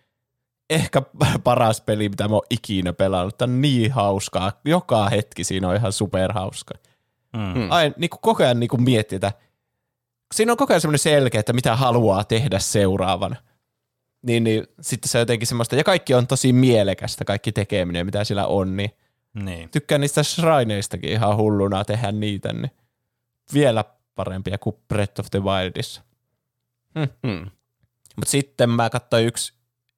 ehkä 0.70 1.02
paras 1.44 1.80
peli, 1.80 2.08
mitä 2.08 2.28
mä 2.28 2.34
oon 2.34 2.46
ikinä 2.50 2.92
pelannut. 2.92 3.38
Tämä 3.38 3.52
on 3.52 3.60
niin 3.60 3.92
hauskaa. 3.92 4.52
Joka 4.64 5.08
hetki 5.08 5.44
siinä 5.44 5.68
on 5.68 5.76
ihan 5.76 5.92
superhauska. 5.92 6.74
Mm. 7.32 7.70
Aina 7.70 7.94
niin 7.98 8.10
kuin 8.10 8.20
koko 8.20 8.42
ajan 8.42 8.60
niin 8.60 8.68
kuin 8.68 8.82
miettii, 8.82 9.16
että 9.16 9.32
siinä 10.34 10.52
on 10.52 10.58
koko 10.58 10.72
ajan 10.72 10.80
semmoinen 10.80 10.98
selkeä, 10.98 11.40
että 11.40 11.52
mitä 11.52 11.76
haluaa 11.76 12.24
tehdä 12.24 12.58
seuraavan. 12.58 13.36
Niin, 14.22 14.44
niin 14.44 14.66
sitten 14.80 15.08
se 15.08 15.18
on 15.18 15.22
jotenkin 15.22 15.46
semmoista, 15.46 15.76
ja 15.76 15.84
kaikki 15.84 16.14
on 16.14 16.26
tosi 16.26 16.52
mielekästä, 16.52 17.24
kaikki 17.24 17.52
tekeminen, 17.52 18.06
mitä 18.06 18.24
sillä 18.24 18.46
on, 18.46 18.76
niin, 18.76 18.90
niin. 19.34 19.70
tykkään 19.70 20.00
niistä 20.00 20.22
shrineistakin 20.22 21.10
ihan 21.10 21.36
hulluna 21.36 21.84
tehdä 21.84 22.12
niitä, 22.12 22.52
niin 22.52 22.70
vielä 23.54 23.84
parempia 24.14 24.58
kuin 24.58 24.76
Breath 24.88 25.20
of 25.20 25.26
the 25.30 25.42
Wildissa. 25.42 26.02
Hmm. 26.98 27.08
Hmm. 27.26 27.50
Mutta 28.16 28.30
sitten 28.30 28.70
mä 28.70 28.90
katsoin 28.90 29.26
yksi 29.26 29.52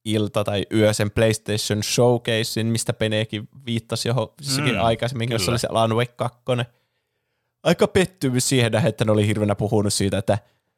ilta 0.05 0.43
tai 0.43 0.65
yö 0.73 0.93
sen 0.93 1.11
PlayStation 1.11 1.83
Showcasein, 1.83 2.67
mistä 2.67 2.93
Peneekin 2.93 3.49
viittasi 3.65 4.07
johon 4.07 4.27
mm, 4.57 4.81
aikaisemmin, 4.81 5.31
jossa 5.31 5.51
oli 5.51 5.59
se 5.59 5.67
Alan 5.71 5.95
Wake 5.95 6.13
2. 6.15 6.41
Aika 7.63 7.87
pettymys 7.87 8.49
siihen, 8.49 8.71
että 8.87 9.05
ne 9.05 9.11
oli 9.11 9.27
hirveänä 9.27 9.55
puhunut 9.55 9.93
siitä, 9.93 10.17
että 10.17 10.37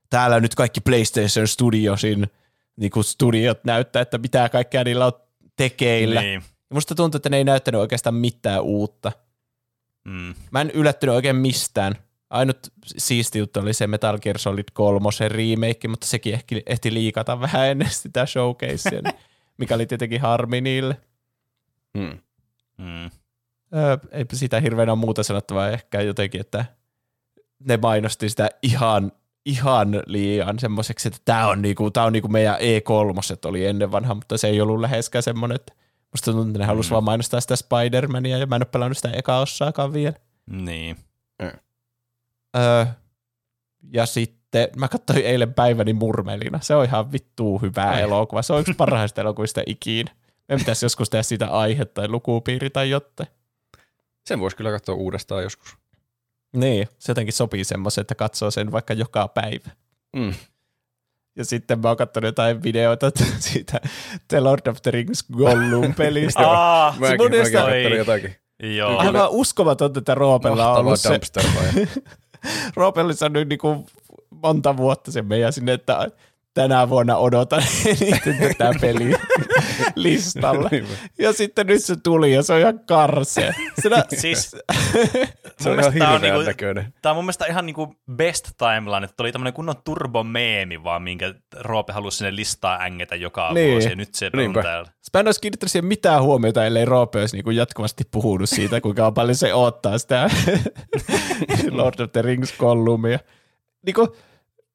täällä 0.09 0.39
nyt 0.39 0.55
kaikki 0.55 0.81
PlayStation 0.81 1.47
Studiosin 1.47 2.27
niin 2.75 2.91
kuin 2.91 3.03
studiot 3.03 3.63
näyttää, 3.63 4.01
että 4.01 4.17
mitä 4.17 4.49
kaikkea 4.49 4.83
niillä 4.83 5.05
on 5.05 5.13
tekeillä. 5.55 6.21
Niin. 6.21 6.43
Ja 6.73 6.75
musta 6.75 6.95
tuntuu, 6.95 7.17
että 7.17 7.29
ne 7.29 7.37
ei 7.37 7.43
näyttänyt 7.43 7.81
oikeastaan 7.81 8.15
mitään 8.15 8.61
uutta. 8.61 9.11
Mm. 10.03 10.35
Mä 10.51 10.61
en 10.61 10.71
yllättynyt 10.71 11.15
oikein 11.15 11.35
mistään. 11.35 11.95
Ainut 12.29 12.57
siisti 12.97 13.39
juttu 13.39 13.59
oli 13.59 13.73
se 13.73 13.87
Metal 13.87 14.19
Gear 14.19 14.37
Solid 14.39 14.63
3 14.73 15.09
remake, 15.27 15.87
mutta 15.87 16.07
sekin 16.07 16.33
ehti, 16.33 16.63
ehti 16.65 16.93
liikata 16.93 17.39
vähän 17.39 17.67
ennen 17.67 17.89
sitä 17.91 18.25
showcasea, 18.25 19.01
mikä 19.59 19.75
oli 19.75 19.85
tietenkin 19.85 20.21
harmi 20.21 20.61
niille. 20.61 20.97
Mm. 21.93 22.17
Mm. 22.77 23.11
Öö, 23.75 23.97
ei 24.11 24.25
sitä 24.33 24.59
hirveänä 24.59 24.95
muuta 24.95 25.23
sanottavaa 25.23 25.69
ehkä 25.69 26.01
jotenkin, 26.01 26.41
että 26.41 26.65
ne 27.59 27.77
mainosti 27.77 28.29
sitä 28.29 28.49
ihan, 28.63 29.11
ihan 29.45 30.03
liian 30.05 30.59
semmoiseksi, 30.59 31.07
että 31.07 31.19
tämä 31.25 31.47
on, 31.47 31.61
niinku, 31.61 31.91
tää 31.91 32.03
on 32.03 32.13
niinku 32.13 32.27
meidän 32.27 32.55
E3 32.55 33.49
oli 33.49 33.65
ennen 33.65 33.91
vanha, 33.91 34.15
mutta 34.15 34.37
se 34.37 34.47
ei 34.47 34.61
ollut 34.61 34.79
läheskään 34.79 35.23
semmoinen, 35.23 35.55
että 35.55 35.82
musta 36.13 36.31
tuntuu, 36.31 36.49
että 36.49 36.59
ne 36.59 36.65
halusi 36.65 36.89
mm. 36.89 36.93
vaan 36.93 37.03
mainostaa 37.03 37.41
sitä 37.41 37.55
Spider-Mania 37.55 38.37
ja 38.37 38.45
mä 38.45 38.55
en 38.55 38.61
ole 38.61 38.69
pelannut 38.71 38.97
sitä 38.97 39.09
eka 39.09 39.39
osaakaan 39.39 39.93
vielä. 39.93 40.15
Niin. 40.45 40.97
Mm. 41.41 41.51
Öö, 42.57 42.85
ja 43.93 44.05
sitten 44.05 44.67
mä 44.75 44.87
katsoin 44.87 45.25
eilen 45.25 45.53
päiväni 45.53 45.93
Murmelina. 45.93 46.59
Se 46.61 46.75
on 46.75 46.85
ihan 46.85 47.11
vittuu 47.11 47.59
hyvä 47.59 47.89
Ai. 47.89 48.01
elokuva. 48.01 48.41
Se 48.41 48.53
on 48.53 48.61
yksi 48.61 48.73
parhaista 48.73 49.21
elokuvista 49.21 49.61
ikinä. 49.65 50.11
Me 50.49 50.57
pitäisi 50.57 50.85
joskus 50.85 51.09
tehdä 51.09 51.23
sitä 51.23 51.47
aihetta 51.47 51.93
tai 52.01 52.07
lukupiiri 52.07 52.69
tai 52.69 52.89
jotain. 52.89 53.29
Sen 54.25 54.39
voisi 54.39 54.57
kyllä 54.57 54.71
katsoa 54.71 54.95
uudestaan 54.95 55.43
joskus. 55.43 55.77
Niin, 56.55 56.87
se 56.99 57.11
jotenkin 57.11 57.33
sopii 57.33 57.63
semmoisen, 57.63 58.01
että 58.01 58.15
katsoo 58.15 58.51
sen 58.51 58.71
vaikka 58.71 58.93
joka 58.93 59.27
päivä. 59.27 59.71
Mm. 60.15 60.33
Ja 61.35 61.45
sitten 61.45 61.79
mä 61.79 61.87
oon 61.87 61.97
katsonut 61.97 62.27
jotain 62.27 62.63
videoita 62.63 63.11
siitä 63.39 63.81
The 64.27 64.39
Lord 64.39 64.67
of 64.67 64.81
the 64.81 64.91
Rings 64.91 65.25
Gollum-pelistä. 65.33 66.47
Aa, 66.47 66.95
mäkin, 66.99 67.17
mäkin 67.31 67.51
katsonut 67.53 67.97
jotakin. 67.97 68.35
Joo. 68.63 68.97
Aivan 68.97 69.29
uskomatonta, 69.29 69.99
että 69.99 70.15
Roopella 70.15 70.71
on 70.71 70.77
ollut 70.77 70.99
se. 70.99 71.19
Roopellissa 72.75 73.25
on 73.25 73.33
nyt 73.33 73.49
niin 73.49 73.59
kuin 73.59 73.85
monta 74.29 74.77
vuotta 74.77 75.11
sen 75.11 75.25
meidän 75.25 75.53
sinne, 75.53 75.73
että 75.73 76.07
tänä 76.53 76.89
vuonna 76.89 77.17
odotan 77.17 77.63
eniten 78.01 78.37
tätä 78.37 78.71
peliä 78.81 79.19
listalla. 79.95 80.69
Ja 81.17 81.33
sitten 81.33 81.67
nyt 81.67 81.83
se 81.83 81.95
tuli 81.95 82.33
ja 82.33 82.43
se 82.43 82.53
on 82.53 82.59
ihan 82.59 82.79
karse. 82.79 83.55
Sinä... 83.81 84.03
siis, 84.21 84.55
se 85.59 85.69
on 85.69 85.79
ihan 85.79 85.93
hirveän 85.93 86.21
niinku, 86.21 86.41
näköinen. 86.41 86.93
Tämä 87.01 87.11
on 87.11 87.15
mun 87.15 87.25
mielestä 87.25 87.45
ihan 87.45 87.65
niinku 87.65 87.95
best 88.11 88.51
timeline, 88.57 89.05
että 89.05 89.23
oli 89.23 89.31
tämmöinen 89.31 89.53
kunnon 89.53 89.75
turbomeemi 89.83 90.83
vaan, 90.83 91.01
minkä 91.01 91.33
Roope 91.59 91.93
halusi 91.93 92.17
sinne 92.17 92.35
listaa 92.35 92.83
ängetä 92.83 93.15
joka 93.15 93.53
niin. 93.53 93.71
vuosi, 93.71 93.89
ja 93.89 93.95
nyt 93.95 94.15
se 94.15 94.29
Niinpä. 94.35 94.59
on 94.59 94.65
täällä. 94.65 94.89
Mä 95.13 95.19
en 95.19 95.27
olisi 95.27 95.41
kiinnittänyt 95.41 95.71
siihen 95.71 95.85
mitään 95.85 96.23
huomiota, 96.23 96.65
ellei 96.65 96.85
Roope 96.85 97.19
olisi 97.19 97.35
niinku 97.35 97.51
jatkuvasti 97.51 98.03
puhunut 98.11 98.49
siitä, 98.49 98.81
kuinka 98.81 99.11
paljon 99.11 99.35
se 99.35 99.53
odottaa 99.53 99.97
sitä 99.97 100.29
Lord 101.71 101.99
of 101.99 102.11
the 102.11 102.21
Rings 102.21 102.53
Gollumia. 102.57 103.19
Niinku, 103.85 104.15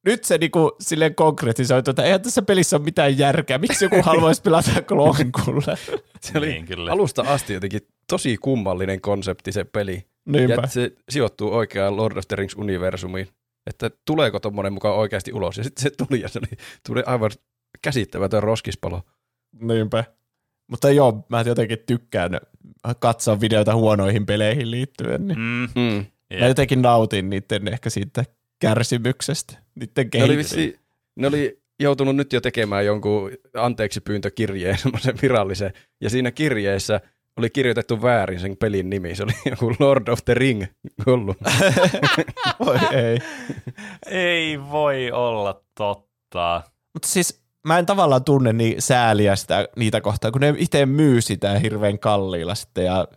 nyt 0.05 0.25
se 0.25 0.39
niinku 0.39 0.77
silleen 0.81 1.15
konkretisoitu, 1.15 1.91
että 1.91 2.03
eihän 2.03 2.23
tässä 2.23 2.43
pelissä 2.43 2.77
ole 2.77 2.85
mitään 2.85 3.19
järkeä. 3.19 3.59
Miksi 3.59 3.85
joku 3.85 4.03
haluaisi 4.03 4.43
pelata 4.43 4.83
klonkulle? 4.89 5.77
se 6.21 6.39
oli 6.39 6.47
niin, 6.47 6.67
kyllä. 6.67 6.93
alusta 6.93 7.23
asti 7.27 7.53
jotenkin 7.53 7.81
tosi 8.11 8.37
kummallinen 8.37 9.01
konsepti 9.01 9.53
se 9.53 9.65
peli. 9.65 10.07
Niinpä. 10.27 10.63
Ja 10.63 10.67
se 10.67 10.93
sijoittuu 11.09 11.53
oikeaan 11.53 11.97
Lord 11.97 12.17
of 12.17 12.25
the 12.29 12.37
Rings-universumiin. 12.37 13.29
Että 13.67 13.91
tuleeko 14.05 14.41
tuommoinen 14.41 14.73
mukaan 14.73 14.97
oikeasti 14.97 15.33
ulos. 15.33 15.59
Ja 15.59 15.65
sitten 15.65 15.83
se 15.83 15.91
tuli 15.91 16.21
ja 16.21 16.29
se 16.29 16.39
oli, 16.39 16.59
tuli 16.87 17.03
aivan 17.07 17.31
käsittämätön 17.83 18.43
roskispalo. 18.43 19.03
Niinpä. 19.61 20.05
Mutta 20.71 20.91
joo, 20.91 21.27
mä 21.29 21.41
jotenkin 21.47 21.79
tykkään 21.87 22.31
katsoa 22.99 23.41
videoita 23.41 23.75
huonoihin 23.75 24.27
peleihin 24.27 24.71
liittyen. 24.71 25.29
Niin 25.29 25.39
mm. 25.39 25.69
Mm. 25.75 26.07
Mä 26.41 26.47
jotenkin 26.47 26.83
nautin 26.83 27.31
niiden 27.31 27.69
ehkä 27.69 27.91
siitä 27.91 28.25
kärsimyksestä, 28.61 29.59
niiden 29.79 30.09
ne 30.15 30.25
oli, 30.25 30.37
vissi, 30.37 30.81
ne 31.17 31.27
oli 31.27 31.63
joutunut 31.81 32.17
nyt 32.17 32.33
jo 32.33 32.41
tekemään 32.41 32.87
jonkun 32.87 33.31
anteeksi 33.55 34.01
pyyntökirjeen, 34.01 34.79
semmoisen 34.83 35.19
virallisen, 35.23 35.73
ja 36.01 36.11
siinä 36.11 36.31
kirjeessä 36.31 37.01
oli 37.37 37.51
kirjoitettu 37.51 38.03
väärin 38.03 38.41
sen 38.41 38.57
pelin 38.57 38.91
nimi. 38.91 39.15
Se 39.15 39.23
oli 39.23 39.33
joku 39.51 39.75
Lord 39.79 40.09
of 40.09 40.19
the 40.25 40.35
Ring 40.35 40.65
Gollum. 41.05 41.37
voi 42.67 42.79
ei. 42.93 43.19
ei 44.07 44.61
voi 44.71 45.11
olla 45.13 45.63
totta. 45.75 46.63
Mutta 46.95 47.09
siis 47.09 47.43
mä 47.67 47.79
en 47.79 47.87
tavallaan 47.87 48.25
tunne 48.25 48.53
niin 48.53 48.83
sääliä 48.83 49.37
sitä, 49.37 49.69
niitä 49.77 50.01
kohtaa, 50.01 50.31
kun 50.31 50.41
ne 50.41 50.55
itse 50.59 50.87
myy 50.87 51.21
sitä 51.21 51.59
hirveän 51.59 51.99
kalliilla 51.99 52.55
sitten. 52.55 52.85
Ja 52.85 53.09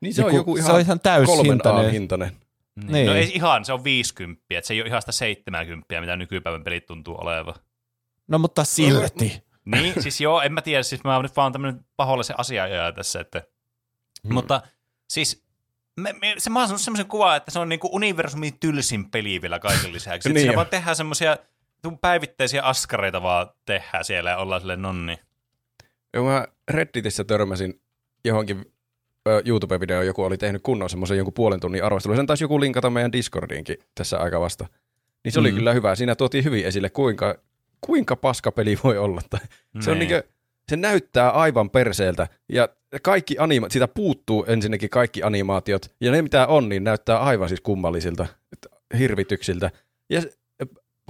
niin 0.00 0.14
se 0.14 0.24
on 0.24 0.34
joku 0.34 0.56
ihan, 0.56 0.66
se 0.66 0.72
on 0.72 0.80
ihan 0.80 1.00
täyshintainen. 1.00 1.90
hintainen. 1.90 2.32
Niin. 2.80 2.92
niin. 2.92 3.06
No 3.06 3.14
ei 3.14 3.30
ihan, 3.34 3.64
se 3.64 3.72
on 3.72 3.84
50, 3.84 4.44
että 4.50 4.66
se 4.66 4.74
ei 4.74 4.80
ole 4.80 4.88
ihan 4.88 5.02
sitä 5.02 5.12
70, 5.12 6.00
mitä 6.00 6.16
nykypäivän 6.16 6.64
pelit 6.64 6.86
tuntuu 6.86 7.16
olevan. 7.20 7.54
No 8.28 8.38
mutta 8.38 8.64
silti. 8.64 9.42
niin, 9.64 10.02
siis 10.02 10.20
joo, 10.20 10.40
en 10.40 10.52
mä 10.52 10.62
tiedä, 10.62 10.82
siis 10.82 11.04
mä 11.04 11.14
oon 11.14 11.22
nyt 11.22 11.36
vaan 11.36 11.52
tämmöinen 11.52 11.84
pahoillisen 11.96 12.40
asia 12.40 12.64
tässä, 12.94 13.20
että, 13.20 13.42
hmm. 14.26 14.34
mutta 14.34 14.62
siis 15.08 15.48
me, 16.00 16.12
me, 16.12 16.34
se 16.38 16.50
mä 16.50 16.58
oon 16.60 16.78
semmoisen 16.78 17.06
kuvan, 17.06 17.36
että 17.36 17.50
se 17.50 17.58
on 17.58 17.68
niinku 17.68 17.88
universumin 17.92 18.58
tylsin 18.60 19.10
peli 19.10 19.42
vielä 19.42 19.58
kaiken 19.58 19.92
lisäksi. 19.92 20.28
niin 20.32 20.40
siinä 20.40 20.56
vaan 20.56 20.66
tehdään 20.66 20.96
semmoisia 20.96 21.36
päivittäisiä 22.00 22.62
askareita 22.62 23.22
vaan 23.22 23.50
tehdään 23.66 24.04
siellä 24.04 24.30
ja 24.30 24.38
ollaan 24.38 24.60
silleen 24.60 24.82
nonni. 24.82 25.18
Joo, 26.14 26.24
mä 26.24 26.46
Redditissä 26.68 27.24
törmäsin 27.24 27.82
johonkin 28.24 28.72
YouTube-video 29.44 30.02
joku 30.02 30.24
oli 30.24 30.38
tehnyt 30.38 30.62
kunnon 30.62 30.90
semmoisen 30.90 31.16
jonkun 31.16 31.34
puolen 31.34 31.60
tunnin 31.60 31.84
arvostelun. 31.84 32.16
Sen 32.16 32.26
taisi 32.26 32.44
joku 32.44 32.60
linkata 32.60 32.90
meidän 32.90 33.12
Discordiinkin 33.12 33.76
tässä 33.94 34.18
aika 34.18 34.40
vasta. 34.40 34.66
Niin 35.24 35.32
se 35.32 35.40
mm. 35.40 35.46
oli 35.46 35.52
kyllä 35.52 35.72
hyvä. 35.72 35.94
Siinä 35.94 36.14
tuotiin 36.14 36.44
hyvin 36.44 36.66
esille, 36.66 36.90
kuinka, 36.90 37.38
kuinka 37.80 38.16
paska 38.16 38.52
peli 38.52 38.78
voi 38.84 38.98
olla. 38.98 39.20
se, 39.80 39.90
on 39.90 39.98
niin 39.98 40.08
kuin, 40.08 40.22
se 40.68 40.76
näyttää 40.76 41.30
aivan 41.30 41.70
perseeltä 41.70 42.28
ja 42.48 42.68
kaikki 43.02 43.36
anima- 43.38 43.70
siitä 43.70 43.88
puuttuu 43.88 44.44
ensinnäkin 44.48 44.90
kaikki 44.90 45.22
animaatiot 45.22 45.90
ja 46.00 46.12
ne 46.12 46.22
mitä 46.22 46.46
on, 46.46 46.68
niin 46.68 46.84
näyttää 46.84 47.18
aivan 47.18 47.48
siis 47.48 47.60
kummallisilta, 47.60 48.26
hirvityksiltä. 48.98 49.70
Ja 50.10 50.22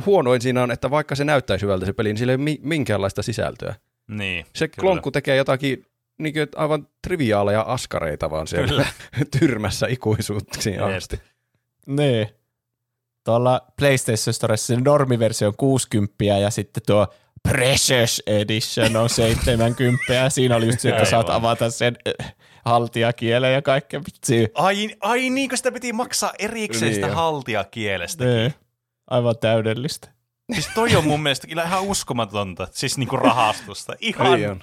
huonoin 0.06 0.40
siinä 0.40 0.62
on, 0.62 0.70
että 0.70 0.90
vaikka 0.90 1.14
se 1.14 1.24
näyttäisi 1.24 1.62
hyvältä 1.62 1.86
se 1.86 1.92
peli, 1.92 2.08
niin 2.08 2.18
sillä 2.18 2.32
ei 2.32 2.38
ole 2.40 2.58
minkäänlaista 2.62 3.22
sisältöä. 3.22 3.74
Niin, 4.08 4.46
se 4.54 4.68
kyllä. 4.68 4.80
klonkku 4.80 5.10
tekee 5.10 5.36
jotakin 5.36 5.86
niin 6.18 6.34
kuin, 6.34 6.48
aivan 6.56 6.88
triviaaleja 7.02 7.60
askareita 7.60 8.30
vaan 8.30 8.46
siellä 8.46 8.68
Kyllä. 8.68 8.86
tyrmässä 9.38 9.86
ikuisuuksiin 9.86 10.82
asti. 10.82 11.20
Niin. 11.86 12.28
Tuolla 13.24 13.60
PlayStation 13.78 14.34
Storessa 14.34 14.66
se 14.74 14.80
normiversio 14.80 15.48
on 15.48 15.54
60 15.56 16.24
ja 16.24 16.50
sitten 16.50 16.82
tuo 16.86 17.06
Precious 17.42 18.22
Edition 18.26 18.96
on 18.96 19.10
70 19.10 20.14
ja 20.14 20.30
siinä 20.30 20.56
oli 20.56 20.66
just 20.66 20.80
se, 20.80 20.88
että 20.88 21.04
saat 21.04 21.30
avata 21.30 21.70
sen 21.70 21.96
äh, 22.20 22.34
haltiakielen 22.64 23.54
ja 23.54 23.62
kaikkea 23.62 24.00
vitsi. 24.00 24.48
Ai, 24.54 24.96
ai 25.00 25.30
niin, 25.30 25.48
kun 25.48 25.58
sitä 25.58 25.72
piti 25.72 25.92
maksaa 25.92 26.32
erikseen 26.38 26.92
niin 26.92 26.94
sitä 26.94 27.14
haltiakielestä. 27.14 28.24
Niin. 28.24 28.54
Aivan 29.10 29.34
täydellistä. 29.40 30.08
Siis 30.52 30.68
toi 30.74 30.96
on 30.96 31.06
mun 31.06 31.22
mielestä 31.22 31.46
kyllä 31.46 31.62
ihan 31.62 31.82
uskomatonta, 31.82 32.68
siis 32.70 32.98
niinku 32.98 33.16
rahastusta. 33.16 33.92
Ihan 34.00 34.62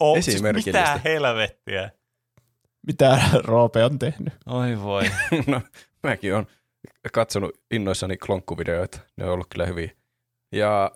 Ei 0.00 0.06
on. 0.06 0.18
o, 0.18 0.22
siis 0.22 0.42
mitä 0.42 1.00
helvettiä. 1.04 1.90
Mitä 2.86 3.20
Roope 3.44 3.84
on 3.84 3.98
tehnyt? 3.98 4.34
Oi 4.46 4.82
voi. 4.82 5.04
no, 5.46 5.60
mäkin 6.02 6.34
olen 6.34 6.46
katsonut 7.12 7.60
innoissani 7.70 8.16
klonkkuvideoita. 8.16 8.98
Ne 9.16 9.24
on 9.24 9.30
ollut 9.32 9.46
kyllä 9.50 9.66
hyviä. 9.66 9.90
Ja 10.52 10.92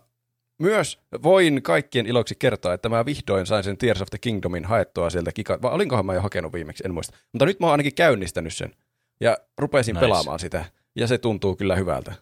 myös 0.58 0.98
voin 1.22 1.62
kaikkien 1.62 2.06
iloksi 2.06 2.34
kertoa, 2.38 2.74
että 2.74 2.88
mä 2.88 3.06
vihdoin 3.06 3.46
sain 3.46 3.64
sen 3.64 3.78
Tears 3.78 4.02
of 4.02 4.08
the 4.10 4.18
Kingdomin 4.18 4.64
haettua 4.64 5.10
sieltä 5.10 5.32
kika... 5.32 5.62
Vai 5.62 5.72
olinkohan 5.72 6.06
mä 6.06 6.14
jo 6.14 6.20
hakenut 6.20 6.52
viimeksi, 6.52 6.82
en 6.86 6.94
muista. 6.94 7.16
Mutta 7.32 7.44
nyt 7.46 7.60
mä 7.60 7.66
oon 7.66 7.72
ainakin 7.72 7.94
käynnistänyt 7.94 8.54
sen. 8.54 8.74
Ja 9.20 9.38
rupesin 9.58 9.94
Nice. 9.94 10.06
pelaamaan 10.06 10.38
sitä. 10.38 10.64
Ja 10.96 11.06
se 11.06 11.18
tuntuu 11.18 11.56
kyllä 11.56 11.76
hyvältä. 11.76 12.14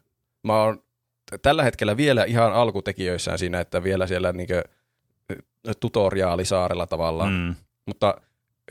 Mä 0.45 0.63
oon 0.63 0.83
tällä 1.43 1.63
hetkellä 1.63 1.97
vielä 1.97 2.25
ihan 2.25 2.53
alkutekijöissään 2.53 3.39
siinä, 3.39 3.61
että 3.61 3.83
vielä 3.83 4.07
siellä 4.07 4.33
niinkö 4.33 4.63
tutoriaalisaarella 5.81 6.87
tavallaan. 6.87 7.33
Mm. 7.33 7.55
Mutta 7.87 8.21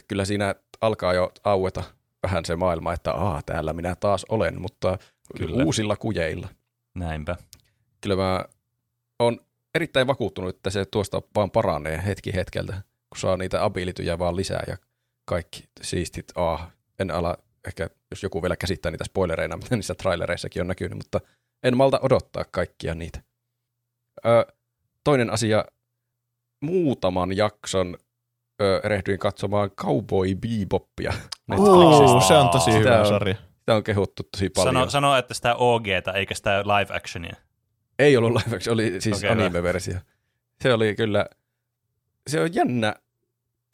kyllä 0.07 0.25
siinä 0.25 0.55
alkaa 0.81 1.13
jo 1.13 1.31
aueta 1.43 1.83
vähän 2.23 2.45
se 2.45 2.55
maailma, 2.55 2.93
että 2.93 3.11
aa, 3.11 3.41
täällä 3.45 3.73
minä 3.73 3.95
taas 3.95 4.25
olen, 4.29 4.61
mutta 4.61 4.97
Kyllä. 5.37 5.63
uusilla 5.63 5.95
kujeilla. 5.95 6.47
Näinpä. 6.95 7.35
Kyllä 8.01 8.15
mä 8.15 8.45
oon 9.19 9.39
erittäin 9.75 10.07
vakuuttunut, 10.07 10.55
että 10.55 10.69
se 10.69 10.85
tuosta 10.85 11.21
vaan 11.35 11.51
paranee 11.51 12.03
hetki 12.05 12.33
hetkeltä, 12.33 12.73
kun 13.09 13.19
saa 13.19 13.37
niitä 13.37 13.63
abilityjä 13.63 14.19
vaan 14.19 14.35
lisää 14.35 14.63
ja 14.67 14.77
kaikki 15.25 15.63
siistit. 15.81 16.31
Ah, 16.35 16.71
en 16.99 17.11
ala, 17.11 17.37
ehkä 17.67 17.89
jos 18.11 18.23
joku 18.23 18.41
vielä 18.41 18.55
käsittää 18.55 18.91
niitä 18.91 19.03
spoilereina, 19.03 19.57
mitä 19.63 19.75
niissä 19.75 19.95
trailereissakin 19.95 20.61
on 20.61 20.67
näkynyt, 20.67 20.97
mutta 20.97 21.21
en 21.63 21.77
malta 21.77 21.99
odottaa 22.01 22.45
kaikkia 22.51 22.95
niitä. 22.95 23.21
Ö, 24.25 24.53
toinen 25.03 25.29
asia, 25.29 25.65
muutaman 26.61 27.37
jakson 27.37 27.97
ö, 28.61 28.81
erehdyin 28.83 29.19
katsomaan 29.19 29.71
Cowboy 29.71 30.35
Bebopia 30.35 31.13
Netflixistä. 31.47 32.03
Oo, 32.13 32.21
se 32.21 32.33
on 32.33 32.49
tosi 32.49 32.65
Sitä 32.71 32.77
hyvä 32.79 32.99
on- 32.99 33.07
sarja. 33.07 33.35
Sitä 33.59 33.75
on 33.75 33.83
kehuttu 33.83 34.23
tosi 34.31 34.49
paljon. 34.49 34.73
Sano, 34.75 34.89
sano, 34.89 35.15
että 35.17 35.33
sitä 35.33 35.55
OGtä 35.55 36.11
eikä 36.11 36.35
sitä 36.35 36.59
live 36.63 36.95
actionia. 36.95 37.35
Ei 37.99 38.17
ollut 38.17 38.31
live 38.31 38.55
action, 38.55 38.73
oli 38.73 39.01
siis 39.01 39.17
okay, 39.17 39.29
anime-versio. 39.29 39.95
Se 40.61 40.73
oli 40.73 40.95
kyllä, 40.95 41.25
se 42.27 42.41
on 42.41 42.55
jännä, 42.55 42.95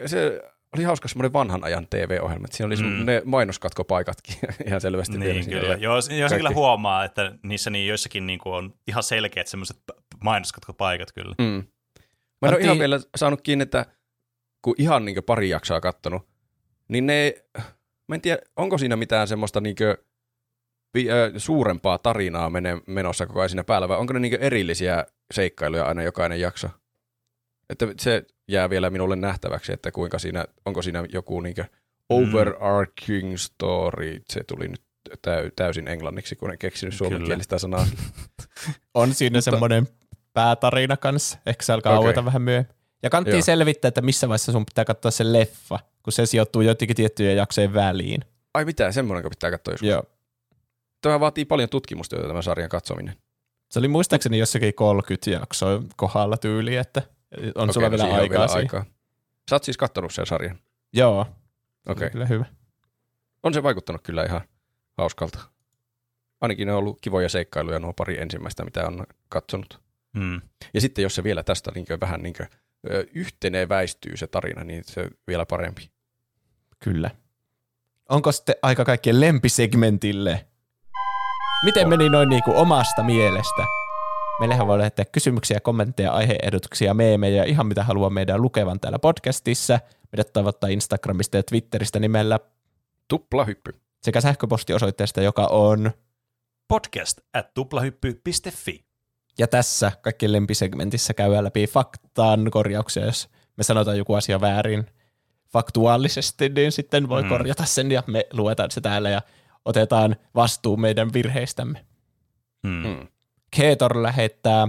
se 0.06 0.42
oli 0.76 0.84
hauska 0.84 1.08
semmoinen 1.08 1.34
vanhan 1.34 1.64
ajan 1.64 1.88
TV-ohjelma, 1.90 2.46
että 2.46 2.58
siinä 2.58 2.68
oli 2.68 2.76
Mm. 2.76 3.06
ne 3.06 3.22
mainoskatkopaikatkin 3.26 4.36
ihan 4.68 4.82
selvästi. 4.82 5.20
vielä 5.20 5.34
Niin, 5.34 5.44
siinä. 5.44 5.60
kyllä. 5.60 5.76
Joo, 5.76 6.02
se 6.02 6.38
kyllä 6.38 6.52
huomaa, 6.56 7.04
että 7.06 7.32
niissä 7.44 7.70
niin 7.70 7.88
joissakin 7.88 8.28
niin 8.28 8.40
kuin 8.40 8.54
on 8.56 8.74
ihan 8.88 9.04
selkeät 9.04 9.48
semmoiset 9.48 9.78
mainoskatkopaikat 10.24 11.12
kyllä. 11.12 11.36
Mm. 11.40 11.64
Mä 12.42 12.48
en 12.48 12.54
ole 12.54 12.64
ihan 12.64 12.80
vielä 12.80 13.00
saanut 13.16 13.42
kiinni, 13.42 13.64
että 13.64 13.86
kun 14.62 14.76
ihan 14.78 15.06
niin 15.06 15.24
pari 15.26 15.50
jaksoa 15.50 15.82
kattonut, 15.82 16.28
niin 16.88 17.06
ne, 17.06 17.34
mä 18.08 18.16
en 18.16 18.22
tiedä, 18.22 18.42
onko 18.56 18.78
siinä 18.78 18.96
mitään 18.96 19.28
semmoista 19.28 19.62
niin 19.62 19.76
suurempaa 21.38 21.98
tarinaa 21.98 22.50
mene, 22.50 22.82
menossa 22.88 23.26
koko 23.26 23.40
ajan 23.40 23.50
siinä 23.50 23.64
päällä, 23.64 23.90
vai 23.90 23.98
onko 23.98 24.14
ne 24.14 24.20
niin 24.20 24.42
erillisiä 24.42 25.06
seikkailuja 25.34 25.86
aina 25.86 26.04
jokainen 26.04 26.40
jakso? 26.40 26.70
Että 27.70 27.88
se 28.00 28.26
jää 28.48 28.70
vielä 28.70 28.90
minulle 28.90 29.16
nähtäväksi, 29.16 29.74
että 29.74 29.92
kuinka 29.92 30.20
siinä, 30.20 30.46
onko 30.66 30.82
siinä 30.82 31.06
joku 31.14 31.42
niin 31.42 31.56
overarching 32.10 33.38
story, 33.38 34.22
se 34.30 34.44
tuli 34.44 34.68
nyt 34.68 34.82
täy, 35.22 35.52
täysin 35.56 35.88
englanniksi, 35.88 36.36
kun 36.36 36.52
en 36.52 36.58
keksinyt 36.58 36.96
suomenkielistä 36.96 37.58
sanaa. 37.58 37.88
On 38.94 39.14
siinä 39.14 39.42
semmoinen 39.42 39.88
päätarina 40.34 40.98
kanssa. 40.98 41.38
Ehkä 41.46 41.64
se 41.64 41.74
alkaa 41.74 41.94
Okei. 41.94 42.06
aueta 42.08 42.26
vähän 42.26 42.42
myöhemmin. 42.42 42.76
Ja 43.04 43.10
kannattaa 43.10 43.38
Joo. 43.38 43.46
selvittää, 43.46 43.88
että 43.90 44.02
missä 44.02 44.30
vaiheessa 44.30 44.52
sun 44.52 44.66
pitää 44.66 44.86
katsoa 44.86 45.12
se 45.12 45.34
leffa, 45.34 45.80
kun 46.04 46.14
se 46.14 46.26
sijoittuu 46.26 46.62
jotenkin 46.62 46.96
tiettyjen 46.96 47.38
jaksojen 47.38 47.74
väliin. 47.74 48.22
Ai 48.54 48.66
mitä, 48.66 48.92
semmoinen 48.92 49.30
pitää 49.30 49.52
katsoa 49.52 49.74
joskus. 49.74 49.90
Joo. 49.90 50.04
Tämä 51.02 51.20
vaatii 51.20 51.46
paljon 51.46 51.70
tutkimustyötä 51.70 52.28
tämä 52.28 52.42
sarjan 52.42 52.70
katsominen. 52.70 53.16
Se 53.70 53.80
oli 53.80 53.88
muistaakseni 53.88 54.38
jossakin 54.40 54.74
30 54.74 55.30
jaksoa 55.30 55.84
kohdalla 55.96 56.38
tyyli, 56.38 56.76
että 56.76 57.02
on 57.56 57.64
Okei, 57.64 57.74
sulla 57.74 57.90
no 57.90 57.98
vielä 57.98 58.14
aikaa 58.16 58.48
siihen. 58.48 58.64
aikaa. 58.64 58.86
Sä 59.50 59.56
oot 59.56 59.64
siis 59.64 59.78
kattonut 59.78 60.14
sen 60.14 60.26
sarjan. 60.26 60.60
Joo, 60.94 61.20
Okei. 61.22 61.36
okay. 61.92 62.10
kyllä 62.10 62.26
hyvä. 62.26 62.46
On 63.44 63.54
se 63.54 63.64
vaikuttanut 63.64 64.02
kyllä 64.02 64.24
ihan 64.24 64.42
hauskalta. 64.98 65.40
Ainakin 66.42 66.68
ne 66.68 66.74
on 66.74 66.80
ollut 66.80 66.98
kivoja 67.02 67.30
seikkailuja 67.30 67.80
nuo 67.80 67.94
pari 67.94 68.22
ensimmäistä, 68.22 68.66
mitä 68.66 68.88
on 68.88 69.04
katsonut. 69.30 69.82
Mm. 70.14 70.42
Ja 70.74 70.82
sitten 70.82 71.04
jos 71.04 71.16
se 71.16 71.24
vielä 71.24 71.44
tästä 71.44 71.72
niin 71.76 71.86
vähän 72.02 72.22
niin 72.24 72.36
yhteneväistyy 73.14 74.18
se 74.18 74.28
tarina, 74.28 74.64
niin 74.64 74.84
se 74.86 75.08
vielä 75.28 75.46
parempi. 75.46 75.92
Kyllä. 76.80 77.12
Onko 78.10 78.32
sitten 78.32 78.56
aika 78.62 78.86
kaikkien 78.86 79.20
lempisegmentille? 79.20 80.46
Miten 81.66 81.90
meni 81.90 82.10
noin 82.10 82.30
niinku 82.30 82.52
omasta 82.56 83.04
mielestä? 83.04 83.66
Meillähän 84.40 84.68
voi 84.68 84.78
lähettää 84.78 85.06
kysymyksiä, 85.06 85.60
kommentteja, 85.60 86.12
aiheehdotuksia, 86.12 86.94
meemejä, 86.94 87.44
ihan 87.44 87.66
mitä 87.66 87.84
haluaa 87.84 88.10
meidän 88.10 88.42
lukevan 88.42 88.80
täällä 88.80 89.00
podcastissa. 89.00 89.80
Meidät 90.12 90.34
tavoittaa 90.34 90.70
Instagramista 90.70 91.38
ja 91.38 91.44
Twitteristä 91.44 92.00
nimellä 92.00 92.40
Tuplahyppy. 93.08 93.72
sekä 94.04 94.22
sähköpostiosoitteesta, 94.22 95.22
joka 95.22 95.48
on 95.48 95.92
Podcast 96.68 97.20
at 97.34 97.54
tuplahyppy.fi. 97.54 98.91
Ja 99.42 99.48
tässä 99.48 99.92
kaikkien 100.02 100.32
lempisegmentissä 100.32 101.14
käydään 101.14 101.44
läpi 101.44 101.68
faktaan 101.68 102.52
korjauksia, 102.52 103.06
jos 103.06 103.30
me 103.58 103.64
sanotaan 103.64 103.98
joku 103.98 104.14
asia 104.14 104.42
väärin 104.42 104.86
faktuaalisesti, 105.54 106.50
niin 106.50 106.72
sitten 106.72 107.10
voi 107.10 107.22
Mm. 107.22 107.26
mm. 107.26 107.30
korjata 107.30 107.66
sen 107.66 107.92
ja 107.92 108.04
me 108.08 108.26
luetaan 108.34 108.72
se 108.72 108.82
täällä 108.82 109.10
ja 109.10 109.22
otetaan 109.66 110.16
vastuu 110.36 110.78
meidän 110.78 111.14
virheistämme. 111.14 111.86
Mm. 112.64 112.88
Mm. 112.88 113.08
Keetor 113.56 114.04
lähettää, 114.04 114.68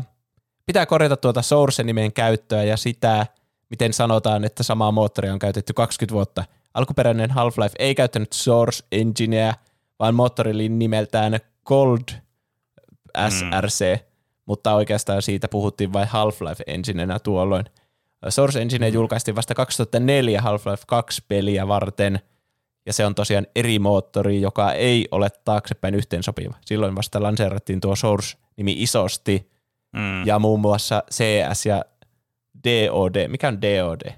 pitää 0.66 0.86
korjata 0.86 1.16
tuota 1.16 1.42
Source-nimen 1.42 2.12
käyttöä 2.12 2.64
ja 2.64 2.76
sitä, 2.76 3.26
miten 3.70 3.92
sanotaan, 3.92 4.44
että 4.44 4.62
samaa 4.62 4.92
moottoria 4.92 5.32
on 5.32 5.38
käytetty 5.38 5.72
20 5.72 6.14
vuotta. 6.14 6.44
Alkuperäinen 6.74 7.30
Half-Life 7.30 7.74
ei 7.78 7.94
käyttänyt 7.94 8.32
Source 8.32 8.84
Engineä, 8.92 9.54
vaan 9.98 10.14
moottori 10.14 10.50
oli 10.50 10.68
nimeltään 10.68 11.40
Cold 11.66 12.04
SRC, 13.28 13.96
mm. 13.96 14.11
Mutta 14.46 14.74
oikeastaan 14.74 15.22
siitä 15.22 15.48
puhuttiin 15.48 15.92
vain 15.92 16.08
Half-Life 16.08 16.62
Enginenä 16.66 17.18
tuolloin. 17.18 17.64
Source 18.28 18.62
Engine 18.62 18.88
mm. 18.90 18.94
julkaistiin 18.94 19.36
vasta 19.36 19.54
2004 19.54 20.40
Half-Life 20.40 20.84
2 20.86 21.22
peliä 21.28 21.68
varten, 21.68 22.20
ja 22.86 22.92
se 22.92 23.06
on 23.06 23.14
tosiaan 23.14 23.46
eri 23.56 23.78
moottori, 23.78 24.40
joka 24.40 24.72
ei 24.72 25.08
ole 25.10 25.28
taaksepäin 25.44 25.94
yhteensopiva. 25.94 26.54
Silloin 26.66 26.94
vasta 26.96 27.22
lanseerattiin 27.22 27.80
tuo 27.80 27.96
Source-nimi 27.96 28.82
isosti, 28.82 29.52
Mm. 29.96 30.26
ja 30.26 30.38
muun 30.38 30.60
muassa 30.60 31.02
CS 31.10 31.66
ja 31.66 31.84
DOD, 32.64 33.28
mikä 33.28 33.48
on 33.48 33.62
DOD, 33.62 34.12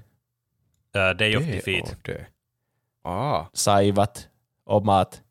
Uh, 0.95 1.19
Day 1.19 1.35
of 1.35 1.43
Defeat. 1.47 1.97
Aa, 3.03 3.49
saivat 3.53 4.29
omat 4.65 5.23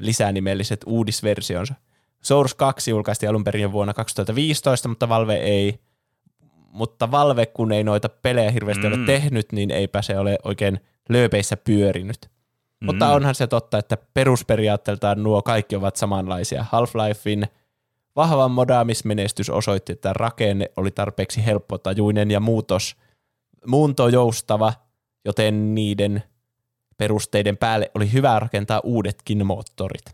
lisänimelliset 0.00 0.80
uudisversionsa. 0.86 1.74
Source 2.22 2.56
2 2.56 2.90
julkaistiin 2.90 3.30
alun 3.30 3.44
perin 3.44 3.62
jo 3.62 3.72
vuonna 3.72 3.94
2015, 3.94 4.88
mutta 4.88 5.08
Valve 5.08 5.34
ei, 5.34 5.80
mutta 6.72 7.10
Valve 7.10 7.46
kun 7.46 7.72
ei 7.72 7.84
noita 7.84 8.08
pelejä 8.08 8.50
hirveästi 8.50 8.86
mm. 8.86 8.92
Ole 8.92 9.06
tehnyt, 9.06 9.52
niin 9.52 9.70
eipä 9.70 10.02
se 10.02 10.18
ole 10.18 10.38
oikein 10.44 10.80
lööpeissä 11.08 11.56
pyörinyt. 11.56 12.30
Mm. 12.80 12.86
Mutta 12.86 13.08
onhan 13.08 13.34
se 13.34 13.46
totta, 13.46 13.78
että 13.78 13.96
perusperiaatteeltaan 14.14 15.22
nuo 15.22 15.42
kaikki 15.42 15.76
ovat 15.76 15.96
samanlaisia. 15.96 16.66
Half-Lifein 16.72 17.46
vahva 18.16 18.48
modaamismenestys 18.48 19.50
osoitti, 19.50 19.92
että 19.92 20.12
rakenne 20.12 20.70
oli 20.76 20.90
tarpeeksi 20.90 21.46
helppotajuinen 21.46 22.30
ja 22.30 22.40
muutos, 22.40 22.96
muunto 23.66 24.08
joustava, 24.08 24.72
joten 25.24 25.74
niiden 25.74 26.22
perusteiden 26.96 27.56
päälle 27.56 27.90
oli 27.94 28.12
hyvä 28.12 28.38
rakentaa 28.38 28.80
uudetkin 28.84 29.46
moottorit. 29.46 30.04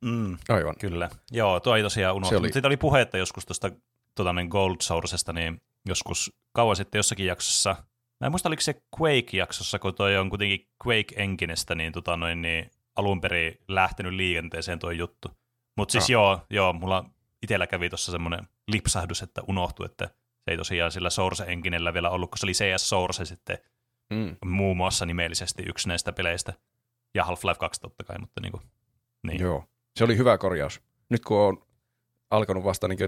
Mm. 0.00 0.38
aivan. 0.48 0.74
Kyllä. 0.80 1.10
Joo, 1.30 1.60
tuo 1.60 1.76
ei 1.76 1.82
tosiaan 1.82 2.16
unohtunut. 2.16 2.40
oli-. 2.44 2.52
Siitä 2.52 2.68
oli 2.68 2.76
puhetta 2.76 3.18
joskus 3.18 3.46
tuosta 3.46 3.70
tota, 4.14 4.32
niin 4.32 4.48
Gold 4.48 4.76
Sourcesta, 4.80 5.32
niin 5.32 5.62
joskus 5.86 6.32
kauan 6.52 6.76
sitten 6.76 6.98
jossakin 6.98 7.26
jaksossa. 7.26 7.76
Mä 8.20 8.26
en 8.26 8.32
muista, 8.32 8.48
oliko 8.48 8.60
se 8.62 8.82
Quake-jaksossa, 9.00 9.78
kun 9.78 9.94
toi 9.94 10.16
on 10.16 10.28
kuitenkin 10.30 10.68
Quake 10.86 11.14
Enginestä, 11.16 11.74
niin, 11.74 11.92
tota, 11.92 12.16
noin, 12.16 12.42
niin 12.42 12.70
alun 12.96 13.20
perin 13.20 13.58
lähtenyt 13.68 14.12
liikenteeseen 14.12 14.78
tuo 14.78 14.90
juttu. 14.90 15.30
Mutta 15.76 15.92
siis 15.92 16.04
Ah. 16.04 16.10
joo, 16.10 16.40
joo, 16.50 16.72
mulla 16.72 17.04
itsellä 17.42 17.66
kävi 17.66 17.88
tuossa 17.88 18.12
semmoinen 18.12 18.48
lipsahdus, 18.68 19.22
että 19.22 19.42
unohtui, 19.48 19.86
että 19.86 20.04
se 20.44 20.50
ei 20.50 20.56
tosiaan 20.56 20.92
sillä 20.92 21.10
Source 21.10 21.44
Enginellä 21.46 21.94
vielä 21.94 22.10
ollut, 22.10 22.30
kun 22.30 22.38
se 22.38 22.46
oli 22.46 22.52
CS 22.52 22.88
Source 22.88 23.24
sitten 23.24 23.58
Mm. 24.10 24.36
muun 24.44 24.76
muassa 24.76 25.06
nimellisesti 25.06 25.62
yksi 25.66 25.88
näistä 25.88 26.12
peleistä. 26.12 26.52
Ja 27.14 27.24
Half-Life 27.24 27.58
2 27.58 27.80
totta 27.80 28.04
kai, 28.04 28.18
mutta 28.18 28.40
niin 28.40 28.52
kuin, 28.52 28.62
niin. 29.26 29.40
Joo, 29.40 29.64
se 29.98 30.04
oli 30.04 30.16
hyvä 30.16 30.38
korjaus. 30.38 30.80
Nyt 31.08 31.24
kun 31.24 31.38
on 31.38 31.62
alkanut 32.30 32.64
vasta 32.64 32.88
niin 32.88 32.98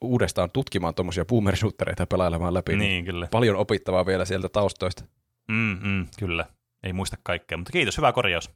uudestaan 0.00 0.50
tutkimaan 0.50 0.94
tuommoisia 0.94 1.24
boomerisuuttereita 1.24 2.02
ja 2.02 2.06
pelailemaan 2.06 2.54
läpi. 2.54 2.76
Niin, 2.76 3.04
kyllä. 3.04 3.28
Paljon 3.30 3.56
opittavaa 3.56 4.06
vielä 4.06 4.24
sieltä 4.24 4.48
taustoista. 4.48 5.04
Mm, 5.48 5.78
mm, 5.82 6.06
kyllä. 6.18 6.46
Ei 6.82 6.92
muista 6.92 7.16
kaikkea, 7.22 7.58
mutta 7.58 7.72
kiitos, 7.72 7.96
hyvä 7.96 8.12
korjaus. 8.12 8.50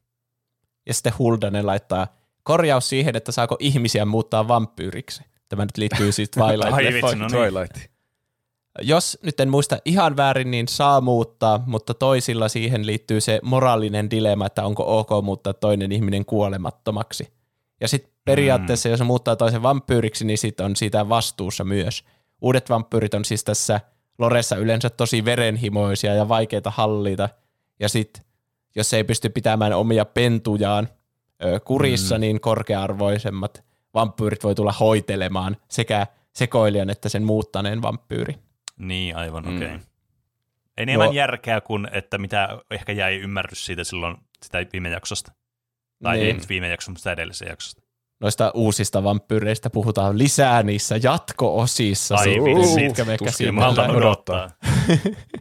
Ja 0.87 0.95
sitten 0.95 1.13
Huldanen 1.19 1.67
laittaa 1.67 2.07
korjaus 2.43 2.89
siihen, 2.89 3.17
että 3.17 3.33
saako 3.33 3.57
ihmisiä 3.61 4.05
muuttaa 4.05 4.49
vampyyriksi. 4.49 5.25
Tämä 5.49 5.65
nyt 5.65 5.77
liittyy 5.77 6.13
siis 6.13 6.31
Ai 6.39 6.53
vitsi, 6.53 6.69
Twilight-leffoihin. 6.69 7.19
no 7.19 7.27
niin. 7.27 7.53
Twilight. 7.53 7.95
Jos 8.83 9.19
nyt 9.23 9.41
en 9.41 9.51
muista 9.51 9.79
ihan 9.85 10.17
väärin, 10.17 10.51
niin 10.51 10.69
saa 10.69 11.01
muuttaa, 11.01 11.63
mutta 11.67 11.95
toisilla 11.95 12.49
siihen 12.49 12.87
liittyy 12.87 13.21
se 13.21 13.41
moraalinen 13.43 14.11
dilemma, 14.11 14.47
että 14.47 14.65
onko 14.65 14.99
ok 14.99 15.25
muuttaa 15.25 15.53
toinen 15.53 15.93
ihminen 15.93 16.25
kuolemattomaksi. 16.25 17.34
Ja 17.85 17.89
sitten 17.89 18.13
periaatteessa, 18.25 18.89
jos 18.89 19.03
muuttaa 19.03 19.37
toisen 19.37 19.63
vampyyriksi, 19.63 20.25
niin 20.25 20.39
sit 20.39 20.61
on 20.61 20.77
siitä 20.77 21.09
vastuussa 21.09 21.65
myös. 21.65 22.05
Uudet 22.43 22.71
vampyyrit 22.71 23.15
on 23.15 23.25
siis 23.25 23.45
tässä 23.45 23.81
Loressa 24.19 24.57
yleensä 24.57 24.91
tosi 24.91 25.25
verenhimoisia 25.25 26.15
ja 26.15 26.29
vaikeita 26.29 26.71
hallita. 26.71 27.29
Ja 27.81 27.89
sitten, 27.89 28.25
jos 28.77 28.95
ei 28.95 29.05
pysty 29.05 29.29
pitämään 29.29 29.73
omia 29.73 30.05
pentujaan 30.05 30.89
ö, 31.45 31.61
kurissa, 31.61 32.15
mm. 32.15 32.21
niin 32.21 32.41
korkea-arvoisemmat 32.41 33.65
vampyyrit 33.95 34.45
voi 34.45 34.55
tulla 34.55 34.73
hoitelemaan 34.73 35.57
sekä 35.69 36.07
sekoilijan 36.33 36.91
että 36.91 37.09
sen 37.09 37.23
muuttaneen 37.23 37.83
vampyyri. 37.83 38.35
Niin, 38.79 39.17
aivan, 39.17 39.45
Mm. 39.45 39.57
okei. 39.57 39.69
Okay. 39.69 39.81
Enemmän 40.77 41.07
Joo. 41.07 41.13
järkeä 41.13 41.61
kuin, 41.61 41.89
että 41.93 42.19
mitä 42.19 42.59
ehkä 42.71 42.93
jäi 42.93 43.17
ymmärrys 43.17 43.67
siitä 43.67 43.85
silloin 43.85 44.17
sitä 44.43 44.67
viime 44.73 44.89
jaksosta. 44.89 45.33
Tai 46.05 46.17
Niin. 46.17 46.27
ei 46.27 46.33
nyt 46.33 46.49
viime 46.49 46.69
jaksosta, 46.69 46.91
mutta 46.93 47.13
edellisen 47.13 47.49
jaksosta. 47.49 47.83
noista 48.21 48.51
uusista 48.55 49.05
vampyyreistä 49.05 49.71
puhutaan 49.71 50.19
lisää 50.19 50.63
niissä 50.63 50.97
jatko-osissa. 51.03 52.15
Ai 52.17 52.27
vitsi, 52.45 52.75
mitkä 52.81 53.05
me 53.05 53.17
käsitellään. 53.25 53.91
odottaa. 53.97 54.51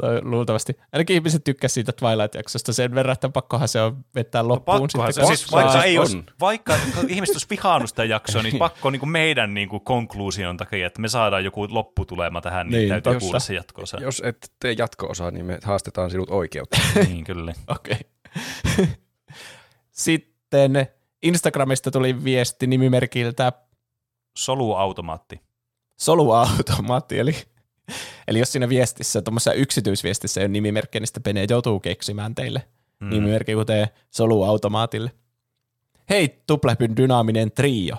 Toi 0.00 0.20
Luultavasti. 0.24 0.72
Ainakin 0.92 1.14
ihmiset 1.16 1.44
tykkäsivät 1.44 1.74
siitä 1.86 1.92
Twilight-jaksosta 1.92 2.72
sen 2.72 2.94
verran, 2.94 3.12
että 3.12 3.28
pakkohan 3.28 3.68
se 3.68 3.80
on 3.80 4.04
vetää 4.14 4.48
loppuun. 4.48 4.76
No 4.76 4.82
Pakkohan 4.82 5.12
se, 5.12 5.14
sitten, 5.14 5.28
kun 5.28 5.36
siis 5.36 5.50
saa- 5.50 5.62
vaikka, 5.62 5.84
ei 5.84 5.98
olisi, 5.98 6.22
vaikka 6.40 6.74
ihmiset 7.08 7.34
olisi 7.34 7.46
vihannut 7.50 7.88
sitä 7.88 8.04
jaksoa, 8.04 8.42
niin 8.42 8.58
pakko 8.58 8.90
niin 8.90 9.00
kuin 9.00 9.10
meidän 9.10 9.54
niin 9.54 9.68
kuin 9.68 9.84
konkluusion 9.84 10.56
takia, 10.56 10.86
että 10.86 11.00
me 11.00 11.08
saadaan 11.08 11.44
joku 11.44 11.66
lopputulema 11.70 12.40
tähän, 12.40 12.66
niin, 12.68 12.78
Niin, 12.78 12.88
täytyy 12.88 13.20
kuulla 13.20 13.38
se 13.38 13.54
jatko-osa. 13.54 13.98
Jos 14.00 14.22
et 14.24 14.52
tee 14.60 14.72
jatko-osaa, 14.78 15.30
niin 15.30 15.44
me 15.46 15.58
haastetaan 15.64 16.10
sinut 16.10 16.30
oikeutta. 16.30 16.78
niin, 17.08 17.24
kyllä. 17.24 17.52
Okei. 17.76 17.98
Sitten 20.02 20.86
Instagramista 21.22 21.90
tuli 21.90 22.24
viesti 22.24 22.66
nimimerkiltä 22.66 23.52
Soluautomaatti. 24.38 25.40
soluautomaatti, 26.00 27.18
eli, 27.18 27.36
eli 28.28 28.38
jos 28.38 28.52
siinä 28.52 28.68
viestissä, 28.68 29.22
tuommoisessa 29.22 29.52
yksityisviestissä 29.52 30.40
ei 30.40 30.44
ole 30.44 30.52
nimimerkkiä, 30.52 31.00
niin 31.00 31.06
sitten 31.06 31.22
Pene 31.22 31.46
joutuu 31.50 31.80
keksimään 31.80 32.34
teille 32.34 32.62
mm. 33.00 33.10
nimimerkki, 33.10 33.54
kuten 33.54 33.88
soluautomaatille. 34.10 35.12
Hei, 36.10 36.42
tuplepyn 36.46 36.96
dynaaminen 36.96 37.52
trio. 37.52 37.96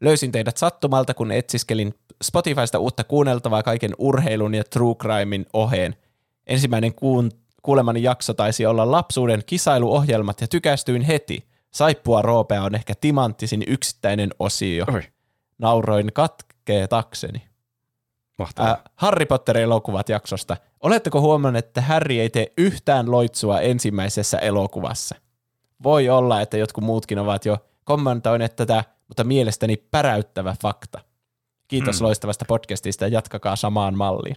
Löysin 0.00 0.32
teidät 0.32 0.56
sattumalta, 0.56 1.14
kun 1.14 1.32
etsiskelin 1.32 1.94
Spotifysta 2.22 2.78
uutta 2.78 3.04
kuunneltavaa 3.04 3.62
kaiken 3.62 3.94
urheilun 3.98 4.54
ja 4.54 4.64
true 4.64 4.94
crimein 4.94 5.46
oheen. 5.52 5.96
Ensimmäinen 6.46 6.94
kuun, 6.94 7.30
kuulemani 7.66 8.02
jakso 8.02 8.34
taisi 8.34 8.66
olla 8.66 8.90
lapsuuden 8.90 9.42
kisailuohjelmat 9.46 10.40
ja 10.40 10.48
tykästyin 10.48 11.02
heti. 11.02 11.48
Saippua 11.70 12.22
roopea 12.22 12.62
on 12.62 12.74
ehkä 12.74 12.94
timanttisin 13.00 13.62
yksittäinen 13.66 14.30
osio. 14.38 14.84
Oi, 14.94 15.02
Nauroin 15.58 16.12
katkeetakseni. 16.12 17.42
mahtavaa. 18.38 18.70
Äh, 18.70 18.82
Harry 18.94 19.26
Potter-elokuvat 19.26 20.08
jaksosta. 20.08 20.56
Oletteko 20.80 21.20
huomanneet, 21.20 21.66
että 21.66 21.80
Harry 21.80 22.14
ei 22.14 22.30
tee 22.30 22.52
yhtään 22.58 23.10
loitsua 23.10 23.60
ensimmäisessä 23.60 24.38
elokuvassa? 24.38 25.14
Voi 25.82 26.08
olla, 26.08 26.40
että 26.40 26.56
jotkut 26.56 26.84
muutkin 26.84 27.18
ovat 27.18 27.44
jo 27.44 27.58
kommentoineet 27.84 28.56
tätä, 28.56 28.84
mutta 29.08 29.24
mielestäni 29.24 29.76
päräyttävä 29.76 30.56
fakta. 30.62 31.00
Kiitos 31.68 31.98
Hmm. 32.00 32.04
loistavasta 32.06 32.44
podcastista 32.48 33.04
ja 33.04 33.08
jatkakaa 33.08 33.56
samaan 33.56 33.96
malliin. 33.96 34.36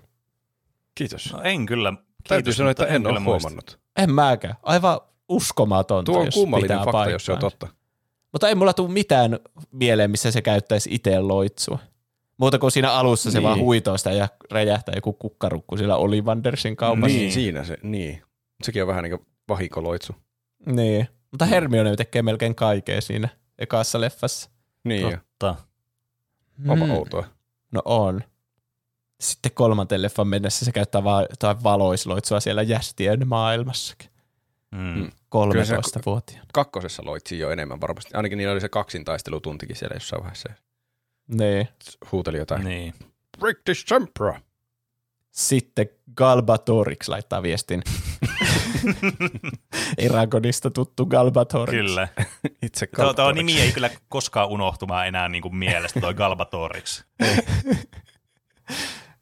Kiitos. 0.96 1.34
No 1.34 1.42
en 1.42 1.66
kyllä. 1.66 1.94
Täytyy 2.28 2.44
Kiitos, 2.44 2.58
sanoa, 2.58 2.72
että 2.72 2.84
mutta 2.84 2.96
en 2.96 3.08
ole 3.08 3.20
huomannut. 3.20 3.80
En 3.98 4.14
mäkään. 4.14 4.56
Aivan 4.64 5.00
uskomatonta, 5.30 6.12
Tuo 6.12 6.20
on 6.20 6.26
jos 6.26 6.34
kummallinen 6.36 6.80
pitää 6.80 6.92
fakta, 6.94 7.10
jos 7.12 7.26
se 7.26 7.32
on 7.32 7.40
totta. 7.40 7.68
Mutta 8.32 8.50
ei 8.50 8.56
mulla 8.56 8.74
tule 8.74 8.92
mitään 8.92 9.40
mieleen, 9.72 10.12
missä 10.12 10.32
se 10.32 10.42
käyttäisi 10.42 10.90
itse 10.94 11.20
loitsua. 11.20 11.80
Muuta 12.38 12.60
kuin 12.60 12.72
siinä 12.72 12.92
alussa 12.92 13.32
se 13.32 13.38
Niin. 13.38 13.44
vaan 13.48 13.60
huitoo 13.60 13.98
sitä 13.98 14.12
ja 14.12 14.28
räjähtää 14.52 14.96
joku 14.96 15.14
kukkarukku 15.14 15.78
sillä 15.78 15.96
Ollivandersin 15.96 16.76
kaupassa. 16.76 17.08
Niin, 17.08 17.20
Niin. 17.20 17.32
siinä 17.32 17.64
se, 17.64 17.78
niin. 17.84 18.22
Sekin 18.64 18.82
on 18.82 18.88
vähän 18.88 19.04
niin 19.04 19.18
kuin 19.18 19.28
vahinkoloitsu. 19.48 20.16
Niin, 20.66 21.08
mutta 21.32 21.46
Hermione 21.46 21.96
tekee 21.96 22.22
melkein 22.22 22.56
kaikkea 22.56 23.02
siinä 23.02 23.30
ekassa 23.60 24.02
leffassa. 24.02 24.50
Niin. 24.84 25.12
Totta. 25.12 25.56
onpa 26.70 26.86
Mm. 26.86 26.92
outoa. 26.92 27.26
No 27.72 27.82
on. 27.86 28.24
Sitten 29.20 29.52
kolmanteen 29.52 30.02
leffan 30.02 30.28
mennessä 30.28 30.66
se 30.66 30.72
käyttää 30.72 31.04
vaan 31.04 31.26
jotain 31.30 31.64
valoisloitsua 31.64 32.40
siellä 32.40 32.62
jästien 32.62 33.28
maailmassakin. 33.28 34.10
Mm. 34.72 34.80
Mm. 34.80 35.10
13-vuotiaana. 35.36 36.46
Kakkosessa 36.54 37.06
loitsi 37.06 37.40
jo 37.40 37.50
enemmän 37.52 37.82
varmasti. 37.82 38.12
Ainakin 38.14 38.38
niillä 38.38 38.52
oli 38.52 38.62
se 38.62 38.70
kaksintaistelutuntikin 38.70 39.76
siellä 39.76 39.96
jossain 39.96 40.22
vaiheessa. 40.22 40.50
Niin. 41.28 41.68
Huuteli 42.12 42.38
jotain. 42.38 42.64
Niin. 42.64 42.94
British 43.40 43.94
Emperor. 43.94 44.34
Sitten 45.32 45.90
Galbatorix 46.16 47.08
laittaa 47.08 47.44
viestin. 47.44 47.82
Eragonista 49.98 50.70
tuttu 50.70 51.06
Galbatorix. 51.06 51.78
Kyllä. 51.78 52.08
Itse 52.62 52.88
Tuo, 52.88 52.96
tuo 52.96 53.06
Galbatorix. 53.06 53.36
nimi 53.38 53.62
ei 53.62 53.72
kyllä 53.72 53.90
koskaan 54.10 54.50
unohtumaan 54.50 55.08
enää 55.08 55.30
niin 55.30 55.42
kuin 55.42 55.56
mielestä, 55.56 56.02
toi 56.02 56.14
Galbatorix. 56.14 57.04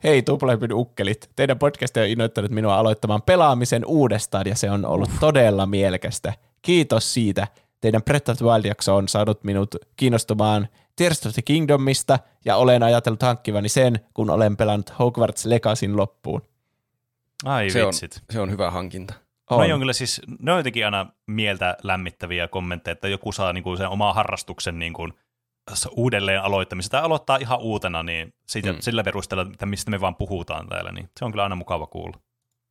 Hei 0.03 0.21
Tuplahypyn 0.21 0.73
ukkelit, 0.73 1.29
teidän 1.35 1.59
podcast 1.59 1.97
on 1.97 2.05
innoittanut 2.05 2.51
minua 2.51 2.75
aloittamaan 2.75 3.21
pelaamisen 3.21 3.85
uudestaan 3.85 4.47
ja 4.47 4.55
se 4.55 4.71
on 4.71 4.85
ollut 4.85 5.09
todella 5.19 5.65
mielekästä. 5.65 6.33
Kiitos 6.61 7.13
siitä. 7.13 7.47
Teidän 7.81 8.03
Breath 8.03 8.29
of 8.29 8.37
the 8.37 8.45
Wild-jakso 8.45 8.95
on 8.95 9.07
saanut 9.07 9.43
minut 9.43 9.75
kiinnostumaan 9.95 10.67
Tears 10.95 11.25
of 11.25 11.33
the 11.33 11.41
Kingdomista 11.41 12.19
ja 12.45 12.55
olen 12.55 12.83
ajatellut 12.83 13.21
hankkivani 13.21 13.69
sen, 13.69 13.99
kun 14.13 14.29
olen 14.29 14.57
pelannut 14.57 14.99
Hogwarts 14.99 15.45
Legacyn 15.45 15.97
loppuun. 15.97 16.41
Ai 17.45 17.69
se, 17.69 17.83
on, 17.83 17.87
vitsit. 17.87 18.21
se 18.29 18.39
on 18.39 18.51
hyvä 18.51 18.71
hankinta. 18.71 19.13
On. 19.49 19.67
No 19.69 19.73
on 19.73 19.79
kyllä 19.79 19.93
siis, 19.93 20.21
ne 20.39 20.51
on 20.51 20.59
jotenkin 20.59 20.85
aina 20.85 21.11
mieltä 21.27 21.77
lämmittäviä 21.83 22.47
kommentteja, 22.47 22.91
että 22.91 23.07
joku 23.07 23.31
saa 23.31 23.53
niinku 23.53 23.75
sen 23.75 23.89
omaa 23.89 24.13
harrastuksen 24.13 24.79
niinku 24.79 25.09
uudelleen 25.91 26.41
aloittamista 26.41 26.91
tai 26.97 27.01
aloittaa 27.05 27.37
ihan 27.37 27.59
uutena, 27.59 28.03
niin 28.03 28.33
siitä, 28.47 28.69
mm. 28.71 28.75
Mm. 28.75 28.81
sillä 28.81 29.03
perusteella, 29.03 29.49
että 29.53 29.65
mistä 29.65 29.91
me 29.91 30.01
vaan 30.01 30.15
puhutaan 30.15 30.67
täällä, 30.67 30.91
niin 30.91 31.09
se 31.19 31.25
on 31.25 31.31
kyllä 31.31 31.43
aina 31.43 31.55
mukava 31.55 31.87
kuulla. 31.87 32.17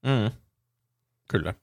Mm. 0.07 0.31
Kyllä. 1.29 1.55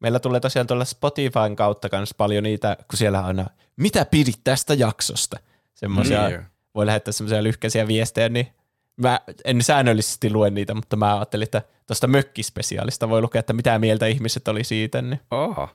Meillä 0.00 0.18
tulee 0.18 0.40
tosiaan 0.40 0.66
tuolla 0.66 0.84
Spotifyn 0.84 1.56
kautta 1.56 1.88
myös 1.92 2.14
paljon 2.14 2.42
niitä, 2.44 2.76
kun 2.90 2.96
siellä 2.98 3.18
on 3.18 3.24
aina, 3.24 3.46
mitä 3.76 4.04
pidit 4.04 4.40
tästä 4.44 4.74
jaksosta? 4.74 5.36
Semmoisia, 5.74 6.28
Niin. 6.28 6.42
voi 6.74 6.86
lähettää 6.86 7.12
semmoisia 7.12 7.42
lyhkäisiä 7.42 7.86
viestejä, 7.88 8.28
niin 8.28 8.52
mä 8.96 9.20
en 9.44 9.62
säännöllisesti 9.62 10.30
lue 10.30 10.50
niitä, 10.50 10.74
mutta 10.74 10.96
mä 10.96 11.16
ajattelin, 11.16 11.44
että 11.44 11.62
tuosta 11.86 12.06
mökkispesiaalista 12.06 13.08
voi 13.08 13.22
lukea, 13.22 13.40
että 13.40 13.52
mitä 13.52 13.78
mieltä 13.78 14.06
ihmiset 14.06 14.48
oli 14.48 14.64
siitä, 14.64 15.02
niin 15.02 15.20
Aha. 15.30 15.68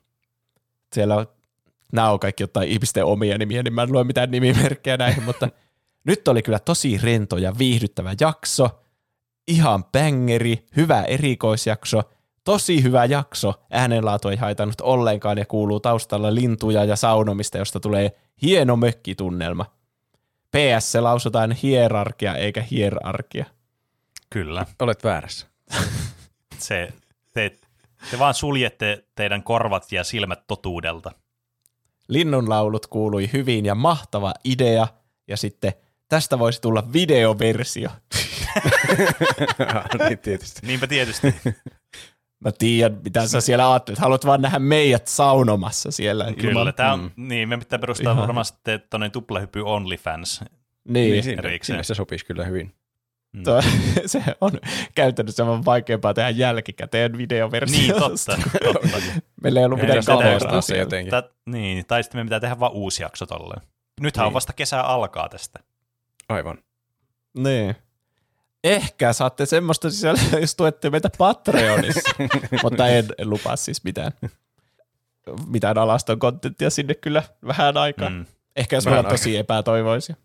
siellä 0.93 1.15
on, 1.15 1.27
nämä 1.91 2.11
on 2.11 2.19
kaikki 2.19 2.43
jotain 2.43 2.69
ihmisten 2.69 3.05
omia 3.05 3.37
nimiä, 3.37 3.63
niin 3.63 3.73
mä 3.73 3.83
en 3.83 3.91
lue 3.91 4.03
mitään 4.03 4.31
nimimerkkejä 4.31 4.97
näihin, 4.97 5.23
mutta 5.23 5.49
nyt 6.03 6.27
oli 6.27 6.41
kyllä 6.41 6.59
tosi 6.59 6.99
rento 7.03 7.37
ja 7.37 7.57
viihdyttävä 7.57 8.15
jakso, 8.19 8.69
ihan 9.47 9.83
bängeri, 9.83 10.65
hyvä 10.75 11.01
erikoisjakso, 11.01 12.03
tosi 12.43 12.83
hyvä 12.83 13.05
jakso, 13.05 13.53
äänenlaatu 13.71 14.29
ei 14.29 14.37
haitannut 14.37 14.81
ollenkaan 14.81 15.37
ja 15.37 15.45
kuuluu 15.45 15.79
taustalla 15.79 16.35
lintuja 16.35 16.85
ja 16.85 16.95
saunomista, 16.95 17.57
josta 17.57 17.79
tulee 17.79 18.11
hieno 18.41 18.75
mökkitunnelma. 18.75 19.65
PS 20.51 20.91
se 20.91 21.01
lausutaan 21.01 21.51
hierarkia 21.51 22.35
eikä 22.35 22.61
hierarkia. 22.71 23.45
Kyllä. 24.29 24.65
Olet 24.79 25.03
väärässä. 25.03 25.47
Se, 26.57 26.93
te, 27.33 27.57
te 28.11 28.19
vaan 28.19 28.33
suljette 28.33 29.03
teidän 29.15 29.43
korvat 29.43 29.91
ja 29.91 30.03
silmät 30.03 30.47
totuudelta. 30.47 31.11
Linnunlaulut 32.11 32.87
kuului 32.87 33.29
hyvin 33.33 33.65
ja 33.65 33.75
mahtava 33.75 34.33
idea, 34.43 34.87
ja 35.27 35.37
sitten 35.37 35.73
tästä 36.09 36.39
voisi 36.39 36.61
tulla 36.61 36.83
videoversio. 36.93 37.89
niin 40.07 40.19
tietysti. 40.19 40.67
Niinpä 40.67 40.87
tietysti. 40.87 41.35
Mä 42.39 42.51
tiedän, 42.51 42.99
mitä 43.03 43.27
sä 43.27 43.41
siellä 43.41 43.71
ajattelet. 43.71 43.99
Haluat 43.99 44.25
vaan 44.25 44.41
nähdä 44.41 44.59
meidät 44.59 45.07
saunomassa 45.07 45.91
siellä. 45.91 46.33
Kyllä, 46.33 46.61
ilman- 46.61 46.73
tämä 46.73 46.93
on, 46.93 47.11
mm. 47.15 47.27
niin, 47.27 47.49
me 47.49 47.57
pitää 47.57 47.79
perustaa 47.79 48.13
Ihan. 48.13 48.27
varmasti 48.27 48.71
tuonne 48.89 49.09
tuplahyppy 49.09 49.61
OnlyFans. 49.65 50.41
Niin, 50.87 51.11
Niin, 51.11 51.23
sinne, 51.23 51.47
erikseen. 51.47 51.75
sinne 51.75 51.83
se 51.83 51.95
sopisi 51.95 52.25
kyllä 52.25 52.45
hyvin. 52.45 52.73
Mm. 53.33 53.43
Tuo, 53.43 53.61
se 54.05 54.23
on 54.41 54.51
käytännössä 54.95 55.45
vaan 55.45 55.65
vaikeampaa 55.65 56.13
tehdä 56.13 56.29
jälkikäteen 56.29 57.17
videoversiosta. 57.17 58.35
Niin, 58.35 58.45
totta. 58.45 58.73
totta. 58.73 58.97
Meillä 59.43 59.59
ei 59.59 59.65
ollut 59.65 59.79
Ei, 59.79 59.85
mitään 59.85 60.03
se 60.03 60.07
täytyy 60.07 60.23
kameraa 60.23 60.37
ostaa 60.37 60.61
se 60.61 60.77
jotenkin. 60.77 61.11
Tät, 61.11 61.25
niin, 61.45 61.85
tai 61.85 62.03
sitten 62.03 62.21
me 62.21 62.23
pitää 62.25 62.39
tehdä 62.39 62.59
vaan 62.59 62.71
uusi 62.71 63.03
jakso 63.03 63.25
tolleen. 63.25 63.61
Nythän 64.01 64.25
on 64.25 64.29
Niin. 64.29 64.33
vasta 64.33 64.53
kesä 64.53 64.81
alkaa 64.81 65.29
tästä. 65.29 65.59
Aivan. 66.29 66.57
Niin. 67.37 67.75
Ehkä 68.63 69.13
saatte 69.13 69.45
semmoista 69.45 69.89
sisältöä, 69.91 70.39
jos 70.41 70.55
tuette 70.55 70.89
meitä 70.89 71.09
Patreonissa. 71.17 72.09
Mutta 72.63 72.87
en, 72.87 73.05
en 73.17 73.29
lupaa 73.29 73.55
siis 73.55 73.83
mitään, 73.83 74.11
mitään 75.47 75.77
alaston 75.77 76.19
kontenttia 76.19 76.69
sinne 76.69 76.93
kyllä 76.93 77.23
vähän 77.47 77.77
aikaa. 77.77 78.09
Mm. 78.09 78.25
Ehkä 78.55 78.75
jos 78.75 78.85
me 78.85 78.91
ollaan 78.91 79.05
tosi 79.05 79.37
epätoivoisia. 79.37 80.15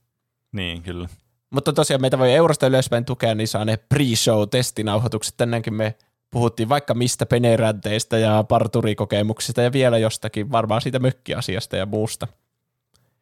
Niin, 0.52 0.82
kyllä. 0.82 1.08
Mutta 1.50 1.72
tosiaan 1.72 2.00
meitä 2.00 2.18
voi 2.18 2.32
eurosta 2.34 2.66
ylöspäin 2.66 3.04
tukea, 3.04 3.34
niin 3.34 3.48
saa 3.48 3.64
ne 3.64 3.76
pre-show-testinauhoitukset. 3.76 5.34
Tänäänkin 5.36 5.74
me 5.74 5.94
puhuttiin 6.30 6.68
vaikka 6.68 6.94
mistä 6.94 7.26
peneränteistä 7.26 8.18
ja 8.18 8.44
parturikokemuksista 8.48 9.62
ja 9.62 9.72
vielä 9.72 9.98
jostakin, 9.98 10.52
varmaan 10.52 10.80
siitä 10.82 10.98
mökkiasiasta 10.98 11.76
ja 11.76 11.86
muusta. 11.86 12.26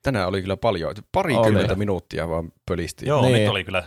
Tänään 0.03 0.29
oli 0.29 0.41
kyllä 0.43 0.57
paljon. 0.57 0.95
Parikymmentä 1.13 1.73
Oli. 1.73 1.79
minuuttia 1.79 2.29
vaan 2.29 2.53
pölisti. 2.67 3.07
Joo, 3.09 3.23
Niin. 3.23 3.35
nyt 3.35 3.49
oli 3.49 3.65
kyllä. 3.65 3.85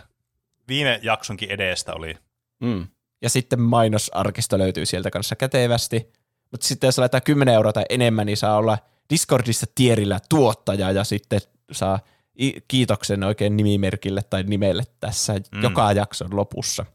Viime 0.68 1.00
jaksonkin 1.02 1.50
edestä 1.50 1.94
oli. 1.94 2.16
Mm. 2.60 2.86
Ja 3.22 3.30
sitten 3.30 3.60
mainosarkisto 3.60 4.58
löytyy 4.58 4.86
sieltä 4.86 5.10
kanssa 5.10 5.36
kätevästi. 5.36 6.12
Mutta 6.50 6.66
sitten 6.66 6.88
jos 6.88 6.98
laitetaan 6.98 7.22
10 7.22 7.54
euroa 7.54 7.72
tai 7.72 7.84
enemmän, 7.90 8.26
niin 8.26 8.36
saa 8.36 8.56
olla 8.56 8.78
Discordissa 9.10 9.66
tierillä 9.74 10.18
tuottaja 10.28 10.90
ja 10.90 11.04
sitten 11.04 11.40
saa 11.72 11.98
kiitoksen 12.68 13.24
oikein 13.24 13.56
nimimerkille 13.56 14.20
tai 14.30 14.42
nimelle 14.42 14.82
tässä 15.00 15.32
mm. 15.52 15.62
Joka 15.62 15.92
jakson 15.92 16.36
lopussa. 16.36 16.86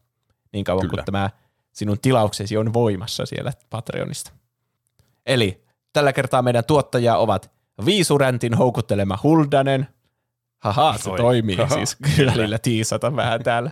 Niin 0.54 0.64
kauan 0.64 0.82
Kyllä. 0.82 0.92
kuin 0.92 1.06
tämä 1.06 1.30
sinun 1.72 2.00
tilauksesi 2.00 2.58
on 2.58 2.74
voimassa 2.74 3.26
siellä 3.26 3.54
Patreonista. 3.70 4.32
Eli 5.26 5.64
tällä 5.94 6.14
kertaa 6.14 6.42
meidän 6.42 6.66
tuottajia 6.66 7.18
ovat 7.18 7.52
Viisuräntin 7.86 8.54
houkuttelema 8.54 9.20
Huldanen. 9.24 9.88
Haha, 10.60 10.98
se 10.98 11.10
Oi. 11.10 11.18
toimii 11.18 11.56
Haha. 11.56 11.76
siis. 11.76 11.98
Välillä 12.26 12.60
tiisata 12.60 13.16
vähän 13.16 13.44
täällä, 13.44 13.72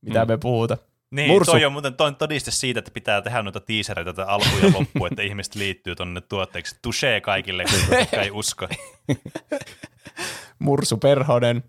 mitä 0.00 0.24
Mm. 0.24 0.28
me 0.30 0.38
puhutaan. 0.38 0.80
Niin, 1.10 1.30
Mursu. 1.30 1.50
Toi 1.50 1.64
on 1.64 1.72
muuten 1.72 1.94
toi 1.94 2.06
on 2.06 2.16
todiste 2.16 2.50
siitä, 2.50 2.78
että 2.78 2.90
pitää 2.90 3.22
tehdä 3.22 3.42
noita 3.42 3.60
tiisereitä 3.60 4.12
tätä 4.12 4.28
alku 4.30 4.48
ja 4.62 4.72
loppu, 4.74 5.06
että 5.06 5.22
ihmiset 5.22 5.54
liittyy 5.54 5.96
tonne 5.96 6.20
tuotteeksi. 6.20 6.76
Touché 6.86 7.20
kaikille, 7.22 7.64
jotka 7.98 8.22
ei 8.22 8.30
usko. 8.30 8.68
Mursu 10.60 10.96
Perhonen. 10.96 11.64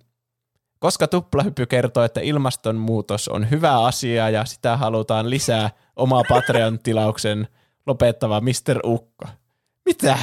Koska 0.80 1.08
tuplahyppy 1.08 1.66
kertoo, 1.66 2.04
että 2.04 2.22
ilmastonmuutos 2.22 3.28
on 3.28 3.50
hyvä 3.50 3.84
asia 3.86 4.30
ja 4.30 4.46
sitä 4.46 4.78
halutaan 4.78 5.30
lisää, 5.30 5.70
oma 5.96 6.24
Patreon-tilauksen 6.30 7.48
lopettava 7.86 8.42
Mr. 8.42 8.80
Ukko. 8.84 9.26
Mitä? 9.86 10.18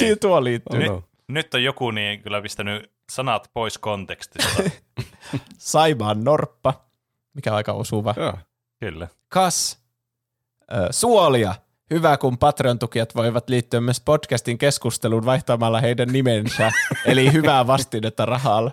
Mihin 0.00 0.18
tuo 0.18 0.44
liittyy? 0.44 0.78
Nyt, 0.78 1.04
nyt 1.28 1.54
on 1.54 1.64
joku 1.64 1.90
niin 1.90 2.22
kyllä 2.22 2.42
pistänyt 2.42 2.92
sanat 3.12 3.50
pois 3.52 3.78
kontekstista. 3.78 4.62
Saimaan 5.58 6.24
Norppa, 6.24 6.74
mikä 7.34 7.50
on 7.50 7.56
aika 7.56 7.72
osuva. 7.72 8.14
Joo. 8.16 8.38
kyllä. 8.80 9.08
Kas, 9.28 9.78
ö, 10.72 10.88
Suolia. 10.90 11.54
Hyvä, 11.90 12.16
kun 12.16 12.38
Patreon-tukijat 12.38 13.14
voivat 13.14 13.48
liittyä 13.48 13.80
myös 13.80 14.00
podcastin 14.00 14.58
keskusteluun 14.58 15.24
vaihtamalla 15.24 15.80
heidän 15.80 16.08
nimensä, 16.08 16.72
eli 17.06 17.32
hyvää 17.32 17.66
vastinetta 17.66 18.24
rahalla. 18.24 18.70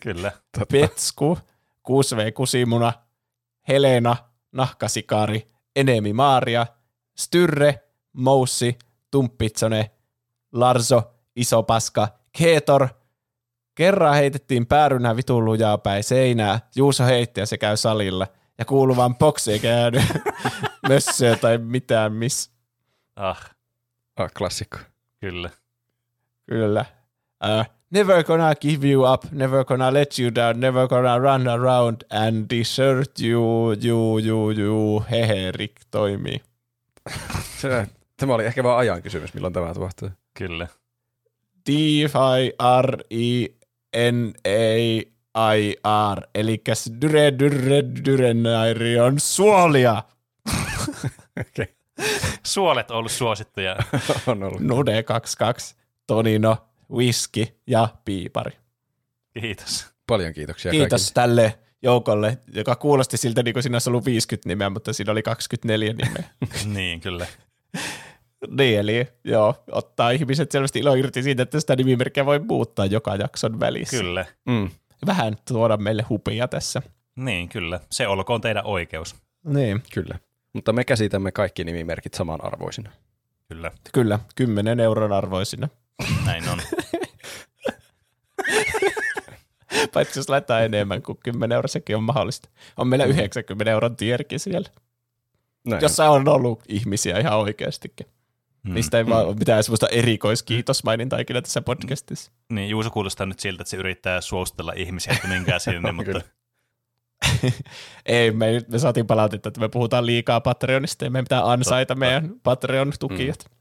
Kyllä. 0.00 0.32
Petsku, 0.72 1.38
6V 1.88 2.32
Kusimuna, 2.34 2.92
Helena, 3.68 4.16
Nahkasikari, 4.52 5.46
Enemi 5.76 6.12
Maaria, 6.12 6.66
Styrre, 7.18 7.80
Moussi, 8.12 8.78
Tumppitsone, 9.10 9.90
Larso, 10.52 11.02
Iso 11.36 11.62
Paska, 11.62 12.08
Keetor, 12.38 12.88
Kerran 13.74 14.14
heitettiin 14.14 14.66
päärynä 14.66 15.16
vitun 15.16 15.44
lujaa 15.44 15.78
päin 15.78 16.04
seinää, 16.04 16.60
Juuso 16.76 17.04
heitti 17.04 17.40
ja 17.40 17.46
se 17.46 17.58
käy 17.58 17.76
salilla. 17.76 18.26
Ja 18.58 18.64
kuuluvaan 18.64 19.16
boksi 19.16 19.52
ei 19.52 19.58
käynyt 19.58 20.02
mössöä 20.88 21.36
tai 21.36 21.58
mitään 21.58 22.12
miss. 22.12 22.50
Ah, 23.16 23.50
Ah, 24.16 24.30
klassikko. 24.38 24.78
kyllä. 25.20 25.50
Kyllä. 26.46 26.84
Uh, 27.44 27.64
never 27.90 28.24
gonna 28.24 28.54
give 28.54 28.88
you 28.88 29.12
up, 29.12 29.24
never 29.32 29.64
gonna 29.64 29.92
let 29.92 30.18
you 30.18 30.34
down, 30.34 30.60
never 30.60 30.88
gonna 30.88 31.18
run 31.18 31.48
around 31.48 31.96
and 32.10 32.46
desert 32.50 33.20
you, 33.22 33.72
you, 33.84 34.18
you, 34.18 34.50
you, 34.50 35.04
hehe, 35.10 35.52
Rick 35.52 35.74
toimii. 35.90 36.40
Se, 37.60 37.86
tämä 38.16 38.34
oli 38.34 38.44
ehkä 38.44 38.64
vaan 38.64 38.78
ajan 38.78 39.02
kysymys, 39.02 39.34
milloin 39.34 39.52
tämä 39.52 39.74
tapahtuu. 39.74 40.10
Kyllä. 40.34 40.68
D-I-R-I-N-A-I-R, 45.28 46.22
eli 46.34 46.62
dyre, 47.00 47.38
dyre, 47.38 47.82
dyrenairi 48.04 49.00
on 49.00 49.20
suolia. 49.20 50.02
Okay. 51.40 51.66
Suolet 52.46 52.90
on 52.90 52.96
ollut 52.96 53.12
suosittuja. 53.12 53.76
on 54.26 54.42
ollut. 54.42 54.60
Nude 54.60 55.02
22, 55.02 55.76
Tonino, 56.06 56.56
whisky 56.90 57.46
ja 57.66 57.88
piipari. 58.04 58.52
Kiitos. 59.40 59.86
Paljon 60.06 60.32
kiitoksia 60.32 60.70
Kiitos 60.70 61.12
tälle 61.12 61.58
joukolle, 61.82 62.38
joka 62.54 62.76
kuulosti 62.76 63.16
siltä 63.16 63.42
niin 63.42 63.52
kuin 63.52 63.62
siinä 63.62 63.74
olisi 63.74 63.90
ollut 63.90 64.04
50 64.04 64.48
nimeä, 64.48 64.70
mutta 64.70 64.92
siinä 64.92 65.12
oli 65.12 65.22
24 65.22 65.92
nimeä. 65.92 66.24
niin, 66.74 67.00
kyllä. 67.00 67.26
niin, 68.50 68.78
eli 68.78 69.08
joo, 69.24 69.64
ottaa 69.72 70.10
ihmiset 70.10 70.50
selvästi 70.50 70.78
ilo 70.78 70.94
irti 70.94 71.22
siitä, 71.22 71.42
että 71.42 71.60
sitä 71.60 71.76
nimimerkkiä 71.76 72.26
voi 72.26 72.38
muuttaa 72.38 72.86
joka 72.86 73.16
jakson 73.16 73.60
välissä. 73.60 73.96
Kyllä. 73.96 74.24
Mm. 74.46 74.70
Vähän 75.06 75.36
tuoda 75.48 75.76
meille 75.76 76.02
hupia 76.08 76.48
tässä. 76.48 76.82
Niin, 77.16 77.48
kyllä. 77.48 77.80
Se 77.90 78.08
olkoon 78.08 78.40
teidän 78.40 78.66
oikeus. 78.66 79.16
Niin, 79.44 79.82
Kyllä. 79.94 80.18
Mutta 80.52 80.72
me 80.72 80.84
käsitämme 80.84 81.32
kaikki 81.32 81.64
nimimerkit 81.64 82.14
samanarvoisina. 82.14 82.90
Kyllä. 83.48 83.70
kyllä, 83.92 84.18
10 84.34 84.80
euron 84.80 85.12
arvoisina. 85.12 85.68
Näin 86.26 86.48
on. 86.48 86.58
Paitsi 89.92 90.18
jos 90.18 90.28
laittaa 90.28 90.60
enemmän 90.60 91.02
kuin 91.02 91.18
10 91.24 91.54
euroa, 91.54 91.68
sekin 91.68 91.96
on 91.96 92.02
mahdollista. 92.02 92.48
On 92.76 92.88
meillä 92.88 93.04
90 93.04 93.70
euron 93.70 93.96
tierki 93.96 94.38
siellä, 94.38 94.68
Näin. 95.64 95.82
jossa 95.82 96.10
on 96.10 96.28
ollut 96.28 96.62
ihmisiä 96.68 97.18
ihan 97.18 97.38
oikeastikin. 97.38 98.06
Mm. 98.62 98.74
Niistä 98.74 98.98
ei 98.98 99.06
vaan 99.06 99.26
ole 99.26 99.34
mitään 99.34 99.64
semmoista 99.64 99.88
erikoiskiitosmainintaa 99.88 101.18
ikinä 101.18 101.42
tässä 101.42 101.62
podcastissa. 101.62 102.32
Niin, 102.48 102.70
Juuso 102.70 102.90
kuulostaa 102.90 103.26
nyt 103.26 103.40
siltä, 103.40 103.62
että 103.62 103.70
se 103.70 103.76
yrittää 103.76 104.20
suostella 104.20 104.72
ihmisiä, 104.76 105.12
että 105.12 105.28
menkää 105.28 105.58
sinne, 105.68 105.92
mutta. 105.92 106.20
Ei, 108.06 108.30
me, 108.30 108.62
me 108.68 108.78
saatiin 108.78 109.06
palautetta, 109.06 109.48
että 109.48 109.60
me 109.60 109.68
puhutaan 109.68 110.06
liikaa 110.06 110.40
Patreonista 110.40 111.04
ja 111.04 111.10
meidän 111.10 111.24
pitää 111.24 111.50
ansaita 111.50 111.94
Totta. 111.94 112.00
meidän 112.00 112.30
Patreon-tukijat. 112.42 113.44
Mm. 113.50 113.56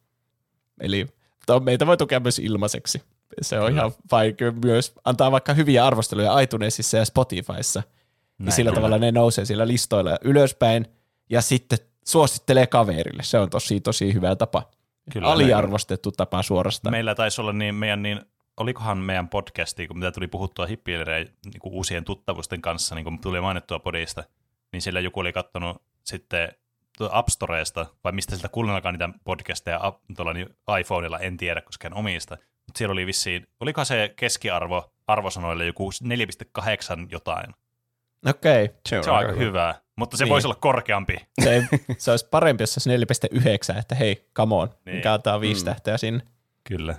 Eli 0.82 1.08
to, 1.45 1.60
meitä 1.60 1.88
voi 1.88 1.98
tukea 1.98 2.19
myös 2.19 2.40
ilmaiseksi. 2.40 3.02
Se 3.42 3.60
on 3.60 3.68
Kyllä. 3.68 3.80
ihan 3.82 3.92
vaikea 4.11 4.52
myös 4.52 4.94
antaa 5.06 5.32
vaikka 5.32 5.53
hyviä 5.53 5.86
arvosteluja 5.86 6.40
iTunesissa 6.40 6.98
ja 6.98 7.06
Spotifyssa. 7.06 7.84
Näin 8.38 8.52
sillä 8.52 8.69
kyllä. 8.69 8.76
tavalla 8.76 8.98
ne 8.98 9.11
nousee 9.11 9.45
siellä 9.45 9.68
listoilla 9.68 10.18
ylöspäin 10.24 10.86
ja 11.30 11.42
sitten 11.42 11.80
suosittelee 12.08 12.68
kaverille. 12.68 13.24
Se 13.24 13.40
on 13.40 13.50
tosi, 13.50 13.80
tosi 13.82 14.14
hyvä 14.14 14.36
tapa. 14.36 14.69
Kyllä, 15.14 15.27
Aliarvostettu 15.27 16.11
tapa 16.11 16.44
suorastaan. 16.44 16.92
Meillä 16.92 17.16
taisi 17.16 17.42
olla 17.42 17.53
niin 17.53 17.76
meidän 17.76 18.03
niin, 18.03 18.22
olikohan 18.58 18.98
meidän 18.98 19.30
podcasti, 19.30 19.88
kun 19.88 19.98
mitä 20.00 20.11
tuli 20.11 20.27
puhuttua 20.27 20.66
hippiilereiden 20.66 21.34
niin 21.45 21.61
uusien 21.64 22.03
tuttavusten 22.06 22.61
kanssa, 22.61 22.95
niin 22.95 23.03
kun 23.03 23.19
tuli 23.19 23.42
mainittua 23.42 23.80
podista, 23.80 24.24
niin 24.72 24.82
sillä 24.82 25.00
joku 25.00 25.19
oli 25.19 25.34
katsonut 25.34 25.82
sitten 26.03 26.52
tuolta 26.98 27.18
App 27.18 27.30
Storeesta, 27.30 27.86
vai 28.03 28.11
mistä 28.11 28.36
siltä 28.36 28.50
kuullenakaan 28.50 28.94
niitä 28.94 29.10
podcasteja 29.24 29.94
tuolla 30.16 30.34
niin 30.34 30.50
iPhoneilla, 30.80 31.19
en 31.19 31.38
tiedä, 31.38 31.61
koska 31.61 31.88
en 31.88 31.94
omista. 31.94 32.38
Mutta 32.66 32.77
siellä 32.77 32.94
oli 32.94 33.06
vissiin, 33.06 33.48
olikohan 33.60 33.86
se 33.86 34.14
keskiarvo 34.16 34.94
arvosanoille 35.08 35.66
joku 35.66 35.90
4,8 35.92 37.08
jotain. 37.11 37.53
Okei. 38.30 38.66
Okay. 38.66 38.77
Se 38.90 38.98
on, 38.98 39.03
Se 39.03 39.11
on 39.11 39.18
aika 39.18 39.32
hyvää, 39.32 39.82
mutta 39.95 40.18
se 40.18 40.24
Niin. 40.24 40.30
voisi 40.32 40.48
olla 40.48 40.56
korkeampi. 40.56 41.18
Se, 41.44 41.68
se 41.98 42.11
olisi 42.11 42.27
parempi, 42.32 42.61
jos 42.64 42.74
se 42.74 42.90
olisi 42.90 43.06
4,9, 43.76 43.80
että 43.80 43.95
hei, 43.95 44.27
come 44.36 44.56
on, 44.56 44.68
niin. 44.68 44.77
Niin. 44.86 44.95
mikä 44.95 45.14
antaa 45.14 45.42
viisi 45.42 45.61
Mm. 45.61 45.66
tähteä 45.66 45.98
sinne. 45.98 46.22
Kyllä. 46.64 46.95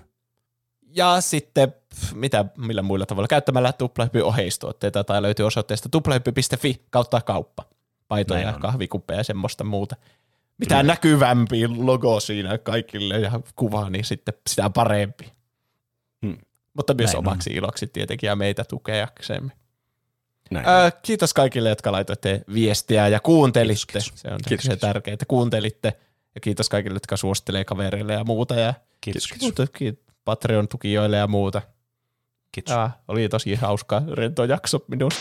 Ja 0.95 1.21
sitten, 1.21 1.75
mitä, 2.15 2.45
millä 2.57 2.83
muilla 2.83 3.07
tavalla, 3.07 3.29
käyttämällä 3.29 3.73
tuplahyppy 3.73 4.21
oheistuotteita 4.21 5.05
tai 5.05 5.23
löytyy 5.23 5.47
osoitteesta 5.47 5.89
tuplahyppy.fi 5.89 6.83
kautta 6.91 7.21
kauppa. 7.21 7.65
Paitoja, 8.09 8.55
on. 8.55 8.61
kahvikuppeja 8.61 9.21
ja 9.21 9.25
semmoista 9.25 9.65
muuta. 9.65 9.97
Mitä 10.59 10.83
näkyvämpi 10.83 11.69
logo 11.69 12.21
siinä 12.21 12.59
kaikille 12.59 13.19
ja 13.19 13.41
kuva, 13.57 13.91
niin 13.91 14.05
sitten 14.05 14.35
sitä 14.47 14.71
parempi. 14.71 15.33
Hmm. 16.27 16.39
mutta 16.75 16.95
myös 16.95 17.09
Näin 17.13 17.19
on. 17.19 17.27
omaksi 17.29 17.51
iloksi 17.51 17.87
tietenkin 17.87 18.27
ja 18.27 18.37
meitä 18.37 18.65
tukeaksemme. 18.65 19.53
Näin. 20.51 20.67
Ää, 20.69 20.91
kiitos 20.91 21.35
kaikille, 21.35 21.69
jotka 21.69 21.93
laitoitte 21.93 22.45
viestiä 22.55 23.09
ja 23.09 23.21
kuuntelitte. 23.21 23.93
Kiitos, 23.93 24.13
Se 24.15 24.29
on 24.29 24.39
Kiitos, 24.49 24.65
se 24.65 24.69
kiitos. 24.71 24.81
tärkeää, 24.81 25.13
että 25.13 25.27
kuuntelitte. 25.27 25.93
Ja 26.35 26.41
kiitos 26.41 26.69
kaikille, 26.69 26.97
jotka 26.97 27.17
suosittelee 27.17 27.65
kavereille 27.65 28.13
ja 28.13 28.25
muuta. 28.25 28.55
Ja 28.55 28.75
Kiitos, 29.01 29.27
kiitos. 29.27 29.43
muuta, 29.43 29.67
ki- 29.67 29.99
Patreon-tukijoille 30.29 31.17
ja 31.17 31.27
muuta. 31.27 31.63
kiitos. 32.53 32.73
Ja, 32.75 32.91
oli 33.09 33.29
tosi 33.29 33.55
hauska, 33.55 34.03
rento 34.13 34.45
jakso 34.45 34.79
minusta. 34.89 35.21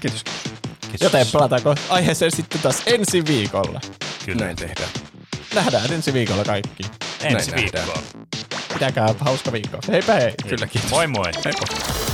Kiitos. 0.00 0.24
kiitos. 0.80 1.00
Joten 1.00 1.26
palataanko 1.32 1.74
aiheeseen 1.88 2.30
sitten 2.36 2.60
taas 2.60 2.82
ensi 2.86 3.24
viikolla. 3.26 3.80
Kyllä. 4.26 4.44
Näin 4.44 4.56
tehdään. 4.56 4.88
Nähdään 5.54 5.92
ensi 5.92 6.12
viikolla 6.12 6.44
kaikki. 6.44 6.82
Ensi 7.22 7.50
Näin 7.50 7.64
nähdään. 7.64 7.86
viikkoon. 7.86 8.26
Pitäkää 8.72 9.14
hauska 9.20 9.52
viikko. 9.52 9.78
Heipä 9.88 10.14
hei. 10.14 10.34
Kyllä, 10.48 10.66
kiitos. 10.66 10.90
Moi 10.90 11.06
moi. 11.06 11.32
Heippa. 11.44 12.09